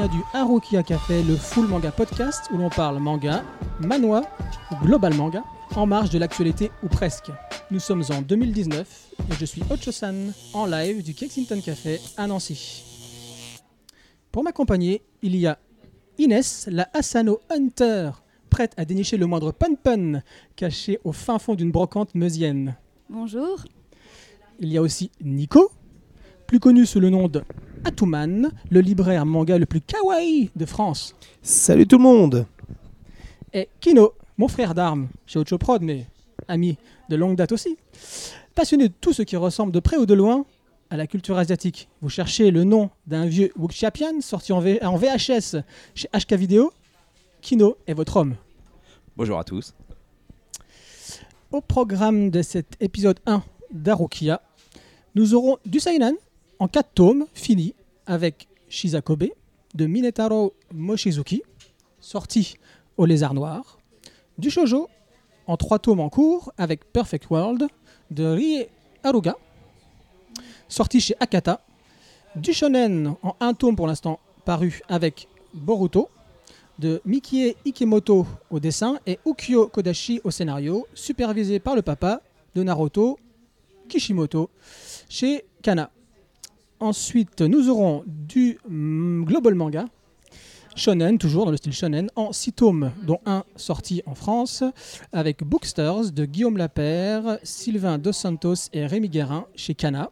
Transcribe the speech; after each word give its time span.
vient 0.00 0.08
du 0.08 0.24
Harukia 0.32 0.82
Café, 0.82 1.22
le 1.22 1.36
full 1.36 1.66
manga 1.66 1.90
podcast 1.90 2.48
où 2.52 2.56
l'on 2.56 2.70
parle 2.70 2.98
manga, 3.00 3.44
manhwa, 3.80 4.22
global 4.82 5.14
manga, 5.14 5.44
en 5.76 5.84
marge 5.84 6.08
de 6.08 6.18
l'actualité 6.18 6.70
ou 6.82 6.88
presque. 6.88 7.30
Nous 7.70 7.80
sommes 7.80 8.04
en 8.08 8.22
2019 8.22 9.08
et 9.30 9.34
je 9.38 9.44
suis 9.44 9.62
Ocho-san 9.68 10.32
en 10.54 10.64
live 10.64 11.02
du 11.02 11.12
Kensington 11.12 11.60
Café 11.60 12.00
à 12.16 12.26
Nancy. 12.26 12.82
Pour 14.32 14.42
m'accompagner, 14.42 15.02
il 15.20 15.36
y 15.36 15.46
a 15.46 15.58
Inès, 16.16 16.66
la 16.70 16.88
Asano 16.94 17.40
Hunter, 17.50 18.10
prête 18.48 18.72
à 18.78 18.86
dénicher 18.86 19.18
le 19.18 19.26
moindre 19.26 19.52
pun-pun 19.52 20.22
caché 20.56 20.98
au 21.04 21.12
fin 21.12 21.38
fond 21.38 21.54
d'une 21.54 21.72
brocante 21.72 22.14
meusienne. 22.14 22.76
Bonjour. 23.10 23.64
Il 24.60 24.72
y 24.72 24.78
a 24.78 24.82
aussi 24.82 25.10
Nico, 25.20 25.70
plus 26.46 26.60
connu 26.60 26.86
sous 26.86 27.00
le 27.00 27.10
nom 27.10 27.28
de 27.28 27.42
Atuman, 27.84 28.50
le 28.70 28.80
libraire 28.80 29.24
manga 29.26 29.58
le 29.58 29.66
plus 29.66 29.80
kawaii 29.80 30.50
de 30.54 30.66
France. 30.66 31.14
Salut 31.42 31.86
tout 31.86 31.96
le 31.98 32.02
monde 32.02 32.46
Et 33.52 33.68
Kino, 33.80 34.12
mon 34.36 34.48
frère 34.48 34.74
d'armes, 34.74 35.08
chez 35.26 35.38
Ocho 35.38 35.58
Prod, 35.58 35.82
mais 35.82 36.06
ami 36.48 36.76
de 37.08 37.16
longue 37.16 37.36
date 37.36 37.52
aussi. 37.52 37.76
Passionné 38.54 38.88
de 38.88 38.94
tout 39.00 39.12
ce 39.12 39.22
qui 39.22 39.36
ressemble 39.36 39.72
de 39.72 39.80
près 39.80 39.96
ou 39.96 40.06
de 40.06 40.14
loin 40.14 40.44
à 40.90 40.96
la 40.96 41.06
culture 41.06 41.38
asiatique. 41.38 41.88
Vous 42.02 42.08
cherchez 42.08 42.50
le 42.50 42.64
nom 42.64 42.90
d'un 43.06 43.26
vieux 43.26 43.52
Wuxiapian 43.56 44.20
sorti 44.20 44.52
en, 44.52 44.60
V- 44.60 44.82
en 44.84 44.96
VHS 44.96 45.56
chez 45.94 46.08
HK 46.12 46.32
Vidéo 46.34 46.72
Kino 47.40 47.76
est 47.86 47.94
votre 47.94 48.16
homme. 48.18 48.34
Bonjour 49.16 49.38
à 49.38 49.44
tous. 49.44 49.74
Au 51.52 51.60
programme 51.60 52.30
de 52.30 52.42
cet 52.42 52.76
épisode 52.80 53.18
1 53.26 53.42
d'Arukia, 53.72 54.42
nous 55.14 55.34
aurons 55.34 55.56
du 55.64 55.80
Seinen 55.80 56.14
en 56.60 56.68
4 56.68 56.90
tomes 56.94 57.26
finis 57.32 57.74
avec 58.06 58.46
Shizakobe 58.68 59.30
de 59.74 59.86
Minetaro 59.86 60.52
Mochizuki, 60.72 61.42
sorti 62.00 62.56
au 62.96 63.06
Lézard 63.06 63.34
Noir, 63.34 63.78
du 64.38 64.50
Shoujo 64.50 64.88
en 65.46 65.56
3 65.56 65.78
tomes 65.80 66.00
en 66.00 66.10
cours 66.10 66.52
avec 66.58 66.84
Perfect 66.92 67.30
World 67.30 67.66
de 68.10 68.24
Rie 68.26 68.66
Haruga, 69.02 69.36
sorti 70.68 71.00
chez 71.00 71.14
Akata, 71.18 71.64
du 72.36 72.52
Shonen 72.52 73.14
en 73.22 73.34
1 73.40 73.54
tome 73.54 73.74
pour 73.74 73.86
l'instant 73.86 74.20
paru 74.44 74.82
avec 74.88 75.28
Boruto, 75.54 76.10
de 76.78 77.00
Mikie 77.04 77.56
Ikemoto 77.64 78.26
au 78.50 78.60
dessin 78.60 78.98
et 79.06 79.18
Ukyo 79.26 79.68
Kodashi 79.68 80.20
au 80.24 80.30
scénario, 80.30 80.86
supervisé 80.94 81.58
par 81.58 81.74
le 81.74 81.82
papa 81.82 82.20
de 82.54 82.62
Naruto, 82.62 83.18
Kishimoto, 83.88 84.50
chez 85.08 85.44
Kana. 85.62 85.90
Ensuite, 86.82 87.42
nous 87.42 87.68
aurons 87.68 88.04
du 88.06 88.58
mm, 88.66 89.24
Global 89.24 89.54
Manga, 89.54 89.84
Shonen, 90.74 91.18
toujours 91.18 91.44
dans 91.44 91.50
le 91.50 91.58
style 91.58 91.74
Shonen, 91.74 92.10
en 92.16 92.32
6 92.32 92.54
tomes, 92.54 92.90
dont 93.02 93.20
un 93.26 93.44
sorti 93.54 94.02
en 94.06 94.14
France, 94.14 94.64
avec 95.12 95.44
Booksters 95.44 96.10
de 96.10 96.24
Guillaume 96.24 96.56
Lapère, 96.56 97.38
Sylvain 97.42 97.98
Dos 97.98 98.12
Santos 98.12 98.70
et 98.72 98.86
Rémi 98.86 99.10
Guérin 99.10 99.44
chez 99.54 99.74
Kana. 99.74 100.10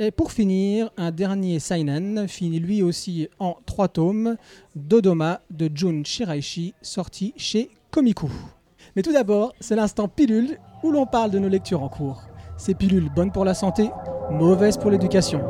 Et 0.00 0.10
pour 0.10 0.32
finir, 0.32 0.90
un 0.96 1.12
dernier 1.12 1.60
Seinen, 1.60 2.26
fini 2.26 2.58
lui 2.58 2.82
aussi 2.82 3.28
en 3.38 3.56
3 3.64 3.86
tomes, 3.86 4.36
Dodoma 4.74 5.42
de 5.50 5.70
Jun 5.72 6.02
Shiraishi, 6.04 6.74
sorti 6.82 7.34
chez 7.36 7.70
Komiku. 7.92 8.28
Mais 8.96 9.02
tout 9.02 9.12
d'abord, 9.12 9.54
c'est 9.60 9.76
l'instant 9.76 10.08
pilule 10.08 10.58
où 10.82 10.90
l'on 10.90 11.06
parle 11.06 11.30
de 11.30 11.38
nos 11.38 11.48
lectures 11.48 11.84
en 11.84 11.88
cours. 11.88 12.24
Ces 12.56 12.74
pilules 12.74 13.10
bonnes 13.14 13.30
pour 13.30 13.44
la 13.44 13.54
santé, 13.54 13.90
mauvaises 14.28 14.76
pour 14.76 14.90
l'éducation. 14.90 15.40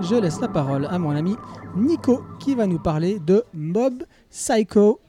Je 0.00 0.14
laisse 0.14 0.40
la 0.40 0.48
parole 0.48 0.86
à 0.86 0.98
mon 0.98 1.10
ami 1.10 1.36
Nico 1.76 2.22
qui 2.38 2.54
va 2.54 2.66
nous 2.66 2.78
parler 2.78 3.18
de 3.18 3.44
Mob 3.54 4.04
Psycho 4.30 5.00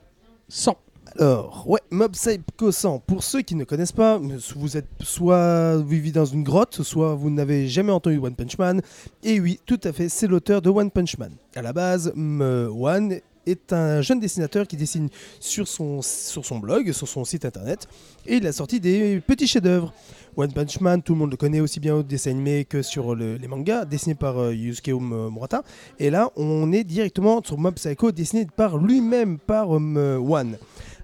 100. 0.48 0.76
Alors, 1.18 1.64
ouais, 1.66 1.80
Mob 1.90 2.12
Psycho 2.12 2.70
100, 2.70 3.00
pour 3.00 3.24
ceux 3.24 3.42
qui 3.42 3.54
ne 3.54 3.64
connaissent 3.64 3.92
pas, 3.92 4.20
vous 4.56 4.76
êtes 4.76 4.86
soit 5.00 5.76
vous 5.78 6.10
dans 6.12 6.24
une 6.26 6.44
grotte, 6.44 6.82
soit 6.82 7.14
vous 7.14 7.30
n'avez 7.30 7.66
jamais 7.66 7.92
entendu 7.92 8.18
One 8.18 8.34
Punch 8.34 8.56
Man. 8.58 8.82
Et 9.24 9.40
oui, 9.40 9.58
tout 9.66 9.80
à 9.84 9.92
fait, 9.92 10.08
c'est 10.08 10.26
l'auteur 10.26 10.62
de 10.62 10.70
One 10.70 10.90
Punch 10.90 11.18
Man. 11.18 11.32
À 11.56 11.62
la 11.62 11.72
base, 11.72 12.12
One 12.16 13.20
est 13.50 13.72
un 13.72 14.00
jeune 14.02 14.20
dessinateur 14.20 14.66
qui 14.66 14.76
dessine 14.76 15.08
sur 15.40 15.66
son, 15.68 16.02
sur 16.02 16.44
son 16.44 16.58
blog, 16.58 16.92
sur 16.92 17.08
son 17.08 17.24
site 17.24 17.44
internet, 17.44 17.88
et 18.26 18.36
il 18.36 18.46
a 18.46 18.52
sorti 18.52 18.80
des 18.80 19.20
petits 19.26 19.46
chefs-d'œuvre. 19.46 19.92
One 20.36 20.52
Punch 20.52 20.80
Man, 20.80 21.02
tout 21.02 21.14
le 21.14 21.18
monde 21.18 21.30
le 21.32 21.36
connaît 21.36 21.60
aussi 21.60 21.80
bien 21.80 21.96
au 21.96 22.02
dessin 22.04 22.30
animé 22.30 22.64
que 22.64 22.80
sur 22.82 23.14
le- 23.16 23.36
les 23.36 23.48
mangas, 23.48 23.84
dessiné 23.86 24.14
par 24.14 24.38
euh, 24.38 24.54
Yusuke 24.54 24.88
Um- 24.88 25.30
Murata. 25.32 25.64
Et 25.98 26.10
là, 26.10 26.30
on 26.36 26.70
est 26.70 26.84
directement 26.84 27.42
sur 27.44 27.58
Mob 27.58 27.74
Psycho, 27.74 28.12
dessiné 28.12 28.46
par 28.46 28.78
lui-même, 28.78 29.38
par 29.38 29.76
euh, 29.76 30.16
One. 30.18 30.56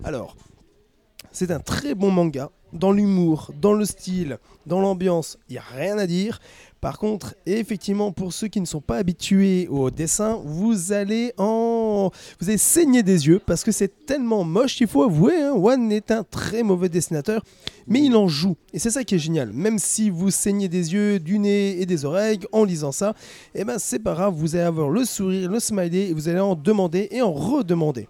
Alors, 0.05 0.37
c'est 1.33 1.51
un 1.51 1.59
très 1.59 1.95
bon 1.97 2.11
manga, 2.13 2.51
dans 2.73 2.93
l'humour, 2.93 3.51
dans 3.61 3.73
le 3.73 3.85
style, 3.85 4.39
dans 4.67 4.81
l'ambiance, 4.81 5.39
il 5.49 5.53
n'y 5.55 5.59
a 5.59 5.65
rien 5.77 5.99
à 5.99 6.07
dire. 6.07 6.41
Par 6.85 6.99
contre, 6.99 7.35
effectivement, 7.47 8.13
pour 8.13 8.35
ceux 8.35 8.49
qui 8.49 8.61
ne 8.61 8.67
sont 8.67 8.83
pas 8.83 8.99
habitués 8.99 9.69
au 9.69 9.91
dessin, 9.91 10.39
vous 10.45 10.93
allez 10.93 11.33
en, 11.39 12.11
vous 12.39 12.49
allez 12.51 12.59
saigner 12.59 13.03
des 13.03 13.27
yeux 13.27 13.41
parce 13.47 13.65
que 13.65 13.73
c'est 13.73 14.05
tellement 14.05 14.45
moche. 14.45 14.83
Il 14.83 14.87
faut 14.87 15.03
avouer, 15.03 15.35
hein, 15.35 15.55
One 15.55 15.91
est 15.91 16.11
un 16.11 16.25
très 16.25 16.63
mauvais 16.63 16.91
dessinateur, 16.91 17.43
mais 17.87 18.03
il 18.03 18.15
en 18.15 18.29
joue 18.29 18.57
et 18.75 18.79
c'est 18.79 18.91
ça 18.91 19.03
qui 19.03 19.15
est 19.15 19.19
génial. 19.19 19.51
Même 19.55 19.79
si 19.79 20.11
vous 20.11 20.31
saignez 20.31 20.69
des 20.69 20.93
yeux, 20.93 21.21
du 21.21 21.39
nez 21.39 21.81
et 21.81 21.87
des 21.87 22.05
oreilles 22.05 22.41
en 22.53 22.65
lisant 22.65 22.93
ça, 22.93 23.15
eh 23.55 23.65
ben 23.65 23.79
c'est 23.79 24.01
pas 24.01 24.13
grave. 24.13 24.35
Vous 24.37 24.55
allez 24.55 24.67
avoir 24.67 24.91
le 24.91 25.07
sourire, 25.07 25.51
le 25.51 25.61
smiley 25.61 26.11
et 26.11 26.13
vous 26.13 26.29
allez 26.29 26.41
en 26.41 26.55
demander 26.55 27.09
et 27.11 27.23
en 27.23 27.33
redemander. 27.33 28.09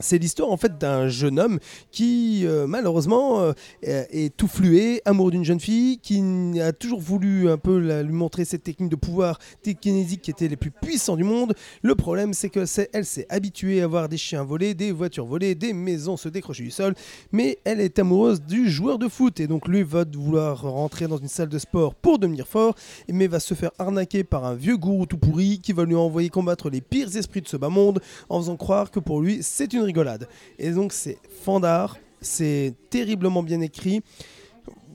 C'est 0.00 0.18
l'histoire 0.18 0.50
en 0.50 0.56
fait 0.56 0.76
d'un 0.76 1.08
jeune 1.08 1.38
homme 1.38 1.60
qui 1.92 2.42
euh, 2.44 2.66
malheureusement 2.66 3.40
euh, 3.40 3.52
est 3.80 4.36
tout 4.36 4.48
flué, 4.48 5.00
amoureux 5.04 5.30
d'une 5.30 5.44
jeune 5.44 5.60
fille, 5.60 5.98
qui 5.98 6.20
a 6.60 6.72
toujours 6.72 7.00
voulu 7.00 7.48
un 7.48 7.58
peu 7.58 8.02
lui 8.02 8.12
montrer 8.12 8.44
cette 8.44 8.64
technique 8.64 8.90
de 8.90 8.96
pouvoir 8.96 9.38
télékinésique 9.62 10.22
qui 10.22 10.32
était 10.32 10.48
les 10.48 10.56
plus 10.56 10.72
puissants 10.72 11.16
du 11.16 11.22
monde. 11.22 11.54
Le 11.82 11.94
problème 11.94 12.34
c'est 12.34 12.48
que 12.48 12.66
c'est 12.66 12.90
elle 12.92 13.04
s'est 13.04 13.26
habituée 13.28 13.82
à 13.82 13.86
voir 13.86 14.08
des 14.08 14.16
chiens 14.16 14.42
volés, 14.42 14.74
des 14.74 14.90
voitures 14.90 15.26
volées, 15.26 15.54
des 15.54 15.72
maisons 15.72 16.16
se 16.16 16.28
décrocher 16.28 16.64
du 16.64 16.72
sol, 16.72 16.94
mais 17.30 17.58
elle 17.64 17.80
est 17.80 17.98
amoureuse 18.00 18.42
du 18.42 18.68
joueur 18.68 18.98
de 18.98 19.06
foot 19.06 19.38
et 19.38 19.46
donc 19.46 19.68
lui 19.68 19.84
va 19.84 20.04
vouloir 20.04 20.62
rentrer 20.62 21.06
dans 21.06 21.18
une 21.18 21.28
salle 21.28 21.48
de 21.48 21.58
sport 21.58 21.94
pour 21.94 22.18
devenir 22.18 22.48
fort, 22.48 22.74
mais 23.08 23.28
va 23.28 23.38
se 23.38 23.54
faire 23.54 23.70
arnaquer 23.78 24.24
par 24.24 24.44
un 24.44 24.54
vieux 24.54 24.76
gourou 24.76 25.06
tout 25.06 25.18
pourri 25.18 25.60
qui 25.60 25.72
va 25.72 25.84
lui 25.84 25.94
envoyer 25.94 26.30
combattre 26.30 26.68
les 26.68 26.80
pires 26.80 27.16
esprits 27.16 27.42
de 27.42 27.48
ce 27.48 27.56
bas 27.56 27.68
monde 27.68 28.00
en 28.28 28.40
faisant 28.40 28.56
croire 28.56 28.90
que 28.90 28.98
pour 28.98 29.20
lui 29.20 29.38
c'est 29.42 29.72
une 29.72 29.83
rigolade. 29.84 30.28
Et 30.58 30.70
donc 30.70 30.92
c'est 30.92 31.18
fandard, 31.42 31.98
c'est 32.20 32.74
terriblement 32.90 33.42
bien 33.42 33.60
écrit. 33.60 34.02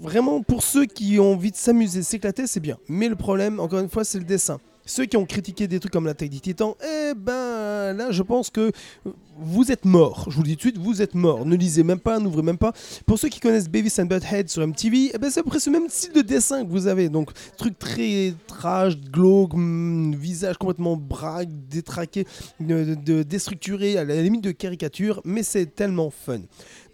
Vraiment 0.01 0.41
pour 0.41 0.63
ceux 0.63 0.85
qui 0.85 1.19
ont 1.19 1.33
envie 1.33 1.51
de 1.51 1.57
s'amuser, 1.57 2.03
s'éclater, 2.03 2.47
c'est 2.47 2.59
bien. 2.59 2.77
Mais 2.87 3.09
le 3.09 3.15
problème, 3.15 3.59
encore 3.59 3.79
une 3.79 3.89
fois, 3.89 4.03
c'est 4.03 4.17
le 4.17 4.23
dessin. 4.23 4.59
Ceux 4.89 5.05
qui 5.05 5.17
ont 5.17 5.25
critiqué 5.25 5.67
des 5.67 5.79
trucs 5.79 5.93
comme 5.93 6.07
l'attaque 6.07 6.31
des 6.31 6.39
titans, 6.39 6.73
eh 6.83 7.13
ben 7.13 7.93
là 7.93 8.09
je 8.09 8.23
pense 8.23 8.49
que 8.49 8.71
vous 9.37 9.71
êtes 9.71 9.85
morts. 9.85 10.25
Je 10.29 10.35
vous 10.35 10.41
le 10.41 10.47
dis 10.47 10.57
tout 10.57 10.67
de 10.67 10.73
suite, 10.73 10.83
vous 10.83 11.03
êtes 11.03 11.13
morts. 11.13 11.45
Ne 11.45 11.55
lisez 11.55 11.83
même 11.83 11.99
pas, 11.99 12.17
n'ouvrez 12.17 12.41
même 12.41 12.57
pas. 12.57 12.73
Pour 13.05 13.19
ceux 13.19 13.29
qui 13.29 13.39
connaissent 13.39 13.69
Beavis 13.69 13.99
and 13.99 14.05
Butthead 14.05 14.49
sur 14.49 14.65
MTV, 14.65 15.11
eh 15.13 15.17
ben 15.19 15.29
c'est 15.29 15.43
près 15.43 15.59
ce 15.59 15.69
même 15.69 15.87
style 15.89 16.13
de 16.13 16.21
dessin 16.21 16.65
que 16.65 16.71
vous 16.71 16.87
avez. 16.87 17.09
Donc 17.09 17.29
truc 17.55 17.77
très 17.77 18.33
trash, 18.47 18.97
glauque, 18.97 19.53
mm, 19.53 20.15
visage 20.15 20.57
complètement 20.57 20.97
braque, 20.97 21.49
détraqué, 21.69 22.25
déstructuré, 22.59 23.95
à 23.95 24.03
la 24.03 24.19
limite 24.23 24.43
de 24.43 24.51
caricature, 24.51 25.21
mais 25.23 25.43
c'est 25.43 25.67
tellement 25.67 26.09
fun. 26.09 26.39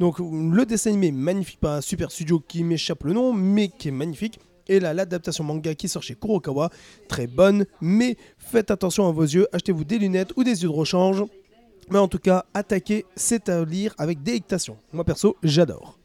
Donc 0.02 0.20
le 0.20 0.66
dessin 0.66 0.90
animé 0.90 1.14
magnifique 1.14 1.62
par 1.62 1.76
un 1.76 1.82
super 1.82 2.12
studio 2.12 2.44
qui 2.46 2.66
m'échappe 2.66 3.06
le 3.06 3.14
nom, 3.14 3.32
mais 3.32 3.70
qui 3.70 3.88
est 3.88 3.92
magnifique. 3.92 4.38
Et 4.68 4.80
là, 4.80 4.94
l'adaptation 4.94 5.44
manga 5.44 5.76
qui 5.76 5.88
sort 5.88 6.04
chez 6.04 6.16
Kurokawa, 6.16 6.70
très 7.08 7.28
bonne, 7.28 7.66
mais 7.82 8.18
faites 8.38 8.72
attention 8.72 9.08
à 9.08 9.12
vos 9.12 9.24
yeux, 9.24 9.48
achetez-vous 9.54 9.84
des 9.84 10.00
lunettes 10.00 10.34
ou 10.36 10.44
des 10.44 10.64
yeux 10.64 10.70
de 10.70 10.74
rechange. 10.74 11.24
Mais 11.90 12.00
en 12.00 12.08
tout 12.08 12.20
cas, 12.20 12.46
attaquer, 12.54 13.06
c'est 13.16 13.48
à 13.50 13.64
lire 13.64 13.94
avec 13.98 14.24
délectation. 14.24 14.78
Moi 14.92 15.04
perso, 15.04 15.38
j'adore. 15.44 15.98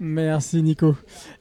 Merci 0.00 0.62
Nico. 0.62 0.94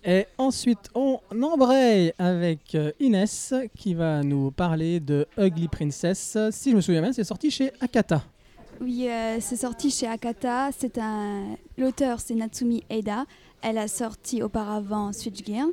Et 0.03 0.25
ensuite, 0.38 0.89
on 0.95 1.19
embraye 1.41 2.13
avec 2.18 2.75
euh, 2.75 2.91
Inès 3.00 3.53
qui 3.75 3.94
va 3.94 4.23
nous 4.23 4.51
parler 4.51 5.00
de 5.00 5.25
Ugly 5.38 5.68
Princess. 5.68 6.38
Si 6.51 6.71
je 6.71 6.75
me 6.75 6.81
souviens 6.81 7.01
bien, 7.01 7.13
c'est 7.13 7.23
sorti 7.23 7.51
chez 7.51 7.71
Akata. 7.80 8.23
Oui, 8.81 9.07
euh, 9.09 9.38
c'est 9.39 9.56
sorti 9.56 9.89
chez 9.89 10.07
Akata. 10.07 10.69
C'est 10.77 10.97
un 10.97 11.56
l'auteur, 11.77 12.19
c'est 12.19 12.35
Natsumi 12.35 12.83
Eda. 12.89 13.25
Elle 13.62 13.77
a 13.77 13.88
sorti 13.88 14.42
auparavant 14.44 15.12
Switch 15.13 15.44
Gear. 15.45 15.68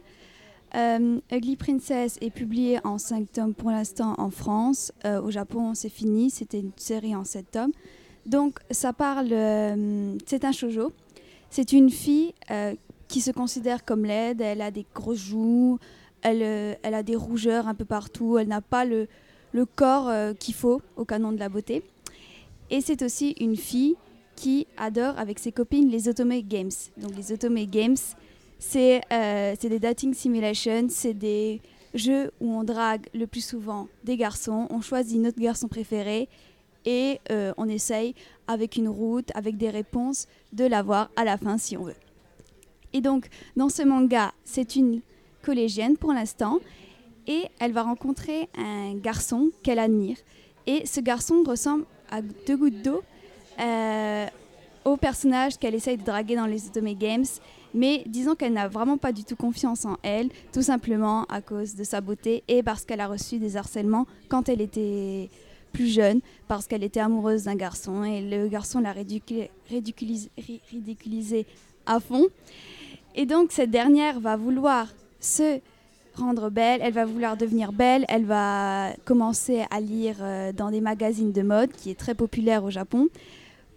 Euh, 0.75 1.21
Ugly 1.31 1.57
Princess 1.57 2.19
est 2.21 2.31
publié 2.31 2.79
en 2.85 2.99
5 2.99 3.31
tomes 3.33 3.55
pour 3.55 3.71
l'instant 3.71 4.15
en 4.19 4.31
France. 4.31 4.93
Euh, 5.05 5.21
au 5.23 5.31
Japon, 5.31 5.75
c'est 5.75 5.89
fini. 5.89 6.31
C'était 6.31 6.61
une 6.61 6.73
série 6.77 7.15
en 7.15 7.25
7 7.25 7.51
tomes. 7.51 7.73
Donc, 8.27 8.59
ça 8.71 8.93
parle. 8.93 9.29
euh, 9.33 10.17
c'est 10.27 10.45
un 10.45 10.53
shoujo. 10.53 10.93
C'est 11.51 11.73
une 11.73 11.91
fille 11.91 12.35
euh, 12.51 12.75
qui 13.07 13.21
se 13.21 13.31
considère 13.31 13.85
comme 13.85 14.05
laide. 14.05 14.41
Elle 14.41 14.63
a 14.63 14.71
des 14.71 14.87
grosses 14.95 15.19
joues. 15.19 15.79
Elle, 16.23 16.79
elle 16.83 16.95
a 16.95 17.03
des 17.03 17.17
rougeurs 17.17 17.69
un 17.69 17.75
peu 17.75 17.85
partout. 17.85 18.39
Elle 18.39 18.49
n'a 18.49 18.63
pas 18.63 18.85
le, 18.85 19.07
le 19.53 19.67
corps 19.67 20.11
qu'il 20.41 20.55
faut 20.55 20.81
au 20.97 21.05
canon 21.05 21.33
de 21.33 21.39
la 21.39 21.51
beauté. 21.51 21.83
Et 22.71 22.81
c'est 22.81 23.03
aussi 23.03 23.33
une 23.39 23.57
fille 23.57 23.95
adore 24.77 25.19
avec 25.19 25.39
ses 25.39 25.53
copines 25.53 25.89
les 25.89 26.09
Otome 26.09 26.41
Games. 26.41 26.71
Donc, 26.97 27.17
les 27.17 27.33
Otome 27.33 27.65
Games, 27.65 27.97
c'est 28.59 29.01
euh, 29.13 29.55
des 29.57 29.79
dating 29.79 30.15
simulations. 30.15 30.87
C'est 30.89 31.15
des 31.15 31.61
jeux 31.95 32.31
où 32.41 32.53
on 32.53 32.65
drague 32.65 33.07
le 33.15 33.27
plus 33.27 33.45
souvent 33.45 33.89
des 34.05 34.17
garçons. 34.17 34.67
On 34.71 34.81
choisit 34.81 35.21
notre 35.21 35.41
garçon 35.41 35.69
préféré 35.69 36.29
et 36.85 37.21
euh, 37.31 37.53
on 37.57 37.69
essaye 37.69 38.15
avec 38.47 38.77
une 38.77 38.89
route, 38.89 39.31
avec 39.35 39.57
des 39.57 39.71
réponses, 39.71 40.27
de 40.53 40.65
l'avoir 40.65 41.11
à 41.17 41.25
la 41.25 41.39
fin 41.39 41.59
si 41.59 41.77
on 41.77 41.85
veut. 41.85 41.95
Et 42.93 43.01
donc, 43.01 43.29
dans 43.57 43.69
ce 43.69 43.83
manga, 43.83 44.33
c'est 44.45 44.77
une 44.77 45.01
collégienne 45.43 45.97
pour 45.97 46.13
l'instant, 46.13 46.61
et 47.27 47.45
elle 47.59 47.73
va 47.73 47.83
rencontrer 47.83 48.49
un 48.57 48.95
garçon 48.95 49.51
qu'elle 49.63 49.79
admire. 49.79 50.17
Et 50.67 50.87
ce 50.87 51.01
garçon 51.01 51.43
ressemble 51.47 51.85
à 52.11 52.23
deux 52.23 52.57
gouttes 52.57 52.83
d'eau 52.83 53.03
euh, 53.61 54.27
au 54.85 54.97
personnage 54.97 55.59
qu'elle 55.59 55.75
essaye 55.75 55.97
de 55.97 56.05
draguer 56.05 56.37
dans 56.37 56.47
les 56.47 56.67
Otome 56.67 56.95
Games, 56.95 57.25
mais 57.73 58.03
disons 58.07 58.35
qu'elle 58.35 58.53
n'a 58.53 58.69
vraiment 58.69 58.99
pas 58.99 59.13
du 59.13 59.25
tout 59.25 59.37
confiance 59.37 59.85
en 59.85 59.97
elle, 60.03 60.29
tout 60.53 60.63
simplement 60.63 61.25
à 61.25 61.41
cause 61.41 61.75
de 61.75 61.85
sa 61.85 62.01
beauté 62.01 62.45
et 62.49 62.63
parce 62.63 62.85
qu'elle 62.85 63.01
a 63.01 63.09
reçu 63.09 63.39
des 63.39 63.57
harcèlements 63.57 64.07
quand 64.29 64.49
elle 64.49 64.61
était 64.61 65.29
plus 65.73 65.89
jeune, 65.89 66.21
parce 66.47 66.69
qu'elle 66.69 66.85
était 66.85 67.01
amoureuse 67.01 67.45
d'un 67.45 67.57
garçon 67.57 68.05
et 68.05 68.21
le 68.21 68.47
garçon 68.47 68.79
l'a 68.79 68.93
ridicu- 68.93 69.49
ridiculis- 69.69 70.29
ri- 70.39 70.61
ridiculisée 70.71 71.47
à 71.87 71.99
fond. 71.99 72.27
Et 73.17 73.27
donc 73.27 73.51
cette 73.51 73.71
dernière 73.71 74.21
va 74.21 74.37
vouloir 74.37 74.87
se 75.19 75.59
rendre 76.15 76.49
belle, 76.49 76.81
elle 76.81 76.93
va 76.93 77.05
vouloir 77.05 77.37
devenir 77.37 77.73
belle, 77.73 78.05
elle 78.09 78.25
va 78.25 78.91
commencer 79.05 79.65
à 79.73 79.81
lire 79.81 80.17
euh, 80.21 80.53
dans 80.53 80.71
des 80.71 80.81
magazines 80.81 81.33
de 81.33 81.43
mode 81.43 81.73
qui 81.73 81.91
est 81.91 81.99
très 81.99 82.15
populaire 82.15 82.63
au 82.63 82.71
Japon 82.71 83.09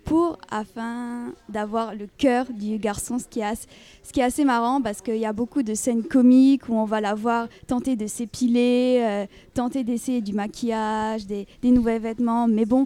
pour 0.08 0.38
afin 0.50 1.34
d'avoir 1.50 1.94
le 1.94 2.08
cœur 2.18 2.46
du 2.50 2.78
garçon, 2.78 3.20
ce 3.20 3.28
qui 3.28 3.42
est 3.42 4.24
assez, 4.24 4.46
marrant 4.46 4.82
parce 4.82 5.02
qu'il 5.02 5.18
y 5.18 5.26
a 5.26 5.34
beaucoup 5.34 5.64
de 5.64 5.74
scènes 5.74 6.04
comiques 6.04 6.70
où 6.70 6.76
on 6.76 6.86
va 6.86 7.02
la 7.02 7.14
voir 7.14 7.48
tenter 7.68 7.98
de 7.98 8.08
s'épiler, 8.08 9.02
euh, 9.02 9.26
tenter 9.54 9.84
d'essayer 9.84 10.22
du 10.22 10.32
maquillage, 10.32 11.28
des, 11.28 11.46
nouveaux 11.62 12.00
vêtements, 12.00 12.48
mais 12.48 12.66
bon, 12.66 12.86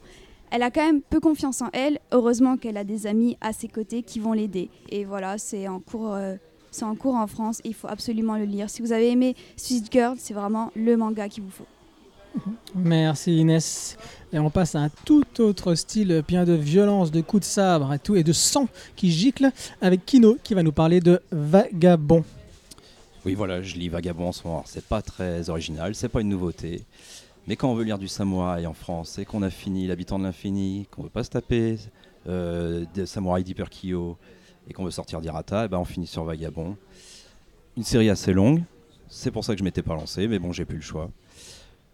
elle 0.50 0.64
a 0.64 0.72
quand 0.72 0.84
même 0.84 1.02
peu 1.02 1.20
confiance 1.20 1.62
en 1.62 1.70
elle. 1.74 2.00
Heureusement 2.12 2.58
qu'elle 2.58 2.78
a 2.78 2.84
des 2.84 3.06
amis 3.06 3.38
à 3.40 3.54
ses 3.54 3.68
côtés 3.68 4.02
qui 4.02 4.20
vont 4.20 4.34
l'aider. 4.34 4.70
Et 4.90 5.06
voilà, 5.06 5.38
c'est 5.38 5.68
en 5.68 5.80
cours. 5.80 6.14
euh, 6.14 6.36
c'est 6.72 6.86
en 6.86 6.96
cours 6.96 7.16
en 7.16 7.28
France 7.28 7.62
il 7.66 7.76
faut 7.76 7.88
absolument 7.88 8.38
le 8.38 8.46
lire. 8.46 8.70
Si 8.70 8.82
vous 8.82 8.94
avez 8.94 9.12
aimé 9.12 9.36
Sweet 9.58 9.92
Girl, 9.92 10.16
c'est 10.18 10.34
vraiment 10.34 10.72
le 10.76 10.98
manga 10.98 11.30
qu'il 11.30 11.44
vous 11.44 11.52
faut. 11.52 11.68
Merci 12.76 13.38
Inès. 13.38 13.98
Et 14.34 14.40
on 14.40 14.50
passe 14.50 14.76
à 14.76 14.80
un 14.80 14.90
tout 15.06 15.26
autre 15.40 15.76
style, 15.76 16.24
plein 16.26 16.46
de 16.46 16.54
violence, 16.54 17.12
de 17.12 17.20
coups 17.22 17.42
de 17.42 17.52
sabre 17.52 17.94
et 17.94 18.00
tout, 18.00 18.16
et 18.16 18.24
de 18.24 18.32
sang 18.32 18.68
qui 18.96 19.12
gicle, 19.12 19.52
avec 19.82 20.06
Kino 20.06 20.38
qui 20.42 20.54
va 20.54 20.64
nous 20.64 20.72
parler 20.72 21.02
de 21.02 21.22
Vagabond. 21.32 22.24
Oui, 23.26 23.36
voilà, 23.36 23.62
je 23.62 23.76
lis 23.76 23.90
Vagabond 23.90 24.30
en 24.30 24.32
ce 24.32 24.48
moment. 24.48 24.64
C'est 24.66 24.86
pas 24.86 25.02
très 25.02 25.50
original, 25.50 25.94
c'est 25.96 26.08
pas 26.10 26.22
une 26.22 26.30
nouveauté. 26.30 26.86
Mais 27.48 27.56
quand 27.56 27.70
on 27.70 27.76
veut 27.76 27.84
lire 27.84 27.98
du 27.98 28.08
samouraï 28.08 28.66
en 28.66 28.74
France 28.74 29.20
et 29.20 29.26
qu'on 29.26 29.42
a 29.42 29.50
fini 29.50 29.88
L'habitant 29.88 30.18
de 30.18 30.24
l'infini, 30.24 30.88
qu'on 30.92 31.04
veut 31.04 31.10
pas 31.10 31.24
se 31.24 31.30
taper 31.30 31.78
euh, 32.28 32.86
des 32.94 33.06
samouraïs 33.06 33.44
d'Hyperkyo 33.44 34.18
et 34.70 34.74
qu'on 34.74 34.86
veut 34.86 34.92
sortir 34.92 35.20
d'Irata, 35.22 35.66
eh 35.66 35.68
ben 35.68 35.78
on 35.78 35.86
finit 35.86 36.08
sur 36.08 36.24
Vagabond. 36.24 36.78
Une 37.76 37.84
série 37.84 38.10
assez 38.10 38.32
longue, 38.32 38.64
c'est 39.10 39.32
pour 39.32 39.44
ça 39.44 39.54
que 39.54 39.60
je 39.60 39.64
m'étais 39.64 39.82
pas 39.82 39.94
lancé, 39.94 40.28
mais 40.28 40.40
bon, 40.40 40.54
j'ai 40.54 40.66
plus 40.66 40.78
le 40.78 40.82
choix. 40.82 41.10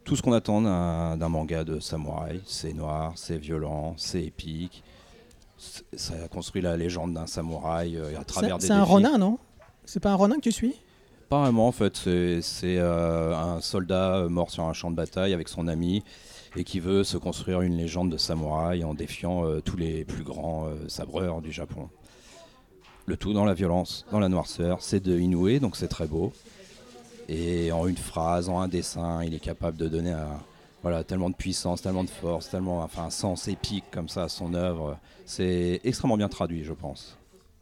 Tout 0.08 0.16
ce 0.16 0.22
qu'on 0.22 0.32
attend 0.32 0.62
d'un 0.62 1.28
manga 1.28 1.66
de 1.66 1.82
samouraï, 1.82 2.40
c'est 2.46 2.72
noir, 2.72 3.12
c'est 3.18 3.38
violent, 3.38 3.94
c'est 3.98 4.24
épique. 4.24 4.82
Ça 5.58 6.14
construit 6.30 6.62
la 6.62 6.78
légende 6.78 7.14
d'un 7.14 7.28
samouraï 7.28 7.98
euh, 7.98 8.18
à 8.18 8.24
travers 8.24 8.58
des 8.58 8.68
c'est 8.68 8.72
un. 8.72 8.86
Ronin, 8.86 9.18
non? 9.18 9.38
C'est 9.84 10.00
pas 10.00 10.12
un 10.12 10.16
Ronin 10.16 10.38
que 10.38 10.42
tu 10.44 10.54
suis? 10.54 10.76
Pas 11.28 11.42
vraiment 11.42 11.68
en 11.68 11.74
fait, 11.74 11.98
c'est 11.98 12.78
euh, 12.78 13.36
un 13.36 13.60
soldat 13.60 14.16
euh, 14.16 14.30
mort 14.30 14.50
sur 14.50 14.64
un 14.64 14.72
champ 14.72 14.90
de 14.92 14.96
bataille 14.96 15.34
avec 15.34 15.50
son 15.50 15.68
ami 15.68 16.06
et 16.56 16.64
qui 16.64 16.80
veut 16.80 17.04
se 17.04 17.18
construire 17.18 17.60
une 17.60 17.76
légende 17.76 18.10
de 18.10 18.18
samouraï 18.18 18.86
en 18.86 18.94
défiant 18.94 19.44
euh, 19.44 19.60
tous 19.60 19.76
les 19.76 20.06
plus 20.06 20.24
grands 20.24 20.68
euh, 20.68 20.88
sabreurs 20.88 21.42
du 21.42 21.52
Japon. 21.52 21.90
Le 23.08 23.18
tout 23.18 23.34
dans 23.34 23.44
la 23.44 23.54
violence, 23.54 24.06
dans 24.14 24.22
la 24.22 24.30
noirceur, 24.30 24.78
c'est 24.82 25.02
de 25.02 25.20
Inoue, 25.20 25.60
donc 25.60 25.76
c'est 25.76 25.90
très 25.90 26.08
beau. 26.08 26.32
Et 27.30 27.72
en 27.72 27.88
une 27.88 27.98
phrase, 27.98 28.48
en 28.50 28.60
un 28.60 28.68
dessin, 28.68 29.24
il 29.24 29.34
est 29.34 29.40
capable 29.40 29.78
de 29.78 29.88
donner 29.88 30.12
un- 30.12 30.40
voilà, 30.82 31.04
tellement 31.04 31.30
de 31.30 31.36
puissance, 31.36 31.82
tellement 31.82 32.04
de 32.04 32.10
force, 32.10 32.50
tellement 32.50 32.82
enfin, 32.82 33.06
un 33.06 33.10
sens 33.10 33.48
épique 33.48 33.84
comme 33.92 34.08
ça 34.08 34.24
à 34.24 34.30
son 34.30 34.54
œuvre. 34.54 34.98
C'est 35.26 35.82
extrêmement 35.84 36.16
bien 36.18 36.30
traduit, 36.30 36.64
je 36.64 36.72
pense. 36.74 37.18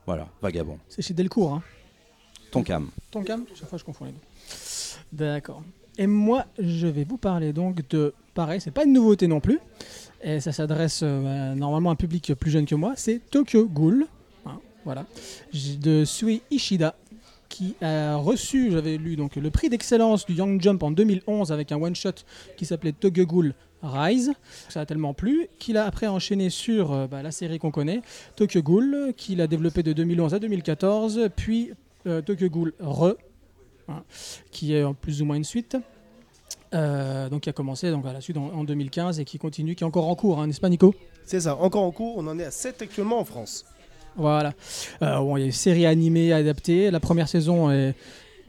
Voilà, 0.06 0.28
Vagabond. 0.42 0.78
C'est 0.90 1.02
chez 1.02 1.14
Delcourt, 1.16 1.54
hein 1.54 1.64
Tonkam. 2.52 2.90
Tonkam 3.12 3.46
Chaque 3.56 3.68
fois, 3.70 3.78
je 3.80 3.84
confonds 3.84 4.06
les 4.06 4.12
deux. 4.12 4.18
D'accord. 5.12 5.64
Et 5.98 6.08
moi, 6.08 6.46
je 6.60 6.88
vais 6.88 7.04
vous 7.04 7.18
parler 7.18 7.54
donc 7.54 7.88
de. 7.90 8.14
Pareil, 8.34 8.60
c'est 8.62 8.72
pas 8.72 8.84
une 8.84 8.94
nouveauté 8.94 9.28
non 9.28 9.40
plus. 9.40 9.60
Et 10.22 10.40
ça 10.42 10.52
s'adresse 10.52 11.00
euh, 11.04 11.56
normalement 11.56 11.90
à 11.90 11.94
un 11.94 11.96
public 11.96 12.34
plus 12.36 12.52
jeune 12.52 12.66
que 12.66 12.76
moi. 12.76 12.94
C'est 12.98 13.20
Tokyo 13.32 13.66
Ghoul. 13.66 14.06
hein, 14.46 14.60
voilà. 14.84 15.06
De 15.54 16.04
Sui 16.06 16.42
Ishida. 16.52 16.96
Qui 17.56 17.74
a 17.82 18.18
reçu, 18.18 18.70
j'avais 18.70 18.98
lu 18.98 19.16
donc 19.16 19.38
le 19.38 19.50
prix 19.50 19.70
d'excellence 19.70 20.26
du 20.26 20.34
Young 20.34 20.62
Jump 20.62 20.84
en 20.84 20.92
2011 20.92 21.54
avec 21.54 21.72
un 21.72 21.82
one 21.82 21.96
shot 21.96 22.10
qui 22.58 22.66
s'appelait 22.66 22.92
Tokyo 22.92 23.26
Ghoul 23.26 23.54
Rise. 23.82 24.34
Ça 24.68 24.82
a 24.82 24.86
tellement 24.86 25.14
plu 25.14 25.48
qu'il 25.58 25.78
a 25.78 25.86
après 25.86 26.08
enchaîné 26.08 26.50
sur 26.50 26.92
euh, 26.92 27.08
bah, 27.08 27.24
la 27.24 27.32
série 27.32 27.58
qu'on 27.58 27.72
connaît, 27.72 28.02
Tokyo 28.36 28.62
Ghoul, 28.62 29.14
qu'il 29.16 29.40
a 29.40 29.48
développé 29.48 29.84
de 29.84 29.94
2011 29.94 30.34
à 30.34 30.40
2014, 30.40 31.30
puis 31.34 31.72
euh, 32.08 32.22
Tokyo 32.22 32.50
Ghoul 32.50 32.74
Re, 32.82 33.14
hein, 33.88 34.04
qui 34.52 34.74
est 34.74 34.84
plus 34.96 35.22
ou 35.22 35.26
moins 35.26 35.38
une 35.38 35.46
suite. 35.46 35.78
Euh, 36.74 37.30
donc 37.30 37.44
qui 37.44 37.50
a 37.50 37.54
commencé 37.54 37.90
donc 37.90 38.06
à 38.06 38.12
la 38.12 38.20
suite 38.20 38.36
en, 38.36 38.48
en 38.48 38.66
2015 38.66 39.22
et 39.22 39.24
qui 39.24 39.38
continue, 39.38 39.76
qui 39.76 39.86
est 39.86 39.88
encore 39.88 40.10
en 40.10 40.16
cours, 40.16 40.42
hein, 40.42 40.48
n'est-ce 40.48 40.60
pas 40.60 40.68
Nico? 40.68 40.94
C'est 41.24 41.40
ça, 41.40 41.56
encore 41.56 41.84
en 41.84 41.92
cours, 41.92 42.18
on 42.18 42.28
en 42.28 42.38
est 42.38 42.44
à 42.44 42.52
7 42.52 42.82
actuellement 42.82 43.20
en 43.20 43.24
France. 43.24 43.64
Voilà. 44.18 44.54
Euh, 45.02 45.18
bon, 45.20 45.38
il 45.38 45.42
y 45.42 45.44
a 45.44 45.46
une 45.48 45.52
série 45.52 45.86
animée 45.86 46.32
adaptée. 46.34 46.90
La 46.92 47.00
première 47.00 47.28
saison 47.28 47.72
est 47.72 47.94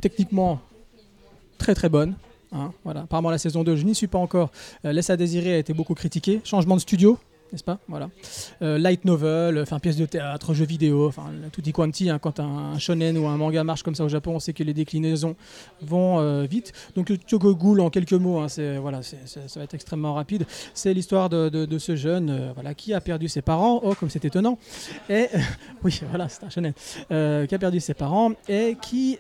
techniquement 0.01 0.61
très 1.59 1.75
très 1.75 1.89
bonne. 1.89 2.15
hein, 2.53 2.73
voilà. 2.85 3.01
Apparemment 3.03 3.31
la 3.31 3.39
saison 3.39 3.65
2, 3.65 3.77
je 3.77 3.85
n'y 3.85 3.95
suis 3.95 4.07
pas 4.07 4.19
encore. 4.19 4.51
Euh, 4.85 4.93
Laisse 4.93 5.11
à 5.11 5.17
désirer 5.17 5.55
a 5.55 5.59
été 5.59 5.73
beaucoup 5.73 5.95
critiquée. 5.95 6.41
Changement 6.45 6.77
de 6.77 6.81
studio, 6.81 7.19
n'est-ce 7.53 7.65
pas? 7.65 7.79
Voilà. 7.89 8.11
Euh, 8.63 8.79
light 8.79 9.05
novel, 9.05 9.59
enfin 9.61 9.79
pièce 9.79 9.97
de 9.97 10.07
théâtre, 10.07 10.53
jeu 10.55 10.65
vidéo, 10.65 11.07
enfin 11.07 11.27
tutti 11.53 11.73
quanti. 11.73 12.11
hein, 12.11 12.19
quand 12.19 12.41
un, 12.41 12.79
shonen 12.79 13.17
ou 13.19 13.27
un 13.27 13.37
manga 13.37 13.63
marche 13.65 13.83
comme 13.83 13.95
ça 13.95 14.05
au 14.05 14.09
Japon, 14.09 14.33
on 14.37 14.41
sait 14.41 14.53
que 14.53 14.63
les 14.63 14.75
déclinaisons 14.75 15.37
vont 15.83 16.19
euh, 16.21 16.45
vite. 16.45 16.73
Donc 16.97 17.13
Tokyo 17.27 17.55
Ghoul, 17.55 17.81
en 17.81 17.91
quelques 17.91 18.13
mots, 18.13 18.39
hein, 18.39 18.49
c'est 18.49 18.79
voilà, 18.79 19.03
ça 19.03 19.17
va 19.57 19.63
être 19.63 19.75
extrêmement 19.75 20.15
rapide. 20.15 20.45
C'est 20.75 20.93
l'histoire 20.95 21.29
de, 21.29 21.49
de- 21.49 21.79
ce 21.79 21.95
jeune, 21.95 22.31
euh, 22.31 22.53
voilà, 22.55 22.75
qui 22.75 22.95
a 22.95 23.01
perdu 23.01 23.29
ses 23.29 23.43
parents. 23.43 23.81
Oh, 23.85 23.95
comme 23.95 24.11
c'est 24.11 24.25
étonnant. 24.25 24.59
Et 25.11 25.29
oui, 25.85 26.01
voilà, 26.09 26.29
c'est 26.29 26.45
un 26.45 26.51
shonen. 26.51 26.73
Qui 27.09 27.55
a 27.55 27.59
perdu 27.59 27.81
ses 27.81 27.95
parents 27.95 28.33
et 28.49 28.77
qui, 28.81 29.19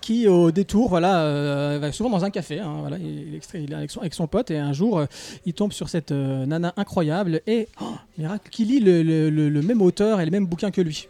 qui 0.00 0.28
au 0.28 0.50
détour, 0.50 0.88
voilà, 0.88 1.22
euh, 1.22 1.78
va 1.80 1.92
souvent 1.92 2.10
dans 2.10 2.24
un 2.24 2.30
café. 2.30 2.60
hein, 2.60 2.76
voilà, 2.80 2.98
il, 2.98 3.34
est 3.34 3.74
avec 3.74 4.14
son, 4.14 4.26
pote 4.26 4.50
et 4.50 4.58
un 4.58 4.72
jour, 4.72 4.98
euh, 4.98 5.06
il 5.46 5.54
tombe 5.54 5.72
sur 5.72 5.88
cette 5.88 6.12
euh, 6.12 6.46
nana 6.46 6.72
incroyable 6.76 7.40
et, 7.46 7.68
oh, 7.80 7.94
miracle, 8.18 8.48
qui 8.50 8.64
lit 8.64 8.80
le, 8.80 9.02
le- 9.02 9.30
le- 9.30 9.48
le 9.48 9.62
même 9.62 9.82
auteur 9.82 10.20
et 10.20 10.24
les 10.24 10.30
mêmes 10.30 10.46
bouquins 10.46 10.70
que 10.70 10.80
lui. 10.80 11.08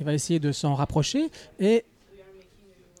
Il 0.00 0.06
va 0.06 0.14
essayer 0.14 0.38
de 0.38 0.52
s'en 0.52 0.74
rapprocher 0.74 1.30
et 1.58 1.84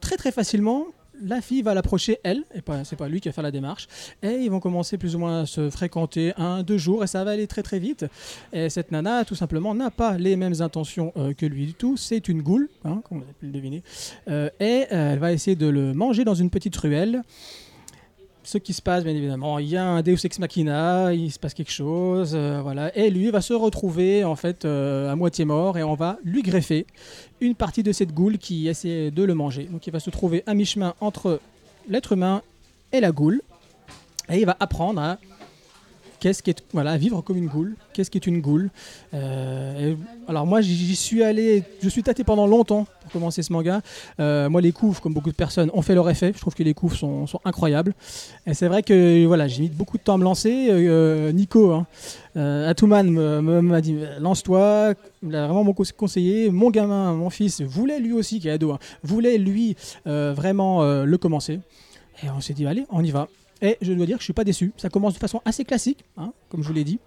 très 0.00 0.16
très 0.16 0.32
facilement, 0.32 0.86
la 1.22 1.40
fille 1.40 1.62
va 1.62 1.74
l'approcher 1.74 2.18
elle, 2.24 2.44
et 2.54 2.62
pas, 2.62 2.84
c'est 2.84 2.96
pas 2.96 3.08
lui 3.08 3.20
qui 3.20 3.28
va 3.28 3.32
faire 3.32 3.44
la 3.44 3.50
démarche, 3.50 3.88
et 4.22 4.32
ils 4.32 4.50
vont 4.50 4.60
commencer 4.60 4.98
plus 4.98 5.14
ou 5.14 5.18
moins 5.18 5.42
à 5.42 5.46
se 5.46 5.70
fréquenter 5.70 6.32
un, 6.36 6.62
deux 6.62 6.78
jours, 6.78 7.04
et 7.04 7.06
ça 7.06 7.24
va 7.24 7.32
aller 7.32 7.46
très 7.46 7.62
très 7.62 7.78
vite. 7.78 8.06
Et 8.52 8.68
cette 8.70 8.92
nana, 8.92 9.24
tout 9.24 9.34
simplement, 9.34 9.74
n'a 9.74 9.90
pas 9.90 10.16
les 10.18 10.36
mêmes 10.36 10.60
intentions 10.60 11.12
euh, 11.16 11.32
que 11.34 11.46
lui 11.46 11.66
du 11.66 11.74
tout. 11.74 11.96
C'est 11.96 12.28
une 12.28 12.42
goule, 12.42 12.68
hein, 12.84 13.02
comme 13.08 13.18
vous 13.18 13.24
avez 13.24 13.34
pu 13.34 13.46
le 13.46 13.52
deviner, 13.52 13.82
Euh, 14.28 14.50
et 14.60 14.86
euh, 14.92 15.12
elle 15.12 15.18
va 15.18 15.32
essayer 15.32 15.56
de 15.56 15.66
le 15.66 15.94
manger 15.94 16.24
dans 16.24 16.34
une 16.34 16.50
petite 16.50 16.76
ruelle. 16.76 17.22
Ce 18.48 18.56
qui 18.56 18.72
se 18.72 18.80
passe, 18.80 19.04
bien 19.04 19.14
évidemment, 19.14 19.58
il 19.58 19.68
y 19.68 19.76
a 19.76 19.84
un 19.84 20.00
Deus 20.00 20.24
ex 20.24 20.38
machina, 20.38 21.12
il 21.12 21.30
se 21.30 21.38
passe 21.38 21.52
quelque 21.52 21.70
chose, 21.70 22.32
euh, 22.34 22.62
voilà, 22.62 22.96
et 22.96 23.10
lui 23.10 23.30
va 23.30 23.42
se 23.42 23.52
retrouver 23.52 24.24
en 24.24 24.36
fait 24.36 24.64
euh, 24.64 25.12
à 25.12 25.16
moitié 25.16 25.44
mort, 25.44 25.76
et 25.76 25.82
on 25.82 25.94
va 25.94 26.16
lui 26.24 26.40
greffer 26.40 26.86
une 27.42 27.54
partie 27.54 27.82
de 27.82 27.92
cette 27.92 28.14
goule 28.14 28.38
qui 28.38 28.66
essaie 28.68 29.10
de 29.10 29.22
le 29.22 29.34
manger. 29.34 29.64
Donc 29.64 29.86
il 29.86 29.92
va 29.92 30.00
se 30.00 30.08
trouver 30.08 30.44
à 30.46 30.54
mi-chemin 30.54 30.94
entre 31.02 31.40
l'être 31.90 32.12
humain 32.12 32.40
et 32.90 33.00
la 33.00 33.12
goule, 33.12 33.42
et 34.30 34.38
il 34.38 34.46
va 34.46 34.56
apprendre 34.60 34.98
à 34.98 35.18
qu'est-ce 36.20 36.42
qui 36.42 36.50
est 36.50 36.62
voilà 36.72 36.96
vivre 36.96 37.20
comme 37.22 37.36
une 37.36 37.46
goule 37.46 37.74
qu'est-ce 37.92 38.10
qui 38.10 38.18
est 38.18 38.26
une 38.26 38.40
goule 38.40 38.70
Euh, 39.14 39.94
alors 40.28 40.46
moi 40.46 40.60
j'y 40.60 40.96
suis 40.96 41.22
allé 41.22 41.64
je 41.82 41.88
suis 41.88 42.02
tâté 42.02 42.24
pendant 42.24 42.46
longtemps 42.46 42.86
pour 43.02 43.10
commencer 43.12 43.42
ce 43.42 43.52
manga. 43.52 43.80
Euh, 44.20 44.48
moi 44.50 44.60
les 44.60 44.72
couves 44.72 45.00
comme 45.00 45.14
beaucoup 45.14 45.30
de 45.30 45.36
personnes 45.36 45.70
ont 45.72 45.82
fait 45.82 45.94
leur 45.94 46.08
effet. 46.10 46.32
Je 46.34 46.40
trouve 46.40 46.54
que 46.54 46.62
les 46.62 46.74
couves 46.74 46.94
sont, 46.94 47.26
incroyables. 47.44 47.94
Et 48.46 48.54
c'est 48.54 48.68
vrai 48.68 48.82
que 48.82 49.24
voilà 49.26 49.48
j'ai 49.48 49.62
mis 49.62 49.68
beaucoup 49.68 49.96
de 49.98 50.02
temps 50.02 50.14
à 50.14 50.18
me 50.18 50.24
lancer. 50.24 50.68
Euh, 50.70 51.32
Nico 51.32 51.72
hein, 51.72 51.86
Atuman 52.36 53.10
m'a 53.62 53.80
dit 53.80 53.98
lance-toi 54.20 54.94
il 55.22 55.34
a 55.34 55.46
vraiment 55.46 55.64
beaucoup 55.64 55.84
conseillé 55.96 56.50
mon 56.50 56.70
gamin 56.70 57.14
mon 57.14 57.30
fils 57.30 57.62
voulait 57.62 57.98
lui 57.98 58.12
aussi 58.12 58.38
qui 58.38 58.48
est 58.48 58.52
ado 58.52 58.70
hein, 58.72 58.78
voulait 59.02 59.38
lui 59.38 59.76
vraiment 60.04 60.82
le 60.84 61.18
commencer. 61.18 61.60
Et 62.22 62.30
on 62.30 62.40
s'est 62.40 62.54
dit 62.54 62.66
allez 62.66 62.84
on 62.90 63.02
y 63.02 63.10
va 63.10 63.28
et 63.62 63.76
je 63.80 63.92
dois 63.92 64.06
dire 64.06 64.16
que 64.16 64.22
je 64.22 64.26
suis 64.26 64.32
pas 64.32 64.44
déçu. 64.44 64.72
Ça 64.76 64.88
commence 64.88 65.14
de 65.14 65.18
façon 65.18 65.40
assez 65.44 65.64
classique, 65.64 66.04
hein, 66.16 66.32
comme 66.48 66.62
je 66.62 66.68
vous 66.68 66.74
l'ai 66.74 66.84
dit. 66.84 66.98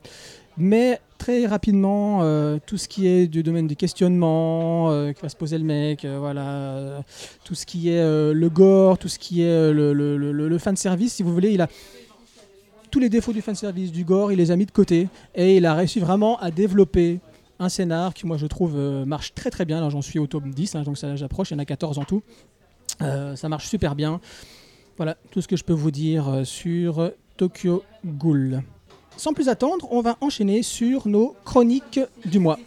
Mais 0.58 1.00
très 1.17 1.46
rapidement, 1.46 2.20
euh, 2.22 2.58
tout 2.65 2.77
ce 2.77 2.88
qui 2.88 3.08
est 3.08 3.27
du 3.27 3.41
domaine 3.41 3.67
du 3.67 3.75
questionnement, 3.75 4.91
euh, 4.91 5.13
qui 5.13 5.22
va 5.22 5.29
se 5.29 5.36
poser 5.36 5.58
le 5.58 5.63
mec, 5.63 6.03
euh, 6.03 6.17
voilà, 6.20 7.03
tout 7.46 7.55
ce 7.55 7.65
qui 7.65 7.89
est 7.89 8.03
le 8.03 8.50
gore, 8.50 8.98
tout 8.98 9.08
ce 9.08 9.17
qui 9.17 9.41
est 9.41 9.72
le, 9.72 9.93
le, 9.93 10.17
le, 10.17 10.58
fan 10.58 10.75
service, 10.75 11.13
si 11.13 11.24
vous 11.24 11.34
voulez, 11.34 11.51
il 11.51 11.62
a 11.62 11.67
tous 12.89 13.00
les 13.00 13.10
défauts 13.10 13.31
du 13.31 13.41
fan 13.41 13.55
service, 13.55 13.91
du 13.91 14.03
gore, 14.03 14.31
il 14.34 14.38
les 14.38 14.51
a 14.51 14.58
mis 14.58 14.65
de 14.65 14.72
côté 14.72 15.08
et 15.34 15.55
il 15.55 15.65
a 15.65 15.74
réussi 15.74 16.00
vraiment 16.00 16.38
à 16.39 16.51
développer 16.51 17.20
un 17.60 17.70
scénar 17.70 18.13
qui, 18.13 18.25
moi, 18.25 18.36
je 18.36 18.48
trouve 18.48 18.75
marche 19.05 19.34
très 19.34 19.51
très 19.51 19.63
bien. 19.63 19.79
Là, 19.79 19.89
j'en 19.89 20.01
suis 20.01 20.20
au 20.20 20.27
tome 20.27 20.51
10, 20.53 20.75
hein, 20.75 20.84
donc 20.84 20.98
ça 20.98 21.15
j'approche, 21.15 21.51
il 21.51 21.53
y 21.53 21.55
en 21.55 21.60
a 21.60 21.65
14 21.65 21.98
en 22.00 22.03
tout. 22.03 22.24
Ça 23.00 23.48
marche 23.48 23.67
super 23.67 23.96
bien. 23.96 24.20
Voilà 24.98 25.17
tout 25.31 25.41
ce 25.41 25.48
que 25.48 25.55
je 25.55 25.63
peux 25.63 25.74
vous 25.74 25.91
dire 25.91 26.29
euh, 26.29 26.43
sur 26.43 27.12
Tokyo 27.38 27.83
Ghoul. 28.05 28.62
Sans 29.17 29.33
plus 29.33 29.50
attendre, 29.50 29.88
on 29.91 30.01
va 30.01 30.17
enchaîner 30.21 30.63
sur 30.63 31.07
nos 31.07 31.36
chroniques 31.45 32.00
du 32.25 32.39
mois. 32.39 32.57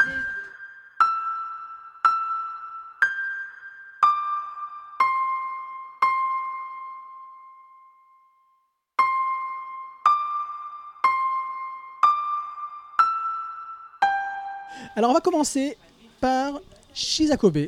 Alors 14.97 15.11
on 15.11 15.15
va 15.15 15.21
commencer 15.21 15.77
par 16.21 16.61
Shizakobe 16.95 17.67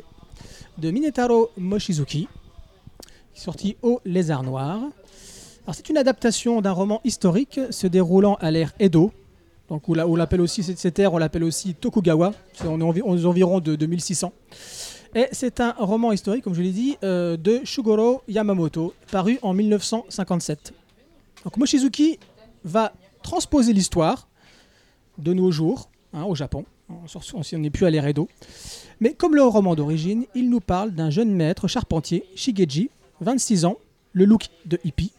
de 0.77 0.91
Minetaro 0.91 1.51
Mochizuki, 1.57 2.29
sorti 3.37 3.77
au 3.81 3.99
Lézard 4.05 4.43
Noir. 4.43 4.79
C'est 5.73 5.89
une 5.89 5.97
adaptation 5.97 6.61
d'un 6.61 6.71
roman 6.71 7.01
historique 7.03 7.59
se 7.71 7.87
déroulant 7.87 8.35
à 8.35 8.51
l'ère 8.51 8.73
Edo. 8.79 9.11
Donc, 9.69 9.89
on 9.89 9.93
l'a- 9.93 10.07
on 10.07 10.15
l'appelle 10.15 10.39
aussi, 10.39 10.63
cette, 10.63 10.97
ère, 10.99 11.13
on 11.13 11.17
l'appelle 11.17 11.43
aussi 11.43 11.73
Tokugawa. 11.73 12.31
On 12.63 12.79
est 12.95 13.01
aux 13.01 13.25
environs 13.25 13.59
de 13.59 13.75
2600. 13.75 14.31
Et 15.13 15.25
c'est 15.33 15.59
un 15.59 15.73
roman 15.77 16.13
historique, 16.13 16.43
comme 16.43 16.53
je 16.53 16.61
l'ai 16.61 16.71
dit, 16.71 16.97
euh, 17.03 17.35
de 17.35 17.61
Shugoro 17.65 18.21
Yamamoto, 18.29 18.93
paru 19.11 19.39
en 19.41 19.53
1957. 19.53 20.73
Donc, 21.43 21.57
Mochizuki 21.57 22.17
va 22.63 22.93
transposer 23.23 23.73
l'histoire 23.73 24.29
de 25.17 25.33
nos 25.33 25.51
jours, 25.51 25.89
hein, 26.13 26.23
au 26.23 26.35
Japon. 26.35 26.63
On 26.89 27.57
n'est 27.57 27.69
plus 27.69 27.85
à 27.85 27.89
l'ère 27.89 28.07
Edo. 28.07 28.29
Mais 29.01 29.13
comme 29.13 29.35
le 29.35 29.43
roman 29.43 29.75
d'origine, 29.75 30.25
il 30.33 30.49
nous 30.49 30.61
parle 30.61 30.91
d'un 30.91 31.09
jeune 31.09 31.31
maître 31.33 31.67
charpentier, 31.67 32.23
Shigeji, 32.35 32.89
26 33.21 33.65
ans, 33.65 33.77
le 34.13 34.25
look 34.25 34.47
de 34.65 34.79
hippie, 34.83 35.11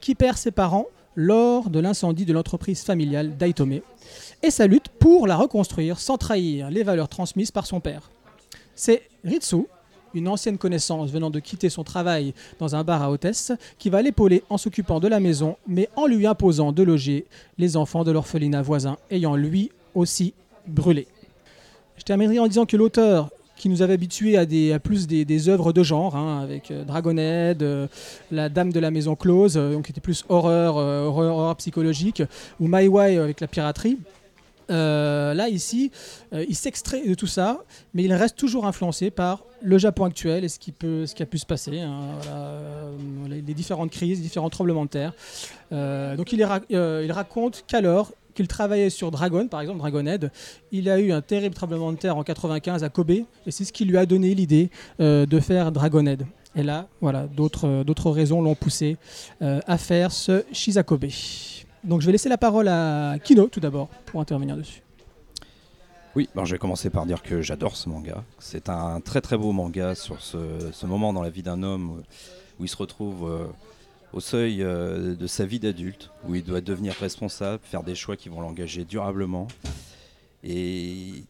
qui 0.00 0.14
perd 0.14 0.36
ses 0.36 0.50
parents 0.50 0.86
lors 1.16 1.70
de 1.70 1.78
l'incendie 1.78 2.24
de 2.24 2.32
l'entreprise 2.32 2.82
familiale 2.82 3.36
d'Aitome 3.36 3.80
et 4.42 4.50
sa 4.50 4.66
lutte 4.66 4.88
pour 4.88 5.26
la 5.26 5.36
reconstruire 5.36 5.98
sans 5.98 6.18
trahir 6.18 6.70
les 6.70 6.82
valeurs 6.82 7.08
transmises 7.08 7.50
par 7.50 7.66
son 7.66 7.80
père. 7.80 8.10
C'est 8.74 9.02
Ritsu, 9.24 9.66
une 10.14 10.28
ancienne 10.28 10.58
connaissance 10.58 11.10
venant 11.10 11.30
de 11.30 11.40
quitter 11.40 11.70
son 11.70 11.84
travail 11.84 12.34
dans 12.58 12.74
un 12.76 12.84
bar 12.84 13.02
à 13.02 13.10
hôtesse, 13.10 13.52
qui 13.78 13.90
va 13.90 14.02
l'épauler 14.02 14.42
en 14.50 14.58
s'occupant 14.58 15.00
de 15.00 15.08
la 15.08 15.20
maison, 15.20 15.56
mais 15.66 15.88
en 15.96 16.06
lui 16.06 16.26
imposant 16.26 16.72
de 16.72 16.82
loger 16.82 17.26
les 17.58 17.76
enfants 17.76 18.04
de 18.04 18.12
l'orphelinat 18.12 18.62
voisin, 18.62 18.96
ayant 19.10 19.36
lui 19.36 19.70
aussi 19.94 20.34
brûlé. 20.66 21.06
Je 21.96 22.02
terminerai 22.02 22.38
en 22.38 22.48
disant 22.48 22.66
que 22.66 22.76
l'auteur 22.76 23.30
qui 23.56 23.68
nous 23.68 23.82
avait 23.82 23.94
habitués 23.94 24.36
à, 24.36 24.78
plus 24.78 25.06
des, 25.06 25.48
œuvres 25.48 25.72
de 25.72 25.82
genre, 25.82 26.16
hein, 26.16 26.40
avec 26.42 26.70
euh, 26.70 26.84
Dragonhead, 26.84 27.62
euh, 27.62 27.86
La 28.30 28.48
Dame 28.48 28.72
de 28.72 28.80
la 28.80 28.90
Maison 28.90 29.14
Close, 29.14 29.56
euh, 29.56 29.72
donc 29.72 29.86
qui 29.86 29.92
était 29.92 30.00
plus 30.00 30.24
horreur, 30.28 30.76
euh, 30.76 31.04
horreur, 31.04 31.36
horreur 31.36 31.56
psychologique, 31.56 32.22
ou 32.60 32.66
My 32.68 32.88
Way 32.88 33.18
avec 33.18 33.40
la 33.40 33.46
piraterie. 33.46 33.98
Là, 34.68 35.48
ici, 35.50 35.90
il 36.32 36.56
s'extrait 36.56 37.06
de 37.06 37.14
tout 37.14 37.26
ça, 37.26 37.62
mais 37.92 38.02
il 38.02 38.12
reste 38.14 38.36
toujours 38.38 38.66
influencé 38.66 39.10
par 39.10 39.44
le 39.62 39.76
Japon 39.76 40.04
actuel 40.04 40.42
et 40.42 40.48
ce 40.48 40.58
qui, 40.58 40.72
a 40.72 41.26
pu 41.26 41.38
se 41.38 41.44
passer, 41.44 41.80
hein, 41.80 42.00
les, 43.28 43.42
différentes 43.42 43.90
crises, 43.90 44.18
les 44.18 44.24
différents 44.24 44.48
tremblements 44.48 44.86
de 44.86 44.90
terre. 44.90 45.12
Donc 46.16 46.32
il 46.32 47.12
raconte 47.12 47.64
qu'alors 47.66 48.12
qu'il 48.34 48.48
travaillait 48.48 48.90
sur 48.90 49.10
Dragon, 49.10 49.48
par 49.48 49.60
exemple 49.60 49.78
Dragonhead, 49.78 50.30
il 50.72 50.90
a 50.90 50.98
eu 50.98 51.12
un 51.12 51.22
terrible 51.22 51.54
tremblement 51.54 51.92
de 51.92 51.96
terre 51.96 52.16
en 52.16 52.22
95 52.22 52.84
à 52.84 52.88
Kobe, 52.88 53.10
et 53.10 53.26
c'est 53.48 53.64
ce 53.64 53.72
qui 53.72 53.84
lui 53.84 53.96
a 53.96 54.06
donné 54.06 54.34
l'idée 54.34 54.70
euh, 55.00 55.26
de 55.26 55.40
faire 55.40 55.72
Dragonhead. 55.72 56.26
Et 56.56 56.62
là, 56.62 56.88
voilà, 57.00 57.26
d'autres 57.26 57.66
euh, 57.66 58.10
raisons 58.10 58.40
l'ont 58.40 58.54
poussé 58.54 58.96
euh, 59.42 59.60
à 59.66 59.78
faire 59.78 60.12
ce 60.12 60.44
Shizakobe. 60.52 61.06
Donc 61.82 62.00
je 62.00 62.06
vais 62.06 62.12
laisser 62.12 62.28
la 62.28 62.38
parole 62.38 62.68
à 62.68 63.16
Kino 63.22 63.48
tout 63.48 63.60
d'abord 63.60 63.88
pour 64.06 64.20
intervenir 64.20 64.56
dessus. 64.56 64.82
Oui, 66.16 66.28
ben, 66.34 66.44
je 66.44 66.52
vais 66.52 66.58
commencer 66.58 66.90
par 66.90 67.06
dire 67.06 67.22
que 67.22 67.42
j'adore 67.42 67.76
ce 67.76 67.88
manga. 67.88 68.22
C'est 68.38 68.68
un 68.68 69.00
très 69.00 69.20
très 69.20 69.36
beau 69.36 69.50
manga 69.50 69.96
sur 69.96 70.20
ce, 70.20 70.86
moment 70.86 71.12
dans 71.12 71.22
la 71.22 71.30
vie 71.30 71.42
d'un 71.42 71.62
homme 71.64 72.02
où, 72.60 72.64
il 72.64 72.68
se 72.68 72.76
retrouve 72.76 73.28
au 74.14 74.20
seuil 74.20 74.62
euh, 74.62 75.16
de 75.16 75.26
sa 75.26 75.44
vie 75.44 75.58
d'adulte, 75.58 76.10
où 76.26 76.36
il 76.36 76.44
doit 76.44 76.60
devenir 76.60 76.94
responsable, 76.94 77.60
faire 77.64 77.82
des 77.82 77.96
choix 77.96 78.16
qui 78.16 78.28
vont 78.28 78.40
l'engager 78.40 78.84
durablement. 78.84 79.48
Et 80.44 81.24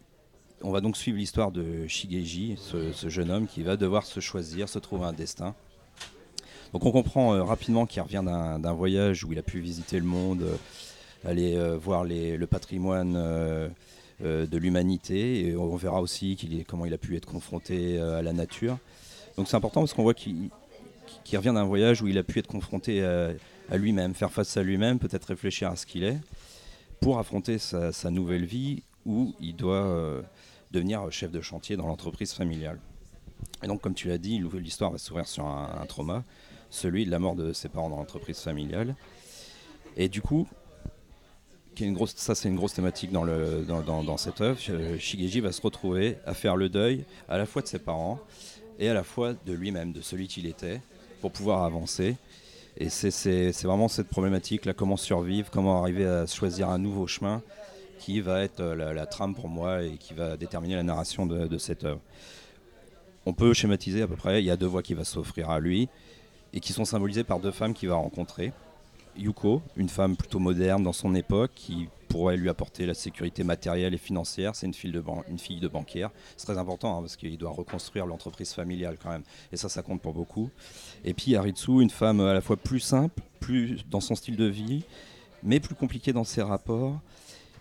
on 0.63 0.71
va 0.71 0.83
donc 0.83 0.99
suivre 0.99 1.17
l'histoire 1.17 1.51
de 1.51 1.87
Shigeji, 1.87 2.57
ce, 2.59 3.09
jeune 3.09 3.31
homme 3.31 3.47
qui 3.47 3.63
va 3.63 3.79
devoir 3.79 4.05
se 4.05 4.21
choisir, 4.21 4.69
se 4.69 4.79
trouver 4.79 5.07
un 5.07 5.15
destin. 5.15 5.55
Donc 6.75 6.85
on 6.85 6.93
comprend 6.93 7.35
euh, 7.35 7.43
rapidement 7.43 7.87
qu'il 7.87 8.03
revient 8.03 8.23
d'un 8.25 8.73
voyage 8.75 9.25
où 9.25 9.33
il 9.33 9.39
a 9.39 9.43
pu 9.43 9.61
visiter 9.61 9.99
le 9.99 10.05
monde, 10.05 10.43
euh, 10.43 10.57
aller 11.27 11.57
voir 11.79 12.05
le 12.05 12.45
patrimoine 12.45 13.15
de 13.15 14.59
l'humanité 14.59 15.47
et 15.47 15.57
on 15.57 15.75
verra 15.75 16.03
aussi 16.03 16.37
comment 16.69 16.85
il 16.85 16.93
a 16.93 16.99
pu 16.99 17.17
être 17.17 17.25
confronté 17.25 17.99
à 17.99 18.21
la 18.21 18.35
nature. 18.35 18.77
Donc 19.39 19.49
c'est 19.49 19.57
important 19.57 19.81
parce 19.81 19.95
qu'on 19.95 20.03
voit 20.03 20.13
qu'il 20.13 20.51
qu'il 21.25 21.39
revient 21.39 21.53
d'un 21.55 21.65
voyage 21.65 22.03
où 22.03 22.07
il 22.07 22.19
a 22.19 22.23
pu 22.23 22.39
être 22.39 22.47
confronté 22.47 23.03
à, 23.05 23.31
à 23.71 23.77
lui-même, 23.77 24.15
faire 24.15 24.31
face 24.31 24.57
à 24.57 24.63
lui-même, 24.63 24.99
peut-être 24.99 25.27
réfléchir 25.27 25.71
à 25.71 25.77
ce 25.77 25.87
qu'il 25.87 26.05
est, 26.05 26.19
pour 27.01 27.19
affronter 27.19 27.59
sa, 27.59 28.11
nouvelle 28.11 28.45
vie 28.45 28.83
où 29.05 29.35
il 29.41 29.57
doit 29.57 29.85
euh, 29.85 30.23
devenir 30.71 31.11
chef 31.11 31.31
de 31.31 31.41
chantier 31.41 31.77
dans 31.77 31.87
l'entreprise 31.87 32.33
familiale. 32.33 32.79
Et 33.63 33.67
donc 33.67 33.81
comme 33.81 33.95
tu 33.95 34.09
l'as 34.09 34.19
dit, 34.19 34.43
l'histoire 34.55 34.91
va 34.91 34.99
s'ouvrir 34.99 35.27
sur 35.27 35.47
un, 35.47 35.85
trauma, 35.87 36.25
celui 36.71 37.05
de 37.05 37.11
la 37.11 37.19
mort 37.19 37.35
de 37.35 37.53
ses 37.53 37.69
parents 37.69 37.91
dans 37.91 37.97
l'entreprise 37.97 38.39
familiale. 38.39 38.95
Et 39.97 40.09
du 40.09 40.23
coup, 40.23 40.49
qui 41.75 41.93
ça 42.17 42.35
c'est 42.35 42.49
une 42.49 42.57
grosse 42.57 42.75
thématique 42.75 43.11
dans- 43.11 44.03
dans 44.03 44.17
cette 44.17 44.41
œuvre. 44.41 44.59
Euh, 44.71 44.99
Shigeji 44.99 45.41
va 45.41 45.53
se 45.53 45.61
retrouver 45.61 46.19
à 46.25 46.35
faire 46.35 46.57
le 46.57 46.69
deuil 46.69 47.05
à 47.29 47.37
la 47.37 47.47
fois 47.47 47.63
de 47.63 47.67
ses 47.67 47.79
parents 47.79 48.21
et 48.79 48.89
à 48.89 48.95
la 48.95 49.05
fois 49.05 49.35
de 49.35 49.53
lui-même, 49.53 49.93
de 49.93 50.01
celui 50.01 50.27
qu'il 50.29 50.47
était, 50.47 50.81
pour 51.25 51.33
pouvoir 51.33 51.65
avancer. 51.65 52.17
Et 52.77 52.91
c'est- 52.91 53.63
vraiment 53.63 53.89
cette 53.89 54.09
problématique, 54.09 54.67
là, 54.67 54.75
comment 54.75 54.99
survivre, 54.99 55.49
comment 55.51 55.81
arriver 55.81 56.07
à 56.07 56.27
choisir 56.27 56.69
un 56.69 56.77
nouveau 56.77 57.07
chemin 57.07 57.41
qui 57.99 58.21
va 58.21 58.43
être 58.43 58.61
euh, 58.61 58.93
la, 58.93 59.07
trame 59.07 59.35
pour 59.35 59.49
moi 59.49 59.83
et 59.85 59.97
qui 59.97 60.13
va 60.13 60.37
déterminer 60.37 60.75
la 60.75 60.83
narration 60.83 61.25
de, 61.25 61.57
cette 61.57 61.85
œuvre. 61.85 62.03
On 63.25 63.33
peut 63.33 63.55
schématiser 63.55 64.03
à 64.03 64.07
peu 64.07 64.17
près, 64.17 64.43
il 64.43 64.45
y 64.45 64.51
a 64.51 64.59
deux 64.59 64.67
voies 64.67 64.83
qui 64.83 64.93
vont 64.93 65.03
s'offrir 65.03 65.49
à 65.49 65.61
lui 65.61 65.89
et 66.53 66.61
qui 66.61 66.75
sont 66.75 66.85
symbolisées 66.85 67.25
par 67.25 67.41
deux 67.41 67.53
femmes 67.53 67.73
qu'il 67.73 67.89
va 67.89 67.95
rencontrer. 67.95 68.53
Yuko, 69.17 69.63
une 69.77 69.89
femme 69.89 70.17
plutôt 70.19 70.41
moderne 70.41 70.83
dans 70.83 70.93
son 70.93 71.15
époque, 71.15 71.53
qui 71.55 71.89
pourrait 72.15 72.37
lui 72.37 72.49
apporter 72.49 72.87
la 72.87 72.95
sécurité 72.95 73.43
matérielle 73.43 73.93
et 73.93 73.99
financière. 73.99 74.55
C'est 74.55 74.67
une, 74.67 74.73
fille 74.73 74.93
de 74.93 75.03
une 75.29 75.69
banquière. 75.69 76.13
C'est 76.37 76.47
très 76.47 76.59
important 76.59 76.97
hein, 76.97 77.01
parce 77.01 77.17
qu'il 77.17 77.37
doit 77.37 77.51
reconstruire 77.51 78.07
l'entreprise 78.07 78.53
familiale 78.53 78.99
quand 79.03 79.11
même. 79.11 79.25
Et 79.51 79.57
ça, 79.57 79.69
ça 79.69 79.83
compte 79.83 80.01
pour 80.01 80.15
beaucoup. 80.15 80.49
Et 81.05 81.13
puis 81.13 81.35
Haritsu, 81.35 81.83
une 81.83 81.91
femme 81.91 82.21
à 82.21 82.33
la 82.33 82.41
fois 82.41 82.57
plus 82.57 82.79
simple, 82.79 83.21
plus 83.41 83.85
dans 83.91 83.99
son 83.99 84.15
style 84.15 84.37
de 84.37 84.45
vie, 84.45 84.85
mais 85.43 85.59
plus 85.59 85.75
compliquée 85.75 86.13
dans 86.13 86.23
ses 86.23 86.43
rapports. 86.43 87.01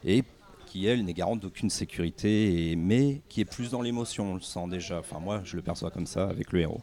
Et 0.06 0.24
qui, 0.68 0.86
elle, 0.86 1.04
n'est 1.04 1.16
garante 1.16 1.40
d'aucune 1.40 1.72
sécurité, 1.72 2.76
mais 2.78 3.22
qui 3.30 3.42
est 3.42 3.46
plus 3.46 3.72
dans 3.72 3.82
l'émotion, 3.82 4.34
on 4.34 4.36
le 4.36 4.42
sent 4.42 4.68
déjà. 4.70 5.00
Enfin, 5.00 5.18
moi, 5.20 5.42
je 5.44 5.56
le 5.56 5.64
perçois 5.64 5.90
comme 5.90 6.06
ça 6.06 6.30
avec 6.30 6.52
le 6.52 6.60
héros. 6.60 6.82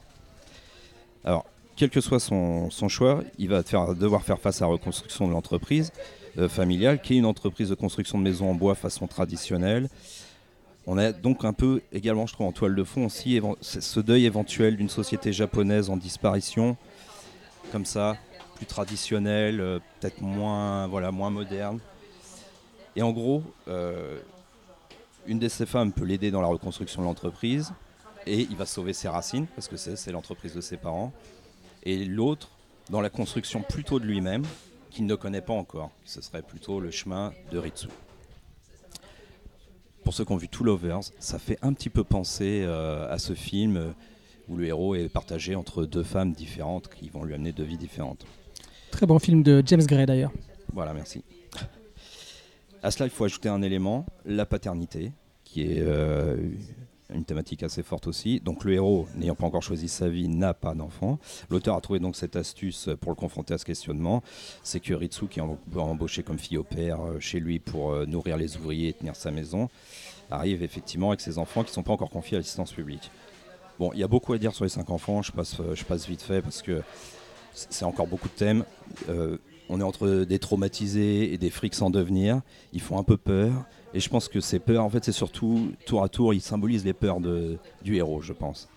Alors, 1.25 1.47
quel 1.77 1.89
que 1.89 2.00
soit 2.00 2.19
son, 2.19 2.69
son 2.71 2.89
choix, 2.89 3.23
il 3.39 3.49
va 3.49 3.62
faire- 3.62 3.95
devoir 3.95 4.25
faire 4.25 4.41
face 4.41 4.61
à 4.61 4.65
la 4.65 4.73
reconstruction 4.73 5.29
de 5.29 5.33
l'entreprise. 5.33 5.93
Euh, 6.38 6.49
familiale, 6.49 7.00
qui 7.00 7.14
est 7.14 7.16
une 7.16 7.26
entreprise 7.26 7.68
de 7.68 7.75
construction 7.75 8.18
de 8.18 8.22
maisons 8.22 8.50
en 8.50 8.54
bois 8.54 8.75
façon 8.75 9.06
traditionnelle. 9.06 9.88
On 10.87 10.96
a 10.96 11.12
donc 11.12 11.44
un 11.44 11.52
peu 11.52 11.82
également, 11.92 12.26
je 12.26 12.32
trouve, 12.32 12.46
en 12.46 12.52
toile 12.52 12.75
de 12.75 12.84
fond 12.84 13.06
aussi, 13.06 13.40
ce 13.60 14.00
deuil 14.00 14.25
éventuel 14.25 14.76
d'une 14.76 14.88
société 14.88 15.32
japonaise 15.32 15.90
en 15.90 15.96
disparition, 15.96 16.76
comme 17.72 17.84
ça, 17.84 18.16
plus 18.56 18.66
traditionnelle, 18.66 19.60
euh, 19.60 19.78
peut-être 20.00 20.20
moins, 20.20 20.87
voilà, 20.87 21.10
moins 21.10 21.30
moderne. 21.30 21.80
Et 22.96 23.02
en 23.02 23.12
gros, 23.12 23.42
euh, 23.68 24.18
une 25.26 25.38
de 25.38 25.49
ces 25.49 25.66
femmes 25.66 25.92
peut 25.92 26.04
l'aider 26.04 26.30
dans 26.30 26.40
la 26.40 26.49
reconstruction 26.49 27.02
de 27.02 27.06
l'entreprise, 27.06 27.72
et 28.26 28.40
il 28.40 28.56
va 28.56 28.66
sauver 28.66 28.92
ses 28.92 29.08
racines, 29.08 29.46
parce 29.54 29.68
que 29.68 29.76
c'est 29.76 30.12
l'entreprise 30.12 30.54
de 30.54 30.60
ses 30.60 30.76
parents. 30.76 31.12
Et 31.82 32.04
l'autre, 32.04 32.50
dans 32.90 33.00
la 33.00 33.10
construction 33.10 33.62
plutôt 33.62 33.99
de 33.99 34.04
lui-même, 34.04 34.44
qu'il 34.90 35.06
ne 35.06 35.14
connaît 35.14 35.40
pas 35.40 35.52
encore. 35.52 35.90
Ce 36.04 36.20
serait 36.20 36.42
plutôt 36.42 36.80
le 36.80 36.90
chemin 36.90 37.32
de 37.50 37.59
Ritsu. 37.59 37.88
Pour 40.04 40.14
ceux 40.14 40.25
qui 40.25 40.32
ont 40.32 40.37
vu 40.37 40.49
Two 40.49 40.64
Lovers, 40.64 41.00
ça 41.18 41.38
fait 41.38 41.59
un 41.62 41.73
petit 41.73 41.90
peu 41.90 42.04
penser 42.04 42.62
euh, 42.64 43.11
à 43.12 43.18
ce 43.18 43.35
film 43.35 43.76
euh, 43.76 43.90
où 44.49 44.56
le 44.56 44.66
héros 44.66 44.94
est 44.94 45.09
partagé 45.09 45.54
entre 45.54 45.85
deux 45.85 46.02
femmes 46.02 46.32
différentes 46.32 46.88
qui 46.88 47.09
vont 47.09 47.25
lui 47.25 47.35
amener 47.35 47.52
deux 47.52 47.64
vies 47.64 47.78
différentes. 47.78 48.26
Très 48.90 49.06
bon 49.06 49.18
film 49.18 49.42
de 49.42 49.62
James 49.64 49.85
Gray 49.85 50.06
d'ailleurs. 50.06 50.32
Voilà, 50.73 50.92
merci. 50.92 51.23
À 52.82 52.90
cela, 52.90 53.06
il 53.06 53.11
faut 53.11 53.25
ajouter 53.25 53.49
un 53.49 53.62
élément, 53.62 54.06
la 54.25 54.47
paternité, 54.47 55.12
qui 55.44 55.62
est 55.62 55.80
euh, 55.80 56.37
une 57.14 57.25
thématique 57.25 57.62
assez 57.62 57.83
forte 57.83 58.07
aussi. 58.07 58.40
Donc 58.40 58.64
le 58.64 58.75
héros, 58.75 59.07
n'ayant 59.17 59.35
pas 59.35 59.47
encore 59.47 59.62
choisi 59.62 59.88
sa 59.88 60.09
vie, 60.09 60.29
n'a 60.29 60.55
pas 60.55 60.75
d'enfant. 60.75 61.19
L'auteur 61.50 61.76
a 61.76 61.81
trouvé 61.81 61.99
donc 61.99 62.17
cette 62.17 62.37
astuce 62.37 62.88
pour 63.00 63.11
le 63.11 63.17
confronter 63.17 63.55
à 63.55 63.59
ce 63.59 63.64
questionnement. 63.64 64.23
C'est 64.62 64.81
que 64.81 64.95
Ritsu, 64.95 65.26
qui 65.26 65.40
est 65.40 65.43
em- 65.43 65.57
embauché 65.76 66.23
comme 66.23 66.38
fille 66.38 66.59
au 66.59 66.64
père 66.64 67.00
euh, 67.00 67.21
chez 67.21 67.40
lui 67.40 67.59
pour 67.59 67.93
euh, 67.93 68.07
nourrir 68.07 68.37
les 68.37 68.57
ouvriers 68.57 68.88
et 68.88 68.93
tenir 68.93 69.17
sa 69.17 69.31
maison, 69.31 69.69
arrive 70.31 70.62
effectivement 70.62 71.09
avec 71.09 71.21
ses 71.21 71.38
enfants 71.38 71.62
qui 71.62 71.71
ne 71.71 71.75
sont 71.75 71.83
pas 71.83 71.93
encore 71.93 72.11
confiés 72.11 72.37
à 72.37 72.40
l'assistance 72.40 72.73
publique. 72.73 73.11
Bon, 73.79 73.93
il 73.93 74.00
y 74.00 74.05
a 74.05 74.09
beaucoup 74.09 74.33
à 74.33 74.38
dire 74.38 74.55
sur 74.55 74.64
les 74.64 74.71
cinq 74.71 74.90
enfants, 74.90 75.23
je 75.23 75.33
passe, 75.33 75.59
euh, 75.61 75.75
vite 76.09 76.23
fait 76.23 76.43
parce 76.43 76.62
que 76.62 76.83
c'est 77.52 77.85
encore 77.85 78.07
beaucoup 78.07 78.29
de 78.29 78.35
thèmes. 78.35 78.64
On 79.73 79.79
est 79.79 79.85
entre 79.85 80.25
des 80.25 80.40
traumatisés 80.40 81.33
et 81.33 81.38
des 81.38 81.49
frics 81.49 81.76
sans 81.76 81.90
devenir. 81.90 82.43
Ils 82.73 82.81
font 82.81 82.99
un 82.99 83.05
peu 83.05 83.17
peur. 83.17 83.52
Et 83.92 84.00
je 84.00 84.09
pense 84.09 84.28
que 84.28 84.40
ces 84.40 84.59
peurs, 84.59 84.85
en 84.85 84.90
fait, 84.90 85.04
c'est 85.04 85.12
surtout 85.12 85.73
tour 85.85 86.02
à 86.02 86.09
tour, 86.09 86.32
ils 86.32 86.40
symbolisent 86.40 86.85
les 86.85 86.92
peurs 86.92 87.18
du 87.20 87.97
héros, 87.97 88.20
je 88.20 88.32
pense. 88.32 88.68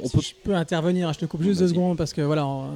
On 0.00 0.08
Si 0.08 0.16
peut... 0.16 0.22
je 0.22 0.34
peux 0.44 0.54
intervenir, 0.54 1.12
je 1.12 1.18
te 1.18 1.24
coupe 1.26 1.42
juste 1.42 1.60
deux 1.60 1.68
secondes 1.68 1.96
parce 1.96 2.12
que 2.12 2.20
voilà, 2.20 2.44
euh, 2.44 2.66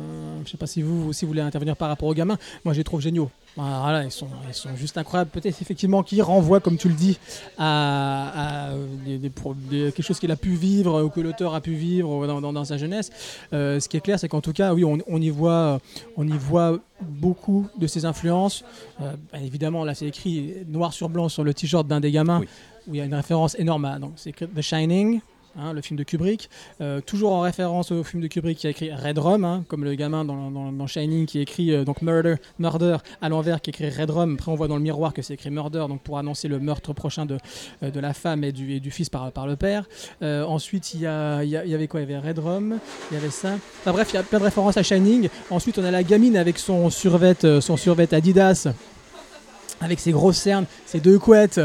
je 0.45 0.51
sais 0.51 0.57
pas 0.57 0.67
si 0.67 0.81
vous 0.83 1.09
aussi 1.11 1.27
voulez 1.27 1.43
intervenir 1.43 1.77
par 1.77 1.89
rapport 1.89 2.09
aux 2.09 2.15
gamins. 2.15 2.39
Moi, 2.65 2.73
je 2.75 2.79
les 2.79 2.85
trouve 2.85 3.01
géniaux. 3.01 3.31
Voilà, 3.57 4.05
ils 4.05 4.11
sont, 4.13 4.29
ils 4.49 4.55
sont 4.55 4.75
juste 4.77 4.97
incroyables. 4.97 5.29
Peut-être 5.31 5.61
effectivement 5.61 6.03
qu'ils 6.03 6.23
renvoient, 6.23 6.61
comme 6.61 6.77
tu 6.79 6.89
le 6.89 6.95
dis, 6.95 7.19
à, 7.59 8.69
à, 8.69 8.75
des- 9.05 9.19
des 9.19 9.29
pro- 9.31 9.55
des- 9.55 9.93
quelque 9.93 10.03
chose 10.03 10.19
qu'il 10.21 10.31
a 10.31 10.37
pu 10.37 10.55
vivre 10.55 11.03
ou 11.03 11.09
que 11.11 11.21
l'auteur 11.21 11.55
a 11.55 11.61
pu 11.61 11.73
vivre 11.75 12.27
dans, 12.27 12.41
dans- 12.41 12.53
dans 12.53 12.65
sa 12.65 12.79
jeunesse. 12.79 13.11
Euh, 13.53 13.79
ce 13.81 13.89
qui 13.89 13.97
est 13.97 14.01
clair, 14.01 14.19
c'est 14.19 14.29
qu'en 14.29 14.41
tout 14.41 14.53
cas, 14.53 14.73
oui, 14.73 14.85
on, 14.85 14.99
on 15.07 15.21
y 15.21 15.31
voit, 15.31 15.81
on 16.17 16.27
y 16.27 16.37
voit 16.39 16.79
beaucoup 17.03 17.67
de 17.79 17.87
ses 17.87 18.05
influences. 18.05 18.65
Euh, 19.03 19.13
bah, 19.33 19.39
évidemment, 19.45 19.85
là, 19.85 19.95
c'est 19.95 20.07
écrit 20.07 20.55
noir 20.69 20.93
sur 20.93 21.09
blanc 21.09 21.29
sur 21.29 21.45
le 21.45 21.53
t-shirt 21.53 21.87
d'un 21.87 22.01
des 22.01 22.13
gamins, 22.13 22.41
Oui. 22.41 22.49
où 22.89 22.95
il 22.95 22.99
y 22.99 23.01
a 23.01 23.05
une 23.05 23.15
référence 23.15 23.57
énorme. 23.59 23.85
à- 23.85 23.99
donc, 23.99 24.13
c'est 24.17 24.31
écrit 24.31 24.47
The 24.47 24.63
Shining. 24.63 25.21
Hein, 25.59 25.73
le 25.73 25.81
film 25.83 25.99
de 25.99 26.05
Kubrick, 26.05 26.49
Euh, 26.81 27.01
toujours 27.01 27.33
en 27.33 27.41
référence 27.41 27.93
au 27.93 28.03
film 28.05 28.23
de 28.23 28.29
Kubrick 28.29 28.59
qui 28.59 28.67
a 28.67 28.71
écrit 28.71 28.93
Red 28.93 29.19
Rum, 29.19 29.45
hein, 29.45 29.65
comme 29.69 29.85
le 29.85 29.95
gamin 29.95 30.25
dans, 30.25 30.87
Shining 30.87 31.27
qui 31.27 31.41
écrit 31.41 31.73
euh, 31.73 31.85
donc 31.85 32.03
Murder, 32.03 32.37
Murder 32.59 32.97
à 33.21 33.29
l'envers 33.29 33.61
qui 33.61 33.71
écrit 33.71 33.91
Red 33.91 34.11
Rum. 34.11 34.35
Après 34.39 34.51
on 34.51 34.55
voit 34.55 34.69
dans 34.69 34.77
le 34.77 34.83
miroir 34.83 35.13
que 35.13 35.23
c'est 35.23 35.35
écrit 35.35 35.51
Murder, 35.51 35.85
donc 35.89 36.01
pour 36.03 36.19
annoncer 36.19 36.49
le 36.49 36.59
meurtre 36.59 36.93
prochain 36.93 37.27
de, 37.27 37.39
euh, 37.83 37.91
de 37.91 38.01
la 38.01 38.15
femme 38.15 38.45
et 38.45 38.53
du, 38.53 38.91
fils 38.91 39.09
par, 39.11 39.31
le 39.47 39.57
père. 39.57 39.89
Ensuite 40.23 40.95
il 40.95 41.01
y, 41.01 41.07
a- 41.07 41.43
il 41.45 41.51
y 41.51 41.75
avait 41.75 41.89
quoi? 41.89 42.01
Il 42.01 42.11
y 42.11 42.15
avait 42.15 42.29
Red 42.29 42.39
Rum, 42.39 42.79
il 43.11 43.15
y 43.15 43.17
avait 43.17 43.31
ça. 43.31 43.55
Enfin 43.81 43.93
bref, 43.93 44.09
il 44.13 44.17
y 44.17 44.19
a 44.19 44.23
plein 44.23 44.39
de 44.39 44.45
références 44.45 44.77
à 44.77 44.83
Shining. 44.83 45.29
Ensuite 45.51 45.79
on 45.79 45.85
a 45.85 45.91
la 45.91 46.03
gamine 46.03 46.37
avec 46.37 46.59
son 46.59 46.91
survêt, 46.91 47.37
son 47.61 47.77
survêt 47.77 48.13
Adidas 48.15 48.69
avec 49.81 49.99
ses 49.99 50.13
grosses 50.13 50.37
cernes, 50.37 50.67
ses 50.85 51.01
deux 51.01 51.19
couettes, 51.19 51.61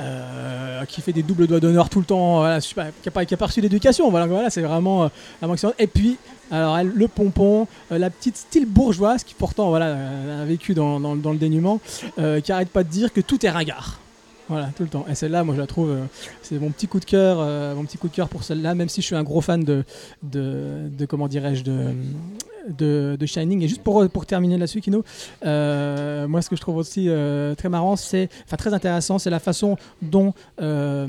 euh, 0.00 0.84
qui 0.84 1.00
fait 1.00 1.12
des 1.12 1.22
doubles 1.22 1.46
doigts 1.46 1.60
d'honneur 1.60 1.88
tout 1.88 1.98
le 1.98 2.04
temps, 2.04 2.38
voilà, 2.38 2.60
sais 2.60 2.74
pas, 2.74 2.86
qui 2.86 3.08
n'a 3.08 3.10
pas, 3.10 3.24
pas 3.24 3.46
reçu 3.46 3.60
d'éducation. 3.60 4.10
Voilà, 4.10 4.26
voilà 4.26 4.50
c'est 4.50 4.62
vraiment 4.62 5.04
euh, 5.04 5.52
excellent. 5.52 5.74
Et 5.78 5.86
puis, 5.86 6.16
alors 6.50 6.78
elle, 6.78 6.88
le 6.88 7.08
pompon, 7.08 7.66
euh, 7.92 7.98
la 7.98 8.10
petite 8.10 8.36
style 8.36 8.66
bourgeoise 8.66 9.24
qui 9.24 9.34
pourtant 9.34 9.68
voilà, 9.70 9.86
euh, 9.86 10.42
a 10.42 10.44
vécu 10.44 10.74
dans, 10.74 10.98
le 10.98 11.36
dénuement, 11.36 11.80
qui 12.16 12.52
arrête 12.52 12.70
pas 12.70 12.84
de 12.84 12.88
dire 12.88 13.12
que 13.12 13.20
tout 13.20 13.44
est 13.44 13.50
ringard. 13.50 14.00
Voilà, 14.48 14.70
tout 14.74 14.82
le 14.82 14.88
temps. 14.88 15.04
Et 15.10 15.14
celle-là, 15.14 15.44
moi, 15.44 15.54
je 15.54 15.60
la 15.60 15.66
trouve, 15.66 15.94
c'est 16.40 16.58
mon 16.58 16.70
petit 16.70 16.88
coup 16.88 17.00
de 17.00 17.04
cœur, 17.04 17.38
mon 17.76 17.84
petit 17.84 17.98
coup 17.98 18.08
de 18.08 18.14
cœur 18.14 18.30
pour 18.30 18.44
celle-là, 18.44 18.74
même 18.74 18.88
si 18.88 19.02
je 19.02 19.06
suis 19.06 19.14
un 19.14 19.22
gros 19.22 19.42
fan 19.42 19.62
de, 19.62 19.84
de 20.22 21.06
comment 21.06 21.28
dirais-je, 21.28 21.64
de, 21.64 21.92
de, 22.68 23.16
Shining. 23.26 23.62
Et 23.62 23.68
juste 23.68 23.82
pour, 23.82 24.08
pour 24.08 24.26
terminer 24.26 24.56
là-dessus, 24.58 24.80
Kino, 24.80 25.04
euh, 25.44 26.28
moi, 26.28 26.42
ce 26.42 26.48
que 26.48 26.56
je 26.56 26.60
trouve 26.60 26.76
aussi 26.76 27.08
euh, 27.08 27.54
très 27.54 27.68
marrant, 27.68 27.96
c'est, 27.96 28.28
enfin 28.44 28.56
très 28.56 28.74
intéressant, 28.74 29.18
c'est 29.18 29.30
la 29.30 29.40
façon 29.40 29.76
dont 30.02 30.32
euh, 30.60 31.06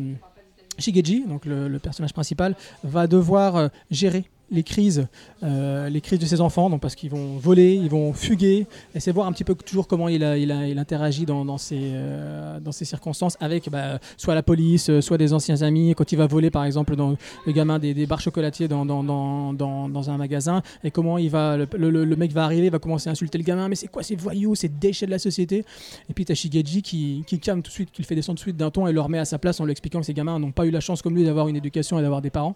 Shigeji, 0.78 1.26
donc 1.28 1.46
le, 1.46 1.78
personnage 1.80 2.14
principal, 2.14 2.56
va 2.84 3.08
devoir 3.08 3.70
gérer 3.92 4.26
les 4.52 4.64
crises, 4.64 5.08
euh, 5.44 5.90
les 5.90 6.02
crises 6.02 6.20
de 6.20 6.26
ses 6.26 6.42
enfants, 6.42 6.70
donc 6.70 6.82
parce 6.82 6.96
qu'ils 6.96 7.12
vont 7.12 7.38
voler, 7.38 7.74
ils 7.76 7.90
vont 7.90 8.14
fuguer, 8.14 8.66
et 8.96 9.00
c'est 9.00 9.12
voir 9.12 9.28
un 9.28 9.32
petit 9.32 9.44
peu 9.44 9.54
toujours 9.56 9.88
comment 9.88 10.08
il, 10.10 10.24
a, 10.24 10.38
il, 10.38 10.52
a- 10.52 10.68
il 10.68 10.80
interagit 10.80 11.26
dans, 11.26 11.46
dans 11.46 11.58
ces, 11.58 11.78
euh, 11.82 12.60
dans 12.60 12.72
ces 12.72 12.86
circonstances 12.86 13.38
avec 13.40 13.70
bah, 13.70 14.00
soit 14.18 14.34
la 14.36 14.44
police, 14.44 14.90
euh, 14.90 15.02
soit 15.02 15.18
des 15.18 15.34
anciens 15.34 15.62
amis, 15.62 15.94
quand 15.96 16.12
il 16.12 16.16
va 16.18 16.26
voler 16.28 16.50
par 16.50 16.66
exemple 16.66 16.96
dans 16.96 17.16
le 17.46 17.52
gamin 17.52 17.78
des, 17.80 17.94
des 17.94 18.06
barres 18.06 18.22
chocolatiers 18.22 18.68
dans, 18.68 18.86
dans, 18.86 20.10
un 20.10 20.18
magasin, 20.18 20.62
et 20.84 20.92
comment 20.92 21.18
il 21.18 21.30
va, 21.30 21.58
le, 21.58 21.68
le- 21.90 22.16
mec 22.16 22.32
va 22.32 22.44
arriver, 22.44 22.70
va 22.70 22.80
commencer 22.80 23.10
à 23.10 23.12
insulter 23.12 23.38
le 23.38 23.44
gamin, 23.44 23.68
mais 23.70 23.76
c'est 23.76 23.88
quoi 23.88 24.02
ces 24.04 24.16
voyous, 24.16 24.56
ces 24.56 24.70
déchets 24.70 25.06
de 25.06 25.12
la 25.12 25.20
société? 25.20 25.64
Et 26.10 26.14
puis 26.14 26.26
t'as 26.26 26.34
Shigeji 26.34 26.82
qui, 26.82 27.24
qui 27.28 27.40
calme 27.40 27.62
tout 27.62 27.70
de 27.70 27.74
suite, 27.74 27.92
qui 27.92 28.02
le 28.02 28.08
fait 28.08 28.16
descendre 28.16 28.38
tout 28.40 28.44
de 28.46 28.50
suite 28.50 28.58
d'un 28.58 28.72
ton 28.72 28.88
et 28.88 28.94
le 28.94 29.02
remet 29.02 29.20
à 29.20 29.26
sa 29.26 29.38
place 29.38 29.60
en 29.60 29.66
lui 29.66 29.72
expliquant 29.72 30.00
que 30.00 30.06
ces 30.06 30.14
gamins 30.14 30.40
n'ont 30.40 30.52
pas 30.52 30.66
eu 30.66 30.72
la 30.72 30.80
chance 30.80 31.02
comme 31.02 31.16
lui 31.16 31.24
d'avoir 31.24 31.48
une 31.50 31.56
éducation 31.56 32.00
et 32.00 32.02
d'avoir 32.02 32.22
des 32.22 32.30
parents. 32.32 32.56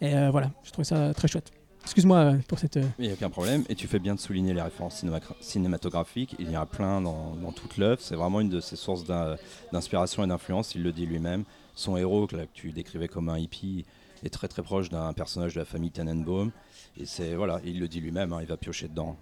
Et 0.00 0.12
voilà, 0.30 0.50
je 0.64 0.70
trouve 0.70 0.84
ça 0.84 1.12
très 1.12 1.28
chouette. 1.28 1.33
Excuse-moi 1.82 2.16
euh, 2.18 2.38
pour 2.48 2.58
cette. 2.58 2.78
euh, 2.78 2.84
Il 2.98 3.04
n'y 3.04 3.10
a 3.10 3.14
aucun 3.14 3.28
problème. 3.30 3.62
Et 3.68 3.74
tu 3.74 3.86
fais 3.86 3.98
bien 3.98 4.14
de 4.14 4.20
souligner 4.20 4.54
les 4.54 4.62
références 4.62 5.02
cinéma- 5.02 5.20
cinématographiques. 5.40 6.34
Il 6.38 6.50
y 6.50 6.56
en 6.56 6.62
a 6.62 6.66
plein 6.66 7.00
dans, 7.02 7.34
toute 7.52 7.76
l'œuvre. 7.76 8.00
C'est 8.00 8.14
vraiment 8.16 8.40
une 8.40 8.48
de 8.48 8.60
ses 8.60 8.76
sources 8.76 9.04
d'in- 9.04 9.36
d'inspiration 9.72 10.24
et 10.24 10.26
d'influence. 10.26 10.74
Il 10.74 10.82
le 10.82 10.92
dit 10.92 11.04
lui-même. 11.06 11.44
Son 11.74 11.96
héros, 11.96 12.26
que, 12.26 12.36
tu 12.54 12.72
décrivais 12.72 13.08
comme 13.08 13.28
un 13.28 13.38
hippie, 13.38 13.84
est 14.24 14.30
très 14.30 14.48
très 14.48 14.62
proche 14.62 14.88
d'un 14.88 15.12
personnage 15.12 15.54
de 15.54 15.58
la 15.60 15.66
famille 15.66 15.90
Tannenbaum. 15.90 16.52
Et 16.96 17.04
c'est 17.04 17.34
voilà, 17.34 17.60
il 17.64 17.78
le 17.80 17.88
dit 17.88 18.00
lui-même. 18.00 18.32
hein, 18.32 18.38
il 18.40 18.46
va 18.46 18.56
piocher 18.56 18.88
dedans. 18.88 19.16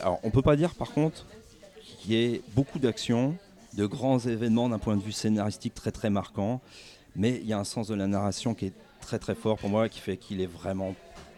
Alors, 0.00 0.18
on 0.24 0.30
peut 0.30 0.42
pas 0.42 0.56
dire 0.56 0.74
par 0.74 0.90
contre 0.92 1.24
qu'il 2.00 2.12
y 2.12 2.16
ait 2.16 2.42
beaucoup 2.54 2.78
d'actions, 2.78 3.36
de 3.74 3.86
grands 3.86 4.18
événements 4.18 4.68
d'un 4.68 4.78
point 4.78 4.96
de 4.96 5.02
vue 5.02 5.12
scénaristique 5.12 5.74
très 5.74 5.92
très 5.92 6.10
marquant. 6.10 6.60
Mais 7.16 7.40
il 7.42 7.46
y 7.46 7.52
a 7.52 7.58
un 7.58 7.64
sens 7.64 7.88
de 7.88 7.94
la 7.94 8.06
narration 8.06 8.54
qui 8.54 8.66
est 8.66 8.74
très 9.00 9.18
très 9.18 9.34
fort 9.34 9.58
pour 9.58 9.70
moi, 9.70 9.88
qui 9.88 10.00
fait 10.00 10.16
qu'il 10.16 10.40
est 10.40 10.46
vraiment 10.46 10.94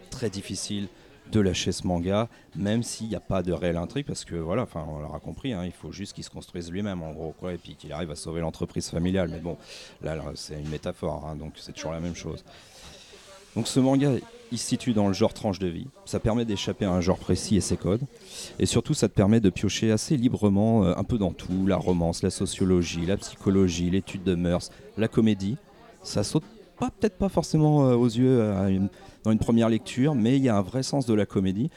très 0.09 0.29
difficile 0.29 0.87
de 1.31 1.39
lâcher 1.39 1.71
ce 1.71 1.85
manga, 1.85 2.27
même 2.55 2.81
s'il 2.81 3.07
n'y 3.07 3.15
a 3.15 3.19
pas 3.19 3.43
de 3.43 3.51
réelle 3.51 3.77
intrigue, 3.77 4.05
parce 4.05 4.25
que 4.25 4.35
voilà, 4.35 4.63
enfin, 4.63 4.85
on 4.87 4.99
l'aura 4.99 5.19
compris, 5.19 5.53
hein, 5.53 5.63
il 5.63 5.71
faut 5.71 5.91
juste 5.91 6.13
qu'il 6.13 6.23
se 6.23 6.29
construise 6.29 6.71
lui-même 6.71 7.03
en 7.03 7.11
gros, 7.11 7.35
et 7.49 7.57
puis 7.57 7.75
qu'il 7.75 7.93
arrive 7.93 8.09
à 8.11 8.15
sauver 8.15 8.41
l'entreprise 8.41 8.89
familiale. 8.89 9.29
Mais 9.31 9.39
bon, 9.39 9.57
là, 10.01 10.15
là, 10.15 10.23
c'est 10.35 10.59
une 10.59 10.69
métaphore, 10.69 11.27
hein, 11.27 11.35
donc 11.35 11.53
c'est 11.57 11.73
toujours 11.73 11.91
la 11.91 11.99
même 11.99 12.15
chose. 12.15 12.43
Donc 13.55 13.67
ce 13.67 13.79
manga, 13.79 14.11
il 14.51 14.57
se 14.57 14.65
situe 14.65 14.93
dans 14.93 15.07
le 15.07 15.13
genre 15.13 15.33
tranche 15.33 15.59
de 15.59 15.67
vie. 15.67 15.87
Ça 16.05 16.19
permet 16.19 16.45
d'échapper 16.45 16.85
à 16.85 16.91
un 16.91 17.01
genre 17.01 17.17
précis 17.17 17.55
et 17.55 17.61
ses 17.61 17.77
codes. 17.77 18.01
Et 18.57 18.65
surtout, 18.65 18.93
ça 18.93 19.07
te 19.07 19.13
permet 19.13 19.39
de 19.39 19.49
piocher 19.49 19.91
assez 19.91 20.17
librement 20.17 20.85
euh, 20.85 20.93
un 20.95 21.03
peu 21.03 21.17
dans 21.17 21.33
tout, 21.33 21.67
la 21.67 21.77
romance, 21.77 22.23
la 22.23 22.29
sociologie, 22.29 23.05
la 23.05 23.17
psychologie, 23.17 23.89
l'étude 23.89 24.23
de 24.23 24.35
mœurs, 24.35 24.71
la 24.97 25.07
comédie. 25.07 25.57
Ça 26.03 26.23
saute 26.23 26.43
pas 26.79 26.89
peut-être 26.91 27.17
pas 27.17 27.29
forcément 27.29 27.85
euh, 27.87 27.95
aux 27.95 28.05
yeux 28.07 28.39
euh, 28.41 28.67
une- 28.67 28.89
dans 29.23 29.31
une 29.31 29.39
première 29.39 29.67
lecture, 29.69 30.15
mais 30.15 30.37
il 30.37 30.43
y 30.43 30.49
a 30.49 30.55
un 30.55 30.61
vrai 30.61 30.81
sens 30.83 31.05
de 31.05 31.13
la 31.13 31.25
comédie. 31.25 31.69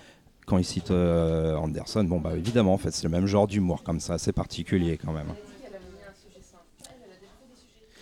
Quand 0.46 0.58
il 0.58 0.64
cite 0.64 0.90
euh, 0.90 1.56
Anderson, 1.56 2.04
bon 2.04 2.20
bah 2.20 2.36
évidemment, 2.36 2.72
en 2.74 2.78
fait, 2.78 2.90
c'est 2.92 3.04
le 3.04 3.08
même 3.10 3.26
genre 3.26 3.46
d'humour 3.46 3.82
comme 3.82 4.00
ça, 4.00 4.14
assez 4.14 4.32
particulier 4.32 4.96
quand 4.98 5.12
même. 5.12 5.28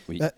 Oui. 0.09 0.19
Bah, 0.19 0.33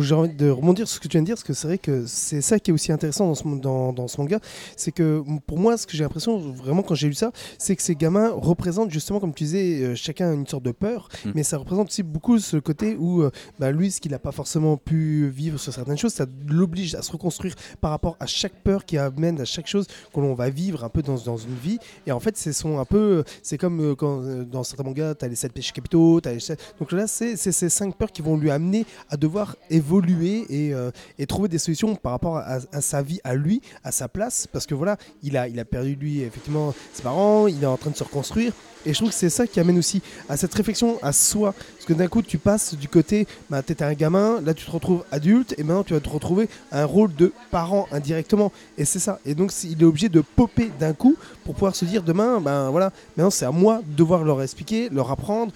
j'ai 0.00 0.14
envie 0.14 0.34
de 0.34 0.48
rebondir 0.50 0.86
sur 0.86 0.96
ce 0.96 1.00
que 1.00 1.08
tu 1.08 1.12
viens 1.16 1.22
de 1.22 1.26
dire, 1.26 1.34
parce 1.34 1.44
que 1.44 1.52
c'est 1.52 1.66
vrai 1.66 1.78
que 1.78 2.06
c'est 2.06 2.40
ça 2.40 2.58
qui 2.58 2.70
est 2.70 2.74
aussi 2.74 2.92
intéressant 2.92 3.26
dans 3.26 3.34
ce, 3.34 3.42
dans, 3.60 3.92
dans 3.92 4.08
ce 4.08 4.20
manga. 4.20 4.38
C'est 4.76 4.92
que 4.92 5.22
pour 5.46 5.58
moi, 5.58 5.76
ce 5.76 5.86
que 5.86 5.96
j'ai 5.96 6.04
l'impression, 6.04 6.38
vraiment, 6.52 6.82
quand 6.82 6.94
j'ai 6.94 7.08
lu 7.08 7.14
ça, 7.14 7.32
c'est 7.58 7.74
que 7.76 7.82
ces 7.82 7.94
gamins 7.96 8.30
représentent 8.30 8.90
justement, 8.90 9.20
comme 9.20 9.34
tu 9.34 9.44
disais, 9.44 9.82
euh, 9.82 9.94
chacun 9.94 10.32
une 10.32 10.46
sorte 10.46 10.62
de 10.64 10.72
peur, 10.72 11.08
Mm. 11.24 11.30
mais 11.34 11.42
ça 11.42 11.56
représente 11.58 11.88
aussi 11.88 12.02
beaucoup 12.02 12.38
ce 12.38 12.56
côté 12.58 12.96
où 12.96 13.22
euh, 13.22 13.30
bah, 13.58 13.70
lui, 13.72 13.90
ce 13.90 14.00
qu'il 14.00 14.12
n'a 14.12 14.18
pas 14.18 14.30
forcément 14.32 14.76
pu 14.76 15.28
vivre 15.28 15.58
sur 15.58 15.72
certaines 15.72 15.98
choses, 15.98 16.12
ça 16.12 16.26
l'oblige 16.46 16.94
à 16.94 17.02
se 17.02 17.10
reconstruire 17.10 17.54
par 17.80 17.90
rapport 17.90 18.16
à 18.20 18.26
chaque 18.26 18.52
peur 18.62 18.84
qui 18.84 18.98
amène 18.98 19.40
à 19.40 19.44
chaque 19.44 19.66
chose 19.66 19.86
que 20.14 20.20
l'on 20.20 20.34
va 20.34 20.50
vivre 20.50 20.84
un 20.84 20.88
peu 20.88 21.02
dans, 21.02 21.16
dans 21.16 21.36
une 21.36 21.54
vie. 21.54 21.78
Et 22.06 22.12
en 22.12 22.20
fait, 22.20 22.36
c'est 22.36 22.52
son 22.52 22.78
un 22.78 22.84
peu, 22.84 23.24
c'est 23.42 23.58
comme 23.58 23.80
euh, 23.80 23.94
quand 23.94 24.22
dans 24.44 24.62
certains 24.62 24.84
mangas, 24.84 25.14
tu 25.16 25.24
as 25.24 25.28
les 25.28 25.34
7 25.34 25.52
péchés 25.52 25.72
capitaux, 25.72 26.20
t'as 26.20 26.32
les 26.32 26.40
sept- 26.40 26.60
donc 26.78 26.92
là, 26.92 27.06
c'est 27.06 27.36
c'est 27.36 27.52
ces 27.52 27.68
cinq 27.68 27.96
peurs 27.96 28.12
qui 28.12 28.22
vont 28.22 28.36
lui 28.36 28.50
amener 28.50 28.84
à 29.10 29.16
devoir 29.16 29.47
évoluer 29.70 30.46
et, 30.48 30.74
euh, 30.74 30.90
et 31.18 31.26
trouver 31.26 31.48
des 31.48 31.58
solutions 31.58 31.94
par 31.94 32.12
rapport 32.12 32.38
à, 32.38 32.60
sa 32.80 33.02
vie, 33.02 33.20
à 33.24 33.34
lui, 33.34 33.60
à 33.84 33.92
sa 33.92 34.08
place, 34.08 34.46
parce 34.50 34.66
que 34.66 34.74
voilà, 34.74 34.96
il 35.22 35.36
a, 35.36 35.48
il 35.48 35.58
a 35.58 35.64
perdu 35.64 35.94
lui 35.94 36.22
effectivement 36.22 36.74
ses 36.92 37.02
parents, 37.02 37.46
il 37.46 37.62
est 37.62 37.66
en 37.66 37.76
train 37.76 37.90
de 37.90 37.96
se 37.96 38.04
reconstruire. 38.04 38.52
Et 38.86 38.92
je 38.92 38.98
trouve 38.98 39.10
que 39.10 39.14
c'est 39.14 39.28
ça 39.28 39.46
qui 39.46 39.60
amène 39.60 39.78
aussi 39.78 40.00
à 40.28 40.36
cette 40.36 40.54
réflexion 40.54 40.98
à 41.02 41.12
soi. 41.12 41.52
Parce 41.52 41.84
que 41.84 41.92
d'un 41.92 42.06
coup, 42.06 42.22
tu 42.22 42.38
passes 42.38 42.74
du 42.74 42.88
côté, 42.88 43.26
bah, 43.50 43.62
tu 43.62 43.72
étais 43.72 43.84
un 43.84 43.92
gamin, 43.92 44.40
là 44.40 44.54
tu 44.54 44.64
te 44.64 44.70
retrouves 44.70 45.04
adulte, 45.10 45.54
et 45.58 45.62
maintenant 45.62 45.82
tu 45.82 45.94
vas 45.94 46.00
te 46.00 46.08
retrouver 46.08 46.48
un 46.70 46.84
rôle 46.84 47.14
de 47.14 47.32
parent 47.50 47.88
indirectement. 47.92 48.52
Et 48.76 48.84
c'est 48.84 48.98
ça. 48.98 49.20
Et 49.26 49.34
donc, 49.34 49.52
il 49.64 49.82
est 49.82 49.84
obligé 49.84 50.08
de 50.08 50.20
popper 50.20 50.70
d'un 50.78 50.92
coup 50.92 51.16
pour 51.44 51.54
pouvoir 51.54 51.74
se 51.74 51.84
dire 51.84 52.02
demain, 52.02 52.40
ben 52.40 52.70
voilà, 52.70 52.92
maintenant 53.16 53.30
c'est 53.30 53.44
à 53.44 53.50
moi 53.50 53.82
de 53.84 53.96
devoir 53.96 54.22
leur 54.22 54.40
expliquer, 54.42 54.88
leur 54.90 55.10
apprendre, 55.10 55.52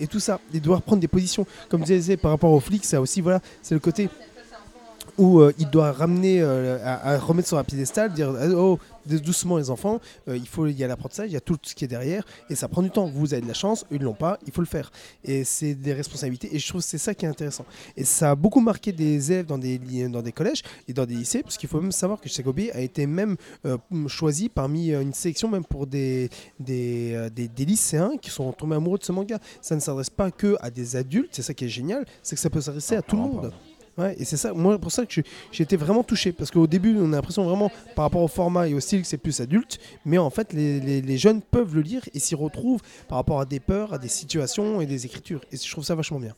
et 0.00 0.06
tout 0.06 0.20
ça. 0.20 0.40
Et 0.52 0.60
devoir 0.60 0.82
prendre 0.82 1.00
des 1.00 1.08
positions. 1.08 1.46
Comme 1.68 1.80
je 1.80 1.94
disais 1.94 2.16
par 2.16 2.30
rapport 2.30 2.52
aux 2.52 2.60
flics, 2.60 2.84
ça 2.84 3.00
aussi, 3.00 3.20
voilà, 3.20 3.35
c'est 3.62 3.74
le 3.74 3.80
côté 3.80 4.08
où 5.18 5.40
euh, 5.40 5.52
il 5.58 5.70
doit 5.70 5.92
ramener, 5.92 6.40
euh, 6.40 6.78
à, 6.84 7.18
remettre 7.18 7.48
sur 7.48 7.58
un 7.58 7.64
piédestal, 7.64 8.12
dire 8.12 8.32
oh, 8.54 8.78
doucement 9.06 9.58
les 9.58 9.70
enfants, 9.70 10.00
euh, 10.28 10.36
il 10.36 10.46
faut 10.46 10.66
il 10.66 10.76
y 10.78 10.84
a 10.84 10.86
l'apprentissage, 10.86 11.30
il 11.30 11.34
y 11.34 11.36
a 11.36 11.40
tout 11.40 11.58
ce 11.62 11.74
qui 11.74 11.84
est 11.84 11.88
derrière, 11.88 12.24
et 12.50 12.54
ça 12.54 12.68
prend 12.68 12.82
du 12.82 12.90
temps. 12.90 13.06
Vous 13.06 13.32
avez 13.32 13.42
de 13.42 13.48
la 13.48 13.54
chance, 13.54 13.84
eux 13.92 13.96
ils 13.96 14.02
l'ont 14.02 14.14
pas, 14.14 14.38
il 14.46 14.52
faut 14.52 14.60
le 14.60 14.66
faire. 14.66 14.90
Et 15.24 15.44
c'est 15.44 15.74
des 15.74 15.92
responsabilités, 15.92 16.54
et 16.54 16.58
je 16.58 16.68
trouve 16.68 16.80
que 16.80 16.86
c'est 16.86 16.98
ça 16.98 17.14
qui 17.14 17.24
est 17.24 17.28
intéressant. 17.28 17.64
Et 17.96 18.04
ça 18.04 18.32
a 18.32 18.34
beaucoup 18.34 18.60
marqué 18.60 18.92
des 18.92 19.32
élèves 19.32 19.46
dans 19.46 19.58
des, 19.58 19.78
dans 20.08 20.22
des 20.22 20.32
collèges 20.32 20.62
et 20.88 20.92
dans 20.92 21.06
des 21.06 21.14
lycées, 21.14 21.42
parce 21.42 21.56
qu'il 21.56 21.68
faut 21.68 21.80
même 21.80 21.92
savoir 21.92 22.20
que 22.20 22.28
Shisagobe 22.28 22.60
a 22.72 22.80
été 22.80 23.06
même 23.06 23.36
euh, 23.64 23.76
choisi 24.08 24.48
parmi 24.48 24.92
euh, 24.92 25.02
une 25.02 25.14
sélection 25.14 25.48
même 25.48 25.64
pour 25.64 25.86
des, 25.86 26.28
des, 26.58 27.28
des, 27.34 27.48
des 27.48 27.64
lycéens 27.64 28.12
qui 28.20 28.30
sont 28.30 28.52
tombés 28.52 28.76
amoureux 28.76 28.98
de 28.98 29.04
ce 29.04 29.12
manga. 29.12 29.38
Ça 29.60 29.74
ne 29.74 29.80
s'adresse 29.80 30.10
pas 30.10 30.30
que 30.30 30.56
à 30.60 30.70
des 30.70 30.96
adultes, 30.96 31.30
c'est 31.32 31.42
ça 31.42 31.54
qui 31.54 31.64
est 31.64 31.68
génial, 31.68 32.04
c'est 32.22 32.36
que 32.36 32.40
ça 32.40 32.50
peut 32.50 32.60
s'adresser 32.60 32.96
à 32.96 33.02
tout 33.02 33.16
le 33.16 33.22
Vraiment 33.22 33.42
monde. 33.42 33.52
Ouais, 33.98 34.14
et 34.18 34.24
c'est 34.24 34.36
ça, 34.36 34.52
moi, 34.52 34.78
pour 34.78 34.92
ça 34.92 35.06
que 35.06 35.22
j'ai 35.52 35.62
été 35.62 35.76
vraiment 35.76 36.02
touché. 36.02 36.32
Parce 36.32 36.50
qu'au 36.50 36.66
début, 36.66 36.96
on 36.98 37.12
a 37.12 37.16
l'impression 37.16 37.44
vraiment, 37.44 37.70
par 37.94 38.04
rapport 38.04 38.22
au 38.22 38.28
format 38.28 38.68
et 38.68 38.74
au 38.74 38.80
style, 38.80 39.00
que 39.02 39.06
c'est 39.06 39.16
plus 39.16 39.40
adulte. 39.40 39.78
Mais 40.04 40.18
en 40.18 40.30
fait, 40.30 40.52
les, 40.52 41.18
jeunes 41.18 41.40
peuvent 41.40 41.74
le 41.74 41.80
lire 41.80 42.02
et 42.12 42.18
s'y 42.18 42.34
retrouvent 42.34 42.82
par 43.08 43.16
rapport 43.16 43.40
à 43.40 43.46
des 43.46 43.60
peurs, 43.60 43.94
à 43.94 43.98
des 43.98 44.08
situations 44.08 44.80
et 44.80 44.86
des 44.86 45.06
écritures. 45.06 45.40
Et 45.50 45.56
je 45.56 45.70
trouve 45.70 45.84
ça 45.84 45.94
vachement 45.94 46.20
bien. 46.20 46.34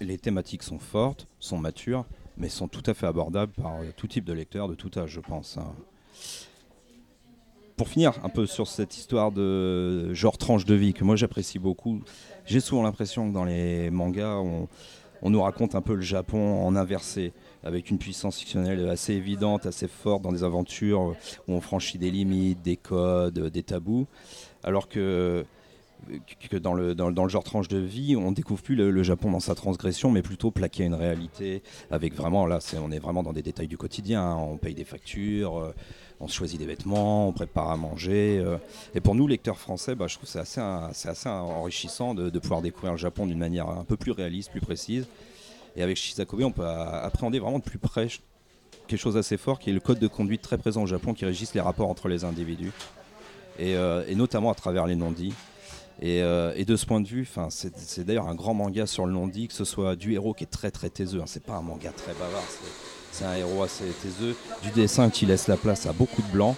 Les 0.00 0.18
thématiques 0.18 0.62
sont 0.62 0.78
fortes, 0.78 1.26
sont 1.38 1.56
matures, 1.56 2.04
mais 2.36 2.48
sont 2.48 2.68
tout 2.68 2.82
à 2.86 2.94
fait 2.94 3.06
abordables 3.06 3.52
par 3.52 3.76
euh, 3.76 3.86
tout 3.96 4.06
type 4.06 4.24
de 4.24 4.32
lecteur, 4.32 4.68
de 4.68 4.74
tout 4.74 4.90
âge, 4.98 5.10
je 5.10 5.20
pense. 5.20 5.56
hein. 5.56 5.72
Pour 7.76 7.88
finir 7.88 8.12
un 8.24 8.28
peu 8.28 8.44
sur 8.44 8.66
cette 8.66 8.96
histoire 8.96 9.30
de 9.30 10.12
genre 10.12 10.36
tranche 10.36 10.64
de 10.64 10.74
vie 10.74 10.94
que 10.94 11.04
moi 11.04 11.14
j'apprécie 11.14 11.60
beaucoup, 11.60 12.02
j'ai 12.44 12.58
souvent 12.58 12.82
l'impression 12.82 13.28
que 13.28 13.32
dans 13.32 13.44
les 13.44 13.88
mangas, 13.90 14.34
on, 14.34 14.66
on 15.22 15.30
nous 15.30 15.42
raconte 15.42 15.74
un 15.74 15.80
peu 15.80 15.94
le 15.94 16.02
Japon 16.02 16.62
en 16.64 16.76
inversé, 16.76 17.32
avec 17.64 17.90
une 17.90 17.98
puissance 17.98 18.38
fictionnelle 18.38 18.88
assez 18.88 19.14
évidente, 19.14 19.66
assez 19.66 19.88
forte 19.88 20.22
dans 20.22 20.32
des 20.32 20.44
aventures 20.44 21.14
où 21.46 21.52
on 21.52 21.60
franchit 21.60 21.98
des 21.98 22.10
limites, 22.10 22.62
des 22.62 22.76
codes, 22.76 23.38
des 23.38 23.62
tabous, 23.62 24.06
alors 24.62 24.88
que 24.88 25.44
dans 26.60 26.74
le, 26.74 26.94
dans, 26.94 27.10
dans 27.10 27.28
genre 27.28 27.44
tranche 27.44 27.68
de 27.68 27.78
vie, 27.78 28.16
on 28.16 28.32
découvre 28.32 28.62
plus 28.62 28.76
le, 28.76 29.02
Japon 29.02 29.30
dans 29.30 29.40
sa 29.40 29.54
transgression, 29.54 30.10
mais 30.10 30.22
plutôt 30.22 30.50
plaqué 30.50 30.84
à 30.84 30.86
une 30.86 30.94
réalité, 30.94 31.62
avec 31.90 32.14
vraiment, 32.14 32.46
là, 32.46 32.58
on 32.82 32.90
est 32.90 32.98
vraiment 32.98 33.22
dans 33.22 33.32
des 33.32 33.42
détails 33.42 33.68
du 33.68 33.76
quotidien, 33.76 34.22
hein. 34.22 34.36
on 34.36 34.56
paye 34.56 34.74
des 34.74 34.84
factures, 34.84 35.58
euh, 35.58 35.74
on 36.20 36.26
choisit 36.26 36.58
des 36.58 36.66
vêtements, 36.66 37.28
on 37.28 37.32
prépare 37.32 37.70
à 37.70 37.76
manger. 37.76 38.40
euh. 38.44 38.58
et 38.94 39.00
pour 39.00 39.14
nous, 39.14 39.26
lecteurs 39.26 39.58
français, 39.58 39.94
bah, 39.94 40.06
je 40.08 40.14
trouve 40.14 40.30
que 40.30 40.44
c'est 40.44 40.60
c'est 40.92 41.08
assez 41.08 41.28
enrichissant 41.28 42.14
de, 42.14 42.38
pouvoir 42.38 42.62
découvrir 42.62 42.92
le 42.92 42.98
Japon 42.98 43.26
d'une 43.26 43.38
manière 43.38 43.68
un 43.68 43.84
peu 43.84 43.96
plus 43.96 44.12
réaliste, 44.12 44.50
plus 44.50 44.60
précise. 44.60 45.06
Et 45.76 45.82
avec 45.82 45.96
Shizakobe, 45.96 46.42
on 46.42 46.50
peut 46.50 46.66
appréhender 46.66 47.38
vraiment 47.38 47.58
de 47.58 47.64
plus 47.64 47.78
près 47.78 48.08
quelque 48.88 48.98
chose 48.98 49.14
d'assez 49.14 49.36
fort, 49.36 49.58
qui 49.58 49.70
est 49.70 49.72
le 49.72 49.80
code 49.80 49.98
de 49.98 50.08
conduite 50.08 50.42
très 50.42 50.58
présent 50.58 50.82
au 50.82 50.86
Japon, 50.86 51.14
qui 51.14 51.24
régisse 51.24 51.54
les 51.54 51.60
rapports 51.60 51.88
entre 51.88 52.08
les 52.08 52.24
individus, 52.24 52.72
et, 53.58 53.76
euh, 53.76 54.02
notamment 54.14 54.50
à 54.50 54.54
travers 54.54 54.86
les 54.86 54.96
non-dits. 54.96 55.34
Et, 56.00 56.22
euh, 56.22 56.64
de 56.64 56.76
ce 56.76 56.86
point 56.86 57.00
de 57.00 57.08
vue, 57.08 57.28
c'est 57.50 58.04
d'ailleurs 58.04 58.28
un 58.28 58.34
grand 58.34 58.54
manga 58.54 58.86
sur 58.86 59.06
le 59.06 59.12
non-dit, 59.12 59.48
que 59.48 59.54
ce 59.54 59.64
soit 59.64 59.94
du 59.94 60.14
héros 60.14 60.34
qui 60.34 60.44
est 60.44 60.48
très 60.48 60.70
très 60.70 60.90
taiseux. 60.90 61.20
hein. 61.20 61.26
C'est 61.26 61.42
pas 61.44 61.54
un 61.54 61.62
manga 61.62 61.90
très 61.92 62.12
bavard, 62.14 62.42
c'est 63.12 63.24
un 63.24 63.34
héros 63.34 63.62
assez 63.62 63.84
taiseux. 64.02 64.36
Du 64.62 64.70
dessin 64.70 65.10
qui 65.10 65.26
laisse 65.26 65.48
la 65.48 65.56
place 65.56 65.86
à 65.86 65.92
beaucoup 65.92 66.22
de 66.22 66.28
blanc. 66.28 66.56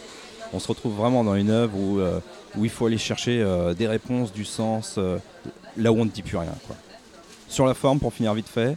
On 0.52 0.58
se 0.58 0.68
retrouve 0.68 0.94
vraiment 0.94 1.22
dans 1.22 1.36
une 1.36 1.50
œuvre 1.50 1.76
où, 1.76 2.00
euh, 2.00 2.20
il 2.60 2.68
faut 2.70 2.86
aller 2.86 2.98
chercher 2.98 3.40
euh, 3.40 3.72
des 3.72 3.86
réponses, 3.86 4.32
du 4.32 4.44
sens, 4.44 4.96
euh, 4.98 5.18
là 5.76 5.92
où 5.92 6.00
on 6.00 6.04
ne 6.04 6.10
dit 6.10 6.22
plus 6.22 6.36
rien. 6.36 6.54
Sur 7.48 7.66
la 7.66 7.74
forme, 7.74 8.00
pour 8.00 8.12
finir 8.12 8.34
vite 8.34 8.48
fait, 8.48 8.76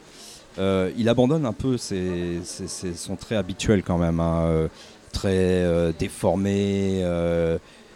il 0.58 1.10
abandonne 1.10 1.46
un 1.46 1.54
peu 1.54 1.78
son 1.78 3.16
trait 3.16 3.36
habituel 3.36 3.84
quand 3.84 3.98
même, 3.98 4.20
hein, 4.20 4.70
très 5.12 5.94
déformé, 5.98 7.04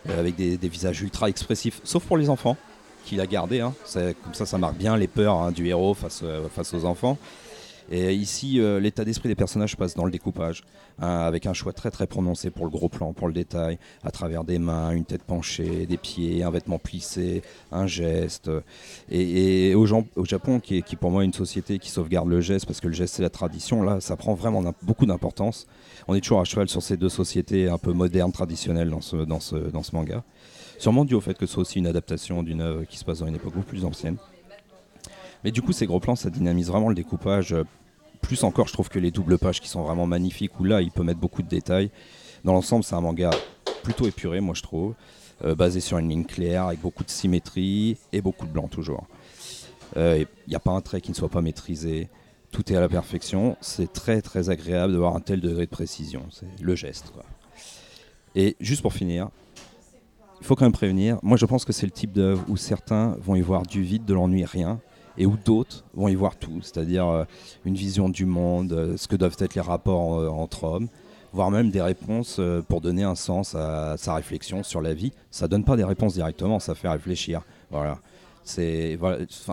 avec 0.08 0.36
des, 0.36 0.58
visages 0.68 1.02
ultra 1.02 1.30
expressifs, 1.30 1.82
sauf 1.84 2.04
pour 2.04 2.18
les 2.18 2.30
enfants, 2.30 2.58
qu'il 3.06 3.22
a 3.22 3.26
gardé. 3.26 3.62
hein. 3.62 3.74
Comme 3.94 4.34
ça, 4.34 4.46
ça 4.46 4.58
marque 4.58 4.78
bien 4.78 4.98
les 4.98 5.08
peurs 5.08 5.36
hein, 5.36 5.52
du 5.52 5.68
héros 5.68 5.94
face, 5.96 6.24
face 6.56 6.74
aux 6.74 6.86
enfants. 6.86 7.18
Et 7.90 8.14
ici, 8.14 8.60
euh, 8.60 8.80
l'état 8.80 9.06
d'esprit 9.06 9.30
des 9.30 9.36
personnages 9.36 9.78
passe 9.78 9.96
dans 9.96 10.04
le 10.04 10.12
découpage, 10.12 10.64
hein, 11.00 11.20
avec 11.20 11.46
un 11.46 11.54
choix 11.54 11.72
très 11.72 11.90
très 11.90 12.06
prononcé 12.06 12.50
pour 12.50 12.66
le 12.66 12.72
gros 12.72 12.90
plan, 12.90 13.14
pour 13.14 13.28
le 13.28 13.34
détail, 13.34 13.80
à 14.04 14.12
travers 14.12 14.44
des 14.44 14.60
mains, 14.60 14.92
une 14.92 15.06
tête 15.06 15.24
penchée, 15.24 15.86
des 15.86 15.98
pieds, 15.98 16.44
un 16.44 16.50
vêtement 16.50 16.80
plissé, 16.80 17.42
un 17.72 17.88
geste. 17.88 18.52
Et, 19.10 19.74
au, 19.76 19.86
Japon, 20.26 20.60
qui 20.60 20.78
est 20.78 20.96
pour 20.98 21.12
moi 21.12 21.24
une 21.24 21.34
société 21.34 21.80
qui 21.80 21.90
sauvegarde 21.90 22.28
le 22.28 22.42
geste, 22.42 22.66
parce 22.66 22.82
que 22.82 22.88
le 22.88 22.94
geste 22.94 23.16
c'est 23.16 23.24
la 23.24 23.30
tradition, 23.30 23.84
là 23.84 24.02
ça 24.02 24.16
prend 24.18 24.34
vraiment 24.34 24.64
beaucoup 24.82 25.06
d'importance. 25.06 25.68
On 26.08 26.16
est 26.16 26.22
toujours 26.22 26.42
à 26.42 26.44
cheval 26.44 26.68
sur 26.68 26.84
ces 26.84 26.98
deux 26.98 27.10
sociétés 27.10 27.70
un 27.70 27.78
peu 27.78 27.94
modernes, 27.94 28.32
traditionnelles 28.32 28.90
dans 28.90 29.02
ce, 29.02 29.18
dans 29.18 29.40
ce, 29.40 29.56
dans 29.56 29.84
ce 29.84 29.96
manga. 29.96 30.24
Sûrement 30.78 31.06
dû 31.06 31.16
au 31.16 31.22
fait 31.22 31.38
que 31.38 31.46
ce 31.46 31.54
soit 31.54 31.62
aussi 31.62 31.80
une 31.80 31.88
adaptation 31.88 32.44
d'une 32.44 32.62
œuvre 32.62 32.84
qui 32.84 32.98
se 32.98 33.06
passe 33.06 33.20
dans 33.20 33.28
une 33.28 33.36
époque 33.36 33.54
beaucoup 33.54 33.66
plus 33.66 33.86
ancienne. 33.86 34.18
Mais 35.44 35.52
du 35.52 35.62
coup, 35.62 35.72
ces 35.72 35.86
gros 35.86 36.00
plans, 36.00 36.16
ça 36.16 36.30
dynamise 36.30 36.68
vraiment 36.68 36.90
le 36.90 36.96
découpage. 36.96 37.54
euh, 37.54 37.64
Plus 38.22 38.44
encore, 38.44 38.68
je 38.68 38.74
trouve 38.74 38.90
que 38.90 39.00
les 39.00 39.12
doubles 39.12 39.38
pages 39.38 39.62
qui 39.62 39.68
sont 39.70 39.84
vraiment 39.84 40.08
magnifiques, 40.08 40.60
où 40.60 40.64
là, 40.64 40.82
il 40.82 40.92
peut 40.92 41.04
mettre 41.04 41.20
beaucoup 41.20 41.44
de 41.44 41.48
détails. 41.48 41.92
Dans 42.44 42.54
l'ensemble, 42.54 42.84
c'est 42.84 42.96
un 42.96 43.02
manga 43.02 43.30
plutôt 43.84 44.08
épuré, 44.08 44.42
moi 44.42 44.54
je 44.56 44.64
trouve, 44.64 44.96
euh, 45.46 45.56
basé 45.56 45.80
sur 45.80 45.98
une 45.98 46.10
ligne 46.10 46.26
claire, 46.26 46.66
avec 46.66 46.82
beaucoup 46.82 47.04
de 47.04 47.10
symétrie 47.10 47.98
et 48.12 48.22
beaucoup 48.22 48.46
de 48.46 48.52
blanc 48.52 48.68
toujours. 48.68 49.08
Il 49.96 50.28
n'y 50.48 50.56
a 50.56 50.60
pas 50.60 50.72
un 50.72 50.82
trait 50.82 51.00
qui 51.00 51.12
ne 51.12 51.16
soit 51.16 51.30
pas 51.30 51.42
maîtrisé. 51.42 52.10
Tout 52.52 52.72
est 52.72 52.76
à 52.76 52.82
la 52.82 52.90
perfection. 52.90 53.56
C'est 53.62 53.92
très 53.94 54.22
très 54.22 54.50
agréable 54.50 54.94
d'avoir 54.94 55.16
un 55.16 55.22
tel 55.22 55.40
degré 55.40 55.66
de 55.66 55.72
précision. 55.72 56.24
C'est 56.30 56.62
le 56.62 56.76
geste. 56.76 57.14
Et 58.36 58.58
juste 58.60 58.82
pour 58.82 58.94
finir, 58.94 59.30
il 60.42 60.46
faut 60.46 60.56
quand 60.56 60.66
même 60.66 60.74
prévenir. 60.74 61.20
Moi, 61.24 61.38
je 61.38 61.46
pense 61.46 61.64
que 61.66 61.72
c'est 61.72 61.86
le 61.86 61.92
type 61.92 62.12
d'œuvre 62.12 62.44
où 62.50 62.58
certains 62.58 63.16
vont 63.22 63.36
y 63.36 63.42
voir 63.42 63.64
du 63.64 63.82
vide, 63.82 64.06
de 64.06 64.14
l'ennui, 64.14 64.44
rien, 64.44 64.80
et 65.18 65.26
où 65.26 65.36
d'autres 65.38 65.84
vont 65.94 66.08
y 66.08 66.16
voir 66.16 66.36
tout, 66.36 66.60
c'est-à-dire 66.62 67.08
euh, 67.08 67.24
une 67.66 67.76
vision 67.76 68.10
du 68.10 68.26
monde, 68.26 68.72
euh, 68.74 68.98
ce 68.98 69.08
que 69.08 69.16
doivent 69.16 69.36
être 69.40 69.56
les 69.56 69.62
rapports 69.62 70.20
euh, 70.20 70.30
entre 70.30 70.64
hommes, 70.64 70.88
voire 71.34 71.52
même 71.52 71.72
des 71.72 71.82
réponses 71.82 72.40
pour 72.68 72.82
donner 72.82 73.04
un 73.04 73.16
sens 73.16 73.54
à 73.54 73.96
sa 73.98 74.16
réflexion 74.16 74.64
sur 74.64 74.82
la 74.82 74.94
vie. 74.94 75.12
Ça 75.30 75.48
donne 75.48 75.64
pas 75.64 75.76
des 75.76 75.84
réponses 75.84 76.14
directement, 76.14 76.60
ça 76.60 76.74
fait 76.74 76.88
réfléchir. 76.90 77.42
Voilà. 77.70 78.00
C'est 78.44 78.98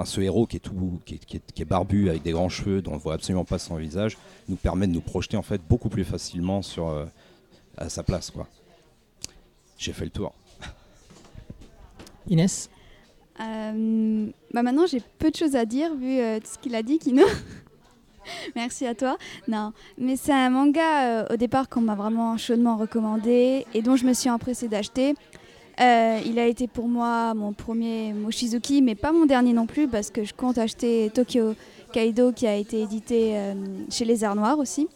ce 0.05 0.21
héros 0.21 0.47
qui 0.47 0.57
est 0.57 0.61
tout, 0.61 1.01
qui 1.05 1.17
est, 1.17 1.43
qui 1.53 1.63
est- 1.63 1.65
barbu 1.65 2.09
avec 2.09 2.23
des 2.23 2.31
grands 2.31 2.49
cheveux, 2.49 2.81
dont 2.81 2.93
on 2.93 2.97
voit 2.97 3.15
absolument 3.15 3.45
pas 3.45 3.59
son 3.59 3.75
visage, 3.77 4.17
nous 4.49 4.55
permet 4.57 4.87
de 4.87 4.93
nous 4.93 5.01
projeter 5.01 5.37
en 5.37 5.43
fait 5.43 5.61
beaucoup 5.69 5.89
plus 5.89 6.05
facilement 6.05 6.63
sur 6.63 7.07
à 7.77 7.89
sa 7.89 8.05
place, 8.05 8.31
quoi. 8.31 8.47
J'ai 9.77 9.93
fait 9.93 10.05
le 10.05 10.11
tour. 10.13 10.33
Inès? 12.29 12.71
Euh, 13.41 14.27
bah 14.53 14.63
maintenant, 14.63 14.87
j'ai 14.87 15.03
peu 15.19 15.31
de 15.31 15.37
choses 15.37 15.57
à 15.57 15.65
dire 15.65 15.95
vu 15.95 16.19
euh, 16.19 16.39
tout 16.39 16.47
ce 16.53 16.59
qu'il 16.59 16.75
a 16.75 16.83
dit, 16.83 16.99
Kino. 16.99 17.25
Merci 18.57 18.87
à 18.87 18.95
toi. 18.95 19.19
Non, 19.49 19.73
mais 19.99 20.17
c'est 20.17 20.33
un 20.33 20.51
manga 20.51 21.05
euh, 21.05 21.35
au 21.35 21.37
départ 21.37 21.69
qu'on 21.69 21.83
m'a 21.83 21.95
vraiment 21.95 22.37
chaudement 22.39 22.77
recommandé 22.77 23.67
et 23.75 23.83
dont 23.83 23.97
je 23.97 24.07
me 24.07 24.15
suis 24.15 24.31
empressée 24.31 24.69
d'acheter. 24.69 25.15
Il 25.79 26.39
a 26.39 26.47
été 26.47 26.69
pour 26.69 26.87
moi 26.87 27.35
mon 27.35 27.53
premier 27.53 28.13
Mochizuki, 28.13 28.81
mais 28.81 28.95
pas 28.95 29.11
mon 29.11 29.27
dernier 29.27 29.53
non 29.53 29.67
plus, 29.67 29.89
parce 29.89 30.11
que 30.11 30.23
je 30.23 30.33
compte 30.33 30.57
acheter 30.57 31.11
Tokyo 31.13 31.55
Kaido 31.93 32.31
qui 32.31 32.47
a 32.47 32.55
été 32.55 32.81
édité 32.81 33.53
chez 33.91 34.05
Les 34.05 34.23
Arts 34.23 34.37
Noirs 34.37 34.61
aussi. 34.61 34.87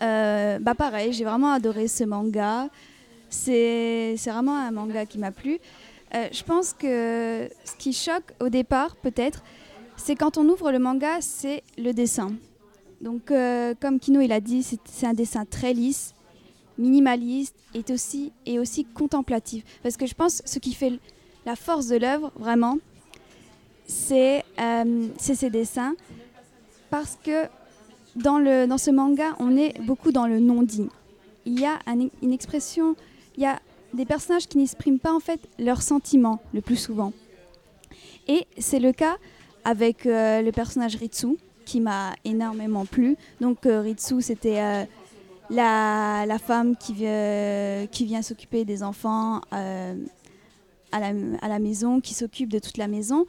Bah 0.00 0.74
pareil, 0.74 1.12
j'ai 1.12 1.24
vraiment 1.24 1.52
adoré 1.52 1.88
ce 1.88 2.04
manga. 2.04 2.68
C'est 3.28 4.16
vraiment 4.26 4.56
un 4.56 4.70
manga 4.70 5.04
qui 5.04 5.18
m'a 5.18 5.30
plu. 5.30 5.58
Euh, 6.14 6.28
je 6.32 6.42
pense 6.42 6.72
que 6.72 7.48
ce 7.64 7.76
qui 7.78 7.92
choque 7.92 8.32
au 8.40 8.48
départ, 8.48 8.96
peut-être, 8.96 9.42
c'est 9.96 10.16
quand 10.16 10.38
on 10.38 10.48
ouvre 10.48 10.72
le 10.72 10.78
manga, 10.78 11.20
c'est 11.20 11.62
le 11.78 11.92
dessin. 11.92 12.32
Donc, 13.00 13.30
euh, 13.30 13.74
comme 13.80 13.98
Kino 14.00 14.20
il 14.20 14.32
a 14.32 14.40
dit, 14.40 14.62
c'est 14.84 15.06
un 15.06 15.12
dessin 15.14 15.44
très 15.44 15.72
lisse, 15.72 16.14
minimaliste 16.78 17.54
et 17.74 17.84
aussi, 17.92 18.32
et 18.46 18.58
aussi 18.58 18.84
contemplatif. 18.84 19.64
Parce 19.82 19.96
que 19.96 20.06
je 20.06 20.14
pense 20.14 20.42
que 20.42 20.48
ce 20.48 20.58
qui 20.58 20.74
fait 20.74 20.98
la 21.46 21.54
force 21.56 21.86
de 21.86 21.96
l'œuvre, 21.96 22.32
vraiment, 22.36 22.78
c'est 23.86 24.44
euh, 24.60 25.06
ses 25.18 25.48
dessins. 25.50 25.94
Parce 26.90 27.16
que 27.22 27.46
dans, 28.16 28.38
le, 28.38 28.66
dans 28.66 28.78
ce 28.78 28.90
manga, 28.90 29.36
on 29.38 29.56
est 29.56 29.78
beaucoup 29.82 30.10
dans 30.12 30.26
le 30.26 30.40
non-dit. 30.40 30.88
Il 31.46 31.58
y 31.60 31.64
a 31.64 31.78
un- 31.86 32.08
une 32.22 32.32
expression, 32.32 32.96
il 33.36 33.44
y 33.44 33.46
a 33.46 33.60
des 33.94 34.04
personnages 34.04 34.46
qui 34.46 34.58
n'expriment 34.58 34.98
pas 34.98 35.12
en 35.12 35.20
fait 35.20 35.40
leurs 35.58 35.82
sentiments 35.82 36.40
le 36.52 36.60
plus 36.60 36.76
souvent. 36.76 37.12
Et 38.28 38.46
c'est 38.58 38.78
le 38.80 38.92
cas 38.92 39.16
avec 39.64 40.06
euh, 40.06 40.42
le 40.42 40.52
personnage 40.52 40.96
Ritsu, 40.96 41.36
qui 41.64 41.80
m'a 41.80 42.14
énormément 42.24 42.84
plu. 42.86 43.16
Donc 43.40 43.66
euh, 43.66 43.80
Ritsu, 43.80 44.22
c'était 44.22 44.60
euh, 44.60 44.84
la, 45.50 46.24
la 46.26 46.38
femme 46.38 46.76
qui, 46.76 46.92
vient- 46.94 47.86
qui 47.90 48.04
vient 48.04 48.22
s'occuper 48.22 48.64
des 48.64 48.82
enfants 48.82 49.40
à, 49.50 49.94
la, 50.92 51.12
à 51.42 51.48
la 51.48 51.58
maison, 51.58 52.00
qui 52.00 52.14
s'occupe 52.14 52.50
de 52.50 52.58
toute 52.58 52.76
la 52.76 52.88
maison. 52.88 53.26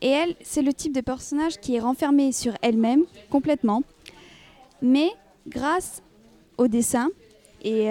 Et 0.00 0.08
elle, 0.08 0.34
c'est 0.42 0.62
le 0.62 0.72
type 0.72 0.92
de 0.92 1.00
personnage 1.00 1.60
qui 1.60 1.76
est 1.76 1.80
renfermé 1.80 2.32
sur 2.32 2.54
elle-même 2.62 3.04
complètement. 3.30 3.82
Mais 4.80 5.10
grâce 5.46 6.02
au 6.58 6.66
dessin 6.66 7.08
et, 7.62 7.86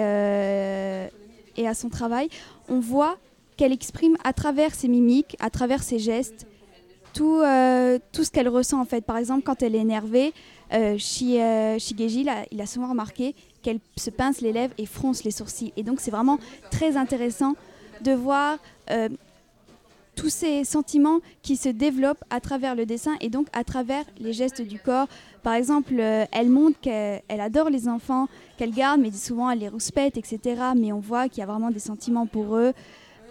et 1.56 1.68
à 1.68 1.74
son 1.74 1.88
travail, 1.88 2.28
on 2.68 2.80
voit 2.80 3.16
qu'elle 3.56 3.72
exprime 3.72 4.16
à 4.24 4.32
travers 4.32 4.74
ses 4.74 4.88
mimiques, 4.88 5.36
à 5.40 5.50
travers 5.50 5.82
ses 5.82 5.98
gestes, 5.98 6.46
tout, 7.12 7.40
euh, 7.40 7.98
tout 8.12 8.24
ce 8.24 8.30
qu'elle 8.30 8.48
ressent 8.48 8.80
en 8.80 8.84
fait. 8.84 9.04
Par 9.04 9.16
exemple, 9.16 9.42
quand 9.42 9.62
elle 9.62 9.74
est 9.74 9.80
énervée, 9.80 10.32
euh, 10.72 10.96
euh, 10.96 11.78
Shigeji, 11.78 12.26
il 12.50 12.60
a 12.60 12.66
souvent 12.66 12.88
remarqué 12.88 13.34
qu'elle 13.62 13.78
se 13.96 14.10
pince 14.10 14.40
les 14.40 14.52
lèvres 14.52 14.74
et 14.78 14.86
fronce 14.86 15.24
les 15.24 15.30
sourcils. 15.30 15.72
Et 15.76 15.82
donc 15.82 16.00
c'est 16.00 16.10
vraiment 16.10 16.38
très 16.70 16.96
intéressant 16.96 17.54
de 18.00 18.12
voir 18.12 18.58
tous 20.14 20.28
ces 20.28 20.64
sentiments 20.64 21.20
qui 21.42 21.56
se 21.56 21.68
développent 21.68 22.22
à 22.30 22.40
travers 22.40 22.74
le 22.74 22.84
dessin 22.86 23.12
et 23.20 23.30
donc 23.30 23.46
à 23.52 23.64
travers 23.64 24.04
les 24.18 24.32
gestes 24.32 24.60
du 24.60 24.78
corps. 24.78 25.08
Par 25.42 25.54
exemple, 25.54 25.94
euh, 25.98 26.26
elle 26.32 26.50
montre 26.50 26.78
qu'elle 26.80 27.22
elle 27.28 27.40
adore 27.40 27.70
les 27.70 27.88
enfants, 27.88 28.28
qu'elle 28.58 28.72
garde, 28.72 29.00
mais 29.00 29.10
souvent 29.10 29.50
elle 29.50 29.60
les 29.60 29.68
rouspète, 29.68 30.16
etc. 30.16 30.60
Mais 30.76 30.92
on 30.92 31.00
voit 31.00 31.28
qu'il 31.28 31.38
y 31.38 31.42
a 31.42 31.46
vraiment 31.46 31.70
des 31.70 31.78
sentiments 31.78 32.26
pour 32.26 32.56
eux. 32.56 32.72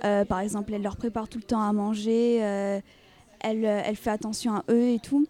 Euh, 0.03 0.25
par 0.25 0.39
exemple, 0.39 0.73
elle 0.73 0.81
leur 0.81 0.97
prépare 0.97 1.29
tout 1.29 1.37
le 1.37 1.43
temps 1.43 1.61
à 1.61 1.71
manger, 1.71 2.39
euh, 2.41 2.79
elle, 3.41 3.95
fait 3.95 4.09
attention 4.09 4.55
à 4.55 4.63
eux 4.69 4.89
et 4.89 4.99
tout. 4.99 5.27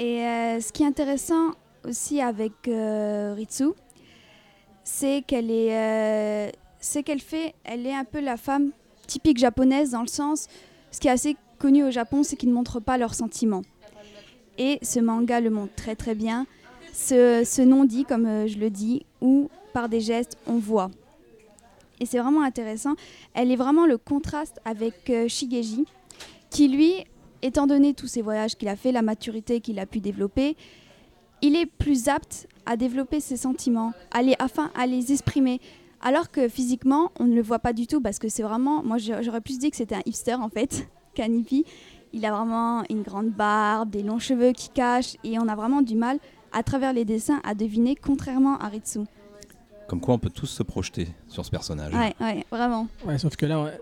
Et 0.00 0.20
ce 0.60 0.72
qui 0.72 0.84
est 0.84 0.86
intéressant 0.86 1.50
aussi 1.84 2.20
avec 2.20 2.52
Ritsu, 2.66 3.70
c'est 4.84 5.22
qu'elle 5.26 5.50
est, 5.50 6.52
c'est 6.78 7.02
qu'elle 7.02 7.20
fait, 7.20 7.54
elle 7.64 7.84
est 7.84 7.94
un 7.94 8.04
peu 8.04 8.20
la 8.20 8.36
femme 8.36 8.70
typique 9.08 9.38
japonaise 9.38 9.90
dans 9.90 10.02
le 10.02 10.06
sens, 10.06 10.46
ce 10.92 11.00
qui 11.00 11.08
est 11.08 11.10
assez 11.10 11.36
connu 11.58 11.82
au 11.82 11.90
Japon, 11.90 12.22
c'est 12.22 12.36
qu'ils 12.36 12.50
ne 12.50 12.54
montrent 12.54 12.80
pas 12.80 12.96
leurs 12.96 13.14
sentiments. 13.14 13.62
Et 14.58 14.78
ce 14.82 15.00
manga 15.00 15.40
le 15.40 15.50
montre 15.50 15.74
très 15.74 15.96
très 15.96 16.14
bien. 16.14 16.46
Ce, 16.92 17.42
ce 17.44 17.62
non-dit, 17.62 18.04
comme 18.04 18.26
euh, 18.26 18.46
je 18.46 18.58
le 18.58 18.70
dis, 18.70 19.04
ou 19.20 19.50
par 19.72 19.88
des 19.88 20.00
gestes, 20.00 20.36
on 20.46 20.58
voit. 20.58 20.90
Et 22.00 22.06
c'est 22.06 22.18
vraiment 22.18 22.42
intéressant. 22.42 22.94
Elle 23.34 23.50
est 23.50 23.56
vraiment 23.56 23.86
le 23.86 23.98
contraste 23.98 24.60
avec 24.64 25.10
euh, 25.10 25.28
Shigeji, 25.28 25.84
qui 26.50 26.68
lui, 26.68 26.92
étant 27.42 27.66
donné 27.66 27.94
tous 27.94 28.06
ses 28.06 28.22
voyages 28.22 28.56
qu'il 28.56 28.68
a 28.68 28.76
fait, 28.76 28.92
la 28.92 29.02
maturité 29.02 29.60
qu'il 29.60 29.78
a 29.78 29.86
pu 29.86 30.00
développer, 30.00 30.56
il 31.40 31.56
est 31.56 31.66
plus 31.66 32.08
apte 32.08 32.48
à 32.66 32.76
développer 32.76 33.20
ses 33.20 33.36
sentiments, 33.36 33.92
à 34.12 34.20
afin 34.38 34.70
à 34.74 34.86
les 34.86 35.12
exprimer. 35.12 35.60
Alors 36.00 36.30
que 36.30 36.48
physiquement, 36.48 37.10
on 37.18 37.24
ne 37.24 37.34
le 37.34 37.42
voit 37.42 37.58
pas 37.58 37.72
du 37.72 37.86
tout 37.86 38.00
parce 38.00 38.18
que 38.18 38.28
c'est 38.28 38.42
vraiment. 38.42 38.82
Moi, 38.84 38.98
j'a- 38.98 39.22
j'aurais 39.22 39.40
pu 39.40 39.52
se 39.52 39.58
dire 39.58 39.70
que 39.70 39.76
c'était 39.76 39.96
un 39.96 40.02
hipster 40.06 40.34
en 40.34 40.48
fait, 40.48 40.88
qu'un 41.14 41.32
hippie. 41.32 41.64
Il 42.12 42.24
a 42.24 42.30
vraiment 42.32 42.84
une 42.88 43.02
grande 43.02 43.30
barbe, 43.30 43.90
des 43.90 44.02
longs 44.02 44.18
cheveux 44.18 44.52
qui 44.52 44.70
cachent 44.70 45.16
et 45.24 45.38
on 45.38 45.46
a 45.48 45.54
vraiment 45.56 45.82
du 45.82 45.94
mal, 45.96 46.18
à 46.52 46.62
travers 46.62 46.92
les 46.94 47.04
dessins, 47.04 47.40
à 47.44 47.54
deviner, 47.54 47.96
contrairement 47.96 48.56
à 48.58 48.68
Ritsu. 48.68 49.00
Comme 49.88 50.00
quoi 50.00 50.14
on 50.14 50.18
peut 50.18 50.30
tous 50.30 50.46
se 50.46 50.62
projeter 50.62 51.08
sur 51.28 51.44
ce 51.44 51.50
personnage. 51.50 51.92
Ouais, 51.94 52.14
ouais, 52.20 52.44
vraiment. 52.50 52.88
Ouais, 53.06 53.18
sauf 53.18 53.36
que 53.36 53.46
là, 53.46 53.62
ouais, 53.62 53.78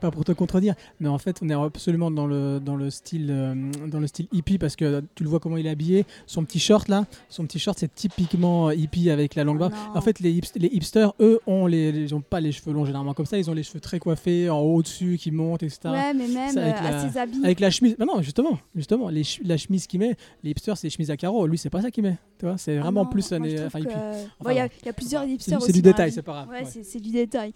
pas 0.00 0.10
pour 0.10 0.24
te 0.24 0.32
contredire, 0.32 0.74
mais 1.00 1.08
en 1.08 1.18
fait, 1.18 1.38
on 1.42 1.48
est 1.50 1.54
absolument 1.54 2.10
dans 2.10 2.26
le, 2.26 2.60
dans 2.60 2.76
le, 2.76 2.90
style, 2.90 3.28
euh, 3.30 3.54
dans 3.88 4.00
le 4.00 4.06
style 4.06 4.26
hippie 4.32 4.58
parce 4.58 4.74
que 4.76 5.02
tu 5.14 5.22
le 5.24 5.28
vois 5.28 5.38
comment 5.40 5.56
il 5.56 5.66
est 5.66 5.70
habillé. 5.70 6.06
Son 6.26 6.44
petit 6.44 6.58
short 6.60 6.88
là, 6.88 7.04
son 7.28 7.44
petit 7.44 7.58
short, 7.58 7.78
c'est 7.78 7.94
typiquement 7.94 8.70
hippie 8.70 9.10
avec 9.10 9.34
la 9.34 9.44
longue 9.44 9.58
barbe. 9.58 9.72
Non. 9.72 9.98
En 9.98 10.00
fait, 10.00 10.20
les, 10.20 10.32
hipst- 10.32 10.58
les 10.58 10.68
hipsters, 10.68 11.12
eux, 11.20 11.40
ont 11.46 11.66
les, 11.66 11.90
ils 11.90 12.14
ont 12.14 12.20
pas 12.20 12.40
les 12.40 12.52
cheveux 12.52 12.72
longs 12.72 12.84
généralement 12.84 13.14
comme 13.14 13.26
ça. 13.26 13.38
Ils 13.38 13.50
ont 13.50 13.54
les 13.54 13.62
cheveux 13.62 13.80
très 13.80 13.98
coiffés, 13.98 14.48
en 14.50 14.60
haut 14.60 14.82
dessus, 14.82 15.18
qui 15.18 15.30
montent, 15.30 15.62
etc. 15.62 15.80
Ouais, 15.86 16.14
mais 16.14 16.28
même 16.28 16.52
Ça, 16.52 16.62
avec 16.62 16.76
euh, 16.76 16.82
la- 16.90 17.00
à 17.02 17.08
ses 17.10 17.18
habits. 17.18 17.40
Avec 17.44 17.60
la 17.60 17.70
chemise. 17.70 17.96
Non, 17.98 18.06
non, 18.06 18.22
justement, 18.22 18.58
justement, 18.74 19.08
les 19.08 19.24
ch- 19.24 19.40
la 19.44 19.56
chemise 19.56 19.86
qu'il 19.86 20.00
met, 20.00 20.16
les 20.42 20.50
hipsters, 20.50 20.76
c'est 20.76 20.86
les 20.86 20.90
chemises 20.90 21.10
à 21.10 21.16
carreaux. 21.16 21.46
Lui, 21.46 21.58
c'est 21.58 21.70
pas 21.70 21.82
ça 21.82 21.90
qu'il 21.90 22.02
met. 22.02 22.16
Tu 22.38 22.46
vois, 22.46 22.56
c'est 22.56 22.76
Ah 22.78 22.82
vraiment 22.82 23.02
non, 23.04 23.10
plus 23.10 23.30
moi, 23.32 23.40
un 23.40 23.44
je 23.48 23.54
trouve 23.56 23.66
enfin, 23.66 23.78
hippie. 23.80 23.88
Il 23.90 23.96
y, 23.96 24.00
a- 24.00 24.14
Enfin, 24.40 24.52
il 24.52 24.86
y 24.86 24.88
a 24.88 24.92
plusieurs 24.92 25.24
hipsters 25.24 25.60
c'est 25.62 25.72
du 25.72 25.82
détail, 25.82 26.12
c'est 26.12 26.22
pas 26.22 26.32
grave. 26.32 26.48
Ouais, 26.48 26.62
ouais. 26.64 26.77
C'est- 26.82 27.00
du 27.00 27.10
détail. 27.10 27.52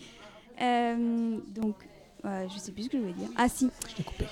Euh, 0.60 1.36
donc, 1.54 1.74
je 2.24 2.58
sais 2.58 2.72
plus 2.72 2.84
ce 2.84 2.88
que 2.88 2.96
je 2.98 3.02
voulais 3.02 3.14
dire. 3.14 3.28
Ah 3.36 3.48
si. 3.48 3.68
Je 3.90 3.94
t'ai 3.96 4.02
coupé. 4.02 4.24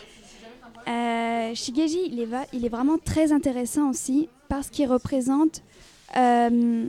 Euh, 0.89 1.55
Shigeji, 1.55 2.01
il 2.11 2.21
est, 2.21 2.25
va- 2.27 2.47
il 2.53 2.65
est 2.65 2.69
vraiment 2.69 2.97
très 2.99 3.33
intéressant 3.33 3.91
aussi 3.91 4.29
parce 4.49 4.71
qu'il 4.71 4.89
représente 4.89 5.63
euh, 6.17 6.89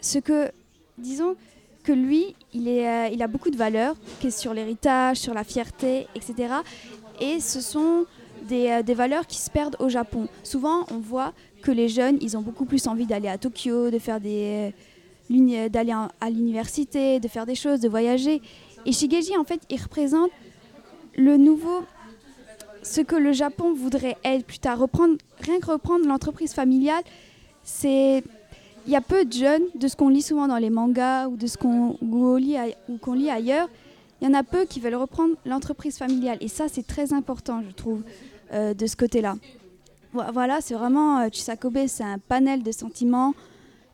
ce 0.00 0.18
que, 0.18 0.50
disons, 0.96 1.36
que 1.84 1.92
lui, 1.92 2.34
il, 2.54 2.66
est, 2.68 2.88
euh, 2.88 3.08
il 3.12 3.22
a 3.22 3.26
beaucoup 3.26 3.50
de 3.50 3.56
valeurs, 3.56 3.94
qui 4.20 4.28
est 4.28 4.30
sur 4.38 4.54
l'héritage, 4.54 5.18
sur 5.18 5.34
la 5.34 5.44
fierté, 5.44 6.06
etc. 6.14 6.54
Et 7.20 7.40
ce 7.40 7.60
sont 7.60 8.06
des, 8.48 8.68
euh, 8.68 8.82
des 8.82 8.94
valeurs 8.94 9.26
qui 9.26 9.38
se 9.38 9.50
perdent 9.50 9.76
au 9.80 9.88
Japon. 9.88 10.28
Souvent, 10.42 10.86
on 10.90 10.98
voit 10.98 11.32
que 11.62 11.70
les 11.70 11.88
jeunes, 11.88 12.18
ils 12.20 12.36
ont 12.36 12.42
beaucoup 12.42 12.64
plus 12.64 12.86
envie 12.86 13.06
d'aller 13.06 13.28
à 13.28 13.36
Tokyo, 13.38 13.90
de 13.90 13.98
faire 13.98 14.20
des, 14.20 14.72
d'aller 15.30 15.94
à 16.20 16.30
l'université, 16.30 17.20
de 17.20 17.28
faire 17.28 17.46
des 17.46 17.54
choses, 17.54 17.80
de 17.80 17.88
voyager. 17.88 18.40
Et 18.86 18.92
Shigeji, 18.92 19.36
en 19.36 19.44
fait, 19.44 19.60
il 19.70 19.80
représente 19.80 20.30
le 21.16 21.36
nouveau 21.36 21.84
ce 22.82 23.00
que 23.00 23.16
le 23.16 23.32
Japon 23.32 23.74
voudrait 23.74 24.16
être 24.24 24.44
plus 24.46 24.58
tard. 24.58 24.78
Reprendre, 24.78 25.16
rien 25.40 25.58
que 25.60 25.66
reprendre 25.66 26.06
l'entreprise 26.06 26.52
familiale, 26.54 27.02
c'est. 27.62 28.22
Il 28.86 28.92
y 28.92 28.96
a 28.96 29.02
peu 29.02 29.26
de 29.26 29.32
jeunes, 29.34 29.64
de 29.74 29.86
ce 29.86 29.96
qu'on 29.96 30.08
lit 30.08 30.22
souvent 30.22 30.48
dans 30.48 30.56
les 30.56 30.70
mangas 30.70 31.28
ou 31.28 31.36
de 31.36 31.46
ce 31.46 31.58
qu'on 31.58 31.98
lit, 32.36 32.56
qu'on 33.02 33.12
lit 33.12 33.28
ailleurs, 33.28 33.68
il 34.22 34.26
y 34.26 34.30
en 34.30 34.32
a 34.32 34.42
peu 34.42 34.64
qui 34.64 34.80
veulent 34.80 34.94
reprendre 34.94 35.34
l'entreprise 35.44 35.98
familiale. 35.98 36.38
Et 36.40 36.48
ça, 36.48 36.68
c'est 36.68 36.86
très 36.86 37.12
important, 37.12 37.60
je 37.68 37.74
trouve, 37.74 38.02
euh, 38.54 38.72
de 38.72 38.86
ce 38.86 38.96
côté-là. 38.96 39.34
Vo- 40.14 40.22
Voilà, 40.32 40.62
c'est 40.62 40.72
vraiment. 40.72 41.18
euh, 41.18 41.28
Chisakobe, 41.30 41.86
c'est 41.86 42.02
un 42.04 42.18
panel 42.18 42.62
de 42.62 42.72
sentiments 42.72 43.34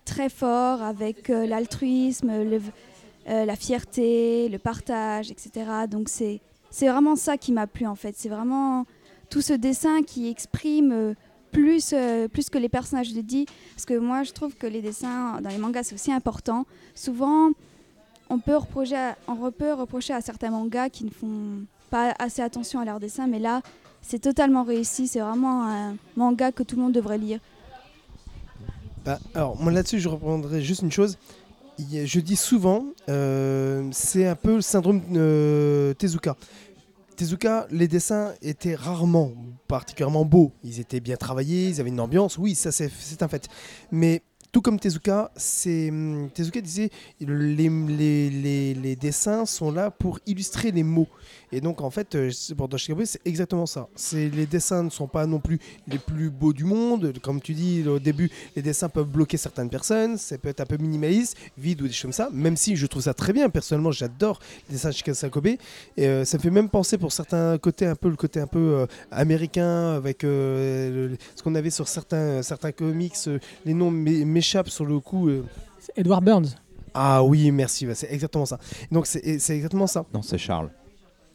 très 0.04 0.28
fort 0.28 0.82
avec 0.82 1.30
euh, 1.30 1.46
l'altruisme, 1.46 2.30
euh, 2.30 2.60
la 3.44 3.56
fierté, 3.56 4.48
le 4.48 4.58
partage, 4.58 5.30
etc. 5.30 5.66
Donc, 5.88 6.08
c'est 6.08 6.40
vraiment 6.80 7.16
ça 7.16 7.36
qui 7.36 7.52
m'a 7.52 7.66
plu 7.66 7.86
en 7.86 7.94
fait. 7.94 8.14
C'est 8.16 8.28
vraiment 8.28 8.86
tout 9.30 9.40
ce 9.40 9.52
dessin 9.52 10.02
qui 10.02 10.28
exprime 10.28 10.92
euh, 10.92 11.14
plus, 11.50 11.94
plus 12.32 12.50
que 12.50 12.58
les 12.58 12.68
personnages 12.68 13.12
de 13.12 13.20
dit. 13.20 13.46
Parce 13.74 13.86
que 13.86 13.96
moi, 13.96 14.24
je 14.24 14.32
trouve 14.32 14.56
que 14.56 14.66
les 14.66 14.82
dessins 14.82 15.40
dans 15.40 15.50
les 15.50 15.58
mangas, 15.58 15.84
c'est 15.84 15.94
aussi 15.94 16.12
important. 16.12 16.66
Souvent, 16.94 17.50
on 18.28 18.40
peut, 18.40 18.56
reprocher 18.56 18.96
à, 18.96 19.16
on 19.28 19.50
peut 19.52 19.72
reprocher 19.72 20.14
à 20.14 20.20
certains 20.20 20.50
mangas 20.50 20.88
qui 20.88 21.04
ne 21.04 21.10
font 21.10 21.64
pas 21.90 22.12
assez 22.18 22.42
attention 22.42 22.80
à 22.80 22.84
leurs 22.84 22.98
dessins, 22.98 23.28
mais 23.28 23.38
là, 23.38 23.62
c'est 24.02 24.18
totalement 24.18 24.64
réussi. 24.64 25.06
C'est 25.06 25.20
vraiment 25.20 25.64
un 25.64 25.96
manga 26.16 26.50
que 26.50 26.64
tout 26.64 26.74
le 26.74 26.82
monde 26.82 26.92
devrait 26.92 27.18
lire. 27.18 27.38
Bah, 29.04 29.18
alors, 29.34 29.60
moi 29.60 29.70
là-dessus, 29.70 30.00
je 30.00 30.08
reprendrai 30.08 30.62
juste 30.62 30.82
une 30.82 30.92
chose. 30.92 31.18
Je 31.78 32.20
dis 32.20 32.36
souvent, 32.36 32.86
euh, 33.08 33.86
c'est 33.92 34.26
un 34.26 34.36
peu 34.36 34.56
le 34.56 34.60
syndrome 34.60 35.02
euh, 35.14 35.92
Tezuka. 35.94 36.36
Tezuka, 37.16 37.66
les 37.70 37.86
dessins 37.86 38.32
étaient 38.42 38.74
rarement 38.74 39.32
particulièrement 39.68 40.24
beaux. 40.24 40.52
Ils 40.62 40.80
étaient 40.80 41.00
bien 41.00 41.16
travaillés, 41.16 41.68
ils 41.68 41.80
avaient 41.80 41.90
une 41.90 42.00
ambiance, 42.00 42.38
oui, 42.38 42.54
ça 42.54 42.72
c'est 42.72 43.22
un 43.22 43.28
fait. 43.28 43.48
Mais 43.92 44.22
tout 44.54 44.62
comme 44.62 44.78
Tezuka, 44.78 45.32
c'est 45.34 45.90
hum, 45.90 46.30
Tezuka 46.32 46.60
disait 46.60 46.88
les, 47.18 47.68
les, 47.68 48.74
les, 48.74 48.94
dessins 48.94 49.46
sont 49.46 49.72
là 49.72 49.90
pour 49.90 50.20
illustrer 50.26 50.70
les 50.70 50.84
mots. 50.84 51.08
Et 51.50 51.60
donc 51.60 51.80
en 51.80 51.90
fait, 51.90 52.14
euh, 52.14 52.30
pour 52.56 52.68
Dashikabe, 52.68 53.04
c'est 53.04 53.20
exactement 53.24 53.66
ça. 53.66 53.88
C'est 53.96 54.28
les 54.28 54.46
dessins 54.46 54.84
ne 54.84 54.90
sont 54.90 55.08
pas 55.08 55.26
non 55.26 55.40
plus 55.40 55.58
les 55.88 55.98
plus 55.98 56.30
beaux 56.30 56.52
du 56.52 56.62
monde. 56.64 57.12
Comme 57.20 57.40
tu 57.40 57.52
dis 57.52 57.84
au 57.88 57.98
début, 57.98 58.30
les 58.54 58.62
dessins 58.62 58.88
peuvent 58.88 59.08
bloquer 59.08 59.36
certaines 59.38 59.70
personnes. 59.70 60.18
Ça 60.18 60.38
peut 60.38 60.48
être 60.50 60.60
un 60.60 60.66
peu 60.66 60.76
minimaliste, 60.76 61.36
vide 61.58 61.82
ou 61.82 61.88
des 61.88 61.92
choses 61.92 62.02
comme 62.02 62.12
ça. 62.12 62.28
Même 62.32 62.56
si 62.56 62.76
je 62.76 62.86
trouve 62.86 63.02
ça 63.02 63.14
très 63.14 63.32
bien. 63.32 63.48
Personnellement, 63.50 63.90
j'adore 63.90 64.38
les 64.68 64.74
dessins 64.74 64.90
de 64.90 65.28
Kobe. 65.28 65.46
Et 65.48 65.58
euh, 65.98 66.24
ça 66.24 66.38
me 66.38 66.42
fait 66.42 66.50
même 66.50 66.68
penser 66.68 66.96
pour 66.96 67.12
certains 67.12 67.58
côtés 67.58 67.86
un 67.86 67.96
peu 67.96 68.08
le 68.08 68.16
côté 68.16 68.38
un 68.38 68.46
peu 68.46 68.58
euh, 68.58 68.86
américain 69.10 69.94
avec 69.94 70.22
ce 70.22 71.42
qu'on 71.42 71.56
avait 71.56 71.70
sur 71.70 71.88
certains 71.88 72.42
certains 72.42 72.70
comics. 72.70 73.16
les 73.64 73.74
noms 73.74 73.90
m'é- 73.90 74.24
m'échappent 74.44 74.68
sur 74.68 74.84
le 74.84 75.00
coup. 75.00 75.28
euh. 75.28 75.44
C'est 75.80 75.98
Edward 75.98 76.22
Burns. 76.24 76.48
Ah 76.92 77.24
oui, 77.24 77.50
merci. 77.50 77.86
bah, 77.86 77.94
c'est 77.94 78.12
exactement 78.12 78.46
ça. 78.46 78.58
Donc 78.92 79.06
c'est 79.06 79.38
c'est 79.38 79.56
exactement 79.56 79.86
ça. 79.86 80.04
Non, 80.12 80.22
c'est 80.22 80.38
Charles. 80.38 80.70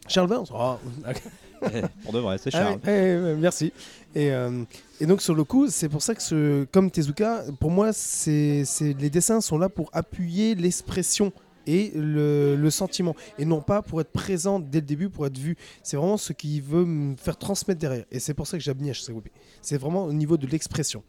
Charles 0.08 0.28
Burns. 0.28 0.46
Oh, 0.54 0.76
Eh, 1.62 1.82
pour 2.04 2.14
de 2.14 2.20
vrai, 2.20 2.38
c'est 2.38 2.48
Ah 2.54 2.58
Charles. 2.58 2.74
oui, 2.82 2.90
eh, 2.90 3.32
eh, 3.32 3.34
merci. 3.36 3.70
Et, 4.14 4.30
euh, 4.30 4.64
et 4.98 5.04
donc 5.04 5.20
sur 5.20 5.34
le 5.34 5.44
coup, 5.44 5.68
c'est 5.68 5.90
pour 5.90 6.00
ça 6.00 6.14
que 6.14 6.22
ce, 6.22 6.64
comme 6.72 6.90
Tezuka, 6.90 7.44
pour 7.60 7.70
moi, 7.70 7.92
c'est 7.92 8.64
c'est- 8.64 8.94
les 8.98 9.10
dessins 9.10 9.42
sont 9.42 9.58
là 9.58 9.68
pour 9.68 9.90
appuyer 9.92 10.54
l'expression 10.54 11.32
et 11.66 11.92
le, 11.94 12.56
le 12.56 12.70
sentiment, 12.70 13.14
et 13.38 13.44
non 13.44 13.60
pas 13.60 13.82
pour 13.82 14.00
être 14.00 14.10
présent 14.10 14.58
dès 14.58 14.80
le 14.80 14.86
début, 14.86 15.10
pour 15.10 15.26
être 15.26 15.36
vu. 15.36 15.54
C'est 15.82 15.98
vraiment 15.98 16.16
ce 16.16 16.32
qu'il 16.32 16.62
veut 16.62 16.86
me 16.86 17.14
faire 17.16 17.36
transmettre 17.36 17.78
derrière. 17.78 18.06
Et 18.10 18.20
c'est 18.20 18.32
pour 18.32 18.46
ça 18.46 18.56
que 18.56 18.64
j'admire 18.64 18.94
Shigeki. 18.94 19.30
C'est 19.60 19.76
vraiment 19.76 20.06
au 20.06 20.14
niveau 20.14 20.38
de 20.38 20.46
l'expression. 20.46 21.02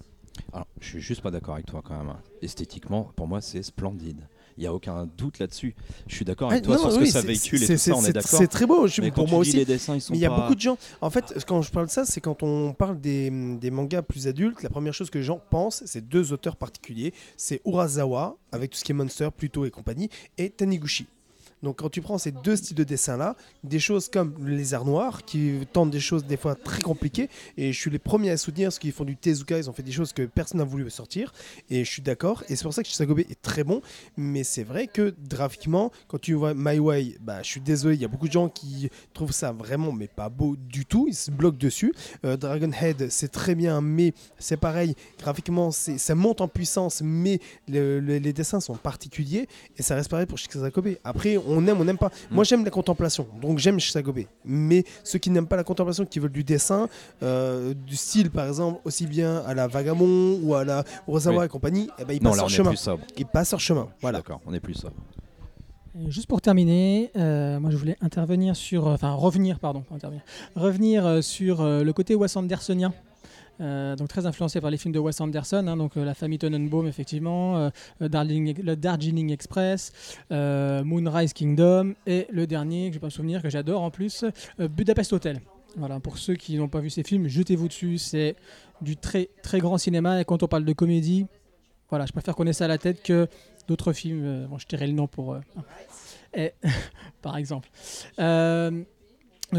Alors, 0.54 0.68
je 0.80 0.88
suis 0.88 1.02
juste 1.02 1.22
pas 1.22 1.32
d'accord 1.32 1.56
avec 1.56 1.66
toi 1.66 1.82
quand 1.84 1.98
même. 1.98 2.14
Esthétiquement, 2.42 3.12
pour 3.16 3.28
moi, 3.28 3.42
c'est 3.42 3.62
splendide. 3.64 4.22
Il 4.58 4.64
y 4.64 4.68
a 4.68 4.74
aucun 4.74 5.08
doute 5.18 5.40
là-dessus. 5.40 5.74
Je 6.08 6.16
suis 6.16 6.26
d'accord 6.26 6.52
avec 6.52 6.64
Ah, 6.64 6.68
toi 6.68 6.76
non, 6.76 6.82
sur 6.84 6.92
ce 6.92 6.98
oui, 7.00 7.06
que 7.06 7.12
ça 7.12 7.22
véhicule 7.22 7.64
et 7.64 7.68
tout 7.68 7.78
ça, 7.78 7.96
on 7.96 8.04
est 8.04 8.12
d'accord. 8.12 8.38
C'est 8.40 8.48
très 8.48 8.66
beau, 8.66 8.86
je- 8.88 9.02
Mais 9.02 9.10
pour 9.12 9.28
moi 9.30 9.40
aussi. 9.40 9.54
les 9.56 9.66
dessins, 9.66 9.96
ils 9.96 10.02
sont 10.02 10.12
Mais 10.14 10.20
il 10.20 10.22
y 10.22 10.26
a 10.26 10.30
pas- 10.30 10.42
beaucoup 10.42 10.56
de 10.56 10.60
gens. 10.60 10.78
En 11.00 11.10
fait, 11.10 11.34
quand 11.48 11.62
je 11.62 11.72
parle 11.72 11.86
de 11.88 11.92
ça, 11.92 12.06
c'est 12.06 12.20
quand 12.22 12.44
on 12.44 12.74
parle 12.74 13.00
des, 13.00 13.30
des 13.58 13.72
mangas 13.72 14.02
plus 14.02 14.28
adultes, 14.28 14.62
la 14.62 14.70
première 14.70 14.94
chose 14.94 15.10
que 15.10 15.18
les 15.18 15.24
gens 15.24 15.42
pensent, 15.50 15.84
c'est 15.86 16.08
deux 16.08 16.34
auteurs 16.34 16.58
particuliers. 16.58 17.14
C'est 17.38 17.62
Urasawa, 17.66 18.38
avec 18.52 18.72
tout 18.72 18.78
ce 18.78 18.84
qui 18.84 18.92
est 18.92 18.96
Monster, 18.96 19.30
Pluto 19.36 19.64
et 19.66 19.72
compagnie, 19.72 20.10
et 20.38 20.50
Taniguchi. 20.50 21.08
Donc 21.64 21.78
quand 21.80 21.90
tu 21.90 22.02
prends 22.02 22.18
ces 22.18 22.32
deux 22.32 22.56
styles 22.56 22.76
de 22.76 22.84
dessin-là, 22.84 23.36
des 23.64 23.80
choses 23.80 24.10
comme 24.10 24.34
le 24.44 24.56
lézard 24.56 24.86
noir, 24.86 25.24
qui 25.26 25.60
tentent 25.72 25.92
des 25.92 26.00
choses 26.00 26.26
des 26.26 26.38
fois 26.38 26.56
très 26.56 26.82
compliquées, 26.82 27.30
et 27.58 27.72
je 27.72 27.80
suis 27.80 27.92
les 27.92 28.00
premiers 28.00 28.32
à 28.32 28.38
soutenir, 28.38 28.68
parce 28.68 28.80
qu'ils 28.80 28.92
font 28.92 29.06
du 29.06 29.16
Tezuka, 29.16 29.58
ils 29.58 29.70
ont 29.70 29.74
fait 29.74 29.84
des 29.84 29.92
choses 29.92 30.12
que 30.14 30.24
personne 30.24 30.58
n'a 30.58 30.64
voulu 30.64 30.90
sortir, 30.90 31.34
et 31.70 31.84
je 31.84 31.90
suis 31.90 32.02
d'accord, 32.02 32.44
et 32.50 32.56
c'est 32.56 32.64
pour 32.64 32.74
ça 32.74 32.82
que 32.82 32.90
Shisagobe 32.90 33.20
est 33.20 33.42
très 33.42 33.64
bon, 33.64 33.82
mais 34.18 34.44
c'est 34.44 34.64
vrai 34.64 34.88
que 34.88 35.14
graphiquement, 35.30 35.92
quand 36.08 36.20
tu 36.20 36.34
vois 36.34 36.54
My 36.56 36.80
Way, 36.80 37.18
bah, 37.22 37.42
je 37.44 37.48
suis 37.48 37.62
désolé, 37.62 37.96
il 37.96 38.02
y 38.02 38.06
a 38.06 38.08
beaucoup 38.08 38.28
de 38.28 38.34
gens 38.34 38.50
qui 38.50 38.90
trouvent 39.14 39.32
ça 39.32 39.52
vraiment, 39.52 39.92
mais 39.92 40.08
pas 40.08 40.30
beau 40.30 40.56
du 40.56 40.86
tout, 40.86 41.06
ils 41.08 41.16
se 41.16 41.30
bloquent 41.32 41.58
dessus. 41.58 41.94
Euh, 42.26 42.38
Dragon 42.38 42.72
Head, 42.72 43.10
c'est 43.10 43.32
très 43.32 43.54
bien, 43.56 43.82
mais 43.82 44.14
c'est 44.40 44.58
pareil, 44.58 44.96
graphiquement, 45.20 45.70
ça 45.72 46.16
monte 46.16 46.42
en 46.42 46.48
puissance, 46.48 47.02
mais 47.04 47.40
le- 47.68 48.00
le- 48.00 48.18
les 48.18 48.34
dessins 48.34 48.60
sont 48.60 48.76
particuliers, 48.76 49.48
et 49.78 49.84
ça 49.84 49.96
reste 49.96 50.10
pareil 50.10 50.26
pour 50.26 50.38
Shisagobe. 50.38 50.96
Après, 51.04 51.38
aime, 51.68 51.80
on 51.80 51.84
n'aime 51.86 51.98
pas. 51.98 52.08
Mm. 52.30 52.36
Moi, 52.36 52.44
j'aime 52.44 52.64
la 52.66 52.72
contemplation, 52.72 53.28
donc 53.42 53.58
j'aime 53.60 53.80
Shisagobe. 53.80 54.20
Mais 54.46 54.84
ceux 55.04 55.20
qui 55.20 55.30
n'aiment 55.30 55.48
pas 55.48 55.56
la 55.56 55.64
contemplation, 55.64 56.06
qui 56.06 56.20
veulent 56.20 56.32
du 56.32 56.44
dessin, 56.44 56.88
euh, 57.24 57.74
du 57.74 57.96
style, 57.96 58.30
par 58.32 58.48
exemple, 58.48 58.80
aussi 58.86 59.06
bien 59.08 59.38
à 59.48 59.54
la 59.54 59.68
Vagamon 59.68 60.40
ou 60.44 60.56
à 60.56 60.64
la 60.64 60.84
Urasawa 61.08 61.40
Oui. 61.40 61.46
et 61.46 61.50
compagnie, 61.50 61.90
eh 62.00 62.06
ben, 62.06 62.14
ils 62.16 62.24
Non, 62.24 62.32
passent 62.32 62.38
là, 62.38 62.44
on 62.44 62.48
leur 62.48 62.52
est 62.54 62.56
chemin. 62.58 62.70
plus 62.70 62.78
sobre. 62.78 63.04
Ils 63.18 63.26
passent 63.26 63.52
leur 63.52 63.60
chemin. 63.60 63.88
Voilà. 64.02 64.20
D'accord, 64.20 64.42
on 64.46 64.54
est 64.54 64.60
plus 64.60 64.76
sobre. 64.76 64.94
Et 66.00 66.10
Juste 66.10 66.28
pour 66.28 66.40
terminer, 66.42 67.12
euh, 67.18 67.60
moi 67.60 67.70
je 67.70 67.76
voulais 67.76 67.98
intervenir 68.02 68.56
sur, 68.56 68.88
euh, 68.88 68.94
enfin 68.94 69.12
revenir, 69.14 69.60
pardon, 69.60 69.82
pas 69.82 69.96
intervenir, 69.96 70.24
revenir 70.56 71.06
euh, 71.06 71.22
sur 71.22 71.60
euh, 71.60 71.84
le 71.84 71.92
côté 71.92 72.16
Wes 72.16 72.34
Andersonien. 72.38 72.94
Euh, 73.62 73.96
donc 73.96 74.08
très 74.08 74.26
influencé 74.26 74.60
par 74.60 74.72
les 74.72 74.78
films 74.78 74.94
de 74.94 74.98
Wes 75.00 75.22
Anderson, 75.22 75.64
hein, 75.68 75.78
donc 75.78 75.96
euh, 75.96 76.04
la 76.04 76.16
famille 76.16 76.40
Tannenbaum 76.40 76.88
effectivement, 76.88 77.58
euh, 77.58 77.70
Darling- 78.10 78.60
le 78.64 78.76
Darjeeling 78.76 79.32
Express, 79.32 79.92
Moonrise 80.32 81.34
Kingdom 81.34 81.94
et 82.08 82.26
le 82.32 82.48
dernier 82.48 82.90
que 82.90 82.96
je 82.96 83.00
pas 83.00 83.08
me 83.08 83.12
souvenir 83.12 83.42
que 83.42 83.50
j'adore 83.50 83.82
en 83.84 83.92
plus, 83.92 84.26
Budapest 84.58 85.14
Hotel. 85.14 85.42
Voilà, 85.78 86.00
pour 86.00 86.18
ceux 86.18 86.34
qui 86.36 86.58
n'ont 86.58 86.68
pas 86.70 86.80
vu 86.80 86.90
ces 86.90 87.04
films, 87.04 87.28
jetez-vous 87.28 87.68
dessus, 87.68 87.98
c'est 87.98 88.36
du 88.82 88.98
très 88.98 89.30
très 89.44 89.60
grand 89.60 89.78
cinéma 89.78 90.20
et 90.20 90.26
quand 90.26 90.42
on 90.44 90.48
parle 90.48 90.66
de 90.66 90.74
comédie, 90.74 91.28
voilà, 91.90 92.06
je 92.06 92.12
préfère 92.12 92.36
qu'on 92.36 92.48
ait 92.48 92.54
ça 92.54 92.66
à 92.66 92.68
la 92.68 92.78
tête 92.78 93.04
que 93.04 93.28
d'autres 93.68 93.94
films. 93.94 94.48
bon, 94.50 94.58
je 94.58 94.66
dirais 94.68 94.88
le 94.88 94.94
nom 94.94 95.08
pour. 95.08 95.38
et- 96.34 96.54
par 97.22 97.38
exemple. 97.38 97.70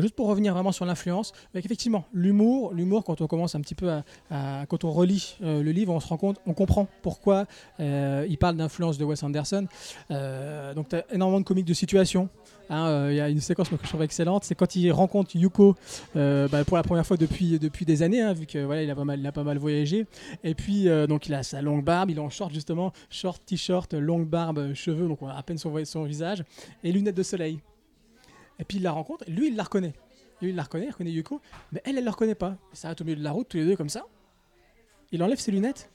Juste 0.00 0.14
pour 0.14 0.26
revenir 0.26 0.55
vraiment 0.55 0.72
sur 0.72 0.87
l'influence, 0.87 1.33
effectivement 1.55 2.07
l'humour, 2.14 2.72
l'humour 2.72 3.05
quand 3.05 3.20
on 3.20 3.26
commence 3.26 3.55
un 3.55 3.61
petit 3.61 3.74
peu 3.74 3.90
à, 4.31 4.64
quand 4.66 4.85
on 4.85 4.90
relit 4.90 5.37
euh, 5.42 5.62
le 5.62 5.70
livre, 5.70 5.92
on 5.92 6.00
se 6.00 6.09
rend 6.09 6.16
compte, 6.16 6.40
on 6.46 6.55
comprend 6.55 6.88
pourquoi 7.02 7.44
euh, 7.78 8.26
il 8.28 8.38
parle 8.38 8.57
d'influence 8.57 8.96
de 8.96 9.05
Wes 9.05 9.22
Anderson. 9.22 9.66
Euh, 10.11 10.72
donc 10.72 10.88
tu 10.88 10.96
as 10.96 11.05
énormément 11.12 11.40
de 11.40 11.44
comiques 11.44 11.66
de 11.66 11.74
situation. 11.74 12.31
hein, 12.70 12.87
euh, 12.87 13.12
Il 13.12 13.16
y 13.16 13.20
a 13.20 13.28
une 13.28 13.40
séquence 13.40 13.68
que 13.68 13.76
je 13.81 13.87
trouve 13.87 14.02
excellente, 14.02 14.44
c'est 14.44 14.55
quand 14.55 14.74
il 14.76 14.90
rencontre 14.92 15.37
Yuko 15.37 15.76
bah, 16.14 16.64
pour 16.66 16.78
la 16.78 16.83
première 16.83 17.07
fois 17.07 17.18
depuis, 17.18 17.59
depuis 17.59 17.85
des 17.85 18.02
années, 18.02 18.22
hein, 18.22 18.33
vu 18.33 18.46
que 18.46 18.64
voilà, 18.64 18.83
il 18.83 18.90
a 18.90 18.94
pas 18.94 19.05
mal, 19.05 19.20
il 19.20 19.26
a 19.26 19.33
pas 19.33 19.44
mal 19.44 19.59
voyagé. 19.59 20.07
Et 20.42 20.55
puis 20.55 20.87
donc 21.07 21.26
il 21.26 21.35
a 21.35 21.42
sa 21.42 21.61
longue 21.61 21.85
barbe, 21.85 22.11
il 22.11 22.16
est 22.16 22.20
en 22.20 22.31
short 22.31 22.50
justement, 22.52 22.92
short, 23.11 23.42
t-shirt, 23.44 23.92
longue 23.92 24.26
barbe, 24.26 24.72
cheveux, 24.72 25.07
donc 25.07 25.20
on 25.20 25.28
a 25.28 25.35
à 25.35 25.42
peine 25.42 25.59
son 25.59 26.05
visage, 26.05 26.44
et 26.83 26.92
lunettes 26.92 27.16
de 27.16 27.22
soleil. 27.22 27.61
Et 28.62 28.64
puis 28.64 28.77
il 28.77 28.85
la 28.85 28.92
rencontre, 28.92 29.25
lui 29.27 29.48
il 29.48 29.57
la 29.57 29.64
reconnaît. 29.64 29.92
Lui 30.40 30.51
il 30.51 30.55
la 30.55 30.62
reconnaît, 30.62 30.87
il 30.87 30.90
reconnaît 30.92 31.11
Yuko, 31.11 31.40
mais 31.72 31.83
elle 31.85 31.98
elle 31.98 32.05
le 32.05 32.11
reconnaît 32.11 32.37
pas. 32.37 32.57
Il 32.72 32.79
s'arrête 32.79 33.01
au 33.01 33.05
milieu 33.05 33.16
de 33.16 33.25
la 33.25 33.33
route, 33.33 33.48
tous 33.48 33.57
les 33.57 33.64
deux 33.66 33.75
comme 33.75 33.88
ça. 33.88 34.07
Il 35.11 35.20
enlève 35.20 35.40
ses 35.40 35.51
lunettes. 35.51 35.90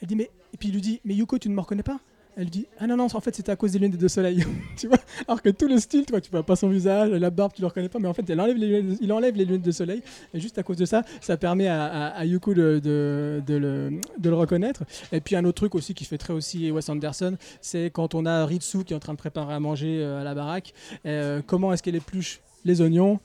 Elle 0.00 0.08
dit 0.08 0.16
mais 0.16 0.30
et 0.54 0.56
puis 0.56 0.68
il 0.68 0.72
lui 0.72 0.80
dit 0.80 1.02
mais 1.04 1.14
Yuko 1.14 1.38
tu 1.38 1.50
ne 1.50 1.54
me 1.54 1.60
reconnais 1.60 1.82
pas? 1.82 2.00
Elle 2.40 2.50
dit 2.50 2.66
ah 2.78 2.86
non 2.86 2.96
non 2.96 3.08
en 3.12 3.20
fait 3.20 3.34
c'était 3.34 3.50
à 3.50 3.56
cause 3.56 3.72
des 3.72 3.80
lunettes 3.80 3.98
de 4.00 4.06
soleil. 4.08 4.44
tu 4.76 4.86
vois 4.86 4.98
Alors 5.26 5.42
que 5.42 5.48
tout 5.48 5.66
le 5.66 5.76
style, 5.78 6.04
tu 6.06 6.12
vois, 6.12 6.20
tu 6.20 6.30
vois 6.30 6.44
pas 6.44 6.54
son 6.54 6.68
visage, 6.68 7.10
la 7.10 7.30
barbe 7.30 7.52
tu 7.52 7.62
le 7.62 7.66
reconnais 7.66 7.88
pas, 7.88 7.98
mais 7.98 8.06
en 8.06 8.14
fait 8.14 8.28
elle 8.30 8.40
enlève 8.40 8.56
les 8.56 8.80
de- 8.82 8.96
il 9.00 9.12
enlève 9.12 9.34
les 9.34 9.44
lunettes 9.44 9.62
de 9.62 9.72
soleil 9.72 10.02
et 10.32 10.38
juste 10.38 10.56
à 10.56 10.62
cause 10.62 10.76
de 10.76 10.84
ça, 10.84 11.02
ça 11.20 11.36
permet 11.36 11.66
à, 11.66 12.14
à- 12.16 12.24
de 12.24 14.28
le 14.28 14.34
reconnaître. 14.36 14.84
Et 15.12 15.20
puis 15.20 15.36
un 15.36 15.44
autre 15.44 15.56
truc 15.56 15.74
aussi 15.74 15.94
qui 15.94 16.04
fait 16.04 16.18
très 16.18 16.32
aussi 16.32 16.70
Wes 16.70 16.88
Anderson, 16.88 17.36
c'est 17.60 17.90
quand 17.90 18.14
on 18.14 18.24
a 18.24 18.44
Ritsu 18.46 18.84
qui 18.84 18.92
est 18.92 18.96
en 18.96 19.00
train 19.00 19.12
de 19.14 19.18
préparer 19.18 19.54
à 19.54 19.60
manger 19.60 19.98
euh, 20.00 20.20
à 20.20 20.24
la 20.24 20.34
baraque, 20.34 20.72
euh, 21.06 21.42
comment 21.46 21.72
est-ce 21.72 21.82
qu'elle 21.82 21.96
épluche 21.96 22.40
les 22.64 22.80
oignons, 22.80 23.18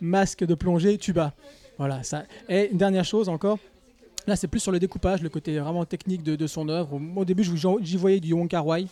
masque 0.00 0.44
de 0.44 0.54
plongée, 0.54 0.96
tuba. 0.98 1.34
Voilà, 1.78 2.02
ça. 2.02 2.24
Et 2.48 2.70
une 2.70 2.78
dernière 2.78 3.04
chose 3.04 3.28
encore, 3.28 3.58
là 4.26 4.36
c'est 4.36 4.48
plus 4.48 4.60
sur 4.60 4.72
le 4.72 4.78
découpage, 4.78 5.22
le 5.22 5.28
côté 5.28 5.58
vraiment 5.58 5.84
technique 5.84 6.22
de, 6.22 6.46
son 6.46 6.68
œuvre. 6.68 7.00
Au, 7.16 7.24
début, 7.24 7.44
j'y 7.44 7.96
voyais 7.96 8.20
du 8.20 8.32
Wong 8.32 8.50
Wai. 8.64 8.86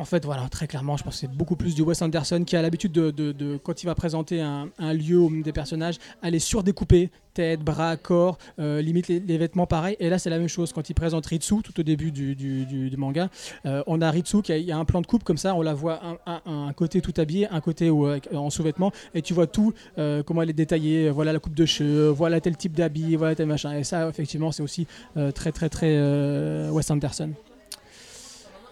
En 0.00 0.04
fait, 0.04 0.24
voilà, 0.24 0.48
très 0.48 0.68
clairement, 0.68 0.96
je 0.96 1.02
pense 1.02 1.14
que 1.14 1.20
c'est 1.20 1.32
beaucoup 1.32 1.56
plus 1.56 1.74
du 1.74 1.82
Wes 1.82 2.00
Anderson 2.02 2.44
qui 2.44 2.54
a 2.54 2.62
l'habitude 2.62 2.92
de, 2.92 3.10
de- 3.10 3.32
de- 3.32 3.56
quand 3.56 3.82
il 3.82 3.86
va 3.86 3.96
présenter 3.96 4.40
un, 4.40 4.70
lieu 4.92 5.18
ou 5.18 5.42
des 5.42 5.52
personnages, 5.52 5.98
aller 6.22 6.38
surdécouper 6.38 7.10
tête, 7.34 7.60
bras, 7.60 7.96
corps, 7.96 8.38
euh, 8.60 8.80
limite 8.80 9.08
les, 9.08 9.38
vêtements 9.38 9.66
pareil. 9.66 9.96
Et 9.98 10.08
là, 10.08 10.18
c'est 10.18 10.30
la 10.30 10.38
même 10.38 10.48
chose 10.48 10.72
quand 10.72 10.88
il 10.88 10.94
présente 10.94 11.26
Ritsu 11.26 11.62
tout 11.62 11.78
au 11.80 11.82
début 11.82 12.12
du, 12.12 12.94
manga. 12.96 13.28
Euh, 13.66 13.82
on 13.88 14.00
a 14.00 14.08
Ritsu 14.10 14.40
qui 14.42 14.70
a, 14.70 14.78
un 14.78 14.84
plan 14.84 15.00
de 15.00 15.06
coupe 15.06 15.24
comme 15.24 15.36
ça, 15.36 15.54
on 15.56 15.62
la 15.62 15.74
voit 15.74 16.00
un, 16.26 16.72
côté 16.74 17.00
tout 17.00 17.14
habillé, 17.16 17.48
un 17.48 17.60
côté 17.60 17.88
euh, 17.88 18.20
en 18.32 18.50
sous-vêtements, 18.50 18.92
et 19.14 19.22
tu 19.22 19.34
vois 19.34 19.48
tout, 19.48 19.72
comment 19.96 20.42
elle 20.42 20.50
est 20.50 20.52
détaillée. 20.52 21.10
Voilà 21.10 21.32
la 21.32 21.40
coupe 21.40 21.54
de 21.54 21.66
cheveux, 21.66 22.08
voilà 22.08 22.40
tel 22.40 22.56
type 22.56 22.72
d'habit, 22.72 23.16
voilà 23.16 23.34
tel 23.34 23.46
machin. 23.46 23.76
Et 23.76 23.82
ça, 23.82 24.08
effectivement, 24.08 24.52
c'est 24.52 24.62
aussi 24.62 24.86
très, 25.34 25.50
très, 25.50 25.68
très 25.68 26.70
Wes 26.70 26.90
Anderson. 26.90 27.30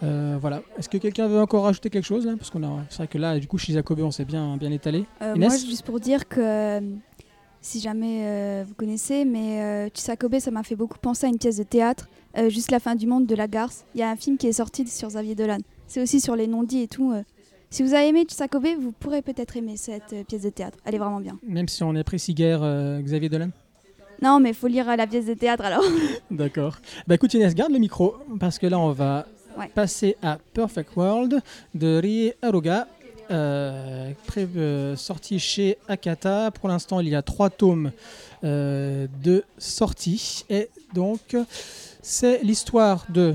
Euh, 0.07 0.39
voilà. 0.41 0.63
Est-ce 0.79 0.89
que 0.89 0.99
quelqu'un 0.99 1.27
veut 1.27 1.41
encore 1.41 1.65
rajouter 1.65 1.91
quelque 1.91 2.05
chose 2.05 2.27
là? 2.27 2.35
Parce 2.37 2.51
qu'on 2.51 2.63
a, 2.63 2.85
c'est 2.89 2.99
vrai 2.99 3.09
que 3.09 3.19
là, 3.19 3.39
du 3.39 3.47
coup, 3.47 3.59
Shizakobe, 3.59 4.01
on 4.01 4.11
s'est 4.11 4.25
bien, 4.25 4.57
bien 4.57 4.71
étalé. 4.71 5.05
Euh, 5.23 5.35
Inès 5.37 5.49
moi, 5.49 5.71
juste 5.71 5.85
pour 5.85 6.01
dire 6.01 6.29
que 6.29 6.41
euh, 6.41 6.81
si 7.61 7.81
jamais 7.81 8.23
euh, 8.25 8.65
vous 8.67 8.75
connaissez, 8.75 9.25
mais 9.25 9.91
Chisakobe, 9.95 10.39
ça 10.39 10.51
m'a 10.51 10.63
fait 10.63 10.77
beaucoup 10.77 10.99
penser 10.99 11.27
à 11.27 11.29
une 11.29 11.39
pièce 11.39 11.57
de 11.57 11.65
théâtre, 11.65 12.09
Juste 12.49 12.71
la 12.71 12.81
fin 12.81 12.95
du 12.95 13.07
monde 13.07 13.25
de 13.25 13.35
la 13.35 13.49
Garce. 13.49 13.87
Il 13.95 14.01
y 14.01 14.03
a 14.03 14.11
un 14.11 14.17
film 14.17 14.37
qui 14.37 14.47
est 14.47 14.53
sorti 14.53 14.87
sur 14.87 15.09
Xavier 15.09 15.35
Dolan. 15.35 15.57
C'est 15.87 16.03
aussi 16.03 16.21
sur 16.21 16.37
les 16.37 16.47
non-dits 16.47 16.83
et 16.83 16.87
tout. 16.87 17.15
Si 17.71 17.83
vous 17.83 17.95
avez 17.95 18.09
aimé 18.09 18.27
Chisakobe, 18.29 18.67
vous 18.79 18.93
pourrez 18.93 19.23
peut-être 19.23 19.57
aimer 19.57 19.79
cette 19.79 20.15
pièce 20.29 20.43
de 20.43 20.51
théâtre. 20.51 20.77
Elle 20.85 20.97
est 20.97 20.99
vraiment 20.99 21.21
bien. 21.21 21.39
Même 21.43 21.67
si 21.67 21.83
on 21.83 21.95
pris 22.03 22.23
guerre 22.35 22.61
Xavier 23.01 23.31
Dolan? 23.31 23.49
Non, 24.23 24.41
mais 24.41 24.51
il 24.51 24.55
faut 24.55 24.67
lire 24.67 24.95
la 24.97 25.07
pièce 25.07 25.27
de 25.27 25.35
théâtre 25.35 25.65
alors. 25.65 25.83
D'accord. 26.31 26.77
Bah 27.07 27.15
écoute 27.15 27.33
Inès, 27.35 27.55
garde 27.55 27.73
le 27.73 27.79
micro 27.79 28.17
parce 28.41 28.59
que 28.59 28.67
là 28.67 28.79
on 28.79 28.93
va 28.93 29.27
Ouais. 29.57 29.69
passer 29.75 30.17
à 30.23 30.39
Perfect 30.53 30.97
World 30.97 31.41
de 31.75 31.99
Rie 31.99 32.33
Aruga. 32.43 32.87
euh, 33.31 34.13
euh, 34.37 34.97
sorti 34.97 35.39
chez 35.39 35.79
Akata. 35.89 36.51
Pour 36.51 36.69
l'instant, 36.69 37.01
il 37.01 37.09
y 37.09 37.15
a 37.15 37.23
trois 37.23 37.51
tomes 37.51 37.91
euh, 38.45 39.07
de 39.23 39.45
sortie. 39.59 40.45
Et 40.49 40.69
donc, 40.95 41.37
c'est 42.03 42.43
l'histoire 42.43 43.05
de 43.09 43.35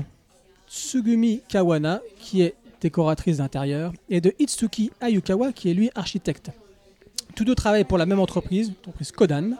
Tsugumi 0.68 1.42
Kawana, 1.48 2.00
qui 2.18 2.42
est 2.42 2.54
décoratrice 2.80 3.36
d'intérieur, 3.36 3.92
et 4.08 4.20
de 4.20 4.34
Itsuki 4.38 4.90
Ayukawa, 5.00 5.52
qui 5.52 5.70
est 5.70 5.74
lui 5.74 5.90
architecte. 5.94 6.50
Tous 7.34 7.44
deux 7.44 7.54
travaillent 7.54 7.84
pour 7.84 7.98
la 7.98 8.06
même 8.06 8.20
entreprise, 8.20 8.68
l'entreprise 8.68 9.12
Kodan. 9.12 9.50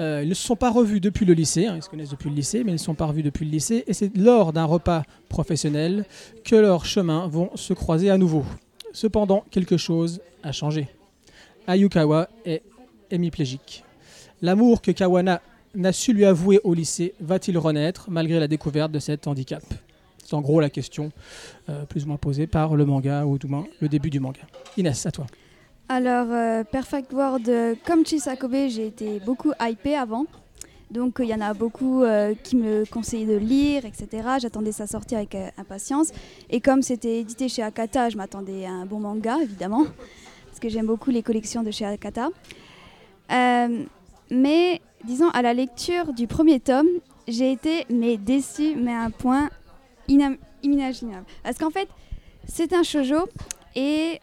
Euh, 0.00 0.20
ils 0.22 0.28
ne 0.30 0.34
se 0.34 0.46
sont 0.46 0.56
pas 0.56 0.70
revus 0.70 0.98
depuis 1.00 1.26
le 1.26 1.34
lycée, 1.34 1.66
hein, 1.66 1.74
ils 1.76 1.82
se 1.82 1.88
connaissent 1.90 2.10
depuis 2.10 2.30
le 2.30 2.34
lycée, 2.34 2.64
mais 2.64 2.70
ils 2.70 2.76
ne 2.76 2.78
sont 2.78 2.94
pas 2.94 3.06
revus 3.06 3.22
depuis 3.22 3.44
le 3.44 3.50
lycée. 3.50 3.84
Et 3.86 3.92
c'est 3.92 4.16
lors 4.16 4.52
d'un 4.52 4.64
repas 4.64 5.02
professionnel 5.28 6.06
que 6.44 6.56
leurs 6.56 6.86
chemins 6.86 7.26
vont 7.28 7.50
se 7.54 7.74
croiser 7.74 8.10
à 8.10 8.16
nouveau. 8.16 8.44
Cependant, 8.92 9.44
quelque 9.50 9.76
chose 9.76 10.20
a 10.42 10.52
changé. 10.52 10.88
Ayukawa 11.66 12.28
est 12.46 12.62
hémiplégique. 13.10 13.84
L'amour 14.40 14.80
que 14.80 14.90
Kawana 14.90 15.42
n'a 15.74 15.92
su 15.92 16.12
lui 16.14 16.24
avouer 16.24 16.60
au 16.64 16.72
lycée 16.72 17.14
va-t-il 17.20 17.58
renaître 17.58 18.10
malgré 18.10 18.40
la 18.40 18.48
découverte 18.48 18.90
de 18.90 18.98
cet 18.98 19.26
handicap? 19.26 19.62
C'est 20.24 20.34
en 20.34 20.40
gros 20.40 20.60
la 20.60 20.70
question 20.70 21.12
euh, 21.68 21.84
plus 21.84 22.04
ou 22.04 22.08
moins 22.08 22.16
posée 22.16 22.46
par 22.46 22.74
le 22.74 22.86
manga 22.86 23.26
ou 23.26 23.38
du 23.38 23.46
moins 23.46 23.66
le 23.80 23.88
début 23.88 24.10
du 24.10 24.18
manga. 24.18 24.40
Inès, 24.76 25.04
à 25.04 25.10
toi. 25.10 25.26
Alors, 25.92 26.28
euh, 26.30 26.62
Perfect 26.62 27.12
World, 27.12 27.48
euh, 27.48 27.74
comme 27.84 28.06
Chisakobe, 28.06 28.68
j'ai 28.68 28.86
été 28.86 29.18
beaucoup 29.18 29.50
hypée 29.60 29.96
avant. 29.96 30.24
Donc, 30.88 31.16
il 31.18 31.26
y 31.26 31.34
en 31.34 31.40
a 31.40 31.52
beaucoup 31.52 32.04
euh, 32.04 32.32
qui 32.44 32.54
me 32.54 32.84
conseillaient 32.88 33.34
de 33.34 33.38
lire, 33.38 33.84
etc. 33.84 34.28
J'attendais 34.40 34.70
sa 34.70 34.86
sortie 34.86 35.16
avec 35.16 35.34
euh, 35.34 35.48
impatience. 35.58 36.12
Et 36.48 36.60
comme 36.60 36.82
c'était 36.82 37.18
édité 37.18 37.48
chez 37.48 37.64
Akata, 37.64 38.08
je 38.08 38.16
m'attendais 38.16 38.66
à 38.66 38.70
un 38.70 38.86
bon 38.86 39.00
manga, 39.00 39.38
évidemment. 39.42 39.84
Parce 40.46 40.60
que 40.60 40.68
j'aime 40.68 40.86
beaucoup 40.86 41.10
les 41.10 41.24
collections 41.24 41.64
de 41.64 41.72
chez 41.72 41.86
Akata. 41.86 42.28
Euh, 43.32 43.82
mais, 44.30 44.80
disons, 45.02 45.30
à 45.30 45.42
la 45.42 45.54
lecture 45.54 46.12
du 46.12 46.28
premier 46.28 46.60
tome, 46.60 46.86
j'ai 47.26 47.50
été 47.50 47.84
mais 47.90 48.16
déçue, 48.16 48.76
mais 48.76 48.92
à 48.92 49.00
un 49.00 49.10
point 49.10 49.50
inimaginable. 50.06 51.26
Parce 51.42 51.58
qu'en 51.58 51.70
fait, 51.70 51.88
c'est 52.46 52.74
un 52.74 52.84
shoujo 52.84 53.28
et 53.74 54.20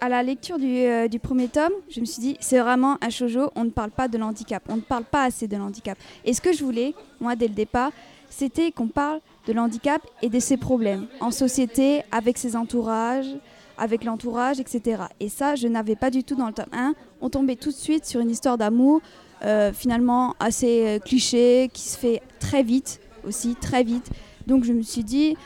à 0.00 0.08
la 0.08 0.22
lecture 0.22 0.58
du, 0.58 0.66
euh, 0.66 1.08
du 1.08 1.18
premier 1.18 1.48
tome, 1.48 1.72
je 1.88 2.00
me 2.00 2.04
suis 2.04 2.20
dit, 2.20 2.36
c'est 2.40 2.58
vraiment 2.58 2.96
un 3.02 3.10
shoujo, 3.10 3.50
on 3.54 3.64
ne 3.64 3.70
parle 3.70 3.90
pas 3.90 4.08
de 4.08 4.16
l'handicap, 4.18 4.62
on 4.68 4.76
ne 4.76 4.80
parle 4.80 5.04
pas 5.04 5.24
assez 5.24 5.46
de 5.46 5.56
l'handicap. 5.56 5.98
Et 6.24 6.32
ce 6.32 6.40
que 6.40 6.52
je 6.52 6.64
voulais, 6.64 6.94
moi, 7.20 7.36
dès 7.36 7.48
le 7.48 7.54
départ, 7.54 7.92
c'était 8.30 8.72
qu'on 8.72 8.88
parle 8.88 9.20
de 9.46 9.52
l'handicap 9.52 10.00
et 10.22 10.28
de 10.28 10.38
ses 10.38 10.56
problèmes 10.56 11.06
en 11.20 11.30
société, 11.30 12.02
avec 12.12 12.38
ses 12.38 12.56
entourages, 12.56 13.36
avec 13.76 14.04
l'entourage, 14.04 14.60
etc. 14.60 15.02
Et 15.20 15.28
ça, 15.28 15.54
je 15.54 15.66
n'avais 15.68 15.96
pas 15.96 16.10
du 16.10 16.24
tout 16.24 16.34
dans 16.34 16.46
le 16.46 16.52
tome 16.52 16.66
1. 16.72 16.94
On 17.20 17.28
tombait 17.28 17.56
tout 17.56 17.70
de 17.70 17.74
suite 17.74 18.04
sur 18.04 18.20
une 18.20 18.30
histoire 18.30 18.56
d'amour, 18.56 19.00
euh, 19.42 19.72
finalement 19.72 20.34
assez 20.38 20.86
euh, 20.86 20.98
cliché, 20.98 21.70
qui 21.72 21.82
se 21.82 21.98
fait 21.98 22.22
très 22.38 22.62
vite 22.62 23.00
aussi, 23.24 23.54
très 23.54 23.82
vite. 23.82 24.10
Donc 24.46 24.64
je 24.64 24.72
me 24.72 24.82
suis 24.82 25.04
dit, 25.04 25.36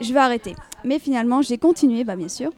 je 0.00 0.12
vais 0.12 0.20
arrêter. 0.20 0.54
Mais 0.84 0.98
finalement, 0.98 1.42
j'ai 1.42 1.58
continué, 1.58 2.04
bah, 2.04 2.16
bien 2.16 2.28
sûr. 2.28 2.52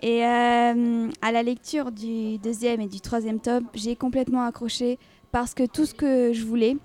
Et 0.00 0.24
euh, 0.24 1.08
à 1.22 1.32
la 1.32 1.42
lecture 1.42 1.90
du 1.90 2.38
deuxième 2.38 2.80
et 2.80 2.86
du 2.86 3.00
troisième 3.00 3.40
tome, 3.40 3.64
j'ai 3.74 3.96
complètement 3.96 4.42
accroché 4.44 4.98
parce 5.32 5.54
que 5.54 5.66
tout 5.66 5.86
ce 5.86 5.94
que 5.94 6.32
je 6.32 6.44
voulais, 6.44 6.76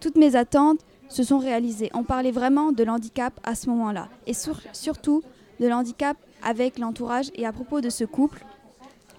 toutes 0.00 0.16
mes 0.16 0.36
attentes 0.36 0.80
se 1.08 1.22
sont 1.24 1.38
réalisées. 1.38 1.90
On 1.92 2.04
parlait 2.04 2.30
vraiment 2.30 2.72
de 2.72 2.84
l'handicap 2.84 3.38
à 3.42 3.54
ce 3.54 3.68
moment-là. 3.70 4.08
Et 4.26 4.34
sur- 4.34 4.60
surtout 4.72 5.22
de 5.60 5.66
l'handicap 5.66 6.16
avec 6.42 6.78
l'entourage 6.78 7.30
et 7.34 7.46
à 7.46 7.52
propos 7.52 7.80
de 7.80 7.90
ce 7.90 8.04
couple 8.04 8.44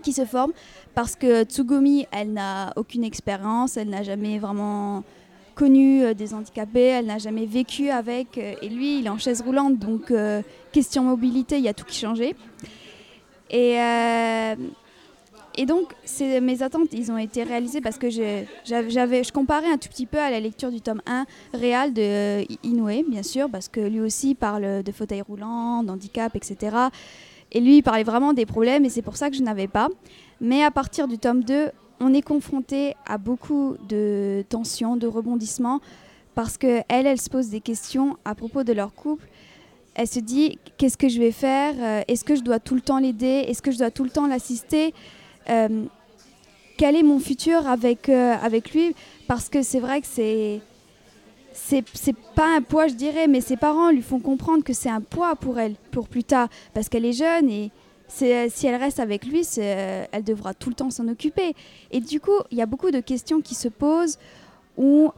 qui 0.02 0.14
se 0.14 0.26
forme 0.26 0.54
parce 0.96 1.16
que 1.16 1.44
Tsugumi, 1.44 2.08
elle 2.12 2.34
n'a 2.34 2.74
aucune 2.76 3.04
expérience, 3.04 3.78
elle 3.78 3.90
n'a 3.90 4.04
jamais 4.04 4.40
vraiment 4.40 5.04
connu 5.56 6.02
euh, 6.04 6.14
des 6.14 6.34
handicapés, 6.34 6.82
elle 6.82 7.06
n'a 7.06 7.20
jamais 7.20 7.46
vécu 7.46 7.90
avec, 7.90 8.38
euh, 8.38 8.56
et 8.62 8.70
lui, 8.70 9.00
il 9.00 9.06
est 9.06 9.10
en 9.10 9.20
chaise 9.20 9.42
roulante, 9.42 9.78
donc 9.78 10.12
question 10.72 11.04
mobilité, 11.04 11.58
il 11.58 11.64
y 11.64 11.68
a 11.68 11.74
tout 11.74 11.86
qui 11.86 12.00
changé. 12.00 12.36
Et, 13.54 13.80
euh, 13.80 14.56
et 15.56 15.66
donc, 15.68 15.94
mes 16.20 16.64
attentes, 16.64 16.90
ils 16.92 17.12
ont 17.12 17.18
été 17.20 17.44
réalisées 17.44 17.82
parce 17.82 18.00
que 18.00 18.10
je 18.10 19.32
comparais 19.32 19.72
un 19.72 19.78
tout 19.78 19.88
petit 19.88 20.08
peu 20.08 20.18
à 20.18 20.32
la 20.32 20.40
lecture 20.40 20.72
du 20.72 20.82
tome 20.82 21.02
1 21.06 21.26
réel 21.54 21.94
de 21.94 22.02
euh, 22.02 22.44
Inoue, 22.64 23.08
bien 23.08 23.22
sûr, 23.22 23.50
parce 23.50 23.70
que 23.70 23.80
lui 23.80 24.02
aussi 24.02 24.34
parle 24.34 24.82
de 24.82 24.92
fauteuil 24.92 25.22
roulant, 25.22 25.84
d'handicap, 25.84 26.36
etc. 26.36 26.76
Et 27.52 27.62
lui, 27.62 27.78
il 27.78 27.84
parlait 27.84 28.04
vraiment 28.04 28.34
des 28.34 28.48
problèmes, 28.48 28.84
et 28.86 28.90
c'est 28.90 29.04
pour 29.04 29.16
ça 29.16 29.30
que 29.30 29.36
je 29.36 29.44
n'avais 29.44 29.68
pas. 29.68 29.90
Mais 30.42 30.64
à 30.64 30.72
partir 30.72 31.08
du 31.08 31.20
tome 31.20 31.44
2, 31.44 31.70
on 32.00 32.12
est 32.12 32.24
confronté 32.24 32.96
à 33.06 33.20
beaucoup 33.20 33.76
de 33.88 34.44
tensions, 34.50 34.98
de 34.98 35.06
rebondissements, 35.06 35.80
parce 36.34 36.58
qu'elle, 36.58 36.84
elle 36.90 37.22
se 37.22 37.30
pose 37.30 37.50
des 37.50 37.62
questions 37.62 38.18
à 38.26 38.34
propos 38.34 38.64
de 38.64 38.74
leur 38.74 38.96
couple. 38.96 39.28
Elle 39.96 40.08
se 40.08 40.20
dit, 40.20 40.58
qu'est-ce 40.78 40.98
que 40.98 41.08
je 41.08 41.20
vais 41.20 41.32
faire? 41.32 41.76
Euh, 41.80 42.02
Est-ce 42.08 42.24
que 42.24 42.36
je 42.36 42.42
dois 42.42 42.60
tout 42.60 42.76
le 42.76 42.82
temps 42.82 42.98
l'aider? 42.98 43.46
Est-ce 43.48 43.62
que 43.62 43.72
je 43.72 43.78
dois 43.78 43.92
tout 43.92 44.04
le 44.04 44.10
temps 44.10 44.28
l'assister? 44.28 44.94
Euh, 45.50 45.86
Quel 46.78 46.96
est 46.96 47.04
mon 47.04 47.20
futur 47.20 47.68
avec, 47.68 48.10
euh, 48.10 48.36
avec 48.42 48.74
lui? 48.74 48.96
Parce 49.28 49.50
que 49.50 49.62
c'est 49.62 49.80
vrai 49.80 50.02
que 50.02 50.08
c'est... 50.08 50.62
C'est 51.56 52.16
pas 52.34 52.56
un 52.58 52.62
poids, 52.64 52.88
je 52.88 52.96
dirais, 52.96 53.28
mais 53.28 53.40
ses 53.40 53.58
parents 53.58 53.92
lui 53.92 54.02
font 54.02 54.20
comprendre 54.20 54.64
que 54.64 54.74
c'est 54.74 54.90
un 54.90 55.02
poids 55.02 55.36
pour 55.36 55.60
elle, 55.60 55.76
pour 55.92 56.08
plus 56.08 56.24
tard, 56.24 56.48
parce 56.74 56.90
qu'elle 56.90 57.06
est 57.06 57.14
jeune 57.14 57.48
et 57.48 57.70
si 58.08 58.26
elle 58.26 58.76
reste 58.76 59.00
avec 59.00 59.24
lui, 59.24 59.48
elle 59.58 60.24
devra 60.24 60.56
tout 60.56 60.70
le 60.70 60.76
temps 60.76 60.90
s'en 60.90 61.08
occuper. 61.08 61.54
Et 61.92 62.00
du 62.00 62.20
coup, 62.20 62.40
il 62.50 62.58
y 62.58 62.62
a 62.64 62.66
beaucoup 62.66 62.90
de 62.90 63.02
questions 63.02 63.40
qui 63.40 63.54
se 63.54 63.68
posent 63.68 64.18
où 64.78 65.12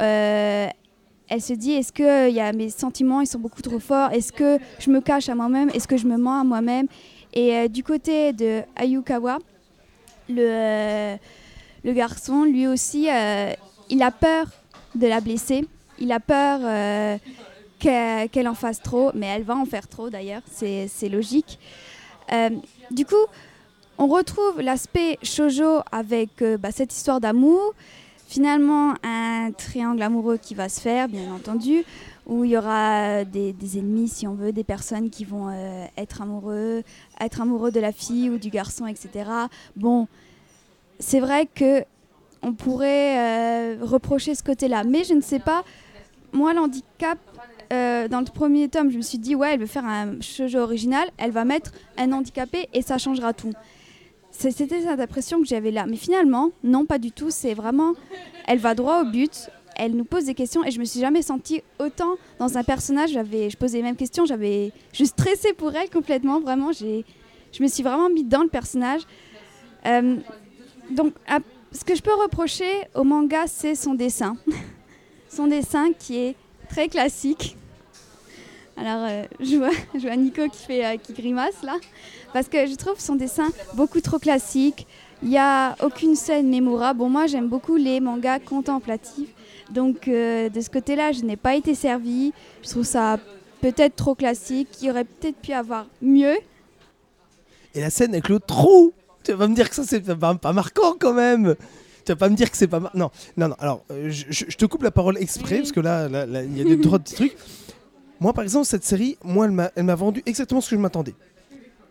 elle 1.30 1.42
se 1.42 1.54
dit 1.54 1.74
est-ce 1.74 1.92
que 1.92 2.30
il 2.30 2.36
y 2.36 2.40
a 2.40 2.52
mes 2.54 2.70
sentiments 2.70 3.22
ils 3.22 3.28
sont 3.28 3.40
beaucoup 3.40 3.62
trop 3.62 3.80
forts? 3.80 4.12
Est-ce 4.12 4.32
que 4.32 4.60
je 4.80 4.90
me 4.90 5.02
cache 5.02 5.30
à 5.30 5.36
moi-même? 5.36 5.70
Est-ce 5.74 5.88
que 5.88 5.98
je 5.98 6.08
me 6.08 6.18
mens 6.18 6.42
à 6.42 6.44
moi-même? 6.44 6.88
Et 7.34 7.56
euh, 7.56 7.68
du 7.68 7.84
côté 7.84 8.32
de 8.34 8.62
Ayukawa, 8.76 9.40
le, 10.30 10.38
euh, 10.40 11.16
garçon, 11.86 12.44
lui 12.44 12.68
aussi, 12.68 13.10
euh, 13.10 13.52
il 13.90 14.02
a 14.02 14.12
peur 14.12 14.48
de 14.96 15.08
la 15.08 15.20
blesser. 15.20 15.68
Il 16.00 16.12
a 16.12 16.20
peur 16.20 16.60
euh, 16.64 17.18
qu'elle 17.80 18.48
en 18.48 18.56
fasse 18.56 18.82
trop, 18.82 19.12
mais 19.14 19.28
elle 19.28 19.44
va 19.44 19.56
en 19.56 19.66
faire 19.66 19.88
trop 19.88 20.10
d'ailleurs, 20.10 20.42
c'est 20.48 21.10
logique. 21.10 21.60
Euh, 22.32 22.50
du 22.92 23.06
coup, 23.06 23.16
on 23.98 24.08
retrouve 24.08 24.62
l'aspect 24.62 25.18
shoujo 25.24 25.80
avec 25.92 26.42
euh, 26.42 26.58
bah, 26.58 26.72
cette 26.72 26.94
histoire 26.94 27.22
d'amour. 27.22 27.74
Finalement, 28.36 28.96
un 29.02 29.54
triangle 29.54 30.02
amoureux 30.02 30.36
qui 30.36 30.56
va 30.56 30.68
se 30.68 30.82
faire, 30.82 31.08
bien 31.08 31.34
entendu, 31.34 31.86
où 32.26 32.44
il 32.44 32.52
y 32.52 32.58
aura 32.58 33.24
des, 33.24 33.56
ennemis, 33.78 34.10
si 34.10 34.28
on 34.28 34.34
veut, 34.34 34.52
des 34.52 34.66
personnes 34.66 35.10
qui 35.10 35.24
vont 35.24 35.48
euh, 35.48 35.86
être 35.96 36.22
amoureux, 36.22 36.84
être 37.22 37.40
amoureux 37.40 37.72
de 37.72 37.80
la 37.80 37.94
fille 37.94 38.30
ou 38.30 38.38
du 38.38 38.50
garçon, 38.50 38.88
etc. 38.88 39.30
Bon, 39.78 40.10
c'est 41.00 41.22
vrai 41.22 41.46
que 41.46 41.86
on 42.42 42.52
pourrait 42.52 43.20
euh, 43.20 43.78
reprocher 43.82 44.36
ce 44.36 44.44
côté-là, 44.44 44.84
mais 44.84 45.06
je 45.06 45.14
ne 45.14 45.22
sais 45.22 45.40
pas. 45.40 45.64
Moi, 46.34 46.54
l'handicap, 46.54 47.18
euh, 47.72 48.10
dans 48.10 48.20
le 48.20 48.26
premier 48.26 48.68
tome, 48.68 48.92
je 48.92 48.98
me 48.98 49.02
suis 49.02 49.18
dit, 49.18 49.34
ouais, 49.34 49.54
elle 49.54 49.62
veut 49.62 49.66
faire 49.66 49.86
un 49.86 50.20
shoujo 50.20 50.60
original, 50.60 51.08
elle 51.18 51.32
va 51.32 51.46
mettre 51.46 51.72
un 51.98 52.12
handicapé 52.12 52.68
et 52.74 52.82
ça 52.82 52.98
changera 52.98 53.32
tout. 53.32 53.54
C'était 54.38 54.82
cette 54.82 55.00
impression 55.00 55.40
que 55.40 55.48
j'avais 55.48 55.72
là. 55.72 55.86
Mais 55.86 55.96
finalement, 55.96 56.52
non, 56.64 56.86
pas 56.86 56.98
du 56.98 57.12
tout. 57.12 57.30
C'est 57.30 57.54
vraiment, 57.54 57.94
elle 58.48 58.60
va 58.60 58.76
droit 58.76 59.02
au 59.02 59.06
but, 59.06 59.50
elle 59.76 59.96
nous 59.96 60.06
pose 60.06 60.26
des 60.26 60.34
questions 60.34 60.64
et 60.64 60.72
je 60.72 60.80
me 60.80 60.86
suis 60.86 61.00
jamais 61.00 61.22
sentie 61.22 61.62
autant 61.80 62.16
dans 62.40 62.58
un 62.58 62.64
personnage. 62.64 63.12
J'avais, 63.12 63.50
je 63.50 63.58
posais 63.58 63.78
les 63.78 63.84
mêmes 63.84 63.96
questions, 63.96 64.26
j'avais, 64.26 64.72
je 64.94 65.04
stressais 65.06 65.54
pour 65.54 65.74
elle 65.76 65.90
complètement. 65.90 66.40
Vraiment, 66.40 66.72
j'ai, 66.72 67.06
je 67.52 67.64
me 67.64 67.68
suis 67.68 67.84
vraiment 67.84 68.10
mis 68.10 68.24
dans 68.24 68.44
le 68.44 68.50
personnage. 68.50 69.02
Euh, 69.86 70.18
donc, 70.92 71.14
ce 71.72 71.84
que 71.84 71.96
je 71.96 72.02
peux 72.02 72.14
reprocher 72.14 72.70
au 72.94 73.04
manga, 73.04 73.48
c'est 73.48 73.76
son 73.76 73.94
dessin. 73.94 74.38
son 75.30 75.48
dessin 75.48 75.92
qui 75.98 76.18
est 76.18 76.36
très 76.70 76.88
classique. 76.88 77.58
Alors, 78.78 79.06
euh, 79.08 79.24
je, 79.40 79.56
vois, 79.56 79.72
je 79.94 80.02
vois 80.02 80.16
Nico 80.16 80.48
qui, 80.50 80.66
fait, 80.66 80.86
euh, 80.86 80.98
qui 80.98 81.14
grimace 81.14 81.64
là. 81.64 81.78
Parce 82.34 82.50
que 82.50 82.66
je 82.66 82.76
trouve 82.76 83.00
son 83.00 83.16
dessin 83.16 83.48
beaucoup 83.76 84.02
trop 84.02 84.20
classique. 84.20 84.86
Il 85.24 85.30
n'y 85.30 85.38
a 85.38 85.76
aucune 85.82 86.16
scène 86.16 86.50
mémorable. 86.50 87.00
Bon, 87.00 87.10
moi, 87.10 87.26
j'aime 87.28 87.48
beaucoup 87.48 87.78
les 87.78 88.00
mangas 88.02 88.40
contemplatifs. 88.40 89.30
Donc, 89.72 90.08
euh, 90.08 90.50
de 90.50 90.62
ce 90.62 90.70
côté-là, 90.70 91.14
je 91.14 91.22
n'ai 91.22 91.38
pas 91.38 91.56
été 91.56 91.74
servie. 91.74 92.34
Je 92.64 92.70
trouve 92.70 92.84
ça 92.84 93.18
peut-être 93.62 93.96
trop 93.96 94.14
classique. 94.14 94.68
Il 94.82 94.92
aurait 94.92 95.06
peut-être 95.06 95.38
pu 95.38 95.54
avoir 95.54 95.88
mieux. 96.02 96.36
Et 97.74 97.82
la 97.82 97.90
scène 97.90 98.12
avec 98.12 98.30
le 98.30 98.40
trou 98.40 98.94
Tu 99.24 99.32
vas 99.32 99.38
pas 99.38 99.48
me 99.48 99.56
dire 99.56 99.70
que 99.70 99.76
ça, 99.76 99.84
c'est 99.86 100.02
pas, 100.02 100.36
pas 100.36 100.54
marquant 100.54 100.96
quand 101.00 101.14
même 101.14 101.56
tu 102.06 102.12
vas 102.12 102.16
pas 102.16 102.30
me 102.30 102.36
dire 102.36 102.52
que 102.52 102.56
c'est 102.58 102.68
pas 102.68 102.80
mar- 102.80 102.92
non 102.96 103.10
non 103.36 103.50
non 103.50 103.56
alors 103.60 103.84
euh, 103.92 104.10
je, 104.12 104.44
te 104.56 104.66
coupe 104.66 104.84
la 104.84 104.92
parole 104.92 105.18
exprès 105.18 105.56
Oui. 105.56 105.62
parce 105.62 105.72
que 105.72 105.80
là 105.80 106.08
là, 106.08 106.26
là, 106.26 106.44
il 106.44 106.56
y 106.56 106.62
a 106.62 106.64
des 106.64 106.80
trois 106.80 107.00
petits 107.00 107.16
trucs 107.16 107.36
moi 108.20 108.34
par 108.34 108.44
exemple 108.44 108.66
cette 108.66 108.84
série 108.84 109.18
moi 109.24 109.48
elle 109.76 109.84
m'a 109.84 109.96
vendu 109.96 110.22
exactement 110.26 110.62
ce 110.62 110.70
que 110.70 110.76
je 110.76 110.82
m'attendais 110.82 111.16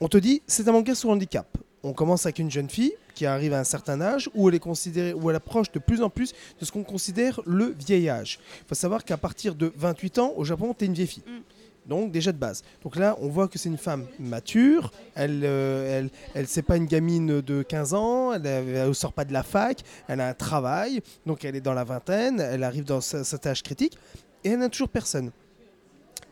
on 0.01 0.09
te 0.09 0.17
dit 0.19 0.43
c'est 0.47 0.67
un 0.69 0.73
manga 0.73 0.95
sur 0.95 1.11
handicap 1.11 1.47
on 1.83 1.93
commence 1.93 2.25
avec 2.27 2.39
une 2.39 2.51
jeune 2.51 2.71
fille 2.71 2.95
qui 3.15 3.27
arrive 3.27 3.53
à 3.53 3.61
un 3.61 3.65
certain 3.65 4.01
âge 4.01 4.31
où 4.35 4.49
elle 4.49 4.55
est 4.55 4.59
considérée, 4.59 5.13
où 5.13 5.29
elle 5.31 5.37
approche 5.37 5.71
de 5.71 5.79
plus 5.79 6.03
en 6.03 6.09
plus 6.11 6.33
de 6.59 6.65
ce 6.65 6.73
qu'on 6.73 6.83
considère 6.83 7.41
le 7.47 7.77
vieil 7.79 8.09
âge. 8.09 8.41
Il 8.63 8.69
faut 8.69 8.75
savoir 8.75 9.05
qu'à 9.05 9.19
partir 9.19 9.55
de 9.55 9.71
28 9.77 10.19
ans, 10.19 10.33
au 10.37 10.45
Japon, 10.45 10.75
tu 10.77 10.85
es 10.85 10.87
une 10.89 10.95
vieille 10.95 11.07
fille. 11.07 11.23
Mm. 11.27 11.89
Donc 11.91 12.11
déjà 12.11 12.33
de 12.33 12.39
base. 12.39 12.63
Donc 12.83 12.97
là, 12.97 13.17
on 13.21 13.29
voit 13.29 13.47
que 13.49 13.59
c'est 13.59 13.69
une 13.69 13.77
femme 13.77 14.07
mature. 14.19 14.91
Elle, 15.15 15.43
euh, 15.45 15.99
elle, 16.01 16.11
elle, 16.35 16.49
c'est 16.49 16.63
pas 16.63 16.79
une 16.79 16.87
gamine 16.87 17.43
de 17.43 17.63
15 17.63 17.93
ans. 17.95 18.33
Elle, 18.33 18.89
ne 18.89 18.93
sort 18.95 19.13
pas 19.13 19.27
de 19.27 19.33
la 19.35 19.43
fac. 19.43 19.81
Elle 20.09 20.23
a 20.23 20.29
un 20.29 20.35
travail. 20.35 21.03
Donc 21.27 21.45
elle 21.45 21.55
est 21.55 21.61
dans 21.61 21.75
la 21.75 21.85
vingtaine. 21.85 22.41
Elle 22.41 22.65
arrive 22.65 22.85
dans 22.85 23.03
sa- 23.03 23.23
cet 23.25 23.47
âge 23.47 23.63
critique 23.63 23.99
et 24.43 24.49
elle 24.51 24.59
n'a 24.61 24.71
toujours 24.71 24.89
personne. 24.89 25.31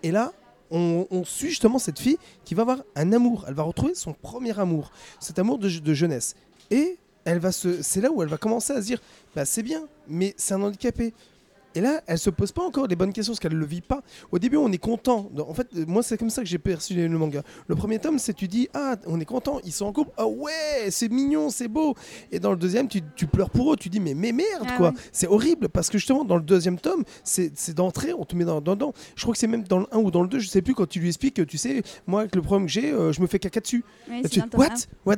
Et 0.03 0.11
là, 0.11 0.33
on, 0.71 1.25
suit 1.25 1.51
justement 1.51 1.79
cette 1.79 1.99
fille 1.99 2.19
qui 2.45 2.55
va 2.55 2.63
avoir 2.63 2.79
un 2.97 3.13
amour. 3.13 3.45
Elle 3.47 3.55
va 3.55 3.63
retrouver 3.63 3.95
son 3.95 4.15
premier 4.15 4.59
amour, 4.59 4.91
cet 5.21 5.39
amour 5.39 5.59
de, 5.59 5.69
de 5.69 5.95
jeunesse. 5.95 6.35
Et 6.71 6.99
elle 7.25 7.39
va 7.39 7.53
se, 7.53 7.83
c'est 7.83 8.01
là 8.01 8.11
où 8.11 8.23
elle 8.23 8.29
va 8.29 8.39
commencer 8.39 8.73
à 8.73 8.81
se 8.81 8.87
dire, 8.87 9.01
bah 9.35 9.45
c'est 9.45 9.63
bien, 9.63 9.83
mais 10.09 10.35
c'est 10.37 10.55
un 10.55 10.63
handicapé. 10.63 11.13
Et 11.75 11.81
là, 11.81 12.03
elle 12.07 12.19
se 12.19 12.31
pose 12.31 12.53
pas 12.53 12.63
encore 12.63 12.87
les 12.87 12.97
bonnes 12.97 13.13
questions 13.13 13.33
parce 13.33 13.41
qu'elle 13.41 13.55
le 13.55 13.65
vit 13.67 13.81
pas. 13.81 14.03
Au 14.31 14.39
début, 14.39 14.57
on 14.57 14.71
est 14.73 14.79
content. 14.79 15.31
En 15.39 15.55
fait, 15.55 15.69
moi, 15.87 16.03
c'est 16.03 16.19
comme 16.19 16.31
ça 16.31 16.43
que 16.43 16.49
j'ai 16.49 16.59
perçu 16.59 16.95
le 16.95 17.09
manga. 17.09 17.43
Le 17.67 17.75
premier 17.75 17.99
tome, 17.99 18.19
c'est 18.19 18.35
tu 18.35 18.49
dis 18.49 18.69
ah, 18.75 18.97
on 19.07 19.19
est 19.21 19.25
content, 19.25 19.59
ils 19.65 19.73
sont 19.73 19.87
en 19.87 19.93
couple. 19.93 20.11
Ah 20.17 20.27
ouais, 20.27 20.91
c'est 20.91 21.09
mignon, 21.11 21.49
c'est 21.51 21.69
beau. 21.69 21.95
Et 22.31 22.39
dans 22.41 22.51
le 22.51 22.57
deuxième, 22.57 22.89
tu, 22.89 23.01
tu 23.17 23.27
pleures 23.27 23.51
pour 23.51 23.73
eux. 23.73 23.77
Tu 23.77 23.89
dis 23.89 24.01
mais 24.01 24.15
mais 24.15 24.33
merde 24.33 24.67
Ah 24.69 24.77
quoi. 24.77 24.89
ouais. 24.91 24.95
C'est 25.13 25.27
horrible 25.29 25.69
parce 25.69 25.89
que 25.89 25.99
justement 25.99 26.25
dans 26.25 26.37
le 26.37 26.43
deuxième 26.43 26.79
tome, 26.79 27.05
c'est 27.25 27.75
d'entrée, 27.75 28.13
on 28.13 28.25
te 28.25 28.37
met 28.37 28.45
dans 28.45 28.61
dans- 28.61 28.73
dedans. 28.75 28.93
Je 29.17 29.23
crois 29.23 29.33
que 29.33 29.39
c'est 29.39 29.47
même 29.47 29.63
dans 29.65 29.79
le 29.81 29.87
1 29.93 29.99
ou 29.99 30.11
dans 30.11 30.23
le 30.23 30.29
2, 30.29 30.39
je 30.39 30.49
sais 30.49 30.63
plus 30.63 30.75
quand 30.75 30.87
tu 30.89 31.01
lui 31.01 31.09
expliques 31.09 31.35
que 31.35 31.43
tu 31.43 31.59
sais, 31.59 31.83
moi 32.07 32.21
avec 32.21 32.35
le 32.37 32.43
problème 32.43 32.67
que 32.67 32.73
j'ai, 32.73 32.91
euh, 32.93 33.13
je 33.13 33.21
me 33.21 33.27
fais 33.27 33.39
caca 33.39 33.61
dessus. 33.61 33.85
Tu- 34.31 34.41
tome 34.41 34.49
what? 34.61 34.69
What? 35.07 35.17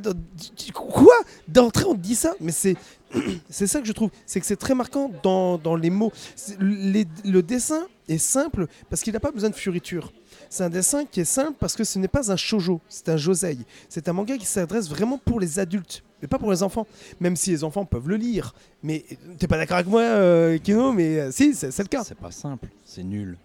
Tu- 0.55 0.71
Quoi? 0.71 1.13
D'entrée, 1.47 1.85
on 1.85 1.95
te 1.95 1.99
dit 1.99 2.15
ça 2.15 2.33
Mais 2.39 2.51
c'est. 2.51 2.75
c'est 3.49 3.67
ça 3.67 3.79
que 3.81 3.87
je 3.87 3.91
trouve. 3.93 4.09
C'est 4.25 4.39
que 4.39 4.45
c'est 4.45 4.55
très 4.55 4.75
marquant 4.75 5.11
dans, 5.23 5.57
dans 5.57 5.75
les 5.75 5.89
mots. 5.89 6.11
Les- 6.59 7.07
le 7.23 7.41
dessin 7.41 7.87
est 8.07 8.17
simple 8.17 8.67
parce 8.89 9.01
qu'il 9.01 9.13
n'a 9.13 9.19
pas 9.19 9.31
besoin 9.31 9.49
de 9.49 9.55
fioriture. 9.55 10.11
C'est 10.49 10.63
un 10.63 10.69
dessin 10.69 11.05
qui 11.05 11.21
est 11.21 11.25
simple 11.25 11.55
parce 11.59 11.75
que 11.75 11.83
ce 11.83 11.97
n'est 11.99 12.07
pas 12.07 12.31
un 12.31 12.35
shojo, 12.35 12.79
c'est 12.87 13.09
un 13.09 13.17
josei. 13.17 13.57
C'est 13.89 14.07
un 14.09 14.13
manga 14.13 14.37
qui 14.37 14.45
s'adresse 14.45 14.87
vraiment 14.89 15.17
pour 15.17 15.39
les 15.39 15.59
adultes, 15.59 16.03
mais 16.21 16.27
pas 16.27 16.37
pour 16.37 16.51
les 16.51 16.61
enfants. 16.61 16.85
Même 17.19 17.35
si 17.35 17.49
les 17.51 17.63
enfants 17.63 17.83
peuvent 17.85 18.07
le 18.07 18.15
lire. 18.15 18.53
Mais 18.83 19.03
t'es 19.39 19.47
pas 19.47 19.57
d'accord 19.57 19.77
avec 19.77 19.87
moi, 19.87 20.01
euh, 20.01 20.57
Kino 20.59 20.91
Mais 20.93 21.19
euh, 21.19 21.31
si, 21.31 21.55
c'est 21.55 21.71
c'est 21.71 21.83
le 21.83 21.87
cas. 21.89 22.03
C'est 22.03 22.17
pas 22.17 22.31
simple, 22.31 22.67
c'est 22.85 23.03
nul. 23.03 23.37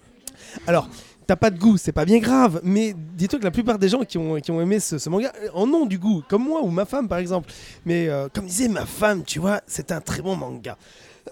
Alors, 0.66 0.88
t'as 1.30 1.36
pas 1.36 1.50
de 1.50 1.60
goût, 1.60 1.76
c'est 1.76 1.92
pas 1.92 2.04
bien 2.04 2.18
grave, 2.18 2.60
mais 2.64 2.92
dis-toi 2.92 3.38
que 3.38 3.44
la 3.44 3.52
plupart 3.52 3.78
des 3.78 3.88
gens 3.88 4.02
qui 4.02 4.18
ont, 4.18 4.40
qui 4.40 4.50
ont 4.50 4.60
aimé 4.60 4.80
ce, 4.80 5.08
manga 5.08 5.32
en 5.54 5.68
ont 5.72 5.86
du 5.86 5.96
goût, 5.96 6.24
comme 6.28 6.42
moi 6.42 6.60
ou 6.60 6.70
ma 6.70 6.84
femme 6.84 7.06
par 7.06 7.18
exemple. 7.18 7.52
Mais 7.86 8.08
euh, 8.08 8.26
comme 8.34 8.46
disait 8.46 8.66
ma 8.66 8.84
femme, 8.84 9.22
tu 9.22 9.38
vois, 9.38 9.60
c'est 9.68 9.92
un 9.92 10.00
très 10.00 10.22
bon 10.22 10.34
manga. 10.34 10.76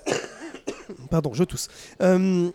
Pardon, 1.11 1.35
je 1.35 1.43
tousse. 1.43 1.67
Euh, 2.01 2.49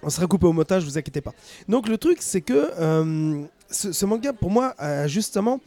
on 0.00 0.10
sera 0.10 0.28
coupé 0.28 0.46
au 0.46 0.52
montage, 0.52 0.84
vous 0.84 0.96
inquiétez 0.96 1.20
pas. 1.20 1.32
Donc 1.68 1.88
le 1.88 1.98
truc, 1.98 2.18
c'est 2.20 2.40
que 2.40 2.70
euh, 2.78 3.42
ce, 3.68 3.90
ce 3.90 4.06
manga, 4.06 4.32
pour 4.32 4.52
moi, 4.52 4.76
justement, 5.06 5.58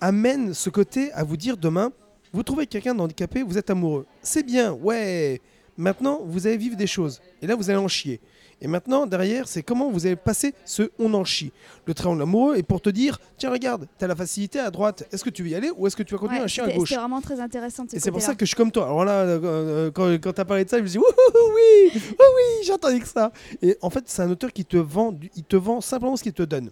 amène 0.00 0.54
ce 0.54 0.70
côté 0.70 1.12
à 1.12 1.22
vous 1.22 1.36
dire 1.36 1.58
demain, 1.58 1.92
vous 2.32 2.42
trouvez 2.44 2.66
quelqu'un 2.66 2.94
d'handicapé, 2.94 3.42
vous 3.42 3.58
êtes 3.58 3.68
amoureux. 3.68 4.06
C'est 4.22 4.42
bien, 4.42 4.72
ouais. 4.72 5.38
Maintenant, 5.76 6.20
vous 6.24 6.46
allez 6.46 6.56
vivre 6.56 6.76
des 6.76 6.86
choses. 6.86 7.20
Et 7.42 7.46
là, 7.46 7.56
vous 7.56 7.68
allez 7.68 7.78
en 7.78 7.88
chier. 7.88 8.20
Et 8.62 8.68
maintenant, 8.68 9.06
derrière, 9.06 9.48
c'est 9.48 9.62
comment 9.62 9.90
vous 9.90 10.06
allez 10.06 10.16
passer 10.16 10.54
ce 10.66 10.90
on 10.98 11.14
en 11.14 11.24
chie. 11.24 11.50
Le 11.86 11.94
triangle 11.94 12.20
amoureux 12.22 12.56
est 12.56 12.62
pour 12.62 12.80
te 12.82 12.90
dire 12.90 13.18
tiens, 13.38 13.50
regarde, 13.50 13.86
t'as 13.98 14.06
la 14.06 14.14
facilité 14.14 14.58
à 14.58 14.70
droite. 14.70 15.06
Est-ce 15.12 15.24
que 15.24 15.30
tu 15.30 15.42
veux 15.42 15.48
y 15.48 15.54
aller 15.54 15.70
ou 15.74 15.86
est-ce 15.86 15.96
que 15.96 16.02
tu 16.02 16.12
vas 16.14 16.18
continuer 16.20 16.40
Ouais, 16.40 16.44
à 16.44 16.48
chier 16.48 16.62
à 16.62 16.72
gauche 16.72 16.88
C'était 16.90 17.00
vraiment 17.00 17.22
très 17.22 17.40
intéressant. 17.40 17.84
de 17.84 17.90
ce 17.90 17.96
Et 17.96 18.00
c'est 18.00 18.10
pour 18.10 18.20
ça 18.20 18.34
que 18.34 18.44
je 18.44 18.48
suis 18.50 18.56
comme 18.56 18.70
toi. 18.70 18.84
Alors 18.84 19.04
là, 19.06 19.20
euh, 19.22 19.40
euh, 19.42 19.90
quand, 19.90 20.08
quand 20.20 20.32
t'as 20.34 20.44
parlé 20.44 20.64
de 20.66 20.70
ça, 20.70 20.76
je 20.76 20.82
me 20.82 20.88
suis 20.88 20.98
dit 20.98 21.04
oui, 21.04 22.02
oh 22.18 22.22
oui, 22.36 22.64
j'entendais 22.66 23.00
que 23.00 23.08
ça. 23.08 23.32
Et 23.62 23.76
en 23.80 23.88
fait, 23.90 24.04
c'est 24.06 24.22
un 24.22 24.30
auteur 24.30 24.52
qui 24.52 24.64
te 24.64 24.76
vend, 24.76 25.14
il 25.36 25.44
te 25.44 25.56
vend 25.56 25.80
simplement 25.80 26.16
ce 26.16 26.22
qu'il 26.22 26.32
te 26.34 26.42
donne. 26.42 26.70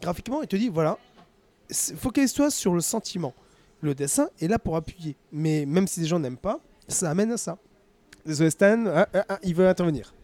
Graphiquement, 0.00 0.40
il 0.42 0.48
te 0.48 0.56
dit 0.56 0.68
voilà, 0.68 0.98
c'est- 1.68 1.96
focalise-toi 1.96 2.50
sur 2.50 2.74
le 2.74 2.80
sentiment. 2.80 3.34
Le 3.80 3.94
dessin 3.94 4.28
est 4.40 4.46
là 4.48 4.58
pour 4.58 4.76
appuyer. 4.76 5.16
Mais 5.32 5.66
même 5.66 5.86
si 5.88 6.00
les 6.00 6.06
gens 6.06 6.18
n'aiment 6.18 6.36
pas, 6.38 6.60
ça 6.88 7.10
amène 7.10 7.32
à 7.32 7.36
ça. 7.36 7.58
Désolé 8.24 8.50
Stan, 8.50 8.84
ah, 8.86 9.08
ah, 9.12 9.24
ah, 9.28 9.38
il 9.42 9.54
veut 9.54 9.68
intervenir. 9.68 10.14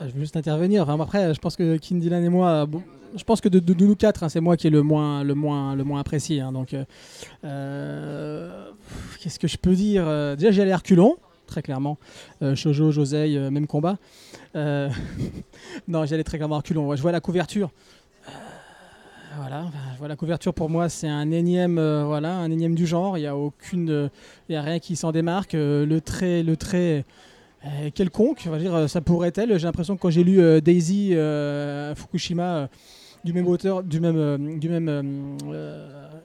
Ah, 0.00 0.08
Je 0.08 0.12
veux 0.12 0.20
juste 0.20 0.36
intervenir. 0.36 0.82
Enfin, 0.82 1.00
après, 1.00 1.34
je 1.34 1.40
pense 1.40 1.56
que 1.56 1.76
Kin 1.76 1.96
Dylan 1.96 2.24
et 2.24 2.28
moi, 2.28 2.66
je 3.16 3.24
pense 3.24 3.40
que 3.40 3.48
de, 3.48 3.84
nous 3.84 3.94
quatre, 3.94 4.22
hein, 4.24 4.28
c'est 4.28 4.40
moi 4.40 4.56
qui 4.56 4.66
est 4.66 4.70
le 4.70 4.82
moins, 4.82 5.22
le 5.22 5.34
moins, 5.34 5.74
le 5.76 5.84
moins 5.84 6.00
apprécié. 6.00 6.40
hein. 6.40 6.52
donc, 6.52 6.74
euh, 7.44 8.66
qu'est-ce 9.20 9.38
que 9.38 9.48
je 9.48 9.56
peux 9.56 9.74
dire 9.74 10.04
Euh, 10.06 10.36
Déjà, 10.36 10.50
j'ai 10.50 10.62
allé 10.62 10.72
à 10.72 10.80
très 11.46 11.62
clairement. 11.62 11.98
Euh, 12.42 12.54
Shoujo, 12.54 12.90
euh, 13.36 13.50
même 13.50 13.66
combat. 13.66 13.98
Non, 15.88 16.04
j'allais 16.06 16.24
très 16.24 16.38
clairement 16.38 16.58
à 16.58 16.62
je 16.96 17.02
vois 17.02 17.12
la 17.12 17.20
couverture. 17.20 17.70
Voilà, 19.36 19.64
vois 19.98 20.06
la 20.06 20.14
couverture 20.14 20.54
pour 20.54 20.70
moi, 20.70 20.88
c'est 20.88 21.08
un 21.08 21.32
énième, 21.32 21.74
voilà, 21.74 22.36
un 22.36 22.50
énième 22.52 22.76
du 22.76 22.86
genre. 22.86 23.18
Il 23.18 23.22
y 23.22 23.26
a 23.26 23.36
aucune, 23.36 24.10
il 24.48 24.52
y 24.52 24.56
a 24.56 24.62
rien 24.62 24.78
qui 24.78 24.94
s'en 24.94 25.10
démarque. 25.10 25.54
Le 25.54 25.98
trait, 25.98 26.44
le 26.44 26.56
trait 26.56 27.04
euh, 27.66 27.90
quelconque, 27.94 28.48
dire, 28.58 28.74
euh, 28.74 28.86
ça 28.88 29.00
pourrait 29.00 29.28
être. 29.28 29.56
J'ai 29.56 29.66
l'impression 29.66 29.96
que 29.96 30.02
quand 30.02 30.10
j'ai 30.10 30.24
lu 30.24 30.40
euh, 30.40 30.60
Daisy 30.60 31.14
Fukushima 31.96 32.68
du 33.24 33.32
même 33.32 33.46
auteur, 33.46 33.82
du 33.82 34.00
même, 34.00 35.38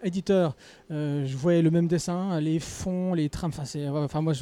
éditeur, 0.04 0.58
je 0.90 1.38
voyais 1.38 1.62
le 1.62 1.72
même 1.72 1.88
dessin, 1.88 2.42
les 2.42 2.60
fonds, 2.60 3.14
les 3.14 3.30
trames. 3.30 3.52
Enfin, 3.54 3.64
c'est, 3.64 3.88
enfin 3.88 4.20
moi, 4.20 4.34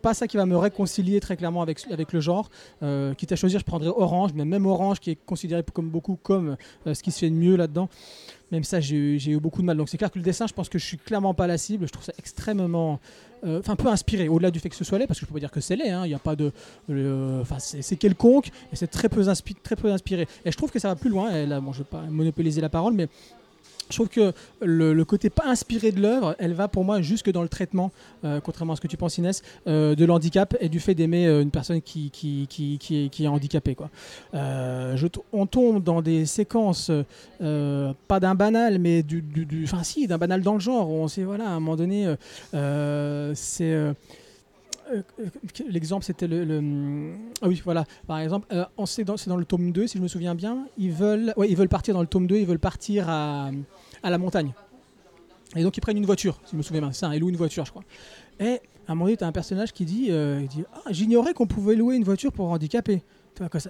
pas 0.00 0.14
ça 0.14 0.28
qui 0.28 0.36
va 0.36 0.46
me 0.46 0.56
réconcilier 0.56 1.18
très 1.18 1.36
clairement 1.36 1.60
avec, 1.60 2.12
le 2.12 2.20
genre. 2.20 2.48
Quitte 3.16 3.32
à 3.32 3.36
choisir, 3.36 3.58
je 3.58 3.64
prendrais 3.64 3.88
Orange, 3.88 4.30
mais 4.32 4.44
même 4.44 4.64
Orange 4.64 5.00
qui 5.00 5.10
est 5.10 5.16
considéré 5.16 5.64
comme 5.74 5.90
beaucoup 5.90 6.14
comme 6.14 6.56
ce 6.86 7.02
qui 7.02 7.10
se 7.10 7.18
fait 7.18 7.30
de 7.30 7.34
mieux 7.34 7.56
là-dedans. 7.56 7.88
Même 8.50 8.64
ça, 8.64 8.80
j'ai 8.80 8.96
eu, 8.96 9.38
beaucoup 9.38 9.60
de 9.60 9.66
mal. 9.66 9.76
Donc 9.76 9.88
c'est 9.88 9.98
clair 9.98 10.10
que 10.10 10.18
le 10.18 10.24
dessin, 10.24 10.46
je 10.46 10.54
pense 10.54 10.68
que 10.68 10.78
je 10.78 10.84
suis 10.84 10.96
clairement 10.96 11.34
pas 11.34 11.46
la 11.46 11.58
cible. 11.58 11.86
Je 11.86 11.92
trouve 11.92 12.04
ça 12.04 12.12
extrêmement, 12.18 12.98
euh, 13.44 13.60
enfin 13.60 13.76
peu 13.76 13.88
inspiré. 13.88 14.28
Au-delà 14.28 14.50
du 14.50 14.58
fait 14.58 14.70
que 14.70 14.76
ce 14.76 14.84
soit 14.84 14.98
laid, 14.98 15.06
parce 15.06 15.20
que 15.20 15.26
je 15.26 15.32
peux 15.32 15.38
dire 15.38 15.50
que 15.50 15.60
c'est 15.60 15.76
laid. 15.76 15.90
hein. 15.90 16.06
Il 16.06 16.08
n'y 16.08 16.14
a 16.14 16.18
pas 16.18 16.34
de, 16.34 16.50
enfin 17.40 17.58
c'est, 17.58 17.96
quelconque 17.96 18.48
et 18.72 18.76
c'est 18.76 18.86
très 18.86 19.08
peu, 19.08 19.20
inspi- 19.22 19.56
très 19.62 19.76
peu 19.76 19.92
inspiré. 19.92 20.26
Et 20.44 20.50
je 20.50 20.56
trouve 20.56 20.70
que 20.70 20.78
ça 20.78 20.88
va 20.88 20.96
plus 20.96 21.10
loin. 21.10 21.30
Et 21.34 21.46
là, 21.46 21.60
bon, 21.60 21.72
je 21.72 21.78
vais 21.78 21.84
pas 21.84 22.02
monopoliser 22.02 22.60
la 22.60 22.70
parole, 22.70 22.94
mais 22.94 23.08
je 23.90 23.96
trouve 23.96 24.08
que 24.08 24.32
le, 24.60 25.04
côté 25.04 25.30
pas 25.30 25.46
inspiré 25.46 25.92
de 25.92 26.00
l'œuvre, 26.00 26.36
elle 26.38 26.52
va 26.52 26.68
pour 26.68 26.84
moi 26.84 27.00
jusque 27.00 27.30
dans 27.30 27.42
le 27.42 27.48
traitement, 27.48 27.90
euh, 28.24 28.40
contrairement 28.40 28.74
à 28.74 28.76
ce 28.76 28.80
que 28.80 28.86
tu 28.86 28.96
penses 28.96 29.18
Inès, 29.18 29.42
euh, 29.66 29.94
de 29.94 30.04
l'handicap 30.04 30.56
et 30.60 30.68
du 30.68 30.80
fait 30.80 30.94
d'aimer 30.94 31.26
euh, 31.26 31.42
une 31.42 31.50
personne 31.50 31.80
qui, 31.80 32.10
est, 33.20 33.26
handicapée. 33.26 33.76
On 35.32 35.46
tombe 35.46 35.82
dans 35.82 36.02
des 36.02 36.26
séquences, 36.26 36.90
pas 37.38 38.20
d'un 38.20 38.34
banal, 38.34 38.78
mais 38.78 39.02
d'un 39.02 40.18
banal 40.18 40.42
dans 40.42 40.54
le 40.54 40.60
genre, 40.60 40.90
on 40.90 41.08
sait, 41.08 41.24
voilà, 41.24 41.48
à 41.48 41.50
un 41.50 41.60
moment 41.60 41.76
donné, 41.76 42.14
c'est... 43.34 43.94
L'exemple, 45.68 46.04
c'était 46.04 46.26
le, 46.26 47.12
Ah 47.42 47.48
oui, 47.48 47.60
voilà. 47.64 47.84
Par 48.06 48.18
exemple, 48.20 48.46
on 48.76 48.86
c'est 48.86 49.04
dans 49.04 49.36
le 49.36 49.44
tome 49.44 49.72
2, 49.72 49.86
si 49.86 49.98
je 49.98 50.02
me 50.02 50.08
souviens 50.08 50.34
bien. 50.34 50.66
Ils 50.78 50.92
veulent, 50.92 51.34
ils 51.46 51.56
veulent 51.56 51.68
partir 51.68 51.94
dans 51.94 52.00
le 52.00 52.06
tome 52.06 52.26
2, 52.26 52.36
ils 52.36 52.46
veulent 52.46 52.58
partir 52.58 53.08
à, 53.08 53.50
à 54.02 54.10
la 54.10 54.18
montagne. 54.18 54.52
Et 55.56 55.62
donc, 55.62 55.76
ils 55.76 55.80
prennent 55.80 55.96
une 55.96 56.06
voiture, 56.06 56.38
si 56.44 56.52
je 56.52 56.56
me 56.56 56.62
souviens 56.62 56.82
bien. 56.82 56.92
Ça, 56.92 57.14
ils 57.14 57.20
louent 57.20 57.30
une 57.30 57.36
voiture, 57.36 57.64
je 57.64 57.70
crois. 57.70 57.84
Et 58.38 58.60
à 58.86 58.92
un 58.92 58.94
moment 58.94 59.06
donné, 59.06 59.16
tu 59.16 59.24
as 59.24 59.26
un 59.26 59.32
personnage 59.32 59.72
qui 59.72 59.84
dit, 59.84 60.08
euh, 60.10 60.46
ah, 60.74 60.80
J'ignorais 60.90 61.34
qu'on 61.34 61.46
pouvait 61.46 61.74
louer 61.74 61.96
une 61.96 62.04
voiture 62.04 62.32
pour 62.32 62.48
handicapés. 62.50 63.02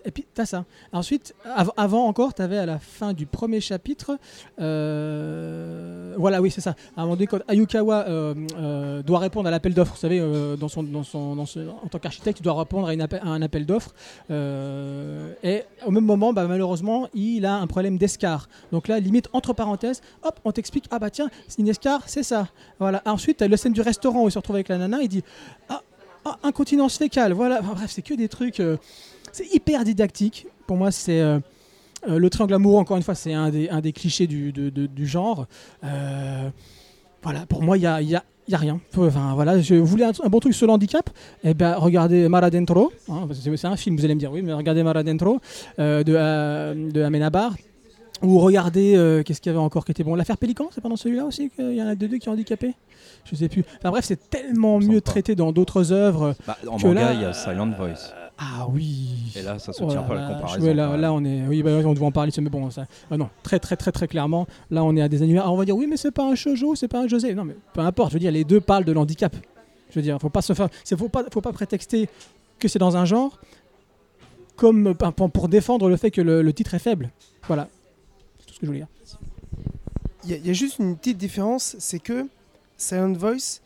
Et 0.05 0.11
puis, 0.11 0.27
tu 0.35 0.41
as 0.41 0.47
ça. 0.47 0.65
Ensuite, 0.93 1.35
av- 1.57 1.73
avant 1.77 2.07
encore, 2.07 2.35
tu 2.35 2.43
avais 2.43 2.59
à 2.59 2.67
la 2.67 2.79
fin 2.79 3.13
du 3.13 3.27
premier 3.27 3.61
chapitre. 3.61 4.19
euh, 4.61 6.15
voilà, 6.17 6.41
oui, 6.41 6.51
c'est 6.51 6.61
ça. 6.61 6.75
À 6.97 7.01
un 7.01 7.05
moment 7.05 7.15
donné, 7.15 7.27
quand 7.27 7.39
Ayukawa 7.49 8.07
euh, 8.09 8.35
euh, 8.59 9.03
doit 9.03 9.19
répondre 9.19 9.47
à 9.49 9.51
l'appel 9.51 9.75
d'offres, 9.75 9.93
vous 9.95 10.01
savez, 10.01 10.21
dans 10.59 10.69
son, 10.69 10.83
dans 10.83 11.03
son, 11.05 11.37
en 11.83 11.89
tant 11.89 11.99
qu'architecte, 11.99 12.41
il 12.41 12.43
doit 12.43 12.59
répondre 12.59 12.89
à, 12.89 12.93
un 13.29 13.43
appel 13.43 13.67
d'offres. 13.67 13.95
et 14.31 15.63
au 15.87 15.91
même 15.91 16.05
moment, 16.05 16.33
bah, 16.33 16.47
malheureusement, 16.47 17.09
il 17.15 17.47
a 17.47 17.55
un 17.57 17.67
problème 17.67 17.99
d'escar. 17.99 18.49
Donc 18.73 18.89
là, 18.89 18.99
limite, 19.01 19.29
entre 19.33 19.53
parenthèses, 19.53 20.01
hop, 20.23 20.39
on 20.45 20.53
t'explique 20.53 20.87
Ah 20.91 20.99
bah 20.99 21.11
tiens, 21.11 21.29
une 21.59 21.69
escar, 21.69 22.03
c'est 22.07 22.23
ça. 22.23 22.49
Voilà. 22.79 23.03
Ensuite, 23.07 23.39
tu 23.39 23.45
as 23.45 23.49
la 23.49 23.57
scène 23.57 23.73
du 23.73 23.81
restaurant 23.81 24.25
où 24.25 24.29
il 24.29 24.33
se 24.33 24.39
retrouve 24.39 24.57
avec 24.57 24.69
la 24.69 24.79
nana, 24.79 24.99
il 25.03 25.09
dit 25.09 25.23
Ah, 25.69 25.83
ah, 26.25 26.39
incontinence 26.43 26.97
fécale. 26.99 27.33
Voilà. 27.33 27.61
Bref, 27.61 27.91
c'est 27.91 28.03
que 28.03 28.15
des 28.15 28.29
trucs. 28.29 28.63
C'est 29.33 29.53
hyper 29.55 29.85
didactique. 29.85 30.47
Pour 30.67 30.77
moi, 30.77 30.91
c'est. 30.91 31.21
euh, 31.21 31.39
euh, 32.09 32.19
le 32.19 32.31
triangle 32.31 32.55
amoureux, 32.55 32.79
encore 32.81 32.97
une 32.97 33.03
fois, 33.03 33.15
c'est 33.15 33.33
un 33.35 33.51
des, 33.51 33.69
un 33.71 33.81
des 33.81 33.93
clichés 33.93 34.27
du, 34.27 34.53
de- 34.53 34.71
de- 34.71 34.87
du 34.87 35.07
genre. 35.07 35.47
Euh, 35.85 36.49
voilà, 37.23 37.47
pour 37.47 37.63
moi, 37.63 37.77
il 37.77 37.81
n'y 37.81 37.87
a, 37.87 38.01
il 38.01 38.09
y 38.09 38.15
a- 38.17 38.25
il 38.47 38.53
y 38.53 38.55
a 38.55 38.59
rien. 38.59 38.81
Enfin, 38.97 39.33
voilà, 39.35 39.61
je 39.61 39.75
voulais 39.75 40.05
un, 40.05 40.13
un 40.25 40.29
bon 40.29 40.39
truc 40.41 40.55
sur 40.55 40.67
le 40.67 40.73
handicap. 40.73 41.11
Eh 41.45 41.53
ben, 41.55 41.75
regardez 41.75 42.29
Mara 42.29 42.49
Dentro. 42.51 42.93
hein, 43.11 43.29
c'est 43.33 43.65
un 43.67 43.77
film, 43.77 43.97
vous 43.97 44.05
allez 44.05 44.15
me 44.15 44.21
dire, 44.21 44.33
oui, 44.33 44.41
mais 44.43 44.53
regardez 44.55 44.83
Mara 44.83 45.03
Dentro 45.03 45.41
euh, 45.79 46.03
de, 46.05 46.91
de 46.91 47.03
Amenabar. 47.03 47.55
Ou 48.23 48.39
regardez, 48.41 48.95
euh, 48.97 49.23
qu'est-ce 49.23 49.41
qu'il 49.41 49.51
y 49.53 49.55
avait 49.55 49.63
encore 49.63 49.85
qui 49.85 49.93
était 49.93 50.03
bon? 50.03 50.15
L'affaire 50.17 50.39
Pélican, 50.39 50.69
c'est 50.75 50.81
pas 50.81 50.89
dans 50.89 50.97
celui-là 50.97 51.25
aussi 51.25 51.51
qu'il 51.51 51.75
y 51.75 51.83
en 51.83 51.87
a 51.87 51.95
deux, 51.95 52.09
deux 52.09 52.19
qui 52.19 52.29
est 52.29 52.33
handicapé? 52.33 52.75
Je 53.31 53.37
sais 53.37 53.49
plus. 53.49 53.65
Enfin 53.79 53.91
bref, 53.91 54.05
c'est 54.07 54.29
tellement 54.31 54.81
mieux 54.81 55.01
pas. 55.01 55.11
traité 55.13 55.35
dans 55.37 55.53
d'autres 55.53 55.93
œuvres. 55.93 56.35
Bah, 56.47 56.57
en 56.69 56.79
que 56.79 56.87
manga, 56.87 57.13
il 57.13 57.21
y 57.21 57.25
a 57.25 57.33
Silent 57.33 57.71
Voice. 57.79 58.13
Ah 58.41 58.69
oui 58.71 59.33
Et 59.35 59.43
là, 59.43 59.59
ça 59.59 59.73
se 59.73 59.83
Oh 59.83 59.89
tient 59.91 60.03
pas 60.03 60.15
à 60.15 60.29
la 60.29 60.35
comparaison. 60.35 60.65
ouais, 60.67 60.73
là, 60.75 61.13
on 61.13 61.25
est. 61.25 61.47
Oui, 61.49 61.63
bah, 61.65 61.71
on 61.85 61.93
devait 61.93 62.07
en 62.07 62.13
parler, 62.13 62.31
mais 62.41 62.49
bon, 62.51 62.71
ça. 62.71 62.87
ah 63.11 63.17
non, 63.17 63.29
très, 63.43 63.59
très, 63.59 63.77
très, 63.77 63.91
très 63.91 64.07
clairement. 64.07 64.47
Là, 64.71 64.85
on 64.85 64.95
est 64.97 65.03
à 65.03 65.09
des 65.09 65.23
années. 65.23 65.37
Ah, 65.39 65.51
on 65.51 65.57
va 65.57 65.65
dire, 65.65 65.77
oui, 65.77 65.87
mais 65.89 65.97
c'est 65.97 66.13
pas 66.13 66.25
un 66.25 66.35
shoujo, 66.37 66.77
c'est 66.77 66.87
pas 66.89 67.01
un 67.03 67.09
josé. 67.09 67.35
Non, 67.35 67.45
mais 67.45 67.57
peu 67.73 67.81
importe. 67.81 68.11
Je 68.11 68.15
veux 68.15 68.21
dire, 68.21 68.31
les 68.31 68.45
deux 68.45 68.61
parlent 68.61 68.85
de 68.85 68.93
l'handicap. 68.93 69.35
Je 69.91 69.95
veux 69.97 70.03
dire, 70.03 70.19
faut 70.21 70.29
pas 70.31 70.43
se 70.43 70.53
faire. 70.53 70.69
Faut 70.97 71.09
pas, 71.09 71.25
faut 71.33 71.41
pas 71.41 71.53
prétexter 71.53 72.09
que 72.61 72.69
c'est 72.69 72.79
dans 72.79 72.97
un 72.97 73.05
genre 73.05 73.39
comme 74.57 74.95
pour, 74.95 75.31
pour 75.31 75.49
défendre 75.49 75.89
le 75.89 75.97
fait 75.97 76.11
que 76.11 76.21
le, 76.21 76.43
le 76.43 76.53
titre 76.53 76.75
est 76.75 76.79
faible. 76.81 77.11
Voilà. 77.47 77.69
C'est 78.41 78.47
tout 78.47 78.55
ce 78.55 78.59
que 78.61 78.67
je 78.67 78.71
voulais 78.71 78.81
dire. 78.81 78.89
Il 80.25 80.31
y, 80.31 80.35
a- 80.35 80.37
il 80.37 80.47
y 80.47 80.51
a 80.51 80.53
juste 80.53 80.79
une 80.81 80.97
petite 80.97 81.17
différence, 81.19 81.77
c'est 81.79 82.01
que 82.01 82.27
Silent 82.77 83.13
Voice 83.13 83.61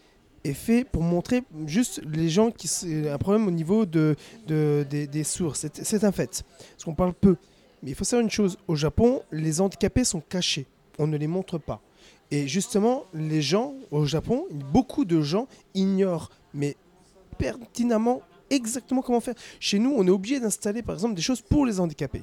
est 0.45 0.55
fait 0.55 0.85
pour 0.85 1.03
montrer 1.03 1.43
juste 1.67 2.01
les 2.13 2.29
gens 2.29 2.51
qui 2.51 2.69
un 3.09 3.19
problème 3.19 3.47
au 3.47 3.51
niveau 3.51 3.87
de, 3.87 4.17
de- 4.47 4.85
des, 4.89 5.07
des 5.07 5.25
sourds. 5.25 5.57
C'est 5.57 5.85
c'est 5.85 6.05
un 6.05 6.13
fait. 6.13 6.45
Parce 6.73 6.85
qu'on 6.85 6.95
parle 6.95 7.15
peu. 7.15 7.37
Mais 7.83 7.91
il 7.91 7.95
faut 7.95 8.05
savoir 8.05 8.23
une 8.25 8.31
chose, 8.31 8.59
au 8.69 8.75
Japon, 8.77 9.23
les 9.33 9.61
handicapés 9.61 10.05
sont 10.05 10.21
cachés. 10.21 10.67
On 10.99 11.07
ne 11.07 11.17
les 11.17 11.27
montre 11.27 11.59
pas. 11.59 11.81
Et 12.31 12.47
justement, 12.49 13.05
les 13.13 13.43
gens 13.43 13.75
au 13.91 14.05
Japon, 14.07 14.47
beaucoup 14.73 15.05
de 15.05 15.21
gens 15.21 15.47
ignorent, 15.75 16.31
mais 16.55 16.77
pertinemment, 17.39 18.23
exactement 18.51 19.03
comment 19.03 19.21
faire. 19.21 19.35
Chez 19.61 19.79
nous, 19.79 19.93
on 19.97 20.07
est 20.07 20.11
obligé 20.11 20.41
d'installer, 20.41 20.83
par 20.83 20.95
exemple, 20.95 21.15
des 21.15 21.23
choses 21.23 21.41
pour 21.41 21.67
les 21.67 21.81
handicapés. 21.81 22.23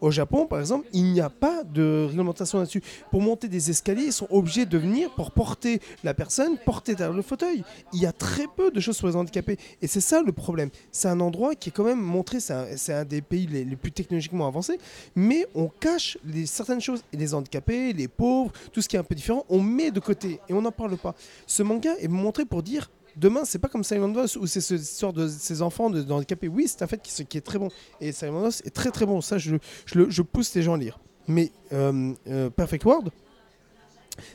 Au 0.00 0.10
Japon, 0.10 0.46
par 0.46 0.60
exemple, 0.60 0.86
il 0.92 1.12
n'y 1.12 1.20
a 1.20 1.30
pas 1.30 1.64
de 1.64 2.06
réglementation 2.08 2.58
là-dessus. 2.58 2.82
Pour 3.10 3.22
monter 3.22 3.48
des 3.48 3.70
escaliers, 3.70 4.06
ils 4.06 4.12
sont 4.12 4.28
obligés 4.30 4.66
de 4.66 4.78
venir 4.78 5.10
pour 5.14 5.30
porter 5.30 5.80
la 6.04 6.14
personne, 6.14 6.56
porter 6.58 6.94
derrière 6.94 7.16
le 7.16 7.22
fauteuil. 7.22 7.64
Il 7.92 8.00
y 8.00 8.06
a 8.06 8.12
très 8.12 8.46
peu 8.46 8.70
de 8.70 8.80
choses 8.80 8.96
sur 8.96 9.06
les 9.06 9.16
handicapés. 9.16 9.58
Et 9.80 9.86
c'est 9.86 10.00
ça 10.00 10.22
le 10.22 10.32
problème. 10.32 10.70
C'est 10.92 11.08
un 11.08 11.20
endroit 11.20 11.54
qui 11.54 11.70
est 11.70 11.72
quand 11.72 11.84
même 11.84 12.00
montré, 12.00 12.40
c'est 12.40 12.92
un, 12.92 13.04
des 13.04 13.22
pays 13.22 13.46
les, 13.46 13.64
plus 13.76 13.92
technologiquement 13.92 14.46
avancés, 14.46 14.78
mais 15.14 15.46
on 15.54 15.68
cache 15.68 16.18
certaines 16.46 16.80
choses. 16.80 17.02
Et 17.12 17.16
les 17.16 17.34
handicapés, 17.34 17.92
les 17.92 18.08
pauvres, 18.08 18.52
tout 18.72 18.82
ce 18.82 18.88
qui 18.88 18.96
est 18.96 18.98
un 18.98 19.04
peu 19.04 19.14
différent, 19.14 19.44
on 19.48 19.60
met 19.60 19.90
de 19.90 20.00
côté 20.00 20.40
et 20.48 20.52
on 20.52 20.62
n'en 20.62 20.72
parle 20.72 20.96
pas. 20.96 21.14
Ce 21.46 21.62
manga 21.62 21.94
est 21.98 22.08
montré 22.08 22.44
pour 22.44 22.62
dire 22.62 22.90
demain, 23.16 23.44
c'est 23.44 23.58
pas 23.58 23.68
comme 23.68 23.84
Silent 23.84 24.12
Voice 24.12 24.36
où 24.38 24.46
c'est 24.46 24.60
ce 24.60 24.74
histoire 24.74 25.12
de 25.12 25.28
ces 25.28 25.62
enfants 25.62 25.90
de, 25.90 26.10
handicapés. 26.10 26.48
Oui, 26.48 26.66
c'est 26.68 26.82
un 26.82 26.86
fait 26.86 27.00
qui, 27.00 27.38
est 27.38 27.40
très 27.40 27.58
bon. 27.58 27.68
Et 28.00 28.12
Silent 28.12 28.40
Voice 28.40 28.62
est 28.64 28.74
très 28.74 28.90
très 28.90 29.06
bon. 29.06 29.20
Ça, 29.20 29.38
je, 29.38 29.56
je 29.86 30.22
pousse 30.22 30.54
les 30.54 30.62
gens 30.62 30.74
à 30.74 30.78
lire. 30.78 30.98
Mais 31.28 31.50
euh, 31.72 32.14
euh, 32.28 32.50
Perfect 32.50 32.84
World, 32.84 33.10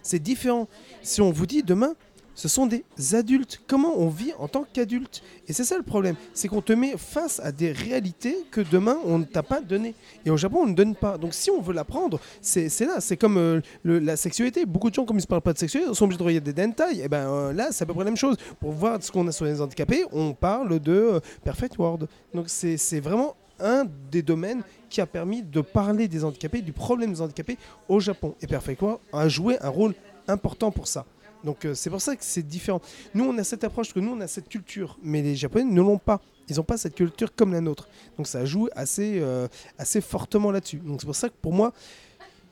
c'est 0.03 0.19
différent. 0.19 0.67
Si 1.01 1.21
on 1.21 1.31
vous 1.31 1.45
dit 1.45 1.63
demain, 1.63 1.95
ce 2.35 2.47
sont 2.47 2.65
des 2.65 2.83
adultes. 3.13 3.61
Comment 3.67 3.97
on 3.97 4.07
vit 4.07 4.33
en 4.39 4.47
tant 4.47 4.65
qu'adulte? 4.71 5.21
Et 5.47 5.53
c'est 5.53 5.63
ça 5.63 5.77
le 5.77 5.83
problème. 5.83 6.15
C'est 6.33 6.47
qu'on 6.47 6.61
te 6.61 6.73
met 6.73 6.95
face 6.97 7.39
à 7.39 7.51
des 7.51 7.71
réalités 7.71 8.35
que 8.51 8.61
demain, 8.61 8.97
on 9.05 9.19
ne 9.19 9.25
t'a 9.25 9.43
pas 9.43 9.61
donné. 9.61 9.93
Et 10.25 10.29
au 10.29 10.37
Japon, 10.37 10.59
on 10.63 10.67
ne 10.67 10.73
donne 10.73 10.95
pas. 10.95 11.17
Donc 11.17 11.33
si 11.33 11.51
on 11.51 11.61
veut 11.61 11.73
l'apprendre, 11.73 12.19
c'est 12.41 12.67
là. 12.81 12.99
C'est 12.99 13.17
comme 13.17 13.37
euh, 13.37 13.61
la 13.83 14.15
sexualité. 14.15 14.65
Beaucoup 14.65 14.89
de 14.89 14.95
gens, 14.95 15.05
comme 15.05 15.17
ils 15.17 15.21
ne 15.21 15.27
parlent 15.27 15.41
pas 15.41 15.53
de 15.53 15.59
sexualité, 15.59 15.93
sont 15.93 16.05
obligés 16.05 16.19
de 16.19 16.23
regarder 16.23 16.53
des 16.53 16.61
dentai. 16.61 17.03
Et 17.03 17.07
ben 17.07 17.27
euh, 17.29 17.53
là, 17.53 17.69
c'est 17.71 17.83
à 17.83 17.85
peu 17.85 17.93
près 17.93 18.03
la 18.03 18.11
même 18.11 18.17
chose. 18.17 18.37
Pour 18.59 18.71
voir 18.71 19.01
ce 19.03 19.11
qu'on 19.11 19.27
a 19.27 19.31
sur 19.31 19.45
les 19.45 19.61
handicapés, 19.61 20.05
on 20.11 20.33
parle 20.33 20.79
de 20.79 20.91
euh, 20.91 21.19
Perfect 21.43 21.77
World. 21.77 22.07
Donc 22.33 22.45
c'est 22.47 22.99
vraiment 22.99 23.35
un 23.59 23.85
des 24.11 24.21
domaines 24.21 24.63
qui 24.89 25.01
a 25.01 25.05
permis 25.05 25.43
de 25.43 25.61
parler 25.61 26.07
des 26.07 26.23
handicapés, 26.23 26.61
du 26.61 26.73
problème 26.73 27.13
des 27.13 27.21
handicapés 27.21 27.57
au 27.87 27.99
Japon. 27.99 28.35
Et 28.41 28.47
Perfect 28.47 28.81
World 28.81 28.99
a 29.13 29.27
joué 29.29 29.57
un 29.61 29.69
rôle 29.69 29.93
important 30.27 30.71
pour 30.71 30.87
ça. 30.87 31.05
Donc 31.43 31.65
euh, 31.65 31.73
c'est 31.73 31.89
pour 31.89 32.01
ça 32.01 32.15
que 32.15 32.23
c'est 32.23 32.43
différent. 32.43 32.81
Nous, 33.13 33.23
on 33.23 33.37
a 33.37 33.43
cette 33.43 33.63
approche, 33.63 33.93
que 33.93 33.99
nous, 33.99 34.11
on 34.11 34.21
a 34.21 34.27
cette 34.27 34.49
culture, 34.49 34.97
mais 35.03 35.21
les 35.21 35.35
Japonais 35.35 35.65
ne 35.65 35.81
l'ont 35.81 35.97
pas. 35.97 36.21
Ils 36.49 36.57
n'ont 36.57 36.63
pas 36.63 36.77
cette 36.77 36.95
culture 36.95 37.33
comme 37.33 37.53
la 37.53 37.61
nôtre. 37.61 37.87
Donc 38.17 38.27
ça 38.27 38.45
joue 38.45 38.67
assez, 38.75 39.19
euh, 39.19 39.47
assez 39.77 40.01
fortement 40.01 40.51
là-dessus. 40.51 40.77
Donc 40.77 41.01
c'est 41.01 41.05
pour 41.05 41.15
ça 41.15 41.29
que 41.29 41.35
pour 41.41 41.53
moi, 41.53 41.71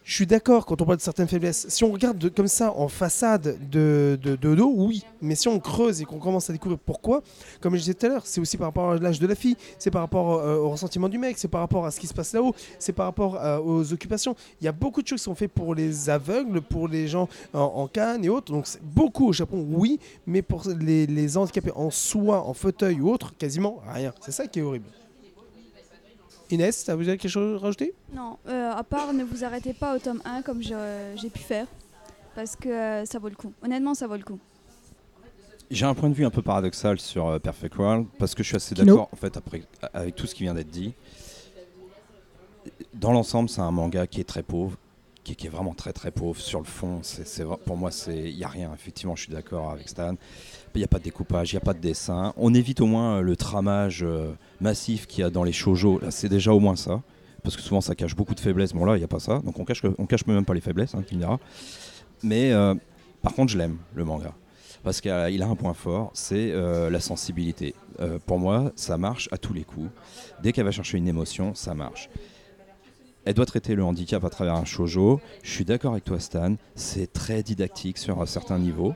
je 0.10 0.16
suis 0.16 0.26
d'accord 0.26 0.66
quand 0.66 0.82
on 0.82 0.86
parle 0.86 0.98
de 0.98 1.04
certaines 1.04 1.28
faiblesses. 1.28 1.68
Si 1.70 1.84
on 1.84 1.92
regarde 1.92 2.18
de- 2.18 2.30
comme 2.30 2.48
ça 2.48 2.74
en 2.76 2.88
façade 2.88 3.60
de, 3.70 4.18
de, 4.20 4.36
dos, 4.36 4.74
oui. 4.76 5.04
Mais 5.22 5.36
si 5.36 5.48
on 5.48 5.60
creuse 5.60 6.02
et 6.02 6.06
qu'on 6.06 6.18
commence 6.18 6.50
à 6.50 6.54
découvrir 6.54 6.80
pourquoi, 6.80 7.22
comme 7.62 7.76
je 7.76 7.82
disais 7.82 7.94
tout 7.94 8.08
à 8.08 8.10
l'heure, 8.10 8.26
c'est 8.26 8.42
aussi 8.42 8.58
par 8.58 8.70
rapport 8.70 8.90
à 8.90 8.98
l'âge 8.98 9.20
de 9.20 9.28
la 9.28 9.36
fille, 9.36 9.56
c'est 9.78 9.92
par 9.92 10.02
rapport 10.02 10.40
euh, 10.40 10.58
au 10.58 10.72
ressentiment 10.72 11.10
du 11.10 11.20
mec, 11.20 11.38
c'est 11.38 11.48
par 11.48 11.62
rapport 11.62 11.86
à 11.86 11.92
ce 11.92 12.00
qui 12.00 12.08
se 12.08 12.16
passe 12.16 12.34
là-haut, 12.34 12.56
c'est 12.80 12.92
par 12.92 13.06
rapport 13.06 13.36
euh, 13.36 13.60
aux 13.60 13.94
occupations. 13.94 14.36
Il 14.60 14.66
y 14.66 14.68
a 14.68 14.72
beaucoup 14.72 15.04
de 15.04 15.08
choses 15.08 15.20
qui 15.20 15.26
sont 15.26 15.36
faites 15.36 15.52
pour 15.52 15.76
les 15.76 16.10
aveugles, 16.10 16.62
pour 16.62 16.88
les 16.88 17.08
gens 17.08 17.30
en, 17.54 17.88
canne 17.88 18.26
et 18.26 18.30
autres. 18.30 18.52
Donc 18.52 18.66
beaucoup 18.82 19.28
au 19.28 19.34
Japon, 19.34 19.64
oui. 19.70 20.00
Mais 20.26 20.42
pour 20.42 20.64
les, 20.70 21.06
les 21.06 21.38
handicapés 21.38 21.72
en 21.76 21.92
soi, 21.92 22.44
en 22.48 22.56
fauteuil 22.56 23.00
ou 23.00 23.12
autre, 23.12 23.36
quasiment 23.38 23.80
rien. 23.94 24.12
C'est 24.22 24.32
ça 24.32 24.48
qui 24.48 24.58
est 24.58 24.64
horrible. 24.64 24.88
Inès, 26.52 26.84
t'as- 26.84 26.96
vous 26.96 27.08
avez 27.08 27.18
quelque 27.18 27.32
chose 27.32 27.58
à 27.58 27.64
rajouter? 27.66 27.94
Non, 28.14 28.38
euh, 28.48 28.72
à 28.72 28.84
part 28.84 29.14
ne 29.14 29.24
vous 29.24 29.44
arrêtez 29.44 29.74
pas 29.74 29.96
au 29.96 30.00
tome 30.00 30.22
1 30.26 30.42
comme 30.42 30.62
j'ai 30.62 31.30
pu 31.30 31.40
faire. 31.40 31.68
Parce 32.36 32.56
que 32.56 32.70
euh, 32.70 33.06
ça 33.06 33.20
vaut 33.20 33.30
le 33.30 33.36
coup. 33.36 33.54
Honnêtement, 33.64 33.94
ça 33.94 34.08
vaut 34.08 34.16
le 34.18 34.24
coup. 34.24 34.40
J'ai 35.72 35.86
un 35.86 35.94
point 35.94 36.10
de 36.10 36.16
vue 36.16 36.26
un 36.26 36.30
peu 36.32 36.42
paradoxal 36.42 37.00
sur 37.00 37.28
euh, 37.28 37.38
Perfect 37.40 37.76
World 37.78 38.08
parce 38.18 38.34
que 38.34 38.42
je 38.42 38.48
suis 38.48 38.56
assez 38.56 38.74
d'accord 38.74 39.10
en 39.12 39.16
fait 39.16 39.38
après 39.38 39.62
avec 39.94 40.16
tout 40.16 40.26
ce 40.26 40.34
qui 40.34 40.44
vient 40.44 40.54
d'être 40.56 40.70
dit. 40.72 40.94
Dans 42.94 43.12
l'ensemble, 43.12 43.50
c'est 43.50 43.62
un 43.62 43.72
manga 43.72 44.08
qui 44.08 44.20
est 44.20 44.24
très 44.26 44.42
pauvre, 44.44 44.78
qui, 45.24 45.36
qui 45.36 45.46
est 45.48 45.50
vraiment 45.50 45.74
très 45.76 45.94
très 45.94 46.10
pauvre 46.12 46.40
sur 46.42 46.60
le 46.60 46.66
fond. 46.66 47.02
C'est, 47.04 47.44
pour 47.66 47.78
moi, 47.78 47.92
il 48.08 48.30
y 48.32 48.44
a 48.44 48.48
rien. 48.48 48.72
Effectivement, 48.74 49.16
je 49.16 49.24
suis 49.24 49.32
d'accord 49.32 49.70
avec 49.72 49.88
Stan. 49.90 50.16
Il 50.76 50.80
n'y 50.80 50.86
a 50.86 50.88
pas 50.88 51.00
de 51.00 51.04
découpage, 51.04 51.52
il 51.52 51.56
n'y 51.56 51.62
a 51.62 51.66
pas 51.66 51.74
de 51.74 51.80
dessin. 51.80 52.34
On 52.38 52.54
évite 52.54 52.80
au 52.80 52.86
moins 52.86 53.18
euh, 53.18 53.22
le 53.22 53.36
tramage 53.36 54.04
euh, 54.04 54.32
massif 54.62 55.08
qu'il 55.08 55.22
y 55.22 55.24
a 55.24 55.30
dans 55.30 55.44
les 55.44 55.52
shoujo. 55.52 56.00
C'est 56.10 56.30
déjà 56.30 56.54
au 56.54 56.60
moins 56.60 56.76
ça. 56.76 57.02
Parce 57.44 57.56
que 57.56 57.62
souvent 57.62 57.82
ça 57.82 57.96
cache 57.96 58.16
beaucoup 58.16 58.36
de 58.36 58.40
faiblesses. 58.40 58.74
Bon 58.74 58.86
là, 58.86 58.96
il 58.96 59.00
n'y 59.00 59.04
a 59.04 59.08
pas 59.08 59.20
ça. 59.20 59.40
Donc 59.40 59.60
on 59.60 59.66
cache, 59.66 59.82
on 59.98 60.06
cache 60.06 60.26
même 60.26 60.46
pas 60.46 60.54
les 60.54 60.62
faiblesses, 60.62 60.96
hein, 60.96 61.04
tu 61.06 61.16
me 61.16 61.20
diras. 61.20 61.38
Mais 62.24 62.52
euh, 62.52 62.76
par 63.22 63.34
contre, 63.34 63.52
je 63.52 63.58
l'aime, 63.58 63.78
le 63.96 64.06
manga. 64.06 64.34
Parce 64.84 65.02
qu'il 65.02 65.12
a 65.12 65.46
un 65.46 65.56
point 65.56 65.74
fort, 65.74 66.12
c'est 66.14 66.54
la 66.54 67.02
sensibilité. 67.02 67.76
Pour 68.26 68.40
moi, 68.40 68.72
ça 68.78 68.98
marche 68.98 69.28
à 69.30 69.38
tous 69.38 69.52
les 69.52 69.66
coups. 69.66 69.90
Dès 70.42 70.54
qu'elle 70.54 70.64
va 70.64 70.72
chercher 70.72 70.98
une 70.98 71.08
émotion, 71.10 71.54
ça 71.54 71.74
marche. 71.74 72.10
Elle 73.26 73.34
doit 73.34 73.46
traiter 73.46 73.76
le 73.76 73.84
handicap 73.84 74.24
à 74.24 74.30
travers 74.30 74.56
un 74.56 74.64
shoujo. 74.64 75.20
Je 75.44 75.52
suis 75.52 75.66
d'accord 75.66 75.92
avec 75.92 76.06
toi, 76.06 76.20
Stan. 76.20 76.56
C'est 76.76 77.12
très 77.12 77.44
didactique 77.44 77.98
sur 77.98 78.22
un 78.22 78.26
certain 78.26 78.58
niveau. 78.58 78.94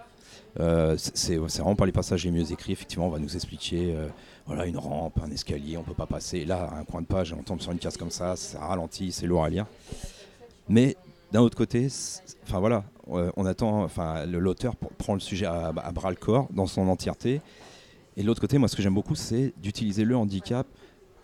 Euh, 0.60 0.96
c'est 0.98 1.38
vraiment 1.38 1.76
pas 1.76 1.86
les 1.86 1.92
passages 1.92 2.26
les 2.26 2.32
mieux 2.32 2.52
écrits. 2.52 2.74
Effectivement, 2.74 3.08
on 3.08 3.10
va 3.10 3.20
nous 3.20 3.36
expliquer 3.36 3.96
euh, 3.96 4.08
voilà, 4.46 4.66
une 4.66 4.78
rampe, 4.78 5.20
un 5.24 5.32
escalier, 5.32 5.78
on 5.78 5.84
peut 5.84 5.94
pas 5.96 6.06
passer. 6.06 6.46
Là, 6.46 6.70
un 6.78 6.84
coin 6.84 7.02
de 7.02 7.08
page, 7.08 7.34
on 7.34 7.42
tombe 7.42 7.60
sur 7.60 7.72
une 7.72 7.80
case 7.80 7.98
comme 7.98 8.12
ça, 8.12 8.36
ça 8.36 8.60
ralentit, 8.60 9.12
c'est 9.12 9.26
lourd 9.26 9.44
à 9.44 9.50
lire. 9.50 9.66
Mais 10.70 10.96
d'un 11.32 11.42
autre 11.42 11.58
côté, 11.58 11.88
enfin 12.44 12.60
voilà, 12.60 12.84
euh, 13.10 13.32
on 13.36 13.46
attend, 13.46 13.84
enfin 13.84 14.26
l'auteur 14.26 14.74
pr- 14.76 14.94
prend 14.98 15.16
le 15.16 15.20
sujet 15.20 15.48
à, 15.48 15.72
bras 15.72 16.12
le 16.12 16.16
corps 16.16 16.48
dans 16.52 16.68
son 16.68 16.88
entièreté. 16.88 17.42
Et 18.16 18.22
de 18.22 18.28
l'autre 18.28 18.42
côté, 18.42 18.60
moi, 18.60 18.68
ce 18.68 18.76
que 18.76 18.84
j'aime 18.84 18.94
beaucoup, 18.94 19.16
c'est 19.16 19.54
d'utiliser 19.58 20.06
le 20.06 20.16
handicap 20.16 20.68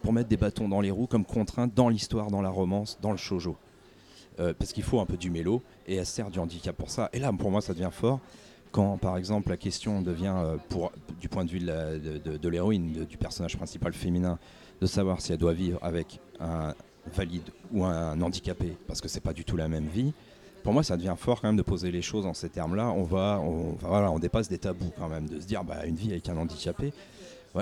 pour 0.02 0.12
mettre 0.12 0.30
des 0.30 0.38
bâtons 0.38 0.68
dans 0.68 0.82
les 0.82 0.90
roues 0.90 1.06
comme 1.06 1.26
contrainte 1.26 1.74
dans 1.76 1.90
l'histoire, 1.90 2.32
dans 2.32 2.42
la 2.42 2.50
romance, 2.50 2.98
dans 3.02 3.12
le 3.12 3.18
shojo. 3.18 3.58
Parce 4.58 4.72
qu'il 4.72 4.84
faut 4.84 5.02
un 5.02 5.06
peu 5.06 5.18
du 5.18 5.30
mélo 5.30 5.62
et 5.86 5.96
elle 5.98 6.06
sert 6.06 6.32
du 6.32 6.40
handicap 6.40 6.74
pour 6.74 6.90
ça. 6.90 7.10
Et 7.12 7.20
là, 7.20 7.30
pour 7.38 7.52
moi, 7.52 7.60
ça 7.60 7.74
devient 7.74 7.90
fort 7.92 8.22
quand, 8.72 8.98
par 8.98 9.18
exemple, 9.18 9.50
la 9.50 9.58
question 9.58 10.02
devient, 10.02 10.34
euh, 10.36 10.58
pour, 10.70 10.92
du 11.20 11.30
point 11.30 11.46
de 11.46 11.50
vue 11.50 11.60
de 11.60 12.50
l'héroïne, 12.50 13.06
du 13.06 13.18
personnage 13.18 13.58
principal 13.58 13.94
féminin, 13.94 14.38
de 14.82 14.86
savoir 14.86 15.22
si 15.22 15.34
elle 15.34 15.40
doit 15.40 15.54
vivre 15.54 15.80
avec 15.82 16.20
un 16.40 16.74
valide 17.14 17.50
ou 17.72 17.84
un 17.86 18.22
handicapé, 18.22 18.78
parce 18.88 19.02
que 19.02 19.08
c'est 19.08 19.20
pas 19.20 19.34
du 19.34 19.44
tout 19.44 19.58
la 19.58 19.68
même 19.68 19.88
vie. 19.88 20.14
Pour 20.64 20.74
moi, 20.74 20.84
ça 20.84 20.98
devient 20.98 21.16
fort 21.18 21.42
quand 21.42 21.48
même 21.48 21.58
de 21.58 21.62
poser 21.62 21.92
les 21.92 22.02
choses 22.02 22.26
en 22.26 22.34
ces 22.34 22.50
termes-là. 22.50 22.90
On 22.90 23.04
va, 23.04 23.40
on, 23.42 23.78
voilà, 23.80 24.12
on 24.12 24.20
dépasse 24.20 24.50
des 24.50 24.58
tabous 24.58 24.92
quand 24.98 25.08
même, 25.08 25.28
de 25.28 25.40
se 25.40 25.46
dire, 25.46 25.64
bah, 25.64 25.86
une 25.86 25.96
vie 25.96 26.12
avec 26.12 26.28
un 26.30 26.38
handicapé. 26.38 26.94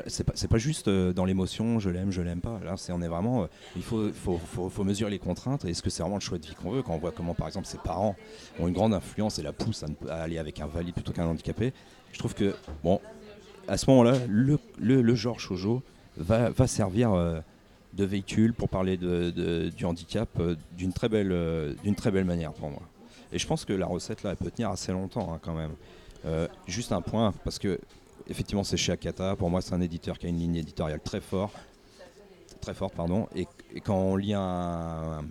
C'est 0.08 0.24
pas, 0.24 0.34
pas 0.34 0.58
juste 0.58 0.90
euh, 0.90 1.14
dans 1.14 1.24
l'émotion, 1.24 1.80
je 1.80 1.90
l'aime, 1.90 2.12
je 2.12 2.22
l'aime 2.22 2.42
pas. 2.42 2.60
Là, 2.64 2.76
c'est, 2.76 2.92
on 2.92 3.02
est 3.02 3.08
vraiment, 3.08 3.44
euh, 3.44 3.48
il 3.76 3.82
faut, 3.84 4.84
mesurer 4.84 5.12
les 5.12 5.20
contraintes. 5.20 5.64
Est-ce 5.66 5.82
que 5.82 5.90
c'est 5.90 6.02
vraiment 6.02 6.18
le 6.18 6.22
choix 6.22 6.38
de 6.38 6.46
vie 6.46 6.56
qu'on 6.56 6.72
veut 6.72 6.82
quand 6.82 6.94
on 6.94 6.98
voit 6.98 7.12
comment, 7.12 7.34
par 7.34 7.48
exemple, 7.48 7.68
ses 7.68 7.78
parents 7.78 8.16
ont 8.60 8.68
une 8.68 8.74
grande 8.74 8.94
influence 8.94 9.40
et 9.40 9.44
la 9.44 9.54
poussent 9.54 9.86
à, 10.10 10.16
aller 10.16 10.38
avec 10.38 10.60
un 10.60 10.68
valide 10.68 10.94
plutôt 10.94 11.14
qu'un 11.14 11.26
handicapé 11.26 11.74
Je 12.12 12.20
trouve 12.20 12.36
que, 12.36 12.54
bon, 12.84 13.00
à 13.68 13.78
ce 13.78 13.90
moment-là, 13.90 14.18
le, 14.28 14.60
le, 14.78 15.16
genre 15.16 15.40
shoujo 15.40 15.82
va, 16.18 16.52
servir 16.68 17.14
euh, 17.14 17.40
de 17.94 18.04
véhicule 18.04 18.54
pour 18.54 18.68
parler 18.68 18.98
de, 18.98 19.70
du 19.70 19.86
handicap 19.86 20.30
d'une 20.78 20.92
très, 20.92 21.08
belle, 21.08 21.76
très 21.96 22.12
belle 22.12 22.26
manière 22.26 22.52
pour 22.52 22.70
moi. 22.70 22.82
Et 23.32 23.40
je 23.40 23.48
pense 23.48 23.64
que 23.64 23.74
la 23.74 23.86
recette 23.86 24.24
là, 24.24 24.32
elle 24.32 24.38
peut 24.38 24.52
tenir 24.52 24.70
assez 24.70 24.92
longtemps 24.92 25.34
hein, 25.34 25.40
quand 25.42 25.56
même. 25.56 25.72
Juste 26.68 26.92
un 26.92 27.02
point, 27.02 27.34
parce 27.46 27.58
que 27.58 27.80
effectivement 28.30 28.64
c'est 28.64 28.78
chez 28.78 28.92
Akata, 28.92 29.36
pour 29.36 29.50
moi 29.50 29.62
c'est 29.62 29.74
un 29.74 29.82
éditeur 29.82 30.18
qui 30.18 30.26
a 30.26 30.30
une 30.30 30.40
ligne 30.40 30.56
éditoriale 30.56 31.02
très 31.02 31.22
forte, 31.22 31.56
très 32.62 32.74
forte 32.74 32.96
pardon, 32.96 33.28
et, 33.36 33.48
quand 33.84 33.98
on 33.98 34.16
lit 34.16 34.34
un, 34.34 35.24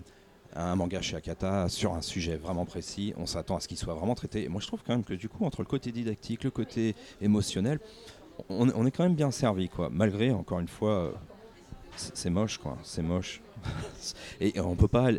manga 0.75 1.01
chez 1.01 1.15
Akata 1.15 1.69
sur 1.69 1.93
un 1.93 2.01
sujet 2.01 2.35
vraiment 2.35 2.65
précis. 2.65 3.13
On 3.17 3.27
s'attend 3.27 3.57
à 3.57 3.59
ce 3.59 3.67
qu'il 3.67 3.77
soit 3.77 3.93
vraiment 3.93 4.15
traité. 4.15 4.43
Et 4.43 4.49
moi, 4.49 4.59
je 4.59 4.65
trouve 4.65 4.81
quand 4.85 4.93
même 4.93 5.03
que 5.03 5.13
du 5.13 5.29
coup, 5.29 5.45
entre 5.45 5.61
le 5.61 5.67
côté 5.67 5.91
didactique, 5.91 6.43
le 6.43 6.49
côté 6.49 6.95
émotionnel, 7.21 7.79
on, 8.49 8.85
est 8.85 8.91
quand 8.91 9.03
même 9.03 9.15
bien 9.15 9.29
servi, 9.29 9.69
quoi. 9.69 9.89
Malgré, 9.91 10.31
encore 10.31 10.59
une 10.59 10.67
fois, 10.67 11.13
c'est 11.95 12.17
c'est 12.17 12.29
moche, 12.31 12.57
quoi. 12.57 12.77
C'est 12.83 13.03
moche. 13.03 13.41
et 14.41 14.59
on 14.59 14.75
peut 14.75 14.87
pas, 14.87 15.11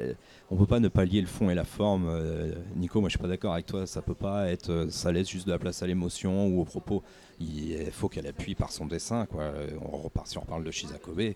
on 0.51 0.57
peut 0.57 0.67
pas 0.67 0.81
ne 0.81 0.89
pas 0.89 1.05
lier 1.05 1.21
le 1.21 1.27
fond 1.27 1.51
et 1.51 1.55
la 1.55 1.65
forme. 1.65 2.07
Euh, 2.09 2.55
Nico, 2.77 3.01
moi, 3.01 3.09
je 3.09 3.13
suis 3.13 3.19
pas 3.19 3.29
d'accord 3.29 3.53
avec 3.53 3.67
toi. 3.67 3.87
Ça 3.87 4.01
peut 4.01 4.15
pas 4.15 4.49
être, 4.49 4.71
euh, 4.71 4.91
ça 4.91 5.13
laisse 5.13 5.29
juste 5.29 5.47
de 5.47 5.53
la 5.53 5.59
place 5.59 5.83
à 5.83 5.87
l'émotion 5.87 6.47
ou 6.49 6.61
au 6.61 6.65
propos. 6.65 7.03
Il 7.41 7.91
faut 7.93 8.09
qu'elle 8.09 8.27
appuie 8.27 8.55
par 8.55 8.73
son 8.73 8.87
dessin, 8.87 9.27
quoi. 9.27 9.43
Euh, 9.43 9.69
On 9.93 9.99
repart 9.99 10.27
si 10.27 10.39
on 10.39 10.41
reparle 10.41 10.65
de 10.65 10.71
Shizakobe. 10.71 11.35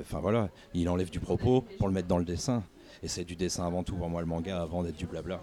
Enfin 0.00 0.20
voilà, 0.20 0.50
il 0.74 0.88
enlève 0.88 1.10
du 1.10 1.18
propos 1.18 1.64
pour 1.78 1.88
le 1.88 1.94
mettre 1.94 2.08
dans 2.08 2.18
le 2.18 2.24
dessin. 2.24 2.62
Et 3.02 3.08
c'est 3.08 3.24
du 3.24 3.36
dessin 3.36 3.66
avant 3.66 3.82
tout 3.82 3.96
pour 3.96 4.08
moi 4.08 4.20
le 4.20 4.26
manga 4.26 4.60
avant 4.60 4.82
d'être 4.82 4.96
du 4.96 5.06
blabla. 5.06 5.40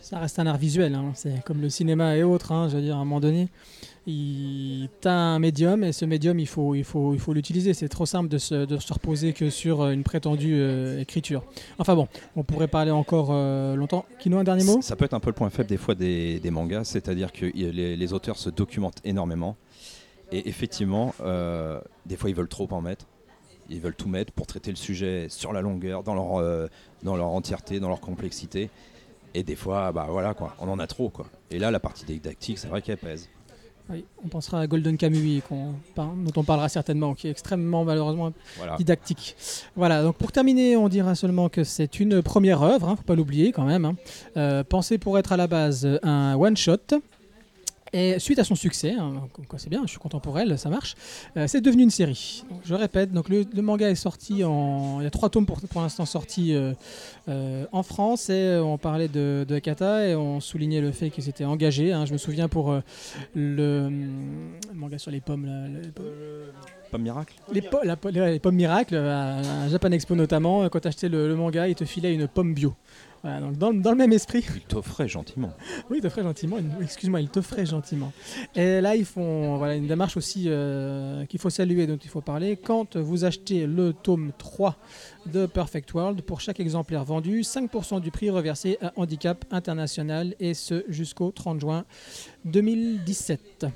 Ça 0.00 0.18
reste 0.18 0.38
un 0.38 0.46
art 0.46 0.56
visuel, 0.56 0.94
hein. 0.94 1.12
c'est 1.14 1.44
comme 1.44 1.60
le 1.60 1.68
cinéma 1.68 2.16
et 2.16 2.22
autres. 2.22 2.52
hein. 2.52 2.68
Je 2.70 2.76
veux 2.76 2.82
dire, 2.82 2.96
à 2.96 3.00
un 3.00 3.04
moment 3.04 3.20
donné, 3.20 3.48
il... 4.06 4.88
t'as 5.02 5.12
un 5.12 5.38
médium 5.38 5.84
et 5.84 5.92
ce 5.92 6.06
médium, 6.06 6.38
il 6.38 6.46
faut, 6.46 6.74
il 6.74 6.84
faut, 6.84 7.12
il 7.12 7.20
faut 7.20 7.34
l'utiliser. 7.34 7.74
C'est 7.74 7.88
trop 7.88 8.06
simple 8.06 8.28
de 8.28 8.38
se, 8.38 8.92
reposer 8.92 9.34
que 9.34 9.50
sur 9.50 9.82
euh, 9.82 9.90
une 9.92 10.02
prétendue 10.02 10.54
euh, 10.54 11.00
écriture. 11.00 11.44
Enfin 11.78 11.94
bon, 11.94 12.08
on 12.34 12.44
pourrait 12.44 12.66
parler 12.66 12.90
encore 12.90 13.28
euh, 13.30 13.76
longtemps. 13.76 14.06
Kino, 14.18 14.38
un 14.38 14.44
dernier 14.44 14.64
mot? 14.64 14.80
Ça 14.80 14.96
peut 14.96 15.04
être 15.04 15.12
un 15.14 15.20
peu 15.20 15.30
le 15.30 15.34
point 15.34 15.50
faible 15.50 15.68
des 15.68 15.76
fois 15.76 15.94
des, 15.94 16.40
mangas, 16.50 16.84
c'est-à-dire 16.84 17.30
que 17.30 17.44
les, 17.44 18.12
auteurs 18.14 18.36
se 18.36 18.48
documentent 18.48 19.00
énormément. 19.04 19.56
Et 20.32 20.48
effectivement, 20.48 21.14
euh, 21.20 21.80
des 22.06 22.16
fois 22.16 22.30
ils 22.30 22.36
veulent 22.36 22.48
trop 22.48 22.68
en 22.70 22.80
mettre. 22.80 23.06
Ils 23.68 23.80
veulent 23.80 23.94
tout 23.94 24.08
mettre 24.08 24.32
pour 24.32 24.46
traiter 24.46 24.70
le 24.70 24.76
sujet 24.76 25.26
sur 25.28 25.52
la 25.52 25.60
longueur, 25.60 26.02
dans 26.02 26.14
leur, 26.14 26.68
dans 27.04 27.16
leur 27.16 27.28
entièreté, 27.28 27.78
dans 27.78 27.88
leur 27.88 28.00
complexité. 28.00 28.70
Et 29.34 29.42
des 29.42 29.56
fois, 29.56 29.92
bah 29.92 30.06
voilà 30.10 30.34
quoi, 30.34 30.54
on 30.60 30.68
en 30.68 30.78
a 30.78 30.86
trop 30.86 31.08
quoi. 31.08 31.26
Et 31.50 31.58
là, 31.58 31.70
la 31.70 31.80
partie 31.80 32.04
didactique, 32.04 32.58
c'est 32.58 32.68
vrai 32.68 32.82
qu'elle 32.82 32.96
pèse. 32.98 33.28
Oui, 33.88 34.04
on 34.24 34.28
pensera 34.28 34.60
à 34.60 34.66
Golden 34.68 34.96
Kamuy, 34.96 35.42
dont 35.50 35.72
on 36.36 36.44
parlera 36.44 36.68
certainement, 36.68 37.14
qui 37.14 37.26
est 37.26 37.30
extrêmement 37.32 37.84
malheureusement 37.84 38.32
Voilà. 38.56 38.76
didactique. 38.76 39.34
Voilà, 39.74 40.02
donc 40.04 40.16
pour 40.16 40.30
terminer, 40.30 40.76
on 40.76 40.88
dira 40.88 41.16
seulement 41.16 41.48
que 41.48 41.64
c'est 41.64 41.98
une 41.98 42.22
première 42.22 42.62
œuvre, 42.62 42.88
hein, 42.88 42.94
faut 42.94 43.02
pas 43.02 43.16
l'oublier 43.16 43.50
quand 43.50 43.64
même. 43.64 43.84
hein. 43.84 43.96
Euh, 44.36 44.62
pensé 44.62 44.96
pour 44.98 45.18
être 45.18 45.32
à 45.32 45.36
la 45.36 45.48
base 45.48 45.88
un 46.04 46.36
one-shot. 46.36 47.00
Et 47.92 48.20
suite 48.20 48.38
à 48.38 48.44
son 48.44 48.54
succès, 48.54 48.94
hein, 48.98 49.14
c'est 49.56 49.68
bien, 49.68 49.82
je 49.84 49.90
suis 49.90 49.98
content 49.98 50.20
pour 50.20 50.38
elle, 50.38 50.56
ça 50.58 50.68
marche, 50.68 50.94
euh, 51.36 51.46
c'est 51.48 51.60
devenu 51.60 51.82
une 51.82 51.90
série. 51.90 52.44
Donc, 52.48 52.60
je 52.64 52.74
répète, 52.74 53.12
donc 53.12 53.28
le, 53.28 53.44
le 53.52 53.62
manga 53.62 53.90
est 53.90 53.96
sorti 53.96 54.44
en. 54.44 55.00
Il 55.00 55.04
y 55.04 55.06
a 55.06 55.10
trois 55.10 55.28
tomes 55.28 55.44
pour, 55.44 55.60
pour 55.60 55.80
l'instant 55.82 56.06
sortis 56.06 56.54
euh, 56.54 56.72
euh, 57.28 57.66
en 57.72 57.82
France 57.82 58.30
et 58.30 58.58
on 58.62 58.78
parlait 58.78 59.08
de, 59.08 59.44
de 59.48 59.54
Akata 59.56 60.06
et 60.06 60.14
on 60.14 60.38
soulignait 60.38 60.80
le 60.80 60.92
fait 60.92 61.10
qu'ils 61.10 61.28
étaient 61.28 61.44
engagés. 61.44 61.92
hein. 61.92 62.06
Je 62.06 62.12
me 62.12 62.18
souviens 62.18 62.46
pour 62.46 62.78
le, 63.34 63.90
manga 64.72 64.98
sur 64.98 65.10
les 65.10 65.20
pommes, 65.20 65.46
là, 65.46 65.66
le- 65.68 66.52
Pas 66.92 66.98
miracle 66.98 67.34
les, 67.52 67.62
po- 67.62 67.78
la 67.84 67.96
po- 67.96 68.10
les 68.10 68.38
pommes 68.38 68.54
miracles, 68.56 68.96
à, 68.96 69.38
à 69.64 69.68
Japan 69.68 69.90
Expo 69.90 70.14
notamment, 70.14 70.68
quand 70.68 70.80
tu 70.80 70.88
achetais 70.88 71.08
le, 71.08 71.26
le 71.28 71.34
manga, 71.36 71.66
il 71.68 71.74
te 71.74 71.84
filait 71.84 72.14
une 72.14 72.28
pomme 72.28 72.54
bio. 72.54 72.74
Voilà, 73.22 73.40
donc 73.40 73.58
dans, 73.58 73.72
dans 73.74 73.90
le 73.90 73.96
même 73.96 74.12
esprit, 74.12 74.44
Il 74.54 74.62
t'offrait 74.62 75.08
gentiment. 75.08 75.52
oui, 75.90 75.98
il 75.98 76.00
t'offrait 76.00 76.22
gentiment, 76.22 76.56
excuse-moi, 76.80 77.20
il 77.20 77.28
t'offrait 77.28 77.66
gentiment. 77.66 78.12
Et 78.54 78.80
là, 78.80 78.96
ils 78.96 79.04
font 79.04 79.58
voilà, 79.58 79.74
une 79.74 79.86
démarche 79.86 80.16
aussi 80.16 80.44
euh, 80.46 81.26
qu'il 81.26 81.38
faut 81.38 81.50
saluer, 81.50 81.86
dont 81.86 81.98
il 81.98 82.08
faut 82.08 82.22
parler. 82.22 82.56
Quand 82.56 82.96
vous 82.96 83.24
achetez 83.24 83.66
le 83.66 83.92
tome 83.92 84.32
3 84.38 84.76
de 85.26 85.44
Perfect 85.44 85.92
World, 85.92 86.22
pour 86.22 86.40
chaque 86.40 86.60
exemplaire 86.60 87.04
vendu, 87.04 87.42
5% 87.42 88.00
du 88.00 88.10
prix 88.10 88.30
reversé 88.30 88.78
à 88.80 88.92
Handicap 88.96 89.44
International, 89.50 90.34
et 90.40 90.54
ce 90.54 90.84
jusqu'au 90.88 91.30
30 91.30 91.60
juin 91.60 91.84
2017. 92.46 93.66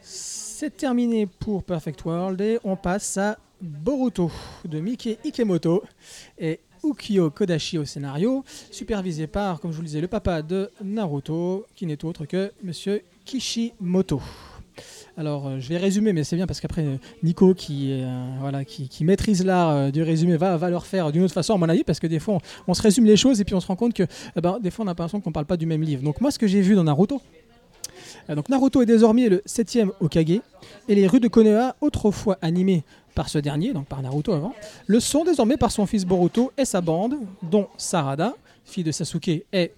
C'est 0.00 0.76
terminé 0.76 1.26
pour 1.26 1.62
Perfect 1.62 2.04
World 2.04 2.40
et 2.40 2.58
on 2.64 2.74
passe 2.76 3.16
à 3.16 3.38
Boruto 3.60 4.30
de 4.64 4.80
Mike 4.80 5.18
Ikemoto 5.24 5.82
et 6.38 6.60
Ukyo 6.84 7.30
Kodashi 7.30 7.78
au 7.78 7.84
scénario, 7.84 8.44
supervisé 8.70 9.26
par, 9.26 9.60
comme 9.60 9.70
je 9.70 9.76
vous 9.76 9.82
le 9.82 9.88
disais, 9.88 10.00
le 10.00 10.08
papa 10.08 10.42
de 10.42 10.70
Naruto, 10.82 11.66
qui 11.74 11.86
n'est 11.86 12.04
autre 12.04 12.26
que 12.26 12.52
Monsieur 12.62 13.02
Kishimoto. 13.24 14.20
Alors, 15.16 15.48
euh, 15.48 15.56
je 15.58 15.68
vais 15.68 15.78
résumer, 15.78 16.12
mais 16.12 16.22
c'est 16.22 16.36
bien 16.36 16.46
parce 16.46 16.60
qu'après, 16.60 16.84
euh, 16.84 16.96
Nico, 17.24 17.52
qui, 17.52 17.88
euh, 17.90 18.24
voilà, 18.40 18.64
qui, 18.64 19.04
maîtrise 19.04 19.44
l'art 19.44 19.90
du 19.90 20.02
résumé, 20.02 20.36
va, 20.36 20.56
va 20.56 20.70
le 20.70 20.76
refaire 20.76 21.10
d'une 21.10 21.24
autre 21.24 21.34
façon, 21.34 21.54
à 21.54 21.56
mon 21.56 21.68
avis, 21.68 21.82
parce 21.82 21.98
que 21.98 22.06
des 22.06 22.20
fois, 22.20 22.38
on, 22.68 22.74
se 22.74 22.82
résume 22.82 23.04
les 23.04 23.16
choses 23.16 23.40
et 23.40 23.44
puis 23.44 23.54
on 23.54 23.60
se 23.60 23.66
rend 23.66 23.74
compte 23.74 23.94
que, 23.94 24.04
ben, 24.40 24.60
des 24.60 24.70
fois, 24.70 24.84
on 24.84 24.88
a 24.88 24.92
l'impression 24.92 25.20
qu'on 25.20 25.32
parle 25.32 25.46
pas 25.46 25.56
du 25.56 25.66
même 25.66 25.82
livre. 25.82 26.02
Donc, 26.02 26.20
moi, 26.20 26.30
ce 26.30 26.38
que 26.38 26.46
j'ai 26.46 26.60
vu 26.60 26.76
dans 26.76 26.84
Naruto, 26.84 27.20
donc 28.28 28.48
Naruto 28.48 28.82
est 28.82 28.86
désormais 28.86 29.28
le 29.28 29.42
septième 29.44 29.90
Okage, 30.00 30.40
et 30.88 30.94
les 30.94 31.06
rues 31.06 31.20
de 31.20 31.28
Konoha, 31.28 31.76
autrefois 31.80 32.38
animées 32.42 32.82
par 33.14 33.28
ce 33.28 33.38
dernier, 33.38 33.72
donc 33.72 33.86
par 33.86 34.00
Naruto 34.00 34.32
avant, 34.32 34.54
le 34.86 35.00
sont 35.00 35.24
désormais 35.24 35.56
par 35.56 35.70
son 35.70 35.86
fils 35.86 36.04
Boruto 36.04 36.52
et 36.56 36.64
sa 36.64 36.80
bande, 36.80 37.16
dont 37.42 37.68
Sarada, 37.76 38.34
fille 38.64 38.84
de 38.84 38.92
Sasuke 38.92 39.44
et 39.52 39.72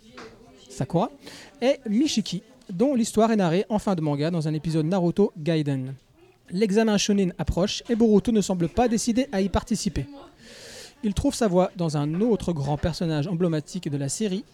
Sakura, 0.68 1.10
et 1.60 1.80
Mishiki, 1.88 2.42
dont 2.70 2.94
l'histoire 2.94 3.32
est 3.32 3.36
narrée 3.36 3.64
en 3.68 3.78
fin 3.78 3.94
de 3.94 4.00
manga 4.00 4.30
dans 4.30 4.46
un 4.46 4.54
épisode 4.54 4.86
Naruto 4.86 5.32
Gaiden. 5.38 5.94
L'examen 6.50 6.98
shonen 6.98 7.32
approche 7.38 7.82
et 7.88 7.94
Boruto 7.94 8.32
ne 8.32 8.40
semble 8.40 8.68
pas 8.68 8.88
décidé 8.88 9.28
à 9.32 9.40
y 9.40 9.48
participer. 9.48 10.06
Il 11.02 11.14
trouve 11.14 11.34
sa 11.34 11.48
voie 11.48 11.70
dans 11.76 11.96
un 11.96 12.20
autre 12.20 12.52
grand 12.52 12.76
personnage 12.76 13.26
emblématique 13.26 13.88
de 13.88 13.96
la 13.96 14.08
série, 14.08 14.44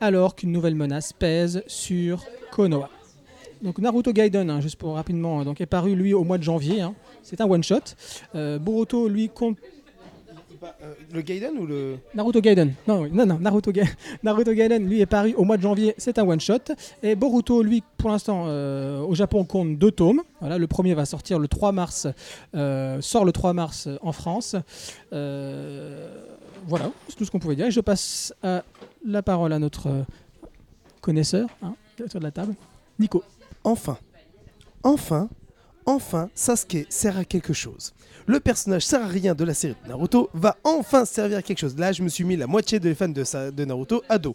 alors 0.00 0.36
qu'une 0.36 0.52
nouvelle 0.52 0.76
menace 0.76 1.12
pèse 1.12 1.64
sur 1.66 2.24
Konoha. 2.52 2.90
Donc 3.62 3.78
Naruto 3.78 4.12
Gaiden, 4.12 4.50
hein, 4.50 4.60
juste 4.60 4.76
pour 4.76 4.94
rapidement, 4.94 5.44
donc 5.44 5.60
est 5.60 5.66
paru 5.66 5.94
lui 5.94 6.12
au 6.14 6.24
mois 6.24 6.38
de 6.38 6.42
janvier. 6.42 6.80
hein. 6.82 6.94
C'est 7.22 7.40
un 7.40 7.46
one 7.46 7.62
shot. 7.64 7.80
Euh, 8.34 8.58
Boruto 8.58 9.08
lui 9.08 9.28
compte 9.28 9.56
Euh, 10.82 10.94
le 11.12 11.20
Gaiden 11.20 11.56
ou 11.58 11.66
le. 11.66 11.96
Naruto 12.14 12.40
Gaiden. 12.40 12.72
Non, 12.88 13.02
oui, 13.02 13.10
non, 13.12 13.24
non, 13.26 13.38
Naruto, 13.38 13.70
Ga- 13.72 13.84
Naruto 14.24 14.52
Gaiden, 14.52 14.88
lui, 14.88 15.00
est 15.00 15.06
paru 15.06 15.32
au 15.36 15.44
mois 15.44 15.56
de 15.58 15.62
janvier, 15.62 15.94
c'est 15.98 16.18
un 16.18 16.26
one-shot. 16.26 16.72
Et 17.02 17.14
Boruto, 17.14 17.62
lui, 17.62 17.82
pour 17.98 18.10
l'instant, 18.10 18.44
euh, 18.46 19.00
au 19.00 19.14
Japon, 19.14 19.44
compte 19.44 19.78
deux 19.78 19.90
tomes. 19.92 20.22
Voilà, 20.40 20.58
le 20.58 20.66
premier 20.66 20.94
va 20.94 21.04
sortir 21.04 21.38
le 21.38 21.46
3 21.46 21.72
mars, 21.72 22.08
euh, 22.54 23.00
sort 23.00 23.24
le 23.24 23.32
3 23.32 23.52
mars 23.52 23.86
en 24.02 24.12
France. 24.12 24.56
Voilà, 25.12 26.90
c'est 27.08 27.16
tout 27.16 27.24
ce 27.24 27.30
qu'on 27.30 27.38
pouvait 27.38 27.54
dire. 27.56 27.66
Et 27.66 27.70
je 27.70 27.80
passe 27.80 28.34
à 28.42 28.64
la 29.04 29.22
parole 29.22 29.52
à 29.52 29.58
notre 29.58 30.04
connaisseur, 31.00 31.48
hein, 31.62 31.74
autour 32.02 32.18
de 32.20 32.24
la 32.24 32.32
table, 32.32 32.54
Nico. 32.98 33.22
Enfin, 33.66 33.98
enfin, 34.84 35.28
enfin, 35.86 36.30
Sasuke 36.36 36.86
sert 36.88 37.18
à 37.18 37.24
quelque 37.24 37.52
chose. 37.52 37.94
Le 38.28 38.38
personnage 38.38 38.86
sert 38.86 39.02
à 39.02 39.08
rien 39.08 39.34
de 39.34 39.42
la 39.42 39.54
série 39.54 39.74
de 39.82 39.88
Naruto 39.88 40.30
va 40.34 40.56
enfin 40.62 41.04
servir 41.04 41.38
à 41.38 41.42
quelque 41.42 41.58
chose. 41.58 41.76
Là, 41.76 41.90
je 41.90 42.04
me 42.04 42.08
suis 42.08 42.22
mis 42.22 42.36
la 42.36 42.46
moitié 42.46 42.78
des 42.78 42.94
fans 42.94 43.08
de, 43.08 43.64
Naruto 43.64 44.04
à 44.08 44.18
dos. 44.18 44.34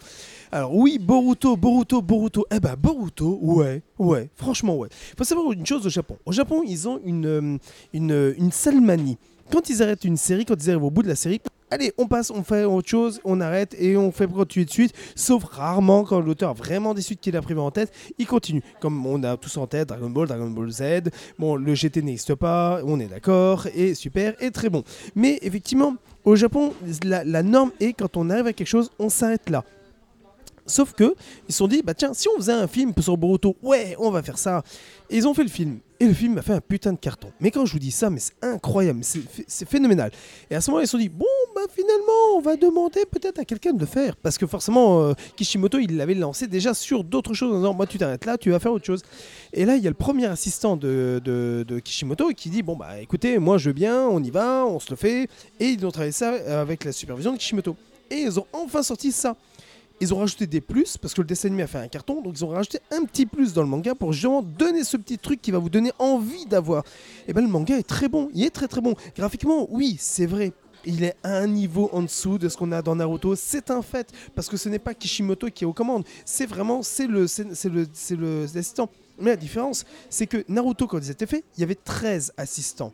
Alors 0.52 0.76
oui, 0.76 1.00
Boruto, 1.00 1.56
Boruto, 1.56 2.02
Boruto. 2.02 2.46
Eh 2.52 2.60
ben 2.60 2.76
Boruto, 2.76 3.40
ouais, 3.42 3.82
ouais, 4.00 4.30
franchement 4.36 4.76
ouais. 4.76 4.90
Faut 5.18 5.24
savoir 5.24 5.54
une 5.54 5.66
chose 5.66 5.86
au 5.86 5.90
Japon. 5.90 6.18
Au 6.26 6.34
Japon, 6.34 6.64
ils 6.68 6.90
ont 6.90 7.00
une, 7.06 7.26
euh, 7.26 7.58
une, 7.94 8.36
une 8.38 8.52
sale 8.52 8.82
manie. 8.82 9.18
Quand 9.50 9.70
ils 9.70 9.82
arrêtent 9.82 10.04
une 10.04 10.18
série, 10.18 10.44
quand 10.44 10.62
ils 10.62 10.70
arrivent 10.72 10.84
au 10.84 10.92
bout 10.92 11.04
de 11.04 11.08
la 11.08 11.16
série, 11.16 11.40
allez, 11.72 11.94
on 11.98 12.08
passe, 12.08 12.30
on 12.30 12.44
fait 12.44 12.66
autre 12.66 12.88
chose, 12.88 13.20
on 13.24 13.42
arrête 13.42 13.76
et 13.80 13.98
on 13.98 14.12
fait 14.12 14.28
continuer 14.28 14.66
de 14.66 14.72
suite. 14.72 14.94
Sauf 15.16 15.44
rarement 15.46 16.04
quand 16.04 16.20
l'auteur 16.20 16.52
a 16.52 16.54
vraiment 16.54 16.94
des 16.94 17.02
suites 17.02 17.22
qu'il 17.22 17.36
a 17.36 17.42
prévues 17.42 17.60
en 17.60 17.72
tête, 17.72 17.92
il 18.20 18.28
continue. 18.28 18.62
Comme 18.80 19.06
on 19.06 19.24
a 19.24 19.38
tous 19.38 19.58
en 19.58 19.68
tête 19.68 19.90
Dragon 19.90 20.10
Ball, 20.10 20.28
Dragon 20.28 20.50
Ball 20.50 20.70
Z. 20.70 20.84
Bon, 21.40 21.56
le 21.56 21.74
GT 21.74 22.02
n'existe 22.02 22.36
pas, 22.36 22.82
on 22.86 23.00
est 23.00 23.08
d'accord, 23.08 23.68
et 23.74 23.96
super, 23.96 24.36
et 24.42 24.52
très 24.52 24.70
bon. 24.70 24.84
Mais 25.16 25.40
effectivement, 25.42 25.96
au 26.24 26.36
Japon, 26.36 26.74
la, 27.04 27.24
la 27.24 27.44
norme 27.44 27.72
est 27.80 27.94
quand 27.94 28.18
on 28.18 28.30
arrive 28.30 28.48
à 28.48 28.54
quelque 28.54 28.68
chose, 28.68 28.92
on 29.00 29.10
s'arrête 29.10 29.50
là. 29.50 29.64
Sauf 30.66 30.94
que 30.94 31.16
ils 31.50 31.52
se 31.52 31.58
sont 31.58 31.68
dit, 31.68 31.82
bah 31.84 31.94
tiens, 31.94 32.14
si 32.14 32.28
on 32.30 32.38
faisait 32.38 32.54
un 32.54 32.68
film 32.68 32.94
sur 33.00 33.18
Boruto, 33.18 33.56
ouais, 33.64 33.96
on 34.00 34.12
va 34.12 34.22
faire 34.24 34.38
ça. 34.38 34.64
Et 35.10 35.18
ils 35.18 35.28
ont 35.28 35.34
fait 35.34 35.44
le 35.44 35.50
film. 35.50 35.80
Et 36.00 36.06
le 36.06 36.14
film 36.14 36.38
a 36.38 36.42
fait 36.42 36.54
un 36.54 36.62
putain 36.62 36.94
de 36.94 36.98
carton. 36.98 37.32
Mais 37.40 37.52
quand 37.52 37.66
je 37.66 37.74
vous 37.74 37.80
dis 37.80 37.92
ça, 37.92 38.10
mais 38.10 38.20
c'est 38.20 38.34
incroyable, 38.42 39.02
c'est 39.04 39.68
phénoménal. 39.70 40.12
Et 40.50 40.56
à 40.56 40.62
ce 40.62 40.72
moment-là, 40.72 40.84
ils 40.86 40.88
se 40.88 40.92
sont 40.92 40.98
dit, 40.98 41.10
bon, 41.10 41.26
bah 41.54 41.62
finalement, 41.76 42.38
on 42.38 42.42
va 42.42 42.56
demander 42.56 43.02
peut-être 43.06 43.38
à 43.40 43.46
quelqu'un 43.46 43.74
de 43.74 43.80
le 43.80 43.86
faire. 43.86 44.16
Parce 44.16 44.38
que 44.40 44.48
forcément, 44.48 45.02
euh, 45.04 45.14
Kishimoto, 45.36 45.78
il 45.78 45.98
l'avait 45.98 46.16
lancé 46.16 46.48
déjà 46.48 46.74
sur 46.74 47.04
d'autres 47.04 47.34
choses 47.36 47.54
en 47.54 47.58
disant, 47.58 47.74
moi, 47.74 47.86
tu 47.86 47.98
t'arrêtes 48.00 48.26
là, 48.26 48.38
tu 48.38 48.50
vas 48.52 48.60
faire 48.60 48.72
autre 48.74 48.86
chose. 48.86 49.02
Et 49.54 49.66
là, 49.66 49.76
il 49.76 49.84
y 49.84 49.88
a 49.88 49.92
le 49.92 49.96
premier 49.96 50.26
assistant 50.26 50.76
de, 50.76 51.22
de- 51.24 51.66
de 51.68 51.80
Kishimoto 51.80 52.30
qui 52.30 52.50
dit, 52.50 52.64
bon, 52.64 52.76
bah 52.76 53.00
écoutez, 53.00 53.38
moi, 53.38 53.58
je 53.60 53.70
veux 53.70 53.74
bien, 53.74 54.08
on 54.08 54.24
y 54.24 54.32
va, 54.32 54.66
on 54.66 54.80
se 54.80 54.90
le 54.90 54.96
fait. 54.96 55.28
Et 55.60 55.68
ils 55.70 55.86
ont 55.86 55.92
travaillé 55.92 56.14
ça 56.14 56.32
avec 56.62 56.84
la 56.84 56.94
supervision 56.94 57.34
de 57.34 57.38
Kishimoto. 57.38 57.76
Et 58.10 58.22
ils 58.22 58.40
ont 58.40 58.46
enfin 58.54 58.82
sorti 58.84 59.12
ça. 59.12 59.36
Ils 60.02 60.16
ont 60.16 60.18
rajouté 60.18 60.48
des 60.48 60.62
plus 60.62 60.98
parce 60.98 61.14
que 61.14 61.22
le 61.22 61.28
dessin 61.28 61.48
animé 61.48 61.62
a 61.62 61.68
fait 61.68 61.78
un 61.78 61.88
carton, 61.88 62.22
donc 62.22 62.34
ils 62.36 62.44
ont 62.44 62.48
rajouté 62.48 62.80
un 62.90 63.06
petit 63.06 63.28
plus 63.28 63.54
dans 63.54 63.62
le 63.62 63.68
manga 63.68 63.94
pour 63.94 64.12
justement 64.12 64.42
donner 64.42 64.84
ce 64.84 64.98
petit 64.98 65.20
truc 65.20 65.40
qui 65.44 65.52
va 65.52 65.60
vous 65.60 65.70
donner 65.70 65.92
envie 66.00 66.48
d'avoir. 66.48 66.84
Et 67.28 67.34
ben 67.34 67.42
le 67.42 67.48
manga 67.48 67.78
est 67.78 67.88
très 67.88 68.10
bon, 68.10 68.28
il 68.34 68.44
est 68.44 68.50
très 68.50 68.68
très 68.68 68.82
bon. 68.82 68.96
Graphiquement, 69.16 69.68
oui, 69.70 69.98
c'est 70.00 70.26
vrai. 70.26 70.54
il 70.86 71.04
est 71.04 71.16
un 71.24 71.46
niveau 71.46 71.88
en 71.94 72.02
dessous 72.02 72.40
de 72.40 72.50
ce 72.50 72.58
qu'on 72.58 72.72
a 72.72 72.82
dans 72.82 72.96
Naruto. 72.96 73.36
C'est 73.36 73.70
un 73.70 73.84
fait, 73.84 74.12
parce 74.34 74.50
que 74.50 74.58
ce 74.58 74.70
n'est 74.70 74.80
pas 74.80 74.96
Kishimoto 74.96 75.48
qui 75.52 75.66
est 75.66 75.68
aux 75.68 75.74
commandes. 75.74 76.04
C'est 76.26 76.48
vraiment, 76.48 76.82
c'est 76.82 77.06
le, 77.06 77.28
c'est 77.28 77.44
le, 77.66 77.88
c'est 77.94 78.16
le. 78.16 78.48
Mais 79.20 79.30
la 79.30 79.36
différence, 79.36 79.86
c'est 80.10 80.26
que 80.26 80.44
Naruto, 80.48 80.88
quand 80.88 80.98
ils 80.98 81.12
étaient 81.12 81.28
faits, 81.28 81.44
il 81.58 81.62
y 81.62 81.64
avait 81.64 81.76
13 81.76 82.34
assistants, 82.38 82.92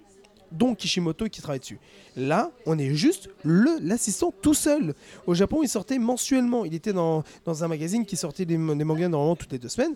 dont 0.51 0.75
Kishimoto 0.75 1.25
qui 1.27 1.41
travaille 1.41 1.59
dessus. 1.59 1.79
Là, 2.15 2.51
on 2.65 2.77
est 2.77 2.93
juste 2.93 3.29
le 3.43 3.77
l'assistant 3.81 4.33
tout 4.41 4.53
seul. 4.53 4.93
Au 5.25 5.33
Japon, 5.33 5.61
il 5.63 5.69
sortait 5.69 5.99
mensuellement. 5.99 6.65
Il 6.65 6.73
était 6.73 6.93
dans, 6.93 7.23
dans 7.45 7.63
un 7.63 7.67
magazine 7.67 8.05
qui 8.05 8.17
sortait 8.17 8.45
des, 8.45 8.57
des 8.57 8.83
mangas 8.83 9.09
normalement 9.09 9.35
toutes 9.35 9.51
les 9.51 9.59
deux 9.59 9.69
semaines. 9.69 9.95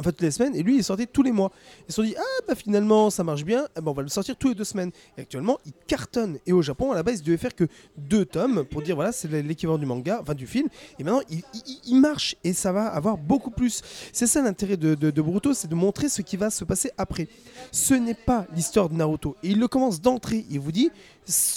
Enfin, 0.00 0.10
toutes 0.10 0.22
les 0.22 0.30
semaines, 0.30 0.54
et 0.54 0.62
lui, 0.62 0.76
il 0.76 0.84
sortait 0.84 1.06
tous 1.06 1.24
les 1.24 1.32
mois. 1.32 1.50
Ils 1.88 1.92
se 1.92 1.96
sont 1.96 2.02
dit, 2.02 2.14
ah, 2.16 2.42
bah 2.46 2.54
finalement, 2.54 3.10
ça 3.10 3.24
marche 3.24 3.44
bien, 3.44 3.66
eh 3.76 3.80
ben, 3.80 3.90
on 3.90 3.94
va 3.94 4.02
le 4.02 4.08
sortir 4.08 4.36
tous 4.36 4.50
les 4.50 4.54
deux 4.54 4.62
semaines. 4.62 4.92
Et 5.16 5.22
actuellement, 5.22 5.58
il 5.66 5.72
cartonne. 5.88 6.38
Et 6.46 6.52
au 6.52 6.62
Japon, 6.62 6.92
à 6.92 6.94
la 6.94 7.02
base, 7.02 7.18
il 7.18 7.24
devait 7.24 7.36
faire 7.36 7.54
que 7.54 7.64
deux 7.96 8.24
tomes 8.24 8.64
pour 8.64 8.82
dire, 8.82 8.94
voilà, 8.94 9.10
c'est 9.10 9.28
l'équivalent 9.42 9.76
du 9.76 9.86
manga, 9.86 10.20
enfin 10.22 10.34
du 10.34 10.46
film. 10.46 10.68
Et 11.00 11.02
maintenant, 11.02 11.22
il, 11.28 12.00
marche, 12.00 12.36
et 12.44 12.52
ça 12.52 12.70
va 12.70 12.86
avoir 12.86 13.18
beaucoup 13.18 13.50
plus. 13.50 13.82
C'est 14.12 14.28
ça 14.28 14.40
l'intérêt 14.40 14.76
de, 14.76 14.94
de, 14.94 15.12
c'est 15.52 15.68
de 15.68 15.74
montrer 15.74 16.08
ce 16.08 16.22
qui 16.22 16.36
va 16.36 16.50
se 16.50 16.64
passer 16.64 16.92
après. 16.96 17.26
Ce 17.72 17.94
n'est 17.94 18.14
pas 18.14 18.46
l'histoire 18.54 18.88
de 18.88 18.94
Naruto. 18.94 19.34
Et 19.42 19.48
il 19.48 19.58
le 19.58 19.66
commence 19.66 20.00
d'entrée. 20.00 20.46
Il 20.48 20.60
vous 20.60 20.70
dit, 20.70 20.92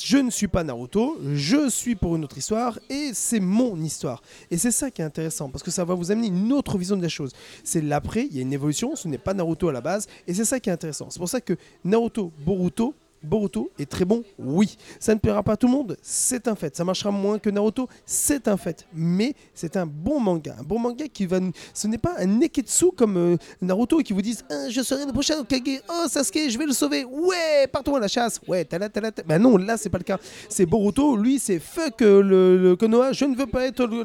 je 0.03 0.17
ne 0.17 0.29
suis 0.29 0.47
pas 0.47 0.63
Naruto, 0.63 1.17
je 1.33 1.69
suis 1.69 1.95
pour 1.95 2.15
une 2.15 2.23
autre 2.23 2.37
histoire, 2.37 2.77
et 2.89 3.11
c'est 3.13 3.39
mon 3.39 3.81
histoire. 3.81 4.21
Et 4.49 4.57
c'est 4.57 4.71
ça 4.71 4.91
qui 4.91 5.01
est 5.01 5.05
intéressant, 5.05 5.49
parce 5.49 5.63
que 5.63 5.71
ça 5.71 5.85
va 5.85 5.93
vous 5.93 6.11
amener 6.11 6.27
une 6.27 6.51
autre 6.51 6.77
vision 6.77 6.97
de 6.97 7.01
la 7.01 7.09
chose. 7.09 7.31
C'est 7.63 7.81
l'après, 7.81 8.27
il 8.29 8.35
y 8.35 8.39
a 8.39 8.41
une 8.41 8.53
évolution, 8.53 8.95
ce 8.95 9.07
n'est 9.07 9.17
pas 9.17 9.33
Naruto 9.33 9.69
à 9.69 9.71
la 9.71 9.81
base, 9.81 10.07
et 10.27 10.33
c'est 10.33 10.45
ça 10.45 10.59
qui 10.59 10.69
est 10.69 10.73
intéressant. 10.73 11.09
C'est 11.09 11.19
pour 11.19 11.29
ça 11.29 11.41
que 11.41 11.53
Naruto, 11.85 12.31
Boruto, 12.45 12.93
Boruto 13.23 13.71
est 13.77 13.89
très 13.89 14.05
bon, 14.05 14.23
oui. 14.39 14.77
Ça 14.99 15.13
ne 15.13 15.19
plaira 15.19 15.43
pas 15.43 15.53
à 15.53 15.57
tout 15.57 15.67
le 15.67 15.73
monde, 15.73 15.97
c'est 16.01 16.47
un 16.47 16.55
fait. 16.55 16.75
Ça 16.75 16.83
marchera 16.83 17.11
moins 17.11 17.39
que 17.39 17.49
Naruto, 17.49 17.87
c'est 18.05 18.47
un 18.47 18.57
fait. 18.57 18.85
Mais 18.93 19.33
c'est 19.53 19.77
un 19.77 19.85
bon 19.85 20.19
manga, 20.19 20.55
un 20.59 20.63
bon 20.63 20.79
manga 20.79 21.07
qui 21.07 21.25
va. 21.25 21.39
Ce 21.73 21.87
n'est 21.87 21.97
pas 21.97 22.15
un 22.17 22.25
neketsu 22.25 22.91
comme 22.95 23.17
euh, 23.17 23.37
Naruto 23.61 23.99
qui 23.99 24.13
vous 24.13 24.21
disent 24.21 24.43
Ah, 24.49 24.69
Je 24.69 24.81
serai 24.81 25.05
le 25.05 25.11
prochain 25.11 25.39
Okage, 25.39 25.81
oh 25.89 26.07
Sasuke, 26.07 26.49
je 26.49 26.57
vais 26.57 26.65
le 26.65 26.73
sauver, 26.73 27.03
ouais, 27.03 27.67
partons 27.71 27.95
à 27.95 27.99
la 27.99 28.07
chasse, 28.07 28.39
ouais, 28.47 28.65
tala 28.65 28.89
tala. 28.89 29.11
Ben 29.25 29.39
non, 29.39 29.57
là 29.57 29.77
c'est 29.77 29.89
pas 29.89 29.97
le 29.97 30.03
cas. 30.03 30.17
C'est 30.49 30.65
Boruto, 30.65 31.15
lui 31.15 31.39
c'est 31.39 31.59
fuck 31.59 32.01
euh, 32.01 32.21
le, 32.21 32.57
le 32.57 32.75
Konoha, 32.75 33.13
je 33.13 33.25
ne 33.25 33.35
veux 33.35 33.47
pas 33.47 33.65
être 33.65 33.85
le, 33.85 34.03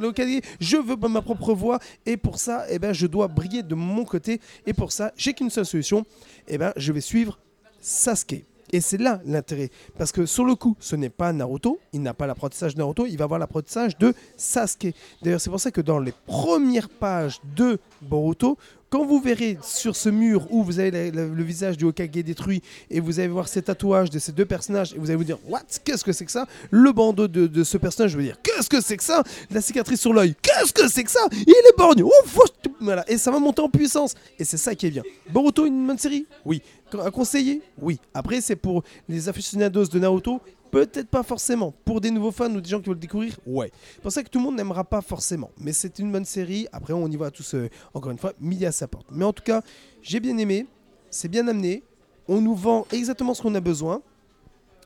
je 0.61 0.77
veux 0.77 0.97
pas 0.97 1.09
ma 1.09 1.23
propre 1.23 1.55
voix, 1.55 1.79
et 2.05 2.17
pour 2.17 2.39
ça, 2.39 2.65
eh 2.71 2.79
ben, 2.79 2.93
je 2.93 3.07
dois 3.07 3.29
briller 3.29 3.63
de 3.63 3.75
mon 3.75 4.05
côté, 4.05 4.41
et 4.67 4.73
pour 4.73 4.93
ça, 4.93 5.13
j'ai 5.17 5.33
qu'une 5.33 5.51
seule 5.51 5.67
solution, 5.67 6.05
eh 6.49 6.59
ben, 6.59 6.73
je 6.77 6.93
vais 6.93 7.01
suivre 7.01 7.39
Sasuke. 7.81 8.45
Et 8.73 8.81
c'est 8.81 8.99
là 8.99 9.21
l'intérêt. 9.25 9.71
Parce 9.99 10.13
que 10.13 10.27
sur 10.27 10.45
le 10.45 10.55
coup, 10.55 10.77
ce 10.81 10.97
n'est 10.97 11.11
pas 11.11 11.33
Naruto, 11.33 11.79
il 11.93 12.03
n'a 12.03 12.15
pas 12.15 12.27
l'apprentissage 12.27 12.75
de 12.75 12.79
Naruto, 12.79 13.07
il 13.07 13.17
va 13.17 13.25
avoir 13.25 13.39
l'apprentissage 13.39 13.97
de 13.99 14.15
Sasuke. 14.37 14.95
D'ailleurs, 15.23 15.41
c'est 15.41 15.51
pour 15.51 15.61
ça 15.61 15.71
que 15.71 15.81
dans 15.81 15.99
les 15.99 16.13
premières 16.27 16.89
pages 16.89 17.41
de 17.57 17.79
Boruto, 18.03 18.59
quand 18.91 19.05
vous 19.05 19.21
verrez 19.21 19.59
sur 19.63 19.97
ce 19.97 20.09
mur 20.09 20.47
où 20.51 20.63
vous 20.63 20.79
avez 20.79 21.11
le 21.11 21.43
visage 21.43 21.77
du 21.77 21.85
Hokage 21.85 22.11
détruit 22.11 22.63
et 22.91 23.01
vous 23.01 23.19
allez 23.19 23.29
voir 23.29 23.49
ces 23.49 23.63
tatouages 23.63 24.11
de 24.11 24.19
ces 24.19 24.33
deux 24.33 24.45
personnages 24.45 24.93
et 24.95 24.99
vous 24.99 25.07
allez 25.07 25.17
vous 25.17 25.25
dire 25.25 25.39
What? 25.49 25.63
Qu'est-ce 25.85 26.05
que 26.05 26.13
c'est 26.13 26.25
que 26.25 26.33
ça? 26.33 26.47
Le 26.71 26.93
bandeau 26.93 27.27
de, 27.29 27.65
ce 27.65 27.77
personnage, 27.79 28.13
je 28.13 28.17
veux 28.17 28.23
dire 28.23 28.37
Qu'est-ce 28.43 28.69
que 28.69 28.81
c'est 28.81 28.97
que 28.97 29.05
ça? 29.05 29.23
La 29.51 29.61
cicatrice 29.61 30.01
sur 30.01 30.13
l'œil, 30.13 30.35
qu'est-ce 30.41 30.73
que 30.73 30.89
c'est 30.89 31.05
que 31.05 31.11
ça? 31.11 31.27
Il 31.33 31.51
est 31.51 31.77
borgne 31.77 32.05
fou- 32.27 32.41
voilà. 32.81 33.05
Et 33.11 33.19
ça 33.19 33.31
va 33.31 33.39
monter 33.39 33.63
en 33.63 33.69
puissance. 33.69 34.15
Et 34.39 34.45
c'est 34.45 34.57
ça 34.57 34.75
qui 34.75 34.87
est 34.87 34.91
bien. 34.91 35.03
Boruto, 35.31 35.67
une 35.67 35.87
bonne 35.87 35.99
série? 35.99 36.27
Oui. 36.45 36.63
À 37.05 37.11
conseiller? 37.11 37.63
Oui. 37.81 37.99
Après, 38.15 38.41
c'est 38.41 38.57
pour 38.57 38.85
les 39.09 39.29
aficionados 39.29 39.87
de 39.87 39.99
Naruto 39.99 40.41
Peut-être 40.71 41.09
pas 41.09 41.23
forcément. 41.23 41.73
Pour 41.85 42.01
des 42.01 42.11
nouveaux 42.11 42.31
fans 42.31 42.53
ou 42.55 42.61
des 42.61 42.69
gens 42.69 42.81
qui 42.81 42.87
veulent 42.87 42.97
le 42.97 43.01
découvrir, 43.01 43.39
ouais. 43.47 43.71
C'est 43.95 44.03
pour 44.03 44.13
ça 44.13 44.23
que 44.23 44.29
tout 44.29 44.39
le 44.39 44.45
monde 44.45 44.57
n'aimera 44.57 44.85
pas 44.85 45.01
forcément. 45.01 45.51
Mais 45.59 45.73
c'est 45.73 45.99
une 45.99 46.11
bonne 46.13 46.25
série. 46.25 46.67
Après, 46.73 46.93
on 46.93 47.07
y 47.09 47.17
va 47.17 47.31
tous, 47.31 47.55
euh, 47.55 47.69
encore 47.95 48.11
une 48.13 48.19
fois, 48.19 48.33
midi 48.41 48.67
à 48.67 48.73
sa 48.73 48.89
porte. 48.89 49.07
Mais 49.11 49.25
en 49.25 49.33
tout 49.33 49.43
cas, 49.43 49.63
j'ai 50.03 50.21
bien 50.21 50.37
aimé. 50.39 50.67
C'est 51.11 51.29
bien 51.29 51.47
amené. 51.49 51.83
On 52.29 52.41
nous 52.41 52.55
vend 52.55 52.87
exactement 52.93 53.35
ce 53.35 53.43
qu'on 53.43 53.55
a 53.55 53.61
besoin. 53.61 54.03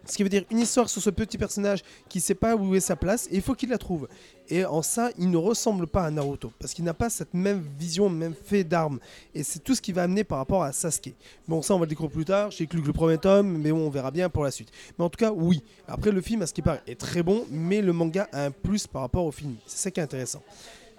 Ce 0.07 0.17
qui 0.17 0.23
veut 0.23 0.29
dire 0.29 0.45
une 0.51 0.59
histoire 0.59 0.89
sur 0.89 1.03
ce 1.03 1.11
petit 1.11 1.39
personnage 1.39 1.83
qui 2.09 2.19
ne 2.19 2.23
sait 2.23 2.35
pas 2.35 2.57
où 2.57 2.75
est 2.75 2.81
sa 2.81 2.97
place 2.97 3.27
et 3.31 3.37
il 3.37 3.43
faut 3.43 3.55
qu'il 3.55 3.69
la 3.69 3.79
trouve. 3.79 4.09
Et 4.49 4.65
en 4.65 4.83
ça, 4.83 5.11
il 5.19 5.31
ne 5.31 5.37
ressemble 5.37 5.87
pas 5.87 6.05
à 6.05 6.11
Naruto 6.11 6.53
parce 6.59 6.75
qu'il 6.75 6.85
n'a 6.85 6.95
pas 6.95 7.11
cette 7.11 7.35
même 7.35 7.63
vision, 7.79 8.09
même 8.09 8.35
fait 8.35 8.65
d'armes. 8.65 8.99
Et 9.35 9.43
c'est 9.43 9.61
tout 9.61 9.75
ce 9.75 9.81
qui 9.81 9.93
va 9.93 10.03
amener 10.03 10.25
par 10.25 10.39
rapport 10.39 10.65
à 10.65 10.73
Sasuke. 10.73 11.15
Bon, 11.47 11.63
ça, 11.63 11.75
on 11.75 11.79
va 11.79 11.85
le 11.85 11.91
découvrir 11.91 12.13
plus 12.13 12.25
tard. 12.25 12.51
J'ai 12.51 12.65
lu 12.65 12.83
que 12.83 12.87
le 12.87 12.93
premier 12.93 13.19
tome, 13.19 13.59
mais 13.59 13.71
bon, 13.71 13.87
on 13.87 13.91
verra 13.91 14.11
bien 14.11 14.29
pour 14.29 14.45
la 14.45 14.51
suite. 14.51 14.71
Mais 14.99 15.05
en 15.05 15.11
tout 15.11 15.19
cas, 15.19 15.31
oui. 15.31 15.63
Après, 15.87 16.11
le 16.11 16.21
film, 16.21 16.43
à 16.43 16.47
ce 16.47 16.55
qui 16.55 16.63
paraît, 16.63 16.83
est 16.87 16.99
très 16.99 17.23
bon, 17.23 17.45
mais 17.51 17.81
le 17.81 17.93
manga 17.93 18.29
a 18.33 18.47
un 18.47 18.51
plus 18.51 18.87
par 18.87 19.03
rapport 19.03 19.25
au 19.25 19.31
film. 19.31 19.55
C'est 19.67 19.79
ça 19.79 19.91
qui 19.91 20.01
est 20.01 20.03
intéressant. 20.03 20.43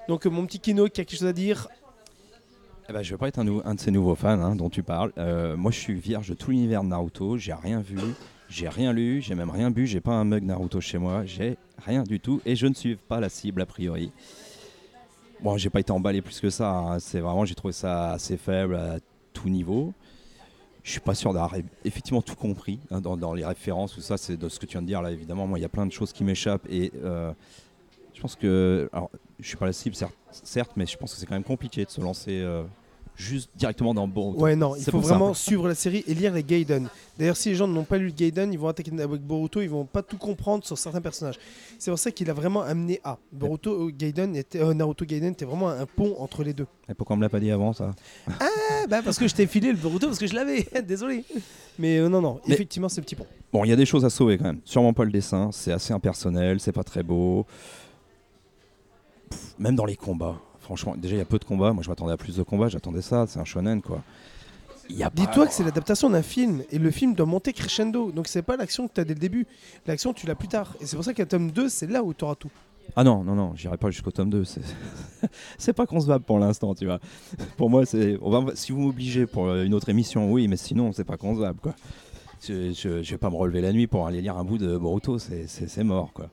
Donc, 0.08 0.26
mon 0.26 0.46
petit 0.46 0.60
Kino 0.60 0.88
qui 0.88 1.02
a 1.02 1.06
quelque 1.06 1.18
chose 1.18 1.28
à 1.28 1.34
dire? 1.34 1.68
Eh 2.90 2.94
ben, 2.94 3.04
je 3.04 3.16
pas 3.16 3.28
être 3.28 3.40
un 3.40 3.76
de 3.76 3.80
ces 3.80 3.92
nouveaux 3.92 4.16
fans 4.16 4.42
hein, 4.42 4.56
dont 4.56 4.70
tu 4.70 4.84
parles. 4.84 5.14
Euh, 5.18 5.56
moi, 5.56 5.72
je 5.72 5.80
suis 5.80 5.94
vierge 5.94 6.30
de 6.30 6.34
tout 6.34 6.52
l'univers 6.52 6.84
de 6.84 6.90
Naruto. 6.90 7.38
J'ai 7.38 7.54
rien 7.54 7.80
vu, 7.80 7.98
j'ai 8.52 8.68
rien 8.68 8.92
lu, 8.92 9.22
j'ai 9.22 9.34
même 9.34 9.50
rien 9.50 9.72
bu. 9.72 9.88
J'ai 9.88 10.02
pas 10.02 10.12
un 10.12 10.26
mug 10.26 10.44
Naruto 10.44 10.82
chez 10.82 10.98
moi. 10.98 11.26
J'ai 11.26 11.58
rien 11.86 12.04
du 12.04 12.20
tout 12.20 12.42
et 12.46 12.56
je 12.56 12.68
ne 12.68 12.74
suis 12.74 12.98
pas 12.98 13.20
la 13.20 13.30
cible 13.30 13.62
a 13.62 13.66
priori. 13.66 14.12
Bon, 15.40 15.58
j'ai 15.58 15.70
pas 15.70 15.80
été 15.80 15.92
emballé 15.92 16.22
plus 16.22 16.40
que 16.40 16.50
ça. 16.50 16.70
hein. 16.70 17.00
C'est 17.00 17.22
vraiment, 17.22 17.46
j'ai 17.46 17.56
trouvé 17.56 17.72
ça 17.72 18.12
assez 18.12 18.38
faible 18.38 18.76
à 18.76 18.98
tout 19.34 19.50
niveau. 19.50 19.94
Je 20.84 20.92
suis 20.92 21.00
pas 21.00 21.16
sûr 21.16 21.32
d'avoir 21.32 21.56
effectivement 21.86 22.22
tout 22.22 22.36
compris 22.36 22.80
hein, 22.92 23.00
dans, 23.00 23.34
les 23.34 23.46
références 23.46 23.96
ou 23.98 24.02
ça. 24.02 24.18
C'est 24.18 24.36
de 24.36 24.50
ce 24.50 24.60
que 24.60 24.66
tu 24.66 24.74
viens 24.74 24.82
de 24.82 24.88
dire 24.88 25.02
là. 25.02 25.12
Évidemment, 25.12 25.48
moi, 25.48 25.58
il 25.58 25.62
y 25.62 25.66
a 25.66 25.70
plein 25.70 25.86
de 25.86 25.92
choses 25.92 26.12
qui 26.12 26.24
m'échappent 26.26 26.68
et 26.70 26.92
euh, 27.04 27.32
je 28.14 28.22
pense 28.22 28.36
que, 28.36 28.90
alors, 28.92 29.10
je 29.40 29.48
suis 29.48 29.58
pas 29.58 29.66
la 29.66 29.74
cible, 29.74 29.96
certes, 29.96 30.16
certes, 30.32 30.72
mais 30.76 30.86
je 30.86 30.98
pense 30.98 31.14
que 31.14 31.20
c'est 31.20 31.26
quand 31.26 31.36
même 31.36 31.44
compliqué 31.44 31.86
de 31.86 31.90
se 31.90 32.02
lancer 32.02 32.42
euh, 32.42 32.64
juste 33.22 33.50
directement 33.56 33.94
dans 33.94 34.08
Boruto. 34.08 34.42
Ouais, 34.42 34.56
non, 34.56 34.76
il 34.76 34.84
faut 34.84 35.00
vraiment 35.00 35.34
suivre 35.34 35.68
la 35.68 35.76
série 35.76 36.04
et 36.08 36.14
lire 36.14 36.34
les 36.34 36.44
Gaiden. 36.44 36.90
D'ailleurs, 37.18 37.38
si 37.38 37.50
les 37.50 37.56
gens 37.56 37.68
n'ont 37.68 37.84
pas 37.84 37.98
lu 37.98 38.08
le 38.08 38.12
Gaiden, 38.12 38.52
ils 38.52 38.58
vont 38.60 38.68
attaquer 38.68 38.92
avec 39.00 39.22
Boruto, 39.22 39.62
ils 39.62 39.70
vont 39.70 39.86
pas 39.86 40.02
tout 40.02 40.18
comprendre 40.18 40.66
sur 40.66 40.78
certains 40.78 41.02
personnages. 41.02 41.38
C'est 41.78 41.92
pour 41.92 42.00
ça 42.00 42.12
qu'il 42.12 42.30
a 42.30 42.34
vraiment 42.34 42.62
amené 42.62 43.00
à. 43.04 43.18
Boruto 43.32 43.88
euh, 43.88 43.92
Gaiden 43.92 44.36
était, 44.36 44.60
euh, 44.60 44.74
Naruto 44.74 45.06
Gaiden 45.06 45.34
était 45.34 45.46
vraiment 45.46 45.70
un 45.70 45.86
pont 45.86 46.16
entre 46.20 46.44
les 46.44 46.54
deux. 46.54 46.68
Et 46.90 46.94
pourquoi 46.94 47.16
on 47.16 47.18
me 47.18 47.24
l'a 47.24 47.30
pas 47.30 47.40
dit 47.40 47.52
avant 47.52 47.74
ça? 47.74 47.92
Ah, 48.40 48.48
bah 48.90 49.02
parce 49.04 49.18
que 49.20 49.28
je 49.28 49.36
t'ai 49.36 49.46
filé 49.48 49.72
le 49.72 49.78
Boruto 49.78 50.08
parce 50.08 50.20
que 50.20 50.28
je 50.28 50.34
l'avais, 50.34 50.68
désolé. 50.88 51.24
Mais 51.78 52.00
euh, 52.00 52.10
non, 52.10 52.22
non, 52.22 52.42
Mais- 52.48 52.56
effectivement, 52.56 52.90
c'est 52.90 53.02
petit 53.02 53.16
pont. 53.16 53.28
Bon, 53.54 53.64
il 53.66 53.70
y 53.70 53.74
a 53.74 53.76
des 53.76 53.86
choses 53.86 54.04
à 54.06 54.10
sauver 54.10 54.38
quand 54.38 54.46
même. 54.46 54.62
Sûrement 54.66 54.94
pas 54.94 55.04
le 55.06 55.12
dessin, 55.12 55.50
c'est 55.52 55.72
assez 55.72 55.94
impersonnel, 55.94 56.60
c'est 56.60 56.72
pas 56.72 56.84
très 56.84 57.04
beau. 57.04 57.46
Pff, 59.30 59.56
même 59.60 59.76
dans 59.76 59.86
les 59.86 59.96
combats, 59.96 60.40
franchement, 60.62 60.96
déjà 60.96 61.16
il 61.16 61.20
y 61.20 61.22
a 61.22 61.26
peu 61.26 61.40
de 61.40 61.46
combats. 61.46 61.74
Moi 61.74 61.84
je 61.84 61.90
m'attendais 61.90 62.14
à 62.14 62.18
plus 62.18 62.38
de 62.38 62.44
combats, 62.44 62.70
j'attendais 62.70 63.02
ça, 63.02 63.26
c'est 63.28 63.40
un 63.40 63.46
shonen 63.46 63.82
quoi. 63.82 64.02
Dis-toi 64.90 65.48
que 65.48 65.54
c'est 65.54 65.64
l'adaptation 65.64 66.10
d'un 66.10 66.22
film 66.22 66.64
et 66.72 66.78
le 66.78 66.92
film 66.92 67.14
doit 67.14 67.26
monter 67.26 67.54
crescendo. 67.54 68.12
Donc 68.12 68.28
c'est 68.28 68.42
pas 68.42 68.58
l'action 68.58 68.88
que 68.88 68.94
tu 68.94 69.02
as 69.02 69.06
dès 69.06 69.14
le 69.14 69.20
début. 69.20 69.48
L'action, 69.88 70.14
tu 70.14 70.28
l'as 70.28 70.36
plus 70.36 70.48
tard. 70.48 70.76
Et 70.82 70.86
c'est 70.86 70.96
pour 70.96 71.06
ça 71.06 71.14
qu'à 71.14 71.26
tome 71.26 71.52
2, 71.52 71.70
c'est 71.70 71.88
là 71.88 72.04
où 72.04 72.14
tu 72.14 72.24
auras 72.24 72.36
tout. 72.36 72.52
Ah 72.96 73.04
non, 73.04 73.24
non, 73.24 73.36
non, 73.36 73.54
j'irai 73.56 73.78
pas 73.78 73.90
jusqu'au 73.90 74.12
tome 74.12 74.30
2. 74.30 74.44
C'est, 75.58 75.74
pas 75.74 75.86
concevable 75.86 76.26
pour 76.26 76.40
l'instant, 76.40 76.76
tu 76.76 76.86
vois. 76.86 77.00
Pour 77.58 77.70
moi, 77.70 77.86
c'est. 77.86 78.18
Va... 78.22 78.44
Si 78.56 78.72
vous 78.72 78.80
m'obligez 78.80 79.28
pour 79.28 79.48
euh, 79.48 79.64
une 79.64 79.74
autre 79.76 79.88
émission, 79.88 80.32
oui, 80.32 80.48
mais 80.48 80.58
sinon, 80.58 80.92
c'est 80.92 81.04
pas 81.04 81.16
concevable, 81.16 81.60
quoi. 81.62 81.74
Je, 82.42 82.74
je, 82.74 83.04
je 83.04 83.12
vais 83.12 83.18
pas 83.20 83.30
me 83.30 83.36
relever 83.36 83.62
la 83.62 83.72
nuit 83.72 83.86
pour 83.86 84.08
aller 84.08 84.20
lire 84.20 84.36
un 84.36 84.44
bout 84.44 84.58
de 84.58 84.76
Boruto, 84.78 85.20
c'est 85.20 85.84
mort, 85.84 86.12
quoi. 86.12 86.30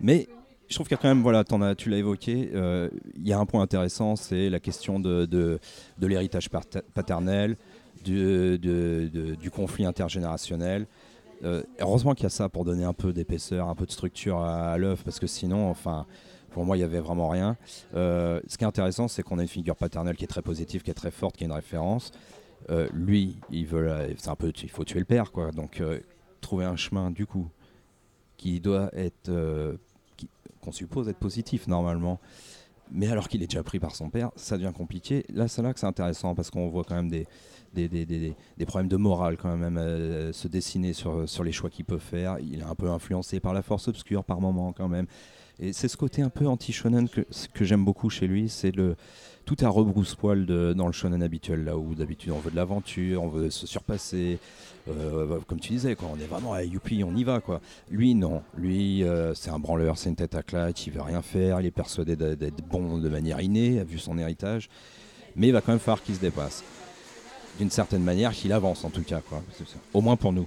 Mais 0.00 0.28
je 0.68 0.74
trouve 0.74 0.88
qu'il 0.88 0.96
y 0.96 0.98
a 0.98 1.02
quand 1.02 1.08
même, 1.08 1.22
voilà, 1.22 1.44
tu 1.74 1.90
l'as 1.90 1.98
évoqué, 1.98 2.50
euh, 2.54 2.88
il 3.16 3.26
y 3.26 3.32
a 3.32 3.38
un 3.38 3.46
point 3.46 3.62
intéressant, 3.62 4.16
c'est 4.16 4.50
la 4.50 4.60
question 4.60 4.98
de, 4.98 5.24
de, 5.24 5.60
l'héritage 6.06 6.50
paternel, 6.50 7.56
du, 8.04 8.58
du 8.58 9.50
conflit 9.50 9.84
intergénérationnel. 9.84 10.86
Euh, 11.44 11.62
heureusement 11.80 12.14
qu'il 12.14 12.24
y 12.24 12.26
a 12.26 12.30
ça 12.30 12.48
pour 12.48 12.64
donner 12.64 12.84
un 12.84 12.94
peu 12.94 13.12
d'épaisseur, 13.12 13.68
un 13.68 13.74
peu 13.74 13.86
de 13.86 13.92
structure 13.92 14.38
à, 14.38 14.72
à 14.72 14.78
l'œuvre, 14.78 15.02
parce 15.04 15.20
que 15.20 15.26
sinon, 15.26 15.68
enfin, 15.68 16.06
pour 16.50 16.64
moi, 16.64 16.76
il 16.76 16.80
y 16.80 16.84
avait 16.84 17.00
vraiment 17.00 17.28
rien. 17.28 17.56
Euh, 17.94 18.40
ce 18.48 18.56
qui 18.56 18.64
est 18.64 18.66
intéressant, 18.66 19.06
c'est 19.06 19.22
qu'on 19.22 19.38
a 19.38 19.42
une 19.42 19.48
figure 19.48 19.76
paternelle 19.76 20.16
qui 20.16 20.24
est 20.24 20.28
très 20.28 20.42
positive, 20.42 20.82
qui 20.82 20.90
est 20.90 20.94
très 20.94 21.10
forte, 21.10 21.36
qui 21.36 21.44
est 21.44 21.46
une 21.46 21.52
référence. 21.52 22.10
Lui, 22.92 23.36
il 23.52 23.64
veut, 23.66 23.88
c'est 24.16 24.28
un 24.28 24.34
peu, 24.34 24.52
il 24.60 24.70
faut 24.70 24.82
tuer 24.82 24.98
le 24.98 25.04
père, 25.04 25.30
quoi. 25.30 25.52
Donc, 25.52 25.80
trouver 26.40 26.64
un 26.64 26.74
chemin, 26.74 27.12
du 27.12 27.24
coup, 27.24 27.48
qui 28.36 28.58
doit 28.58 28.90
être, 28.92 29.30
qu'on 30.62 30.72
suppose 30.72 31.08
être 31.08 31.18
positif 31.18 31.66
normalement. 31.68 32.20
Mais 32.92 33.08
alors 33.08 33.28
qu'il 33.28 33.42
est 33.42 33.48
déjà 33.48 33.64
pris 33.64 33.80
par 33.80 33.96
son 33.96 34.10
père, 34.10 34.30
ça 34.36 34.56
devient 34.56 34.72
compliqué. 34.72 35.24
Là, 35.34 35.48
c'est 35.48 35.60
là 35.60 35.74
que 35.74 35.80
c'est 35.80 35.86
intéressant 35.86 36.36
parce 36.36 36.50
qu'on 36.50 36.68
voit 36.68 36.84
quand 36.84 36.94
même 36.94 37.08
des, 37.08 37.26
des, 37.74 37.88
des, 37.88 38.06
des- 38.06 38.36
des 38.56 38.66
problèmes 38.66 38.88
de 38.88 38.96
morale 38.96 39.36
quand 39.36 39.56
même 39.56 39.76
euh, 39.76 40.32
se 40.32 40.46
dessiner 40.46 40.92
sur, 40.92 41.28
sur 41.28 41.42
les 41.42 41.50
choix 41.50 41.68
qu'il 41.68 41.84
peut 41.84 41.98
faire. 41.98 42.38
Il 42.38 42.60
est 42.60 42.62
un 42.62 42.76
peu 42.76 42.88
influencé 42.88 43.40
par 43.40 43.54
la 43.54 43.62
force 43.62 43.88
obscure 43.88 44.22
par 44.22 44.40
moment 44.40 44.72
quand 44.72 44.86
même. 44.88 45.06
Et 45.58 45.72
c'est 45.72 45.88
ce 45.88 45.96
côté 45.96 46.22
un 46.22 46.28
peu 46.30 46.46
anti-shonen 46.46 47.08
que, 47.08 47.22
que 47.54 47.64
j'aime 47.64 47.84
beaucoup 47.84 48.08
chez 48.08 48.28
lui, 48.28 48.48
c'est 48.48 48.70
le 48.76 48.94
tout 49.46 49.56
à 49.60 49.68
rebrousse-poil 49.68 50.44
dans 50.74 50.86
le 50.86 50.92
shonen 50.92 51.22
habituel, 51.22 51.64
là 51.64 51.78
où 51.78 51.94
d'habitude 51.94 52.32
on 52.32 52.40
veut 52.40 52.50
de 52.50 52.56
l'aventure, 52.56 53.22
on 53.22 53.28
veut 53.28 53.48
se 53.48 53.66
surpasser, 53.66 54.38
euh, 54.88 55.38
comme 55.46 55.60
tu 55.60 55.72
disais, 55.72 55.96
on 56.02 56.18
est 56.18 56.26
vraiment 56.26 56.52
à 56.52 56.64
youpi, 56.64 57.04
on 57.04 57.14
y 57.14 57.22
va. 57.22 57.40
Lui, 57.88 58.14
non. 58.16 58.42
Lui, 58.56 59.04
euh, 59.04 59.34
c'est 59.34 59.50
un 59.50 59.60
branleur, 59.60 59.98
c'est 59.98 60.10
une 60.10 60.16
tête 60.16 60.34
à 60.34 60.42
claque, 60.42 60.84
il 60.86 60.92
veut 60.92 61.00
rien 61.00 61.22
faire, 61.22 61.60
il 61.60 61.66
est 61.66 61.70
persuadé 61.70 62.16
d'être 62.16 62.66
bon 62.68 62.98
de 62.98 63.08
manière 63.08 63.40
innée, 63.40 63.82
vu 63.84 63.98
son 63.98 64.18
héritage, 64.18 64.68
mais 65.36 65.48
il 65.48 65.52
va 65.52 65.60
quand 65.60 65.72
même 65.72 65.78
falloir 65.78 66.02
qu'il 66.02 66.16
se 66.16 66.20
dépasse. 66.20 66.64
D'une 67.58 67.70
certaine 67.70 68.02
manière, 68.02 68.32
qu'il 68.32 68.52
avance 68.52 68.84
en 68.84 68.90
tout 68.90 69.02
cas, 69.02 69.20
au 69.94 70.00
moins 70.00 70.16
pour 70.16 70.32
nous. 70.32 70.46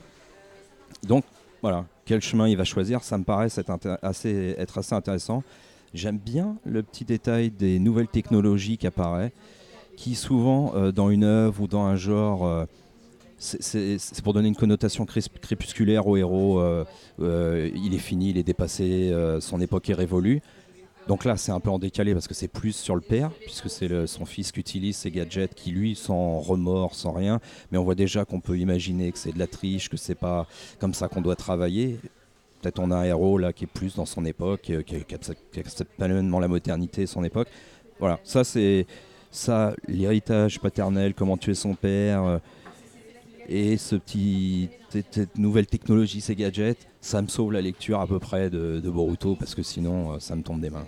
Donc, 1.04 1.24
voilà, 1.62 1.86
quel 2.04 2.22
chemin 2.22 2.50
il 2.50 2.58
va 2.58 2.66
choisir, 2.66 3.02
ça 3.04 3.18
me 3.18 3.24
paraît 3.24 3.48
être 3.48 4.78
assez 4.78 4.94
intéressant. 4.94 5.42
J'aime 5.94 6.18
bien 6.18 6.58
le 6.66 6.84
petit 6.84 7.06
détail 7.06 7.50
des 7.50 7.80
nouvelles 7.80 8.08
technologies 8.08 8.78
qui 8.78 8.88
apparaissent, 8.88 9.32
qui 9.98 10.16
souvent, 10.16 10.74
euh, 10.76 10.92
dans 10.92 11.10
une 11.10 11.24
œuvre 11.24 11.64
ou 11.64 11.68
dans 11.68 11.84
un 11.84 11.96
genre, 11.96 12.46
euh, 12.46 12.66
c'est- 13.38 14.22
pour 14.22 14.34
donner 14.34 14.50
une 14.50 14.56
connotation 14.56 15.06
crépusculaire 15.06 16.08
au 16.08 16.16
héros. 16.18 16.60
euh, 16.60 17.70
il 17.76 17.94
est 17.94 17.98
fini, 18.00 18.30
il 18.30 18.38
est 18.38 18.44
dépassé, 18.44 19.14
son 19.40 19.60
époque 19.62 19.90
est 19.90 19.94
révolue. 19.94 20.42
Donc 21.08 21.26
là, 21.26 21.38
c'est 21.38 21.52
un 21.52 21.60
peu 21.60 21.72
en 21.72 21.80
décalé 21.80 22.14
parce 22.14 22.28
que 22.28 22.36
c'est 22.36 22.48
plus 22.48 22.74
sur 22.76 22.94
le 22.94 23.02
père, 23.02 23.32
puisque 23.44 23.70
c'est 23.70 24.06
son 24.06 24.26
fils 24.26 24.52
qui 24.52 24.60
utilise 24.60 24.96
ces 24.96 25.10
gadgets, 25.10 25.56
qui 25.56 25.72
lui, 25.72 25.96
sans 25.96 26.40
remords, 26.40 26.94
sans 26.94 27.14
rien. 27.14 27.40
Mais 27.72 27.78
on 27.80 27.84
voit 27.84 27.96
déjà 27.96 28.26
qu'on 28.26 28.40
peut 28.42 28.60
imaginer 28.60 29.12
que 29.12 29.18
c'est 29.18 29.32
de 29.34 29.40
la 29.40 29.48
triche, 29.48 29.90
que 29.90 29.98
c'est 29.98 30.14
pas 30.16 30.46
comme 30.80 30.94
ça 30.94 31.08
qu'on 31.08 31.22
doit 31.22 31.36
travailler. 31.36 31.98
Peut-être 32.62 32.80
on 32.80 32.92
a 32.92 32.98
un 32.98 33.04
héros 33.04 33.38
là 33.38 33.54
qui 33.54 33.64
est 33.64 33.68
plus 33.68 33.96
dans 33.96 34.06
son 34.06 34.26
époque, 34.26 34.70
euh, 34.70 34.82
qui, 34.82 34.96
qui 35.04 35.16
accepte 35.16 35.96
pleinement 35.98 36.40
la 36.40 36.48
modernité, 36.48 37.06
son 37.06 37.24
époque. 37.24 37.48
Voilà, 38.00 38.20
ça 38.24 38.44
c'est 38.44 38.86
ça, 39.32 39.74
l'héritage 39.88 40.60
paternel, 40.60 41.14
comment 41.14 41.38
tuer 41.38 41.54
son 41.54 41.76
père, 41.76 42.24
euh, 42.24 42.38
et 43.48 43.78
ce 43.78 43.96
petit, 43.96 44.70
cette, 44.90 45.38
nouvelle 45.38 45.68
technologie, 45.68 46.22
ces 46.22 46.36
gadgets, 46.36 46.88
ça 47.02 47.22
me 47.22 47.28
sauve 47.28 47.54
la 47.54 47.62
lecture 47.62 48.00
à 48.00 48.08
peu 48.08 48.20
près 48.20 48.50
de, 48.50 48.82
Boruto 48.86 49.36
parce 49.36 49.56
que 49.56 49.64
sinon 49.64 50.14
euh, 50.14 50.20
ça 50.20 50.36
me 50.36 50.42
tombe 50.42 50.60
des 50.60 50.70
mains. 50.70 50.86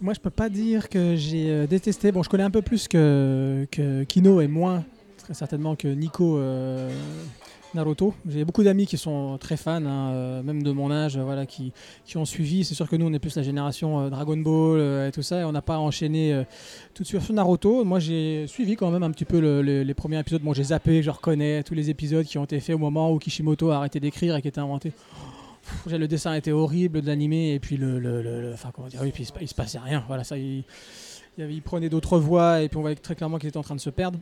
Moi, 0.00 0.14
je 0.14 0.20
peux 0.20 0.30
pas 0.30 0.48
dire 0.48 0.88
que 0.88 1.14
j'ai 1.14 1.66
détesté. 1.68 2.10
Bon, 2.10 2.24
je 2.24 2.28
connais 2.28 2.42
un 2.42 2.50
peu 2.50 2.62
plus 2.62 2.88
que, 2.88 3.64
Kino 4.08 4.40
et 4.40 4.48
moins, 4.48 4.84
très 5.16 5.32
certainement, 5.32 5.76
que 5.76 5.86
Nico 5.86 6.40
Naruto. 7.74 8.12
J'ai 8.28 8.44
beaucoup 8.44 8.62
d'amis 8.62 8.86
qui 8.86 8.98
sont 8.98 9.38
très 9.38 9.56
fans, 9.56 9.84
hein, 9.86 10.10
euh, 10.12 10.42
même 10.42 10.62
de 10.62 10.72
mon 10.72 10.90
âge, 10.90 11.16
euh, 11.16 11.22
voilà, 11.22 11.46
qui, 11.46 11.72
qui 12.04 12.16
ont 12.18 12.24
suivi. 12.24 12.64
C'est 12.64 12.74
sûr 12.74 12.88
que 12.88 12.96
nous, 12.96 13.06
on 13.06 13.12
est 13.12 13.18
plus 13.18 13.34
la 13.36 13.42
génération 13.42 14.00
euh, 14.00 14.10
Dragon 14.10 14.36
Ball 14.36 15.08
et 15.08 15.12
tout 15.12 15.22
ça, 15.22 15.40
et 15.40 15.44
on 15.44 15.52
n'a 15.52 15.62
pas 15.62 15.78
enchaîné 15.78 16.44
tout 16.94 17.02
de 17.02 17.08
suite 17.08 17.22
sur 17.22 17.32
Naruto. 17.34 17.84
Moi, 17.84 17.98
j'ai 17.98 18.46
suivi 18.46 18.76
quand 18.76 18.90
même 18.90 19.02
un 19.02 19.10
petit 19.10 19.24
peu 19.24 19.40
le- 19.40 19.62
le- 19.62 19.82
les 19.82 19.94
premiers 19.94 20.18
épisodes. 20.20 20.42
Bon, 20.42 20.52
j'ai 20.52 20.64
zappé, 20.64 21.02
je 21.02 21.10
reconnais 21.10 21.62
tous 21.62 21.74
les 21.74 21.88
épisodes 21.90 22.26
qui 22.26 22.36
ont 22.38 22.44
été 22.44 22.60
faits 22.60 22.74
au 22.74 22.78
moment 22.78 23.10
où 23.12 23.18
Kishimoto 23.18 23.70
a 23.70 23.76
arrêté 23.76 24.00
d'écrire 24.00 24.36
et 24.36 24.42
qui 24.42 24.48
étaient 24.48 24.60
inventés. 24.60 24.90
Pff, 24.90 25.92
Le 25.98 26.08
dessin 26.08 26.34
était 26.34 26.50
horrible 26.52 27.00
de 27.02 27.06
l'animé 27.06 27.54
et 27.54 27.60
puis 27.60 27.76
le, 27.76 28.50
enfin 28.52 28.70
comment 28.74 28.88
dire, 28.88 29.00
oui, 29.02 29.12
puis 29.12 29.22
il 29.22 29.46
se, 29.46 29.46
se 29.50 29.54
passait 29.54 29.78
rien. 29.78 30.04
Voilà, 30.08 30.24
ça, 30.24 30.36
il 30.36 30.64
prenait 31.64 31.88
d'autres 31.88 32.18
voies 32.18 32.62
et 32.62 32.68
puis 32.68 32.76
on 32.76 32.80
voyait 32.82 32.96
très 32.96 33.14
clairement 33.14 33.38
qu'il 33.38 33.48
était 33.48 33.56
en 33.58 33.62
train 33.62 33.76
de 33.76 33.80
se 33.80 33.90
perdre. 33.90 34.18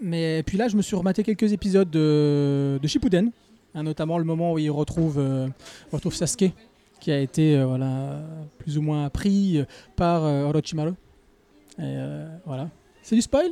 Mais 0.00 0.42
puis 0.44 0.56
là, 0.56 0.68
je 0.68 0.76
me 0.76 0.82
suis 0.82 0.96
rematé 0.96 1.22
quelques 1.22 1.52
épisodes 1.52 1.90
de, 1.90 2.78
de 2.82 2.88
Shippuden, 2.88 3.30
hein, 3.74 3.82
notamment 3.82 4.18
le 4.18 4.24
moment 4.24 4.52
où 4.52 4.58
il 4.58 4.70
retrouve, 4.70 5.18
euh, 5.18 5.48
retrouve 5.92 6.14
Sasuke, 6.14 6.52
qui 7.00 7.12
a 7.12 7.18
été 7.18 7.56
euh, 7.56 7.66
voilà, 7.66 8.20
plus 8.58 8.78
ou 8.78 8.82
moins 8.82 9.08
pris 9.10 9.58
euh, 9.58 9.64
par 9.96 10.22
Orochimaru. 10.22 10.92
Voilà. 12.46 12.68
C'est 13.02 13.14
du 13.14 13.22
spoil? 13.22 13.50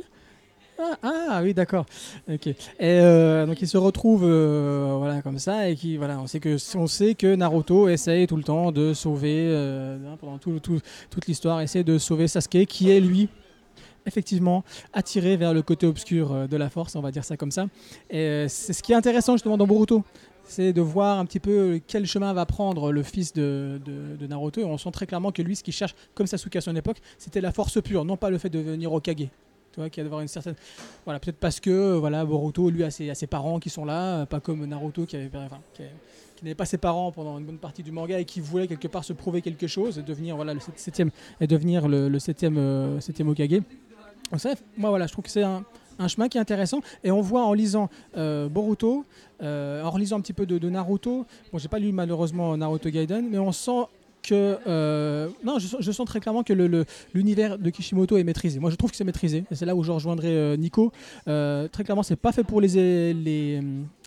Ah, 0.81 0.95
ah, 1.03 1.39
oui, 1.43 1.53
d'accord. 1.53 1.85
Ok. 2.31 2.47
Et 2.79 2.99
donc 3.45 3.61
il 3.61 3.67
se 3.67 3.77
retrouve 3.77 4.21
voilà 4.21 5.21
comme 5.21 5.37
ça 5.39 5.67
et 5.69 5.75
qui 5.75 5.97
voilà, 5.97 6.19
on 6.21 6.27
sait 6.27 6.39
que 6.39 6.55
on 6.77 6.87
sait 6.87 7.15
que 7.15 7.35
Naruto 7.35 7.89
essaye 7.89 8.27
tout 8.27 8.37
le 8.37 8.43
temps 8.43 8.71
de 8.71 8.93
sauver 8.93 9.97
pendant 10.21 10.37
tout, 10.37 10.59
tout- 10.61 10.79
toute 11.09 11.25
l'histoire 11.27 11.59
essaie 11.59 11.83
de 11.83 11.97
sauver 11.97 12.29
Sasuke 12.29 12.65
qui 12.65 12.91
est 12.91 13.01
lui 13.01 13.27
effectivement 14.09 14.65
attiré 14.91 15.37
vers 15.37 15.53
le 15.53 15.61
côté 15.61 15.87
obscur 15.87 16.33
euh, 16.33 16.47
de 16.47 16.57
la 16.57 16.69
force, 16.69 16.95
on 16.97 17.01
va 17.01 17.11
dire 17.11 17.23
ça 17.23 17.37
comme 17.37 17.51
ça. 17.51 17.67
Et 18.09 18.19
euh, 18.19 18.47
c'est 18.49 18.73
ce 18.73 18.83
qui 18.83 18.91
est 18.91 18.95
intéressant 18.95 19.33
justement 19.33 19.57
dans 19.57 19.67
Boruto, 19.67 20.03
c'est 20.49 20.73
de 20.73 20.81
voir 20.81 21.19
un 21.19 21.25
petit 21.25 21.39
peu 21.39 21.79
quel 21.87 22.05
chemin 22.05 22.33
va 22.33 22.45
prendre 22.45 22.91
le 22.91 23.03
fils 23.03 23.33
de, 23.33 23.79
Naruto. 24.27 24.61
Et 24.61 24.65
on 24.65 24.77
sent 24.77 24.91
très 24.91 25.05
clairement 25.05 25.31
que 25.31 25.41
lui, 25.41 25.55
ce 25.55 25.63
qu'il 25.63 25.73
cherche, 25.73 25.95
comme 26.15 26.27
Sasuke 26.27 26.55
à 26.55 26.61
son 26.61 26.75
époque, 26.75 26.97
c'était 27.17 27.41
la 27.41 27.51
force 27.51 27.81
pure, 27.81 28.03
non 28.03 28.17
pas 28.17 28.29
le 28.29 28.37
fait 28.37 28.49
de 28.49 28.59
devenir 28.59 28.91
Okage. 28.91 29.29
Tu 29.71 29.79
vois, 29.79 29.89
qu'il 29.91 30.01
a 30.01 30.03
d'avoir 30.03 30.21
une 30.21 30.27
certaine. 30.27 30.55
Voilà, 31.05 31.19
peut-être 31.19 31.37
parce 31.37 31.59
que 31.59 31.69
euh, 31.69 31.99
voilà, 31.99 32.25
Boruto, 32.25 32.71
lui, 32.71 32.83
a 32.83 32.89
ses, 32.89 33.27
parents 33.27 33.59
qui 33.59 33.69
sont 33.69 33.85
là, 33.85 34.25
pas 34.25 34.39
comme 34.39 34.65
Naruto 34.65 35.05
qui 35.05 35.17
n'avait 35.17 36.55
pas 36.55 36.65
ses 36.65 36.79
parents 36.79 37.11
pendant 37.11 37.37
une 37.37 37.45
bonne 37.45 37.59
partie 37.59 37.83
du 37.83 37.91
manga 37.91 38.19
et 38.19 38.25
qui 38.25 38.39
voulait 38.39 38.67
quelque 38.67 38.87
part 38.87 39.03
se 39.03 39.13
prouver 39.13 39.41
quelque 39.43 39.67
chose 39.67 39.99
et 39.99 40.01
devenir 40.01 40.35
voilà 40.35 40.53
le 40.53 40.59
sept- 40.59 40.79
septième 40.79 41.11
et 41.41 41.47
devenir 41.47 41.87
le, 41.87 42.17
septième 42.17 42.99
septième 43.01 43.29
Okage. 43.29 43.61
Moi 44.77 44.89
voilà, 44.89 45.07
je 45.07 45.11
trouve 45.11 45.25
que 45.25 45.31
c'est 45.31 45.43
un, 45.43 45.63
chemin 46.07 46.29
qui 46.29 46.37
est 46.37 46.41
intéressant 46.41 46.81
et 47.03 47.11
on 47.11 47.21
voit 47.21 47.43
en 47.43 47.53
lisant 47.53 47.89
euh, 48.15 48.47
Boruto, 48.47 49.05
euh, 49.41 49.83
en 49.83 49.89
relisant 49.89 50.17
un 50.17 50.21
petit 50.21 50.33
peu 50.33 50.45
de, 50.45 50.69
Naruto. 50.69 51.25
Bon, 51.51 51.57
j'ai 51.57 51.67
pas 51.67 51.79
lu 51.79 51.91
malheureusement 51.91 52.55
Naruto 52.55 52.89
Gaiden, 52.89 53.27
mais 53.29 53.39
on 53.39 53.51
sent 53.51 53.85
que 54.21 54.57
euh, 54.67 55.29
non, 55.43 55.59
je, 55.59 55.91
sens- 55.91 56.07
très 56.07 56.19
clairement 56.19 56.43
que 56.43 56.53
l'univers 57.13 57.57
de 57.57 57.69
Kishimoto 57.69 58.17
est 58.17 58.23
maîtrisé. 58.23 58.59
Moi, 58.59 58.69
je 58.69 58.75
trouve 58.75 58.91
que 58.91 58.97
c'est 58.97 59.05
maîtrisé. 59.05 59.45
Et 59.49 59.55
c'est 59.55 59.65
là 59.65 59.75
où 59.75 59.83
je 59.83 59.91
rejoindrai 59.91 60.57
Nico. 60.57 60.91
Très 61.25 61.83
clairement, 61.83 62.03
c'est 62.03 62.17
pas 62.17 62.31
fait 62.31 62.43
pour 62.43 62.61
les 62.61 63.61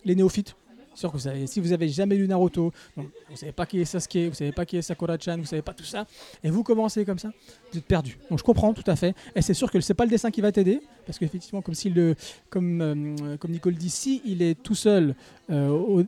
néophytes. 0.05 0.55
Sûr 0.95 1.13
que 1.13 1.19
si 1.47 1.61
vous 1.61 1.73
avez 1.73 1.89
jamais 1.89 2.17
lu 2.17 2.29
Naruto, 2.29 2.73
donc 2.97 3.07
vous 3.31 3.37
savez 3.37 3.53
pas 3.53 3.67
qui 3.67 3.81
est 3.81 3.85
Sasuke, 3.85 4.29
vous 4.29 4.35
savez 4.35 4.53
pas 4.53 4.67
qui 4.67 4.77
est 4.77 4.83
Sakura-chan, 4.83 5.39
vous 5.39 5.47
savez 5.47 5.63
pas 5.63 5.73
tout 5.73 5.85
ça, 5.85 6.07
et 6.45 6.51
vous 6.51 6.63
commencez 6.63 7.05
comme 7.05 7.19
ça, 7.19 7.31
vous 7.73 7.79
êtes 7.79 7.85
perdu. 7.85 8.19
Donc 8.29 8.39
je 8.39 8.45
comprends 8.45 8.75
tout 8.75 8.85
à 8.87 8.97
fait. 8.97 9.15
Et 9.35 9.43
c'est 9.43 9.55
sûr 9.55 9.71
que 9.71 9.81
c'est 9.81 9.95
pas 9.95 10.05
le 10.05 10.11
dessin 10.11 10.31
qui 10.31 10.41
va 10.41 10.53
t'aider, 10.53 10.81
parce 11.07 11.19
qu'effectivement, 11.19 11.63
comme 11.63 11.75
le, 11.95 12.15
comme 12.51 12.81
euh, 12.81 13.37
comme 13.39 13.51
Nicole 13.51 13.75
dit, 13.75 13.91
si 13.91 14.23
il 14.25 14.43
est 14.43 14.61
tout 14.63 14.75
seul 14.75 15.15
euh, 15.51 16.05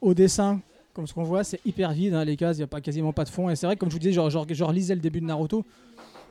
au, 0.00 0.14
dessin, 0.14 0.60
comme 0.94 1.06
ce 1.06 1.14
qu'on 1.14 1.24
voit, 1.24 1.44
c'est 1.44 1.60
hyper 1.64 1.92
vide, 1.92 2.14
hein, 2.14 2.24
les 2.24 2.36
cases, 2.36 2.56
il 2.56 2.60
n'y 2.60 2.64
a 2.64 2.68
pas 2.68 2.80
quasiment 2.80 3.12
pas 3.12 3.24
de 3.24 3.28
fond. 3.28 3.50
Et 3.50 3.56
c'est 3.56 3.66
vrai, 3.66 3.76
comme 3.76 3.88
je 3.88 3.94
vous 3.94 4.00
disais, 4.00 4.12
genre, 4.12 4.30
genre, 4.30 4.46
genre 4.48 4.72
lisais 4.72 4.94
le 4.94 5.00
début 5.00 5.20
de 5.20 5.26
Naruto. 5.26 5.64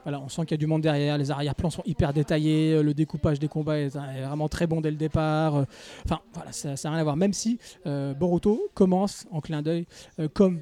Voilà, 0.03 0.19
on 0.19 0.29
sent 0.29 0.41
qu'il 0.43 0.51
y 0.51 0.53
a 0.55 0.57
du 0.57 0.67
monde 0.67 0.81
derrière, 0.81 1.17
les 1.17 1.29
arrière-plans 1.31 1.69
sont 1.69 1.83
hyper 1.85 2.13
détaillés, 2.13 2.73
euh, 2.73 2.81
le 2.83 2.93
découpage 2.93 3.39
des 3.39 3.47
combats 3.47 3.77
est, 3.79 3.95
est 3.95 4.21
vraiment 4.25 4.49
très 4.49 4.67
bon 4.67 4.81
dès 4.81 4.91
le 4.91 4.97
départ. 4.97 5.55
euh, 5.55 5.63
Enfin, 6.05 6.19
voilà, 6.33 6.51
ça 6.51 6.69
n'a 6.69 6.75
rien 6.91 6.99
à 6.99 7.03
voir. 7.03 7.15
Même 7.15 7.33
si 7.33 7.59
euh, 7.85 8.13
Boruto 8.13 8.69
commence 8.73 9.27
en 9.31 9.41
clin 9.41 9.61
d'œil 9.61 9.85
euh, 10.19 10.27
comme 10.33 10.61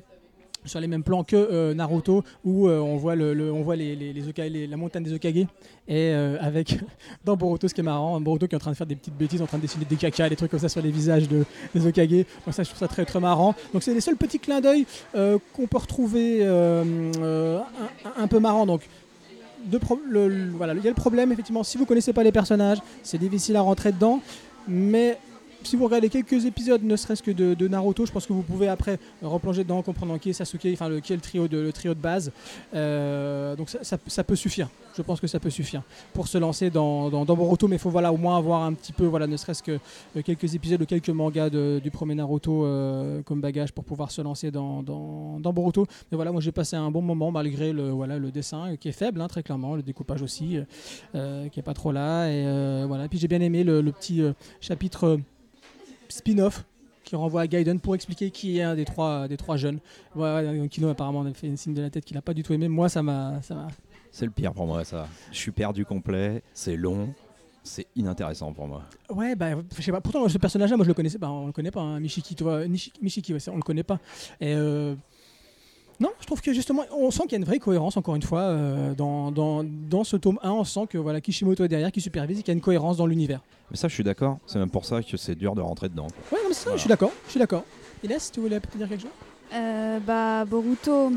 sur 0.65 0.81
les 0.81 0.87
mêmes 0.87 1.03
plans 1.03 1.23
que 1.23 1.37
euh, 1.37 1.73
Naruto, 1.73 2.21
où 2.43 2.67
euh, 2.67 2.79
on 2.79 2.97
voit, 2.97 3.15
le, 3.15 3.49
on 3.49 3.61
voit 3.63 3.77
la 3.77 4.77
montagne 4.77 5.03
des 5.03 5.13
Okage, 5.13 5.37
et 5.37 5.47
euh, 5.89 6.37
avec, 6.41 6.77
dans 7.23 7.37
Boruto, 7.37 7.69
ce 7.69 7.73
qui 7.73 7.79
est 7.79 7.83
marrant, 7.83 8.19
Boruto 8.19 8.45
qui 8.45 8.55
est 8.55 8.57
en 8.57 8.59
train 8.59 8.71
de 8.71 8.75
faire 8.75 8.85
des 8.85 8.97
petites 8.97 9.15
bêtises, 9.15 9.41
en 9.41 9.45
train 9.47 9.57
de 9.57 9.61
dessiner 9.61 9.85
des 9.85 9.95
caca, 9.95 10.27
des 10.27 10.35
trucs 10.35 10.51
comme 10.51 10.59
ça 10.59 10.67
sur 10.67 10.81
les 10.81 10.91
visages 10.91 11.29
de, 11.29 11.45
des 11.73 11.87
Okage. 11.87 12.09
Donc 12.09 12.25
ça, 12.53 12.63
je 12.63 12.67
trouve 12.69 12.79
ça 12.79 12.89
très 12.89 13.05
très 13.05 13.21
marrant. 13.21 13.55
Donc 13.71 13.83
c'est 13.83 13.93
les 13.93 14.01
seuls 14.01 14.17
petits 14.17 14.39
clins 14.39 14.59
d'œil 14.59 14.85
euh, 15.15 15.39
qu'on 15.53 15.65
peut 15.65 15.77
retrouver 15.77 16.39
euh, 16.41 16.83
euh, 17.21 17.59
un, 18.17 18.23
un 18.23 18.27
peu 18.27 18.39
marrant. 18.39 18.65
Donc 18.65 18.81
voilà, 20.55 20.73
il 20.73 20.83
y 20.83 20.87
a 20.87 20.91
le 20.91 20.95
problème 20.95 21.31
effectivement. 21.31 21.63
Si 21.63 21.77
vous 21.77 21.85
connaissez 21.85 22.13
pas 22.13 22.23
les 22.23 22.31
personnages, 22.31 22.79
c'est 23.03 23.17
difficile 23.17 23.55
à 23.55 23.61
rentrer 23.61 23.91
dedans, 23.91 24.21
mais 24.67 25.17
si 25.63 25.75
vous 25.75 25.85
regardez 25.85 26.09
quelques 26.09 26.45
épisodes, 26.45 26.83
ne 26.83 26.95
serait-ce 26.95 27.23
que 27.23 27.31
de, 27.31 27.67
Naruto, 27.67 28.05
je 28.05 28.11
pense 28.11 28.25
que 28.25 28.33
vous 28.33 28.41
pouvez 28.41 28.67
après 28.67 28.99
replonger 29.21 29.63
dedans, 29.63 29.81
comprendre 29.81 30.17
qui 30.17 30.29
est 30.29 30.33
Sasuke, 30.33 30.67
enfin 30.73 30.89
le, 30.89 30.99
qui 30.99 31.13
est 31.13 31.15
le 31.15 31.21
trio 31.21 31.47
de, 31.47 31.57
le 31.57 31.71
trio 31.71 31.93
de 31.93 31.99
base. 31.99 32.31
Euh, 32.73 33.55
donc 33.55 33.69
ça, 33.69 34.23
peut 34.23 34.35
suffire. 34.35 34.69
Je 34.95 35.01
pense 35.01 35.19
que 35.19 35.27
ça 35.27 35.39
peut 35.39 35.49
suffire 35.49 35.83
pour 36.13 36.27
se 36.27 36.37
lancer 36.37 36.69
dans, 36.69 37.09
dans, 37.09 37.35
Boruto, 37.35 37.67
mais 37.67 37.75
il 37.75 37.79
faut 37.79 37.89
voilà, 37.89 38.11
au 38.11 38.17
moins 38.17 38.37
avoir 38.37 38.63
un 38.63 38.73
petit 38.73 38.91
peu, 38.91 39.05
voilà, 39.05 39.27
ne 39.27 39.37
serait-ce 39.37 39.63
que 39.63 39.79
euh, 40.17 40.21
quelques 40.23 40.55
épisodes 40.55 40.81
ou 40.81 40.85
quelques 40.85 41.09
mangas 41.09 41.49
de- 41.49 41.79
du 41.81 41.91
premier 41.91 42.15
Naruto 42.15 42.65
euh, 42.65 43.21
comme 43.23 43.41
bagage 43.41 43.71
pour 43.71 43.83
pouvoir 43.83 44.11
se 44.11 44.21
lancer 44.21 44.51
dans, 44.51 44.81
dans, 44.81 45.39
dans 45.39 45.53
Boruto. 45.53 45.85
Mais 46.11 46.15
voilà, 46.15 46.31
moi 46.31 46.41
j'ai 46.41 46.51
passé 46.51 46.75
un 46.75 46.91
bon 46.91 47.01
moment 47.01 47.31
malgré 47.31 47.71
le, 47.71 47.89
voilà, 47.89 48.17
le 48.17 48.31
dessin 48.31 48.75
qui 48.77 48.89
est 48.89 48.93
faible, 48.93 49.21
hein, 49.21 49.27
très 49.27 49.43
clairement, 49.43 49.75
le 49.75 49.83
découpage 49.83 50.21
aussi, 50.21 50.57
qui 51.13 51.59
est 51.59 51.63
pas 51.63 51.73
trop 51.73 51.91
là. 51.91 52.27
Et 52.27 52.85
voilà. 52.85 53.07
Puis 53.07 53.19
j'ai 53.19 53.27
bien 53.27 53.41
aimé 53.41 53.63
le, 53.63 53.89
petit 53.91 54.21
chapitre 54.61 55.19
spin-off 56.09 56.65
qui 57.03 57.15
renvoie 57.15 57.41
à 57.41 57.47
Gaiden 57.47 57.79
pour 57.79 57.95
expliquer 57.95 58.29
qui 58.29 58.59
est 58.59 58.61
un 58.63 58.75
des 58.75 58.85
trois, 58.85 59.27
des 59.27 59.37
trois 59.37 59.57
jeunes. 59.57 59.79
Ouais, 60.15 60.67
Kino 60.69 60.89
apparemment 60.89 61.21
a 61.23 61.33
fait 61.33 61.47
une 61.47 61.57
signe 61.57 61.73
de 61.73 61.81
la 61.81 61.89
tête 61.89 62.05
qu'il 62.05 62.15
n'a 62.15 62.21
pas 62.21 62.33
du 62.33 62.43
tout 62.43 62.53
aimé. 62.53 62.67
Moi, 62.67 62.87
ça 62.89 63.01
m'a. 63.01 63.39
C'est 64.11 64.25
le 64.25 64.31
pire 64.31 64.53
pour 64.53 64.67
moi, 64.67 64.83
ça. 64.83 65.07
Je 65.31 65.37
suis 65.37 65.51
perdu 65.51 65.85
complet, 65.85 66.43
c'est 66.53 66.75
long, 66.75 67.13
c'est 67.63 67.87
inintéressant 67.95 68.53
pour 68.53 68.67
moi. 68.67 68.83
Ouais, 69.09 69.35
bah, 69.35 69.49
je 69.75 69.81
sais 69.81 69.91
pas. 69.91 70.01
Pourtant, 70.01 70.27
ce 70.27 70.37
personnage-là, 70.37 70.75
moi, 70.77 70.83
je 70.83 70.89
le 70.89 70.93
connaissais 70.93 71.19
pas. 71.19 71.29
On 71.29 71.47
le 71.47 71.51
connaît 71.51 71.71
pas. 71.71 71.81
hein. 71.81 71.99
Mishiki, 71.99 72.35
tu 72.35 72.43
vois, 72.43 72.65
Nishi- 72.65 72.91
Mishiki, 73.01 73.33
ouais, 73.33 73.39
ça, 73.39 73.51
on 73.51 73.55
le 73.57 73.61
connaît 73.63 73.83
pas. 73.83 73.99
Et 74.41 74.53
euh, 74.55 74.95
Non, 75.99 76.09
je 76.21 76.25
trouve 76.25 76.41
que 76.41 76.53
justement, 76.53 76.83
on 76.97 77.11
sent 77.11 77.23
qu'il 77.23 77.33
y 77.33 77.35
a 77.35 77.39
une 77.39 77.43
vraie 77.45 77.59
cohérence, 77.59 77.97
encore 77.97 78.15
une 78.15 78.21
fois, 78.21 78.39
euh, 78.41 78.93
dans, 78.93 79.31
dans, 79.31 79.65
dans 79.65 80.05
ce 80.05 80.15
tome 80.15 80.39
1. 80.41 80.49
On 80.51 80.63
sent 80.63 80.87
que 80.89 80.97
voilà, 80.97 81.19
Kishimoto 81.19 81.65
est 81.65 81.67
derrière, 81.67 81.91
qui 81.91 81.99
supervise, 81.99 82.39
et 82.39 82.41
qu'il 82.43 82.51
y 82.53 82.55
a 82.55 82.57
une 82.57 82.61
cohérence 82.61 82.95
dans 82.97 83.05
l'univers. 83.05 83.41
Mais 83.69 83.75
ça, 83.77 83.89
je 83.89 83.93
suis 83.95 84.03
d'accord. 84.03 84.37
C'est 84.47 84.59
même 84.59 84.69
pour 84.69 84.85
ça 84.85 85.03
que 85.03 85.17
c'est 85.17 85.35
dur 85.35 85.55
de 85.55 85.61
rentrer 85.61 85.89
dedans. 85.89 86.07
quoi. 86.07 86.37
Ouais, 86.37 86.43
non, 86.43 86.49
mais 86.49 86.55
ça, 86.55 86.61
Voilà. 86.65 86.77
je 86.77 86.81
suis 86.81 86.87
d'accord. 86.89 87.11
Je 87.25 87.31
suis 87.31 87.39
d'accord. 87.39 87.63
Inès, 88.03 88.31
tu 88.31 88.39
voulais 88.39 88.59
peut-être 88.61 88.77
dire 88.77 88.87
quelque 88.87 89.01
chose? 89.01 89.11
Euh, 89.53 89.99
bah, 89.99 90.45
Boruto, 90.45 91.11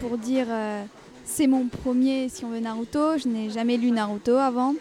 pour 0.00 0.18
dire, 0.18 0.46
euh, 0.50 0.82
c'est 1.24 1.46
mon 1.46 1.66
premier, 1.66 2.28
si 2.28 2.44
on 2.44 2.48
veut, 2.48 2.58
Naruto. 2.60 3.18
Je 3.18 3.28
n'ai 3.28 3.50
jamais 3.50 3.76
lu 3.76 3.92
Naruto 3.92 4.34
avant. 4.36 4.74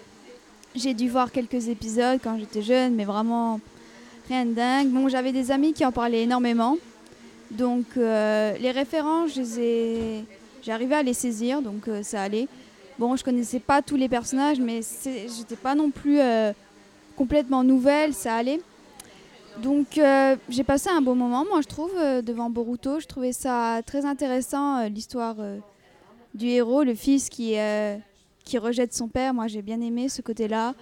J'ai 0.76 0.96
dû 0.96 1.10
voir 1.10 1.32
quelques 1.32 1.68
épisodes 1.68 2.20
quand 2.24 2.40
j'étais 2.40 2.64
jeune, 2.64 2.96
mais 2.96 3.06
vraiment 3.06 3.60
rien 4.30 4.46
de 4.46 4.54
dingue. 4.54 4.90
Bon, 4.90 5.08
j'avais 5.10 5.32
des 5.32 5.52
amis 5.52 5.74
qui 5.74 5.86
en 5.86 5.92
parlaient 5.92 6.24
énormément. 6.24 6.78
Donc, 7.52 7.86
euh, 7.96 8.56
les 8.60 9.60
ai... 9.60 10.26
j'arrivais 10.64 10.96
à 10.96 11.04
les 11.04 11.14
saisir, 11.14 11.62
donc 11.62 11.88
euh, 11.88 12.04
ça 12.04 12.22
allait. 12.22 12.48
Bon, 13.00 13.16
je 13.16 13.24
connaissais 13.24 13.60
pas 13.60 13.82
tous 13.82 13.96
les 13.96 14.10
personnages, 14.10 14.60
mais 14.60 14.82
j'étais 15.04 15.56
pas 15.56 15.76
non 15.76 15.92
plus 15.92 16.20
euh, 16.20 16.52
complètement 17.16 17.64
nouvelle, 17.64 18.14
ça 18.14 18.36
allait. 18.36 18.60
Donc 19.62 20.00
j'ai 20.50 20.64
passé 20.64 20.90
un 20.90 21.02
bon 21.02 21.16
moment, 21.16 21.44
moi 21.50 21.62
je 21.62 21.68
trouve, 21.68 21.92
devant 22.22 22.48
Boruto. 22.48 23.00
Je 23.00 23.08
trouvais 23.08 23.34
ça 23.34 23.82
très 23.84 24.06
intéressant, 24.06 24.88
l'histoire 24.88 25.36
du 26.36 26.48
héros, 26.48 26.84
le 26.84 26.94
fils 26.94 27.28
qui, 27.28 27.56
qui 28.46 28.58
rejette 28.60 28.94
son 28.94 29.08
père. 29.08 29.34
Moi 29.34 29.48
j'ai 29.48 29.64
bien 29.64 29.82
aimé 29.82 30.10
ce 30.10 30.22
côté-là. 30.22 30.76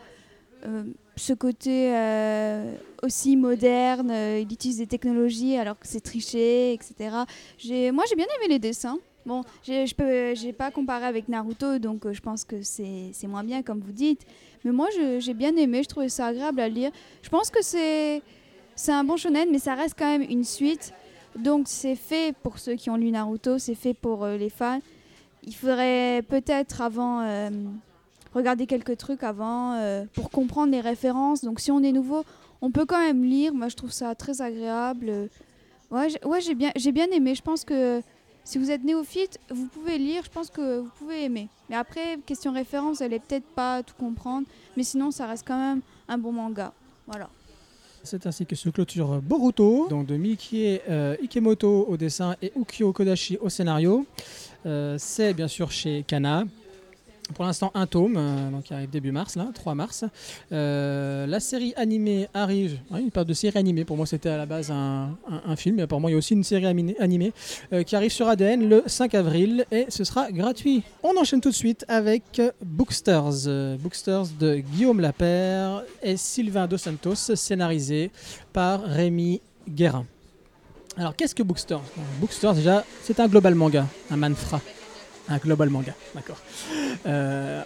Euh, 0.66 0.84
ce 1.16 1.34
côté 1.34 1.96
euh, 1.96 2.76
aussi 3.04 3.36
moderne, 3.38 4.10
euh, 4.12 4.40
il 4.40 4.52
utilise 4.52 4.78
des 4.78 4.88
technologies 4.88 5.58
alors 5.58 5.78
que 5.80 5.88
c'est 5.88 6.02
triché, 6.02 6.74
etc. 6.74 7.16
J'ai- 7.58 7.92
Moi 7.92 8.04
j'ai 8.10 8.16
bien 8.16 8.26
aimé 8.38 8.54
les 8.54 8.60
dessins. 8.60 8.98
Bon, 9.26 9.44
je 9.64 10.34
j'ai 10.36 10.54
pas 10.54 10.70
comparé 10.72 11.06
avec 11.06 11.30
Naruto, 11.30 11.80
donc 11.80 12.12
je 12.12 12.22
pense 12.22 12.44
que 12.44 12.62
c'est 12.62 13.10
c'est 13.14 13.28
moins 13.28 13.44
bien 13.44 13.64
comme 13.64 13.80
vous 13.80 13.92
dites. 13.92 14.22
Mais 14.64 14.72
moi 14.72 14.88
j'ai 15.20 15.34
bien 15.34 15.56
aimé, 15.56 15.82
je 15.84 15.90
trouvais 15.90 16.10
ça 16.10 16.28
agréable 16.28 16.60
à 16.60 16.70
lire. 16.70 16.92
Je 17.22 17.30
pense 17.30 17.50
que 17.50 17.62
c'est 17.64 18.22
c'est 18.76 18.92
un 18.92 19.04
bon 19.04 19.18
shonen, 19.18 19.50
mais 19.52 19.60
ça 19.60 19.74
reste 19.76 19.96
quand 19.98 20.06
même 20.18 20.22
une 20.30 20.44
suite. 20.44 20.94
Donc 21.38 21.68
c'est 21.68 21.96
fait 21.96 22.36
pour 22.44 22.60
ceux 22.60 22.76
qui 22.76 22.90
ont 22.90 22.98
lu 22.98 23.10
Naruto, 23.12 23.58
c'est 23.58 23.76
fait 23.76 23.94
pour 23.94 24.26
les 24.28 24.50
fans. 24.50 24.80
Il 25.44 25.54
faudrait 25.56 26.22
peut-être 26.28 26.82
avant 26.82 27.22
regarder 28.36 28.68
quelques 28.68 28.98
trucs 28.98 29.24
avant 29.24 29.74
euh, 29.74 30.06
pour 30.14 30.30
comprendre 30.30 30.72
les 30.72 30.82
références. 30.82 31.44
Donc 31.44 31.60
si 31.60 31.72
on 31.72 31.82
est 31.82 31.92
nouveau, 31.92 32.24
on 32.62 32.70
peut 32.72 32.86
quand 32.86 33.00
même 33.00 33.24
lire. 33.24 33.54
Moi 33.54 33.70
je 33.70 33.76
trouve 33.76 33.92
ça 33.92 34.14
très 34.16 34.42
agréable. 34.42 35.30
Ouais, 35.92 36.08
j'ai- 36.42 36.56
bien, 36.56 36.72
j'ai 36.76 36.92
bien 36.92 37.08
aimé. 37.12 37.36
Je 37.36 37.42
pense 37.42 37.64
que 37.64 38.02
si 38.44 38.58
vous 38.58 38.70
êtes 38.72 38.84
néophyte, 38.84 39.40
vous 39.50 39.68
pouvez 39.68 39.98
lire. 39.98 40.24
Je 40.26 40.30
pense 40.30 40.50
que 40.50 40.80
vous 40.80 40.90
pouvez 41.00 41.24
aimer. 41.24 41.48
Mais 41.70 41.76
après, 41.76 42.20
question 42.26 42.52
référence, 42.54 43.02
elle 43.02 43.14
est 43.14 43.20
peut-être 43.20 43.48
pas 43.56 43.82
tout 43.84 43.96
comprendre. 43.98 44.46
Mais 44.78 44.84
sinon, 44.84 45.12
ça 45.12 45.26
reste 45.26 45.46
quand 45.48 45.58
même 45.58 45.82
un 46.08 46.18
bon 46.18 46.32
manga. 46.32 46.74
Voilà. 47.08 47.30
C'est 48.04 48.28
ainsi 48.28 48.46
que 48.46 48.56
se 48.56 48.70
clôture 48.70 49.20
Boruto, 49.20 49.88
donc 49.90 50.06
de 50.06 50.16
Mikie 50.16 50.80
euh, 50.88 51.16
Ikemoto 51.24 51.86
au 51.90 51.98
dessin 51.98 52.36
et 52.40 52.52
Ukyo 52.56 52.94
Kodashi 52.94 53.38
au 53.42 53.50
scénario. 53.50 54.06
Euh, 54.68 54.96
c'est 55.00 55.34
bien 55.34 55.48
sûr 55.48 55.72
chez 55.72 56.04
Kana. 56.08 56.44
Pour 57.34 57.44
l'instant, 57.44 57.72
un 57.74 57.88
tome, 57.88 58.16
euh, 58.18 58.52
donc 58.52 58.66
qui 58.66 58.74
arrive 58.74 58.90
début 58.90 59.12
mars, 59.12 59.36
là, 59.36 59.48
3 59.54 59.74
mars. 59.74 60.06
Euh, 60.52 61.26
la 61.26 61.40
série 61.40 61.74
animée 61.76 62.28
arrive. 62.36 62.78
Il 63.00 63.10
parle 63.10 63.26
de 63.26 63.34
série 63.34 63.58
animée. 63.58 63.84
Pour 63.84 63.98
moi, 63.98 64.06
c'était 64.06 64.30
à 64.30 64.38
la 64.38 64.46
base 64.46 64.70
un, 64.72 65.16
film. 65.56 65.78
Mais 65.78 65.84
apparemment, 65.84 66.08
il 66.10 66.12
y 66.12 66.16
a 66.16 66.18
aussi 66.18 66.34
une 66.34 66.44
série 66.44 66.68
animée 66.68 67.34
euh, 67.74 67.84
qui 67.84 67.96
arrive 67.96 68.12
sur 68.12 68.28
ADN 68.28 68.70
le 68.70 68.84
5 68.86 69.16
avril 69.16 69.66
et 69.72 69.86
ce 69.90 70.04
sera 70.04 70.32
gratuit. 70.32 70.84
On 71.02 71.18
enchaîne 71.18 71.42
tout 71.42 71.50
de 71.50 71.56
suite 71.56 71.84
avec 71.88 72.42
Booksters. 72.64 73.78
Booksters 73.80 74.28
de 74.40 74.58
Guillaume 74.58 75.00
Lapère 75.00 75.84
et 76.04 76.18
Sylvain 76.18 76.68
Dos 76.68 76.78
Santos, 76.78 77.16
scénarisé 77.16 78.12
par 78.54 78.84
Rémi 78.84 79.42
Guérin. 79.68 80.06
Alors, 80.98 81.16
qu'est-ce 81.16 81.36
que 81.36 81.44
Booksters? 81.44 81.82
Booksters, 82.22 82.54
déjà, 82.54 82.86
c'est 83.02 83.20
un 83.20 83.28
global 83.28 83.56
manga, 83.56 83.86
un 84.12 84.18
manfra. 84.18 84.62
Un 85.28 85.38
global 85.38 85.70
manga, 85.70 85.94
d'accord. 86.14 86.38
Euh, 87.08 87.64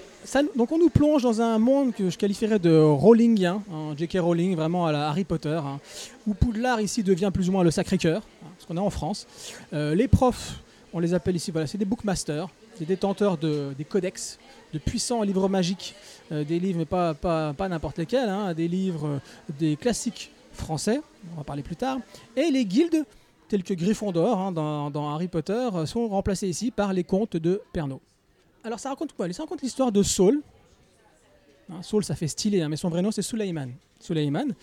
donc 0.56 0.72
on 0.72 0.78
nous 0.78 0.90
plonge 0.90 1.24
dans 1.24 1.42
un 1.42 1.58
monde 1.60 1.94
que 1.94 2.10
je 2.10 2.18
qualifierais 2.18 2.60
de 2.60 2.78
Rowlingien, 2.78 3.62
hein, 3.72 3.94
J.K. 3.98 4.20
Rowling, 4.20 4.56
vraiment 4.56 4.86
à 4.86 4.92
la 4.92 5.10
Harry 5.10 5.24
Potter, 5.24 5.60
hein, 5.64 5.80
où 6.28 6.34
Poudlard 6.34 6.80
ici 6.80 7.04
devient 7.04 7.32
plus 7.34 7.50
ou 7.50 7.52
moins 7.52 7.64
le 7.64 7.72
Sacré-Cœur, 7.72 8.22
hein, 8.22 8.48
parce 8.56 8.66
qu'on 8.66 8.78
est 8.78 8.86
en 8.86 8.90
France. 8.90 9.28
Euh, 9.74 9.94
les 9.96 10.08
profs, 10.08 10.62
on 10.94 11.00
les 11.00 11.14
appelle 11.14 11.36
ici, 11.36 11.52
voilà, 11.52 11.68
c'est 11.68 11.78
des 11.78 11.86
bookmasters, 11.86 12.48
des 12.80 12.86
détenteurs 12.86 13.38
de, 13.38 13.74
des 13.78 13.84
codex, 13.86 14.40
de 14.74 14.80
puissants 14.80 15.24
livres 15.24 15.50
magiques, 15.50 15.96
euh, 16.32 16.44
des 16.46 16.60
livres, 16.60 16.80
mais 16.80 16.86
pas, 16.86 17.14
pas, 17.14 17.54
pas 17.54 17.68
n'importe 17.68 17.98
lesquels, 17.98 18.30
hein, 18.30 18.54
des 18.54 18.68
livres, 18.68 19.20
des 19.60 19.76
classiques 19.76 20.32
français, 20.54 21.02
on 21.34 21.38
va 21.38 21.44
parler 21.44 21.64
plus 21.64 21.76
tard, 21.76 21.98
et 22.38 22.52
les 22.52 22.66
guildes 22.66 23.06
tels 23.50 23.64
que 23.64 23.74
Gryffondor 23.74 24.40
hein, 24.40 24.52
dans, 24.54 25.10
Harry 25.10 25.28
Potter 25.28 25.70
euh, 25.74 25.86
sont 25.86 26.08
remplacés 26.08 26.48
ici 26.48 26.72
par 26.72 26.94
les 26.94 27.04
contes 27.04 27.36
de 27.36 27.62
Pernod. 27.74 28.00
Alors 28.64 28.80
ça 28.80 28.90
raconte 28.90 29.14
quoi? 29.14 29.32
Ça 29.34 29.44
raconte 29.44 29.62
l'histoire 29.62 29.92
de 29.92 30.04
Saul. 30.04 30.42
Hein, 31.70 31.82
Saul, 31.82 32.04
ça 32.04 32.16
fait 32.16 32.28
stylé, 32.28 32.62
hein, 32.62 32.70
mais 32.70 32.78
son 32.78 32.90
vrai 32.90 33.02
nom 33.02 33.12
c'est 33.12 33.22
Suleiman. 33.22 33.72
Suleiman, 34.00 34.54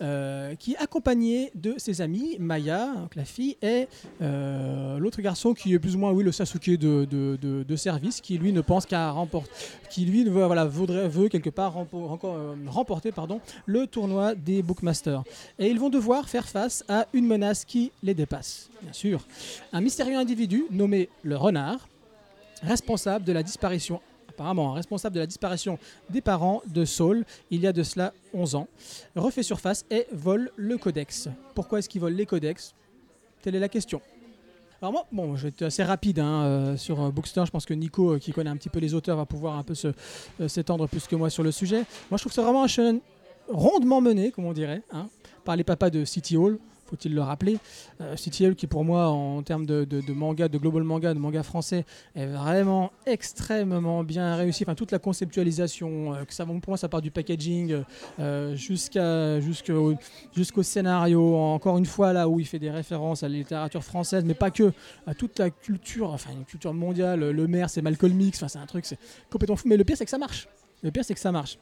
euh, 0.00 0.54
qui 0.54 0.72
est 0.72 0.78
accompagné 0.78 1.50
de 1.54 1.74
ses 1.76 2.00
amis, 2.00 2.36
Maya, 2.38 2.88
la 3.14 3.24
fille, 3.24 3.56
et 3.62 3.86
euh, 4.22 4.98
l'autre 4.98 5.20
garçon 5.20 5.54
qui 5.54 5.74
est 5.74 5.78
plus 5.78 5.94
ou 5.94 5.98
moins 5.98 6.12
le 6.12 6.32
Sasuke 6.32 6.78
de, 6.78 7.76
service, 7.76 8.20
qui 8.20 8.38
lui 8.38 8.52
ne 8.52 8.60
pense 8.60 8.86
qu'à 8.86 9.10
remporter, 9.10 9.50
qui 9.90 10.04
lui 10.04 10.24
veut, 10.24 10.46
voudrait, 10.66 11.08
veut 11.08 11.28
quelque 11.28 11.50
part 11.50 11.76
euh, 11.78 12.54
remporter 12.66 13.12
le 13.66 13.86
tournoi 13.86 14.34
des 14.34 14.62
Bookmasters. 14.62 15.22
Et 15.58 15.68
ils 15.68 15.78
vont 15.78 15.90
devoir 15.90 16.28
faire 16.28 16.48
face 16.48 16.84
à 16.88 17.06
une 17.12 17.26
menace 17.26 17.64
qui 17.64 17.92
les 18.02 18.14
dépasse, 18.14 18.70
bien 18.82 18.92
sûr. 18.92 19.26
Un 19.72 19.80
mystérieux 19.80 20.16
individu 20.16 20.64
nommé 20.70 21.08
le 21.22 21.36
renard, 21.36 21.88
responsable 22.62 23.24
de 23.24 23.32
la 23.32 23.42
disparition, 23.42 24.00
apparemment 24.38 24.72
responsable 24.72 25.16
de 25.16 25.20
la 25.20 25.26
disparition 25.26 25.78
des 26.10 26.20
parents 26.20 26.62
de 26.66 26.84
Saul 26.84 27.24
il 27.50 27.60
y 27.60 27.66
a 27.66 27.72
de 27.72 27.82
cela 27.82 28.12
11 28.32 28.54
ans, 28.54 28.68
refait 29.16 29.42
surface 29.42 29.84
et 29.90 30.06
vole 30.12 30.52
le 30.54 30.78
codex. 30.78 31.28
Pourquoi 31.56 31.80
est-ce 31.80 31.88
qu'il 31.88 32.00
vole 32.00 32.12
les 32.12 32.24
codex? 32.24 32.72
Telle 33.42 33.56
est 33.56 33.60
la 33.60 33.68
question. 33.68 34.00
Alors 34.80 34.92
moi, 34.92 35.06
bon, 35.10 35.34
je 35.34 35.42
vais 35.42 35.48
être 35.48 35.62
assez 35.62 35.82
rapide 35.82 36.20
hein, 36.20 36.44
euh, 36.44 36.76
sur 36.76 37.02
euh, 37.02 37.10
Bookster. 37.10 37.42
Je 37.44 37.50
pense 37.50 37.66
que 37.66 37.74
Nico, 37.74 38.12
euh, 38.12 38.18
qui 38.20 38.30
connaît 38.30 38.50
un 38.50 38.56
petit 38.56 38.68
peu 38.68 38.78
les 38.78 38.94
auteurs, 38.94 39.16
va 39.16 39.26
pouvoir 39.26 39.58
un 39.58 39.64
peu 39.64 39.74
euh, 39.84 40.46
s'étendre 40.48 40.86
plus 40.86 41.08
que 41.08 41.16
moi 41.16 41.30
sur 41.30 41.42
le 41.42 41.50
sujet. 41.50 41.78
Moi, 42.08 42.16
je 42.16 42.18
trouve 42.18 42.32
que 42.32 42.40
vraiment 42.40 42.62
un 42.62 42.68
shonen 42.68 43.00
rondement 43.48 44.00
mené, 44.00 44.30
comme 44.30 44.44
on 44.44 44.52
dirait, 44.52 44.82
hein, 44.92 45.08
par 45.44 45.56
les 45.56 45.64
papas 45.64 45.90
de 45.90 46.04
City 46.04 46.36
Hall. 46.36 46.60
Faut-il 46.88 47.14
le 47.14 47.20
rappeler 47.20 47.58
Euh, 48.00 48.16
Hall, 48.40 48.54
qui 48.54 48.66
pour 48.66 48.84
moi, 48.84 49.08
en 49.08 49.42
termes 49.42 49.66
de, 49.66 50.12
manga, 50.12 50.48
de 50.48 50.58
global 50.58 50.84
manga, 50.84 51.12
de 51.12 51.18
manga 51.18 51.42
français, 51.42 51.84
est 52.14 52.26
vraiment 52.26 52.92
extrêmement 53.06 54.04
bien 54.04 54.36
réussi. 54.36 54.64
Enfin, 54.64 54.74
toute 54.74 54.92
la 54.92 54.98
conceptualisation, 54.98 56.14
euh, 56.14 56.24
que 56.24 56.32
ça, 56.32 56.46
pour 56.46 56.60
moi, 56.66 56.76
ça 56.76 56.88
part 56.88 57.02
du 57.02 57.10
packaging 57.10 57.82
euh, 58.18 58.56
jusqu'au 58.56 60.62
scénario. 60.62 61.36
Encore 61.36 61.78
une 61.78 61.86
fois, 61.86 62.12
là 62.12 62.28
où 62.28 62.40
il 62.40 62.46
fait 62.46 62.58
des 62.58 62.70
références 62.70 63.22
à 63.22 63.28
la 63.28 63.34
littérature 63.34 63.84
française, 63.84 64.24
mais 64.24 64.34
pas 64.34 64.50
que, 64.50 64.72
à 65.06 65.14
toute 65.14 65.38
la 65.38 65.50
culture, 65.50 66.10
enfin 66.10 66.30
une 66.32 66.44
culture 66.44 66.72
mondiale. 66.72 67.30
Le 67.30 67.46
maire, 67.46 67.68
c'est 67.68 67.82
Malcolm 67.82 68.18
X. 68.20 68.38
Enfin, 68.38 68.48
c'est 68.48 68.58
un 68.58 68.66
truc, 68.66 68.86
c'est 68.86 68.98
complètement 69.30 69.56
fou. 69.56 69.68
Mais 69.68 69.76
le 69.76 69.84
pire, 69.84 69.96
c'est 69.96 70.04
que 70.04 70.10
ça 70.10 70.18
marche. 70.18 70.48
Le 70.82 70.90
pire, 70.90 71.04
c'est 71.04 71.14
que 71.14 71.20
ça 71.20 71.32
marche. 71.32 71.58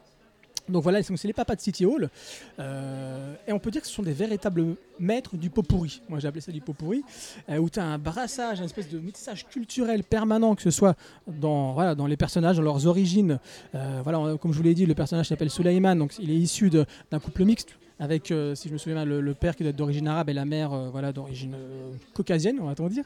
Donc 0.68 0.82
voilà, 0.82 1.02
c'est 1.02 1.24
les 1.24 1.32
papas 1.32 1.54
de 1.54 1.60
City 1.60 1.84
Hall. 1.86 2.10
Euh, 2.58 3.34
et 3.46 3.52
on 3.52 3.58
peut 3.58 3.70
dire 3.70 3.80
que 3.82 3.86
ce 3.86 3.92
sont 3.94 4.02
des 4.02 4.12
véritables 4.12 4.76
maîtres 4.98 5.36
du 5.36 5.50
pot 5.50 5.62
pourri. 5.62 6.02
Moi 6.08 6.18
j'ai 6.18 6.28
appelé 6.28 6.40
ça 6.40 6.52
du 6.52 6.60
pot 6.60 6.72
pourri. 6.72 7.02
euh, 7.48 7.58
où 7.58 7.70
tu 7.70 7.78
as 7.78 7.84
un 7.84 7.98
brassage, 7.98 8.58
une 8.58 8.64
espèce 8.64 8.88
de 8.88 8.98
métissage 8.98 9.46
culturel 9.46 10.02
permanent, 10.04 10.54
que 10.54 10.62
ce 10.62 10.70
soit 10.70 10.96
dans, 11.26 11.72
voilà, 11.72 11.94
dans 11.94 12.06
les 12.06 12.16
personnages, 12.16 12.56
dans 12.56 12.62
leurs 12.62 12.86
origines. 12.86 13.38
Euh, 13.74 14.00
voilà, 14.02 14.36
comme 14.38 14.52
je 14.52 14.58
vous 14.58 14.64
l'ai 14.64 14.74
dit, 14.74 14.86
le 14.86 14.94
personnage 14.94 15.28
s'appelle 15.28 15.50
Suleiman, 15.50 15.96
donc 15.96 16.18
il 16.18 16.30
est 16.30 16.36
issu 16.36 16.70
d'un 16.70 17.18
couple 17.20 17.44
mixte. 17.44 17.76
Avec, 17.98 18.30
euh, 18.30 18.54
si 18.54 18.68
je 18.68 18.74
me 18.74 18.78
souviens 18.78 19.04
bien, 19.04 19.20
le, 19.20 19.34
père 19.34 19.56
qui 19.56 19.62
doit 19.62 19.70
être 19.70 19.76
d'origine 19.76 20.06
arabe 20.06 20.28
et 20.28 20.34
la 20.34 20.44
mère 20.44 20.72
euh, 20.74 20.90
voilà, 20.90 21.12
d'origine 21.12 21.54
euh, 21.54 21.92
caucasienne, 22.12 22.58
on 22.60 22.66
va-t-on 22.66 22.88
dire. 22.88 23.04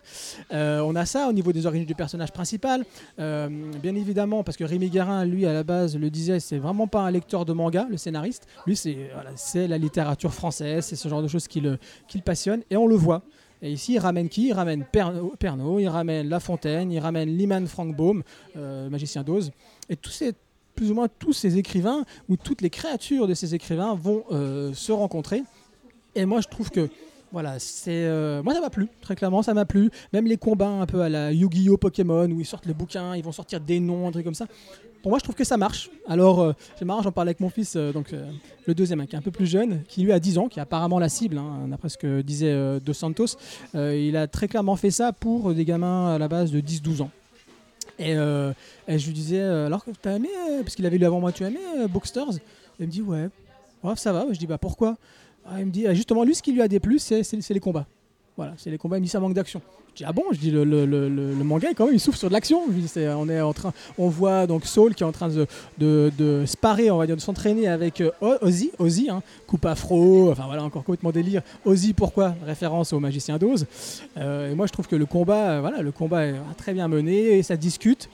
On 0.51 0.97
a 0.97 1.07
ça 1.07 1.29
au 1.29 1.33
niveau 1.33 1.53
des 1.53 1.67
origines 1.67 1.87
du 1.87 1.95
personnage 1.95 2.33
principal. 2.33 2.85
Bien 3.19 3.95
évidemment, 3.95 4.43
parce 4.43 4.57
que 4.57 4.65
Rémi 4.65 4.91
Guérin, 4.91 5.25
lui, 5.25 5.47
à 5.47 5.53
la 5.53 5.63
base, 5.63 5.97
le 5.97 6.11
disait, 6.11 6.41
c'est 6.41 6.59
vraiment 6.59 6.89
pas 6.89 7.03
un 7.03 7.11
lecteur 7.11 7.45
de 7.45 7.53
manga, 7.53 7.87
le 7.89 7.97
scénariste. 7.97 8.47
Lui, 8.67 8.77
c'est 8.77 9.69
la 9.69 9.79
littérature 9.79 10.35
française, 10.35 10.85
c'est 10.85 10.97
ce 10.97 11.09
genre 11.09 11.23
de 11.23 11.29
choses 11.29 11.47
qui 11.47 11.61
le, 11.61 11.79
passionne, 12.25 12.63
et 12.71 12.77
on 12.77 12.87
le 12.87 12.97
voit. 12.97 13.23
Et 13.63 13.71
ici, 13.71 13.95
il 13.95 13.99
ramène 13.99 14.29
qui? 14.29 14.49
Il 14.49 14.53
ramène 14.55 14.85
Pernod, 14.91 15.81
il 15.81 15.89
ramène 15.89 16.29
La 16.29 16.41
Fontaine, 16.41 16.91
il 16.91 16.99
ramène 16.99 17.29
Liman 17.37 17.67
Frank 17.67 17.95
Baum, 17.95 18.23
magicien 18.91 19.23
d'Oz. 19.23 19.53
Et 19.89 19.97
tous 19.97 20.11
ces, 20.11 20.35
plus 20.81 20.91
ou 20.91 20.95
moins 20.95 21.09
tous 21.19 21.35
ces 21.35 21.59
écrivains, 21.59 22.07
ou 22.31 22.39
toutes 22.39 22.63
les 22.63 22.71
créatures 22.71 23.27
de 23.27 23.35
ces 23.35 23.55
écrivains 23.55 23.95
vont 23.95 24.25
euh, 24.33 24.73
se 24.73 24.93
rencontrer. 24.93 25.43
Et 26.15 26.25
moi, 26.25 26.41
je 26.41 26.49
trouve 26.49 26.71
que 26.71 26.89
Voilà, 27.33 27.59
c'est 27.59 27.91
euh, 28.07 28.43
moi 28.43 28.55
ça 28.55 28.63
m'a 28.63 28.71
plu, 28.71 28.89
très 29.03 29.15
clairement 29.15 29.43
ça 29.43 29.53
m'a 29.53 29.67
plu. 29.67 29.91
Même 30.15 30.25
les 30.25 30.39
combats 30.39 30.71
un 30.71 30.87
peu 30.87 31.03
à 31.03 31.11
la 31.11 31.33
Yu-Gi-Oh 31.33 31.77
Pokémon 31.77 32.29
où 32.31 32.41
ils 32.41 32.47
sortent 32.47 32.65
les 32.65 32.73
bouquins, 32.73 33.15
ils 33.15 33.23
vont 33.23 33.31
sortir 33.31 33.61
des 33.61 33.79
noms, 33.79 34.09
un 34.09 34.11
truc 34.11 34.25
comme 34.25 34.35
ça. 34.35 34.47
Pour 35.03 35.11
moi, 35.11 35.19
je 35.19 35.25
trouve 35.25 35.37
que 35.37 35.45
ça 35.45 35.59
marche. 35.59 35.91
Alors, 36.09 36.41
euh, 36.41 36.53
c'est 36.79 36.87
marrant, 36.87 37.03
j'en 37.03 37.13
parlais 37.13 37.29
avec 37.29 37.41
mon 37.41 37.51
fils, 37.51 37.77
donc 37.77 38.15
le 38.67 38.75
deuxième, 38.75 39.01
hein, 39.01 39.07
qui 39.07 39.17
est 39.17 39.19
un 39.19 39.23
peu 39.23 39.31
plus 39.31 39.47
jeune, 39.47 39.83
qui 39.87 40.03
lui 40.03 40.13
a 40.13 40.19
10 40.19 40.39
ans, 40.39 40.49
qui 40.49 40.61
est 40.61 40.63
apparemment 40.63 40.99
la 40.99 41.11
cible, 41.11 41.37
hein, 41.37 41.69
d'après 41.69 41.91
ce 41.91 41.99
que 41.99 42.23
disait 42.23 42.81
Dos 42.81 42.95
Santos. 42.95 43.37
Il 43.75 44.17
a 44.17 44.27
très 44.29 44.49
clairement 44.49 44.77
fait 44.77 44.91
ça 44.91 45.13
pour 45.13 45.53
des 45.53 45.67
gamins 45.67 46.15
à 46.15 46.19
la 46.19 46.29
base 46.29 46.51
de 46.51 46.61
10-12 46.61 47.03
ans. 47.03 47.11
Et, 48.01 48.17
euh, 48.17 48.53
et 48.89 48.99
je 48.99 49.07
lui 49.07 49.13
disais, 49.13 49.41
euh, 49.41 49.67
alors 49.67 49.85
que 49.85 49.91
t'as 49.91 50.17
aimé, 50.17 50.31
euh, 50.49 50.63
parce 50.63 50.75
qu'il 50.75 50.87
avait 50.87 50.97
lu 50.97 51.05
avant 51.05 51.21
moi, 51.21 51.33
tu 51.33 51.45
as 51.45 51.49
aimé 51.49 51.61
Booksters 51.89 52.31
Il 52.81 52.87
me 52.87 52.91
dit, 52.91 53.03
ouais, 53.03 53.29
ça 53.95 54.13
va. 54.13 54.27
Je 54.31 54.39
dis, 54.39 54.47
bah 54.47 54.59
pourquoi? 54.59 54.97
Ah, 55.45 55.61
Il 55.61 55.67
me 55.67 55.71
dit, 55.71 55.87
ah, 55.87 55.93
justement, 55.93 56.25
lui, 56.25 56.35
ce 56.35 56.43
qui 56.43 56.53
lui 56.53 56.63
a 56.63 56.69
déplu, 56.69 56.99
c'est 56.99 57.23
les 57.51 57.61
combats. 57.61 57.87
Voilà, 58.37 58.55
c'est 58.57 58.71
les 58.71 58.79
combats, 58.79 58.97
il 58.97 59.01
me 59.01 59.05
dit, 59.05 59.11
ça 59.11 59.21
manque 59.21 59.35
d'action. 59.35 59.61
Je 59.91 59.97
dis, 59.97 60.05
ah 60.07 60.13
bon 60.13 60.23
Je 60.31 60.39
dis, 60.39 60.51
le, 60.51 60.65
le, 60.65 60.87
le, 60.87 61.09
manga, 61.45 61.69
quand 61.77 61.85
même, 61.87 61.95
il 61.95 62.01
souffre 62.01 62.17
sur 62.17 62.29
de 62.29 62.33
l'action. 62.33 62.63
On, 62.97 63.29
est 63.29 63.41
en 63.41 63.53
train, 63.53 63.73
on 63.99 64.09
voit 64.09 64.47
donc 64.47 64.65
Saul 64.65 64.95
qui 64.95 65.03
est 65.03 65.07
en 65.07 65.13
train 65.13 65.29
de, 65.29 65.47
de, 65.79 66.11
de 66.17 66.45
sparer, 66.47 66.91
on 66.91 66.97
va 66.97 67.07
dire, 67.07 67.17
de 67.17 67.21
s'entraîner 67.21 67.67
avec 67.69 68.01
euh, 68.01 68.11
Ozzy, 68.41 68.71
Ozzy 68.79 69.11
hein, 69.11 69.23
coupe 69.47 69.67
afro, 69.67 70.31
enfin 70.31 70.45
voilà, 70.47 70.63
encore 70.63 70.85
complètement 70.85 71.11
délire. 71.11 71.43
Ozzy, 71.65 71.93
pourquoi? 71.93 72.35
Référence 72.47 72.93
au 72.93 73.01
magicien 73.01 73.37
d'Oz. 73.37 73.67
Euh, 74.17 74.53
et 74.53 74.55
moi, 74.55 74.67
je 74.67 74.73
trouve 74.73 74.87
que 74.87 74.97
le 74.97 75.07
combat, 75.07 75.51
euh, 75.51 75.61
voilà, 75.61 75.83
le 75.83 75.93
combat 75.93 76.25
est 76.27 76.35
très 76.57 76.73
bien 76.73 76.89
mené 76.89 77.37
et 77.39 77.43
ça 77.43 77.57
discute. 77.57 78.09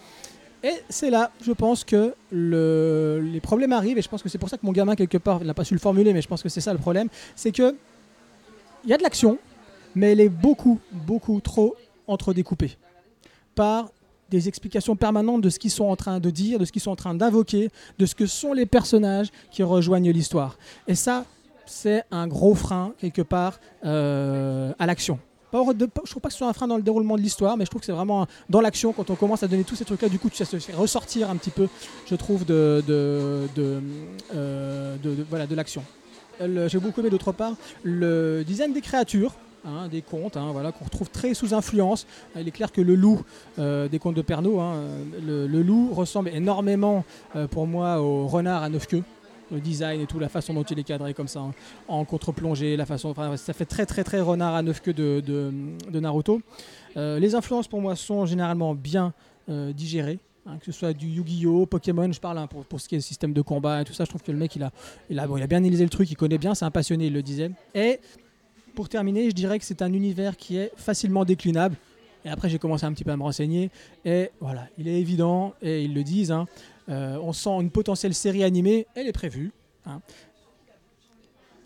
Et 0.64 0.72
c'est 0.88 1.10
là, 1.10 1.30
je 1.44 1.52
pense 1.52 1.84
que 1.84 2.14
le- 2.32 3.20
les 3.22 3.40
problèmes 3.40 3.72
arrivent, 3.72 3.98
et 3.98 4.02
je 4.02 4.08
pense 4.08 4.22
que 4.22 4.28
c'est 4.30 4.38
pour 4.38 4.48
ça 4.48 4.56
que 4.56 4.64
mon 4.66 4.72
gamin, 4.72 4.96
quelque 4.96 5.18
part, 5.18 5.38
il 5.42 5.46
n'a 5.46 5.54
pas 5.54 5.62
su 5.62 5.74
le 5.74 5.78
formuler, 5.80 6.12
mais 6.14 6.22
je 6.22 6.26
pense 6.26 6.42
que 6.42 6.48
c'est 6.48 6.62
ça 6.62 6.72
le 6.72 6.78
problème, 6.80 7.08
c'est 7.36 7.52
que 7.52 7.76
il 8.84 8.90
y 8.90 8.94
a 8.94 8.96
de 8.96 9.02
l'action, 9.02 9.38
mais 9.96 10.12
elle 10.12 10.20
est 10.20 10.28
beaucoup, 10.28 10.78
beaucoup 10.92 11.40
trop 11.40 11.74
entredécoupée 12.06 12.76
par 13.56 13.88
des 14.30 14.46
explications 14.48 14.94
permanentes 14.94 15.40
de 15.40 15.50
ce 15.50 15.58
qu'ils 15.58 15.70
sont 15.70 15.86
en 15.86 15.96
train 15.96 16.20
de 16.20 16.30
dire, 16.30 16.58
de 16.58 16.64
ce 16.64 16.72
qu'ils 16.72 16.82
sont 16.82 16.90
en 16.90 16.96
train 16.96 17.14
d'invoquer, 17.14 17.70
de 17.98 18.06
ce 18.06 18.14
que 18.14 18.26
sont 18.26 18.52
les 18.52 18.66
personnages 18.66 19.28
qui 19.50 19.62
rejoignent 19.62 20.10
l'histoire. 20.10 20.58
Et 20.86 20.94
ça, 20.94 21.24
c'est 21.64 22.04
un 22.10 22.28
gros 22.28 22.54
frein, 22.54 22.92
quelque 22.98 23.22
part, 23.22 23.58
euh, 23.84 24.72
à 24.78 24.86
l'action. 24.86 25.18
Je 25.52 26.10
trouve 26.10 26.20
pas 26.20 26.28
que 26.28 26.32
ce 26.32 26.38
soit 26.38 26.48
un 26.48 26.52
frein 26.52 26.68
dans 26.68 26.76
le 26.76 26.82
déroulement 26.82 27.16
de 27.16 27.22
l'histoire, 27.22 27.56
mais 27.56 27.64
je 27.64 27.70
trouve 27.70 27.80
que 27.80 27.86
c'est 27.86 27.92
vraiment 27.92 28.26
dans 28.50 28.60
l'action, 28.60 28.92
quand 28.92 29.08
on 29.08 29.14
commence 29.14 29.42
à 29.42 29.48
donner 29.48 29.64
tous 29.64 29.76
ces 29.76 29.86
trucs-là, 29.86 30.10
du 30.10 30.18
coup, 30.18 30.28
ça 30.30 30.44
se 30.44 30.58
fait 30.58 30.74
ressortir 30.74 31.30
un 31.30 31.36
petit 31.36 31.50
peu, 31.50 31.68
je 32.04 32.14
trouve, 32.16 32.44
de, 32.44 32.84
de, 32.86 33.48
de, 33.54 33.80
euh, 34.34 34.96
voilà, 35.30 35.46
de 35.46 35.54
l'action. 35.54 35.82
J'ai 36.40 36.78
beaucoup 36.78 37.00
aimé 37.00 37.08
d'autre 37.08 37.32
part 37.32 37.54
le 37.82 38.44
design 38.46 38.74
des 38.74 38.82
créatures. 38.82 39.34
Hein, 39.66 39.88
des 39.88 40.02
contes, 40.02 40.36
hein, 40.36 40.50
voilà, 40.52 40.72
qu'on 40.72 40.84
retrouve 40.84 41.10
très 41.10 41.34
sous 41.34 41.54
influence. 41.54 42.06
Il 42.36 42.46
est 42.46 42.52
clair 42.52 42.72
que 42.72 42.80
le 42.80 42.94
loup 42.94 43.22
euh, 43.58 43.88
des 43.88 43.98
contes 43.98 44.16
de 44.16 44.22
Pernod, 44.22 44.58
hein, 44.58 44.74
le, 45.24 45.46
loup 45.62 45.92
ressemble 45.92 46.30
énormément 46.30 47.04
euh, 47.34 47.46
pour 47.46 47.66
moi 47.66 48.00
au 48.00 48.26
renard 48.26 48.62
à 48.62 48.68
neuf 48.68 48.86
queues. 48.86 49.02
Le 49.52 49.60
design 49.60 50.00
et 50.00 50.06
tout, 50.06 50.18
la 50.18 50.28
façon 50.28 50.54
dont 50.54 50.64
il 50.64 50.78
est 50.78 50.82
cadré 50.82 51.14
comme 51.14 51.28
ça, 51.28 51.40
en 51.86 52.04
contre-plongée, 52.04 52.76
la 52.76 52.84
façon, 52.84 53.14
ça 53.36 53.52
fait 53.52 53.64
très 53.64 53.86
très 53.86 54.02
très 54.02 54.20
renard 54.20 54.56
à 54.56 54.62
neuf 54.62 54.82
queues 54.82 54.92
de, 54.92 55.52
Naruto. 55.92 56.40
Euh, 56.96 57.20
les 57.20 57.36
influences 57.36 57.68
pour 57.68 57.80
moi 57.80 57.94
sont 57.94 58.26
généralement 58.26 58.74
bien 58.74 59.12
digérées. 59.48 60.18
que 60.58 60.64
ce 60.64 60.72
soit 60.72 60.92
du 60.92 61.06
Yu-Gi-Oh, 61.06 61.66
Pokémon, 61.66 62.10
je 62.10 62.18
parle 62.18 62.44
pour, 62.68 62.80
ce 62.80 62.88
qui 62.88 62.96
est 62.96 63.00
système 63.00 63.32
de 63.32 63.40
combat 63.40 63.82
et 63.82 63.84
tout 63.84 63.92
ça, 63.92 64.04
je 64.04 64.08
trouve 64.08 64.22
que 64.22 64.32
le 64.32 64.38
mec 64.38 64.56
il 64.56 64.64
a, 64.64 64.72
il 65.10 65.20
a 65.20 65.46
bien 65.46 65.58
analysé 65.58 65.84
le 65.84 65.90
truc, 65.90 66.10
il 66.10 66.16
connaît 66.16 66.38
bien, 66.38 66.56
c'est 66.56 66.64
un 66.64 66.72
passionné, 66.72 67.06
il 67.06 67.12
le 67.12 67.22
disait. 67.22 67.52
Et 67.76 68.00
pour 68.76 68.88
terminer, 68.88 69.28
je 69.28 69.34
dirais 69.34 69.58
que 69.58 69.64
c'est 69.64 69.82
un 69.82 69.92
univers 69.92 70.36
qui 70.36 70.56
est 70.58 70.70
facilement 70.76 71.24
déclinable. 71.24 71.74
Et 72.24 72.28
après, 72.28 72.48
j'ai 72.48 72.58
commencé 72.60 72.84
un 72.86 72.92
petit 72.92 73.02
peu 73.04 73.10
à 73.10 73.16
me 73.16 73.22
renseigner. 73.22 73.70
Et 74.04 74.30
voilà, 74.40 74.68
il 74.78 74.86
est 74.86 75.00
évident, 75.00 75.54
et 75.62 75.82
ils 75.82 75.94
le 75.94 76.04
disent, 76.04 76.30
hein, 76.30 76.46
euh, 76.88 77.18
on 77.22 77.32
sent 77.32 77.50
une 77.60 77.70
potentielle 77.70 78.14
série 78.14 78.44
animée, 78.44 78.86
elle 78.94 79.08
est 79.08 79.12
prévue. 79.12 79.50
hein. 79.86 80.00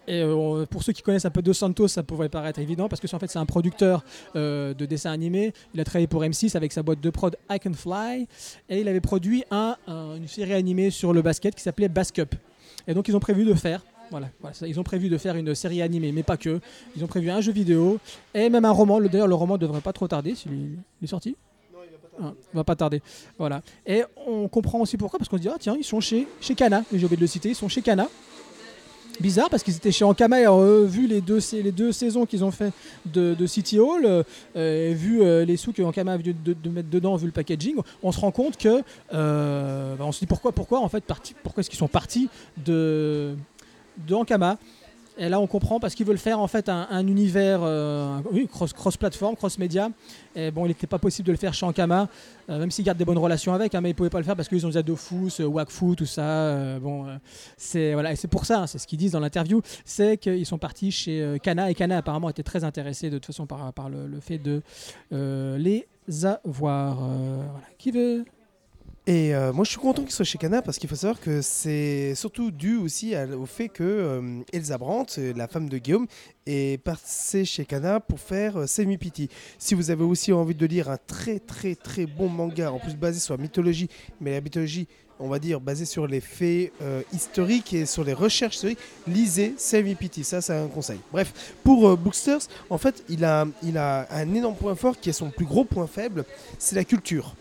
Et 0.08 0.22
euh, 0.22 0.66
pour 0.66 0.82
ceux 0.82 0.92
qui 0.92 1.02
connaissent 1.02 1.26
un 1.26 1.30
peu 1.30 1.42
Dos 1.42 1.52
Santos, 1.52 1.86
ça 1.88 2.02
pourrait 2.02 2.28
paraître 2.30 2.58
évident 2.58 2.88
parce 2.88 3.00
que 3.00 3.14
en 3.14 3.18
fait 3.20 3.28
c'est 3.30 3.38
un 3.38 3.46
producteur 3.46 4.02
euh, 4.34 4.74
de 4.74 4.84
dessins 4.86 5.12
animés. 5.12 5.52
Il 5.72 5.80
a 5.80 5.84
travaillé 5.84 6.08
pour 6.08 6.22
M6 6.24 6.56
avec 6.56 6.72
sa 6.72 6.82
boîte 6.82 7.00
de 7.00 7.10
prod 7.10 7.36
I 7.48 7.60
Can 7.60 7.74
Fly 7.74 8.26
et 8.68 8.80
il 8.80 8.88
avait 8.88 9.00
produit 9.02 9.44
un- 9.52 9.76
un- 9.86 10.16
une 10.16 10.26
série 10.26 10.54
animée 10.54 10.90
sur 10.90 11.12
le 11.12 11.22
basket 11.22 11.54
qui 11.54 11.62
s'appelait 11.62 11.88
Bascup. 11.88 12.34
Et 12.88 12.94
donc 12.94 13.06
ils 13.06 13.14
ont 13.14 13.20
prévu 13.20 13.44
de 13.44 13.54
faire, 13.54 13.84
voilà, 14.10 14.28
ils 14.66 14.78
ont 14.80 14.82
prévu 14.82 15.08
de 15.08 15.16
faire 15.18 15.36
une 15.36 15.54
série 15.54 15.82
animée, 15.82 16.12
mais 16.12 16.22
pas 16.22 16.36
que. 16.36 16.60
Ils 16.96 17.04
ont 17.04 17.06
prévu 17.06 17.30
un 17.30 17.40
jeu 17.40 17.52
vidéo 17.52 17.98
et 18.34 18.48
même 18.50 18.64
un 18.64 18.70
roman. 18.72 18.98
Le- 18.98 19.08
D'ailleurs 19.08 19.28
le 19.28 19.34
roman 19.34 19.56
devrait 19.58 19.80
pas 19.80 19.92
trop 19.92 20.08
tarder 20.08 20.34
s'il 20.34 20.52
est, 20.52 20.56
il 21.00 21.04
est 21.04 21.06
sorti. 21.06 21.36
Ah, 22.22 22.32
il 22.52 22.56
va 22.56 22.64
pas 22.64 22.76
tarder. 22.76 23.00
Voilà. 23.38 23.62
Et 23.86 24.02
on 24.26 24.46
comprend 24.48 24.80
aussi 24.80 24.96
pourquoi, 24.98 25.18
parce 25.18 25.28
qu'on 25.28 25.36
se 25.38 25.42
dit, 25.42 25.48
ah 25.48 25.56
tiens, 25.58 25.76
ils 25.78 25.84
sont 25.84 26.00
chez, 26.00 26.26
chez 26.40 26.54
Kana, 26.54 26.82
j'ai 26.92 27.04
oublié 27.04 27.16
de 27.16 27.20
le 27.22 27.26
citer, 27.26 27.48
ils 27.50 27.54
sont 27.54 27.68
chez 27.68 27.80
Kana. 27.82 28.08
Bizarre 29.20 29.50
parce 29.50 29.62
qu'ils 29.62 29.76
étaient 29.76 29.92
chez 29.92 30.04
Ankama 30.04 30.40
et 30.40 30.46
euh, 30.46 30.86
vu 30.86 31.06
les 31.06 31.20
deux, 31.20 31.40
sa- 31.40 31.58
les 31.58 31.72
deux 31.72 31.92
saisons 31.92 32.24
qu'ils 32.24 32.42
ont 32.42 32.50
fait 32.50 32.72
de, 33.04 33.34
de 33.34 33.46
City 33.46 33.78
Hall, 33.78 34.06
euh, 34.06 34.22
et 34.90 34.94
vu 34.94 35.20
euh, 35.22 35.44
les 35.44 35.58
sous 35.58 35.74
que 35.74 35.82
Ankama 35.82 36.12
a 36.12 36.16
vu 36.16 36.32
de, 36.32 36.54
de 36.54 36.68
mettre 36.70 36.88
dedans, 36.88 37.16
vu 37.16 37.26
le 37.26 37.32
packaging, 37.32 37.74
on 38.02 38.12
se 38.12 38.20
rend 38.20 38.30
compte 38.30 38.56
que 38.56 38.82
euh, 39.12 39.94
bah, 39.96 40.04
on 40.06 40.12
se 40.12 40.20
dit 40.20 40.26
pourquoi, 40.26 40.52
pourquoi 40.52 40.80
en 40.80 40.88
fait 40.88 41.04
parti, 41.04 41.34
pourquoi 41.42 41.60
est-ce 41.60 41.68
qu'ils 41.68 41.78
sont 41.78 41.86
partis 41.88 42.30
de, 42.64 43.34
de 44.06 44.14
Ankama 44.14 44.58
et 45.18 45.28
là, 45.28 45.38
on 45.38 45.46
comprend 45.46 45.80
parce 45.80 45.94
qu'ils 45.94 46.06
veulent 46.06 46.16
faire 46.16 46.40
en 46.40 46.46
fait 46.46 46.70
un, 46.70 46.86
un 46.88 47.06
univers 47.06 47.60
euh, 47.62 48.20
oui, 48.32 48.48
cross, 48.48 48.72
cross-platform, 48.72 49.36
cross-média. 49.36 49.90
Et 50.34 50.50
bon, 50.50 50.64
il 50.64 50.68
n'était 50.68 50.86
pas 50.86 50.98
possible 50.98 51.26
de 51.26 51.32
le 51.32 51.36
faire 51.36 51.52
chez 51.52 51.66
Ankama, 51.66 52.08
euh, 52.48 52.58
même 52.58 52.70
s'ils 52.70 52.86
gardent 52.86 52.96
des 52.96 53.04
bonnes 53.04 53.18
relations 53.18 53.52
avec, 53.52 53.74
hein, 53.74 53.82
mais 53.82 53.90
ils 53.90 53.92
ne 53.92 53.96
pouvaient 53.96 54.08
pas 54.08 54.20
le 54.20 54.24
faire 54.24 54.36
parce 54.36 54.48
qu'ils 54.48 54.64
ont 54.64 54.70
déjà 54.70 54.82
Dofus, 54.82 55.40
euh, 55.40 55.44
Wakfu, 55.44 55.94
tout 55.94 56.06
ça. 56.06 56.22
euh, 56.22 56.78
bon, 56.78 57.06
euh, 57.06 57.16
c'est 57.58 57.92
voilà, 57.92 58.12
et 58.12 58.16
c'est 58.16 58.28
pour 58.28 58.46
ça, 58.46 58.60
hein, 58.60 58.66
c'est 58.66 58.78
ce 58.78 58.86
qu'ils 58.86 58.98
disent 58.98 59.12
dans 59.12 59.20
l'interview, 59.20 59.60
c'est 59.84 60.16
qu'ils 60.16 60.46
sont 60.46 60.58
partis 60.58 60.90
chez 60.90 61.20
euh, 61.20 61.36
Kana 61.36 61.70
et 61.70 61.74
Kana 61.74 61.98
apparemment 61.98 62.30
était 62.30 62.44
très 62.44 62.64
intéressé 62.64 63.10
de 63.10 63.18
toute 63.18 63.26
façon 63.26 63.46
par, 63.46 63.90
le, 63.90 64.06
le 64.06 64.20
fait 64.20 64.38
de 64.38 64.62
euh, 65.12 65.58
les 65.58 65.86
avoir. 66.24 67.02
euh, 67.02 67.42
voilà. 67.50 67.66
Qui 67.76 67.90
veut 67.90 68.24
Et 69.06 69.34
euh, 69.34 69.52
moi, 69.52 69.64
je 69.64 69.70
suis 69.70 69.78
content 69.78 70.02
qu'il 70.02 70.12
soit 70.12 70.26
chez 70.26 70.36
Kana 70.36 70.60
parce 70.60 70.78
qu'il 70.78 70.88
faut 70.88 70.94
savoir 70.94 71.20
que 71.20 71.40
c'est 71.40 72.14
surtout 72.14 72.50
dû 72.50 72.76
aussi 72.76 73.14
au 73.16 73.46
fait 73.46 73.68
que 73.68 73.82
euh, 73.82 74.40
Elsa 74.52 74.76
Brandt, 74.76 75.18
euh, 75.18 75.32
la 75.34 75.48
femme 75.48 75.70
de 75.70 75.78
Guillaume, 75.78 76.06
est 76.44 76.80
passée 76.82 77.46
chez 77.46 77.64
Kana 77.64 78.00
pour 78.00 78.20
faire 78.20 78.58
euh, 78.58 78.66
Semi 78.66 78.98
Pity. 78.98 79.30
Si 79.58 79.74
vous 79.74 79.90
avez 79.90 80.04
aussi 80.04 80.34
envie 80.34 80.54
de 80.54 80.66
lire 80.66 80.90
un 80.90 80.98
très 80.98 81.38
très 81.38 81.74
très 81.74 82.04
bon 82.04 82.28
manga, 82.28 82.70
en 82.70 82.78
plus 82.78 82.94
basé 82.94 83.20
sur 83.20 83.34
la 83.34 83.42
mythologie, 83.42 83.88
mais 84.20 84.32
la 84.32 84.42
mythologie, 84.42 84.86
on 85.18 85.28
va 85.28 85.38
dire 85.38 85.60
basée 85.60 85.86
sur 85.86 86.06
les 86.06 86.20
faits 86.20 86.72
historiques 87.12 87.74
et 87.74 87.84
sur 87.84 88.04
les 88.04 88.14
recherches 88.14 88.56
historiques, 88.56 88.78
lisez 89.06 89.54
Semi 89.58 89.94
Pity. 89.94 90.24
Ça, 90.24 90.40
c'est 90.40 90.54
un 90.54 90.68
conseil. 90.68 90.98
Bref, 91.12 91.54
pour 91.62 91.96
Booksters, 91.96 92.40
en 92.70 92.78
fait, 92.78 93.04
il 93.08 93.24
a, 93.24 93.46
il 93.62 93.76
a 93.76 94.06
un 94.10 94.34
énorme 94.34 94.56
point 94.56 94.74
fort 94.74 94.98
qui 94.98 95.10
est 95.10 95.14
son 95.14 95.30
plus 95.30 95.44
gros 95.44 95.64
point 95.64 95.86
faible, 95.86 96.24
c'est 96.58 96.74
la 96.74 96.84
culture. 96.84 97.34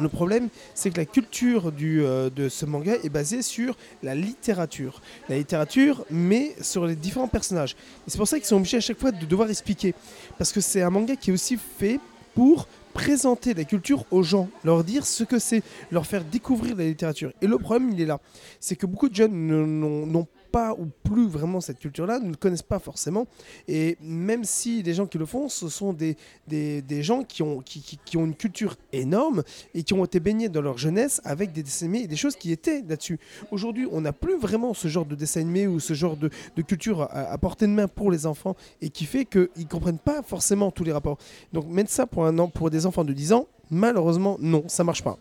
Le 0.00 0.08
problème, 0.08 0.48
c'est 0.74 0.90
que 0.90 0.98
la 0.98 1.06
culture 1.06 1.72
euh, 1.82 2.30
de 2.30 2.48
ce 2.48 2.66
manga 2.66 2.94
est 3.02 3.08
basée 3.08 3.42
sur 3.42 3.76
la 4.02 4.14
littérature. 4.14 5.00
La 5.28 5.36
littérature, 5.38 6.04
mais 6.10 6.54
sur 6.60 6.86
les 6.86 6.96
différents 6.96 7.28
personnages. 7.28 7.76
C'est 8.06 8.18
pour 8.18 8.28
ça 8.28 8.38
qu'ils 8.38 8.46
sont 8.46 8.56
obligés 8.56 8.76
à 8.76 8.80
chaque 8.80 8.98
fois 9.00 9.10
de 9.12 9.24
devoir 9.24 9.48
expliquer. 9.48 9.94
Parce 10.38 10.52
que 10.52 10.60
c'est 10.60 10.82
un 10.82 10.90
manga 10.90 11.16
qui 11.16 11.30
est 11.30 11.32
aussi 11.32 11.56
fait 11.78 11.98
pour 12.34 12.68
présenter 12.92 13.54
la 13.54 13.64
culture 13.64 14.04
aux 14.10 14.22
gens, 14.22 14.48
leur 14.64 14.82
dire 14.84 15.06
ce 15.06 15.24
que 15.24 15.38
c'est, 15.38 15.62
leur 15.90 16.06
faire 16.06 16.24
découvrir 16.24 16.76
la 16.76 16.84
littérature. 16.84 17.32
Et 17.42 17.46
le 17.46 17.58
problème, 17.58 17.90
il 17.92 18.00
est 18.00 18.06
là. 18.06 18.20
C'est 18.60 18.76
que 18.76 18.86
beaucoup 18.86 19.08
de 19.08 19.14
jeunes 19.14 19.46
ne- 19.46 19.64
n'ont 19.66 20.06
n'ont 20.06 20.26
pas 20.56 20.72
ou 20.72 20.86
plus 21.02 21.28
vraiment 21.28 21.60
cette 21.60 21.78
culture-là, 21.78 22.18
ne 22.18 22.30
le 22.30 22.34
connaissent 22.34 22.62
pas 22.62 22.78
forcément. 22.78 23.26
Et 23.68 23.98
même 24.00 24.42
si 24.42 24.82
les 24.82 24.94
gens 24.94 25.04
qui 25.04 25.18
le 25.18 25.26
font, 25.26 25.50
ce 25.50 25.68
sont 25.68 25.92
des, 25.92 26.16
des, 26.48 27.02
gens 27.02 27.24
qui 27.24 27.42
ont, 27.42 27.60
qui, 27.60 28.16
ont 28.16 28.24
une 28.24 28.34
culture 28.34 28.76
énorme 28.90 29.42
et 29.74 29.82
qui 29.82 29.92
ont 29.92 30.02
été 30.02 30.18
baignés 30.18 30.48
dans 30.48 30.62
leur 30.62 30.78
jeunesse 30.78 31.20
avec 31.24 31.52
des 31.52 31.62
dessins 31.62 31.84
animés 31.84 32.04
et 32.04 32.06
des 32.06 32.16
choses 32.16 32.36
qui 32.36 32.52
étaient 32.52 32.82
là-dessus. 32.88 33.18
Aujourd'hui, 33.50 33.86
on 33.92 34.00
n'a 34.00 34.14
plus 34.14 34.38
vraiment 34.38 34.72
ce 34.72 34.88
genre 34.88 35.04
de 35.04 35.14
dessin 35.14 35.42
animé 35.42 35.66
ou 35.66 35.78
ce 35.78 35.92
genre 35.92 36.16
de, 36.16 36.30
de 36.56 36.62
culture 36.62 37.02
à, 37.02 37.32
à 37.32 37.36
portée 37.36 37.66
de 37.66 37.72
main 37.72 37.86
pour 37.86 38.10
les 38.10 38.24
enfants 38.24 38.56
et 38.80 38.88
qui 38.88 39.04
fait 39.04 39.26
qu'ils 39.26 39.50
ne 39.58 39.64
comprennent 39.64 39.98
pas 39.98 40.22
forcément 40.22 40.70
tous 40.70 40.84
les 40.84 40.92
rapports. 40.92 41.18
Donc 41.52 41.66
mettre 41.66 41.90
ça 41.90 42.06
pour, 42.06 42.24
un 42.24 42.38
an, 42.38 42.48
pour 42.48 42.70
des 42.70 42.86
enfants 42.86 43.04
de 43.04 43.12
10 43.12 43.34
ans, 43.34 43.46
malheureusement, 43.70 44.38
non, 44.40 44.64
ça 44.68 44.84
marche 44.84 45.04
pas. 45.04 45.18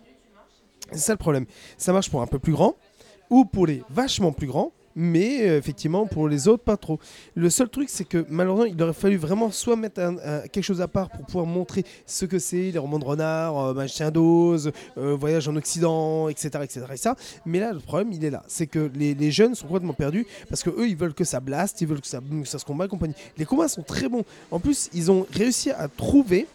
C'est 0.94 1.00
ça 1.00 1.12
le 1.12 1.18
problème. 1.18 1.46
Ça 1.78 1.92
marche 1.92 2.10
pour 2.10 2.22
un 2.22 2.28
peu 2.28 2.40
plus 2.40 2.54
grand 2.54 2.78
ou 3.30 3.44
pour 3.44 3.68
les 3.68 3.84
vachement 3.90 4.32
plus 4.32 4.48
grands. 4.48 4.72
Mais 4.96 5.48
euh, 5.48 5.58
effectivement 5.58 6.06
pour 6.06 6.28
les 6.28 6.48
autres 6.48 6.64
pas 6.64 6.78
trop. 6.78 7.00
Le 7.36 7.50
seul 7.50 7.70
truc 7.70 7.90
c'est 7.90 8.06
que 8.06 8.26
malheureusement 8.30 8.66
il 8.66 8.82
aurait 8.82 8.94
fallu 8.94 9.18
vraiment 9.18 9.52
soit 9.52 9.76
mettre 9.76 10.02
quelque 10.52 10.64
chose 10.64 10.82
à 10.82 10.88
part 10.88 11.10
pour 11.10 11.26
pouvoir 11.26 11.46
montrer 11.46 11.84
ce 12.06 12.26
que 12.26 12.40
c'est 12.40 12.72
les 12.72 12.80
romans 12.80 13.00
de 13.00 13.06
renard, 13.06 13.58
euh, 13.58 13.74
Magicien 13.74 14.12
d'Oz, 14.12 14.72
euh, 14.98 15.16
Voyage 15.20 15.48
en 15.48 15.56
Occident, 15.56 16.30
etc., 16.30 16.50
etc. 16.64 16.86
Et 16.94 16.98
ça. 16.98 17.16
Mais 17.46 17.60
là 17.60 17.74
le 17.74 17.80
problème 17.80 18.12
il 18.14 18.24
est 18.24 18.30
là, 18.30 18.44
c'est 18.48 18.68
que 18.68 18.90
les, 18.96 19.32
jeunes 19.32 19.56
sont 19.56 19.68
complètement 19.68 19.94
perdus 19.94 20.26
parce 20.50 20.64
que 20.64 20.70
eux 20.70 20.88
ils 20.88 20.96
veulent 20.96 21.14
que 21.14 21.24
ça 21.24 21.40
blast, 21.40 21.82
ils 21.82 21.88
veulent 21.88 22.02
que 22.02 22.08
ça, 22.08 22.22
se 22.46 22.66
combat 22.66 22.88
compagnie. 22.88 23.16
Les 23.38 23.46
combats 23.46 23.68
sont 23.68 23.82
très 23.84 24.08
bons. 24.08 24.24
En 24.52 24.60
plus 24.60 24.90
ils 24.94 25.12
ont 25.12 25.26
réussi 25.34 25.72
à 25.72 25.88
trouver 25.88 26.48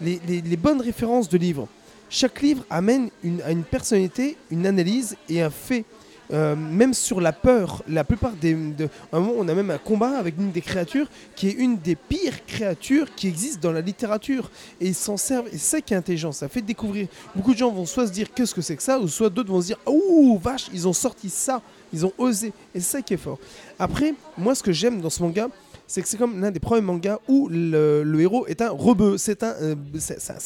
les, 0.00 0.56
bonnes 0.56 0.80
références 0.80 1.28
de 1.28 1.38
livres. 1.38 1.66
Chaque 2.10 2.40
livre 2.42 2.64
amène 2.70 3.10
à 3.44 3.50
une 3.50 3.64
personnalité, 3.64 4.36
une 4.50 4.66
analyse 4.66 5.16
et 5.28 5.42
un 5.42 5.50
fait. 5.50 5.84
Euh, 6.32 6.54
même 6.54 6.92
sur 6.92 7.20
la 7.20 7.32
peur, 7.32 7.82
la 7.88 8.04
plupart 8.04 8.32
des. 8.32 8.54
De, 8.54 8.88
un 9.12 9.20
moment, 9.20 9.32
on 9.38 9.48
a 9.48 9.54
même 9.54 9.70
un 9.70 9.78
combat 9.78 10.18
avec 10.18 10.36
une 10.38 10.50
des 10.50 10.60
créatures 10.60 11.08
qui 11.34 11.48
est 11.48 11.52
une 11.52 11.78
des 11.78 11.96
pires 11.96 12.44
créatures 12.46 13.14
qui 13.14 13.28
existent 13.28 13.60
dans 13.62 13.72
la 13.72 13.80
littérature. 13.80 14.50
Et 14.80 14.88
ils 14.88 14.94
s'en 14.94 15.16
servent. 15.16 15.48
Et 15.48 15.52
c'est 15.52 15.76
ça 15.76 15.80
qui 15.80 15.94
est 15.94 15.96
intelligent. 15.96 16.32
Ça 16.32 16.48
fait 16.48 16.60
découvrir. 16.60 17.08
Beaucoup 17.34 17.54
de 17.54 17.58
gens 17.58 17.70
vont 17.70 17.86
soit 17.86 18.06
se 18.06 18.12
dire 18.12 18.28
qu'est-ce 18.34 18.54
que 18.54 18.60
c'est 18.60 18.76
que 18.76 18.82
ça, 18.82 18.98
ou 18.98 19.08
soit 19.08 19.30
d'autres 19.30 19.50
vont 19.50 19.60
se 19.60 19.66
dire 19.68 19.78
ouh, 19.86 20.38
vache, 20.38 20.66
ils 20.72 20.86
ont 20.86 20.92
sorti 20.92 21.30
ça. 21.30 21.62
Ils 21.92 22.04
ont 22.04 22.12
osé. 22.18 22.52
Et 22.74 22.80
c'est 22.80 22.98
ça 22.98 23.02
qui 23.02 23.14
est 23.14 23.18
fort. 23.18 23.38
Après, 23.78 24.12
moi, 24.36 24.54
ce 24.54 24.62
que 24.62 24.72
j'aime 24.72 25.00
dans 25.00 25.10
ce 25.10 25.22
manga, 25.22 25.48
c'est 25.88 26.02
que 26.02 26.08
c'est 26.08 26.18
comme 26.18 26.40
l'un 26.40 26.50
des 26.50 26.60
premiers 26.60 26.82
mangas 26.82 27.18
où 27.28 27.48
le, 27.50 28.20
héros 28.20 28.46
est 28.46 28.60
un 28.60 28.70
rebeu, 28.70 29.16
c'est 29.16 29.42
un, 29.42 29.54
euh, 29.62 29.74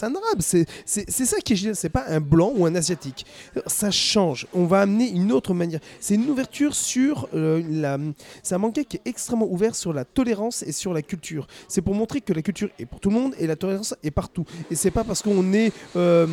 un 0.03 0.15
arabe, 0.15 0.41
c'est, 0.41 0.67
ça 0.87 1.37
qui 1.45 1.53
est 1.53 1.57
génial, 1.57 1.77
c'est 1.77 1.89
pas 1.89 2.05
un 2.09 2.21
blanc 2.21 2.53
ou 2.55 2.65
un 2.65 2.75
asiatique. 2.75 3.27
Ça 3.67 3.91
change, 3.91 4.47
on 4.55 4.67
va 4.67 4.81
amener 4.81 5.11
une 5.11 5.33
autre 5.33 5.53
manière. 5.53 5.81
C'est 6.01 6.15
une 6.15 6.31
ouverture 6.31 6.75
sur 6.75 7.29
euh, 7.35 7.61
la... 7.69 7.99
C'est 8.43 8.55
un 8.55 8.59
manga 8.59 8.85
qui 8.85 8.97
est 8.99 9.03
extrêmement 9.05 9.51
ouvert 9.51 9.75
sur 9.75 9.93
la 9.93 10.05
tolérance 10.05 10.63
et 10.63 10.73
sur 10.73 10.95
la 10.95 11.03
culture. 11.03 11.49
C'est 11.67 11.83
pour 11.83 11.95
montrer 11.95 12.21
que 12.21 12.33
la 12.33 12.43
culture 12.43 12.69
est 12.79 12.87
pour 12.87 13.01
tout 13.01 13.11
le 13.11 13.17
monde 13.17 13.35
et 13.39 13.49
la 13.49 13.57
tolérance 13.57 13.97
est 14.05 14.13
partout. 14.13 14.45
Et 14.71 14.77
c'est 14.77 14.93
pas 14.93 15.03
parce 15.03 15.23
qu'on 15.23 15.53
est, 15.53 15.73
euh, 15.97 16.27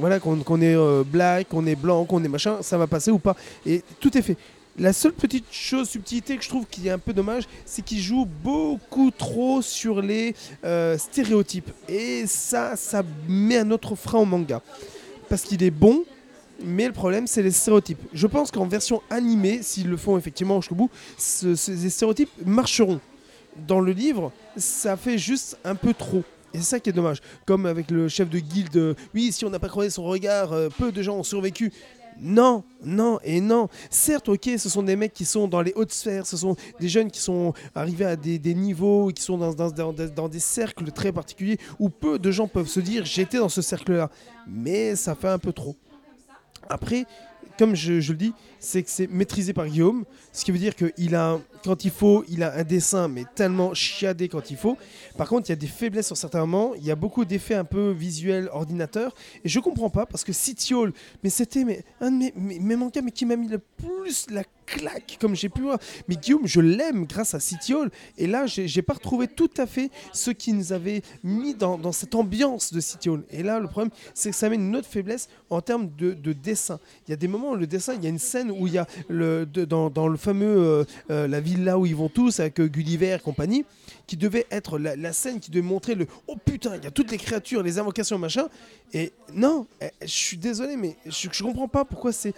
voilà, 0.00 0.20
qu'on, 0.20 0.60
est 0.60 1.04
black, 1.04 1.48
qu'on 1.48 1.66
est 1.66 1.76
blanc, 1.76 2.04
qu'on 2.04 2.22
est 2.22 2.28
machin, 2.28 2.58
ça 2.60 2.76
va 2.76 2.86
passer 2.86 3.10
ou 3.10 3.18
pas. 3.18 3.36
Et 3.64 3.82
tout 4.00 4.16
est 4.18 4.22
fait. 4.22 4.36
La 4.78 4.92
seule 4.92 5.12
petite 5.12 5.44
chose, 5.50 5.88
subtilité 5.90 6.36
que 6.36 6.42
je 6.44 6.48
trouve 6.48 6.64
qui 6.66 6.86
est 6.88 6.90
un 6.90 6.98
peu 6.98 7.12
dommage, 7.12 7.44
c'est 7.66 7.84
qu'il 7.84 8.00
joue 8.00 8.24
beaucoup 8.24 9.10
trop 9.10 9.60
sur 9.62 10.00
les 10.00 10.34
euh, 10.64 10.96
stéréotypes. 10.96 11.70
Et 11.88 12.24
ça, 12.26 12.76
ça 12.76 13.02
met 13.28 13.58
un 13.58 13.70
autre 13.72 13.94
frein 13.94 14.20
au 14.20 14.24
manga. 14.24 14.62
Parce 15.28 15.42
qu'il 15.42 15.62
est 15.62 15.70
bon, 15.70 16.04
mais 16.64 16.86
le 16.86 16.92
problème, 16.92 17.26
c'est 17.26 17.42
les 17.42 17.50
stéréotypes. 17.50 17.98
Je 18.14 18.26
pense 18.26 18.50
qu'en 18.50 18.66
version 18.66 19.02
animée, 19.10 19.60
s'ils 19.62 19.88
le 19.88 19.96
font 19.96 20.16
effectivement 20.16 20.60
jusqu'au 20.60 20.76
bout, 20.76 20.90
ce- 21.18 21.54
ces 21.56 21.90
stéréotypes 21.90 22.30
marcheront. 22.46 23.00
Dans 23.66 23.80
le 23.80 23.92
livre, 23.92 24.32
ça 24.56 24.96
fait 24.96 25.18
juste 25.18 25.58
un 25.64 25.74
peu 25.74 25.92
trop. 25.92 26.22
Et 26.54 26.58
c'est 26.58 26.64
ça 26.64 26.80
qui 26.80 26.90
est 26.90 26.92
dommage. 26.94 27.20
Comme 27.44 27.66
avec 27.66 27.90
le 27.90 28.08
chef 28.08 28.30
de 28.30 28.38
guilde, 28.38 28.76
euh, 28.76 28.94
oui, 29.14 29.30
si 29.32 29.44
on 29.44 29.50
n'a 29.50 29.58
pas 29.58 29.68
croisé 29.68 29.90
son 29.90 30.04
regard, 30.04 30.52
euh, 30.52 30.68
peu 30.68 30.90
de 30.90 31.02
gens 31.02 31.16
ont 31.16 31.22
survécu. 31.22 31.72
Non, 32.20 32.64
non 32.84 33.18
et 33.24 33.40
non. 33.40 33.68
Certes, 33.88 34.28
ok, 34.28 34.50
ce 34.58 34.68
sont 34.68 34.82
des 34.82 34.96
mecs 34.96 35.12
qui 35.12 35.24
sont 35.24 35.48
dans 35.48 35.62
les 35.62 35.72
hautes 35.74 35.92
sphères, 35.92 36.26
ce 36.26 36.36
sont 36.36 36.54
des 36.78 36.88
jeunes 36.88 37.10
qui 37.10 37.20
sont 37.20 37.54
arrivés 37.74 38.04
à 38.04 38.16
des, 38.16 38.54
niveaux, 38.54 39.08
qui 39.08 39.22
sont 39.22 39.38
dans, 39.38 40.28
des 40.28 40.38
cercles 40.38 40.90
très 40.92 41.12
particuliers 41.12 41.58
où 41.78 41.88
peu 41.88 42.18
de 42.18 42.30
gens 42.30 42.46
peuvent 42.46 42.68
se 42.68 42.80
dire 42.80 43.04
j'étais 43.04 43.38
dans 43.38 43.48
ce 43.48 43.62
cercle-là. 43.62 44.10
Mais 44.46 44.96
ça 44.96 45.14
fait 45.14 45.28
un 45.28 45.38
peu 45.38 45.52
trop. 45.52 45.76
Après, 46.68 47.04
comme 47.58 47.74
je 47.74 47.92
le 47.94 48.18
dis, 48.18 48.32
c'est 48.60 48.82
que 48.82 48.90
c'est 48.90 49.08
maîtrisé 49.08 49.52
par 49.52 49.66
Guillaume, 49.66 50.04
ce 50.32 50.44
qui 50.44 50.52
veut 50.52 50.58
dire 50.58 50.74
qu'il 50.76 51.14
a, 51.14 51.40
quand 51.64 51.84
il 51.84 51.90
faut, 51.90 52.24
il 52.28 52.42
a 52.42 52.54
un 52.54 52.62
dessin, 52.62 53.08
mais 53.08 53.24
tellement 53.34 53.74
chiadé 53.74 54.28
quand 54.28 54.50
il 54.50 54.56
faut. 54.56 54.76
Par 55.16 55.28
contre, 55.28 55.48
il 55.48 55.52
y 55.52 55.54
a 55.54 55.56
des 55.56 55.66
faiblesses 55.66 56.06
sur 56.06 56.16
certains 56.16 56.40
moments, 56.40 56.74
il 56.74 56.84
y 56.84 56.90
a 56.90 56.96
beaucoup 56.96 57.24
d'effets 57.24 57.54
un 57.54 57.64
peu 57.64 57.90
visuels 57.90 58.48
ordinateur, 58.52 59.14
et 59.44 59.48
je 59.48 59.58
comprends 59.58 59.90
pas, 59.90 60.06
parce 60.06 60.22
que 60.22 60.32
City 60.32 60.74
Hall, 60.74 60.92
mais 61.24 61.30
c'était 61.30 61.64
mais, 61.64 61.84
un 62.00 62.10
de 62.10 62.16
mes, 62.16 62.32
mes, 62.36 62.58
mes 62.60 62.76
mangas, 62.76 63.00
mais 63.02 63.10
qui 63.10 63.26
m'a 63.26 63.36
mis 63.36 63.48
le 63.48 63.58
plus 63.58 64.26
la 64.30 64.44
claque, 64.70 65.18
comme 65.20 65.34
j'ai 65.34 65.48
pu 65.48 65.62
voir. 65.62 65.78
Mais 66.08 66.16
Guillaume, 66.16 66.46
je 66.46 66.60
l'aime 66.60 67.06
grâce 67.06 67.34
à 67.34 67.40
City 67.40 67.74
Hall, 67.74 67.90
et 68.16 68.26
là, 68.26 68.46
j'ai 68.46 68.82
pas 68.82 68.94
retrouvé 68.94 69.26
tout 69.26 69.50
à 69.56 69.66
fait 69.66 69.90
ce 70.12 70.30
qui 70.30 70.52
nous 70.52 70.72
avait 70.72 71.02
mis 71.22 71.54
dans, 71.54 71.92
cette 71.92 72.14
ambiance 72.14 72.72
de 72.72 72.80
City 72.80 73.08
Hall. 73.08 73.24
Et 73.30 73.42
là, 73.42 73.58
le 73.58 73.66
problème, 73.66 73.90
c'est 74.14 74.30
que 74.30 74.36
ça 74.36 74.46
amène 74.46 74.62
une 74.62 74.76
autre 74.76 74.88
faiblesse 74.88 75.28
en 75.48 75.60
termes 75.60 75.90
de 75.96 76.32
dessin. 76.32 76.78
Il 77.06 77.10
y 77.10 77.14
a 77.14 77.16
des 77.16 77.28
moments 77.28 77.50
où 77.52 77.56
le 77.56 77.66
dessin, 77.66 77.94
il 77.94 78.02
y 78.04 78.06
a 78.06 78.10
une 78.10 78.18
scène 78.18 78.49
où 78.50 78.66
il 78.66 78.74
y 78.74 78.78
a 78.78 78.86
le, 79.08 79.44
dans, 79.46 79.90
dans 79.90 80.08
le 80.08 80.16
fameux 80.16 80.46
euh, 80.46 80.84
euh, 81.10 81.28
la 81.28 81.40
villa 81.40 81.78
où 81.78 81.86
ils 81.86 81.96
vont 81.96 82.08
tous 82.08 82.40
avec 82.40 82.60
euh, 82.60 82.66
Gulliver 82.66 83.14
et 83.14 83.18
compagnie, 83.18 83.64
qui 84.06 84.16
devait 84.16 84.46
être 84.50 84.78
la, 84.78 85.12
scène 85.12 85.40
qui 85.40 85.50
devait 85.50 85.66
montrer 85.66 85.94
le 85.94 86.06
oh 86.26 86.36
putain, 86.44 86.76
il 86.76 86.84
y 86.84 86.86
a 86.86 86.90
toutes 86.90 87.10
les 87.10 87.18
créatures, 87.18 87.62
les 87.62 87.78
invocations 87.78 88.18
machin. 88.18 88.48
Et 88.92 89.12
non, 89.34 89.66
eh, 89.80 89.90
je 90.02 90.06
suis 90.06 90.36
désolé, 90.36 90.76
mais 90.76 90.96
je, 91.06 91.28
je 91.30 91.42
comprends 91.42 91.68
pas 91.68 91.84
pourquoi 91.84 92.12
c'est 92.12 92.34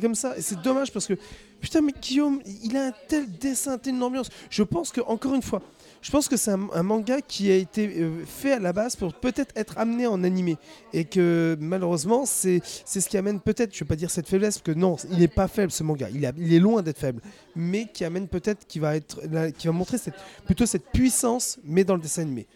comme 0.00 0.14
ça. 0.14 0.36
Et 0.36 0.42
c'est 0.42 0.60
dommage 0.60 0.92
parce 0.92 1.06
que 1.06 1.14
putain, 1.60 1.80
mais 1.80 1.92
Guillaume, 2.00 2.40
il 2.62 2.76
a 2.76 2.86
un 2.86 2.92
tel 3.08 3.30
dessin, 3.38 3.78
telle 3.78 4.02
ambiance. 4.02 4.28
Je 4.50 4.62
pense 4.62 4.90
que 4.90 5.00
encore 5.02 5.34
une 5.34 5.42
fois. 5.42 5.62
Je 6.00 6.10
pense 6.12 6.28
que 6.28 6.36
c'est 6.36 6.52
un, 6.52 6.68
un 6.72 6.82
manga 6.82 7.20
qui 7.20 7.50
a 7.50 7.56
été 7.56 8.00
euh, 8.00 8.24
fait 8.24 8.52
à 8.52 8.58
la 8.60 8.72
base 8.72 8.94
pour 8.94 9.12
peut-être 9.14 9.52
être 9.56 9.78
amené 9.78 10.06
en 10.06 10.22
animé. 10.22 10.56
Et 10.92 11.04
que 11.04 11.56
malheureusement 11.60 12.24
c'est 12.24 12.60
c'est 12.84 13.00
ce 13.00 13.08
qui 13.08 13.16
amène 13.18 13.40
peut-être, 13.40 13.74
je 13.74 13.80
vais 13.80 13.88
pas 13.88 13.96
dire 13.96 14.10
cette 14.10 14.28
faiblesse, 14.28 14.58
parce 14.58 14.74
que 14.76 14.78
non, 14.80 14.96
il 15.10 15.18
n'est 15.18 15.28
pas 15.28 15.48
faible 15.48 15.72
ce 15.72 15.82
manga, 15.82 16.08
il, 16.10 16.24
a- 16.24 16.32
il 16.38 16.52
est 16.54 16.60
loin 16.60 16.82
d'être 16.82 16.98
faible, 16.98 17.20
mais 17.56 17.88
qui 17.92 18.04
amène 18.04 18.28
peut-être, 18.28 18.66
qui 18.66 18.78
va 18.78 18.94
être, 18.96 19.20
qui 19.58 19.66
va 19.66 19.72
montrer 19.72 19.98
cette, 19.98 20.14
plutôt 20.46 20.66
cette 20.66 20.84
puissance, 20.92 21.58
mais 21.64 21.82
dans 21.84 21.94
le 21.96 22.00
dessin 22.00 22.22
animé. 22.22 22.46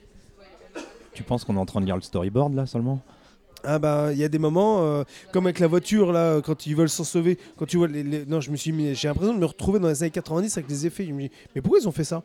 Tu 1.13 1.23
penses 1.23 1.45
qu'on 1.45 1.57
est 1.57 1.61
en 1.61 1.67
train 1.67 1.81
de 1.81 1.87
lire 1.87 1.97
le 1.97 2.03
storyboard 2.03 2.55
là 2.55 2.67
seulement? 2.67 3.01
Ah 3.65 3.79
bah 3.79 4.09
il 4.13 4.19
y 4.19 4.25
a 4.25 4.29
des 4.29 4.39
moments 4.41 4.83
euh, 4.83 5.05
comme 5.33 5.47
avec 5.47 5.61
la 5.61 5.69
voiture 5.69 6.11
là 6.13 6.41
quand 6.41 6.67
ils 6.67 6.75
veulent 6.75 6.89
s'en 6.89 7.05
sauver 7.05 7.39
quand 7.57 7.65
tu 7.67 7.77
vois 7.77 7.87
les, 7.87 8.03
les- 8.03 8.27
non 8.27 8.41
je 8.41 8.51
me 8.51 8.57
suis 8.57 8.73
mis 8.73 8.93
j'ai 8.97 9.07
l'impression 9.07 9.35
de 9.35 9.39
me 9.39 9.45
retrouver 9.45 9.79
dans 9.79 9.87
les 9.87 10.03
années 10.03 10.11
90 10.11 10.57
avec 10.59 10.69
les 10.69 10.85
effets. 10.87 11.05
Je 11.07 11.13
me 11.13 11.23
dis 11.23 11.31
mais 11.55 11.61
pourquoi 11.61 11.79
ils 11.81 11.87
ont 11.87 11.93
fait 11.93 12.03
ça? 12.05 12.23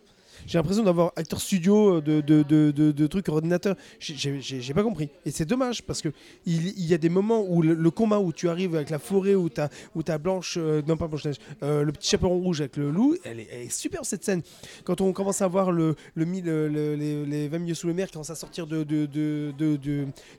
J'ai 0.48 0.57
l'impression 0.57 0.84
d'avoir 0.84 1.11
acteur 1.15 1.40
studio 1.40 2.02
de, 2.02 2.22
de, 2.22 2.41
de, 2.41 2.72
de- 2.72 2.91
de 2.91 3.07
trucs 3.07 3.30
ordinateur. 3.30 3.76
J'ai- 3.99 4.40
pas 4.74 4.82
compris. 4.84 5.10
Et 5.26 5.32
c'est 5.32 5.45
dommage 5.45 5.84
parce 5.84 6.02
que 6.02 6.10
il, 6.45 6.86
y 6.86 6.94
a 6.94 6.98
des 6.98 7.10
moments 7.10 7.41
où 7.48 7.61
le, 7.61 7.91
combat 7.91 8.19
où 8.19 8.32
tu 8.34 8.48
arrives 8.49 8.76
avec 8.76 8.90
la 8.90 8.98
forêt 8.99 9.36
où 9.36 9.49
t'as 9.49 9.69
où 9.95 10.02
t'as 10.03 10.18
Blanche 10.18 10.56
euh, 10.57 10.82
non 10.88 10.98
pas 10.98 11.07
Blanche 11.07 11.26
Neige 11.26 11.36
euh, 11.64 11.84
le 11.84 11.91
petit 11.91 12.10
chaperon 12.10 12.40
rouge 12.40 12.61
avec 12.61 12.78
le 12.78 12.90
loup 12.91 13.15
elle 13.24 13.40
est, 13.41 13.48
elle 13.52 13.61
est 13.64 13.69
superbe 13.69 14.06
cette 14.06 14.24
scène. 14.24 14.41
Quand 14.86 15.02
on 15.02 15.11
commence 15.14 15.41
à 15.41 15.48
voir 15.48 15.72
le, 15.72 15.95
le, 16.15 16.26
le- 16.26 16.68
le- 16.69 16.95
les, 16.95 17.26
les 17.26 17.48
20 17.48 17.60
milieux 17.60 17.74
sous 17.76 17.88
le 17.88 17.94
mer 17.94 18.07
qui 18.07 18.14
commencent 18.14 18.30
à 18.30 18.36
sortir 18.36 18.68
de, 18.68 18.84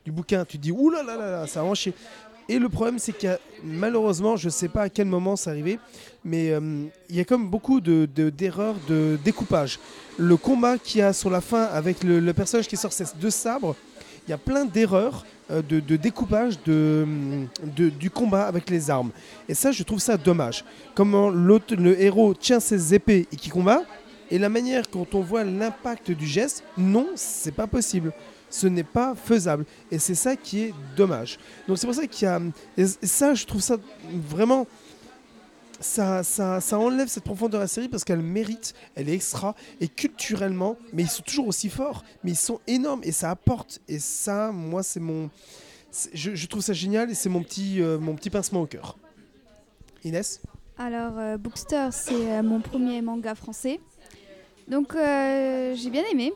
du 0.05 0.13
bouquin, 0.13 0.45
tu 0.45 0.57
te 0.57 0.63
dis 0.63 0.73
ouh 0.73 0.91
là 0.91 1.03
là 1.03 1.17
là 1.17 1.47
ça 1.47 1.63
a 1.63 1.75
chier. 1.75 1.93
Et 2.51 2.59
le 2.59 2.69
problème, 2.71 2.99
c'est 2.99 3.13
qu'il 3.13 3.29
y 3.29 3.33
a, 3.33 3.39
malheureusement, 3.63 4.37
je 4.37 4.49
sais 4.49 4.69
pas 4.69 4.83
à 4.83 4.89
quel 4.89 5.07
moment 5.07 5.37
c'est 5.37 5.51
arrivé, 5.51 5.79
mais 6.25 6.51
euh, 6.51 6.85
il 7.11 7.17
y 7.17 7.21
a 7.21 7.25
comme 7.25 7.49
beaucoup 7.49 7.81
de- 7.81 8.09
de- 8.15 8.31
d'erreurs 8.31 8.77
de, 8.89 9.19
découpage. 9.23 9.79
Le 10.17 10.37
combat 10.39 10.79
qu'il 10.79 11.01
y 11.01 11.03
a 11.03 11.13
sur 11.13 11.29
la 11.29 11.43
fin 11.43 11.65
avec 11.65 12.03
le, 12.03 12.33
personnage 12.33 12.67
qui 12.67 12.77
sort 12.79 12.93
ses 12.93 13.05
deux 13.21 13.31
sabres, 13.31 13.77
il 14.27 14.31
y 14.31 14.33
a 14.33 14.39
plein 14.39 14.65
d'erreurs 14.65 15.27
euh, 15.51 15.61
de, 15.63 15.97
découpage 15.97 16.59
du 16.65 18.11
combat 18.11 18.47
avec 18.47 18.71
les 18.71 18.91
armes. 18.91 19.11
Et 19.49 19.55
ça, 19.55 19.71
je 19.71 19.83
trouve 19.83 19.99
ça 20.01 20.17
dommage. 20.17 20.65
Comment 20.95 21.29
le 21.31 22.01
héros 22.01 22.33
tient 22.33 22.61
ses 22.61 22.95
épées 22.95 23.27
et 23.31 23.37
qui 23.37 23.51
combat, 23.51 23.83
et 24.31 24.39
la 24.39 24.49
manière 24.49 24.89
quand 24.91 25.15
on 25.15 25.21
voit 25.21 25.45
l'impact 25.45 26.11
du 26.13 26.27
geste, 26.27 26.63
non, 26.79 27.09
c'est 27.15 27.55
pas 27.55 27.67
possible. 27.67 28.13
Ce 28.51 28.67
n'est 28.67 28.85
pas 28.85 29.15
faisable. 29.15 29.65
Et 29.91 29.99
c'est 29.99 30.15
ça 30.15 30.37
qui 30.37 30.61
est 30.61 30.75
dommage. 30.97 31.39
Donc 31.67 31.79
c'est 31.79 31.87
pour 31.87 31.95
ça 31.95 32.07
qu'il 32.07 32.27
y 32.27 32.31
a... 32.31 32.41
Et 32.77 32.87
ça, 32.87 33.35
je 33.35 33.45
trouve 33.47 33.61
ça 33.61 33.77
vraiment... 34.11 34.67
Ça, 35.81 36.25
ça, 36.25 36.61
ça 36.61 36.77
enlève 36.77 37.07
cette 37.07 37.23
profondeur 37.23 37.61
à 37.61 37.65
la 37.65 37.69
série 37.69 37.89
parce 37.89 38.03
qu'elle 38.03 38.21
mérite, 38.21 38.75
elle 38.97 39.09
est 39.09 39.15
extra, 39.15 39.55
et 39.81 39.87
culturellement, 39.87 40.77
mais 40.93 41.05
ils 41.05 41.09
sont 41.09 41.23
toujours 41.23 41.47
aussi 41.47 41.69
forts, 41.69 42.03
mais 42.25 42.33
ils 42.33 42.37
sont 42.37 42.61
énormes, 42.67 43.01
et 43.05 43.13
ça 43.13 43.31
apporte. 43.31 43.81
Et 43.87 44.01
ça, 44.01 44.51
moi, 44.51 44.83
c'est 44.83 44.99
mon... 44.99 45.31
je 46.13 46.47
trouve 46.49 46.63
ça 46.63 46.73
génial, 46.73 47.13
et 47.13 47.15
c'est 47.15 47.29
mon 47.29 47.45
petit, 47.45 47.81
euh, 47.81 47.97
mon 47.97 48.17
petit 48.17 48.29
pincement 48.29 48.63
au 48.63 48.67
cœur. 48.67 48.99
Inès? 50.03 50.41
Alors, 50.79 51.17
euh, 51.17 51.37
Bookster, 51.37 51.91
c'est 51.93 52.13
euh, 52.15 52.43
mon 52.43 52.61
premier 52.61 53.01
manga 53.01 53.37
français. 53.37 53.79
Donc, 54.67 54.97
euh, 54.97 55.77
j'ai 55.77 55.91
bien 55.91 56.03
aimé. 56.11 56.33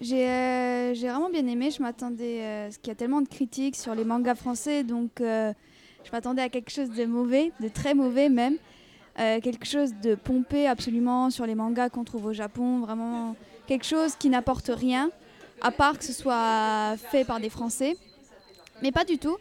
J'ai 0.00 0.28
euh, 0.28 0.94
j'ai 0.94 1.08
vraiment 1.08 1.28
bien 1.30 1.46
aimé. 1.46 1.70
Je 1.70 1.82
m'attendais. 1.82 2.40
euh, 2.40 2.64
parce 2.66 2.78
qu'il 2.78 2.88
y 2.88 2.92
a 2.92 2.94
tellement 2.94 3.20
de 3.20 3.28
critiques 3.28 3.76
sur 3.76 3.94
les 3.94 4.04
mangas 4.04 4.36
français. 4.36 4.84
Donc, 4.84 5.20
euh, 5.20 5.52
je 6.04 6.10
m'attendais 6.12 6.42
à 6.42 6.48
quelque 6.48 6.70
chose 6.70 6.90
de 6.90 7.04
mauvais, 7.04 7.52
de 7.60 7.68
très 7.68 7.94
mauvais 7.94 8.28
même. 8.28 8.56
Euh, 9.18 9.40
quelque 9.40 9.66
chose 9.66 9.92
de 10.00 10.14
pompé 10.14 10.68
absolument 10.68 11.30
sur 11.30 11.44
les 11.46 11.56
mangas 11.56 11.88
qu'on 11.88 12.04
trouve 12.04 12.26
au 12.26 12.32
Japon. 12.32 12.78
Vraiment, 12.78 13.34
quelque 13.66 13.84
chose 13.84 14.14
qui 14.14 14.28
n'apporte 14.28 14.70
rien, 14.72 15.10
à 15.60 15.72
part 15.72 15.98
que 15.98 16.04
ce 16.04 16.12
soit 16.12 16.96
fait 17.10 17.24
par 17.24 17.40
des 17.40 17.50
Français. 17.50 17.96
Mais 18.80 18.92
pas 18.92 19.04
du 19.04 19.18
tout, 19.18 19.36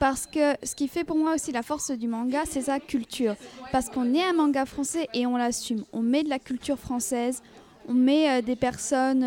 parce 0.00 0.26
que 0.26 0.54
ce 0.64 0.74
qui 0.74 0.88
fait 0.88 1.04
pour 1.04 1.16
moi 1.16 1.34
aussi 1.36 1.52
la 1.52 1.62
force 1.62 1.92
du 1.92 2.08
manga, 2.08 2.40
c'est 2.44 2.62
sa 2.62 2.80
culture. 2.80 3.36
Parce 3.70 3.88
qu'on 3.88 4.12
est 4.12 4.24
un 4.24 4.32
manga 4.32 4.66
français 4.66 5.06
et 5.14 5.26
on 5.26 5.36
l'assume. 5.36 5.84
On 5.92 6.02
met 6.02 6.24
de 6.24 6.28
la 6.28 6.40
culture 6.40 6.76
française, 6.76 7.40
on 7.86 7.94
met 7.94 8.42
des 8.42 8.56
personnes 8.56 9.24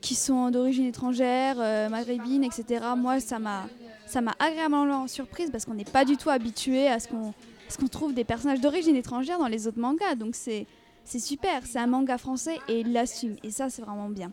qui 0.00 0.14
sont 0.14 0.50
d'origine 0.50 0.86
étrangère, 0.86 1.56
euh, 1.58 1.88
maghrébine, 1.88 2.44
etc. 2.44 2.84
Moi, 2.96 3.20
ça 3.20 3.38
m'a, 3.38 3.66
ça 4.06 4.20
m'a 4.20 4.34
agréablement 4.38 5.06
surprise 5.06 5.50
parce 5.50 5.64
qu'on 5.64 5.74
n'est 5.74 5.84
pas 5.84 6.04
du 6.04 6.16
tout 6.16 6.30
habitué 6.30 6.88
à 6.88 6.98
ce 6.98 7.08
qu'on, 7.08 7.34
ce 7.68 7.78
qu'on 7.78 7.88
trouve 7.88 8.14
des 8.14 8.24
personnages 8.24 8.60
d'origine 8.60 8.96
étrangère 8.96 9.38
dans 9.38 9.46
les 9.46 9.66
autres 9.66 9.78
mangas. 9.78 10.14
Donc 10.14 10.34
c'est, 10.34 10.66
c'est 11.04 11.18
super. 11.18 11.62
C'est 11.66 11.78
un 11.78 11.86
manga 11.86 12.18
français 12.18 12.58
et 12.68 12.80
il 12.80 12.92
l'assume. 12.92 13.36
Et 13.42 13.50
ça, 13.50 13.68
c'est 13.68 13.82
vraiment 13.82 14.08
bien. 14.08 14.32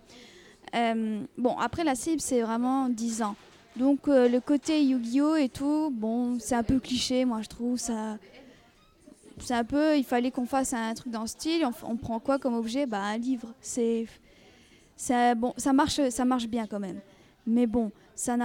Euh, 0.75 1.21
bon, 1.37 1.57
après 1.57 1.83
la 1.83 1.95
cible, 1.95 2.21
c'est 2.21 2.41
vraiment 2.41 2.89
10 2.89 3.21
ans. 3.21 3.35
Donc 3.75 4.07
euh, 4.07 4.27
le 4.27 4.39
côté 4.39 4.83
Yu-Gi-Oh 4.83 5.35
et 5.35 5.49
tout, 5.49 5.91
bon, 5.93 6.39
c'est 6.39 6.55
un 6.55 6.63
peu 6.63 6.79
cliché, 6.79 7.25
moi 7.25 7.41
je 7.43 7.47
trouve 7.47 7.77
ça. 7.77 8.17
C'est 9.39 9.53
un 9.53 9.63
peu, 9.63 9.95
il 9.95 10.03
fallait 10.03 10.31
qu'on 10.31 10.47
fasse 10.47 10.73
un 10.73 10.93
truc 10.95 11.11
dans 11.11 11.27
ce 11.27 11.33
style. 11.33 11.63
On, 11.63 11.91
on 11.91 11.95
prend 11.95 12.19
quoi 12.19 12.39
comme 12.39 12.55
objet? 12.55 12.87
Bah 12.87 13.01
un 13.03 13.17
livre. 13.17 13.53
C'est, 13.61 14.07
ça, 14.97 15.35
marche, 15.73 16.09
ça 16.09 16.25
marche 16.25 16.47
bien 16.47 16.67
quand 16.67 16.79
même. 16.79 16.99
Mais 17.45 17.65
bon, 17.65 17.91
ça 18.15 18.35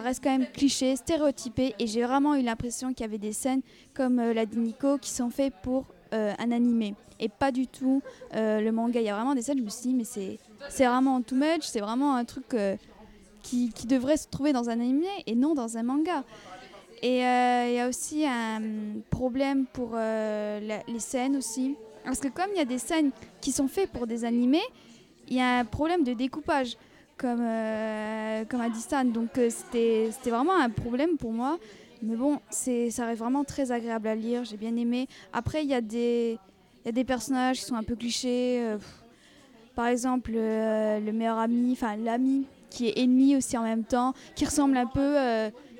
reste 0.00 0.22
quand 0.22 0.30
même 0.30 0.46
cliché, 0.52 0.94
stéréotypé. 0.94 1.74
Et 1.78 1.86
j'ai 1.86 2.04
vraiment 2.04 2.36
eu 2.36 2.42
l'impression 2.42 2.92
qu'il 2.92 3.00
y 3.00 3.08
avait 3.08 3.18
des 3.18 3.32
scènes 3.32 3.62
comme 3.94 4.20
euh, 4.20 4.32
l'a 4.32 4.46
dit 4.46 4.58
Nico 4.58 4.98
qui 4.98 5.10
sont 5.10 5.30
faites 5.30 5.54
pour 5.62 5.86
euh, 6.14 6.32
un 6.38 6.52
animé 6.52 6.94
et 7.20 7.28
pas 7.28 7.50
du 7.50 7.66
tout 7.66 8.00
euh, 8.34 8.60
le 8.60 8.70
manga. 8.70 9.00
Il 9.00 9.06
y 9.06 9.08
a 9.08 9.14
vraiment 9.14 9.34
des 9.34 9.42
scènes. 9.42 9.58
Je 9.58 9.64
me 9.64 9.68
suis 9.68 9.88
dit 9.88 9.94
mais 9.94 10.04
c'est, 10.04 10.86
vraiment 10.86 11.20
too 11.20 11.34
much. 11.34 11.62
C'est 11.62 11.80
vraiment 11.80 12.14
un 12.14 12.24
truc. 12.24 12.54
euh, 12.54 12.76
qui, 13.42 13.72
devrait 13.86 14.18
se 14.18 14.28
trouver 14.28 14.52
dans 14.52 14.68
un 14.68 14.78
animé 14.78 15.06
et 15.26 15.34
non 15.34 15.54
dans 15.54 15.78
un 15.78 15.82
manga. 15.82 16.22
Et 17.02 17.20
il 17.20 17.74
y 17.74 17.80
a 17.80 17.88
aussi 17.88 18.26
un 18.26 18.60
problème 19.08 19.64
pour 19.72 19.96
les 19.96 20.98
scènes 20.98 21.34
aussi. 21.36 21.74
Parce 22.04 22.20
que 22.20 22.28
comme 22.28 22.48
il 22.52 22.58
y 22.58 22.60
a 22.60 22.66
des 22.66 22.78
scènes 22.78 23.10
qui 23.40 23.52
sont 23.52 23.68
faites 23.68 23.90
pour 23.90 24.06
des 24.06 24.26
animés, 24.26 24.62
il 25.28 25.36
y 25.36 25.40
a 25.40 25.58
un 25.58 25.64
problème 25.64 26.02
de 26.04 26.12
découpage, 26.14 26.76
comme, 27.16 27.40
euh, 27.42 28.44
comme 28.48 28.60
a 28.60 28.68
dit 28.68 28.80
Stan. 28.80 29.04
Donc 29.04 29.38
euh, 29.38 29.48
c'était 29.50 30.10
vraiment 30.30 30.56
un 30.56 30.70
problème 30.70 31.16
pour 31.16 31.32
moi. 31.32 31.58
Mais 32.02 32.14
bon, 32.16 32.40
ça 32.50 33.06
reste 33.06 33.18
vraiment 33.18 33.42
très 33.44 33.72
agréable 33.72 34.06
à 34.08 34.14
lire, 34.14 34.44
j'ai 34.44 34.56
bien 34.56 34.74
aimé. 34.76 35.08
Après, 35.32 35.64
il 35.64 35.68
y, 35.68 35.74
a 35.74 35.80
des- 35.80 36.38
y 36.84 36.88
a 36.88 36.92
des 36.92 37.04
personnages 37.04 37.58
qui 37.58 37.64
sont 37.64 37.74
un 37.74 37.82
peu 37.82 37.96
clichés. 37.96 38.60
euh, 38.62 38.78
par 39.74 39.86
exemple, 39.86 40.32
le 40.32 41.10
meilleur 41.12 41.38
ami, 41.38 41.72
enfin 41.72 41.96
l'ami 41.96 42.46
qui 42.70 42.88
est 42.88 42.98
ennemi 42.98 43.36
aussi 43.36 43.56
en 43.56 43.62
même 43.62 43.84
temps, 43.84 44.12
qui 44.34 44.44
ressemble 44.44 44.76
un 44.76 44.86
peu, 44.86 45.14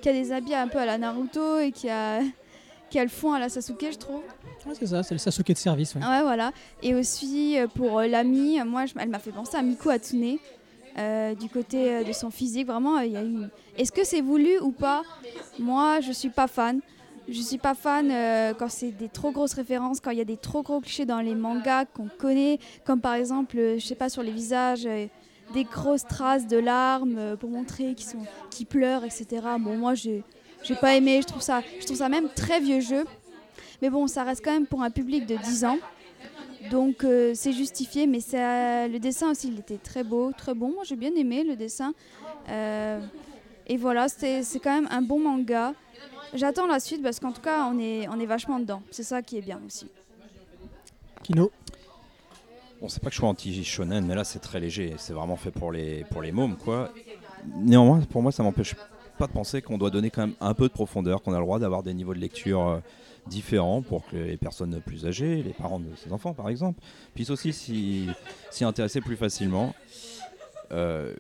qui 0.01 0.09
a 0.09 0.13
des 0.13 0.31
habits 0.33 0.55
un 0.55 0.69
peu 0.69 0.79
à 0.79 0.87
la 0.87 0.99
Naruto 0.99 1.59
et 1.59 1.73
qui 1.73 1.89
a, 1.91 2.21
le 2.95 3.09
fond 3.09 3.33
à 3.33 3.39
la 3.39 3.49
Sasuke, 3.49 3.87
je 3.93 3.97
trouve. 3.99 4.23
Ouais, 4.67 4.75
c'est 4.79 4.87
ça, 4.87 5.03
c'est 5.03 5.15
le 5.15 5.19
Sasuke 5.19 5.49
de 5.53 5.57
service. 5.57 5.95
ouais. 5.95 6.01
Ouais, 6.03 6.23
voilà. 6.23 6.53
Et 6.83 6.95
aussi 6.95 7.59
euh, 7.59 7.67
pour 7.69 7.99
euh, 7.99 8.07
l'ami, 8.07 8.61
euh, 8.61 8.65
moi, 8.65 8.87
je- 8.87 8.95
elle 8.99 9.09
m'a 9.09 9.19
fait 9.19 9.33
penser 9.33 9.57
à 9.57 9.63
Miku 9.63 9.91
Hatsune. 9.91 10.39
euh, 10.99 11.35
du 11.37 11.49
côté 11.49 12.03
de 12.03 12.13
son 12.13 12.31
physique, 12.31 12.67
vraiment, 12.67 12.99
il 12.99 13.13
y 13.13 13.17
a 13.17 13.23
eu. 13.25 13.49
Est-ce 13.77 13.93
que 13.93 14.05
c'est 14.05 14.21
voulu 14.21 14.59
ou 14.61 14.73
pas? 14.73 15.05
Moi, 15.59 16.01
je 16.01 16.11
suis 16.13 16.31
pas 16.31 16.49
fan. 16.49 16.81
Je 17.29 17.41
suis 17.43 17.59
pas 17.59 17.75
fan 17.75 18.11
euh, 18.11 18.55
quand 18.55 18.69
c'est 18.71 18.91
des 18.91 19.09
trop 19.11 19.31
grosses 19.31 19.53
références, 19.53 20.01
quand 20.01 20.11
il 20.11 20.19
y 20.19 20.23
a 20.23 20.25
des 20.25 20.39
trop 20.39 20.63
gros 20.63 20.81
clichés 20.81 21.05
dans 21.05 21.21
les 21.21 21.35
mangas 21.35 21.85
qu'on 21.85 22.09
connaît, 22.19 22.59
comme 22.85 23.01
par 23.01 23.15
exemple, 23.15 23.57
je 23.79 23.85
sais 23.87 23.95
pas, 23.95 24.09
sur 24.09 24.23
les 24.23 24.33
visages, 24.33 24.87
euh, 24.87 25.07
des 25.51 25.65
grosses 25.67 26.07
traces 26.07 26.47
de 26.47 26.57
larmes 26.59 27.37
pour 27.39 27.51
montrer 27.51 27.95
qu'ils 27.95 28.07
sont, 28.07 28.27
qu'ils 28.51 28.67
pleurent, 28.67 29.05
etc. 29.05 29.59
Bon, 29.59 29.77
moi, 29.77 29.95
j'ai, 29.95 30.25
j'ai 30.63 30.75
pas 30.77 30.95
aimé. 30.97 31.21
Je 31.23 31.27
trouve 31.27 31.43
ça, 31.43 31.63
je 31.81 31.85
trouve 31.87 31.97
ça 31.99 32.09
même 32.09 32.29
très 32.35 32.61
vieux 32.61 32.81
jeu. 32.81 33.05
Mais 33.83 33.91
bon, 33.91 34.07
ça 34.07 34.25
reste 34.25 34.45
quand 34.45 34.53
même 34.53 34.67
pour 34.67 34.83
un 34.83 34.91
public 34.91 35.27
de 35.27 35.37
10 35.37 35.65
ans. 35.65 35.79
Donc 36.71 37.05
euh, 37.05 37.33
c'est 37.35 37.53
justifié, 37.53 38.07
mais 38.07 38.21
ça, 38.21 38.89
le 38.89 38.99
dessin 38.99 39.31
aussi, 39.31 39.49
il 39.49 39.59
était 39.61 39.79
très 39.79 40.03
beau, 40.03 40.33
très 40.37 40.55
bon. 40.55 40.73
Moi 40.75 40.83
j'ai 40.85 40.97
bien 40.97 41.15
aimé 41.15 41.45
le 41.45 41.55
dessin. 41.57 41.93
Euh, 42.49 43.01
et 43.67 43.77
voilà, 43.77 44.09
c'était- 44.09 44.43
c'est 44.43 44.59
quand 44.59 44.75
même 44.75 44.89
un 44.91 45.03
bon 45.03 45.21
manga. 45.21 45.75
J'attends 46.35 46.67
la 46.67 46.81
suite 46.81 47.03
parce 47.03 47.21
qu'en 47.21 47.33
tout 47.33 47.41
cas, 47.41 47.65
on 47.73 47.79
est, 47.79 48.07
on 48.09 48.19
est 48.19 48.27
vachement 48.27 48.59
dedans. 48.59 48.83
C'est 48.91 49.03
ça 49.05 49.23
qui 49.23 49.39
est 49.39 49.43
bien 49.43 49.61
aussi. 49.67 49.87
Kino, 51.23 51.51
Bon, 52.81 52.89
c'est 52.89 53.03
pas 53.03 53.09
que 53.09 53.15
je 53.15 53.19
sois 53.21 53.29
anti-shonen, 53.29 54.07
mais 54.07 54.15
là 54.15 54.23
c'est 54.23 54.39
très 54.39 54.61
léger. 54.61 54.95
C'est 54.99 55.13
vraiment 55.13 55.37
fait 55.37 55.51
pour 55.51 55.73
les, 55.73 56.05
pour 56.11 56.23
les 56.23 56.31
mômes, 56.31 56.57
quoi. 56.57 56.93
Néanmoins, 57.57 58.01
pour 58.03 58.23
moi, 58.23 58.31
ça 58.31 58.43
m'empêche 58.45 58.77
pas 59.19 59.27
de 59.27 59.33
penser 59.33 59.61
qu'on 59.61 59.79
doit 59.79 59.91
donner 59.91 60.11
quand 60.11 60.23
même 60.23 60.37
un 60.41 60.55
peu 60.55 60.69
de 60.69 60.73
profondeur, 60.73 61.23
qu'on 61.23 61.33
a 61.33 61.39
le 61.39 61.45
droit 61.45 61.59
d'avoir 61.59 61.83
des 61.83 61.93
niveaux 61.93 62.15
de 62.15 62.21
lecture 62.21 62.67
euh, 62.67 62.79
différents 63.27 63.83
pour 63.83 64.07
que 64.07 64.17
les 64.17 64.37
personnes 64.37 64.81
plus 64.81 65.07
âgées, 65.07 65.43
les 65.43 65.53
parents 65.53 65.81
de 65.81 65.91
ces 65.97 66.13
enfants 66.13 66.33
par 66.33 66.49
exemple, 66.49 66.81
puissent 67.15 67.31
aussi 67.31 67.53
s'y 67.53 68.65
intéresser 68.65 69.01
plus 69.01 69.17
facilement. 69.17 69.75
Euh, 70.71 71.15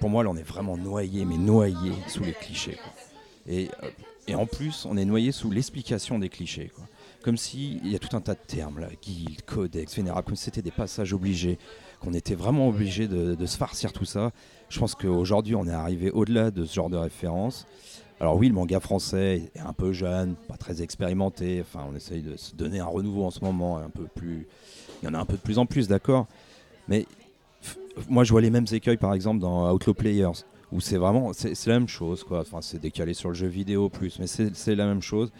pour 0.00 0.08
moi, 0.08 0.24
là, 0.24 0.30
on 0.30 0.36
est 0.36 0.42
vraiment 0.42 0.76
noyé, 0.76 1.24
mais 1.24 1.36
noyé 1.36 1.92
sous 2.08 2.22
les 2.22 2.32
clichés. 2.32 2.78
Et, 3.46 3.68
euh, 3.82 3.90
et 4.26 4.34
en 4.34 4.46
plus, 4.46 4.86
on 4.86 4.96
est 4.96 5.04
noyé 5.04 5.32
sous 5.32 5.50
l'explication 5.50 6.18
des 6.18 6.28
clichés. 6.28 6.70
Comme 7.22 7.36
s'il 7.36 7.86
y 7.86 7.96
a 7.96 7.98
tout 7.98 8.16
un 8.16 8.20
tas 8.20 8.34
de 8.34 8.40
termes, 8.46 8.78
là, 8.78 8.88
guilde, 9.02 9.42
codex, 9.42 9.96
vénérable, 9.96 10.24
comme 10.24 10.36
si 10.36 10.44
c'était 10.44 10.62
des 10.62 10.70
passages 10.70 11.12
obligés, 11.12 11.58
qu'on 12.00 12.14
était 12.14 12.36
vraiment 12.36 12.68
obligé 12.68 13.08
de 13.08 13.46
se 13.46 13.56
farcir 13.56 13.92
tout 13.92 14.04
ça. 14.04 14.30
Je 14.68 14.78
pense 14.78 14.94
qu'aujourd'hui, 14.94 15.54
on 15.54 15.66
est 15.66 15.72
arrivé 15.72 16.10
au-delà 16.10 16.50
de 16.50 16.64
ce 16.64 16.74
genre 16.74 16.90
de 16.90 16.96
référence. 16.96 17.66
Alors 18.20 18.36
oui, 18.36 18.48
le 18.48 18.54
manga 18.54 18.80
français 18.80 19.50
est 19.54 19.60
un 19.60 19.72
peu 19.72 19.92
jeune, 19.92 20.34
pas 20.48 20.56
très 20.56 20.82
expérimenté. 20.82 21.60
Enfin, 21.60 21.86
on 21.90 21.94
essaye 21.94 22.20
de 22.20 22.36
se 22.36 22.54
donner 22.54 22.80
un 22.80 22.86
renouveau 22.86 23.24
en 23.24 23.30
ce 23.30 23.44
moment, 23.44 23.78
un 23.78 23.90
peu 23.90 24.04
plus. 24.04 24.46
Il 25.02 25.06
y 25.06 25.08
en 25.08 25.14
a 25.14 25.18
un 25.18 25.24
peu 25.24 25.36
de 25.36 25.42
plus 25.42 25.58
en 25.58 25.66
plus, 25.66 25.88
d'accord. 25.88 26.26
Mais 26.88 27.06
moi, 28.08 28.24
je 28.24 28.32
vois 28.32 28.40
les 28.40 28.50
mêmes 28.50 28.66
écueils, 28.70 28.96
par 28.96 29.14
exemple, 29.14 29.40
dans 29.40 29.72
Outlaw 29.72 29.94
Players, 29.94 30.44
où 30.72 30.80
c'est 30.80 30.96
vraiment, 30.96 31.32
c'est 31.32 31.66
la 31.66 31.78
même 31.78 31.88
chose, 31.88 32.24
quoi. 32.24 32.40
Enfin, 32.40 32.60
c'est 32.60 32.80
décalé 32.80 33.14
sur 33.14 33.28
le 33.28 33.34
jeu 33.34 33.46
vidéo 33.46 33.88
plus, 33.88 34.18
mais 34.18 34.26
c'est 34.26 34.74
la 34.74 34.86
même 34.86 35.02
chose. 35.02 35.30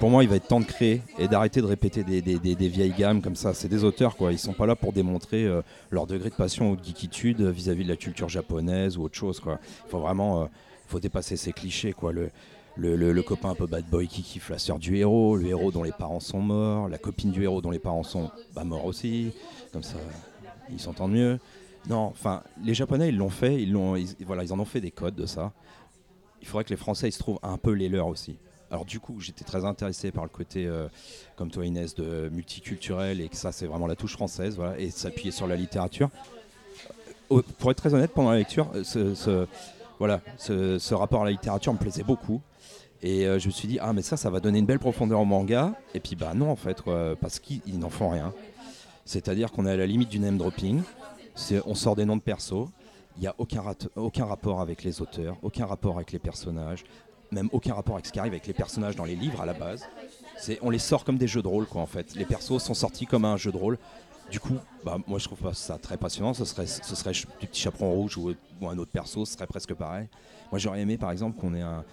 Pour 0.00 0.08
moi, 0.08 0.24
il 0.24 0.30
va 0.30 0.36
être 0.36 0.48
temps 0.48 0.60
de 0.60 0.64
créer 0.64 1.02
et 1.18 1.28
d'arrêter 1.28 1.60
de 1.60 1.66
répéter 1.66 2.02
des, 2.02 2.68
vieilles 2.68 2.94
gammes 2.96 3.20
comme 3.20 3.36
ça. 3.36 3.52
C'est 3.52 3.68
des 3.68 3.84
auteurs, 3.84 4.16
quoi. 4.16 4.32
Ils 4.32 4.38
sont 4.38 4.54
pas 4.54 4.64
là 4.64 4.74
pour 4.74 4.94
démontrer 4.94 5.44
euh, 5.44 5.60
leur 5.90 6.06
degré 6.06 6.30
de 6.30 6.34
passion 6.34 6.70
ou 6.70 6.76
de 6.76 6.82
geekitude 6.82 7.42
euh, 7.42 7.50
vis-à-vis 7.50 7.84
de 7.84 7.90
la 7.90 7.96
culture 7.96 8.26
japonaise 8.26 8.96
ou 8.96 9.02
autre 9.02 9.14
chose, 9.14 9.40
quoi. 9.40 9.60
Il 9.84 9.90
faut 9.90 10.00
vraiment, 10.00 10.40
euh, 10.40 10.46
faut 10.86 11.00
dépasser 11.00 11.36
ces 11.36 11.52
clichés, 11.52 11.92
quoi. 11.92 12.12
Le, 12.12 13.22
copain 13.22 13.50
un 13.50 13.54
peu 13.54 13.66
bad 13.66 13.84
boy 13.90 14.08
qui 14.08 14.22
kiffe 14.22 14.48
la 14.48 14.58
sœur 14.58 14.78
du 14.78 14.96
héros, 14.96 15.36
le 15.36 15.48
héros 15.48 15.70
dont 15.70 15.82
les 15.82 15.92
parents 15.92 16.18
sont 16.18 16.40
morts, 16.40 16.88
la 16.88 16.96
copine 16.96 17.30
du 17.30 17.42
héros 17.42 17.60
dont 17.60 17.70
les 17.70 17.78
parents 17.78 18.02
sont 18.02 18.30
bah, 18.54 18.64
morts 18.64 18.86
aussi. 18.86 19.32
Comme 19.70 19.82
ça, 19.82 19.98
ils 20.70 20.80
s'entendent 20.80 21.12
mieux. 21.12 21.38
Non, 21.90 22.04
enfin, 22.04 22.42
les 22.64 22.72
Japonais, 22.72 23.10
ils 23.10 23.18
l'ont 23.18 23.28
fait, 23.28 23.62
ils, 23.62 23.70
l'ont, 23.70 24.02
voilà, 24.24 24.44
ils 24.44 24.52
en 24.54 24.60
ont 24.60 24.64
fait 24.64 24.80
des 24.80 24.92
codes 24.92 25.14
de 25.14 25.26
ça. 25.26 25.52
Il 26.40 26.48
faudrait 26.48 26.64
que 26.64 26.70
les 26.70 26.78
Français, 26.78 27.10
ils 27.10 27.12
se 27.12 27.18
trouvent 27.18 27.40
un 27.42 27.58
peu 27.58 27.72
les 27.72 27.90
leurs 27.90 28.06
aussi. 28.06 28.38
Alors 28.70 28.84
du 28.84 29.00
coup, 29.00 29.18
j'étais 29.20 29.44
très 29.44 29.64
intéressé 29.64 30.12
par 30.12 30.22
le 30.22 30.28
côté, 30.28 30.66
euh, 30.66 30.86
comme 31.36 31.50
toi 31.50 31.66
Inès, 31.66 31.94
de 31.94 32.28
multiculturel 32.32 33.20
et 33.20 33.28
que 33.28 33.36
ça, 33.36 33.50
c'est 33.50 33.66
vraiment 33.66 33.88
la 33.88 33.96
touche 33.96 34.12
française, 34.12 34.54
voilà, 34.56 34.78
et 34.78 34.90
s'appuyer 34.90 35.32
sur 35.32 35.48
la 35.48 35.56
littérature. 35.56 36.08
Euh, 37.32 37.42
pour 37.58 37.72
être 37.72 37.78
très 37.78 37.94
honnête, 37.94 38.12
pendant 38.12 38.30
la 38.30 38.38
lecture, 38.38 38.70
euh, 38.74 38.84
ce, 38.84 39.46
rapport 40.94 41.22
à 41.22 41.24
la 41.24 41.32
littérature 41.32 41.72
me 41.72 41.78
plaisait 41.78 42.04
beaucoup. 42.04 42.40
Et 43.02 43.22
je 43.22 43.46
me 43.46 43.50
suis 43.50 43.66
dit, 43.66 43.78
ah 43.80 43.94
mais 43.94 44.02
ça, 44.02 44.18
ça 44.18 44.28
va 44.28 44.40
donner 44.40 44.58
une 44.58 44.66
belle 44.66 44.78
profondeur 44.78 45.20
au 45.20 45.24
manga. 45.24 45.72
Et 45.94 46.00
puis 46.00 46.16
bah 46.16 46.34
non 46.34 46.50
en 46.50 46.56
fait, 46.56 46.82
parce 47.18 47.38
qu'ils 47.38 47.62
ils 47.66 47.78
n'en 47.78 47.88
font 47.88 48.10
rien. 48.10 48.34
C'est-à-dire 49.06 49.52
qu'on 49.52 49.64
est 49.64 49.70
à 49.70 49.76
la 49.78 49.86
limite 49.86 50.10
du 50.10 50.18
name 50.18 50.36
dropping. 50.36 50.82
On 51.64 51.74
sort 51.74 51.96
des 51.96 52.04
noms 52.04 52.18
de 52.18 52.20
persos. 52.20 52.68
Il 53.16 53.22
n'y 53.22 53.26
a 53.26 53.34
aucun 53.38 54.26
rapport 54.26 54.60
avec 54.60 54.84
les 54.84 55.00
auteurs, 55.00 55.38
aucun 55.42 55.64
rapport 55.64 55.96
avec 55.96 56.12
les 56.12 56.18
personnages, 56.18 56.84
même 57.32 57.48
aucun 57.52 57.74
rapport 57.74 57.94
avec 57.94 58.06
ce 58.06 58.12
qui 58.12 58.18
arrive 58.18 58.32
avec 58.32 58.46
les 58.46 58.52
personnages 58.52 58.96
dans 58.96 59.04
les 59.04 59.16
livres 59.16 59.40
à 59.40 59.46
la 59.46 59.54
base. 59.54 59.86
C'est, 60.38 60.58
on 60.62 60.70
les 60.70 60.78
sort 60.78 61.04
comme 61.04 61.18
des 61.18 61.28
jeux 61.28 61.42
de 61.42 61.48
rôle 61.48 61.66
quoi 61.66 61.82
en 61.82 61.86
fait. 61.86 62.14
Les 62.14 62.24
persos 62.24 62.62
sont 62.62 62.74
sortis 62.74 63.06
comme 63.06 63.24
un 63.24 63.36
jeu 63.36 63.52
de 63.52 63.56
rôle. 63.56 63.78
Du 64.30 64.38
coup, 64.38 64.54
bah, 64.84 64.98
moi 65.06 65.18
je 65.18 65.24
trouve 65.24 65.40
pas 65.40 65.54
ça 65.54 65.78
très 65.78 65.96
passionnant. 65.96 66.34
Ce 66.34 66.44
serait, 66.44 66.66
ce 66.66 66.94
serait 66.94 67.12
du 67.12 67.26
petit 67.26 67.60
chaperon 67.60 67.92
rouge 67.92 68.16
ou, 68.16 68.34
un 68.66 68.78
autre 68.78 68.92
perso, 68.92 69.24
ce 69.24 69.34
serait 69.34 69.46
presque 69.46 69.74
pareil. 69.74 70.08
Moi 70.50 70.58
j'aurais 70.58 70.80
aimé 70.80 70.98
par 70.98 71.10
exemple 71.10 71.40
qu'on 71.40 71.54
ait 71.54 71.62
un, 71.62 71.84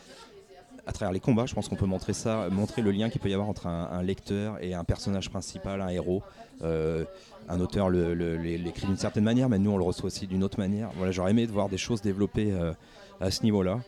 à 0.85 0.91
travers 0.93 1.11
les 1.11 1.19
combats, 1.19 1.45
je 1.45 1.53
pense 1.53 1.67
qu'on 1.67 1.75
peut 1.75 1.85
montrer 1.85 2.13
ça, 2.13 2.47
montrer 2.49 2.81
le 2.81 2.91
lien 2.91 3.09
qu'il 3.09 3.19
peut 3.19 3.29
y 3.29 3.33
avoir 3.33 3.49
entre 3.49 3.67
un, 3.67 4.01
lecteur 4.01 4.57
et 4.63 4.73
un 4.73 4.83
personnage 4.83 5.29
principal, 5.29 5.81
un 5.81 5.89
héros. 5.89 6.23
Euh, 6.63 7.05
un 7.49 7.59
auteur 7.61 7.89
l'écrit 7.89 8.87
d'une 8.87 8.97
certaine 8.97 9.23
manière, 9.23 9.47
mais 9.47 9.59
nous 9.59 9.71
on 9.71 9.77
le 9.77 9.83
reçoit 9.83 10.07
aussi 10.07 10.27
d'une 10.27 10.43
autre 10.43 10.59
manière. 10.59 10.89
Voilà, 10.97 11.11
j'aurais 11.11 11.31
aimé 11.31 11.47
de 11.47 11.51
voir 11.51 11.69
des 11.69 11.77
choses 11.77 12.01
développées 12.01 12.51
euh, 12.51 12.73
à 13.19 13.31
ce 13.31 13.43
niveau-là. 13.43 13.79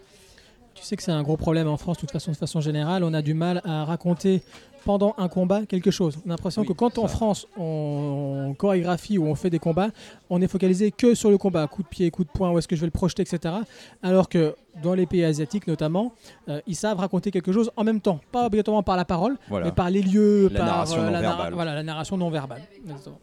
Tu 0.79 0.85
sais 0.85 0.95
que 0.95 1.03
c'est 1.03 1.11
un 1.11 1.23
gros 1.23 1.37
problème 1.37 1.67
en 1.67 1.77
France, 1.77 1.97
de 1.97 2.01
toute 2.01 2.11
façon, 2.11 2.31
de 2.31 2.37
façon 2.37 2.61
générale. 2.61 3.03
On 3.03 3.13
a 3.13 3.21
du 3.21 3.33
mal 3.33 3.61
à 3.65 3.83
raconter 3.85 4.41
pendant 4.85 5.13
un 5.17 5.27
combat 5.27 5.65
quelque 5.65 5.91
chose. 5.91 6.17
On 6.25 6.29
a 6.29 6.33
l'impression 6.33 6.61
Oui, 6.61 6.67
que 6.69 6.73
quand 6.73 6.97
en. 6.97 7.07
France 7.07 7.45
on, 7.57 8.45
on 8.49 8.53
chorégraphie 8.53 9.17
ou 9.17 9.25
on 9.27 9.35
fait 9.35 9.49
des 9.49 9.59
combats, 9.59 9.89
on 10.29 10.41
est 10.41 10.47
focalisé 10.47 10.91
que 10.91 11.13
sur 11.15 11.29
le 11.31 11.37
combat, 11.37 11.67
coup 11.67 11.83
de 11.83 11.87
pied, 11.89 12.09
coup 12.11 12.23
de 12.23 12.29
poing, 12.29 12.51
où 12.51 12.57
est-ce 12.57 12.67
que 12.67 12.75
je 12.77 12.81
vais 12.81 12.87
le 12.87 12.91
projeter, 12.91 13.21
etc. 13.23 13.55
Alors 14.01 14.29
que 14.29 14.55
dans 14.81 14.93
les 14.93 15.05
pays 15.05 15.25
asiatiques 15.25 15.67
notamment, 15.67 16.13
euh, 16.47 16.61
ils 16.65 16.75
savent 16.77 16.97
raconter 16.97 17.29
quelque 17.29 17.51
chose 17.51 17.69
en 17.75 17.83
même 17.83 17.99
temps, 17.99 18.21
pas 18.31 18.45
obligatoirement 18.45 18.81
par 18.83 18.95
la 18.95 19.03
parole, 19.05 19.37
Voilà. 19.49 19.65
mais 19.65 19.71
par 19.73 19.89
les 19.89 20.01
lieux, 20.01 20.47
La 20.53 20.57
par 20.59 20.65
narration 20.67 20.97
euh, 21.01 21.05
non 21.07 21.11
la, 21.11 21.21
narra- 21.21 21.51
voilà, 21.51 21.75
la 21.75 21.83
narration 21.83 22.15
non 22.17 22.29
verbale. 22.29 22.61
Exactement. 22.83 23.19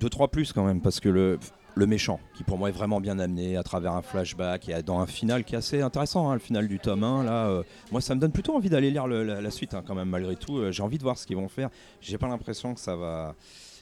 Deux, 0.00 0.08
trois 0.08 0.28
plus 0.28 0.52
quand 0.52 0.64
même, 0.64 0.80
parce 0.80 1.00
que 1.00 1.08
le, 1.08 1.38
le 1.76 1.86
méchant, 1.86 2.18
qui 2.34 2.42
pour 2.42 2.56
moi 2.56 2.70
est 2.70 2.72
vraiment 2.72 3.02
bien 3.02 3.18
amené 3.18 3.58
à 3.58 3.62
travers 3.62 3.92
un 3.92 4.00
flashback 4.00 4.70
et 4.70 4.82
dans 4.82 4.98
un 4.98 5.06
final 5.06 5.44
qui 5.44 5.54
est 5.54 5.58
assez 5.58 5.82
intéressant, 5.82 6.30
hein, 6.30 6.32
le 6.32 6.40
final 6.40 6.68
du 6.68 6.78
tome 6.78 7.04
1, 7.04 7.24
là, 7.24 7.48
euh, 7.48 7.62
moi 7.92 8.00
ça 8.00 8.14
me 8.14 8.20
donne 8.20 8.32
plutôt 8.32 8.56
envie 8.56 8.70
d'aller 8.70 8.90
lire 8.90 9.06
la, 9.06 9.50
suite 9.50 9.74
hein, 9.74 9.84
quand 9.86 9.94
même, 9.94 10.08
malgré 10.08 10.36
tout. 10.36 10.56
Euh, 10.56 10.72
J'ai 10.72 10.82
envie 10.82 10.96
de 10.96 11.02
voir 11.02 11.18
ce 11.18 11.26
qu'ils 11.26 11.36
vont 11.36 11.50
faire. 11.50 11.68
J'ai 12.00 12.16
pas 12.16 12.28
l'impression 12.28 12.72
que 12.72 12.80
ça 12.80 12.96
va, 12.96 13.34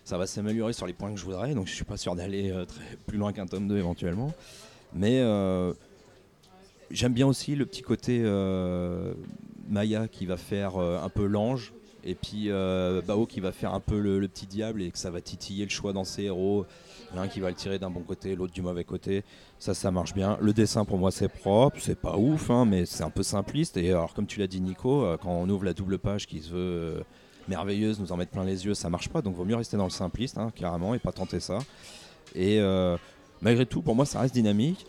ça 0.05 0.19
va 0.19 0.27
s'améliorer 0.27 0.73
sur 0.73 0.89
les 0.89 0.93
points 0.93 1.13
que 1.13 1.21
je 1.21 1.25
voudrais, 1.25 1.55
donc 1.55 1.69
je 1.69 1.73
suis 1.73 1.85
pas 1.85 1.97
sûr 1.97 2.17
d'aller 2.17 2.51
euh, 2.51 2.65
plus 3.07 3.17
loin 3.17 3.33
qu'un 3.33 3.47
tome 3.47 3.69
2 3.69 3.79
éventuellement. 3.79 4.33
Mais 4.93 5.23
j'aime 6.91 7.13
bien 7.13 7.29
aussi 7.29 7.55
le 7.55 7.67
petit 7.67 7.83
côté 7.83 8.23
Maya 9.69 10.07
qui 10.09 10.27
va 10.27 10.37
faire 10.37 10.77
un 10.79 11.09
peu 11.09 11.27
l'ange. 11.27 11.73
Et 12.05 12.15
puis 12.15 12.51
euh, 12.51 13.01
Bao 13.03 13.27
qui 13.27 13.41
va 13.41 13.51
faire 13.51 13.73
un 13.73 13.81
peu 13.81 13.99
le, 13.99 14.29
petit 14.29 14.47
diable 14.47 14.83
et 14.83 14.91
que 14.91 14.99
ça 14.99 15.11
va 15.11 15.21
titiller 15.21 15.65
le 15.65 15.71
choix 15.71 15.93
dans 15.93 16.05
ses 16.05 16.25
héros. 16.25 16.67
L'un 17.15 17.29
qui 17.29 17.41
va 17.41 17.49
le 17.49 17.55
tirer 17.55 17.79
d'un 17.79 17.91
bon 17.91 18.01
côté, 18.01 18.35
l'autre 18.35 18.53
du 18.53 18.61
mauvais 18.61 18.85
côté. 18.85 19.23
Ça, 19.59 19.73
ça 19.73 19.91
marche 19.91 20.15
bien. 20.15 20.37
Le 20.41 20.53
dessin 20.53 20.85
pour 20.85 20.99
moi 20.99 21.11
c'est 21.11 21.29
propre, 21.29 21.79
c'est 21.81 21.99
pas 21.99 22.17
ouf, 22.17 22.51
hein, 22.51 22.65
mais 22.67 22.85
c'est 22.87 23.05
un 23.05 23.11
peu 23.11 23.23
simpliste. 23.23 23.77
Et 23.77 23.91
alors 23.91 24.13
comme 24.15 24.27
tu 24.27 24.41
l'as 24.41 24.47
dit 24.47 24.61
Nico, 24.61 25.05
euh, 25.05 25.17
quand 25.17 25.31
on 25.31 25.49
ouvre 25.49 25.65
la 25.65 25.73
double 25.73 25.99
page 25.99 26.27
qui 26.27 26.41
se 26.41 26.51
veut 26.51 26.59
euh, 26.59 27.01
merveilleuse, 27.49 28.01
nous 28.01 28.13
en 28.13 28.17
mettre 28.17 28.33
plein 28.33 28.45
les 28.45 28.67
yeux, 28.67 28.75
ça 28.75 28.91
marche 28.91 29.09
pas. 29.09 29.23
Donc 29.23 29.35
vaut 29.35 29.45
mieux 29.45 29.57
rester 29.57 29.77
dans 29.77 29.85
le 29.85 29.91
simpliste, 29.91 30.37
hein, 30.37 30.53
carrément, 30.55 30.95
et 30.95 30.99
pas 30.99 31.13
tenter 31.13 31.41
ça. 31.41 31.59
Et 32.35 32.61
malgré 33.41 33.65
tout, 33.65 33.81
pour 33.81 33.95
moi 33.95 34.05
ça 34.05 34.21
reste 34.21 34.35
dynamique. 34.35 34.87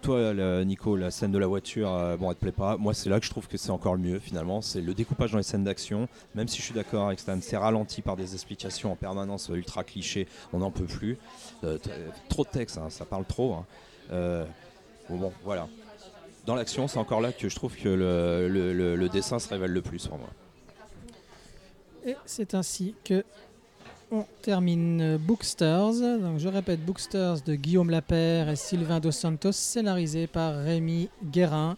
Toi, 0.00 0.32
Nico, 0.64 0.96
la 0.96 1.10
scène 1.10 1.32
de 1.32 1.38
la 1.38 1.46
voiture, 1.48 1.90
euh, 1.92 2.16
bon, 2.16 2.30
elle 2.30 2.36
te 2.36 2.40
plaît 2.40 2.52
pas. 2.52 2.76
Moi, 2.76 2.94
c'est 2.94 3.10
là 3.10 3.18
que 3.18 3.26
je 3.26 3.30
trouve 3.30 3.48
que 3.48 3.56
c'est 3.58 3.70
encore 3.70 3.94
le 3.94 4.00
mieux, 4.00 4.18
finalement. 4.20 4.62
C'est 4.62 4.80
le 4.80 4.94
découpage 4.94 5.32
dans 5.32 5.38
les 5.38 5.42
scènes 5.44 5.64
d'action. 5.64 6.08
Même 6.34 6.46
si 6.46 6.58
je 6.58 6.62
suis 6.62 6.74
d'accord 6.74 7.08
avec 7.08 7.18
Stan, 7.18 7.36
c'est 7.42 7.56
ralenti 7.56 8.00
par 8.00 8.16
des 8.16 8.32
explications 8.34 8.92
en 8.92 8.96
permanence 8.96 9.50
euh, 9.50 9.54
ultra 9.54 9.82
clichés. 9.84 10.28
On 10.52 10.58
n'en 10.58 10.70
peut 10.70 10.84
plus. 10.84 11.18
Euh, 11.64 11.78
t- 11.78 11.90
trop 12.28 12.44
de 12.44 12.48
texte, 12.48 12.78
hein, 12.78 12.90
ça 12.90 13.04
parle 13.04 13.24
trop. 13.24 13.54
hein. 13.54 13.66
Euh, 14.12 14.44
voilà. 15.44 15.66
Dans 16.46 16.54
l'action, 16.54 16.86
c'est 16.86 16.98
encore 16.98 17.20
là 17.20 17.32
que 17.32 17.48
je 17.48 17.56
trouve 17.56 17.76
que 17.76 17.88
le- 17.88 18.94
le 18.96 19.08
dessin 19.08 19.38
se 19.38 19.48
révèle 19.48 19.72
le 19.72 19.82
plus 19.82 20.06
pour 20.06 20.18
moi. 20.18 20.30
Et 22.06 22.14
c'est 22.24 22.54
ainsi 22.54 22.94
que 23.04 23.24
on 24.10 24.24
termine 24.42 25.16
Booksters. 25.18 26.20
Donc 26.20 26.38
je 26.38 26.48
répète, 26.48 26.84
Booksters 26.84 27.40
de 27.42 27.54
Guillaume 27.54 27.90
Lapère 27.90 28.48
et 28.48 28.56
Sylvain 28.56 29.00
Dos 29.00 29.12
Santos, 29.12 29.52
scénarisé 29.52 30.26
par 30.26 30.54
Rémi 30.56 31.08
Guérin. 31.24 31.76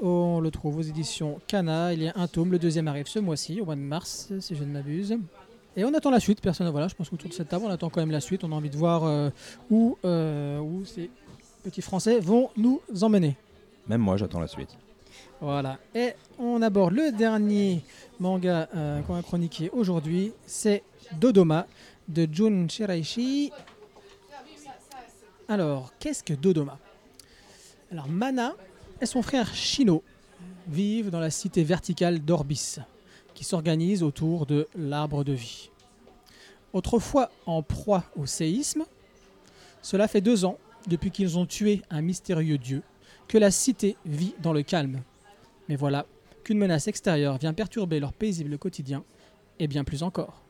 On 0.00 0.40
le 0.40 0.50
trouve 0.50 0.78
aux 0.78 0.82
éditions 0.82 1.40
Cana. 1.46 1.92
Il 1.92 2.02
y 2.02 2.08
a 2.08 2.12
un 2.16 2.26
tome, 2.26 2.52
le 2.52 2.58
deuxième 2.58 2.88
arrive 2.88 3.06
ce 3.06 3.18
mois-ci, 3.18 3.60
au 3.60 3.64
mois 3.64 3.76
de 3.76 3.80
mars, 3.80 4.32
si 4.40 4.56
je 4.56 4.64
ne 4.64 4.72
m'abuse. 4.72 5.16
Et 5.76 5.84
on 5.84 5.94
attend 5.94 6.10
la 6.10 6.20
suite, 6.20 6.40
personne. 6.40 6.68
Voilà, 6.68 6.88
je 6.88 6.94
pense 6.94 7.08
qu'autour 7.08 7.30
de 7.30 7.34
cette 7.34 7.48
table, 7.48 7.64
on 7.66 7.70
attend 7.70 7.88
quand 7.88 8.00
même 8.00 8.10
la 8.10 8.20
suite. 8.20 8.44
On 8.44 8.52
a 8.52 8.54
envie 8.54 8.70
de 8.70 8.76
voir 8.76 9.04
euh, 9.04 9.30
où, 9.70 9.96
euh, 10.04 10.58
où 10.58 10.84
ces 10.84 11.08
petits 11.62 11.82
Français 11.82 12.20
vont 12.20 12.50
nous 12.56 12.80
emmener. 13.00 13.36
Même 13.88 14.00
moi, 14.00 14.16
j'attends 14.16 14.40
la 14.40 14.48
suite. 14.48 14.76
Voilà. 15.40 15.78
Et 15.94 16.12
on 16.38 16.60
aborde 16.62 16.94
le 16.94 17.10
dernier 17.10 17.82
manga 18.20 18.68
euh, 18.74 19.00
qu'on 19.02 19.14
va 19.14 19.22
chroniquer 19.22 19.70
aujourd'hui. 19.70 20.32
C'est 20.46 20.82
Dodoma 21.20 21.66
de 22.08 22.28
Jun 22.30 22.66
Shiraishi. 22.68 23.52
Alors, 25.48 25.92
qu'est-ce 25.98 26.22
que 26.22 26.34
Dodoma? 26.34 26.78
Alors, 27.90 28.08
Mana 28.08 28.54
et 29.00 29.06
son 29.06 29.22
frère 29.22 29.54
Shino 29.54 30.02
vivent 30.66 31.10
dans 31.10 31.20
la 31.20 31.30
cité 31.30 31.64
verticale 31.64 32.20
d'Orbis, 32.20 32.76
qui 33.34 33.44
s'organise 33.44 34.02
autour 34.02 34.46
de 34.46 34.68
l'arbre 34.76 35.24
de 35.24 35.32
vie. 35.32 35.70
Autrefois 36.72 37.30
en 37.46 37.62
proie 37.62 38.04
au 38.16 38.26
séisme, 38.26 38.84
cela 39.82 40.08
fait 40.08 40.20
deux 40.20 40.44
ans 40.44 40.58
depuis 40.86 41.10
qu'ils 41.10 41.38
ont 41.38 41.46
tué 41.46 41.82
un 41.90 42.00
mystérieux 42.00 42.58
dieu 42.58 42.82
que 43.28 43.38
la 43.38 43.50
cité 43.50 43.96
vit 44.06 44.34
dans 44.40 44.52
le 44.52 44.62
calme. 44.62 45.02
Mais 45.68 45.76
voilà 45.76 46.06
qu'une 46.44 46.58
menace 46.58 46.88
extérieure 46.88 47.38
vient 47.38 47.52
perturber 47.52 48.00
leur 48.00 48.12
paisible 48.12 48.58
quotidien, 48.58 49.04
et 49.58 49.68
bien 49.68 49.84
plus 49.84 50.02
encore. 50.02 50.42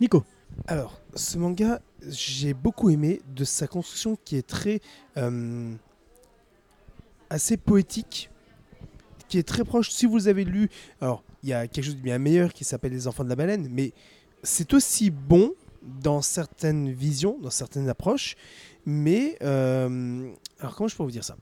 Nico, 0.00 0.24
Alors, 0.66 1.00
ce 1.14 1.36
manga, 1.38 1.80
j'ai 2.08 2.54
beaucoup 2.54 2.90
aimé 2.90 3.20
de 3.34 3.44
sa 3.44 3.66
construction 3.66 4.16
qui 4.24 4.36
est 4.36 4.46
très. 4.46 4.80
euh, 5.16 5.74
assez 7.28 7.56
poétique, 7.56 8.30
qui 9.28 9.38
est 9.38 9.46
très 9.46 9.64
proche. 9.64 9.90
Si 9.90 10.06
vous 10.06 10.26
avez 10.28 10.44
lu. 10.44 10.68
Alors, 11.00 11.22
il 11.42 11.50
y 11.50 11.52
a 11.52 11.68
quelque 11.68 11.84
chose 11.84 11.96
de 11.96 12.00
bien 12.02 12.18
meilleur 12.18 12.52
qui 12.52 12.64
s'appelle 12.64 12.92
Les 12.92 13.06
Enfants 13.06 13.24
de 13.24 13.28
la 13.28 13.36
Baleine, 13.36 13.68
mais 13.70 13.92
c'est 14.42 14.74
aussi 14.74 15.10
bon 15.10 15.52
dans 15.82 16.20
certaines 16.22 16.90
visions, 16.90 17.38
dans 17.40 17.50
certaines 17.50 17.88
approches, 17.88 18.34
mais. 18.86 19.36
euh, 19.42 20.30
alors, 20.58 20.74
comment 20.74 20.88
je 20.88 20.96
peux 20.96 21.02
vous 21.02 21.10
dire 21.10 21.24
ça? 21.24 21.36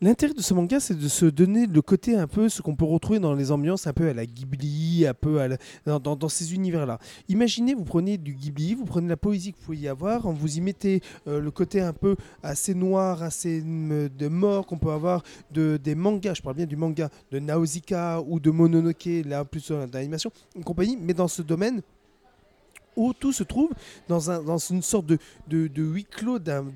L'intérêt 0.00 0.32
de 0.32 0.40
ce 0.40 0.54
manga, 0.54 0.78
c'est 0.78 0.96
de 0.96 1.08
se 1.08 1.26
donner 1.26 1.66
le 1.66 1.82
côté 1.82 2.14
un 2.14 2.28
peu 2.28 2.48
ce 2.48 2.62
qu'on 2.62 2.76
peut 2.76 2.84
retrouver 2.84 3.18
dans 3.18 3.34
les 3.34 3.50
ambiances 3.50 3.88
un 3.88 3.92
peu 3.92 4.08
à 4.08 4.14
la 4.14 4.26
Ghibli, 4.26 5.04
un 5.04 5.12
peu 5.14 5.40
à 5.40 5.48
la- 5.48 5.98
dans, 5.98 6.28
ces 6.28 6.54
univers-là. 6.54 7.00
Imaginez, 7.28 7.74
vous 7.74 7.82
prenez 7.82 8.16
du 8.16 8.34
Ghibli, 8.34 8.74
vous 8.74 8.84
prenez 8.84 9.08
la 9.08 9.16
poésie 9.16 9.52
que 9.52 9.58
vous 9.58 9.64
pouvez 9.64 9.78
y 9.78 9.88
avoir, 9.88 10.30
vous 10.30 10.56
y 10.56 10.60
mettez 10.60 11.00
euh, 11.26 11.40
le 11.40 11.50
côté 11.50 11.80
un 11.80 11.92
peu 11.92 12.14
assez 12.44 12.74
noir, 12.74 13.24
assez 13.24 13.60
mm, 13.60 14.10
de 14.16 14.28
mort 14.28 14.66
qu'on 14.66 14.78
peut 14.78 14.92
avoir 14.92 15.24
de, 15.50 15.80
des 15.82 15.96
mangas, 15.96 16.34
je 16.34 16.42
parle 16.42 16.54
bien 16.54 16.66
du 16.66 16.76
manga 16.76 17.10
de 17.32 17.40
Nausicaa 17.40 18.20
ou 18.20 18.38
de 18.38 18.52
Mononoke, 18.52 19.08
là 19.26 19.44
plus 19.44 19.72
d'animation, 19.90 20.30
et 20.56 20.62
compagnie, 20.62 20.96
mais 20.96 21.12
dans 21.12 21.26
ce 21.28 21.42
domaine 21.42 21.82
où 22.98 23.14
tout 23.14 23.32
se 23.32 23.44
trouve 23.44 23.70
dans, 24.08 24.30
un, 24.30 24.42
dans 24.42 24.58
une 24.58 24.82
sorte 24.82 25.06
de, 25.06 25.18
huis 25.76 26.04
clos 26.04 26.38
d'un 26.38 26.66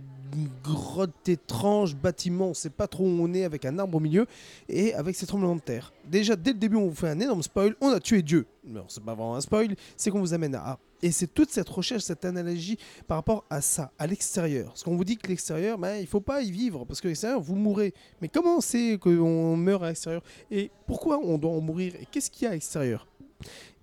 grotte 0.63 1.29
étrange, 1.29 1.95
bâtiment, 1.97 2.49
on 2.49 2.55
sait 2.55 2.71
pas 2.71 2.87
trop 2.87 3.05
où 3.05 3.21
on 3.21 3.33
est, 3.35 3.45
avec 3.45 3.65
un 3.65 3.79
arbre 3.79 3.97
au 3.97 4.01
milieu, 4.01 4.27
et 4.69 4.95
avec 4.95 5.17
ces 5.17 5.27
tremblements 5.27 5.57
de 5.57 5.61
terre. 5.61 5.93
Déjà, 6.05 6.37
dès 6.37 6.53
le 6.53 6.59
début, 6.59 6.77
on 6.77 6.89
vous 6.89 6.95
fait 6.95 7.09
un 7.09 7.21
énorme 7.21 7.43
spoil, 7.43 7.75
on 7.81 7.89
a 7.89 8.01
tué 8.01 8.23
Dieu. 8.23 8.47
Non, 8.65 8.85
c'est 8.89 9.03
pas 9.03 9.15
vraiment 9.15 9.37
un 9.37 9.41
spoil, 9.41 9.75
c'est 9.97 10.11
qu'on 10.11 10.21
vous 10.21 10.35
amène 10.35 10.55
à... 10.55 10.79
Et 11.05 11.11
c'est 11.11 11.27
toute 11.27 11.51
cette 11.51 11.69
recherche, 11.69 12.03
cette 12.03 12.25
analogie 12.25 12.79
par 13.09 13.17
rapport 13.17 13.45
à 13.51 13.61
ça, 13.61 13.91
à 13.99 14.07
l'extérieur. 14.07 14.69
Parce 14.69 14.85
qu'on 14.85 14.97
vous 14.97 15.05
dit 15.05 15.17
que 15.17 15.27
l'extérieur, 15.27 15.77
ben, 15.77 15.97
il 15.97 16.07
faut 16.07 16.21
pas 16.21 16.43
y 16.43 16.51
vivre, 16.51 16.85
parce 16.85 17.01
que 17.01 17.09
l'extérieur, 17.09 17.41
vous 17.41 17.57
mourrez. 17.57 17.93
Mais 18.21 18.29
comment 18.29 18.61
sait 18.61 18.99
qu'on 19.01 19.57
meurt 19.57 19.83
à 19.83 19.89
l'extérieur? 19.89 20.23
Et 20.51 20.71
pourquoi 20.87 21.19
on 21.19 21.39
doit 21.39 21.51
en 21.51 21.61
mourir? 21.61 21.95
Et 22.01 22.07
qu'est-ce 22.07 22.31
qu'il 22.31 22.45
y 22.45 22.47
a 22.47 22.51
à 22.51 22.55
l'extérieur? 22.55 23.09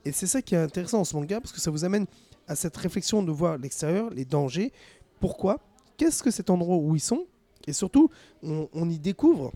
Et 0.06 0.14
c'est 0.14 0.28
ça 0.28 0.42
qui 0.42 0.56
est 0.56 0.60
intéressant 0.60 1.00
dans 1.00 1.04
ce 1.04 1.16
manga, 1.16 1.42
parce 1.42 1.52
que 1.52 1.60
ça 1.60 1.70
vous 1.70 1.84
amène 1.84 2.06
à 2.48 2.56
cette 2.56 2.78
réflexion 2.78 3.22
de 3.22 3.32
voir 3.32 3.58
l'extérieur, 3.58 4.10
les 4.12 4.24
dangers. 4.24 4.72
Pourquoi? 5.20 5.60
Qu'est-ce 6.00 6.24
que 6.24 6.32
cet 6.32 6.50
endroit 6.50 6.78
où 6.78 6.96
ils 6.96 7.02
sont 7.02 7.28
Et 7.68 7.74
surtout, 7.74 8.10
on, 8.42 8.90
y 8.90 9.00
découvre 9.00 9.52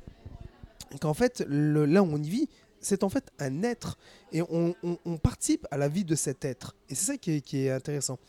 qu'en 0.99 1.13
fait, 1.13 1.41
là 1.47 2.03
où 2.03 2.07
on 2.11 2.21
y 2.21 2.29
vit, 2.29 2.49
c'est 2.81 3.03
en 3.03 3.09
fait 3.09 3.31
un 3.39 3.63
être. 3.63 3.97
Et 4.33 4.41
on, 4.41 4.75
participe 5.23 5.65
à 5.71 5.77
la 5.77 5.87
vie 5.87 6.03
de 6.03 6.15
cet 6.15 6.43
être. 6.43 6.75
Et 6.89 6.95
c'est 6.95 7.13
ça 7.13 7.17
qui 7.17 7.65
est, 7.65 7.71
intéressant. 7.71 8.19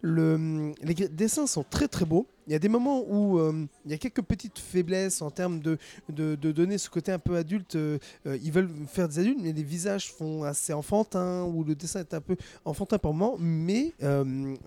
Le- 0.00 0.74
les 0.80 0.94
dessins 0.94 1.48
sont 1.48 1.64
très 1.68 1.88
très 1.88 2.04
beaux. 2.04 2.28
Il 2.46 2.52
y 2.52 2.54
a 2.54 2.60
des 2.60 2.68
moments 2.68 3.02
où 3.04 3.40
euh, 3.40 3.66
il 3.84 3.90
y 3.90 3.94
a 3.94 3.98
quelques 3.98 4.22
petites 4.22 4.60
faiblesses 4.60 5.20
en 5.20 5.32
termes 5.32 5.58
de, 5.58 5.78
de, 6.08 6.36
donner 6.52 6.78
ce 6.78 6.88
côté 6.88 7.10
un 7.10 7.18
peu 7.18 7.34
adulte. 7.34 7.74
euh, 7.74 7.98
euh, 8.26 8.38
ils 8.40 8.52
veulent 8.52 8.70
faire 8.86 9.08
des 9.08 9.18
adultes, 9.18 9.40
mais 9.42 9.52
les 9.52 9.64
visages 9.64 10.12
font 10.12 10.44
assez 10.44 10.72
enfantin, 10.72 11.42
ou 11.42 11.64
le 11.64 11.74
dessin 11.74 12.00
est 12.00 12.14
un 12.14 12.20
peu 12.20 12.36
enfantin 12.64 12.98
par 12.98 13.12
moment. 13.12 13.36
Mais 13.40 13.94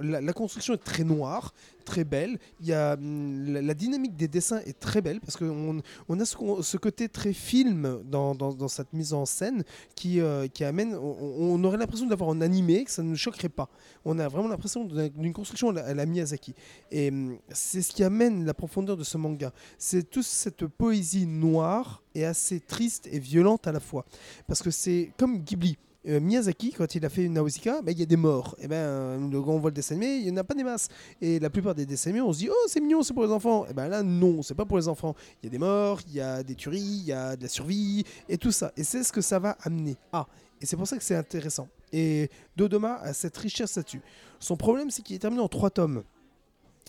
la 0.02 0.34
construction 0.34 0.74
est 0.74 0.84
très 0.84 1.06
noire, 1.06 1.54
très 1.90 2.04
belle. 2.04 2.38
Il 2.62 2.68
y 2.68 2.74
a, 2.74 2.94
hum, 2.94 3.52
la, 3.52 3.74
dynamique 3.74 4.16
des 4.16 4.28
dessins 4.28 4.62
est 4.66 4.80
très 4.80 5.02
belle 5.02 5.20
parce 5.20 5.36
qu'on 5.36 5.82
on 6.08 6.20
a 6.20 6.26
ce, 6.26 6.78
côté 6.78 7.10
très 7.10 7.34
film 7.34 8.02
dans, 8.06 8.68
cette 8.68 8.94
mise 8.94 9.14
en 9.14 9.26
scène 9.26 9.64
qui, 9.96 10.22
euh, 10.22 10.48
amène. 10.62 10.96
On, 10.96 11.64
aurait 11.64 11.78
l'impression 11.78 12.06
d'avoir 12.06 12.30
un 12.30 12.42
animé, 12.42 12.84
que 12.84 12.92
ça 12.92 13.02
ne 13.02 13.16
choquerait 13.16 13.50
pas. 13.50 13.70
On 14.06 14.20
a 14.20 14.28
vraiment 14.28 14.48
l'impression 14.48 14.86
d'une 14.86 15.34
construction 15.34 15.70
à 15.70 15.74
la, 15.74 15.86
à 15.86 15.94
la 15.96 16.06
Miyazaki. 16.06 16.54
Et 16.92 17.10
hum, 17.10 17.40
c'est 17.50 17.82
ce 17.82 17.92
qui 17.92 18.04
amène 18.04 18.46
la 18.46 18.54
profondeur 18.54 18.96
de 18.96 19.04
ce 19.04 19.18
manga. 19.18 19.52
C'est 19.80 20.08
toute 20.08 20.26
cette 20.26 20.68
poésie 20.68 21.26
noire 21.26 22.04
et 22.14 22.24
assez 22.24 22.60
triste 22.60 23.10
et 23.12 23.20
violente 23.20 23.66
à 23.66 23.72
la 23.72 23.80
fois. 23.80 24.06
Parce 24.48 24.62
que 24.62 24.70
c'est 24.70 25.12
comme 25.18 25.40
Ghibli. 25.40 25.78
Euh, 26.08 26.20
Miyazaki, 26.20 26.72
quand 26.72 26.96
il 26.96 27.06
a 27.06 27.10
fait 27.10 27.28
Nausicaa, 27.28 27.82
ben, 27.82 27.92
il 27.92 28.00
y 28.00 28.04
a 28.04 28.06
des 28.06 28.16
morts. 28.16 28.56
Et 28.60 28.68
ben, 28.68 28.76
euh, 28.76 29.32
quand 29.32 29.52
on 29.52 29.60
voit 29.60 29.70
le 29.70 29.76
dessin 29.76 29.96
animé, 29.96 30.18
il 30.18 30.26
n'y 30.26 30.32
en 30.32 30.38
a 30.38 30.44
pas 30.44 30.54
des 30.54 30.64
masses. 30.64 30.88
Et 31.22 31.40
la 31.40 31.50
plupart 31.50 31.76
des 31.76 31.86
dessins 31.86 32.12
animés, 32.12 32.26
on 32.26 32.32
se 32.32 32.40
dit, 32.40 32.50
oh, 32.50 32.68
c'est 32.68 32.80
mignon, 32.80 33.04
c'est 33.04 33.14
pour 33.14 33.24
les 33.24 33.32
enfants. 33.32 33.66
Et 33.70 33.74
ben 33.74 33.90
là, 33.90 34.02
non, 34.02 34.42
c'est 34.42 34.56
pas 34.56 34.66
pour 34.66 34.78
les 34.78 34.88
enfants. 34.88 35.14
Il 35.42 35.48
y 35.48 35.50
a 35.50 35.52
des 35.52 35.58
morts, 35.58 36.00
il 36.08 36.14
y 36.14 36.22
a 36.22 36.42
des 36.42 36.56
tueries, 36.56 36.80
il 36.80 37.06
y 37.06 37.12
a 37.12 37.36
de 37.36 37.44
la 37.44 37.50
survie, 37.50 38.06
et 38.30 38.38
tout 38.38 38.52
ça. 38.52 38.72
Et 38.78 38.84
c'est 38.84 39.04
ce 39.04 39.12
que 39.12 39.22
ça 39.22 39.40
va 39.40 39.58
amener. 39.64 39.98
Ah, 40.14 40.26
et 40.62 40.66
c'est 40.66 40.78
pour 40.78 40.88
ça 40.88 40.98
que 40.98 41.04
c'est 41.04 41.16
intéressant. 41.16 41.68
Et 41.92 42.30
Dodoma 42.56 42.96
a 42.98 43.14
cette 43.14 43.36
richesse 43.38 43.76
là-dessus. 43.76 44.02
Son 44.40 44.56
problème, 44.56 44.92
c'est 44.92 45.02
qu'il 45.02 45.16
est 45.16 45.20
terminé 45.20 45.42
en 45.42 45.48
trois 45.50 45.70
tomes. 45.70 46.04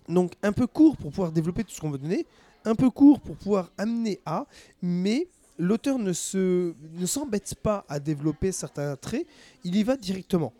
Donc, 0.08 0.34
un 0.42 0.52
peu 0.52 0.66
court 0.66 0.96
pour 0.96 1.10
pouvoir 1.10 1.32
développer 1.32 1.64
tout 1.64 1.72
ce 1.72 1.80
qu'on 1.80 1.90
veut 1.90 1.98
donner, 1.98 2.26
un 2.64 2.74
peu 2.74 2.90
court 2.90 3.20
pour 3.20 3.36
pouvoir 3.36 3.70
amener 3.78 4.20
à, 4.26 4.46
mais 4.82 5.28
l'auteur 5.60 5.98
ne 5.98 6.12
se 6.12 6.74
ne 6.94 7.06
s'embête 7.06 7.54
pas 7.62 7.84
à 7.88 8.00
développer 8.00 8.50
certains 8.52 8.96
traits, 8.96 9.26
il 9.64 9.76
y 9.76 9.82
va 9.82 9.96
directement. 9.96 10.52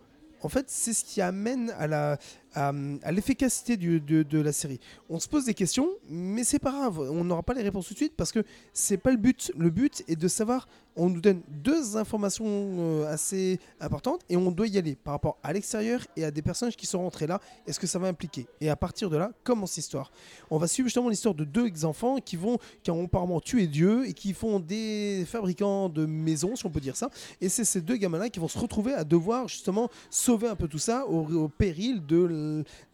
En 0.43 0.48
fait, 0.48 0.66
c'est 0.68 0.93
ce 0.94 1.05
qui 1.05 1.20
amène 1.20 1.70
à 1.78 1.86
la 1.86 2.18
à, 2.55 2.72
à 3.02 3.12
l'efficacité 3.12 3.77
de, 3.77 4.40
la 4.40 4.52
série. 4.52 4.81
On 5.09 5.18
se 5.18 5.28
pose 5.28 5.44
des 5.44 5.55
questions, 5.55 5.89
mais 6.09 6.44
c'est 6.44 6.59
pas 6.59 6.72
grave, 6.72 7.01
on 7.01 7.24
n'aura 7.24 7.43
pas 7.43 7.55
les 7.55 7.62
réponses 7.62 7.86
tout 7.89 7.94
de 7.94 7.98
suite 7.98 8.14
parce 8.16 8.32
que 8.32 8.44
c'est 8.72 8.97
pas 8.98 9.10
le 9.10 9.16
but. 9.16 9.52
Le 9.59 9.70
but 9.70 10.02
est 10.09 10.16
de 10.16 10.28
savoir. 10.28 10.68
On 10.97 11.09
nous 11.09 11.20
donne 11.20 11.40
deux 11.48 11.97
informations 11.97 12.44
euh, 12.47 13.06
assez 13.12 13.60
importantes 13.81 14.22
et 14.28 14.36
on 14.36 14.51
doit 14.51 14.66
y 14.66 14.77
aller 14.77 14.97
par 14.97 15.14
rapport 15.14 15.39
à 15.40 15.52
l'extérieur 15.52 16.05
et 16.16 16.24
à 16.24 16.32
des 16.32 16.43
personnages 16.43 16.77
qui 16.77 16.85
sont 16.85 16.98
rentrés 16.98 17.28
là. 17.28 17.40
Est-ce 17.66 17.78
que 17.78 17.86
ça 17.86 18.01
va 18.01 18.09
impliquer? 18.09 18.47
Et 18.60 18.68
à 18.68 18.74
partir 18.74 19.09
de 19.09 19.16
là, 19.16 19.31
commence 19.44 19.77
l'histoire. 19.77 20.10
On 20.51 20.59
va 20.59 20.66
suivre 20.66 20.89
justement 20.89 21.09
l'histoire 21.09 21.35
de 21.35 21.44
deux 21.44 21.66
ex-enfants 21.66 22.16
qui 22.18 22.35
vont, 22.35 22.59
qui 22.82 22.90
ont 22.90 23.05
apparemment 23.05 23.40
tué 23.40 23.68
Dieu 23.68 24.05
et 24.09 24.12
qui 24.12 24.35
font 24.35 24.59
des 24.59 25.24
fabricants 25.28 25.89
de 25.89 26.06
maisons, 26.06 26.56
si 26.56 26.66
on 26.66 26.70
peut 26.70 26.81
dire 26.81 26.97
ça. 26.97 27.09
Et 27.40 27.48
c'est 27.48 27.64
ces 27.64 27.81
deux 27.81 27.97
gamins-là 27.97 28.28
qui 28.28 28.40
vont 28.40 28.48
se 28.48 28.59
retrouver 28.59 28.93
à 28.93 29.05
devoir 29.05 29.47
justement 29.47 29.89
sauver 30.10 30.48
un 30.48 30.56
peu 30.56 30.66
tout 30.66 30.78
ça 30.78 31.06
au, 31.06 31.24
au 31.44 31.48
péril 31.48 32.05
de, 32.05 32.27
l- 32.27 32.31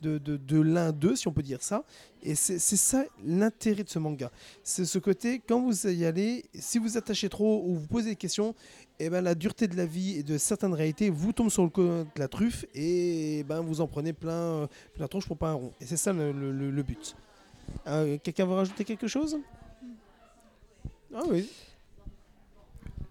de, 0.02 0.60
l'un 0.60 0.93
d'eux, 0.93 1.16
si 1.16 1.28
on 1.28 1.32
peut 1.32 1.43
dire 1.43 1.62
ça. 1.62 1.85
Et 2.23 2.35
c'est 2.35 2.59
ça 2.59 3.05
l'intérêt 3.24 3.85
de 3.85 3.89
ce 3.89 3.98
manga. 3.98 4.31
C'est 4.62 4.85
ce 4.85 4.98
côté, 4.98 5.40
quand 5.47 5.60
vous 5.60 5.86
y 5.86 6.05
allez, 6.05 6.44
si 6.55 6.78
vous 6.78 6.97
attachez 6.97 7.28
trop 7.28 7.62
ou 7.64 7.74
vous 7.74 7.86
posez 7.86 8.10
des 8.10 8.16
questions, 8.16 8.55
et 8.98 9.10
ben 9.10 9.23
la 9.23 9.35
dureté 9.35 9.68
de 9.68 9.77
la 9.77 9.85
vie 9.85 10.18
et 10.18 10.23
de 10.23 10.39
certaines 10.39 10.73
réalités 10.73 11.10
vous 11.10 11.32
tombe 11.32 11.51
sur 11.51 11.64
le 11.64 11.68
de 11.68 12.06
la 12.16 12.28
truffe 12.28 12.64
et 12.74 13.44
ben 13.47 13.60
vous 13.60 13.82
en 13.82 13.86
prenez 13.86 14.14
plein, 14.14 14.68
plein 14.94 15.02
la 15.05 15.09
tronche 15.09 15.27
pour 15.27 15.36
pas 15.36 15.51
un 15.51 15.55
rond. 15.55 15.73
Et 15.81 15.86
c'est 15.86 15.98
ça 15.98 16.14
le 16.14 16.82
but. 16.82 17.14
Euh, 17.86 18.18
Quelqu'un 18.23 18.47
veut 18.47 18.55
rajouter 18.55 18.85
quelque 18.85 19.06
chose? 19.06 19.39
Ah 21.14 21.23
oui. 21.28 21.48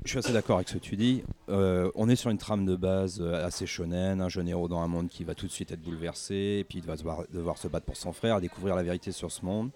Je 0.06 0.12
suis 0.12 0.20
assez 0.20 0.34
d'accord 0.34 0.58
avec 0.58 0.70
ce 0.70 0.76
que 0.76 0.80
tu 0.80 0.96
dis. 0.96 1.24
Euh, 1.50 1.90
on 1.96 2.08
est 2.10 2.16
sur 2.16 2.30
une 2.30 2.38
trame 2.38 2.64
de 2.64 2.76
base 2.76 3.20
euh, 3.20 3.44
assez 3.44 3.66
shonen, 3.66 4.22
un 4.22 4.30
jeune 4.30 4.48
héros 4.48 4.68
dans 4.68 4.82
un 4.82 4.88
monde 4.88 5.08
qui 5.08 5.24
va 5.24 5.34
tout 5.34 5.48
de 5.48 5.52
suite 5.52 5.72
être 5.72 5.82
bouleversé, 5.82 6.58
et 6.60 6.64
puis 6.64 6.78
il 6.78 6.86
va 6.86 6.96
devoir, 6.96 7.58
se 7.58 7.68
battre 7.68 7.88
pour 7.88 7.98
son 7.98 8.14
frère, 8.14 8.40
découvrir 8.40 8.76
la 8.76 8.84
vérité 8.84 9.12
sur 9.12 9.32
ce 9.32 9.44
monde. 9.44 9.72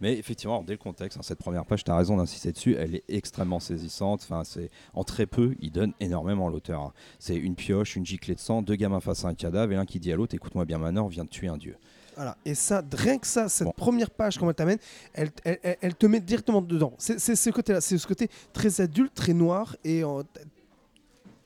Mais 0.00 0.16
effectivement, 0.16 0.62
dès 0.62 0.74
le 0.74 0.78
contexte, 0.78 1.18
hein, 1.18 1.22
cette 1.24 1.40
première 1.40 1.66
page, 1.66 1.82
tu 1.82 1.90
as 1.90 1.96
raison 1.96 2.16
d'insister 2.16 2.52
dessus, 2.52 2.76
elle 2.78 2.94
est 2.94 3.02
extrêmement 3.08 3.58
saisissante. 3.58 4.20
Enfin, 4.22 4.44
c'est 4.44 4.70
en 4.94 5.02
très 5.02 5.26
peu, 5.26 5.56
il 5.58 5.72
donne 5.72 5.94
énormément 5.98 6.48
l'auteur. 6.48 6.80
hein. 6.82 6.92
C'est 7.18 7.34
une 7.34 7.56
pioche, 7.56 7.96
une 7.96 8.06
giclée 8.06 8.36
de 8.36 8.40
sang, 8.40 8.62
deux 8.62 8.76
gamins 8.76 9.00
face 9.00 9.24
à 9.24 9.28
un 9.28 9.34
cadavre, 9.34 9.72
et 9.72 9.74
l'un 9.74 9.86
qui 9.86 9.98
dit 9.98 10.12
à 10.12 10.16
l'autre 10.16 10.36
Écoute-moi 10.36 10.64
bien, 10.64 10.78
Manor, 10.78 11.08
vient 11.08 11.24
de 11.24 11.30
tuer 11.30 11.48
un 11.48 11.56
dieu. 11.58 11.76
Voilà. 12.16 12.36
Et 12.44 12.54
ça, 12.54 12.82
rien 12.92 13.18
que 13.18 13.26
ça, 13.26 13.48
cette 13.48 13.66
Bon. 13.66 13.72
première 13.76 14.10
page, 14.10 14.38
elle 14.42 14.54
t'amène, 14.54 14.78
elle, 15.12 15.30
elle, 15.44 15.58
elle- 15.62 15.76
elle 15.82 15.94
te 15.94 16.06
met 16.06 16.18
directement 16.20 16.62
dedans. 16.62 16.94
C'est 16.98 17.18
ce 17.36 17.50
côté-là, 17.50 17.80
c'est 17.80 17.98
ce 17.98 18.06
côté 18.06 18.28
très 18.52 18.80
adulte, 18.80 19.12
très 19.14 19.34
noir, 19.34 19.76
et 19.84 20.02
euh, 20.02 20.22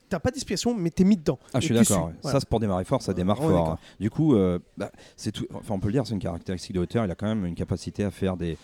t'as 0.09 0.19
pas 0.19 0.31
d'inspiration, 0.31 0.73
mais 0.73 0.89
t'es 0.89 1.03
mis 1.03 1.17
dedans. 1.17 1.39
Ah, 1.53 1.59
je 1.59 1.65
suis 1.65 1.75
d'accord. 1.75 2.07
ouais. 2.07 2.13
Voilà. 2.21 2.33
Ça, 2.37 2.39
c'est 2.41 2.49
pour 2.49 2.59
démarrer 2.59 2.85
fort, 2.85 3.01
ça 3.01 3.13
démarre 3.13 3.37
fort. 3.37 3.69
hein. 3.71 3.79
Du 3.99 4.09
coup, 4.09 4.35
euh, 4.35 4.59
bah, 4.77 4.91
c'est 5.15 5.31
tout. 5.31 5.45
Enfin, 5.53 5.73
on 5.75 5.79
peut 5.79 5.87
le 5.87 5.93
dire, 5.93 6.05
c'est 6.07 6.13
une 6.13 6.19
caractéristique 6.19 6.73
de 6.73 6.79
l'auteur. 6.79 7.05
Il 7.05 7.11
a 7.11 7.15
quand 7.15 7.27
même 7.27 7.45
une 7.45 7.55
capacité 7.55 8.03
à 8.03 8.11
faire 8.11 8.37
des, 8.37 8.57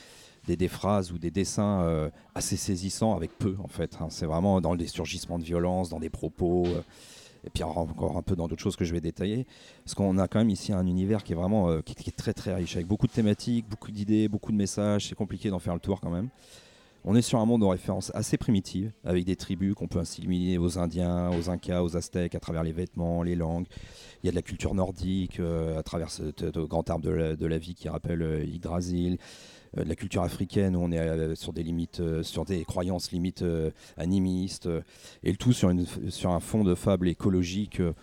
des, 0.45 0.55
des 0.55 0.67
phrases 0.69 1.11
ou 1.11 1.17
des 1.17 1.31
dessins 1.31 1.81
euh, 1.81 2.09
assez 2.35 2.55
saisissants 2.57 3.15
avec 3.15 3.37
peu, 3.37 3.55
en 3.63 3.67
fait. 3.67 3.97
hein. 3.99 4.07
C'est 4.09 4.25
vraiment 4.25 4.61
dans 4.61 4.75
des 4.75 4.87
surgissements 4.87 5.39
de 5.39 5.43
violence, 5.43 5.89
dans 5.89 5.99
des 5.99 6.09
propos. 6.09 6.65
euh, 6.67 6.81
et 7.47 7.49
puis 7.49 7.63
encore 7.63 8.17
un 8.17 8.21
peu 8.21 8.35
dans 8.35 8.47
d'autres 8.47 8.61
choses 8.61 8.75
que 8.75 8.85
je 8.85 8.93
vais 8.93 9.01
détailler. 9.01 9.47
Parce 9.83 9.95
qu'on 9.95 10.17
a 10.17 10.27
quand 10.27 10.39
même 10.39 10.49
ici 10.49 10.73
un 10.73 10.85
univers 10.85 11.23
qui 11.23 11.31
est 11.31 11.35
vraiment 11.35 11.69
euh, 11.69 11.81
qui, 11.81 11.93
est 11.93 12.15
très 12.15 12.33
très 12.33 12.53
riche, 12.53 12.75
avec 12.75 12.87
beaucoup 12.87 13.07
de 13.07 13.11
thématiques, 13.11 13.67
beaucoup 13.69 13.91
d'idées, 13.91 14.27
beaucoup 14.27 14.51
de 14.51 14.57
messages. 14.57 15.07
C'est 15.07 15.15
compliqué 15.15 15.49
d'en 15.49 15.59
faire 15.59 15.73
le 15.73 15.79
tour 15.79 16.01
quand 16.01 16.09
même. 16.09 16.29
On 17.05 17.15
est 17.15 17.21
sur 17.21 17.39
un 17.39 17.45
monde 17.45 17.63
aux 17.63 17.69
références 17.69 18.11
assez 18.15 18.35
primitives, 18.35 18.91
avec 19.05 19.23
des 19.23 19.37
tribus 19.37 19.73
qu'on 19.75 19.87
peut 19.87 19.99
assimiler 19.99 20.57
aux 20.57 20.77
Indiens, 20.77 21.29
aux 21.29 21.49
Incas, 21.49 21.81
aux 21.81 21.95
Aztèques, 21.95 22.35
à 22.35 22.39
travers 22.41 22.63
les 22.63 22.73
vêtements, 22.73 23.23
les 23.23 23.35
langues. 23.35 23.65
Il 24.21 24.25
y 24.25 24.29
a 24.29 24.31
de 24.31 24.35
la 24.35 24.41
culture 24.41 24.73
nordique, 24.73 25.39
euh, 25.39 25.79
à 25.79 25.83
travers 25.83 26.09
ce, 26.11 26.23
grand 26.65 26.89
arbre 26.89 27.05
de 27.05 27.45
la, 27.45 27.57
vie 27.57 27.75
qui 27.75 27.87
rappelle 27.87 28.21
euh, 28.21 28.43
Yggdrasil. 28.43 29.19
De 29.75 29.83
la 29.83 29.95
culture 29.95 30.23
africaine, 30.23 30.75
où 30.75 30.79
on 30.79 30.91
est 30.91 30.99
euh, 30.99 31.35
sur 31.35 31.53
des 31.53 31.63
limites, 31.63 31.99
euh, 31.99 32.23
sur 32.23 32.45
des 32.45 32.63
croyances 32.65 33.11
limites 33.11 33.41
euh, 33.41 33.71
animistes. 33.97 34.67
euh, 34.67 34.81
et 35.23 35.31
le 35.31 35.37
tout 35.37 35.53
sur, 35.53 35.69
une, 35.69 35.85
sur 36.09 36.31
un 36.31 36.39
fond 36.39 36.63
de 36.63 36.75
fable 36.75 37.07
écologique. 37.09 37.79
euh, 37.79 37.93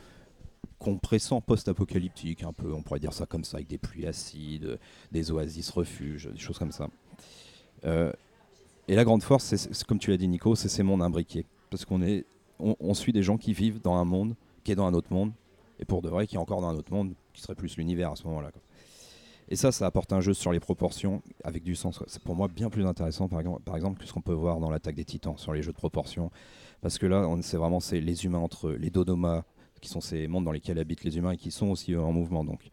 qu'on 0.81 0.99
pressent 0.99 1.41
post-apocalyptique, 1.47 2.43
un 2.43 2.53
peu, 2.53 2.71
on 2.75 2.83
pourrait 2.83 3.01
dire 3.01 3.15
ça 3.15 3.25
comme 3.25 3.45
ça, 3.45 3.57
avec 3.57 3.69
des 3.69 3.79
pluies 3.79 4.07
acides, 4.07 4.79
des 5.13 5.31
oasis 5.31 5.71
refuges, 5.71 6.29
des 6.31 6.39
choses 6.39 6.59
comme 6.59 6.73
ça. 6.73 6.89
Euh, 7.87 8.13
et 8.89 8.95
la 8.95 9.05
grande 9.05 9.23
force, 9.23 9.45
c'est- 9.45 9.85
comme 9.85 9.99
tu 9.99 10.11
l'as 10.11 10.19
dit 10.19 10.29
Nico, 10.29 10.55
c'est 10.57 10.69
ces 10.69 10.83
mondes 10.83 11.01
imbriqués. 11.01 11.47
Parce 11.71 11.87
qu'on 11.87 12.03
est, 12.03 12.27
on 12.59 12.93
suit 12.93 13.13
des 13.13 13.23
gens 13.23 13.39
qui 13.39 13.55
vivent 13.55 13.81
dans 13.81 13.95
un 13.95 14.05
monde, 14.05 14.35
qui 14.63 14.73
est 14.73 14.75
dans 14.75 14.85
un 14.87 14.93
autre 14.93 15.11
monde, 15.11 15.33
et 15.81 15.87
pour 15.87 16.03
de 16.03 16.09
vrai, 16.11 16.27
qui 16.27 16.35
est 16.35 16.39
encore 16.39 16.61
dans 16.61 16.69
un 16.69 16.77
autre 16.77 16.93
monde, 16.93 17.15
qui 17.33 17.41
serait 17.41 17.55
plus 17.55 17.77
l'univers 17.79 18.11
à 18.13 18.17
ce 18.17 18.25
moment-là. 18.27 18.51
Et 19.55 19.57
ça, 19.57 19.71
ça 19.71 19.87
apporte 19.87 20.13
un 20.13 20.21
jeu 20.21 20.35
sur 20.35 20.51
les 20.51 20.59
proportions 20.59 21.23
avec 21.45 21.63
du 21.63 21.77
sens. 21.77 22.03
C'est 22.09 22.21
pour 22.21 22.35
moi 22.35 22.49
bien 22.49 22.71
plus 22.71 22.85
intéressant, 22.87 23.29
par 23.29 23.39
exemple, 23.39 23.63
par 23.63 23.77
exemple 23.77 24.01
que 24.01 24.05
ce 24.05 24.13
qu'on 24.13 24.21
peut 24.21 24.33
voir 24.33 24.59
dans 24.59 24.69
l'attaque 24.69 24.97
des 24.97 25.05
titans, 25.05 25.39
sur 25.39 25.53
les 25.53 25.63
jeux 25.63 25.71
de 25.71 25.77
proportions. 25.77 26.33
Parce 26.81 26.99
que 26.99 27.07
là, 27.07 27.25
c'est 27.41 27.57
vraiment 27.57 27.79
les 27.93 28.25
humains 28.25 28.41
entre 28.41 28.71
eux, 28.71 28.75
les 28.75 28.91
dodomas, 28.91 29.45
qui 29.81 29.89
sont 29.89 30.01
ces 30.01 30.27
mondes 30.27 30.45
dans 30.45 30.51
lesquels 30.51 30.81
habitent 30.81 31.05
les 31.05 31.19
humains 31.19 31.31
et 31.31 31.37
qui 31.37 31.53
sont 31.53 31.69
aussi 31.69 31.95
euh, 31.95 32.03
en 32.03 32.11
mouvement. 32.11 32.43
Donc, 32.45 32.69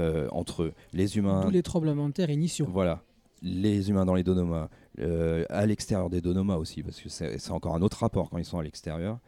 euh, 0.00 0.26
entre 0.32 0.64
eux, 0.64 0.72
les 0.92 1.16
humains. 1.16 1.42
Tous 1.44 1.50
les 1.50 1.62
tremblements 1.62 2.08
de 2.08 2.12
terre 2.12 2.30
initiaux. 2.30 2.66
Voilà. 2.68 3.04
Les 3.40 3.88
humains 3.88 4.04
dans 4.04 4.16
les 4.16 4.24
donomas, 4.24 4.68
euh, 4.98 5.44
à 5.48 5.64
l'extérieur 5.64 6.10
des 6.10 6.20
donomas 6.20 6.56
aussi, 6.56 6.82
parce 6.82 7.00
que 7.00 7.08
c'est 7.08 7.38
c'est 7.38 7.52
encore 7.52 7.76
un 7.76 7.82
autre 7.82 7.98
rapport 7.98 8.30
quand 8.30 8.38
ils 8.38 8.44
sont 8.44 8.58
à 8.58 8.64
l'extérieur. 8.64 9.20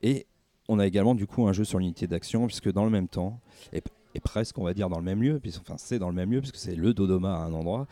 Et 0.00 0.26
on 0.66 0.78
a 0.78 0.86
également 0.86 1.14
du 1.14 1.26
coup 1.26 1.46
un 1.46 1.52
jeu 1.52 1.64
sur 1.64 1.78
l'unité 1.78 2.06
d'action, 2.06 2.46
puisque 2.46 2.72
dans 2.72 2.84
le 2.84 2.90
même 2.90 3.06
temps, 3.06 3.38
et, 3.74 3.82
presque 4.20 4.58
on 4.58 4.64
va 4.64 4.74
dire 4.74 4.88
dans 4.88 4.98
le 4.98 5.04
même 5.04 5.22
lieu, 5.22 5.38
puisque, 5.40 5.60
enfin 5.60 5.76
c'est 5.78 5.98
dans 5.98 6.08
le 6.08 6.14
même 6.14 6.30
lieu, 6.32 6.40
puisque 6.40 6.56
c'est 6.56 6.76
le 6.76 6.94
dodoma 6.94 7.34
à 7.34 7.38
un 7.44 7.52
endroit, 7.52 7.86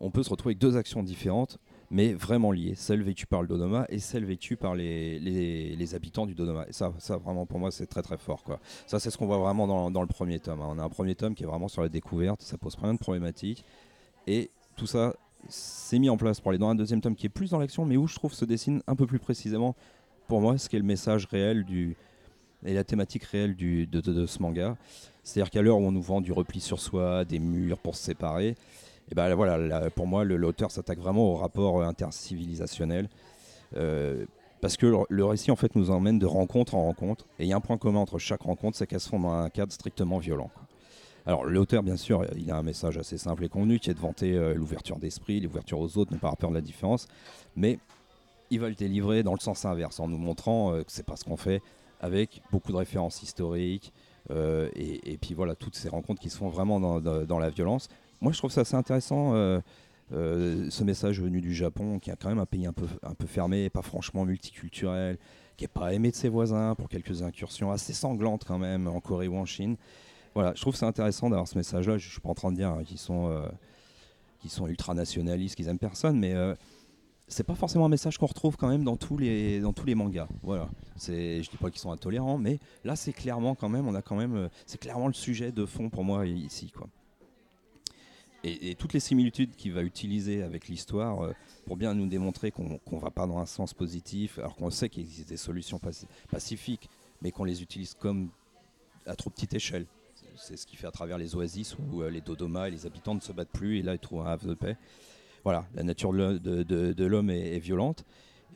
on 0.00 0.10
peut 0.10 0.22
se 0.22 0.30
retrouver 0.30 0.52
avec 0.52 0.58
deux 0.58 0.76
actions 0.76 1.02
différentes, 1.02 1.58
mais 1.90 2.12
vraiment 2.12 2.52
liées. 2.52 2.74
Celle 2.76 3.02
vécue 3.02 3.26
par 3.26 3.42
le 3.42 3.48
dodoma 3.48 3.86
et 3.88 3.98
celle 3.98 4.24
vécue 4.24 4.56
par 4.56 4.74
les, 4.74 5.18
les, 5.18 5.74
les 5.74 5.94
habitants 5.94 6.26
du 6.26 6.34
dodoma. 6.34 6.66
Et 6.68 6.72
ça, 6.72 6.92
ça 6.98 7.16
vraiment 7.16 7.46
pour 7.46 7.58
moi 7.58 7.70
c'est 7.70 7.86
très 7.86 8.02
très 8.02 8.18
fort. 8.18 8.44
Quoi. 8.44 8.60
Ça 8.86 9.00
c'est 9.00 9.10
ce 9.10 9.18
qu'on 9.18 9.26
voit 9.26 9.38
vraiment 9.38 9.66
dans, 9.66 9.90
dans 9.90 10.02
le 10.02 10.06
premier 10.06 10.38
tome. 10.38 10.60
hein. 10.60 10.68
On 10.70 10.78
a 10.78 10.84
un 10.84 10.88
premier 10.88 11.14
tome 11.14 11.34
qui 11.34 11.42
est 11.42 11.46
vraiment 11.46 11.68
sur 11.68 11.82
la 11.82 11.88
découverte, 11.88 12.42
ça 12.42 12.58
pose 12.58 12.76
plein 12.76 12.94
de 12.94 12.98
problématiques. 12.98 13.64
Et 14.26 14.50
tout 14.76 14.86
ça 14.86 15.14
c'est 15.48 15.98
mis 15.98 16.10
en 16.10 16.16
place 16.16 16.40
pour 16.40 16.50
aller 16.50 16.58
dans 16.58 16.68
un 16.68 16.74
deuxième 16.74 17.00
tome 17.00 17.14
qui 17.14 17.26
est 17.26 17.30
plus 17.30 17.50
dans 17.50 17.58
l'action, 17.58 17.84
mais 17.84 17.96
où 17.96 18.06
je 18.06 18.14
trouve 18.14 18.34
se 18.34 18.44
dessine 18.44 18.82
un 18.86 18.96
peu 18.96 19.06
plus 19.06 19.18
précisément 19.20 19.76
pour 20.26 20.40
moi 20.40 20.58
ce 20.58 20.68
qu'est 20.68 20.78
le 20.78 20.84
message 20.84 21.26
réel 21.26 21.64
du 21.64 21.96
et 22.64 22.74
la 22.74 22.84
thématique 22.84 23.24
réelle 23.24 23.56
de, 23.56 24.26
ce 24.26 24.42
manga. 24.42 24.76
C'est-à-dire 25.22 25.50
qu'à 25.50 25.62
l'heure 25.62 25.78
où 25.78 25.84
on 25.84 25.92
nous 25.92 26.02
vend 26.02 26.20
du 26.20 26.32
repli 26.32 26.60
sur 26.60 26.80
soi, 26.80 27.24
des 27.24 27.38
murs 27.38 27.78
pour 27.78 27.96
se 27.96 28.04
séparer, 28.04 28.54
et 29.10 29.14
ben 29.14 29.34
voilà, 29.34 29.56
là, 29.56 29.90
pour 29.90 30.06
moi 30.06 30.24
l'auteur 30.24 30.70
s'attaque 30.70 30.98
vraiment 30.98 31.32
au 31.32 31.36
rapport 31.36 31.82
intercivilisationnel. 31.82 33.08
Euh, 33.76 34.24
parce 34.60 34.76
que 34.76 35.04
le, 35.08 35.24
récit 35.24 35.50
en 35.50 35.56
fait 35.56 35.76
nous 35.76 35.90
emmène 35.90 36.18
de 36.18 36.26
rencontre 36.26 36.74
en 36.74 36.84
rencontre, 36.84 37.26
et 37.38 37.44
il 37.44 37.48
y 37.48 37.52
a 37.52 37.56
un 37.56 37.60
point 37.60 37.78
commun 37.78 38.00
entre 38.00 38.18
chaque 38.18 38.42
rencontre, 38.42 38.76
c'est 38.76 38.86
qu'elles 38.86 39.00
se 39.00 39.08
font 39.08 39.20
dans 39.20 39.30
un 39.30 39.50
cadre 39.50 39.72
strictement 39.72 40.18
violent. 40.18 40.50
Alors 41.26 41.44
l'auteur, 41.44 41.82
bien 41.82 41.96
sûr, 41.96 42.24
il 42.36 42.50
a 42.50 42.56
un 42.56 42.62
message 42.62 42.96
assez 42.96 43.18
simple 43.18 43.44
et 43.44 43.48
convenu 43.48 43.78
qui 43.78 43.90
est 43.90 43.94
de 43.94 44.00
vanter 44.00 44.34
euh, 44.34 44.54
l'ouverture 44.54 44.98
d'esprit, 44.98 45.40
l'ouverture 45.40 45.78
aux 45.78 45.98
autres, 45.98 46.12
ne 46.12 46.18
pas 46.18 46.28
avoir 46.28 46.38
peur 46.38 46.50
de 46.50 46.54
la 46.54 46.60
différence, 46.60 47.06
mais 47.54 47.78
il 48.50 48.60
va 48.60 48.68
le 48.68 48.74
délivrer 48.74 49.22
dans 49.22 49.34
le 49.34 49.40
sens 49.40 49.64
inverse, 49.64 50.00
en 50.00 50.08
nous 50.08 50.18
montrant 50.18 50.72
euh, 50.72 50.82
que 50.82 50.90
c'est 50.90 51.04
pas 51.04 51.16
ce 51.16 51.24
qu'on 51.24 51.36
fait, 51.36 51.60
avec 52.00 52.42
beaucoup 52.50 52.72
de 52.72 52.76
références 52.76 53.22
historiques, 53.22 53.92
euh, 54.30 54.68
et, 54.74 55.16
puis 55.18 55.34
voilà, 55.34 55.54
toutes 55.54 55.74
ces 55.74 55.88
rencontres 55.88 56.20
qui 56.20 56.30
se 56.30 56.36
font 56.36 56.48
vraiment 56.48 56.80
dans, 57.00 57.38
la 57.38 57.50
violence. 57.50 57.88
Moi, 58.20 58.32
je 58.32 58.38
trouve 58.38 58.50
ça 58.50 58.62
assez 58.62 58.74
intéressant, 58.74 59.34
euh, 59.34 59.60
euh, 60.12 60.68
ce 60.70 60.84
message 60.84 61.20
venu 61.20 61.40
du 61.40 61.54
Japon, 61.54 61.98
qui 61.98 62.10
a 62.10 62.16
quand 62.16 62.28
même 62.28 62.38
un 62.38 62.46
pays 62.46 62.66
un 62.66 62.72
peu, 62.72 62.86
fermé, 63.26 63.70
pas 63.70 63.82
franchement 63.82 64.24
multiculturel, 64.24 65.18
qui 65.56 65.64
n'est 65.64 65.68
pas 65.68 65.92
aimé 65.92 66.10
de 66.10 66.16
ses 66.16 66.28
voisins 66.28 66.74
pour 66.74 66.88
quelques 66.88 67.22
incursions 67.22 67.70
assez 67.70 67.92
sanglantes 67.92 68.44
quand 68.44 68.58
même 68.58 68.86
en 68.86 69.00
Corée 69.00 69.28
ou 69.28 69.36
en 69.36 69.44
Chine. 69.44 69.76
Voilà, 70.34 70.52
je 70.54 70.60
trouve 70.60 70.76
ça 70.76 70.86
intéressant 70.86 71.30
d'avoir 71.30 71.48
ce 71.48 71.56
message-là. 71.56 71.98
Je 71.98 72.06
ne 72.06 72.10
suis 72.10 72.20
pas 72.20 72.28
en 72.28 72.34
train 72.34 72.52
de 72.52 72.56
dire 72.56 72.68
hein, 72.68 72.84
qu'ils 72.84 72.98
sont, 72.98 73.42
qu'ils 74.40 74.50
sont 74.50 74.68
ultra 74.68 74.94
nationalistes, 74.94 75.56
qu'ils 75.56 75.68
aiment 75.68 75.78
personne, 75.78 76.18
mais 76.18 76.34
c'est 77.28 77.44
pas 77.44 77.54
forcément 77.54 77.86
un 77.86 77.90
message 77.90 78.18
qu'on 78.18 78.26
retrouve 78.26 78.56
quand 78.56 78.68
même 78.68 78.84
dans 78.84 78.96
tous 78.96 79.18
les 79.18 79.60
dans 79.60 79.72
tous 79.72 79.86
les 79.86 79.94
mangas. 79.94 80.28
Voilà. 80.42 80.68
C'est, 80.96 81.42
je 81.42 81.50
dis 81.50 81.56
pas 81.56 81.70
qu'ils 81.70 81.80
sont 81.80 81.92
intolérants, 81.92 82.38
mais 82.38 82.58
là 82.84 82.96
c'est 82.96 83.12
clairement 83.12 83.54
quand 83.54 83.68
même, 83.68 83.86
on 83.86 83.94
a 83.94 84.02
quand 84.02 84.16
même, 84.16 84.34
euh, 84.34 84.48
c'est 84.66 84.78
clairement 84.78 85.06
le 85.06 85.12
sujet 85.12 85.52
de 85.52 85.64
fond 85.66 85.90
pour 85.90 86.04
moi 86.04 86.26
ici, 86.26 86.70
quoi. 86.70 86.88
Et, 88.44 88.76
toutes 88.76 88.92
les 88.92 89.00
similitudes 89.00 89.56
qu'il 89.56 89.72
va 89.72 89.82
utiliser 89.82 90.42
avec 90.42 90.68
l'histoire 90.68 91.22
euh, 91.22 91.32
pour 91.66 91.76
bien 91.76 91.92
nous 91.92 92.06
démontrer 92.06 92.50
qu'on 92.50 92.78
qu'on 92.78 92.98
va 92.98 93.10
pas 93.10 93.26
dans 93.26 93.38
un 93.38 93.46
sens 93.46 93.74
positif, 93.74 94.38
alors 94.38 94.54
qu'on 94.54 94.70
sait 94.70 94.88
qu'il 94.88 95.02
existe 95.02 95.28
des 95.28 95.36
solutions 95.36 95.78
paci- 95.78 96.06
pacifiques, 96.30 96.88
mais 97.20 97.32
qu'on 97.32 97.44
les 97.44 97.62
utilise 97.62 97.94
comme 97.94 98.30
à 99.06 99.16
trop 99.16 99.30
petite 99.30 99.54
échelle. 99.54 99.86
C'est 100.36 100.56
ce 100.56 100.66
qui 100.66 100.76
fait 100.76 100.86
à 100.86 100.92
travers 100.92 101.18
les 101.18 101.34
oasis 101.34 101.76
où 101.78 102.02
euh, 102.02 102.10
les 102.10 102.20
Dodoma 102.20 102.68
et 102.68 102.70
les 102.70 102.86
habitants 102.86 103.14
ne 103.14 103.20
se 103.20 103.32
battent 103.32 103.50
plus 103.50 103.78
et 103.78 103.82
là 103.82 103.94
ils 103.94 103.98
trouvent 103.98 104.20
un 104.20 104.30
havre 104.30 104.46
de 104.46 104.54
paix. 104.54 104.76
Voilà, 105.44 105.66
la 105.74 105.82
nature 105.82 106.12
de 106.12 106.18
l'ho- 106.18 106.38
de, 106.38 106.62
de- 106.62 106.92
de 106.92 107.04
l'homme 107.06 107.30
est, 107.30 107.56
est 107.56 107.58
violente. 107.60 108.04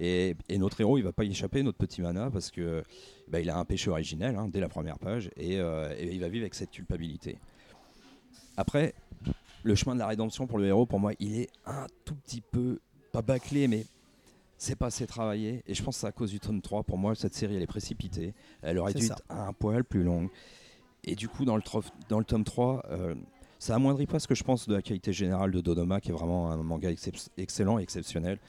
Et, 0.01 0.35
et 0.49 0.59
notre 0.59 0.81
héros, 0.81 0.97
il 0.99 1.03
va 1.03 1.13
pas 1.13 1.25
y 1.25 1.31
échapper, 1.31 1.63
notre 1.63 1.79
petit 1.79 2.01
mana, 2.03 2.31
parce 2.31 2.51
que 2.51 2.83
bah, 3.29 3.41
il 3.41 3.51
a 3.51 3.59
un 3.59 3.65
péché 3.65 3.91
originel 3.91 4.37
hein, 4.37 4.49
dès 4.49 4.61
la 4.61 4.69
première 4.69 4.99
page, 4.99 5.31
et, 5.37 5.59
euh, 5.61 5.95
et 5.99 6.13
il 6.15 6.21
va 6.21 6.29
vivre 6.29 6.43
avec 6.45 6.55
cette 6.55 6.71
culpabilité. 6.71 7.39
Après, 8.57 8.95
le 9.63 9.75
chemin 9.75 9.95
de 9.95 10.01
la 10.01 10.07
rédemption 10.07 10.47
pour 10.47 10.59
le 10.59 10.67
héros, 10.67 10.87
pour 10.87 10.99
moi, 11.01 11.13
il 11.21 11.39
est 11.39 11.49
un 11.67 11.87
tout 12.05 12.15
petit 12.15 12.41
peu, 12.41 12.81
pas 13.13 13.23
bâclé, 13.23 13.69
mais 13.69 13.87
c'est 14.59 14.77
pas 14.77 14.87
assez 14.87 15.07
travaillé. 15.07 15.63
Et 15.67 15.75
je 15.75 15.83
pense 15.83 15.97
que 15.97 16.01
c'est 16.03 16.07
à 16.07 16.13
cause 16.13 16.31
du 16.31 16.41
tome 16.41 16.61
3. 16.61 16.83
Pour 16.85 16.99
moi, 16.99 17.15
cette 17.15 17.35
série, 17.35 17.57
elle 17.57 17.63
est 17.63 17.67
précipitée. 17.67 18.35
Elle 18.63 18.79
aurait 18.79 18.93
dû 18.95 19.07
être 19.13 19.23
un 19.29 19.53
poil 19.53 19.85
plus 19.85 20.03
longue. 20.03 20.29
Et 21.05 21.15
du 21.17 21.29
coup, 21.29 21.45
dans 21.45 21.57
le, 21.57 21.63
trof- 21.63 21.91
dans 22.09 22.19
le 22.19 22.25
tome 22.25 22.45
3, 22.45 22.85
euh, 22.91 23.15
ça 23.63 23.77
amoindrit 23.77 24.07
pas 24.07 24.19
ce 24.19 24.27
que 24.27 24.35
je 24.35 24.43
pense 24.43 24.67
de 24.67 24.75
la 24.75 24.83
qualité 24.83 25.13
générale 25.13 25.53
de 25.53 25.61
Dodoma, 25.61 26.01
qui 26.01 26.09
est 26.09 26.13
vraiment 26.13 26.51
un 26.51 26.57
manga 26.65 26.91
excellent 27.37 27.79
exceptionnel. 27.79 28.41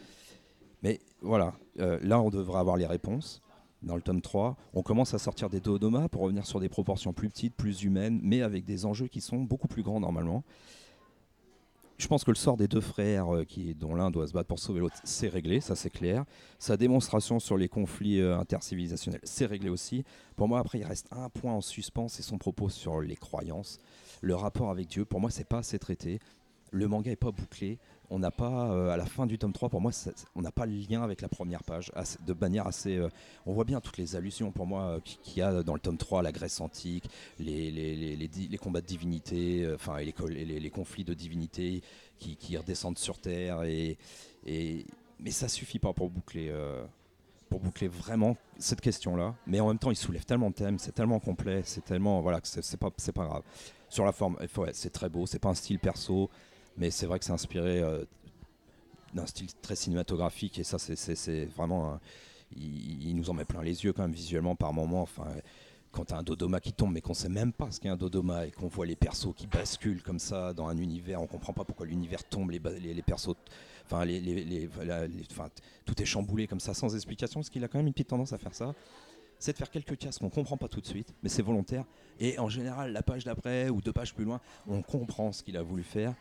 Mais 0.81 1.02
voilà, 1.22 1.53
euh, 1.80 1.99
là, 2.02 2.19
on 2.19 2.31
devrait 2.31 2.57
avoir 2.57 2.77
les 2.77 2.88
réponses. 2.88 3.44
Dans 3.84 3.95
le 3.95 4.02
tome 4.02 4.22
3, 4.22 4.57
on 4.73 4.81
commence 4.81 5.14
à 5.14 5.19
sortir 5.19 5.52
des 5.52 5.60
Dodoma 5.60 6.10
pour 6.10 6.23
revenir 6.23 6.48
sur 6.48 6.60
des 6.60 6.68
proportions 6.68 7.14
plus 7.14 7.30
petites, 7.30 7.53
plus 7.53 7.84
humaines, 7.84 8.22
mais 8.23 8.41
avec 8.41 8.65
des 8.65 8.88
enjeux 8.88 9.06
qui 9.06 9.22
sont 9.22 9.38
beaucoup 9.38 9.68
plus 9.68 9.84
grands 9.84 9.99
normalement. 9.99 10.44
Je 12.03 12.09
pense 12.09 12.25
que 12.25 12.31
le 12.31 12.35
sort 12.35 12.57
des 12.57 12.67
deux 12.67 12.81
frères, 12.81 13.34
euh, 13.34 13.45
dont 13.80 13.95
l'un 13.95 14.11
doit 14.11 14.27
se 14.27 14.34
battre 14.34 14.49
pour 14.49 14.59
sauver 14.59 14.81
l'autre, 14.81 14.97
c'est 15.05 15.30
réglé, 15.30 15.61
ça 15.61 15.73
c'est 15.73 15.89
clair. 15.89 16.25
Sa 16.59 16.75
démonstration 16.75 17.39
sur 17.39 17.55
les 17.55 17.69
conflits 17.69 18.19
euh, 18.19 18.38
intercivilisationnels, 18.38 19.21
c'est 19.23 19.45
réglé 19.45 19.69
aussi. 19.69 20.03
Pour 20.35 20.49
moi, 20.49 20.59
après, 20.59 20.80
il 20.80 20.84
reste 20.84 21.07
un 21.11 21.30
point 21.30 21.53
en 21.53 21.61
suspens, 21.61 22.09
c'est 22.09 22.21
son 22.21 22.38
propos 22.38 22.67
sur 22.67 22.99
les 22.99 23.15
croyances. 23.15 23.80
Le 24.19 24.35
rapport 24.35 24.69
avec 24.69 24.88
Dieu, 24.88 25.05
pour 25.05 25.21
moi, 25.21 25.31
c'est 25.31 25.47
pas 25.47 25.59
assez 25.59 25.80
traité. 25.80 26.19
Le 26.71 26.89
manga 26.89 27.09
est 27.09 27.15
pas 27.15 27.31
bouclé. 27.31 27.80
On 28.14 28.19
n'a 28.19 28.30
pas, 28.30 28.69
euh, 28.69 28.91
à 28.91 28.98
la 28.98 29.07
fin 29.07 29.26
du 29.26 29.40
tome 29.40 29.53
3, 29.53 29.69
pour 29.69 29.81
moi, 29.81 29.91
on 30.35 30.44
n'a 30.44 30.52
pas 30.52 30.68
le 30.68 30.73
lien 30.73 31.02
avec 31.02 31.22
la 31.22 31.27
première 31.27 31.64
page, 31.64 31.91
de 32.27 32.34
manière 32.34 32.68
assez. 32.68 32.95
euh, 32.95 33.10
on 33.48 33.53
voit 33.53 33.64
bien 33.64 33.81
toutes 33.81 33.98
les 33.98 34.15
allusions, 34.15 34.52
pour 34.52 34.68
moi, 34.68 34.84
euh, 34.84 34.99
qui- 35.03 35.18
qu'il 35.23 35.38
y 35.40 35.41
a 35.41 35.64
dans 35.64 35.73
le 35.73 35.80
tome 35.80 35.98
3, 35.98 36.22
la 36.22 36.31
Grèce 36.31 36.61
antique, 36.61 37.10
les, 37.40 38.60
combats 38.61 38.81
de 38.81 38.85
divinité, 38.85 39.68
enfin, 39.73 39.98
les, 39.98 40.69
conflits 40.69 41.03
de 41.03 41.15
divinité 41.15 41.81
qui, 42.19 42.56
redescendent 42.56 42.99
sur 42.99 43.18
Terre. 43.18 43.64
Et, 43.64 43.98
mais 45.19 45.31
ça 45.31 45.48
suffit 45.48 45.80
pas 45.80 45.94
pour 45.94 46.11
boucler. 46.11 46.53
pour 47.49 47.61
boucler 47.61 47.88
vraiment 47.88 48.38
cette 48.60 48.81
question-là, 48.81 49.34
mais 49.48 49.60
en 49.60 49.69
même 49.69 49.80
temps, 49.80 49.91
il 49.91 49.95
soulève 49.95 50.26
tellement 50.26 50.52
de 50.52 50.56
thèmes, 50.56 50.77
c'est 50.77 50.91
tellement 50.91 51.19
complet, 51.19 51.61
c'est 51.65 51.84
tellement 51.84 52.22
voilà 52.22 52.41
que 52.41 52.48
c'est 52.48 52.77
pas 52.77 52.91
pas 52.91 53.26
grave. 53.26 53.44
Sur 53.90 54.06
la 54.06 54.11
forme, 54.11 54.38
c'est 54.73 54.91
très 54.91 55.10
beau, 55.10 55.26
c'est 55.26 55.40
pas 55.40 55.49
un 55.49 55.56
style 55.56 55.80
perso, 55.80 56.30
mais 56.78 56.91
c'est 56.91 57.06
vrai 57.06 57.20
que 57.20 57.26
c'est 57.26 57.32
inspiré 57.32 57.80
euh, 57.82 58.04
d'un 59.14 59.26
style 59.26 59.54
très 59.62 59.76
cinématographique 59.76 60.58
et 60.60 60.64
ça 60.64 60.80
c'est- 60.80 61.45
vraiment 61.45 62.00
il, 62.56 63.16
nous 63.16 63.30
en 63.30 63.34
met 63.34 63.45
plein 63.45 63.62
les 63.64 63.84
yeux 63.84 63.94
quand 63.94 64.04
même 64.04 64.12
visuellement 64.14 64.56
par 64.56 64.74
moments. 64.74 65.02
Enfin, 65.02 65.28
quand 65.91 66.06
t'as 66.06 66.18
un 66.18 66.24
Dodoma 66.24 66.60
qui 66.60 66.74
tombe 66.74 66.91
mais 66.94 67.02
qu'on 67.02 67.14
sait 67.14 67.30
même 67.30 67.54
pas 67.54 67.70
ce 67.72 67.80
qu'est 67.80 67.90
un 67.90 67.95
Dodoma 67.95 68.48
et 68.48 68.52
qu'on 68.52 68.68
voit 68.68 68.86
les 68.86 68.95
persos 68.95 69.34
qui 69.36 69.45
basculent 69.48 70.02
comme 70.02 70.20
ça 70.20 70.54
dans 70.54 70.68
un 70.68 70.78
univers, 70.78 71.22
on 71.22 71.28
comprend 71.28 71.54
pas 71.54 71.64
pourquoi 71.64 71.86
l'univers 71.86 72.24
tombe, 72.24 72.50
les, 72.52 72.60
les, 72.60 73.02
persos, 73.04 73.36
enfin 73.86 74.06
tout 75.86 76.02
est 76.02 76.06
chamboulé 76.06 76.48
comme 76.48 76.60
ça 76.60 76.74
sans 76.74 76.95
explication, 76.95 77.40
parce 77.41 77.50
qu'il 77.50 77.64
a 77.64 77.68
quand 77.68 77.78
même 77.78 77.88
une 77.88 77.94
petite 77.94 78.10
tendance 78.10 78.34
à 78.34 78.38
faire 78.40 78.56
ça. 78.56 78.74
C'est 79.40 79.52
de 79.52 79.58
faire 79.58 79.70
quelques 79.70 79.98
cases 79.98 80.20
qu'on 80.20 80.30
comprend 80.30 80.58
pas 80.58 80.70
tout 80.70 80.80
de 80.80 80.86
suite, 80.86 81.14
mais 81.22 81.28
c'est 81.30 81.41
volontaire. 81.41 81.84
Et 82.20 82.40
en 82.40 82.48
général, 82.48 82.94
la 82.94 83.04
page 83.04 83.26
d'après 83.26 83.70
ou 83.70 83.82
deux 83.82 83.91
pages 83.91 84.14
plus 84.16 84.24
loin, 84.24 84.40
on 84.68 84.82
comprend 84.82 85.32
ce 85.34 85.44
qu'il 85.44 85.58
a 85.58 85.62
voulu 85.64 85.84
faire. 85.84 86.14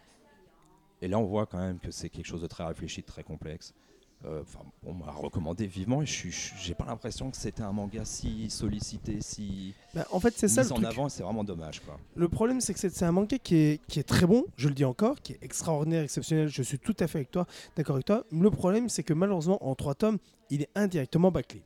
Et 1.02 1.08
là, 1.08 1.18
on 1.18 1.24
voit 1.24 1.46
quand 1.46 1.58
même 1.58 1.78
que 1.78 1.90
c'est 1.90 2.08
quelque 2.08 2.26
chose 2.26 2.40
de 2.42 2.46
très 2.46 2.64
réfléchi, 2.64 3.00
de 3.02 3.06
très 3.06 3.24
complexe. 3.24 3.74
Euh, 4.24 4.44
on 4.86 4.94
m'a 4.94 5.10
recommandé 5.10 5.66
vivement 5.66 6.00
et 6.00 6.06
je 6.06 6.28
j'ai 6.30 6.74
pas 6.74 6.84
l'impression 6.84 7.28
que 7.28 7.36
c'était 7.36 7.64
un 7.64 7.72
manga 7.72 8.04
si 8.04 8.48
sollicité, 8.50 9.20
si 9.20 9.74
Bah, 9.94 10.06
en 10.12 10.20
fait, 10.20 10.32
c'est 10.36 10.46
ça 10.46 10.62
mis 10.62 10.68
le 10.68 10.72
en 10.74 10.76
truc. 10.76 10.86
avant. 10.86 11.08
C'est 11.08 11.24
vraiment 11.24 11.42
dommage, 11.42 11.80
quoi. 11.80 11.98
Le 12.14 12.28
problème, 12.28 12.60
c'est 12.60 12.72
que 12.72 12.78
c'est 12.78 12.90
c'est 12.94 13.04
un 13.04 13.10
manga 13.10 13.36
qui 13.38 13.56
est, 13.56 13.80
qui 13.88 13.98
est 13.98 14.04
très 14.04 14.26
bon, 14.26 14.44
je 14.56 14.68
le 14.68 14.74
dis 14.74 14.84
encore, 14.84 15.20
qui 15.22 15.32
est 15.32 15.38
extraordinaire, 15.42 16.04
exceptionnel. 16.04 16.46
Je 16.46 16.62
suis 16.62 16.78
tout 16.78 16.94
à 17.00 17.08
fait 17.08 17.18
avec 17.18 17.32
toi, 17.32 17.48
d'accord 17.74 17.96
avec 17.96 18.06
toi. 18.06 18.22
Le 18.30 18.50
problème, 18.52 18.88
c'est 18.88 19.02
que 19.02 19.12
malheureusement, 19.12 19.58
en 19.68 19.74
trois 19.74 19.96
tomes, 19.96 20.18
il 20.50 20.62
est 20.62 20.70
indirectement 20.76 21.32
bâclé. 21.32 21.62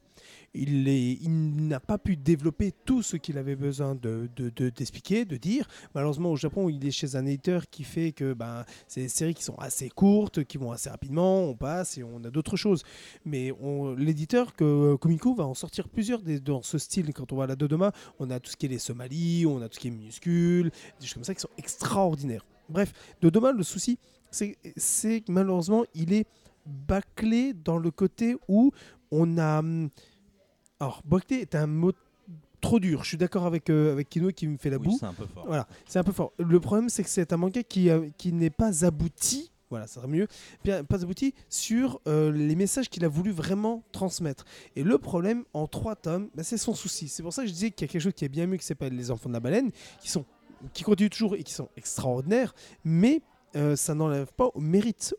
Il, 0.54 1.68
n'a 1.68 1.80
pas 1.80 1.98
pu 1.98 2.16
développer 2.16 2.72
tout 2.84 3.02
ce 3.02 3.16
qu'il 3.16 3.36
avait 3.38 3.56
besoin 3.56 3.94
de, 3.94 4.28
de- 4.36 4.50
de- 4.54 4.70
d'expliquer, 4.70 5.24
de 5.24 5.36
dire. 5.36 5.66
Malheureusement, 5.94 6.32
au 6.32 6.36
Japon, 6.36 6.68
il 6.68 6.86
est 6.86 6.90
chez 6.90 7.16
un 7.16 7.26
éditeur 7.26 7.68
qui 7.68 7.84
fait 7.84 8.12
que 8.12 8.32
ben, 8.32 8.64
c'est 8.88 9.02
des 9.02 9.08
séries 9.08 9.34
qui 9.34 9.42
sont 9.44 9.56
assez 9.56 9.88
courtes, 9.90 10.44
qui 10.44 10.56
vont 10.58 10.72
assez 10.72 10.88
rapidement, 10.88 11.42
on 11.44 11.54
passe 11.54 11.98
et 11.98 12.02
on 12.02 12.24
a 12.24 12.30
d'autres 12.30 12.56
choses. 12.56 12.82
Mais 13.24 13.52
l'éditeur, 13.98 14.54
que 14.54 14.94
Comico, 14.96 15.34
va 15.34 15.46
en 15.46 15.54
sortir 15.54 15.88
plusieurs 15.88 16.22
dans 16.22 16.62
ce 16.62 16.78
style. 16.78 17.12
Quand 17.12 17.32
on 17.32 17.36
va 17.36 17.44
à 17.44 17.46
la 17.48 17.56
Dodoma, 17.56 17.92
on 18.18 18.30
a 18.30 18.40
tout 18.40 18.50
ce 18.50 18.56
qui 18.56 18.66
est 18.66 18.70
les 18.70 18.78
Somalis, 18.78 19.46
on 19.46 19.60
a 19.60 19.68
tout 19.68 19.74
ce 19.74 19.80
qui 19.80 19.88
est 19.88 19.90
minuscule, 19.90 20.70
des 21.00 21.06
choses 21.06 21.14
comme 21.14 21.24
ça 21.24 21.34
qui 21.34 21.40
sont 21.40 21.50
extraordinaires. 21.58 22.44
Bref, 22.68 22.92
Dodoma, 23.20 23.52
le 23.52 23.62
souci, 23.62 23.98
c'est 24.30 24.56
c'est 24.76 25.20
que 25.20 25.30
malheureusement, 25.32 25.84
il 25.94 26.12
est 26.12 26.26
bâclé 26.66 27.52
dans 27.52 27.78
le 27.78 27.90
côté 27.90 28.36
où 28.48 28.72
on 29.10 29.38
a. 29.38 29.62
Alors, 30.80 31.02
bâclé 31.04 31.38
est 31.38 31.54
un 31.54 31.66
mot 31.66 31.92
trop 32.60 32.80
dur. 32.80 33.02
Je 33.04 33.08
suis 33.08 33.16
d'accord 33.16 33.46
avec, 33.46 33.70
euh, 33.70 33.92
avec 33.92 34.08
Kino 34.08 34.30
qui 34.30 34.46
me 34.46 34.56
fait 34.56 34.70
la 34.70 34.78
Oui, 34.78 34.88
boue. 34.88 34.96
c'est 34.98 35.06
un 35.06 35.12
peu 35.14 35.26
fort. 35.26 35.44
Voilà, 35.46 35.66
c'est 35.86 35.98
un 35.98 36.04
peu 36.04 36.12
fort. 36.12 36.32
Le 36.38 36.60
problème, 36.60 36.88
c'est 36.88 37.02
que 37.02 37.08
c'est 37.08 37.32
un 37.32 37.36
manga 37.36 37.62
qui, 37.62 37.90
euh, 37.90 38.08
qui 38.18 38.32
n'est 38.32 38.50
pas 38.50 38.84
abouti. 38.84 39.50
Voilà, 39.70 39.86
ça 39.86 39.94
serait 39.94 40.06
mieux. 40.08 40.28
Bien, 40.64 40.84
pas 40.84 41.02
abouti 41.02 41.34
sur 41.48 42.00
euh, 42.06 42.30
les 42.30 42.54
messages 42.54 42.88
qu'il 42.88 43.04
a 43.04 43.08
voulu 43.08 43.32
vraiment 43.32 43.82
transmettre. 43.90 44.44
Et 44.76 44.84
le 44.84 44.96
problème, 44.98 45.44
en 45.54 45.66
trois 45.66 45.96
tomes, 45.96 46.28
bah, 46.34 46.44
c'est 46.44 46.56
son 46.58 46.74
souci. 46.74 47.08
C'est 47.08 47.22
pour 47.22 47.32
ça 47.32 47.42
que 47.42 47.48
je 47.48 47.52
disais 47.52 47.70
qu'il 47.70 47.86
y 47.86 47.90
a 47.90 47.92
quelque 47.92 48.02
chose 48.02 48.12
qui 48.14 48.24
est 48.24 48.28
bien 48.28 48.46
mieux 48.46 48.58
qui 48.58 48.66
s'appelle 48.66 48.94
Les 48.94 49.10
Enfants 49.10 49.28
de 49.28 49.34
la 49.34 49.40
Baleine, 49.40 49.70
qui, 50.00 50.08
sont, 50.10 50.24
qui 50.72 50.84
continuent 50.84 51.08
toujours 51.10 51.34
et 51.34 51.42
qui 51.42 51.52
sont 51.52 51.68
extraordinaires, 51.76 52.54
mais 52.84 53.22
euh, 53.56 53.74
ça 53.74 53.94
n'enlève 53.94 54.30
pas 54.36 54.50
au 54.54 54.60
mérite. 54.60 55.14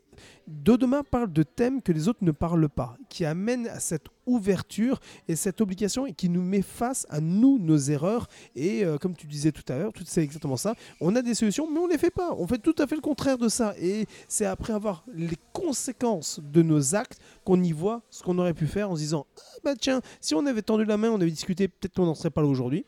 Dodoma 0.46 1.02
parle 1.02 1.32
de 1.32 1.42
thèmes 1.42 1.82
que 1.82 1.92
les 1.92 2.08
autres 2.08 2.22
ne 2.22 2.30
parlent 2.30 2.68
pas, 2.68 2.96
qui 3.08 3.24
amènent 3.24 3.68
à 3.68 3.80
cette 3.80 4.06
ouverture 4.26 5.00
et 5.26 5.36
cette 5.36 5.60
obligation 5.60 6.06
et 6.06 6.12
qui 6.12 6.28
nous 6.28 6.42
met 6.42 6.62
face 6.62 7.06
à 7.10 7.20
nous, 7.20 7.58
nos 7.58 7.76
erreurs. 7.76 8.28
Et 8.54 8.84
euh, 8.84 8.96
comme 8.96 9.14
tu 9.14 9.26
disais 9.26 9.52
tout 9.52 9.64
à 9.70 9.76
l'heure, 9.76 9.92
c'est 10.04 10.22
exactement 10.22 10.56
ça. 10.56 10.74
On 11.00 11.16
a 11.16 11.22
des 11.22 11.34
solutions, 11.34 11.68
mais 11.70 11.78
on 11.78 11.86
les 11.86 11.98
fait 11.98 12.10
pas. 12.10 12.34
On 12.38 12.46
fait 12.46 12.58
tout 12.58 12.74
à 12.78 12.86
fait 12.86 12.94
le 12.94 13.00
contraire 13.00 13.38
de 13.38 13.48
ça. 13.48 13.74
Et 13.80 14.06
c'est 14.28 14.46
après 14.46 14.72
avoir 14.72 15.04
les 15.12 15.36
conséquences 15.52 16.40
de 16.40 16.62
nos 16.62 16.94
actes 16.94 17.20
qu'on 17.44 17.62
y 17.62 17.72
voit 17.72 18.02
ce 18.10 18.22
qu'on 18.22 18.38
aurait 18.38 18.54
pu 18.54 18.66
faire 18.66 18.90
en 18.90 18.94
se 18.94 19.00
disant 19.00 19.26
ah, 19.36 19.58
bah 19.64 19.74
tiens, 19.76 20.00
si 20.20 20.34
on 20.34 20.46
avait 20.46 20.62
tendu 20.62 20.84
la 20.84 20.96
main, 20.96 21.10
on 21.10 21.20
avait 21.20 21.30
discuté, 21.30 21.68
peut-être 21.68 21.94
qu'on 21.94 22.06
n'en 22.06 22.14
serait 22.14 22.30
pas 22.30 22.42
là 22.42 22.48
aujourd'hui. 22.48 22.84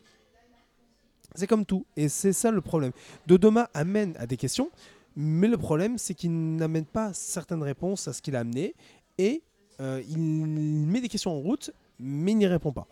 C'est 1.35 1.47
comme 1.47 1.65
tout. 1.65 1.85
Et 1.95 2.09
c'est 2.09 2.33
ça 2.33 2.51
le 2.51 2.61
problème. 2.61 2.91
Dodoma 3.27 3.69
amène 3.73 4.15
à 4.17 4.25
des 4.25 4.37
questions, 4.37 4.69
mais 5.15 5.47
le 5.47 5.57
problème, 5.57 5.97
c'est 5.97 6.13
qu'il 6.13 6.55
n'amène 6.55 6.85
pas 6.85 7.13
certaines 7.13 7.63
réponses 7.63 8.07
à 8.07 8.13
ce 8.13 8.21
qu'il 8.21 8.35
a 8.35 8.39
amené. 8.39 8.75
Et 9.17 9.43
euh, 9.79 10.01
il 10.07 10.17
met 10.17 11.01
des 11.01 11.09
questions 11.09 11.31
en 11.31 11.39
route, 11.39 11.71
mais 11.99 12.31
il 12.31 12.37
n'y 12.37 12.47
répond 12.47 12.71
pas. 12.71 12.87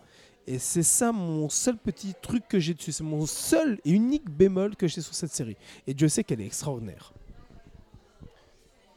Et 0.47 0.57
c'est 0.57 0.83
ça 0.83 1.11
mon 1.11 1.47
seul 1.47 1.77
petit 1.77 2.13
truc 2.21 2.47
que 2.47 2.59
j'ai 2.59 2.73
dessus. 2.73 2.91
C'est 2.91 3.03
mon 3.03 3.25
seul 3.25 3.79
et 3.85 3.91
unique 3.91 4.29
bémol 4.29 4.75
que 4.75 4.87
j'ai 4.87 5.01
sur 5.01 5.13
cette 5.13 5.31
série. 5.31 5.57
Et 5.85 5.93
Dieu 5.93 6.09
sait 6.09 6.23
qu'elle 6.23 6.41
est 6.41 6.45
extraordinaire. 6.45 7.13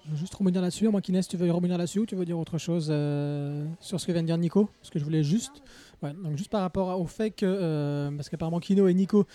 Je 0.04 0.10
veux 0.10 0.16
juste 0.16 0.34
rebondir 0.34 0.60
là-dessus. 0.60 0.88
Moi, 0.88 1.00
Inès, 1.08 1.28
tu 1.28 1.36
veux 1.36 1.50
rebondir 1.52 1.78
là-dessus 1.78 2.00
ou 2.00 2.06
tu 2.06 2.16
veux 2.16 2.24
dire 2.24 2.36
autre 2.36 2.58
chose 2.58 2.88
euh, 2.90 3.64
sur 3.78 4.00
ce 4.00 4.06
que 4.06 4.12
vient 4.12 4.22
de 4.22 4.26
dire 4.26 4.36
Nico? 4.36 4.68
Parce 4.80 4.90
que 4.90 4.98
je 4.98 5.04
voulais 5.04 5.22
juste. 5.22 5.62
Donc 6.02 6.36
juste 6.36 6.50
par 6.50 6.62
rapport 6.62 7.00
au 7.00 7.06
fait 7.06 7.30
que. 7.30 7.46
euh, 7.46 8.10
parce 8.10 8.28
qu'apparemment, 8.28 8.58
Kino 8.58 8.88
et 8.88 8.94
Nico 8.94 9.26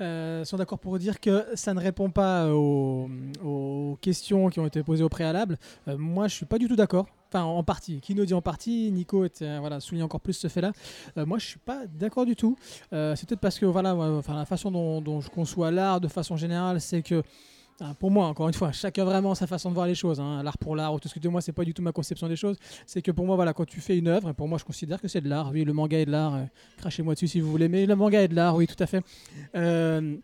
euh, 0.00 0.44
sont 0.44 0.56
d'accord 0.56 0.80
pour 0.80 0.98
dire 0.98 1.20
que 1.20 1.46
ça 1.54 1.74
ne 1.74 1.80
répond 1.80 2.10
pas 2.10 2.52
aux, 2.52 3.08
questions 4.00 4.48
qui 4.48 4.58
ont 4.58 4.66
été 4.66 4.82
posées 4.82 5.04
au 5.04 5.08
préalable. 5.08 5.58
Moi, 5.86 6.26
je 6.26 6.34
suis 6.34 6.46
pas 6.46 6.58
du 6.58 6.66
tout 6.66 6.76
d'accord. 6.76 7.06
Enfin, 7.28 7.44
en 7.44 7.62
partie. 7.62 8.00
Kino 8.00 8.24
dit 8.24 8.34
en 8.34 8.42
partie. 8.42 8.90
Nico 8.90 9.24
était, 9.24 9.60
voilà, 9.60 9.78
souligne 9.78 10.02
encore 10.02 10.20
plus 10.20 10.32
ce 10.32 10.48
fait-là. 10.48 10.72
Moi, 11.16 11.38
je 11.38 11.46
suis 11.46 11.60
pas 11.60 11.86
d'accord 11.86 12.26
du 12.26 12.34
tout. 12.34 12.56
C'est 12.90 13.26
peut-être 13.28 13.40
parce 13.40 13.60
que 13.60 13.66
voilà, 13.66 13.94
enfin, 13.94 14.34
la 14.34 14.44
façon 14.44 14.72
dont, 14.72 15.20
je 15.20 15.30
conçois 15.30 15.70
l'art 15.70 16.00
de 16.00 16.08
façon 16.08 16.36
générale, 16.36 16.80
c'est 16.80 17.02
que 17.02 17.22
pour 17.98 18.10
moi, 18.10 18.26
encore 18.26 18.48
une 18.48 18.54
fois, 18.54 18.72
chacun 18.72 19.04
vraiment 19.04 19.34
sa 19.34 19.46
façon 19.46 19.68
de 19.68 19.74
voir 19.74 19.86
les 19.86 19.94
choses. 19.94 20.18
hein. 20.20 20.42
L'art 20.42 20.56
pour 20.58 20.74
l'art 20.76 20.94
ou 20.94 20.98
tout 21.00 21.08
ce 21.08 21.14
que 21.14 21.18
tu 21.20 21.28
moi, 21.28 21.40
c'est 21.42 21.52
pas 21.52 21.64
du 21.64 21.74
tout 21.74 21.82
ma 21.82 21.92
conception 21.92 22.26
des 22.28 22.36
choses. 22.36 22.56
C'est 22.86 23.02
que 23.02 23.10
pour 23.10 23.26
moi, 23.26 23.36
voilà, 23.36 23.52
quand 23.52 23.66
tu 23.66 23.80
fais 23.80 23.98
une 23.98 24.08
œuvre, 24.08 24.30
et 24.30 24.34
pour 24.34 24.48
moi, 24.48 24.56
je 24.58 24.64
considère 24.64 25.00
que 25.00 25.08
c'est 25.08 25.20
de 25.20 25.28
l'art. 25.28 25.50
Oui, 25.52 25.64
le 25.64 25.72
manga 25.72 25.98
est 25.98 26.06
de 26.06 26.10
l'art. 26.10 26.34
euh, 26.36 26.44
Crachez-moi 26.78 27.14
dessus 27.14 27.28
si 27.28 27.40
vous 27.40 27.50
voulez, 27.50 27.68
mais 27.68 27.84
le 27.86 27.94
manga 27.94 28.22
est 28.22 28.28
de 28.28 28.34
l'art, 28.34 28.56
oui, 28.56 28.66
tout 28.66 28.82
à 28.82 28.86
fait. 28.86 29.02
Euh, 29.54 30.16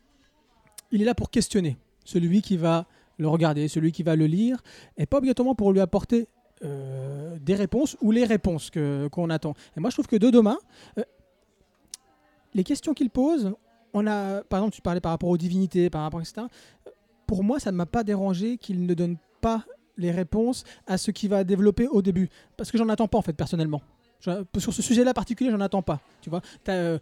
il 0.90 1.02
est 1.02 1.04
là 1.04 1.14
pour 1.14 1.30
questionner 1.30 1.76
celui 2.04 2.40
qui 2.42 2.56
va 2.56 2.86
le 3.18 3.28
regarder, 3.28 3.68
celui 3.68 3.92
qui 3.92 4.02
va 4.02 4.16
le 4.16 4.26
lire, 4.26 4.62
et 4.96 5.04
pas 5.06 5.18
obligatoirement 5.18 5.54
pour 5.54 5.72
lui 5.72 5.80
apporter 5.80 6.28
euh, 6.64 7.36
des 7.40 7.54
réponses 7.54 7.96
ou 8.00 8.12
les 8.12 8.24
réponses 8.24 8.70
que- 8.70 9.08
qu'on 9.12 9.28
attend. 9.30 9.54
Et 9.76 9.80
moi, 9.80 9.90
je 9.90 9.96
trouve 9.96 10.06
que 10.06 10.16
Dodoma, 10.16 10.56
euh, 10.98 11.02
les 12.54 12.64
questions 12.64 12.94
qu'il 12.94 13.10
pose, 13.10 13.52
on 13.94 14.06
a, 14.06 14.42
par 14.44 14.60
exemple, 14.60 14.74
tu 14.74 14.80
parlais 14.82 15.00
par 15.00 15.12
rapport 15.12 15.28
aux 15.28 15.36
divinités, 15.36 15.90
par 15.90 16.02
rapport, 16.02 16.20
etc. 16.20 16.42
Pour 17.26 17.44
moi, 17.44 17.58
ça 17.60 17.72
ne 17.72 17.76
m'a 17.76 17.86
pas 17.86 18.04
dérangé 18.04 18.58
qu'il 18.58 18.84
ne 18.86 18.94
donne 18.94 19.16
pas 19.40 19.64
les 19.98 20.10
réponses 20.10 20.64
à 20.86 20.98
ce 20.98 21.10
qu'il 21.10 21.30
va 21.30 21.44
développer 21.44 21.86
au 21.88 22.02
début. 22.02 22.28
Parce 22.56 22.70
que 22.70 22.78
j'en 22.78 22.88
attends 22.88 23.08
pas, 23.08 23.18
en 23.18 23.22
fait, 23.22 23.32
personnellement. 23.34 23.82
Je- 24.20 24.44
sur 24.58 24.72
ce 24.72 24.82
sujet-là 24.82 25.14
particulier, 25.14 25.50
j'en 25.50 25.60
attends 25.60 25.82
pas. 25.82 26.00
Tu 26.20 26.30
vois, 26.30 26.40
euh, 26.68 26.98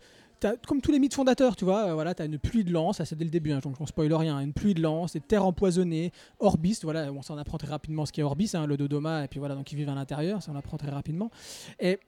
comme 0.66 0.80
tous 0.80 0.90
les 0.90 0.98
mythes 0.98 1.14
fondateurs, 1.14 1.54
tu 1.54 1.66
vois, 1.66 1.88
euh, 1.88 1.92
voilà, 1.94 2.14
tu 2.14 2.22
as 2.22 2.24
une 2.24 2.38
pluie 2.38 2.64
de 2.64 2.72
lance, 2.72 2.96
ça 2.96 3.04
c'est 3.04 3.14
dès 3.14 3.24
le 3.24 3.30
début, 3.30 3.52
hein, 3.52 3.58
donc 3.62 3.74
on 3.78 3.84
spoil 3.84 4.10
rien, 4.14 4.40
une 4.40 4.54
pluie 4.54 4.72
de 4.72 4.80
lance, 4.80 5.12
des 5.12 5.20
terres 5.20 5.44
empoisonnées, 5.44 6.12
Orbis, 6.38 6.78
voilà, 6.82 7.12
on 7.12 7.20
s'en 7.20 7.36
apprend 7.36 7.58
très 7.58 7.68
rapidement 7.68 8.06
ce 8.06 8.12
qu'est 8.12 8.22
Orbis, 8.22 8.52
hein, 8.54 8.64
le 8.66 8.78
Dodoma, 8.78 9.22
et 9.24 9.28
puis 9.28 9.38
voilà, 9.38 9.54
donc 9.54 9.70
ils 9.70 9.76
vivent 9.76 9.90
à 9.90 9.94
l'intérieur, 9.94 10.42
ça 10.42 10.50
on 10.50 10.56
apprend 10.56 10.78
très 10.78 10.90
rapidement. 10.90 11.30
Et 11.78 11.98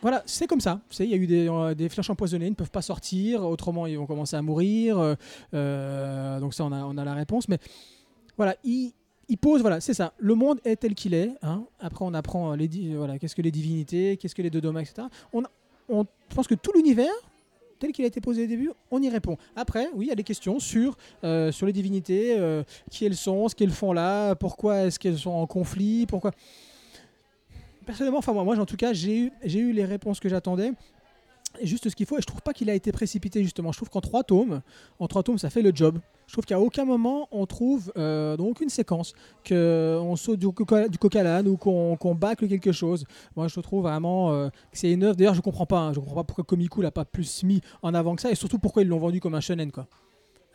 voilà, 0.00 0.22
c'est 0.26 0.46
comme 0.46 0.60
ça. 0.60 0.80
Il 1.00 1.06
y 1.06 1.14
a 1.14 1.16
eu 1.16 1.26
des, 1.26 1.48
euh, 1.48 1.74
des 1.74 1.88
flèches 1.88 2.10
empoisonnées, 2.10 2.46
ils 2.46 2.50
ne 2.50 2.54
peuvent 2.54 2.70
pas 2.70 2.82
sortir, 2.82 3.44
autrement 3.44 3.86
ils 3.86 3.98
vont 3.98 4.06
commencer 4.06 4.36
à 4.36 4.42
mourir. 4.42 4.98
euh, 4.98 5.14
euh, 5.54 6.40
donc 6.40 6.54
ça, 6.54 6.64
on 6.64 6.98
a, 6.98 7.04
la 7.04 7.14
réponse. 7.14 7.48
Mais 7.48 7.58
voilà, 8.36 8.54
il, 8.62 8.92
pose, 9.40 9.60
voilà, 9.60 9.80
c'est 9.80 9.94
ça. 9.94 10.12
Le 10.18 10.34
monde 10.34 10.60
est 10.64 10.76
tel 10.76 10.94
qu'il 10.94 11.14
est. 11.14 11.32
hein. 11.42 11.64
Après, 11.80 12.04
on 12.04 12.14
apprend 12.14 12.54
les, 12.54 12.68
voilà, 12.94 13.18
qu'est-ce 13.18 13.34
que 13.34 13.42
les 13.42 13.50
divinités, 13.50 14.16
qu'est-ce 14.16 14.34
que 14.34 14.42
les 14.42 14.50
Dodoma, 14.50 14.82
etc. 14.82 15.08
On, 15.32 15.42
on 15.88 16.06
pense 16.34 16.46
que 16.46 16.54
tout 16.54 16.72
l'univers 16.74 17.12
tel 17.80 17.92
qu'il 17.92 18.04
a 18.04 18.08
été 18.08 18.20
posé 18.20 18.42
au 18.42 18.46
début, 18.48 18.72
on 18.90 19.00
y 19.00 19.08
répond. 19.08 19.36
Après, 19.54 19.88
oui, 19.94 20.06
il 20.06 20.08
y 20.08 20.12
a 20.12 20.16
des 20.16 20.24
questions 20.24 20.58
sur, 20.58 20.96
sur 21.52 21.64
les 21.64 21.72
divinités, 21.72 22.36
qui 22.90 23.04
elles 23.04 23.14
sont, 23.14 23.46
ce 23.46 23.54
qu'elles 23.54 23.70
font 23.70 23.92
là, 23.92 24.34
pourquoi 24.34 24.78
est-ce 24.86 24.98
qu'elles 24.98 25.16
sont 25.18 25.30
en 25.30 25.46
conflit, 25.46 26.04
pourquoi 26.06 26.32
personnellement, 27.88 28.18
enfin 28.18 28.34
moi, 28.34 28.44
moi 28.44 28.58
en 28.58 28.66
tout 28.66 28.76
cas, 28.76 28.92
j'ai 28.92 29.18
eu, 29.18 29.32
j'ai 29.42 29.60
eu 29.60 29.72
les 29.72 29.86
réponses 29.86 30.20
que 30.20 30.28
j'attendais. 30.28 30.72
Juste 31.62 31.88
ce 31.88 31.96
qu'il 31.96 32.04
faut, 32.04 32.18
et 32.18 32.20
je 32.20 32.26
trouve 32.26 32.42
pas 32.42 32.52
qu'il 32.52 32.68
a 32.68 32.74
été 32.74 32.92
précipité 32.92 33.42
justement. 33.42 33.72
Je 33.72 33.78
trouve 33.78 33.88
qu'en 33.88 34.02
trois 34.02 34.22
tomes, 34.22 34.60
en 34.98 35.08
trois 35.08 35.22
tomes, 35.22 35.38
ça 35.38 35.48
fait 35.48 35.62
le 35.62 35.72
job. 35.74 35.98
Je 36.26 36.34
trouve 36.34 36.44
qu'à 36.44 36.60
aucun 36.60 36.84
moment 36.84 37.26
on 37.32 37.46
trouve 37.46 37.90
euh, 37.96 38.36
dans 38.36 38.44
aucune 38.44 38.68
séquence 38.68 39.14
qu'on 39.48 40.14
saute 40.16 40.38
du, 40.38 40.50
coca, 40.50 40.86
du 40.88 41.48
ou 41.48 41.56
qu'on 41.56 41.96
qu'on 41.96 42.14
bâcle 42.14 42.46
quelque 42.46 42.70
chose. 42.72 43.06
Moi, 43.34 43.48
je 43.48 43.58
trouve 43.60 43.84
vraiment 43.84 44.32
euh, 44.32 44.50
que 44.50 44.78
c'est 44.78 44.92
une 44.92 45.02
œuvre. 45.04 45.16
D'ailleurs, 45.16 45.34
je 45.34 45.40
comprends 45.40 45.64
pas. 45.64 45.80
hein, 45.80 45.92
je 45.94 46.00
comprends 46.00 46.16
pas 46.16 46.24
pourquoi 46.24 46.44
Komiku 46.44 46.82
l'a 46.82 46.90
pas 46.90 47.06
plus 47.06 47.42
mis 47.42 47.62
en 47.80 47.94
avant 47.94 48.14
que 48.14 48.20
ça, 48.20 48.30
et 48.30 48.34
surtout 48.34 48.58
pourquoi 48.58 48.82
ils 48.82 48.88
l'ont 48.88 48.98
vendu 48.98 49.18
comme 49.18 49.34
un 49.34 49.40
shonen 49.40 49.72
quoi. 49.72 49.86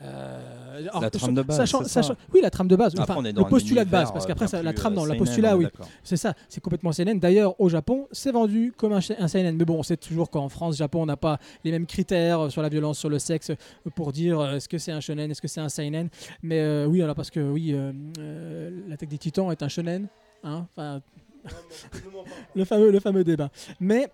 Euh, 0.04 0.80
alors, 0.80 1.02
La 1.02 1.10
trame 1.10 1.34
de 1.36 1.42
base, 1.44 1.58
sachant- 1.58 1.84
sachant- 1.86 2.16
oui, 2.34 2.42
la 2.42 2.50
trame 2.50 2.68
de 2.68 2.76
base. 2.76 2.94
Après, 2.98 3.14
Enfin, 3.14 3.22
le 3.22 3.44
postulat 3.50 3.86
de 3.86 3.90
base, 3.90 4.12
parce 4.12 4.26
euh, 4.26 4.28
qu'après, 4.28 4.48
ça- 4.48 4.62
la 4.64 4.74
trame, 4.74 4.94
euh, 4.94 4.96
non, 4.98 5.06
seinen, 5.06 5.18
postulat, 5.18 5.52
est 5.52 5.56
oui. 5.56 5.68
C'est 6.04 6.18
ça, 6.18 6.34
c'est 6.50 6.62
complètement 6.62 6.92
seinen. 6.92 7.20
D'ailleurs, 7.20 7.60
au 7.62 7.70
Japon, 7.70 8.08
c'est 8.12 8.32
vendu 8.32 8.74
comme 8.76 8.92
un, 8.94 9.00
seinen. 9.02 9.56
Mais 9.56 9.66
bon, 9.66 9.80
on 9.80 9.84
sait 9.84 9.98
toujours 9.98 10.30
qu'en 10.30 10.50
France, 10.50 10.76
Japon, 10.76 11.04
on 11.04 11.06
n'a 11.06 11.16
pas 11.18 11.38
les 11.64 11.72
mêmes 11.72 11.86
critères 11.86 12.42
euh, 12.42 12.50
sur 12.50 12.62
la 12.62 12.70
violence, 12.70 12.98
sur 13.00 13.10
le 13.10 13.20
sexe, 13.20 13.52
euh, 13.52 13.56
pour 13.96 14.12
dire 14.12 14.40
euh, 14.40 14.56
est-ce 14.56 14.68
que 14.68 14.78
c'est 14.78 14.92
un 14.92 15.00
shonen, 15.00 15.30
est-ce 15.32 15.42
que 15.42 15.48
c'est 15.48 15.62
un 15.62 15.70
seinen. 15.70 16.10
Mais 16.42 16.60
euh, 16.60 16.86
oui, 16.86 17.02
alors 17.02 17.16
parce 17.16 17.30
que 17.30 17.40
oui, 17.40 17.72
euh, 17.74 17.92
euh, 18.20 18.70
l'attaque 18.90 19.10
des 19.10 19.18
titans 19.18 19.52
est 19.52 19.62
un 19.64 19.68
shonen. 19.70 20.08
Hein 20.44 20.68
enfin, 20.76 21.02
le, 22.56 22.66
fameux, 22.66 22.92
le 22.92 23.00
fameux 23.00 23.24
débat. 23.24 23.50
Mais 23.80 24.10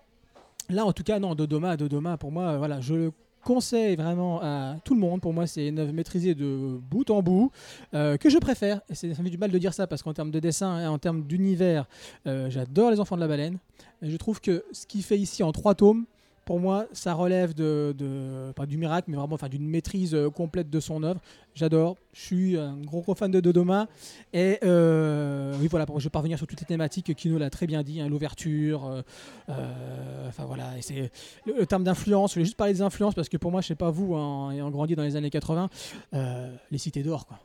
là, 0.68 0.84
en 0.84 0.92
tout 0.92 1.02
cas, 1.02 1.18
non, 1.18 1.34
Dodoma, 1.34 1.76
Dodoma, 1.76 2.16
pour 2.16 2.30
moi, 2.32 2.44
euh, 2.50 2.58
voilà, 2.58 2.80
je 2.80 2.94
le 2.94 3.12
conseille 3.44 3.96
vraiment 3.96 4.40
à 4.42 4.76
tout 4.84 4.94
le 4.94 5.00
monde. 5.00 5.20
Pour 5.20 5.32
moi, 5.32 5.46
c'est 5.46 5.68
une 5.68 5.78
œuvre 5.78 5.92
maîtrisée 5.92 6.34
de 6.34 6.78
bout 6.90 7.10
en 7.10 7.22
bout, 7.22 7.50
euh, 7.94 8.16
que 8.16 8.28
je 8.30 8.38
préfère. 8.38 8.80
Et 8.88 8.94
c'est- 8.94 9.14
ça 9.14 9.20
me 9.20 9.24
fait 9.24 9.30
du 9.30 9.38
mal 9.38 9.50
de 9.50 9.58
dire 9.58 9.74
ça 9.74 9.86
parce 9.86 10.02
qu'en 10.02 10.12
termes 10.14 10.30
de 10.30 10.40
dessin 10.40 10.80
et 10.82 10.86
en 10.86 10.98
termes 10.98 11.22
d'univers, 11.22 11.86
euh, 12.26 12.50
j'adore 12.50 12.90
Les 12.90 13.00
Enfants 13.00 13.16
de 13.16 13.20
la 13.20 13.28
Baleine. 13.28 13.58
Et 14.02 14.10
je 14.10 14.16
trouve 14.16 14.40
que 14.40 14.64
ce 14.72 14.86
qu'il 14.86 15.02
fait 15.02 15.18
ici 15.18 15.42
en 15.42 15.52
trois 15.52 15.74
tomes, 15.74 16.04
pour 16.44 16.58
moi, 16.58 16.86
ça 16.92 17.14
relève 17.14 17.54
de, 17.54 17.94
de- 17.96 18.52
pas 18.56 18.66
du 18.66 18.76
miracle, 18.76 19.08
mais 19.10 19.16
vraiment 19.16 19.34
enfin, 19.34 19.48
d'une 19.48 19.68
maîtrise 19.68 20.14
euh, 20.14 20.30
complète 20.30 20.68
de 20.68 20.80
son 20.80 21.02
œuvre. 21.04 21.20
J'adore. 21.54 21.96
Je 22.12 22.20
suis 22.20 22.56
un 22.56 22.76
gros, 22.78 23.02
gros 23.02 23.14
fan 23.14 23.30
de 23.30 23.38
Dodoma. 23.40 23.86
Et 24.32 24.58
euh, 24.64 25.54
oui, 25.60 25.68
voilà, 25.68 25.86
pour- 25.86 26.00
je 26.00 26.04
vais 26.04 26.10
pas 26.10 26.18
revenir 26.20 26.38
sur 26.38 26.46
toutes 26.46 26.60
les 26.60 26.66
thématiques. 26.66 27.14
Kino 27.14 27.38
l'a 27.38 27.50
très 27.50 27.66
bien 27.66 27.82
dit, 27.82 28.00
hein, 28.00 28.08
l'ouverture. 28.08 29.02
euh, 29.48 30.28
enfin 30.28 30.44
voilà, 30.44 30.76
et 30.78 30.82
c'est 30.82 31.10
le, 31.46 31.54
le 31.58 31.66
terme 31.66 31.84
d'influence. 31.84 32.30
Je 32.30 32.34
voulais 32.34 32.44
juste 32.46 32.56
parler 32.56 32.72
des 32.72 32.82
influences 32.82 33.14
parce 33.14 33.28
que 33.28 33.36
pour 33.36 33.50
moi, 33.50 33.60
je 33.60 33.68
sais 33.68 33.74
pas 33.76 33.90
vous, 33.90 34.14
hein, 34.16 34.50
ayant 34.52 34.70
grandi 34.70 34.96
dans 34.96 35.02
les 35.04 35.16
années 35.16 35.30
80, 35.30 35.68
euh, 36.14 36.54
les 36.70 36.78
cités 36.78 37.02
d'or, 37.02 37.26
quoi. 37.26 37.38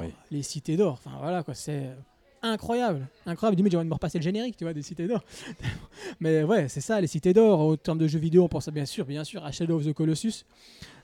Oui. 0.00 0.08
Les 0.30 0.42
cités 0.42 0.76
d'or. 0.76 0.92
Enfin 1.04 1.16
voilà, 1.20 1.42
quoi, 1.42 1.54
c'est 1.54 1.90
incroyable, 2.42 3.06
incroyable. 3.26 3.56
Limite, 3.56 3.72
j'ai 3.72 3.76
envie 3.78 3.84
de 3.86 3.88
me 3.90 3.94
repasser 3.94 4.18
le 4.18 4.22
générique, 4.24 4.56
tu 4.56 4.64
vois, 4.64 4.72
des 4.74 4.82
cités 4.82 5.06
d'or. 5.06 5.22
Mais 6.20 6.42
ouais, 6.44 6.68
c'est 6.68 6.80
ça, 6.80 7.00
les 7.00 7.06
cités 7.06 7.32
d'or. 7.32 7.60
En 7.60 7.76
termes 7.76 7.98
de 7.98 8.06
jeux 8.06 8.18
vidéo, 8.18 8.44
on 8.44 8.48
pense 8.48 8.68
bien 8.68 8.84
sûr, 8.86 9.04
bien 9.06 9.24
sûr, 9.24 9.44
à 9.44 9.52
Shadow 9.52 9.76
of 9.76 9.84
the 9.86 9.92
Colossus. 9.92 10.44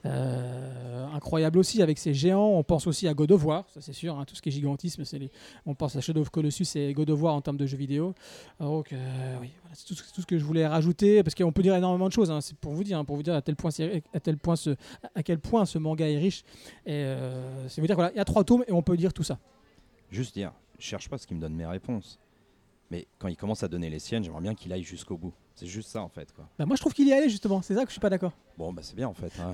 Euh, 0.05 1.05
incroyable 1.13 1.59
aussi 1.59 1.81
avec 1.81 1.97
ces 1.97 2.13
géants. 2.13 2.47
On 2.55 2.63
pense 2.63 2.87
aussi 2.87 3.05
à 3.07 3.13
God 3.13 3.31
of 3.33 3.43
War, 3.45 3.65
ça 3.73 3.81
c'est 3.81 3.91
sûr. 3.93 4.17
hein, 4.17 4.23
tout 4.25 4.33
ce 4.33 4.41
qui 4.41 4.47
est 4.47 4.51
gigantisme, 4.51 5.03
c'est 5.03 5.19
on 5.65 5.75
pense 5.75 5.95
à 5.97 6.01
Shadow 6.01 6.21
of 6.21 6.29
Colossus 6.29 6.65
et 6.75 6.93
God 6.93 7.09
of 7.09 7.21
War 7.21 7.33
en 7.35 7.41
termes 7.41 7.57
de 7.57 7.65
jeux 7.65 7.75
vidéo. 7.77 8.13
Donc 8.61 8.93
euh, 8.93 9.35
oui, 9.41 9.49
c'est 9.73 9.85
tout, 9.85 9.95
ce- 9.95 10.25
que 10.25 10.37
je 10.39 10.43
voulais 10.45 10.65
rajouter 10.65 11.21
parce 11.21 11.35
qu'on 11.35 11.51
peut 11.51 11.61
dire 11.63 11.75
énormément 11.75 12.07
de 12.07 12.13
choses. 12.13 12.31
hein, 12.31 12.39
c'est 12.39 12.55
pour 12.57 12.73
vous 12.73 12.83
dire, 12.85 12.97
hein, 12.97 13.03
pour 13.03 13.17
vous 13.17 13.23
dire 13.23 13.33
à 13.35 13.41
tel 13.41 13.55
point, 13.57 13.71
c'est- 13.71 14.01
à 14.13 14.19
tel 14.21 14.37
point 14.37 14.55
à 15.15 15.21
quel 15.23 15.39
point 15.39 15.65
ce 15.65 15.77
manga 15.77 16.09
est 16.09 16.17
riche. 16.17 16.43
Et 16.85 16.91
euh, 16.93 17.67
c'est 17.67 17.81
vous 17.81 17.87
dire 17.87 17.95
voilà, 17.97 18.11
il 18.13 18.17
y 18.17 18.21
a 18.21 18.25
trois 18.25 18.45
tomes 18.45 18.63
et 18.67 18.71
on 18.71 18.81
peut 18.81 18.95
dire 18.95 19.11
tout 19.11 19.23
ça. 19.23 19.37
Juste 20.11 20.33
dire, 20.33 20.53
je 20.79 20.85
cherche 20.85 21.09
pas 21.09 21.17
ce 21.17 21.27
qui 21.27 21.35
me 21.35 21.39
donne 21.41 21.53
mes 21.55 21.65
réponses. 21.65 22.19
Mais 22.91 23.05
quand 23.19 23.27
il 23.27 23.35
commence 23.37 23.61
à 23.61 23.67
donner 23.67 23.89
les 23.89 23.99
siennes, 23.99 24.23
j'aimerais 24.23 24.41
bien 24.41 24.55
qu'il 24.55 24.73
aille 24.73 24.83
jusqu'au 24.83 25.15
bout. 25.17 25.33
C'est 25.55 25.67
juste 25.67 25.89
ça 25.89 26.01
en 26.01 26.09
fait. 26.09 26.31
Quoi. 26.33 26.47
Bah, 26.57 26.65
moi, 26.65 26.75
je 26.75 26.81
trouve 26.81 26.93
qu'il 26.93 27.07
y 27.07 27.11
est 27.11 27.17
allé 27.17 27.29
justement. 27.29 27.61
C'est 27.61 27.75
ça 27.75 27.81
que 27.81 27.87
je 27.89 27.91
suis 27.93 27.99
pas 27.99 28.09
d'accord. 28.09 28.31
Bon, 28.57 28.73
bah 28.73 28.81
c'est 28.83 28.95
bien 28.95 29.07
en 29.07 29.13
fait. 29.13 29.31
hein. 29.39 29.53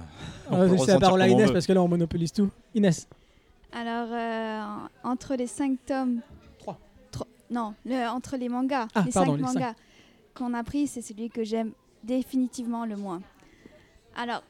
On 0.50 0.60
On 0.62 0.72
laisser 0.72 0.92
la 0.92 1.00
parole 1.00 1.22
à 1.22 1.28
Inès 1.28 1.52
parce 1.52 1.68
que 1.68 1.74
là, 1.74 1.82
on 1.84 1.88
monopolise 1.88 2.32
tout. 2.32 2.50
Inès. 2.74 3.08
Alors, 3.74 4.08
euh, 4.12 4.88
entre 5.04 5.36
les 5.36 5.48
cinq 5.48 5.78
tomes. 5.86 6.22
Trois. 6.60 6.80
Tro- 7.12 7.28
non, 7.50 7.74
le- 7.86 8.08
entre 8.08 8.38
les 8.38 8.48
mangas, 8.48 8.88
Ah, 8.96 9.04
les 9.06 9.12
pardon, 9.12 9.34
cinq 9.34 9.38
les 9.40 9.44
cinq. 9.48 9.54
mangas 9.54 9.74
qu'on 10.34 10.54
a 10.54 10.64
pris, 10.64 10.88
c'est 10.88 11.02
celui 11.02 11.30
que 11.30 11.44
j'aime 11.44 11.72
définitivement 12.04 12.86
le 12.86 12.96
moins. 12.96 13.22
Alors, 14.16 14.44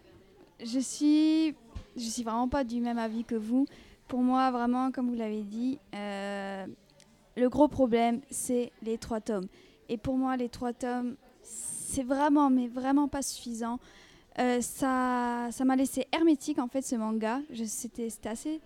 je 0.63 0.79
suis, 0.79 1.55
je 1.97 2.03
suis 2.07 2.23
vraiment 2.23 2.47
pas 2.47 2.63
du 2.63 2.79
même 2.81 2.99
avis 2.99 3.23
que 3.23 3.35
vous. 3.35 3.65
Pour 4.07 4.19
moi, 4.19 4.51
vraiment, 4.51 4.91
comme 4.91 5.09
vous 5.09 5.15
l'avez 5.15 5.41
dit, 5.41 5.79
euh, 5.95 6.65
le 7.35 7.49
gros 7.49 7.67
problème, 7.67 8.21
c'est 8.29 8.71
les 8.83 8.97
trois 8.97 9.19
tomes. 9.19 9.47
Et 9.89 9.97
pour 9.97 10.17
moi, 10.17 10.37
les 10.37 10.49
trois 10.49 10.73
tomes, 10.73 11.15
c'est 11.41 12.03
vraiment, 12.03 12.49
mais 12.49 12.67
vraiment 12.67 13.07
pas 13.07 13.21
suffisant. 13.21 13.79
Euh, 14.37 14.59
ça 14.59 15.47
ça 15.51 15.63
m'a 15.63 15.77
laissé 15.77 16.07
hermétique 16.11 16.59
en 16.59 16.67
fait 16.67 16.81
ce 16.81 16.95
manga. 16.95 17.39
C'était 17.65 18.09
assez. 18.25 18.59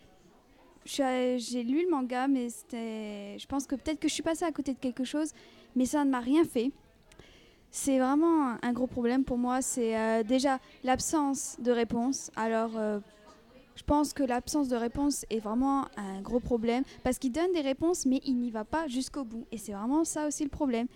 J'ai 0.86 1.64
lu 1.64 1.84
le 1.86 1.90
manga, 1.90 2.28
mais. 2.28 2.48
Je 2.72 3.45
pense 3.45 3.66
que 3.66 3.76
peut-être 3.76 3.99
que 3.99 4.07
je 4.07 4.14
suis 4.14 4.24
passée 4.24 4.45
à 4.45 4.52
côté 4.52 4.74
de 4.74 4.80
quelque 4.80 5.03
chose, 5.03 5.32
mais 5.76 5.86
ça 5.86 6.03
ne 6.03 6.10
m'a 6.10 6.20
rien 6.20 6.44
fait. 6.44 6.72
C'est 7.72 7.99
vraiment 7.99 8.57
un, 8.61 8.74
gros 8.74 8.88
problème 8.88 9.24
pour 9.24 9.38
moi. 9.38 9.61
C'est 9.61 9.95
euh, 9.95 10.24
déjà 10.24 10.60
l'absence 10.84 11.57
de 11.60 11.72
réponse. 11.72 12.32
Alors, 12.36 12.72
je 13.80 13.84
pense 13.85 14.11
que 14.11 14.23
l'absence 14.23 14.68
de 14.68 14.76
réponse 14.76 15.26
est 15.30 15.39
vraiment 15.39 15.85
un 15.95 16.19
gros 16.19 16.41
problème 16.41 16.84
parce 17.01 17.18
qu'il 17.18 17.31
donne 17.31 17.53
des 17.53 17.61
réponses, 17.61 18.06
mais 18.06 18.19
il 18.26 18.35
n'y 18.35 18.51
va 18.51 18.65
pas 18.65 18.88
jusqu'au 18.88 19.23
bout. 19.23 19.47
Et 19.53 19.57
c'est 19.57 19.72
vraiment 19.72 20.03
ça 20.03 20.27
aussi 20.27 20.43
le 20.43 20.49
problème. 20.49 20.88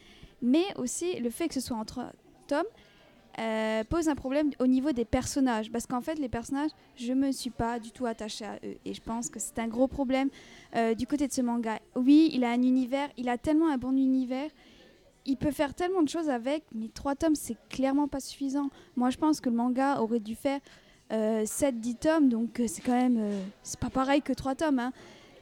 Mais 0.41 0.65
aussi 0.75 1.17
le 1.21 1.29
fait 1.29 1.47
que 1.47 1.53
ce 1.53 1.61
soit 1.61 1.77
en 1.77 1.85
trois 1.85 2.11
tomes 2.45 2.65
euh, 3.39 3.85
pose 3.85 4.09
un 4.09 4.15
problème 4.15 4.49
au 4.59 4.67
niveau 4.67 4.91
des 4.91 5.05
personnages. 5.05 5.71
Parce 5.71 5.87
qu'en 5.87 6.01
fait, 6.01 6.15
les 6.19 6.27
personnages, 6.27 6.71
je 6.97 7.13
me 7.13 7.31
suis 7.31 7.51
pas 7.51 7.79
du 7.79 7.91
tout 7.91 8.05
attachée 8.05 8.43
à 8.43 8.55
eux. 8.65 8.75
Et 8.83 8.93
je 8.93 9.01
pense 9.01 9.29
que 9.29 9.39
c'est 9.39 9.59
un 9.59 9.69
gros 9.69 9.87
problème 9.87 10.29
euh, 10.75 10.93
du 10.93 11.07
côté 11.07 11.25
de 11.29 11.31
ce 11.31 11.41
manga. 11.41 11.79
Oui, 11.95 12.31
il 12.33 12.43
a 12.43 12.49
un 12.49 12.61
univers, 12.61 13.07
il 13.15 13.29
a 13.29 13.37
tellement 13.37 13.69
un 13.69 13.77
bon 13.77 13.95
univers. 13.95 14.49
Il 15.25 15.37
peut 15.37 15.51
faire 15.51 15.73
tellement 15.73 16.03
de 16.03 16.09
choses 16.09 16.27
avec, 16.27 16.65
mais 16.75 16.89
trois 16.89 17.15
tomes, 17.15 17.35
c'est 17.35 17.55
clairement 17.69 18.09
pas 18.09 18.19
suffisant. 18.19 18.69
Moi, 18.97 19.09
je 19.09 19.17
pense 19.17 19.39
que 19.39 19.49
le 19.49 19.55
manga 19.55 20.01
aurait 20.01 20.19
dû 20.19 20.35
faire 20.35 20.59
7-10 21.11 21.95
tomes, 21.97 22.29
donc 22.29 22.59
euh, 22.59 22.65
c'est 22.67 22.81
quand 22.81 22.99
même. 22.99 23.17
euh, 23.19 23.41
c'est 23.61 23.79
pas 23.79 23.89
pareil 23.89 24.21
que 24.21 24.33
trois 24.33 24.55
tomes. 24.55 24.79
hein. 24.79 24.91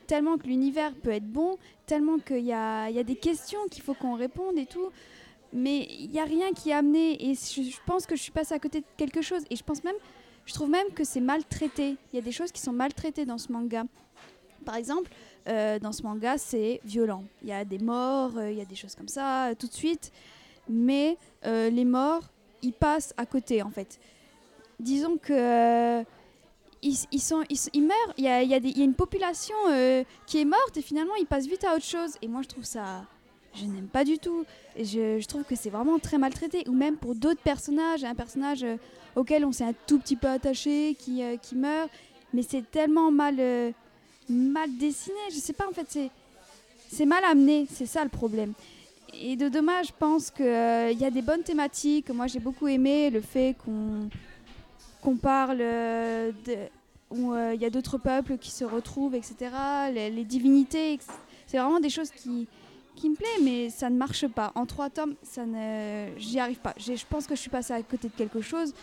Tellement 0.08 0.38
que 0.38 0.48
l'univers 0.48 0.94
peut 0.96 1.12
être 1.12 1.28
bon, 1.28 1.58
tellement 1.86 2.18
qu'il 2.20 2.40
y 2.40 2.48
y 2.48 2.54
a 2.54 3.04
des 3.04 3.16
questions 3.16 3.60
qu'il 3.70 3.82
faut 3.84 3.94
qu'on 3.94 4.16
réponde 4.16 4.58
et 4.58 4.66
tout 4.66 4.90
mais 5.54 5.86
il 6.00 6.10
n'y 6.10 6.20
a 6.20 6.24
rien 6.24 6.54
qui 6.54 6.70
est 6.70 6.74
amené 6.74 7.30
et 7.30 7.34
je, 7.36 7.78
pense 7.86 8.06
que 8.06 8.16
je 8.16 8.22
suis 8.22 8.32
passée 8.32 8.54
à 8.54 8.60
côté 8.60 8.80
de 8.80 8.86
quelque 8.96 9.22
chose 9.22 9.44
et 9.50 9.56
je 9.58 9.64
pense 9.64 9.84
même 9.84 9.96
je 10.46 10.54
trouve 10.54 10.70
même 10.70 10.88
que 10.96 11.04
c'est 11.04 11.20
maltraité 11.20 11.98
il 12.12 12.16
y 12.16 12.20
a 12.20 12.22
des 12.22 12.32
choses 12.32 12.52
qui 12.54 12.62
sont 12.62 12.72
maltraitées 12.72 13.26
dans 13.26 13.38
ce 13.38 13.52
manga 13.52 13.84
Par 14.66 14.76
exemple, 14.76 15.10
euh, 15.48 15.80
dans 15.80 15.92
ce 15.92 16.04
manga, 16.04 16.38
c'est 16.38 16.82
violent. 16.86 17.24
Il 17.42 17.50
y 17.50 17.52
a 17.52 17.66
des 17.66 17.80
morts, 17.80 18.38
euh, 18.38 18.52
il 18.52 18.58
y 18.58 18.62
a 18.62 18.66
des 18.66 18.76
choses 18.76 18.96
comme 18.96 19.08
ça, 19.08 19.48
euh, 19.50 19.56
tout 19.56 19.68
de 19.68 19.74
suite. 19.74 20.12
Mais 20.70 21.18
euh, 21.46 21.70
les 21.70 21.86
morts, 21.86 22.30
ils 22.62 22.74
passent 22.74 23.14
à 23.18 23.26
côté, 23.26 23.64
en 23.64 23.72
fait. 23.72 24.00
Disons 24.82 25.18
que. 25.18 25.34
euh, 25.34 26.03
ils, 26.82 27.84
meurent, 27.84 28.14
il 28.18 28.24
y 28.24 28.28
a, 28.28 28.84
une 28.84 28.95
population 28.95 29.56
euh, 29.70 30.03
qui 30.26 30.41
est 30.41 30.45
morte 30.45 30.76
et 30.78 30.82
finalement 30.82 31.14
ils 31.20 31.28
passent 31.28 31.45
vite 31.45 31.64
à 31.64 31.76
autre 31.76 31.86
chose. 31.86 32.16
Et 32.22 32.28
moi 32.28 32.41
je 32.41 32.48
trouve 32.48 32.66
ça. 32.66 33.06
Je 33.53 33.66
n'aime 33.66 33.88
pas 33.88 34.03
du 34.03 34.18
tout. 34.18 34.45
Je, 34.78 35.24
trouve 35.26 35.44
que 35.44 35.56
c'est 35.56 35.70
vraiment 35.70 35.99
très 35.99 36.18
maltraité. 36.18 36.64
Ou 36.68 36.74
même 36.74 36.95
pour 36.95 37.16
d'autres 37.16 37.41
personnages, 37.41 38.03
un 38.03 38.16
personnage 38.16 38.64
euh, 38.64 38.78
auquel 39.16 39.45
on 39.45 39.52
s'est 39.52 39.66
un 39.66 39.74
tout 39.86 39.99
petit 39.99 40.16
peu 40.16 40.28
attaché, 40.28 40.95
qui, 40.98 41.22
meurt. 41.56 41.90
Mais 42.34 42.44
c'est 42.44 42.64
tellement 42.72 43.12
mal, 43.12 43.36
mal 44.30 44.70
dessiné. 44.78 45.20
Je 45.32 45.36
sais 45.36 45.52
pas, 45.53 45.68
en 45.68 45.74
fait, 45.74 46.10
c'est 46.90 47.06
mal 47.06 47.24
amené. 47.26 47.68
C'est 47.70 47.86
ça 47.86 48.03
le 48.06 48.10
problème. 48.10 48.53
Et 49.14 49.36
de 49.36 49.49
dommage, 49.49 49.88
je 49.88 49.94
pense 49.99 50.32
qu'il 50.32 50.45
y 50.45 51.06
a 51.06 51.12
des 51.12 51.22
bonnes 51.22 51.44
thématiques. 51.44 52.10
Moi, 52.10 52.28
j'ai 52.28 52.40
beaucoup 52.40 52.70
aimé 52.70 53.10
le 53.10 53.20
fait 53.20 53.58
qu'on, 53.64 54.08
qu'on 55.02 55.18
parle 55.18 55.57
euh, 55.61 56.32
de, 56.45 56.56
où 57.10 57.34
euh, 57.34 57.53
il 57.53 57.61
y 57.61 57.65
a 57.65 57.69
d'autres 57.69 57.98
peuples 57.98 58.38
qui 58.38 58.52
se 58.52 58.64
retrouvent, 58.64 59.15
etc. 59.15 59.36
Les, 59.94 60.10
les 60.10 60.23
divinités, 60.23 60.99
c'est 61.48 61.57
vraiment 61.57 61.80
des 61.80 61.90
choses 61.90 62.11
qui, 62.11 62.48
qui 62.95 63.10
me 63.10 63.15
plaisent, 63.15 63.44
mais 63.44 63.69
ça 63.69 63.90
ne 63.90 63.98
marche 63.98 64.28
pas. 64.28 64.52
En 64.56 64.65
trois 64.65 64.90
tomes, 64.90 65.15
ça 65.23 65.45
ne, 65.45 66.07
j'y 66.18 66.40
arrive 66.40 66.60
pas. 66.60 66.73
Je 66.78 66.94
pense 67.10 67.28
que 67.28 67.36
je 67.36 67.41
suis 67.41 67.49
passée 67.49 67.73
à 67.73 67.82
côté 67.84 68.07
de 68.07 68.14
quelque 68.14 68.41
chose 68.41 68.73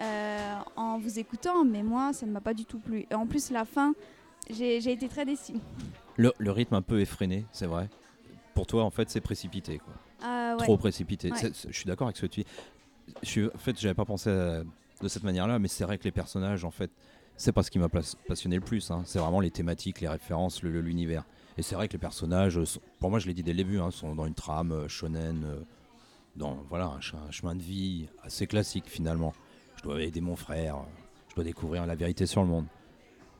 euh, 0.00 0.54
en 0.76 0.98
vous 0.98 1.18
écoutant, 1.18 1.64
mais 1.64 1.82
moi, 1.82 2.12
ça 2.12 2.26
ne 2.26 2.32
m'a 2.32 2.40
pas 2.40 2.54
du 2.54 2.64
tout 2.64 2.78
plu. 2.78 3.06
Et 3.10 3.14
en 3.14 3.26
plus, 3.26 3.50
la 3.50 3.64
fin, 3.64 3.94
j'ai 4.50 4.76
été 4.76 5.08
très 5.08 5.24
déçue. 5.24 5.54
Le, 6.16 6.32
le 6.38 6.50
rythme 6.50 6.74
un 6.74 6.82
peu 6.82 7.00
effréné, 7.00 7.44
c'est 7.52 7.66
vrai. 7.66 7.88
Pour 8.54 8.66
toi, 8.66 8.82
en 8.82 8.90
fait, 8.90 9.08
c'est 9.10 9.20
précipité. 9.20 9.78
Quoi. 9.78 9.94
Ah 10.22 10.56
ouais. 10.58 10.64
Trop 10.64 10.76
précipité. 10.76 11.30
Ouais. 11.30 11.52
Je 11.68 11.72
suis 11.76 11.84
d'accord 11.86 12.08
avec 12.08 12.16
ce 12.16 12.22
que 12.22 12.26
tu 12.26 12.40
dis. 12.42 13.44
En 13.54 13.58
fait, 13.58 13.78
j'avais 13.78 13.94
pas 13.94 14.04
pensé 14.04 14.28
à- 14.30 14.62
de 15.02 15.08
cette 15.08 15.22
manière-là, 15.22 15.58
mais 15.58 15.68
c'est 15.68 15.84
vrai 15.84 15.98
que 15.98 16.04
les 16.04 16.12
personnages, 16.12 16.64
en 16.64 16.70
fait, 16.70 16.90
c'est 17.36 17.52
pas 17.52 17.62
ce 17.62 17.70
qui 17.70 17.78
m'a 17.78 17.88
passionné 17.88 18.56
le 18.56 18.62
plus. 18.62 18.90
hein. 18.90 19.02
C'est 19.04 19.18
vraiment 19.18 19.40
les 19.40 19.50
thématiques, 19.50 20.00
les 20.00 20.08
références, 20.08 20.62
l'univers. 20.62 21.24
Et 21.56 21.62
c'est 21.62 21.74
vrai 21.74 21.88
que 21.88 21.92
les 21.92 21.98
personnages, 21.98 22.58
pour 22.98 23.10
moi, 23.10 23.18
je 23.18 23.26
l'ai 23.26 23.34
dit 23.34 23.42
dès 23.42 23.52
le 23.52 23.58
début, 23.58 23.78
hein, 23.78 23.90
sont 23.90 24.14
dans 24.14 24.26
une 24.26 24.34
trame 24.34 24.72
euh, 24.72 24.88
shonen, 24.88 25.44
euh, 25.44 25.60
dans 26.36 26.56
voilà 26.68 26.86
un, 26.86 27.18
un 27.26 27.30
chemin 27.30 27.54
de 27.54 27.62
vie 27.62 28.06
assez 28.22 28.46
classique 28.46 28.84
finalement. 28.86 29.34
Je 29.76 29.82
dois 29.82 30.02
aider 30.02 30.20
mon 30.20 30.36
frère, 30.36 30.76
je 31.28 31.34
dois 31.36 31.44
découvrir 31.44 31.86
la 31.86 31.94
vérité 31.94 32.26
sur 32.26 32.42
le 32.42 32.48
monde. 32.48 32.66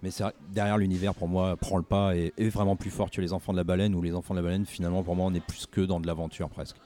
Mais 0.02 0.10
derrière 0.50 0.78
l'univers, 0.78 1.14
pour 1.14 1.26
moi, 1.26 1.56
prend 1.56 1.76
le 1.76 1.82
pas 1.82 2.16
et 2.16 2.32
est 2.36 2.48
vraiment 2.50 2.76
plus 2.76 2.90
fort 2.90 3.10
que 3.10 3.20
les 3.20 3.32
enfants 3.32 3.52
de 3.52 3.58
la 3.58 3.64
baleine, 3.64 3.96
où 3.96 4.02
les 4.02 4.14
enfants 4.14 4.34
de 4.34 4.38
la 4.38 4.44
baleine, 4.44 4.64
finalement, 4.64 5.02
pour 5.02 5.16
moi, 5.16 5.26
on 5.26 5.34
est 5.34 5.44
plus 5.44 5.66
que 5.66 5.80
dans 5.80 5.98
de 5.98 6.06
l'aventure 6.06 6.48
presque. 6.48 6.76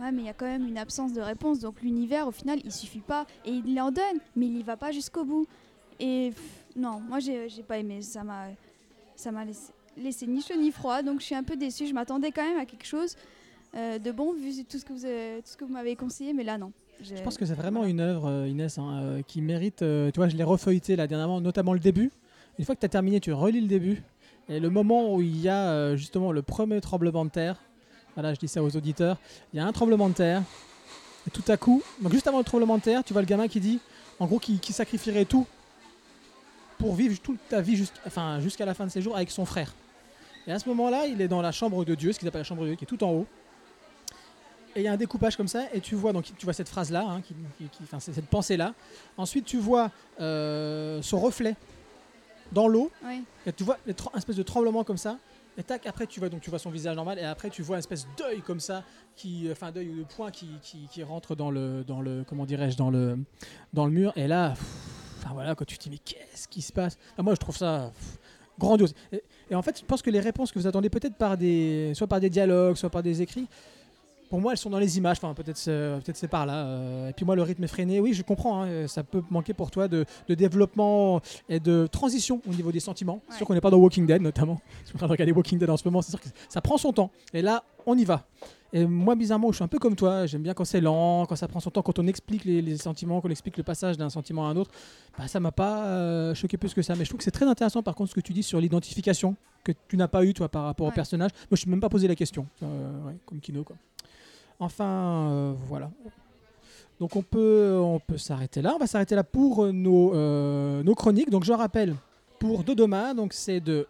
Ouais, 0.00 0.10
mais 0.12 0.22
il 0.22 0.26
y 0.26 0.30
a 0.30 0.32
quand 0.32 0.46
même 0.46 0.66
une 0.66 0.78
absence 0.78 1.12
de 1.12 1.20
réponse. 1.20 1.58
Donc 1.60 1.82
l'univers, 1.82 2.26
au 2.26 2.30
final, 2.32 2.58
il 2.64 2.72
suffit 2.72 3.00
pas. 3.00 3.26
Et 3.44 3.50
il 3.52 3.80
en 3.80 3.90
donne, 3.90 4.18
mais 4.36 4.46
il 4.46 4.56
y 4.58 4.62
va 4.62 4.76
pas 4.76 4.90
jusqu'au 4.92 5.24
bout. 5.24 5.46
Et 6.00 6.30
pff, 6.34 6.64
non, 6.76 7.00
moi, 7.08 7.18
j'ai 7.20 7.48
j'ai 7.48 7.62
pas 7.62 7.78
aimé. 7.78 8.00
Ça 8.02 8.24
m'a 8.24 8.46
ça 9.16 9.30
m'a 9.30 9.44
laissé, 9.44 9.72
laissé 9.96 10.26
ni 10.26 10.40
chaud 10.40 10.54
ni 10.58 10.70
froid. 10.70 11.02
Donc 11.02 11.20
je 11.20 11.26
suis 11.26 11.34
un 11.34 11.42
peu 11.42 11.56
déçue. 11.56 11.86
Je 11.86 11.92
m'attendais 11.94 12.30
quand 12.32 12.42
même 12.46 12.58
à 12.58 12.64
quelque 12.66 12.86
chose 12.86 13.16
euh, 13.74 13.98
de 13.98 14.10
bon, 14.12 14.32
vu 14.32 14.64
tout 14.64 14.78
ce 14.78 14.84
que 14.84 14.92
vous, 14.92 15.04
avez- 15.04 15.42
tout 15.44 15.50
ce 15.50 15.56
que 15.56 15.64
vous 15.64 15.72
m'avez 15.72 15.94
conseillé. 15.96 16.32
Mais 16.32 16.44
là, 16.44 16.56
non. 16.58 16.72
Je 17.02 17.14
pense 17.22 17.36
que 17.36 17.44
c'est 17.44 17.54
vraiment 17.54 17.84
une 17.84 18.00
œuvre, 18.00 18.28
euh, 18.28 18.48
Inès, 18.48 18.78
hein, 18.78 19.00
euh, 19.02 19.22
qui 19.22 19.40
mérite. 19.42 19.82
euh, 19.82 20.10
tu 20.12 20.20
vois, 20.20 20.28
je 20.28 20.36
l'ai 20.36 20.44
refeuilleté 20.44 20.94
là 20.94 21.06
dernièrement, 21.08 21.40
notamment 21.40 21.72
le 21.72 21.80
début. 21.80 22.12
Une 22.58 22.64
fois 22.64 22.74
que 22.76 22.80
tu 22.80 22.86
as 22.86 22.88
terminé, 22.90 23.18
tu 23.18 23.32
relis 23.32 23.60
le 23.60 23.66
début. 23.66 24.02
Et 24.48 24.60
le 24.60 24.70
moment 24.70 25.12
où 25.14 25.20
il 25.20 25.40
y 25.40 25.48
a 25.48 25.70
euh, 25.70 25.96
justement 25.96 26.30
le 26.32 26.42
premier 26.42 26.80
tremblement 26.80 27.24
de 27.24 27.30
terre, 27.30 27.60
voilà, 28.14 28.34
je 28.34 28.38
dis 28.40 28.48
ça 28.48 28.62
aux 28.62 28.76
auditeurs, 28.76 29.16
il 29.52 29.56
y 29.56 29.60
a 29.60 29.66
un 29.66 29.72
tremblement 29.72 30.08
de 30.08 30.14
terre. 30.14 30.42
Et 31.26 31.30
tout 31.30 31.44
à 31.48 31.56
coup, 31.56 31.82
donc 32.00 32.12
juste 32.12 32.26
avant 32.26 32.38
le 32.38 32.44
tremblement 32.44 32.78
de 32.78 32.82
terre, 32.82 33.04
tu 33.04 33.12
vois 33.12 33.22
le 33.22 33.26
gamin 33.28 33.46
qui 33.48 33.60
dit, 33.60 33.78
en 34.18 34.26
gros, 34.26 34.38
qui, 34.38 34.58
qui 34.58 34.72
sacrifierait 34.72 35.24
tout 35.24 35.46
pour 36.78 36.94
vivre 36.94 37.16
toute 37.22 37.38
ta 37.48 37.60
vie 37.60 37.88
enfin, 38.06 38.40
jusqu'à 38.40 38.64
la 38.66 38.74
fin 38.74 38.84
de 38.86 38.90
ses 38.90 39.00
jours 39.02 39.14
avec 39.16 39.30
son 39.30 39.44
frère. 39.44 39.72
Et 40.46 40.52
à 40.52 40.58
ce 40.58 40.68
moment-là, 40.70 41.06
il 41.06 41.20
est 41.20 41.28
dans 41.28 41.40
la 41.40 41.52
chambre 41.52 41.84
de 41.84 41.94
Dieu, 41.94 42.12
ce 42.12 42.18
qu'ils 42.18 42.26
appellent 42.26 42.40
la 42.40 42.44
chambre 42.44 42.62
de 42.62 42.68
Dieu, 42.68 42.74
qui 42.76 42.84
est 42.84 42.88
tout 42.88 43.02
en 43.04 43.10
haut. 43.10 43.26
Et 44.74 44.80
il 44.80 44.84
y 44.84 44.88
a 44.88 44.92
un 44.92 44.96
découpage 44.96 45.36
comme 45.36 45.48
ça, 45.48 45.64
et 45.72 45.80
tu 45.80 45.94
vois 45.94 46.12
donc 46.12 46.24
tu 46.36 46.44
vois 46.46 46.54
cette 46.54 46.68
phrase 46.68 46.90
là, 46.90 47.20
qui, 47.26 47.34
qui- 47.58 47.64
qui- 47.68 47.82
enfin, 47.84 48.00
c'est 48.00 48.12
cette 48.14 48.26
pensée 48.26 48.56
là. 48.56 48.74
Ensuite, 49.18 49.44
tu 49.44 49.58
vois 49.58 49.90
euh, 50.20 51.00
son 51.02 51.20
reflet 51.20 51.54
dans 52.52 52.66
l'eau, 52.68 52.90
et 53.46 53.52
tu 53.52 53.62
vois 53.64 53.76
une 53.86 53.94
espèce 54.16 54.36
de 54.36 54.42
tremblement 54.42 54.82
comme 54.82 54.96
ça. 54.96 55.18
Et 55.58 55.62
tac, 55.62 55.86
après 55.86 56.06
tu 56.06 56.18
vois 56.18 56.30
donc 56.30 56.40
tu 56.40 56.50
vois 56.50 56.58
son 56.58 56.70
visage 56.70 56.96
normal, 56.96 57.18
et 57.18 57.24
après 57.24 57.50
tu 57.50 57.62
vois 57.62 57.76
une 57.76 57.80
espèce 57.80 58.06
d'œil 58.16 58.40
comme 58.40 58.60
ça, 58.60 58.84
qui, 59.16 59.48
enfin 59.50 59.70
d'œil 59.70 59.90
ou 59.90 59.96
de 59.98 60.04
point 60.04 60.30
qui, 60.30 60.48
qui, 60.62 61.02
rentre 61.02 61.34
dans 61.34 61.50
le, 61.50 61.84
dans 61.84 62.00
le, 62.00 62.24
comment 62.26 62.46
dirais-je, 62.46 62.76
dans 62.76 62.90
le, 62.90 63.18
dans 63.72 63.84
le 63.84 63.92
mur. 63.92 64.12
Et 64.16 64.26
là, 64.26 64.54
voilà, 65.32 65.54
quand 65.54 65.66
tu 65.66 65.76
te 65.76 65.84
dis 65.84 65.90
mais 65.90 65.98
qu'est-ce 65.98 66.48
qui 66.48 66.62
se 66.62 66.72
passe? 66.72 66.96
Ah, 67.18 67.22
Moi, 67.22 67.34
je 67.34 67.40
trouve 67.40 67.56
ça 67.56 67.92
grandiose. 68.58 68.94
Et, 69.12 69.22
et 69.50 69.54
en 69.54 69.62
fait, 69.62 69.78
je 69.78 69.84
pense 69.84 70.00
que 70.00 70.10
les 70.10 70.20
réponses 70.20 70.52
que 70.52 70.58
vous 70.58 70.66
attendez 70.66 70.88
peut-être 70.88 71.16
par 71.16 71.36
des, 71.36 71.92
soit 71.94 72.06
par 72.06 72.20
des 72.20 72.30
dialogues, 72.30 72.76
soit 72.76 72.90
par 72.90 73.02
des 73.02 73.20
écrits, 73.20 73.48
pour 74.32 74.40
moi, 74.40 74.52
elles 74.52 74.58
sont 74.58 74.70
dans 74.70 74.78
les 74.78 74.96
images. 74.96 75.18
Enfin, 75.20 75.34
peut-être 75.34 75.58
c'est, 75.58 75.70
peut-être 76.02 76.16
c'est 76.16 76.26
par 76.26 76.46
là. 76.46 76.64
euh, 76.64 77.10
et 77.10 77.12
puis 77.12 77.26
moi, 77.26 77.36
le 77.36 77.42
rythme 77.42 77.64
effréné, 77.64 78.00
oui, 78.00 78.14
je 78.14 78.22
comprends. 78.22 78.62
hein, 78.62 78.86
ça 78.86 79.04
peut 79.04 79.22
manquer 79.28 79.52
pour 79.52 79.70
toi 79.70 79.88
de, 79.88 80.06
de 80.26 80.34
développement 80.34 81.20
et 81.50 81.60
de 81.60 81.86
transition 81.86 82.40
au 82.48 82.54
niveau 82.54 82.72
des 82.72 82.80
sentiments. 82.80 83.20
C'est 83.26 83.32
Ouais. 83.32 83.36
sûr 83.36 83.46
qu'on 83.46 83.52
n'est 83.52 83.60
pas 83.60 83.68
dans 83.68 83.76
Walking 83.76 84.06
Dead, 84.06 84.22
notamment. 84.22 84.58
Je 84.84 84.86
suis 84.88 84.96
en 84.96 84.98
train 85.00 85.06
de 85.06 85.12
regarder 85.12 85.32
Walking 85.32 85.58
Dead 85.58 85.68
en 85.68 85.76
ce 85.76 85.86
moment. 85.86 86.00
C'est 86.00 86.12
sûr 86.12 86.20
que 86.20 86.28
ça 86.48 86.62
prend 86.62 86.78
son 86.78 86.94
temps. 86.94 87.10
Et 87.34 87.42
là, 87.42 87.62
on 87.84 87.94
y 87.98 88.06
va. 88.06 88.24
Et 88.72 88.86
moi, 88.86 89.14
bizarrement, 89.16 89.50
je 89.50 89.56
suis 89.56 89.64
un 89.64 89.68
peu 89.68 89.78
comme 89.78 89.96
toi. 89.96 90.24
J'aime 90.24 90.40
bien 90.42 90.54
quand 90.54 90.64
c'est 90.64 90.80
lent, 90.80 91.26
quand 91.26 91.36
ça 91.36 91.46
prend 91.46 91.60
son 91.60 91.68
temps, 91.70 91.82
quand 91.82 91.98
on 91.98 92.06
explique 92.06 92.46
les, 92.46 92.62
les 92.62 92.78
sentiments, 92.78 93.20
qu'on 93.20 93.28
explique 93.28 93.58
le 93.58 93.62
passage 93.62 93.98
d'un 93.98 94.08
sentiment 94.08 94.46
à 94.48 94.50
un 94.50 94.56
autre. 94.56 94.70
Bah, 95.18 95.28
ça 95.28 95.40
m'a 95.40 95.52
pas 95.52 95.84
euh, 95.88 96.34
choqué 96.34 96.56
plus 96.56 96.72
que 96.72 96.80
ça. 96.80 96.94
Mais 96.94 97.04
je 97.04 97.10
trouve 97.10 97.18
que 97.18 97.24
c'est 97.24 97.30
très 97.30 97.44
intéressant, 97.46 97.82
par 97.82 97.94
contre, 97.94 98.08
ce 98.08 98.14
que 98.14 98.22
tu 98.22 98.32
dis 98.32 98.42
sur 98.42 98.58
l'identification 98.62 99.36
que 99.62 99.72
tu 99.88 99.96
n'as 99.98 100.08
pas 100.08 100.24
eu, 100.24 100.32
toi, 100.32 100.48
par 100.48 100.64
rapport 100.64 100.86
au 100.88 100.90
personnage. 100.90 101.30
Moi, 101.34 101.38
je 101.50 101.54
ne 101.54 101.58
suis 101.58 101.70
même 101.70 101.80
pas 101.80 101.90
posé 101.90 102.08
la 102.08 102.14
question. 102.16 102.46
Euh, 102.62 103.04
ouais, 103.06 103.14
comme 103.26 103.38
Kino, 103.40 103.62
quoi. 103.62 103.76
Enfin, 104.62 105.28
euh, 105.28 105.54
voilà. 105.66 105.90
Donc 107.00 107.16
on 107.16 107.22
peut, 107.22 107.98
s'arrêter 108.16 108.62
là. 108.62 108.74
On 108.76 108.78
va 108.78 108.86
s'arrêter 108.86 109.16
là 109.16 109.24
pour 109.24 109.64
euh, 109.64 109.72
nos, 109.72 110.14
euh, 110.14 110.84
nos 110.84 110.94
chroniques. 110.94 111.30
Donc 111.30 111.42
je 111.42 111.52
rappelle, 111.52 111.96
pour 112.38 112.62
Dodoma, 112.62 113.12
c'est 113.30 113.58
de 113.58 113.88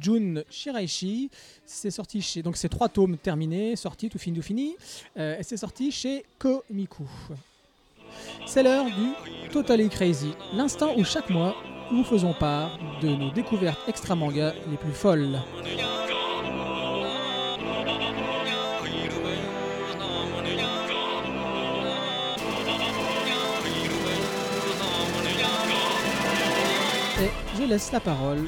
Jun 0.00 0.44
Shiraishi. 0.48 1.28
C'est 1.66 1.90
sorti 1.90 2.22
chez. 2.22 2.40
Donc 2.40 2.56
c'est 2.56 2.68
trois 2.68 2.88
tomes 2.88 3.16
terminés, 3.16 3.74
sortis, 3.74 4.08
tout 4.08 4.18
fini, 4.18 4.36
tout 4.36 4.44
fini. 4.44 4.76
Et 5.16 5.42
c'est 5.42 5.56
sorti 5.56 5.90
chez 5.90 6.24
Komiku. 6.38 7.02
C'est 8.46 8.62
l'heure 8.62 8.86
du 8.86 9.48
Totally 9.50 9.88
Crazy, 9.88 10.34
l'instant 10.54 10.94
où 10.96 11.02
chaque 11.02 11.30
mois 11.30 11.56
nous 11.90 12.04
faisons 12.04 12.32
part 12.32 12.78
de 13.00 13.08
nos 13.08 13.30
découvertes 13.32 13.80
extra 13.88 14.14
manga 14.14 14.54
les 14.70 14.76
plus 14.76 14.92
folles. 14.92 15.40
Laisse 27.72 27.90
la 27.90 28.00
parole 28.00 28.40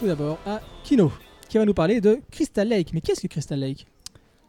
tout 0.00 0.06
d'abord 0.08 0.36
à 0.44 0.60
Kino, 0.82 1.12
qui 1.48 1.58
va 1.58 1.64
nous 1.64 1.74
parler 1.74 2.00
de 2.00 2.18
Crystal 2.32 2.66
Lake. 2.66 2.92
Mais 2.92 3.00
qu'est-ce 3.00 3.20
que 3.20 3.28
Crystal 3.28 3.60
Lake? 3.60 3.86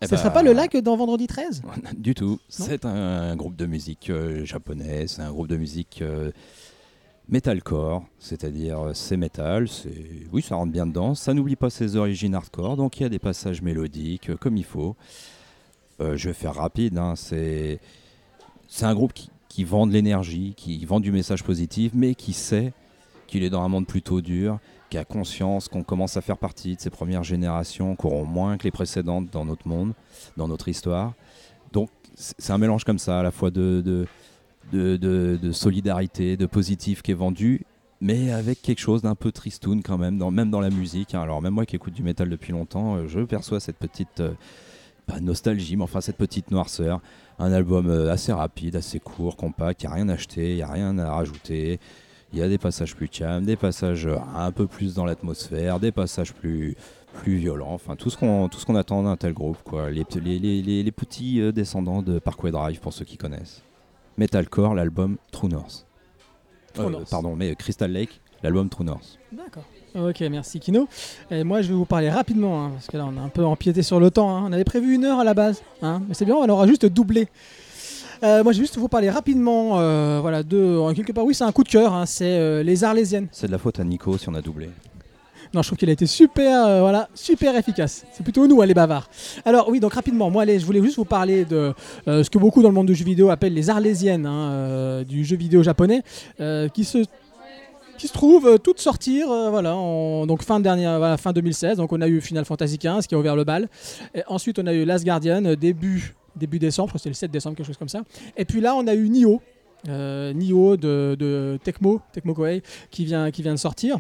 Eh 0.02 0.06
Ce 0.08 0.10
ben, 0.10 0.18
sera 0.18 0.32
pas 0.32 0.42
le 0.42 0.52
lac 0.52 0.76
dans 0.78 0.98
Vendredi 0.98 1.28
13 1.28 1.62
Du 1.96 2.16
tout. 2.16 2.40
C'est 2.50 2.86
un, 2.86 3.36
groupe 3.36 3.56
de 3.56 3.68
musique 3.68 4.10
euh, 4.10 4.44
japonais, 4.44 5.06
c'est 5.06 5.22
un 5.22 5.30
groupe 5.30 5.48
de 5.48 5.58
musique 5.58 6.00
euh, 6.02 6.32
metalcore, 7.30 8.04
c'est-à-dire 8.18 8.80
euh, 8.80 8.94
c'est 8.96 9.16
metal, 9.16 9.68
oui 10.34 10.42
ça 10.42 10.56
rentre 10.56 10.72
bien 10.72 10.88
dedans, 10.88 11.14
ça 11.14 11.36
n'oublie 11.36 11.56
pas 11.56 11.70
ses 11.70 11.96
origines 11.96 12.34
hardcore, 12.34 12.78
donc 12.78 13.00
il 13.00 13.04
y 13.04 13.06
a 13.06 13.10
des 13.10 13.20
passages 13.20 13.62
mélodiques 13.62 14.32
euh, 14.32 14.38
comme 14.38 14.58
il 14.58 14.66
faut. 14.66 14.96
Je 16.00 16.30
vais 16.30 16.34
faire 16.34 16.56
rapide, 16.56 16.98
hein, 16.98 17.14
c'est 17.16 17.80
c'est 18.68 18.86
un 18.86 18.96
groupe 18.96 19.14
qui, 19.14 19.30
qui 19.50 19.64
vend 19.66 19.86
de 19.86 19.94
l'énergie, 19.94 20.56
qui 20.58 20.84
vend 20.84 21.00
du 21.00 21.12
message 21.12 21.44
positif, 21.44 21.92
mais 21.94 22.16
qui 22.16 22.34
sait 22.34 22.74
qu'il 23.28 23.44
est 23.44 23.50
dans 23.50 23.62
un 23.64 23.68
monde 23.68 23.88
plutôt 23.88 24.22
dur, 24.22 24.60
qui 24.90 24.98
a 24.98 25.06
conscience 25.06 25.68
qu'on 25.68 25.84
commence 25.84 26.18
à 26.18 26.22
faire 26.22 26.38
partie 26.38 26.76
de 26.76 26.82
ces 26.82 26.90
premières 26.90 27.24
générations, 27.24 27.96
qui 27.96 28.06
auront 28.06 28.26
moins 28.26 28.58
que 28.58 28.64
les 28.64 28.72
précédentes 28.72 29.30
dans 29.32 29.46
notre 29.46 29.68
monde, 29.68 29.94
dans 30.38 30.48
notre 30.48 30.68
histoire. 30.68 31.14
Donc 31.72 31.90
c'est 32.16 32.54
un 32.54 32.58
mélange 32.58 32.84
comme 32.84 33.00
ça, 33.00 33.20
à 33.20 33.24
la 33.24 33.32
fois 33.32 33.52
de, 33.52 33.82
de, 34.72 34.98
de, 34.98 35.52
solidarité, 35.52 36.38
de 36.38 36.46
positif 36.46 37.02
qui 37.02 37.12
est 37.12 37.16
vendu, 37.16 37.66
mais 38.02 38.32
avec 38.32 38.62
quelque 38.62 38.80
chose 38.80 39.02
d'un 39.02 39.16
peu 39.16 39.32
tristoun 39.32 39.82
quand 39.82 39.98
même, 39.98 40.18
dans, 40.18 40.32
même 40.32 40.50
dans 40.50 40.62
la 40.62 40.70
musique. 40.70 41.16
hein. 41.16 41.22
Alors 41.22 41.42
même 41.42 41.54
moi 41.54 41.66
qui 41.66 41.76
écoute 41.76 41.94
du 41.94 42.04
métal 42.04 42.30
depuis 42.30 42.52
longtemps, 42.52 42.96
euh, 42.96 43.08
je 43.08 43.20
perçois 43.22 43.60
cette 43.60 43.78
petite 43.78 44.20
euh, 44.20 44.32
pas 45.08 45.20
nostalgie, 45.20 45.76
mais 45.76 45.84
enfin 45.84 46.02
cette 46.02 46.18
petite 46.18 46.52
noirceur. 46.52 47.02
Un 47.40 47.52
album 47.52 47.90
euh, 47.90 48.12
assez 48.12 48.32
rapide, 48.32 48.76
assez 48.76 49.00
court, 49.00 49.36
compact, 49.36 49.84
il 49.84 49.88
n'y 49.88 49.92
a 49.92 49.96
rien 49.96 50.10
à 50.10 50.14
acheter, 50.14 50.52
il 50.52 50.56
n'y 50.56 50.62
a 50.62 50.72
rien 50.72 50.98
à 51.00 51.12
rajouter. 51.12 51.80
Il 52.36 52.40
y 52.40 52.44
a 52.44 52.50
des 52.50 52.58
passages 52.58 52.96
plus 52.98 53.08
calmes, 53.08 53.46
des 53.46 53.56
passages 53.56 54.08
euh, 54.08 54.18
un 54.36 54.52
peu 54.52 54.68
plus 54.68 54.94
dans 54.94 55.06
l'atmosphère, 55.06 55.80
des 55.80 55.94
passages 55.94 56.34
plus, 56.34 56.76
plus 57.14 57.38
violents. 57.38 57.72
Enfin, 57.72 57.96
tout 57.96 58.10
ce 58.10 58.18
qu'on 58.18 58.50
tout 58.50 58.60
ce 58.60 58.66
qu'on 58.66 58.76
attend 58.76 59.04
d'un 59.04 59.16
tel 59.16 59.32
groupe, 59.32 59.58
quoi. 59.64 59.90
Les, 59.90 60.06
les, 60.22 60.38
les- 60.40 60.84
les- 60.84 60.92
petits 60.92 61.40
euh, 61.40 61.54
descendants 61.54 62.02
de 62.02 62.20
Parkway 62.20 62.52
Drive, 62.52 62.82
pour 62.82 62.92
ceux 62.92 63.06
qui 63.06 63.16
connaissent. 63.16 63.62
Metalcore, 64.18 64.76
l'album 64.76 65.16
True 65.32 65.48
North. 65.48 65.86
True 66.74 66.94
Euh. 66.94 67.04
Pardon, 67.10 67.38
mais 67.38 67.56
Crystal 67.56 67.90
Lake, 67.90 68.20
l'album 68.44 68.68
True 68.68 68.84
North. 68.84 69.18
D'accord. 69.32 69.64
Ok, 69.98 70.20
merci 70.30 70.60
Kino. 70.60 70.90
Et 71.32 71.46
moi, 71.46 71.62
je 71.62 71.70
vais 71.70 71.74
vous 71.74 71.86
parler 71.86 72.10
rapidement, 72.10 72.66
hein, 72.66 72.72
parce 72.74 72.88
que 72.88 72.98
là, 72.98 73.06
on 73.10 73.18
a 73.18 73.22
un 73.22 73.30
peu 73.30 73.46
empiété 73.46 73.82
sur 73.82 74.02
le 74.02 74.12
temps. 74.12 74.36
hein. 74.36 74.44
On 74.46 74.52
avait 74.52 74.66
prévu 74.66 74.94
une 74.96 75.06
heure 75.06 75.20
à 75.20 75.24
la 75.24 75.34
base, 75.34 75.64
hein, 75.82 76.02
mais 76.10 76.14
c'est 76.16 76.26
bien, 76.26 76.36
on 76.36 76.50
aura 76.50 76.68
juste 76.68 76.86
doublé. 76.86 77.30
Euh, 78.24 78.44
moi, 78.44 78.54
je 78.54 78.60
vais 78.60 78.64
juste 78.64 78.78
vous 78.78 78.88
parler 78.88 79.10
rapidement, 79.10 79.80
euh, 79.80 80.20
voilà, 80.22 80.44
de 80.44 80.78
en 80.78 80.94
quelque 80.94 81.12
part. 81.12 81.26
Oui, 81.26 81.34
c'est 81.36 81.44
un 81.44 81.52
coup 81.52 81.64
de 81.64 81.70
cœur. 81.70 81.94
hein, 81.94 82.06
c'est 82.06 82.26
euh, 82.38 82.64
les 82.64 82.84
Arlésiennes. 82.84 83.28
C'est 83.32 83.48
de 83.48 83.52
la 83.52 83.58
faute 83.58 83.80
à 83.80 83.84
Nico 83.84 84.18
si 84.18 84.30
on 84.30 84.34
a 84.36 84.42
doublé. 84.42 84.70
Non, 85.54 85.62
je 85.62 85.70
trouve 85.70 85.78
qu'il 85.78 85.90
a 85.90 85.94
été 85.94 86.06
super, 86.06 86.66
euh, 86.66 86.82
voilà, 86.82 87.08
super 87.14 87.56
efficace. 87.56 88.06
C'est 88.12 88.24
plutôt 88.24 88.46
nous, 88.48 88.62
hein, 88.62 88.66
les 88.66 88.74
bavards. 88.74 89.10
Alors 89.46 89.70
oui, 89.70 89.80
donc 89.80 89.94
rapidement, 89.94 90.30
moi, 90.30 90.42
allez, 90.44 90.60
je 90.60 90.66
voulais 90.66 90.82
juste 90.82 90.98
vous 90.98 91.06
parler 91.06 91.46
de 91.46 91.74
euh, 92.08 92.24
ce 92.24 92.30
que 92.30 92.38
beaucoup 92.40 92.62
dans 92.62 92.70
le 92.70 92.74
monde 92.76 92.88
du 92.88 92.96
jeu 92.96 93.06
vidéo 93.06 93.30
appellent 93.30 93.54
les 93.54 93.70
Arlésiennes 93.70 94.26
hein, 94.26 94.50
euh, 94.52 95.04
du 95.04 95.24
jeu 95.24 95.38
vidéo 95.38 95.64
japonais, 95.64 96.02
qui 96.74 96.84
se 96.84 97.06
qui 97.98 98.10
se 98.10 98.14
trouvent 98.14 98.48
euh, 98.48 98.58
toutes 98.58 98.82
sortir, 98.82 99.28
voilà, 99.50 99.74
en, 99.74 100.26
donc 100.26 100.44
fin 100.44 100.60
dernière, 100.60 100.98
voilà, 100.98 101.16
fin 101.16 101.32
2016. 101.32 101.78
Donc 101.78 101.94
on 101.94 102.02
a 102.02 102.08
eu 102.10 102.20
Final 102.20 102.44
Fantasy 102.44 102.78
XV 102.78 103.08
qui 103.08 103.16
a 103.16 103.18
ouvert 103.18 103.38
le 103.38 103.46
bal. 103.46 103.70
Et 104.14 104.24
ensuite 104.28 104.60
on 104.60 104.68
a 104.68 104.74
eu 104.74 104.84
Last 104.84 105.06
Guardian 105.06 105.54
début 105.58 106.14
début 106.36 106.60
décembre, 106.60 106.94
c'est 106.98 107.10
le 107.10 107.16
7 107.16 107.32
décembre, 107.32 107.56
quelque 107.56 107.68
chose 107.68 107.78
comme 107.78 107.90
ça. 107.90 108.04
Et 108.38 108.46
puis 108.46 108.62
là 108.62 108.76
on 108.76 108.88
a 108.88 108.94
eu 108.94 109.10
Nioh, 109.10 109.42
euh, 109.88 110.34
Nioh 110.34 110.78
de, 110.78 111.16
de 111.18 111.60
Tecmo, 111.64 112.02
Tecmo 112.12 112.34
Koei, 112.34 112.62
qui 112.92 113.06
vient 113.06 113.32
qui 113.32 113.42
vient 113.42 113.54
de 113.54 113.60
sortir. 113.60 113.98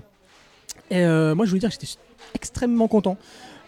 Et 0.91 0.99
euh, 0.99 1.34
moi, 1.36 1.45
je 1.45 1.52
voulais 1.52 1.62
dire 1.62 1.70
que 1.70 1.76
j'étais 1.76 1.94
extrêmement 2.34 2.88
content. 2.88 3.18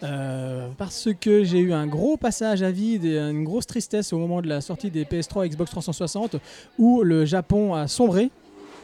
euh, 0.02 0.68
parce 0.78 1.08
que 1.20 1.42
j'ai 1.42 1.58
eu 1.58 1.72
un 1.72 1.86
gros 1.86 2.16
passage 2.16 2.62
à 2.62 2.70
vide 2.70 3.04
et 3.04 3.18
une 3.18 3.44
grosse 3.44 3.66
tristesse 3.66 4.12
au 4.12 4.18
moment 4.18 4.40
de 4.42 4.48
la 4.48 4.60
sortie 4.60 4.90
des 4.90 5.04
PS3 5.04 5.46
et 5.46 5.48
Xbox 5.48 5.70
360 5.70 6.36
où 6.78 7.02
le 7.02 7.24
Japon 7.24 7.74
a 7.74 7.88
sombré, 7.88 8.30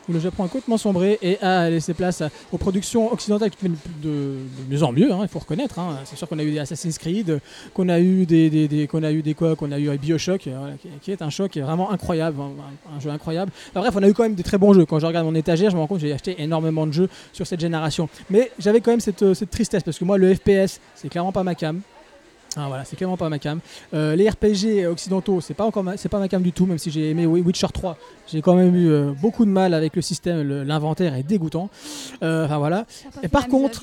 où 0.08 0.12
le 0.12 0.20
Japon 0.20 0.44
a 0.44 0.48
complètement 0.48 0.76
sombré 0.78 1.18
et 1.22 1.38
a 1.40 1.70
laissé 1.70 1.94
place 1.94 2.22
aux 2.52 2.58
productions 2.58 3.12
occidentales 3.12 3.50
qui 3.50 3.58
viennent 3.60 3.76
de, 4.02 4.08
de 4.08 4.74
mieux 4.74 4.82
en 4.82 4.92
mieux, 4.92 5.10
hein, 5.12 5.20
il 5.22 5.28
faut 5.28 5.38
reconnaître. 5.38 5.78
hein. 5.78 5.98
C'est 6.04 6.16
sûr 6.16 6.28
qu'on 6.28 6.38
a 6.38 6.44
eu 6.44 6.52
des 6.52 6.58
Assassin's 6.58 6.98
Creed, 6.98 7.40
qu'on 7.72 7.88
a 7.88 8.00
eu 8.00 8.26
des, 8.26 8.50
des- 8.68 8.86
qu'on 8.86 9.02
a 9.02 9.10
eu 9.12 9.22
des 9.22 9.34
quoi, 9.34 9.56
qu'on 9.56 9.72
a 9.72 9.78
eu 9.78 9.96
Bioshock, 9.98 10.46
euh, 10.46 10.72
qui, 11.02 11.10
est 11.12 11.22
un 11.22 11.30
choc 11.30 11.56
vraiment 11.56 11.90
incroyable, 11.90 12.40
un, 12.40 12.96
un 12.96 13.00
jeu 13.00 13.10
incroyable. 13.10 13.50
Bref, 13.74 13.94
on 13.96 14.02
a 14.02 14.08
eu 14.08 14.12
quand 14.14 14.24
même 14.24 14.34
des 14.34 14.42
très 14.42 14.58
bons 14.58 14.72
jeux. 14.74 14.84
Quand 14.86 14.98
je 14.98 15.06
regarde 15.06 15.26
mon 15.26 15.34
étagère, 15.34 15.70
je 15.70 15.76
me 15.76 15.80
rends 15.80 15.86
compte 15.86 16.00
que 16.00 16.06
j'ai 16.06 16.12
acheté 16.12 16.36
énormément 16.42 16.86
de 16.86 16.92
jeux 16.92 17.08
sur 17.32 17.46
cette 17.46 17.60
génération. 17.60 18.08
Mais 18.30 18.50
j'avais 18.58 18.80
quand 18.80 18.90
même 18.90 19.00
cette, 19.00 19.22
euh, 19.22 19.34
cette 19.34 19.50
tristesse 19.50 19.82
parce 19.82 19.98
que 19.98 20.04
moi, 20.04 20.18
le 20.18 20.34
FPS, 20.34 20.80
c'est 20.94 21.08
clairement 21.08 21.32
pas 21.32 21.42
ma 21.44 21.54
cam. 21.54 21.80
Ah, 22.56 22.68
voilà, 22.68 22.84
c'est 22.84 22.94
clairement 22.96 23.16
pas 23.16 23.28
ma 23.28 23.38
cam. 23.38 23.58
Euh, 23.94 24.14
les 24.14 24.28
RPG 24.30 24.86
occidentaux, 24.88 25.40
c'est 25.40 25.54
pas 25.54 25.64
encore 25.64 25.82
ma, 25.82 25.96
c'est 25.96 26.08
pas 26.08 26.18
ma 26.20 26.28
cam 26.28 26.40
du 26.42 26.52
tout, 26.52 26.66
même 26.66 26.78
si 26.78 26.90
j'ai 26.90 27.10
aimé 27.10 27.26
Wi- 27.26 27.40
Witcher 27.42 27.66
3. 27.72 27.96
J'ai 28.28 28.42
quand 28.42 28.54
même 28.54 28.74
eu 28.76 28.88
euh, 28.90 29.12
beaucoup 29.20 29.44
de 29.44 29.50
mal 29.50 29.74
avec 29.74 29.96
le 29.96 30.02
système, 30.02 30.42
le- 30.46 30.62
l'inventaire 30.62 31.14
est 31.14 31.22
dégoûtant. 31.24 31.68
Euh, 32.22 32.44
Enfin 32.44 32.58
voilà. 32.58 32.86
Et 33.24 33.28
par 33.28 33.42
contre- 33.48 33.80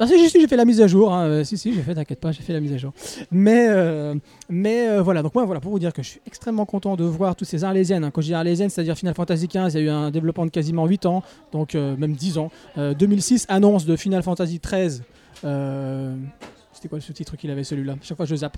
Ah, 0.00 0.06
si, 0.08 0.28
si, 0.30 0.40
j'ai 0.40 0.48
fait 0.48 0.56
la 0.56 0.64
mise 0.64 0.80
à 0.80 0.88
jour. 0.88 1.12
hein. 1.14 1.44
Si, 1.44 1.56
si, 1.56 1.72
j'ai 1.72 1.82
fait, 1.82 1.94
t'inquiète 1.94 2.18
pas, 2.18 2.32
j'ai 2.32 2.42
fait 2.42 2.52
la 2.52 2.58
mise 2.58 2.72
à 2.72 2.76
jour. 2.78 2.92
Mais, 3.30 3.66
euh, 3.68 4.14
mais 4.48 4.88
euh, 4.88 5.00
voilà, 5.02 5.22
donc 5.22 5.32
moi, 5.32 5.44
voilà, 5.44 5.60
pour 5.60 5.70
vous 5.70 5.78
dire 5.78 5.92
que 5.92 6.02
je 6.02 6.08
suis 6.08 6.20
extrêmement 6.26 6.64
content 6.66 6.96
de 6.96 7.04
voir 7.04 7.36
tous 7.36 7.44
ces 7.44 7.62
Arlésiennes. 7.62 8.02
hein. 8.02 8.10
Quand 8.10 8.20
je 8.20 8.26
dis 8.28 8.34
Arlésiennes, 8.34 8.70
c'est-à-dire 8.70 8.96
Final 8.96 9.14
Fantasy 9.14 9.46
XV, 9.46 9.68
il 9.68 9.74
y 9.74 9.76
a 9.76 9.80
eu 9.80 9.90
un 9.90 10.10
développement 10.10 10.44
de 10.46 10.50
quasiment 10.50 10.86
8 10.86 11.06
ans, 11.06 11.22
donc 11.52 11.76
euh, 11.76 11.94
même 11.96 12.14
10 12.14 12.38
ans. 12.38 12.50
Euh, 12.78 12.94
2006, 12.94 13.46
annonce 13.48 13.84
de 13.86 13.94
Final 13.94 14.24
Fantasy 14.24 14.58
XIII. 14.58 15.02
C'était 16.82 16.88
quoi 16.88 16.98
le 16.98 17.02
sous-titre 17.02 17.36
qu'il 17.36 17.48
avait 17.48 17.62
celui-là? 17.62 17.94
Chaque 18.02 18.16
fois, 18.16 18.26
je 18.26 18.34
zappe. 18.34 18.56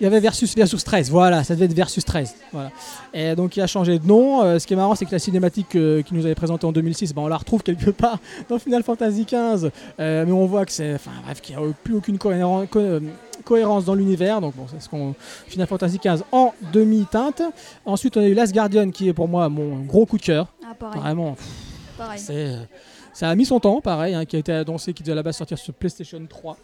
Il 0.00 0.04
y 0.04 0.06
avait 0.06 0.20
Versus 0.20 0.56
Versus 0.56 0.82
13, 0.82 1.10
voilà, 1.10 1.44
ça 1.44 1.54
devait 1.54 1.66
être 1.66 1.74
Versus 1.74 2.02
13. 2.02 2.34
Voilà. 2.50 2.70
Et 3.12 3.36
donc 3.36 3.54
il 3.58 3.60
a 3.60 3.66
changé 3.66 3.98
de 3.98 4.06
nom. 4.06 4.42
Euh, 4.42 4.58
ce 4.58 4.66
qui 4.66 4.72
est 4.72 4.76
marrant, 4.76 4.94
c'est 4.94 5.04
que 5.04 5.12
la 5.12 5.18
cinématique 5.18 5.76
euh, 5.76 6.00
qu'il 6.00 6.16
nous 6.16 6.24
avait 6.24 6.34
présentée 6.34 6.64
en 6.66 6.72
2006, 6.72 7.12
ben, 7.12 7.20
on 7.22 7.28
la 7.28 7.36
retrouve 7.36 7.62
quelque 7.62 7.90
part 7.90 8.18
dans 8.48 8.58
Final 8.58 8.82
Fantasy 8.82 9.26
XV. 9.26 9.68
Euh, 10.00 10.24
mais 10.26 10.32
on 10.32 10.46
voit 10.46 10.64
que 10.64 10.72
c'est. 10.72 10.94
Enfin 10.94 11.10
bref, 11.24 11.42
qu'il 11.42 11.54
n'y 11.58 11.62
a 11.62 11.66
plus 11.84 11.94
aucune 11.94 12.16
co- 12.16 12.30
euh, 12.32 13.00
cohérence 13.44 13.84
dans 13.84 13.94
l'univers. 13.94 14.40
Donc 14.40 14.56
bon, 14.56 14.64
c'est 14.72 14.80
ce 14.80 14.88
qu'on. 14.88 15.14
Final 15.46 15.66
Fantasy 15.66 15.98
XV 15.98 16.22
en 16.32 16.54
demi-teinte. 16.72 17.42
Ensuite, 17.84 18.16
on 18.16 18.22
a 18.22 18.26
eu 18.26 18.34
Last 18.34 18.54
Guardian 18.54 18.90
qui 18.90 19.08
est 19.08 19.12
pour 19.12 19.28
moi 19.28 19.50
mon 19.50 19.80
gros 19.82 20.06
coup 20.06 20.16
de 20.16 20.22
cœur. 20.22 20.48
Ah, 20.68 20.74
pareil. 20.74 21.00
Vraiment, 21.02 21.34
pff, 21.34 21.46
pareil. 21.98 22.18
c'est. 22.18 22.56
Ça 23.14 23.28
a 23.28 23.34
mis 23.34 23.44
son 23.44 23.60
temps, 23.60 23.82
pareil, 23.82 24.14
hein, 24.14 24.24
qui 24.24 24.36
a 24.36 24.38
été 24.38 24.52
annoncé, 24.52 24.94
qui 24.94 25.02
devait 25.02 25.12
à 25.12 25.16
la 25.16 25.22
base 25.22 25.36
sortir 25.36 25.58
sur 25.58 25.74
PlayStation 25.74 26.18
3. 26.26 26.56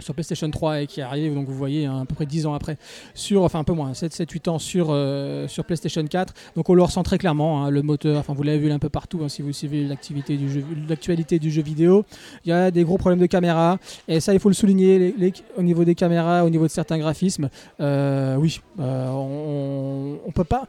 Sur 0.00 0.14
PlayStation 0.14 0.50
3 0.50 0.82
et 0.82 0.86
qui 0.86 1.00
est 1.00 1.02
arrivé, 1.02 1.34
donc 1.34 1.46
vous 1.46 1.54
voyez, 1.54 1.86
hein, 1.86 2.00
à 2.02 2.04
peu 2.04 2.14
près 2.14 2.26
10 2.26 2.46
ans 2.46 2.54
après, 2.54 2.76
sur, 3.14 3.42
enfin 3.42 3.60
un 3.60 3.64
peu 3.64 3.72
moins, 3.72 3.94
7, 3.94 4.12
7 4.12 4.30
8 4.30 4.48
ans 4.48 4.58
sur, 4.58 4.88
euh, 4.90 5.48
sur 5.48 5.64
PlayStation 5.64 6.04
4. 6.04 6.34
Donc 6.54 6.68
on 6.68 6.74
le 6.74 6.82
ressent 6.82 7.02
très 7.02 7.18
clairement, 7.18 7.64
hein, 7.64 7.70
le 7.70 7.82
moteur, 7.82 8.18
enfin 8.18 8.34
vous 8.34 8.42
l'avez 8.42 8.58
vu 8.58 8.70
un 8.70 8.78
peu 8.78 8.88
partout 8.88 9.20
hein, 9.22 9.28
si 9.28 9.42
vous 9.42 9.52
suivez 9.52 9.84
l'activité 9.84 10.36
du 10.36 10.64
l'actualité 10.88 11.38
du 11.38 11.50
jeu 11.50 11.62
vidéo. 11.62 12.04
Il 12.44 12.50
y 12.50 12.52
a 12.52 12.70
des 12.70 12.84
gros 12.84 12.98
problèmes 12.98 13.20
de 13.20 13.26
caméra, 13.26 13.78
et 14.08 14.20
ça 14.20 14.34
il 14.34 14.40
faut 14.40 14.48
le 14.48 14.54
souligner, 14.54 15.14
au 15.56 15.62
niveau 15.62 15.84
des 15.84 15.94
caméras, 15.94 16.44
au 16.44 16.50
niveau 16.50 16.64
de 16.64 16.70
certains 16.70 16.98
graphismes. 16.98 17.48
euh, 17.80 18.36
oui, 18.36 18.60
euh, 18.80 19.08
on, 19.10 20.18
on 20.26 20.32
peut 20.32 20.44
pas. 20.44 20.66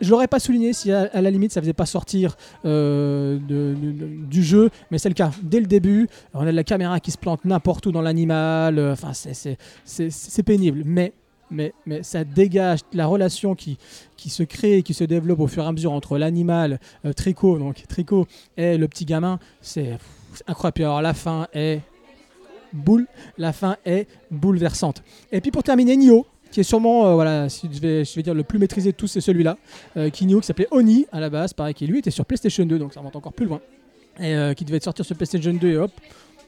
Je 0.00 0.10
l'aurais 0.10 0.28
pas 0.28 0.38
souligné 0.38 0.72
si 0.72 0.92
à, 0.92 1.20
la 1.20 1.30
limite 1.30 1.52
ça 1.52 1.60
faisait 1.60 1.72
pas 1.72 1.86
sortir 1.86 2.36
euh, 2.64 3.38
du 4.28 4.42
jeu, 4.44 4.70
mais 4.90 4.98
c'est 4.98 5.08
le 5.08 5.14
cas. 5.14 5.32
Dès 5.42 5.60
le 5.60 5.66
début, 5.66 6.08
on 6.34 6.40
a 6.42 6.46
de 6.46 6.50
la 6.50 6.64
caméra 6.64 7.00
qui 7.00 7.10
se 7.10 7.18
plante 7.18 7.44
n'importe 7.44 7.86
où 7.86 7.92
dans 7.92 8.02
l'animal. 8.02 8.78
euh, 8.78 8.92
Enfin, 8.92 9.12
c'est- 9.12 10.42
pénible, 10.44 10.82
mais 10.84 11.12
ça 12.02 12.24
dégage 12.24 12.80
la 12.92 13.06
relation 13.06 13.54
qui, 13.54 13.78
se 14.16 14.42
crée 14.42 14.78
et 14.78 14.82
qui 14.82 14.94
se 14.94 15.04
développe 15.04 15.40
au 15.40 15.46
fur 15.46 15.64
et 15.64 15.66
à 15.66 15.72
mesure 15.72 15.92
entre 15.92 16.16
l'animal, 16.18 16.78
euh, 17.04 17.12
Tricot, 17.12 17.58
donc 17.58 17.82
Tricot, 17.88 18.26
et 18.56 18.78
le 18.78 18.86
petit 18.86 19.04
gamin. 19.04 19.38
C'est 19.62 19.98
incroyable. 20.46 20.82
Alors 20.82 21.02
la 21.02 21.14
fin 21.14 21.48
est 21.52 21.80
boule, 22.72 23.06
la 23.38 23.52
fin 23.52 23.76
est 23.84 24.06
bouleversante. 24.30 25.02
Et 25.32 25.40
puis 25.40 25.50
pour 25.50 25.62
terminer, 25.62 25.96
Nioh, 25.96 26.26
qui 26.50 26.60
est 26.60 26.64
sûrement, 26.64 27.06
euh, 27.06 27.14
voilà, 27.14 27.48
si 27.48 27.68
je 27.72 27.80
vais, 27.80 28.04
je 28.04 28.14
vais 28.14 28.22
dire 28.22 28.34
le 28.34 28.42
plus 28.42 28.58
maîtrisé 28.58 28.92
de 28.92 28.96
tous, 28.96 29.06
c'est 29.06 29.20
celui-là, 29.20 29.56
euh, 29.96 30.10
qui 30.10 30.26
s'appelait 30.42 30.68
Oni 30.70 31.06
à 31.12 31.20
la 31.20 31.30
base, 31.30 31.52
pareil, 31.52 31.74
qui 31.74 31.86
lui 31.86 31.98
était 31.98 32.10
sur 32.10 32.24
PlayStation 32.24 32.64
2, 32.64 32.78
donc 32.78 32.94
ça 32.94 33.00
remonte 33.00 33.16
encore 33.16 33.32
plus 33.32 33.46
loin, 33.46 33.60
et 34.18 34.34
euh, 34.34 34.54
qui 34.54 34.64
devait 34.64 34.80
sortir 34.80 35.04
sur 35.04 35.16
PlayStation 35.16 35.52
2 35.52 35.68
et 35.68 35.76
hop. 35.76 35.92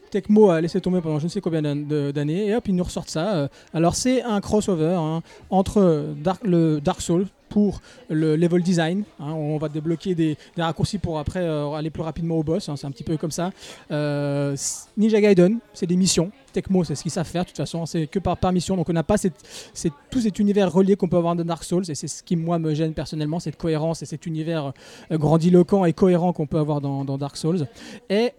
Tecmo 0.09 0.49
a 0.49 0.59
laissé 0.59 0.81
tomber 0.81 0.99
pendant 0.99 1.19
je 1.19 1.23
ne 1.23 1.29
sais 1.29 1.39
combien 1.39 1.61
d'années 1.61 2.47
et 2.47 2.55
hop 2.55 2.67
ils 2.67 2.75
nous 2.75 2.83
ressortent 2.83 3.09
ça. 3.09 3.33
euh. 3.33 3.47
Alors 3.73 3.95
c'est 3.95 4.21
un 4.21 4.41
crossover 4.41 4.95
hein, 4.97 5.21
entre 5.49 6.05
Dark, 6.17 6.41
le 6.43 6.81
Dark 6.81 6.99
Souls 7.01 7.27
pour 7.51 7.81
le 8.09 8.37
level 8.37 8.63
design. 8.63 9.03
hein, 9.19 9.33
on 9.33 9.57
va 9.57 9.67
débloquer 9.67 10.15
des, 10.15 10.37
raccourcis 10.57 10.97
pour 10.97 11.19
après 11.19 11.41
euh, 11.41 11.71
aller 11.73 11.89
plus 11.89 12.01
rapidement 12.01 12.35
au 12.37 12.43
boss. 12.43 12.69
hein, 12.69 12.77
c'est 12.77 12.87
un 12.87 12.91
petit 12.91 13.03
peu 13.03 13.17
comme 13.17 13.29
ça. 13.29 13.51
Euh, 13.91 14.55
Ninja 14.97 15.19
Gaiden, 15.19 15.59
c'est 15.73 15.85
des 15.85 15.97
missions. 15.97 16.31
Tecmo, 16.53 16.83
c'est 16.85 16.95
ce 16.95 17.03
qu'ils 17.03 17.11
savent 17.11 17.27
faire. 17.27 17.43
De 17.43 17.49
toute 17.49 17.57
façon, 17.57 17.85
c'est 17.85 18.07
que 18.07 18.19
par, 18.19 18.37
mission. 18.53 18.77
Donc 18.77 18.89
on 18.89 18.93
n'a 18.93 19.03
pas 19.03 19.17
cette, 19.17 19.35
c'est 19.73 19.91
tout 20.09 20.21
cet 20.21 20.39
univers 20.39 20.71
relié 20.71 20.95
qu'on 20.95 21.09
peut 21.09 21.17
avoir 21.17 21.35
dans 21.35 21.43
Dark 21.43 21.63
Souls. 21.65 21.83
Et 21.89 21.95
c'est 21.95 22.07
ce 22.07 22.23
qui 22.23 22.37
moi 22.37 22.57
me 22.57 22.73
gêne 22.73 22.93
personnellement, 22.93 23.39
cette 23.39 23.57
cohérence 23.57 24.01
et 24.01 24.05
cet 24.05 24.25
univers 24.25 24.71
euh, 25.11 25.17
grandiloquent 25.17 25.83
et 25.83 25.93
cohérent 25.93 26.31
qu'on 26.31 26.47
peut 26.47 26.59
avoir 26.59 26.79
dans, 26.79 27.17
Dark 27.17 27.35
Souls. 27.35 27.67
Et 28.09 28.31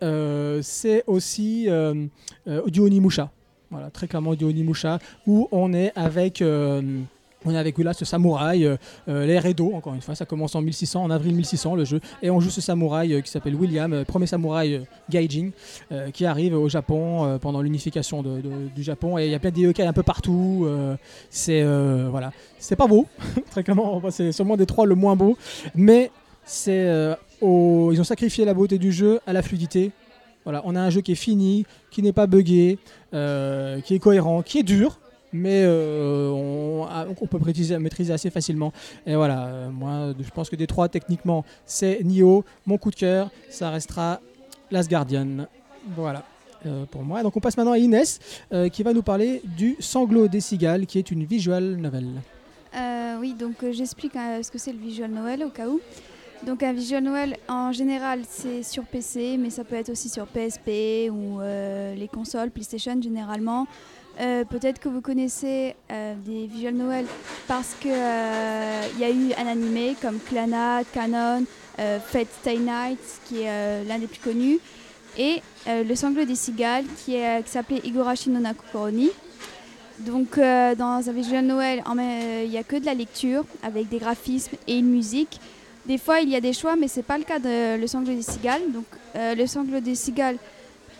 c'est 0.62 1.04
aussi 1.06 1.68
du 2.66 2.80
Onimusha. 2.80 3.30
Voilà, 3.70 3.90
très 3.90 4.06
clairement 4.06 4.34
du 4.34 4.44
Onimusha, 4.44 4.98
où 5.26 5.48
on 5.52 5.74
est 5.74 5.92
avec. 5.94 6.42
On 7.44 7.54
est 7.54 7.58
avec 7.58 7.78
là 7.78 7.92
ce 7.92 8.04
samouraï, 8.04 8.64
euh, 8.64 8.76
euh, 9.08 9.26
l'ère 9.26 9.44
Edo, 9.46 9.72
encore 9.74 9.94
une 9.94 10.00
fois, 10.00 10.14
ça 10.14 10.24
commence 10.26 10.54
en 10.54 10.62
1600, 10.62 11.02
en 11.04 11.10
avril 11.10 11.34
1600 11.34 11.74
le 11.74 11.84
jeu, 11.84 12.00
et 12.22 12.30
on 12.30 12.40
joue 12.40 12.50
ce 12.50 12.60
samouraï 12.60 13.14
euh, 13.14 13.20
qui 13.20 13.30
s'appelle 13.30 13.54
William, 13.54 14.04
premier 14.04 14.26
samouraï 14.26 14.82
Gaijin, 15.10 15.50
qui 16.12 16.24
arrive 16.26 16.54
au 16.54 16.68
Japon 16.68 17.38
pendant 17.40 17.60
l'unification 17.62 18.22
du 18.22 18.82
Japon, 18.82 19.18
et 19.18 19.26
il 19.26 19.30
y 19.30 19.34
a 19.34 19.38
plein 19.38 19.50
de 19.50 19.58
yokai 19.58 19.82
un 19.84 19.92
peu 19.92 20.02
partout, 20.02 20.66
c'est 21.30 21.62
voilà, 22.10 22.32
c'est 22.58 22.76
pas 22.76 22.86
beau, 22.86 23.06
très 23.50 23.62
clairement, 23.62 24.00
c'est 24.10 24.32
sûrement 24.32 24.56
des 24.56 24.66
trois 24.66 24.86
le 24.86 24.94
moins 24.94 25.16
beau, 25.16 25.36
mais 25.74 26.10
c'est 26.44 27.14
au- 27.40 27.90
ils 27.92 28.00
ont 28.00 28.04
sacrifié 28.04 28.44
la 28.44 28.54
beauté 28.54 28.78
du 28.78 28.92
jeu 28.92 29.20
à 29.26 29.32
la 29.32 29.42
fluidité. 29.42 29.90
On 30.44 30.74
a 30.74 30.80
un 30.80 30.90
jeu 30.90 31.00
qui 31.02 31.12
est 31.12 31.16
fini, 31.16 31.64
qui 31.90 32.02
n'est 32.02 32.12
pas 32.12 32.26
buggé, 32.26 32.78
qui 33.12 33.94
est 33.94 34.00
cohérent, 34.00 34.42
qui 34.42 34.58
est 34.58 34.64
dur, 34.64 34.98
mais 35.32 35.62
euh, 35.64 36.30
on, 36.30 37.26
peut 37.26 37.38
maîtriser, 37.78 38.12
assez 38.12 38.30
facilement. 38.30 38.72
Et 39.06 39.14
voilà, 39.14 39.46
euh, 39.46 39.70
moi 39.70 40.14
je 40.18 40.30
pense 40.30 40.50
que 40.50 40.56
des 40.56 40.66
trois 40.66 40.88
techniquement 40.88 41.44
c'est 41.66 42.02
Nioh, 42.04 42.44
mon 42.66 42.78
coup 42.78 42.90
de 42.90 42.96
cœur, 42.96 43.30
ça 43.48 43.70
restera 43.70 44.20
Last 44.70 44.90
Guardian. 44.90 45.46
Voilà. 45.96 46.24
euh, 46.66 46.84
pour 46.86 47.02
moi. 47.02 47.22
Donc 47.22 47.36
on 47.36 47.40
passe 47.40 47.56
maintenant 47.56 47.72
à 47.72 47.78
Inès 47.78 48.20
qui 48.72 48.82
va 48.82 48.92
nous 48.92 49.02
parler 49.02 49.42
du 49.56 49.76
Sanglot 49.80 50.28
des 50.28 50.40
cigales 50.40 50.86
qui 50.86 50.98
est 50.98 51.10
une 51.10 51.24
visual 51.24 51.76
novel. 51.76 52.06
Oui, 53.22 53.34
donc 53.34 53.64
j'explique 53.70 54.16
euh, 54.16 54.42
ce 54.42 54.50
que 54.50 54.58
c'est 54.58 54.72
le 54.72 54.80
visual 54.80 55.08
novel 55.08 55.44
au 55.44 55.50
cas 55.50 55.68
où. 55.68 55.80
Donc 56.44 56.64
un 56.64 56.72
visual 56.72 57.04
novel 57.04 57.36
en 57.48 57.70
général 57.70 58.22
c'est 58.28 58.64
sur 58.64 58.82
PC, 58.82 59.36
mais 59.38 59.48
ça 59.48 59.62
peut 59.62 59.76
être 59.76 59.90
aussi 59.90 60.08
sur 60.08 60.26
PSP 60.26 61.08
ou 61.08 61.38
les 61.40 62.08
consoles 62.12 62.50
PlayStation 62.50 63.00
généralement. 63.00 63.68
Euh, 64.20 64.44
Peut-être 64.44 64.78
que 64.78 64.88
vous 64.88 65.00
connaissez 65.00 65.74
euh, 65.90 66.14
des 66.24 66.46
visual 66.46 66.74
novels 66.74 67.06
parce 67.48 67.74
qu'il 67.80 67.90
y 67.90 69.04
a 69.04 69.10
eu 69.10 69.32
un 69.38 69.46
animé 69.46 69.96
comme 70.00 70.18
Clannad, 70.20 70.84
Canon, 70.92 71.44
euh, 71.78 71.98
Fate 71.98 72.28
Stay 72.40 72.58
Night 72.58 72.98
qui 73.26 73.42
est 73.42 73.48
euh, 73.48 73.84
l'un 73.84 73.98
des 73.98 74.06
plus 74.06 74.20
connus, 74.20 74.58
et 75.18 75.42
euh, 75.68 75.82
Le 75.84 75.94
sanglot 75.94 76.24
des 76.24 76.34
cigales 76.34 76.84
qui, 77.04 77.16
euh, 77.16 77.40
s'appelait 77.46 77.80
Igorashi 77.84 78.30
no 78.30 78.40
Nakukoroni. 78.40 79.10
Donc 80.00 80.36
euh, 80.38 80.74
dans 80.74 81.08
un 81.08 81.12
visual 81.12 81.44
novel, 81.44 81.82
euh, 81.86 82.42
il 82.44 82.50
n'y 82.50 82.58
a 82.58 82.64
que 82.64 82.76
de 82.76 82.86
la 82.86 82.94
lecture 82.94 83.44
avec 83.62 83.88
des 83.88 83.98
graphismes 83.98 84.56
et 84.66 84.78
une 84.78 84.90
musique. 84.90 85.40
Des 85.86 85.98
fois, 85.98 86.20
il 86.20 86.28
y 86.28 86.36
a 86.36 86.40
des 86.40 86.52
choix, 86.52 86.76
mais 86.76 86.86
c'est 86.86 87.02
pas 87.02 87.18
le 87.18 87.24
cas 87.24 87.40
de 87.40 87.76
Le 87.80 87.86
sanglot 87.88 88.14
des 88.14 88.22
cigales. 88.22 88.62
Donc, 88.72 88.84
euh, 89.16 89.34
Le 89.34 89.46
sanglot 89.48 89.80
des 89.80 89.96
cigales, 89.96 90.36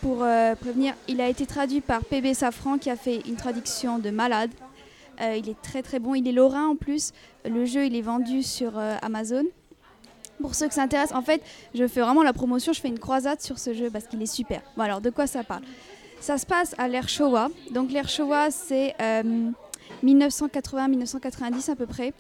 pour 0.03 0.25
euh, 0.25 0.57
prévenir, 0.57 0.95
il 1.07 1.21
a 1.21 1.29
été 1.29 1.47
traduit 1.47 1.81
par 1.81 2.05
PB 2.05 2.35
Safran 2.35 2.77
qui 2.77 2.91
a 2.91 2.97
fait 2.97 3.21
une 3.29 3.37
traduction 3.37 4.01
de 4.01 4.11
Malade. 4.11 4.51
Euh, 5.21 5.37
il 5.37 5.49
est 5.49 5.63
très 5.63 5.81
très 5.81 6.01
bon. 6.01 6.15
Il 6.15 6.27
est 6.27 6.33
lorrain 6.33 6.67
en 6.67 6.77
plus. 6.77 7.13
Le 7.45 7.65
jeu, 7.65 7.87
il 7.87 7.95
est 7.95 8.03
vendu 8.03 8.43
sur 8.43 8.77
euh, 8.77 8.97
Amazon. 9.01 9.45
Pour 10.41 10.57
ceux 10.57 10.67
que 10.67 10.75
ça 10.75 10.83
intéresse, 10.83 11.13
en 11.13 11.23
fait, 11.23 11.41
je 11.73 11.87
fais 11.87 12.01
vraiment 12.01 12.25
la 12.25 12.33
promotion. 12.33 12.73
Je 12.73 12.81
fais 12.81 12.89
une 12.89 12.99
croisade 12.99 13.41
sur 13.41 13.61
ce 13.61 13.73
jeu 13.75 13.91
parce 13.91 14.07
qu'il 14.09 14.21
est 14.21 14.27
super. 14.27 14.61
Bon, 14.77 14.83
alors, 14.83 15.01
de 15.01 15.11
quoi 15.11 15.29
ça 15.29 15.45
parle? 15.45 15.63
Ça 16.21 16.37
se 16.37 16.47
passe 16.47 16.75
à 16.79 16.89
l'ère 16.89 17.09
Showa. 17.09 17.49
Donc, 17.71 17.93
l'ère 17.93 18.09
Showa, 18.09 18.51
c'est 18.51 18.97
euh, 19.01 19.51
1980-1990 20.05 21.71
à 21.71 21.77
peu 21.77 21.87
près. 21.87 22.13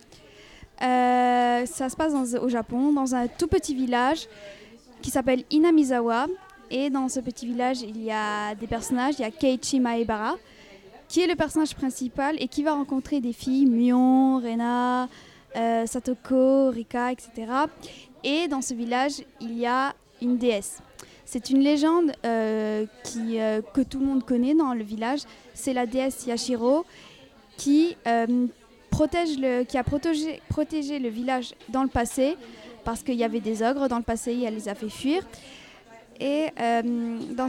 Ça 0.78 1.88
se 1.88 1.96
passe 1.96 2.12
au 2.40 2.48
Japon, 2.48 2.92
dans 2.92 3.14
un 3.14 3.26
tout 3.26 3.48
petit 3.48 3.74
village 3.74 4.28
qui 5.00 5.10
s'appelle 5.10 5.42
Inamizawa. 5.50 6.26
Et 6.74 6.88
dans 6.88 7.10
ce 7.10 7.20
petit 7.20 7.46
village, 7.46 7.82
il 7.82 8.02
y 8.02 8.10
a 8.10 8.54
des 8.54 8.66
personnages. 8.66 9.16
Il 9.18 9.22
y 9.22 9.24
a 9.26 9.30
Keiichi 9.30 9.78
Maebara, 9.78 10.36
qui 11.06 11.20
est 11.20 11.26
le 11.26 11.34
personnage 11.34 11.74
principal 11.74 12.36
et 12.40 12.48
qui 12.48 12.62
va 12.62 12.72
rencontrer 12.72 13.20
des 13.20 13.34
filles, 13.34 13.66
Mion, 13.66 14.38
Rena, 14.38 15.06
euh, 15.54 15.84
Satoko, 15.84 16.70
Rika, 16.70 17.12
etc. 17.12 17.30
Et 18.24 18.48
dans 18.48 18.62
ce 18.62 18.72
village, 18.72 19.22
il 19.42 19.58
y 19.58 19.66
a 19.66 19.94
une 20.22 20.38
déesse. 20.38 20.78
C'est 21.26 21.50
une 21.50 21.60
légende 21.60 22.12
euh, 22.24 22.86
euh, 23.18 23.60
que 23.74 23.82
tout 23.82 24.00
le 24.00 24.06
monde 24.06 24.24
connaît 24.24 24.54
dans 24.54 24.72
le 24.72 24.82
village. 24.82 25.20
C'est 25.52 25.74
la 25.74 25.84
déesse 25.84 26.26
Yashiro 26.26 26.86
qui 27.58 27.96
a 28.06 28.26
protégé, 28.90 30.40
protégé 30.48 30.98
le 30.98 31.10
village 31.10 31.52
dans 31.68 31.82
le 31.82 31.90
passé 31.90 32.34
parce 32.82 33.02
qu'il 33.02 33.14
y 33.16 33.24
avait 33.24 33.40
des 33.40 33.62
ogres 33.62 33.88
dans 33.88 33.98
le 33.98 34.02
passé, 34.02 34.32
et 34.32 34.44
elle 34.44 34.54
les 34.54 34.68
a 34.68 34.74
fait 34.74 34.88
fuir. 34.88 35.22
Et 36.22 36.50
euh, 36.60 36.82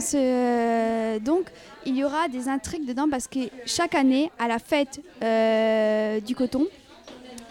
ce, 0.00 1.18
donc, 1.20 1.46
il 1.86 1.96
y 1.96 2.02
aura 2.02 2.26
des 2.26 2.48
intrigues 2.48 2.84
dedans 2.84 3.08
parce 3.08 3.28
que 3.28 3.38
chaque 3.66 3.94
année, 3.94 4.32
à 4.36 4.48
la 4.48 4.58
fête 4.58 5.00
euh, 5.22 6.18
du 6.18 6.34
coton, 6.34 6.66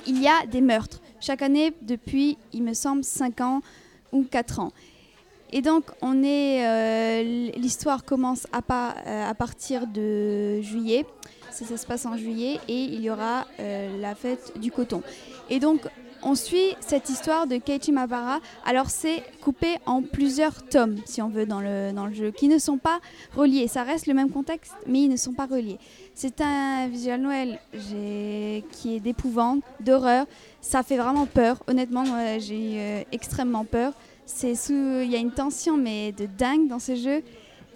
il 0.06 0.22
y 0.22 0.28
a 0.28 0.46
des 0.46 0.60
meurtres. 0.60 1.00
Chaque 1.22 1.42
année, 1.42 1.74
depuis, 1.82 2.38
il 2.52 2.64
me 2.64 2.74
semble, 2.74 3.06
5 3.06 3.40
ans 3.40 3.62
ou 4.12 4.26
4 4.30 4.60
ans. 4.60 4.74
Et 5.54 5.62
donc, 5.62 5.86
on 6.02 6.24
est, 6.24 6.68
euh, 6.68 7.52
l'histoire 7.56 8.04
commence 8.04 8.46
à, 8.52 8.60
euh, 8.60 9.30
à 9.30 9.34
partir 9.34 9.88
de 9.88 10.60
juillet. 10.62 11.06
Ça, 11.52 11.78
se 11.78 11.86
passe 11.86 12.06
en 12.06 12.18
juillet 12.18 12.60
et 12.68 12.84
il 12.84 13.02
y 13.02 13.10
aura 13.12 13.46
euh, 13.60 14.02
la 14.02 14.16
fête 14.16 14.60
du 14.60 14.72
coton. 14.72 15.04
Et 15.50 15.60
donc, 15.60 15.88
on 16.26 16.36
suit 16.36 16.76
cette 16.80 17.10
histoire 17.10 17.48
de 17.48 17.58
Keiichi 17.58 17.92
Mabara. 17.92 18.40
Alors, 18.66 18.90
c'est 18.90 19.24
coupé 19.42 19.78
en 19.86 20.02
plusieurs 20.02 20.66
tomes, 20.68 20.98
si 21.06 21.22
on 21.22 21.30
veut, 21.30 21.46
dans 21.46 21.62
le, 21.62 21.92
dans 21.92 22.06
le 22.06 22.14
jeu, 22.14 22.32
qui 22.32 22.48
ne 22.48 22.58
sont 22.58 22.78
pas 22.78 23.00
reliés. 23.36 23.68
Ça 23.68 23.84
reste 23.84 24.08
le 24.08 24.14
même 24.14 24.30
contexte, 24.30 24.74
mais 24.88 25.02
ils 25.04 25.10
ne 25.10 25.18
sont 25.18 25.34
pas 25.34 25.46
reliés. 25.46 25.78
C'est 26.14 26.42
un 26.42 26.88
visual 26.88 27.22
Noël 27.22 27.60
qui 28.72 28.96
est 28.96 29.00
d'épouvante, 29.00 29.64
d'horreur. 29.80 30.26
Ça 30.62 30.84
fait 30.84 30.98
vraiment 30.98 31.26
peur. 31.26 31.62
Honnêtement, 31.68 32.06
j'ai 32.40 32.56
eu 32.56 32.78
euh, 32.78 33.04
extrêmement 33.12 33.66
peur. 33.66 33.94
Il 34.44 35.12
y 35.12 35.16
a 35.16 35.20
une 35.20 35.32
tension 35.32 35.76
mais 35.78 36.12
de 36.14 36.26
dingue 36.26 36.68
dans 36.68 36.80
ce 36.80 36.96
jeu 36.96 37.24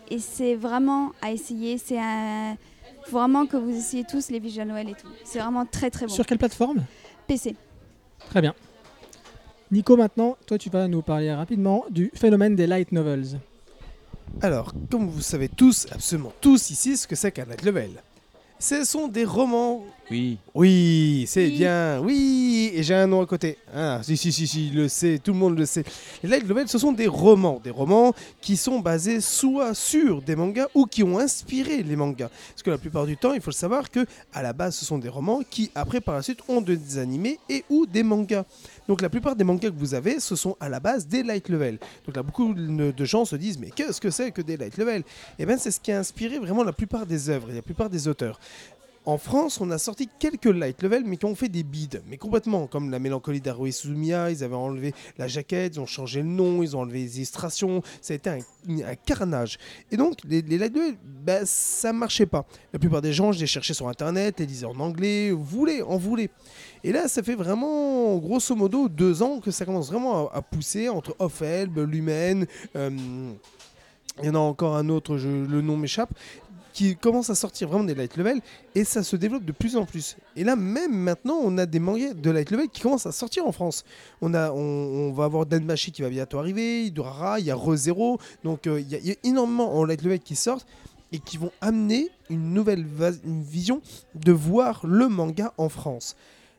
et 0.09 0.19
c'est 0.19 0.55
vraiment 0.55 1.11
à 1.21 1.31
essayer. 1.31 1.77
C'est 1.77 1.99
un, 1.99 2.55
faut 3.05 3.17
vraiment 3.17 3.45
que 3.45 3.57
vous 3.57 3.75
essayez 3.75 4.03
tous 4.03 4.29
les 4.29 4.39
visual 4.39 4.67
Noël 4.67 4.89
et 4.89 4.93
tout. 4.93 5.07
C'est 5.23 5.39
vraiment 5.39 5.65
très 5.65 5.89
très 5.89 6.05
bon. 6.05 6.13
Sur 6.13 6.25
quelle 6.25 6.37
plateforme? 6.37 6.83
PC. 7.27 7.55
Très 8.29 8.41
bien. 8.41 8.53
Nico, 9.71 9.97
maintenant, 9.97 10.37
toi, 10.45 10.57
tu 10.57 10.69
vas 10.69 10.87
nous 10.87 11.01
parler 11.01 11.33
rapidement 11.33 11.85
du 11.89 12.11
phénomène 12.15 12.55
des 12.55 12.67
light 12.67 12.91
novels. 12.91 13.39
Alors, 14.41 14.73
comme 14.89 15.07
vous 15.07 15.21
savez 15.21 15.49
tous, 15.49 15.87
absolument 15.91 16.33
tous 16.41 16.69
ici, 16.69 16.97
ce 16.97 17.07
que 17.07 17.15
c'est 17.15 17.31
qu'un 17.31 17.45
light 17.45 17.63
level. 17.63 17.89
Ce 18.59 18.83
sont 18.85 19.07
des 19.07 19.23
romans. 19.23 19.83
Oui. 20.09 20.37
Oui, 20.55 21.25
c'est 21.27 21.45
Oui. 21.45 21.51
bien. 21.57 21.99
Oui, 22.01 22.71
et 22.73 22.81
j'ai 22.81 22.95
un 22.95 23.05
nom 23.05 23.21
à 23.21 23.25
côté. 23.27 23.57
Ah, 23.75 23.99
si, 24.01 24.17
si, 24.17 24.31
si, 24.31 24.47
si, 24.47 24.69
le 24.71 24.87
sait, 24.87 25.19
tout 25.21 25.33
le 25.33 25.37
monde 25.37 25.57
le 25.59 25.65
sait. 25.65 25.83
Les 26.23 26.29
light 26.29 26.47
novels, 26.47 26.67
ce 26.67 26.79
sont 26.79 26.91
des 26.93 27.07
romans. 27.07 27.59
Des 27.63 27.69
romans 27.69 28.13
qui 28.41 28.57
sont 28.57 28.79
basés 28.79 29.21
soit 29.21 29.75
sur 29.75 30.21
des 30.23 30.35
mangas 30.35 30.67
ou 30.73 30.85
qui 30.85 31.03
ont 31.03 31.19
inspiré 31.19 31.83
les 31.83 31.95
mangas. 31.95 32.29
Parce 32.53 32.63
que 32.63 32.69
la 32.71 32.77
plupart 32.79 33.05
du 33.05 33.15
temps, 33.17 33.33
il 33.33 33.41
faut 33.41 33.51
le 33.51 33.55
savoir 33.55 33.91
que 33.91 34.05
à 34.33 34.41
la 34.41 34.53
base, 34.53 34.75
ce 34.77 34.85
sont 34.85 34.97
des 34.97 35.09
romans 35.09 35.41
qui, 35.47 35.69
après, 35.75 36.01
par 36.01 36.15
la 36.15 36.21
suite, 36.23 36.39
ont 36.47 36.61
de- 36.61 36.73
des 36.75 36.97
animés 36.97 37.39
et 37.49 37.63
ou 37.69 37.85
des 37.85 38.01
mangas. 38.03 38.45
Donc 38.87 39.01
la 39.01 39.09
plupart 39.09 39.35
des 39.35 39.43
mangas 39.43 39.69
que 39.69 39.75
vous 39.75 39.93
avez, 39.93 40.19
ce 40.19 40.35
sont 40.35 40.55
à 40.59 40.69
la 40.69 40.79
base 40.79 41.07
des 41.07 41.23
light 41.23 41.49
level. 41.49 41.79
Donc 42.05 42.15
là, 42.15 42.23
beaucoup 42.23 42.53
de 42.53 43.05
gens 43.05 43.25
se 43.25 43.35
disent, 43.35 43.59
mais 43.59 43.71
qu'est-ce 43.71 44.01
que 44.01 44.09
c'est 44.09 44.31
que 44.31 44.41
des 44.41 44.57
light 44.57 44.77
level? 44.77 45.03
Et 45.39 45.45
bien, 45.45 45.57
c'est 45.57 45.71
ce 45.71 45.79
qui 45.79 45.91
a 45.91 45.99
inspiré 45.99 46.39
vraiment 46.39 46.63
la 46.63 46.73
plupart 46.73 47.05
des 47.05 47.29
œuvres 47.29 47.51
et 47.51 47.55
la 47.55 47.61
plupart 47.61 47.89
des 47.89 48.07
auteurs. 48.07 48.39
En 49.07 49.17
France, 49.17 49.61
on 49.61 49.71
a 49.71 49.77
sorti 49.77 50.09
quelques 50.19 50.47
light 50.47 50.83
level, 50.83 51.05
mais 51.05 51.15
qui 51.15 51.23
ont 51.23 51.33
fait 51.33 51.47
des 51.47 51.63
bides, 51.63 52.01
mais 52.09 52.17
complètement, 52.17 52.67
comme 52.67 52.91
la 52.91 52.99
mélancolie 52.99 53.39
d'Haruhi 53.39 53.71
Suzumiya, 53.71 54.31
ils 54.31 54.43
avaient 54.43 54.53
enlevé 54.53 54.93
la 55.17 55.29
jaquette, 55.29 55.75
ils 55.77 55.79
ont 55.79 55.85
changé 55.85 56.21
le 56.21 56.27
nom, 56.27 56.61
ils 56.61 56.75
ont 56.75 56.81
enlevé 56.81 56.99
les 56.99 57.15
illustrations, 57.15 57.81
ça 58.01 58.11
a 58.11 58.17
été 58.17 58.29
un, 58.29 58.95
carnage. 59.05 59.59
Et 59.93 59.95
donc, 59.95 60.17
les, 60.25 60.41
light 60.41 60.75
level, 60.75 60.97
ben, 61.05 61.43
ça 61.45 61.93
marchait 61.93 62.25
pas. 62.25 62.45
La 62.73 62.79
plupart 62.79 63.01
des 63.01 63.13
gens, 63.13 63.31
je 63.31 63.39
les 63.39 63.47
cherchais 63.47 63.73
sur 63.73 63.87
Internet, 63.87 64.41
les 64.41 64.45
lisaient 64.45 64.65
en 64.65 64.77
anglais, 64.81 65.31
voulez, 65.31 65.81
en 65.81 65.95
voulez. 65.95 66.29
Et 66.83 66.91
là, 66.91 67.07
ça 67.07 67.23
fait 67.23 67.35
vraiment, 67.35 68.17
grosso 68.17 68.55
modo, 68.55 68.87
deux 68.87 69.23
ans 69.23 69.39
que 69.39 69.51
ça 69.51 69.65
commence 69.65 69.89
vraiment 69.91 70.29
à, 70.29 70.41
pousser 70.41 70.89
entre 70.89 71.15
Off-Elb, 71.19 71.77
Lumen, 71.79 72.45
euh, 72.75 72.89
il 74.19 74.25
y 74.25 74.29
en 74.29 74.35
a 74.35 74.39
encore 74.39 74.75
un 74.75 74.89
autre, 74.89 75.15
le 75.15 75.61
nom 75.61 75.77
m'échappe, 75.77 76.09
qui 76.77 76.95
commence 76.95 77.31
à 77.31 77.35
sortir 77.35 77.69
vraiment 77.69 77.83
des 77.85 77.95
light 77.95 78.15
level 78.17 78.39
et 78.75 78.83
ça 78.83 79.01
se 79.01 79.15
développe 79.15 79.43
de 79.43 79.51
plus 79.51 79.75
en 79.75 79.85
plus. 79.85 80.15
Et 80.35 80.43
là, 80.43 80.55
même 80.55 80.93
maintenant, 80.93 81.39
on 81.43 81.57
a 81.57 81.65
des 81.65 81.79
mangas 81.79 82.13
de 82.13 82.29
light 82.29 82.51
level 82.51 82.69
qui 82.69 82.81
commencent 82.81 83.07
à 83.07 83.11
sortir 83.11 83.47
en 83.47 83.51
France. 83.51 83.83
On, 84.21 84.35
a, 84.35 84.51
on, 84.51 85.11
va 85.11 85.23
avoir 85.23 85.47
Danmachi 85.47 85.91
qui 85.91 86.03
va 86.03 86.09
bientôt 86.09 86.37
arriver, 86.37 86.85
Idurara, 86.85 87.39
il 87.39 87.47
y 87.47 87.51
a 87.51 87.55
ReZero, 87.55 88.19
donc 88.43 88.67
euh, 88.67 88.79
il 88.79 88.89
y, 88.89 89.11
a- 89.11 89.15
énormément 89.23 89.75
en 89.75 89.85
light 89.85 90.03
level 90.03 90.19
qui 90.19 90.35
sortent 90.35 90.67
et 91.11 91.17
qui 91.17 91.37
vont 91.37 91.51
amener 91.61 92.09
une 92.29 92.53
nouvelle 92.53 92.85
vision 93.25 93.81
de 94.13 94.31
voir 94.31 94.85
le 94.85 95.07
manga 95.07 95.53
en 95.57 95.69
France. 95.69 96.15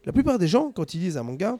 La 0.08 0.12
plupart 0.12 0.38
des 0.38 0.48
gens, 0.48 0.72
quand 0.74 0.94
ils 0.94 1.00
lisent 1.00 1.18
un 1.18 1.22
manga, 1.22 1.58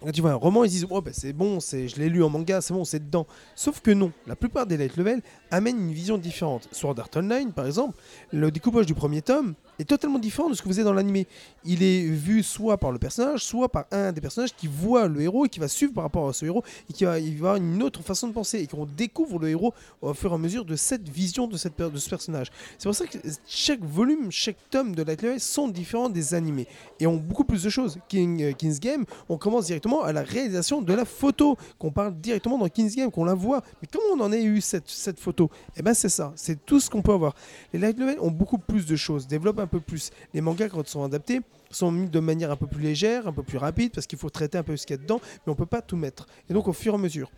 quand 0.00 0.10
tu 0.10 0.20
vois 0.20 0.32
un 0.32 0.34
roman, 0.34 0.64
ils 0.64 0.70
disent 0.70 0.86
oh, 0.90 1.00
bah, 1.00 1.12
c'est 1.14 1.32
bon, 1.32 1.60
c'est, 1.60 1.86
je 1.86 1.94
l'ai 1.94 2.08
lu 2.08 2.24
en 2.24 2.28
manga, 2.28 2.60
c'est 2.60 2.74
bon, 2.74 2.84
c'est 2.84 2.98
dedans. 2.98 3.24
Sauf 3.54 3.80
que 3.80 3.92
non, 3.92 4.10
la 4.26 4.34
plupart 4.34 4.66
des 4.66 4.76
light 4.76 4.96
level 4.96 5.22
amènent 5.52 5.78
une 5.78 5.92
vision 5.92 6.18
différente. 6.18 6.68
Sword 6.72 6.98
Art 6.98 7.10
Online, 7.14 7.52
par 7.52 7.66
exemple, 7.66 7.96
le 8.32 8.50
découpage 8.50 8.86
du 8.86 8.94
premier 8.94 9.22
tome 9.22 9.54
est 9.82 9.86
totalement 9.86 10.18
différent 10.18 10.48
de 10.48 10.54
ce 10.54 10.62
que 10.62 10.68
vous 10.68 10.78
avez 10.78 10.84
dans 10.84 10.92
l'animé. 10.92 11.26
Il 11.64 11.82
est 11.82 12.02
vu 12.02 12.42
soit 12.42 12.78
par 12.78 12.92
le 12.92 12.98
personnage, 12.98 13.44
soit 13.44 13.68
par 13.68 13.84
un 13.90 14.12
des 14.12 14.20
personnages 14.20 14.54
qui 14.54 14.66
voit 14.66 15.08
le 15.08 15.20
héros 15.20 15.46
et 15.46 15.48
qui 15.48 15.60
va 15.60 15.68
suivre 15.68 15.92
par 15.92 16.04
rapport 16.04 16.28
à 16.28 16.32
ce 16.32 16.46
héros 16.46 16.62
et 16.88 16.92
qui 16.92 17.04
va, 17.04 17.14
avoir 17.14 17.56
une 17.56 17.82
autre 17.82 18.02
façon 18.02 18.28
de 18.28 18.32
penser 18.32 18.60
et 18.60 18.66
qu'on 18.66 18.86
découvre 18.86 19.38
le 19.38 19.48
héros 19.48 19.74
au 20.00 20.14
fur 20.14 20.30
et 20.32 20.34
à 20.34 20.38
mesure 20.38 20.64
de 20.64 20.76
cette 20.76 21.08
vision 21.08 21.46
de, 21.46 21.56
cette, 21.56 21.78
de 21.78 21.98
ce 21.98 22.08
personnage. 22.08 22.48
C'est 22.78 22.88
pour 22.88 22.94
ça 22.94 23.06
que 23.06 23.18
chaque 23.46 23.82
volume, 23.82 24.30
chaque 24.30 24.56
tome 24.70 24.94
de 24.94 25.02
Light 25.02 25.22
Level 25.22 25.40
sont 25.40 25.68
différents 25.68 26.08
des 26.08 26.34
animés 26.34 26.66
et 27.00 27.06
ont 27.06 27.16
beaucoup 27.16 27.44
plus 27.44 27.62
de 27.62 27.70
choses. 27.70 27.98
King, 28.08 28.42
euh, 28.42 28.52
King's 28.52 28.80
Game, 28.80 29.04
on 29.28 29.36
commence 29.36 29.66
directement 29.66 30.02
à 30.02 30.12
la 30.12 30.22
réalisation 30.22 30.82
de 30.82 30.92
la 30.92 31.04
photo, 31.04 31.56
qu'on 31.78 31.90
parle 31.90 32.14
directement 32.14 32.58
dans 32.58 32.68
King's 32.68 32.94
Game, 32.94 33.10
qu'on 33.10 33.24
la 33.24 33.34
voit. 33.34 33.62
Mais 33.80 33.88
comment 33.90 34.22
on 34.22 34.26
en 34.26 34.32
a 34.32 34.38
eu 34.38 34.60
cette, 34.60 34.88
cette 34.88 35.18
photo? 35.18 35.50
Eh 35.76 35.82
ben 35.82 35.94
c'est 35.94 36.08
ça, 36.08 36.32
c'est 36.36 36.64
tout 36.64 36.80
ce 36.80 36.88
qu'on 36.88 37.02
peut 37.02 37.12
avoir. 37.12 37.34
Les 37.72 37.78
light 37.78 37.98
level 37.98 38.18
ont 38.20 38.30
beaucoup 38.30 38.58
plus 38.58 38.86
de 38.86 38.96
choses, 38.96 39.26
développent 39.26 39.58
un 39.58 39.66
peu 39.72 39.80
plus. 39.80 40.10
Les 40.34 40.40
mangas, 40.40 40.68
quand 40.68 40.82
ils 40.82 40.90
sont 40.90 41.02
adaptés, 41.02 41.40
sont 41.70 41.90
mis 41.90 42.08
de 42.08 42.20
manière 42.20 42.50
un 42.50 42.56
peu 42.56 42.66
plus 42.66 42.82
légère, 42.82 43.26
un 43.26 43.32
peu 43.32 43.42
plus 43.42 43.58
rapide, 43.58 43.92
parce 43.92 44.06
qu'il 44.06 44.18
faut 44.18 44.30
traiter 44.30 44.58
un 44.58 44.62
peu 44.62 44.76
ce 44.76 44.86
qu'il 44.86 44.96
y 44.96 44.98
a 44.98 45.02
dedans, 45.02 45.20
mais 45.46 45.52
on 45.52 45.56
peut 45.56 45.66
pas 45.66 45.82
tout 45.82 45.96
mettre. 45.96 46.26
Et 46.48 46.52
donc, 46.52 46.68
au 46.68 46.72
fur 46.72 46.92
et 46.92 46.96
à 46.96 46.98
mesure, 46.98 47.30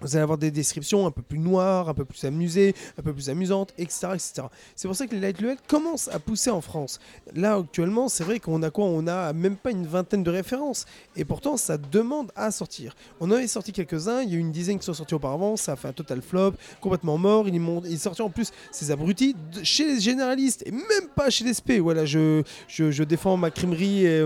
Vous 0.00 0.14
allez 0.14 0.22
avoir 0.22 0.38
des 0.38 0.50
descriptions 0.50 1.06
un 1.06 1.10
peu 1.10 1.22
plus 1.22 1.38
noires, 1.38 1.88
un 1.88 1.94
peu 1.94 2.04
plus 2.04 2.24
amusées, 2.24 2.74
un 2.98 3.02
peu 3.02 3.12
plus 3.12 3.28
amusantes, 3.30 3.72
etc. 3.78 4.08
etc. 4.14 4.32
C'est 4.76 4.88
pour 4.88 4.96
ça 4.96 5.06
que 5.06 5.14
les 5.14 5.20
light 5.20 5.40
level 5.40 5.56
commencent 5.66 6.08
à 6.08 6.18
pousser 6.18 6.50
en 6.50 6.60
France. 6.60 7.00
Là, 7.34 7.56
actuellement, 7.56 8.08
c'est 8.08 8.24
vrai 8.24 8.38
qu'on 8.38 8.62
a 8.62 8.70
quoi? 8.70 8.84
On 8.84 9.06
a 9.06 9.32
même 9.32 9.56
pas 9.56 9.70
une 9.70 9.86
vingtaine 9.86 10.22
de 10.22 10.30
références. 10.30 10.86
Et 11.16 11.24
pourtant, 11.24 11.56
ça 11.56 11.76
demande 11.78 12.30
à 12.36 12.50
sortir. 12.50 12.94
On 13.20 13.26
en 13.30 13.32
avait 13.32 13.46
sorti 13.46 13.72
quelques-uns, 13.72 14.22
il 14.22 14.30
y 14.30 14.34
a 14.34 14.36
eu 14.36 14.40
une 14.40 14.52
dizaine 14.52 14.78
qui 14.78 14.84
sont 14.84 14.94
sortis 14.94 15.14
auparavant, 15.14 15.56
ça 15.56 15.72
a 15.72 15.76
fait 15.76 15.88
un 15.88 15.92
total 15.92 16.22
flop, 16.22 16.52
complètement 16.80 17.18
mort. 17.18 17.48
Il 17.48 17.54
est, 17.54 17.58
mon- 17.58 17.82
il 17.84 17.94
est 17.94 17.98
sorti 17.98 18.22
en 18.22 18.30
plus, 18.30 18.52
ces 18.70 18.90
abrutis, 18.90 19.34
chez 19.62 19.86
les 19.86 20.00
généralistes, 20.00 20.62
et 20.66 20.70
même 20.70 21.08
pas 21.14 21.30
chez 21.30 21.44
les 21.44 21.54
SP. 21.54 21.80
Voilà, 21.80 22.04
je, 22.04 22.42
je, 22.68 23.02
défends 23.02 23.36
ma 23.36 23.50
crimerie 23.50 24.04
et 24.06 24.24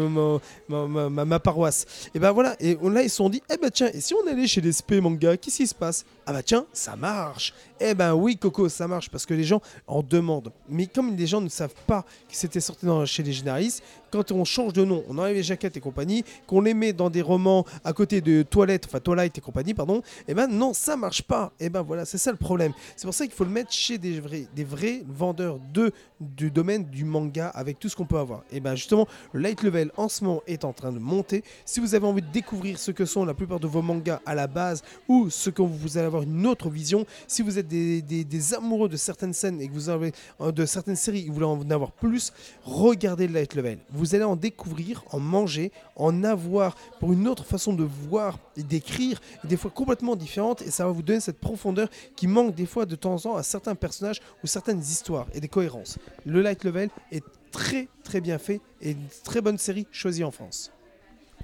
ma, 0.69 1.24
ma, 1.24 1.40
paroisse. 1.40 1.86
Et 2.15 2.19
ben 2.19 2.32
voilà, 2.32 2.57
et 2.61 2.77
là, 2.82 3.03
ils 3.03 3.11
se 3.11 3.16
sont 3.16 3.28
dit, 3.28 3.43
eh 3.53 3.57
ben 3.57 3.70
tiens, 3.70 3.90
et 3.93 4.01
si 4.01 4.15
on 4.15 4.27
allait 4.27 4.47
chez 4.47 4.61
les 4.61 4.73
SP 4.73 5.01
manga, 5.01 5.36
qu'est-ce 5.36 5.61
se 5.66 5.74
passe? 5.74 6.05
Ah 6.26 6.32
bah 6.32 6.43
tiens, 6.43 6.66
ça 6.72 6.94
marche 6.97 7.52
Eh 7.80 7.94
ben 7.94 8.14
oui, 8.14 8.36
Coco, 8.36 8.68
ça 8.68 8.86
marche, 8.86 9.10
parce 9.10 9.26
que 9.26 9.34
les 9.34 9.44
gens 9.44 9.60
en 9.86 10.02
demandent. 10.02 10.52
Mais 10.68 10.86
comme 10.86 11.16
les 11.16 11.26
gens 11.26 11.40
ne 11.40 11.48
savent 11.48 11.74
pas 11.86 12.02
que 12.28 12.36
c'était 12.36 12.60
sorti 12.60 12.86
dans- 12.86 13.05
chez 13.06 13.22
les 13.22 13.32
généralistes, 13.32 13.82
quand 14.12 14.30
on 14.30 14.44
change 14.44 14.72
de 14.72 14.84
nom, 14.84 15.02
on 15.09 15.18
enlève 15.18 15.34
les 15.34 15.43
jaquettes 15.43 15.76
et 15.76 15.80
compagnie, 15.80 16.24
qu'on 16.47 16.60
les 16.60 16.74
met 16.74 16.93
dans 16.93 17.10
des 17.10 17.22
romans 17.22 17.64
à 17.82 17.93
côté 17.93 18.20
de 18.20 18.43
toilettes, 18.43 18.84
enfin 18.86 19.01
Twilight 19.01 19.36
et 19.36 19.40
compagnie, 19.40 19.74
pardon, 19.74 20.02
et 20.28 20.34
ben 20.34 20.47
non, 20.47 20.74
ça 20.74 20.97
marche 20.97 21.22
pas. 21.22 21.52
Et 21.59 21.68
ben 21.70 21.82
voilà, 21.82 22.05
c'est 22.05 22.18
ça 22.18 22.30
le 22.30 22.36
problème. 22.36 22.72
C'est 22.94 23.06
pour 23.06 23.14
ça 23.14 23.24
qu'il 23.26 23.34
faut 23.34 23.44
le 23.44 23.51
mettre 23.51 23.72
chez 23.72 23.98
des 23.98 24.20
vrais, 24.20 24.47
des 24.55 24.64
vrais 24.64 25.02
vendeurs 25.09 25.59
de, 25.72 25.93
du 26.20 26.51
domaine 26.51 26.84
du 26.84 27.05
manga 27.05 27.48
avec 27.48 27.78
tout 27.80 27.89
ce 27.89 27.97
qu'on 27.97 28.05
peut 28.06 28.18
avoir. 28.18 28.43
Et 28.52 28.60
ben 28.60 28.74
justement, 28.76 29.09
light 29.34 29.62
level 29.62 29.90
en 29.97 30.09
ce 30.09 30.22
moment 30.24 30.43
est 30.47 30.64
en 30.64 30.72
train 30.72 30.93
de 30.93 30.98
monter. 30.98 31.43
Si 31.64 31.80
vous 31.80 31.94
avez 31.94 32.06
envie 32.06 32.22
de 32.22 32.30
découvrir 32.30 32.78
ce 32.78 32.90
que 32.90 33.05
sont 33.06 33.24
la 33.24 33.34
plupart 33.34 33.60
de 33.60 33.66
vos 33.66 33.82
mangas 33.82 34.20
à 34.26 34.34
la 34.34 34.47
base 34.47 34.82
ou 35.09 35.30
ce 35.30 35.51
que 35.53 35.62
vous 35.62 35.99
allez 35.99 36.07
avoir 36.07 36.23
une 36.23 36.47
autre 36.47 36.69
vision, 36.69 37.07
si 37.27 37.43
vous 37.43 37.59
êtes 37.59 37.69
des, 37.69 38.55
amoureux 38.55 38.89
de 38.89 38.97
certaines 38.97 39.33
scènes 39.33 39.61
et 39.61 39.69
que 39.69 39.73
vous 39.73 39.89
avez 39.89 40.12
euh, 40.41 40.53
de 40.53 40.66
certaines 40.66 40.97
séries 40.97 41.24
et 41.24 41.29
vous 41.29 41.35
voulez 41.35 41.47
en 41.47 41.70
avoir 41.70 41.93
plus, 41.93 42.33
regardez 42.65 43.27
le 43.27 43.35
light 43.35 43.55
level. 43.55 43.79
Vous 43.91 44.15
allez 44.15 44.24
en 44.24 44.37
découvrir, 44.37 45.05
en 45.11 45.20
manger, 45.20 45.73
en 45.97 46.24
avoir 46.24 46.74
pour 47.01 47.12
une 47.12 47.29
autre 47.29 47.45
façon 47.45 47.73
de 47.73 47.85
voir 47.85 48.39
et 48.57 48.62
d'écrire, 48.62 49.20
des 49.45 49.57
fois 49.57 49.70
complètement 49.70 50.16
différente, 50.16 50.62
et 50.62 50.70
ça 50.70 50.85
va 50.85 50.91
vous 50.91 51.03
donner 51.03 51.20
cette 51.20 51.39
profondeur 51.39 51.89
qui 52.16 52.27
manque 52.27 52.55
des 52.55 52.66
fois 52.66 52.87
de 52.87 52.97
temps 52.97 53.15
en 53.15 53.19
temps 53.19 53.37
à 53.37 53.43
certains 53.43 53.74
personnages 53.74 54.20
ou 54.43 54.47
certaines 54.47 54.81
histoires 54.81 55.27
et 55.33 55.41
des 55.41 55.49
cohérences. 55.49 55.99
Le 56.27 56.43
light 56.43 56.65
level 56.65 56.91
est 57.11 57.24
très 57.51 57.89
très 58.03 58.20
bien 58.20 58.39
fait 58.39 58.61
et 58.81 58.93
une 58.93 59.07
très 59.24 59.41
bonne 59.41 59.59
série 59.59 59.87
choisie 59.93 60.24
en 60.24 60.31
France. 60.31 60.73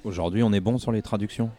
Aujourd'hui, 0.05 0.43
on 0.43 0.53
est 0.53 0.61
bon 0.61 0.79
sur 0.79 0.93
les 0.93 1.03
traductions? 1.03 1.51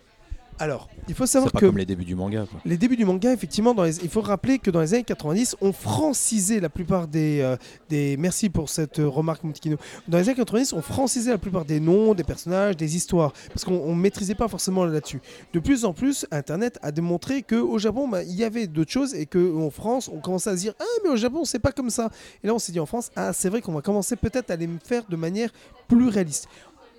Alors, 0.62 0.90
il 1.08 1.16
faut 1.16 1.26
savoir 1.26 1.52
pas 1.54 1.60
que 1.60 1.66
comme 1.66 1.78
les 1.78 1.86
débuts 1.86 2.04
du 2.04 2.16
manga. 2.16 2.46
Quoi. 2.52 2.60
les 2.66 2.76
débuts 2.78 2.98
du 2.98 3.06
manga, 3.06 3.32
effectivement, 3.32 3.74
dans 3.74 3.84
les- 3.84 3.98
il 4.04 4.10
faut 4.10 4.20
rappeler 4.20 4.60
que 4.60 4.70
dans 4.70 4.82
les 4.82 4.94
années 4.94 5.04
90, 5.06 5.56
on 5.62 5.72
francisait 5.72 6.60
la 6.60 6.68
plupart 6.70 7.08
des, 7.08 7.40
euh, 7.42 7.56
des... 7.90 8.18
Merci 8.18 8.50
pour 8.50 8.70
cette 8.70 9.00
euh, 9.00 9.08
remarque, 9.08 9.44
Montikino. 9.46 9.78
Dans 10.10 10.18
les 10.18 10.28
années 10.28 10.36
90, 10.36 10.74
on 10.74 10.82
francisait 10.82 11.32
la 11.32 11.38
plupart 11.38 11.64
des 11.64 11.80
noms, 11.80 12.14
des 12.14 12.26
personnages, 12.26 12.76
des 12.76 12.96
histoires, 12.98 13.32
parce 13.54 13.64
qu'on 13.64 13.96
ne 13.96 14.00
maîtrisait 14.02 14.36
pas 14.36 14.50
forcément 14.50 14.84
là-dessus. 14.84 15.22
De 15.54 15.60
plus 15.60 15.86
en 15.86 15.94
plus, 15.94 16.26
Internet 16.30 16.78
a 16.82 16.92
démontré 16.92 17.42
qu'au 17.42 17.78
Japon, 17.80 18.10
bah, 18.10 18.24
il 18.24 18.36
y 18.36 18.44
avait 18.44 18.68
d'autres 18.68 18.92
choses 18.92 19.16
et 19.16 19.26
qu'en 19.26 19.70
France, 19.70 20.10
on 20.14 20.20
commençait 20.20 20.50
à 20.50 20.58
se 20.58 20.62
dire 20.62 20.74
Ah, 20.80 20.84
mais 21.06 21.10
au 21.10 21.16
Japon, 21.16 21.46
c'est 21.46 21.60
pas 21.60 21.72
comme 21.72 21.90
ça. 21.90 22.10
Et 22.44 22.48
là, 22.48 22.54
on 22.54 22.60
s'est 22.60 22.74
dit 22.74 22.80
en 22.82 22.86
France 22.86 23.12
Ah, 23.16 23.32
c'est 23.32 23.48
vrai 23.48 23.62
qu'on 23.62 23.72
va 23.74 23.82
commencer 23.82 24.18
peut-être 24.18 24.52
à 24.52 24.58
les 24.58 24.68
faire 24.84 25.04
de 25.10 25.16
manière 25.16 25.52
plus 25.88 26.10
réaliste. 26.10 26.48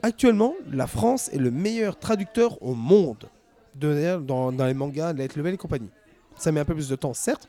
Actuellement, 0.03 0.55
la 0.73 0.87
France 0.87 1.29
est 1.33 1.39
le 1.39 1.51
meilleur 1.51 1.99
traducteur 1.99 2.57
au 2.63 2.75
monde 2.75 3.29
dans, 3.75 4.53
dans 4.53 4.67
les 4.67 4.75
mangas, 4.75 5.13
Light 5.13 5.37
Level 5.37 5.55
et 5.55 5.57
compagnie. 5.57 5.91
Ça 6.37 6.53
met 6.53 6.61
un 6.61 6.65
peu 6.65 6.75
plus 6.75 6.89
de 6.89 6.97
temps, 6.97 7.13
certes, 7.15 7.49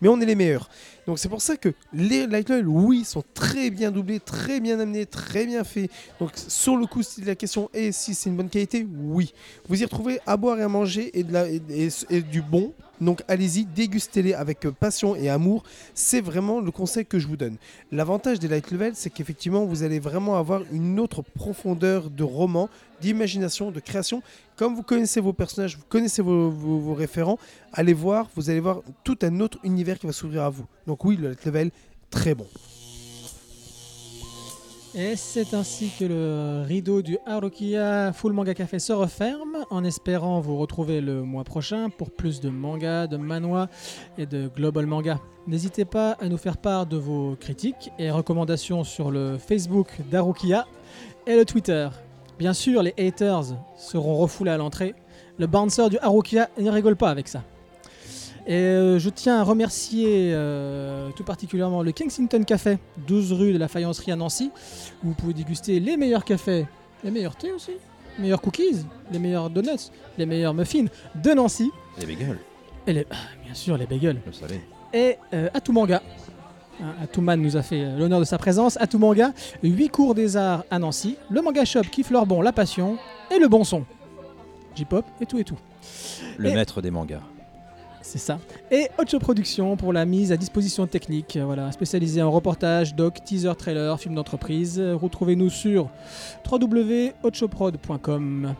mais 0.00 0.08
on 0.08 0.20
est 0.20 0.26
les 0.26 0.34
meilleurs. 0.34 0.68
Donc 1.06 1.18
c'est 1.18 1.28
pour 1.28 1.40
ça 1.40 1.56
que 1.56 1.70
les 1.92 2.26
Light 2.26 2.48
Level, 2.50 2.68
oui, 2.68 3.04
sont 3.04 3.22
très 3.34 3.70
bien 3.70 3.90
doublés, 3.90 4.20
très 4.20 4.60
bien 4.60 4.78
amenés, 4.78 5.06
très 5.06 5.46
bien 5.46 5.64
faits. 5.64 5.90
Donc 6.20 6.32
sur 6.34 6.76
le 6.76 6.86
coup, 6.86 7.02
si 7.02 7.22
la 7.22 7.34
question 7.34 7.70
est 7.72 7.92
si 7.92 8.14
c'est 8.14 8.28
une 8.30 8.36
bonne 8.36 8.48
qualité, 8.50 8.86
oui. 8.96 9.32
Vous 9.68 9.80
y 9.80 9.84
retrouvez 9.84 10.20
à 10.26 10.36
boire 10.36 10.58
et 10.58 10.62
à 10.62 10.68
manger 10.68 11.18
et, 11.18 11.22
de 11.24 11.32
la, 11.32 11.48
et, 11.48 11.62
et- 11.70 11.88
et 12.10 12.20
du 12.22 12.42
bon. 12.42 12.72
Donc 13.00 13.22
allez-y, 13.28 13.64
dégustez-les 13.64 14.34
avec 14.34 14.64
euh, 14.66 14.72
passion 14.72 15.14
et 15.16 15.28
amour. 15.28 15.62
C'est 15.94 16.20
vraiment 16.20 16.60
le 16.60 16.70
conseil 16.70 17.06
que 17.06 17.18
je 17.18 17.26
vous 17.26 17.36
donne. 17.36 17.56
L'avantage 17.92 18.38
des 18.38 18.48
light 18.48 18.70
level, 18.70 18.92
c'est 18.94 19.10
qu'effectivement, 19.10 19.64
vous 19.64 19.82
allez 19.82 19.98
vraiment 20.00 20.36
avoir 20.36 20.62
une 20.72 20.98
autre 20.98 21.22
profondeur 21.22 22.10
de 22.10 22.24
roman, 22.24 22.68
d'imagination, 23.00 23.70
de 23.70 23.80
création. 23.80 24.22
Comme 24.56 24.74
vous 24.74 24.82
connaissez 24.82 25.20
vos 25.20 25.32
personnages, 25.32 25.76
vous 25.76 25.84
connaissez 25.88 26.22
vos, 26.22 26.50
vos- 26.50 26.78
vos 26.80 26.94
référents, 26.94 27.38
allez 27.72 27.92
voir, 27.94 28.28
vous 28.34 28.50
allez 28.50 28.60
voir 28.60 28.82
tout 29.04 29.18
un 29.22 29.40
autre 29.40 29.58
univers 29.62 29.98
qui 29.98 30.06
va 30.06 30.12
s'ouvrir 30.12 30.42
à 30.42 30.50
vous. 30.50 30.66
Donc 30.86 31.04
oui, 31.04 31.16
le 31.16 31.28
light 31.28 31.44
level, 31.44 31.70
très 32.10 32.34
bon. 32.34 32.46
Et 34.94 35.16
c'est 35.16 35.52
ainsi 35.52 35.90
que 35.98 36.04
le 36.04 36.64
rideau 36.66 37.02
du 37.02 37.18
Harukiya 37.26 38.12
Full 38.14 38.32
Manga 38.32 38.54
Café 38.54 38.78
se 38.78 38.92
referme, 38.92 39.58
en 39.70 39.84
espérant 39.84 40.40
vous 40.40 40.56
retrouver 40.56 41.02
le 41.02 41.22
mois 41.22 41.44
prochain 41.44 41.90
pour 41.90 42.10
plus 42.10 42.40
de 42.40 42.48
manga, 42.48 43.06
de 43.06 43.18
manhwa 43.18 43.68
et 44.16 44.24
de 44.24 44.48
global 44.48 44.86
manga. 44.86 45.20
N'hésitez 45.46 45.84
pas 45.84 46.12
à 46.12 46.28
nous 46.28 46.38
faire 46.38 46.56
part 46.56 46.86
de 46.86 46.96
vos 46.96 47.36
critiques 47.38 47.90
et 47.98 48.10
recommandations 48.10 48.82
sur 48.82 49.10
le 49.10 49.36
Facebook 49.36 49.88
d'Harukiya 50.10 50.66
et 51.26 51.36
le 51.36 51.44
Twitter. 51.44 51.88
Bien 52.38 52.54
sûr, 52.54 52.82
les 52.82 52.94
haters 52.98 53.54
seront 53.76 54.16
refoulés 54.16 54.52
à 54.52 54.56
l'entrée. 54.56 54.94
Le 55.38 55.46
bouncer 55.46 55.90
du 55.90 55.98
Harukiya 55.98 56.48
ne 56.58 56.70
rigole 56.70 56.96
pas 56.96 57.10
avec 57.10 57.28
ça. 57.28 57.42
Et 58.48 58.54
euh, 58.54 58.98
je 58.98 59.10
tiens 59.10 59.38
à 59.38 59.42
remercier 59.44 60.30
euh, 60.32 61.10
tout 61.14 61.22
particulièrement 61.22 61.82
le 61.82 61.92
Kensington 61.92 62.42
Café, 62.44 62.78
12 63.06 63.34
rue 63.34 63.52
de 63.52 63.58
la 63.58 63.68
Faïencerie 63.68 64.10
à 64.10 64.16
Nancy, 64.16 64.50
où 65.04 65.08
vous 65.08 65.14
pouvez 65.14 65.34
déguster 65.34 65.78
les 65.80 65.98
meilleurs 65.98 66.24
cafés, 66.24 66.66
les 67.04 67.10
meilleurs 67.10 67.36
thés 67.36 67.52
aussi, 67.52 67.72
les 68.16 68.22
meilleurs 68.22 68.40
cookies, 68.40 68.86
les 69.12 69.18
meilleurs 69.18 69.50
donuts, 69.50 69.90
les 70.16 70.24
meilleurs 70.24 70.54
muffins 70.54 70.86
de 71.14 71.30
Nancy, 71.32 71.70
Les 72.00 72.06
bagels, 72.06 72.38
et 72.86 72.92
les, 72.94 73.06
ah, 73.10 73.16
bien 73.44 73.52
sûr 73.52 73.76
les 73.76 73.84
bagels, 73.84 74.16
et 74.94 75.18
euh, 75.34 75.50
Atumanga. 75.52 76.02
Hein, 76.80 76.94
Atuman 77.02 77.36
nous 77.36 77.56
a 77.56 77.62
fait 77.62 77.82
euh, 77.82 77.98
l'honneur 77.98 78.20
de 78.20 78.24
sa 78.24 78.38
présence. 78.38 78.78
Atumanga, 78.80 79.32
8 79.62 79.88
cours 79.90 80.14
des 80.14 80.38
arts 80.38 80.64
à 80.70 80.78
Nancy, 80.78 81.16
le 81.28 81.42
manga 81.42 81.66
shop 81.66 81.82
qui 81.92 82.02
bon 82.02 82.40
la 82.40 82.52
passion 82.52 82.96
et 83.30 83.38
le 83.38 83.48
bon 83.48 83.64
son. 83.64 83.84
J-pop 84.74 85.04
et 85.20 85.26
tout 85.26 85.38
et 85.38 85.44
tout. 85.44 85.58
Le 86.38 86.48
Et- 86.48 86.54
maître 86.54 86.80
des 86.80 86.90
mangas. 86.90 87.20
C'est 88.02 88.18
ça. 88.18 88.38
Et 88.70 88.88
Ocho 88.98 89.18
Productions 89.18 89.76
pour 89.76 89.92
la 89.92 90.04
mise 90.04 90.30
à 90.32 90.36
disposition 90.36 90.86
technique, 90.86 91.36
euh, 91.36 91.44
voilà, 91.44 91.72
spécialisée 91.72 92.22
en 92.22 92.30
reportage, 92.30 92.94
doc, 92.94 93.24
teaser, 93.24 93.56
trailer, 93.56 93.98
film 93.98 94.14
d'entreprise. 94.14 94.78
Euh, 94.78 94.94
Retrouvez-nous 94.94 95.50
sur 95.50 95.88
www.ochoprod.com. 96.50 98.54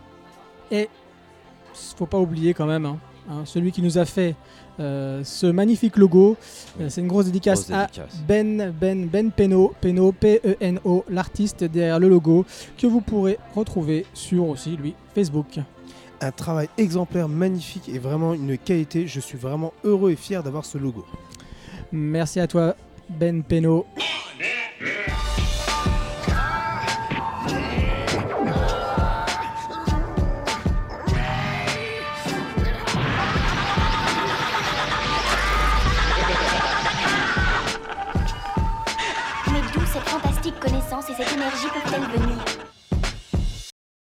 Et 0.71 0.89
faut 1.97 2.07
pas 2.07 2.19
oublier 2.19 2.55
quand 2.55 2.67
même, 2.67 2.87
hein, 2.87 2.99
hein, 3.31 3.43
celui 3.45 3.73
qui 3.73 3.83
nous 3.83 3.99
a 3.99 4.05
fait 4.05 4.35
euh, 4.81 5.23
ce 5.25 5.47
magnifique 5.47 5.97
logo, 5.97 6.37
euh, 6.81 6.89
c'est 6.89 7.01
une 7.01 7.09
grosse 7.09 7.27
dédicace 7.27 7.69
Grosse 7.69 7.77
à 7.77 7.87
dédicace. 7.87 8.17
Ben 8.27 8.73
Ben 8.81 9.07
Ben 9.07 9.31
Peno, 9.33 9.75
Peno 9.81 10.13
P-E-N-O, 10.13 11.05
l'artiste 11.09 11.65
derrière 11.65 11.99
le 11.99 12.09
logo 12.09 12.45
que 12.77 12.87
vous 12.87 13.01
pourrez 13.01 13.39
retrouver 13.55 14.07
sur 14.15 14.49
aussi 14.49 14.77
lui 14.77 14.95
Facebook. 15.15 15.59
Un 16.21 16.33
travail 16.33 16.69
exemplaire, 16.77 17.29
magnifique 17.29 17.89
et 17.89 17.99
vraiment 17.99 18.35
une 18.35 18.59
qualité. 18.59 19.07
Je 19.07 19.21
suis 19.21 19.39
vraiment 19.39 19.73
heureux 19.85 20.11
et 20.11 20.17
fier 20.17 20.43
d'avoir 20.43 20.65
ce 20.65 20.77
logo. 20.77 21.07
Merci 21.93 22.41
à 22.41 22.49
toi 22.49 22.75
Ben 23.09 23.43
Peno. 23.45 23.87
Mais 39.47 39.61
d'où 39.73 39.81
cette 39.87 40.03
fantastique 40.03 40.59
connaissance 40.59 41.09
et 41.11 41.15
cette 41.15 41.33
énergie 41.33 41.69
peuvent-elles 41.73 42.21
venir? 42.21 42.58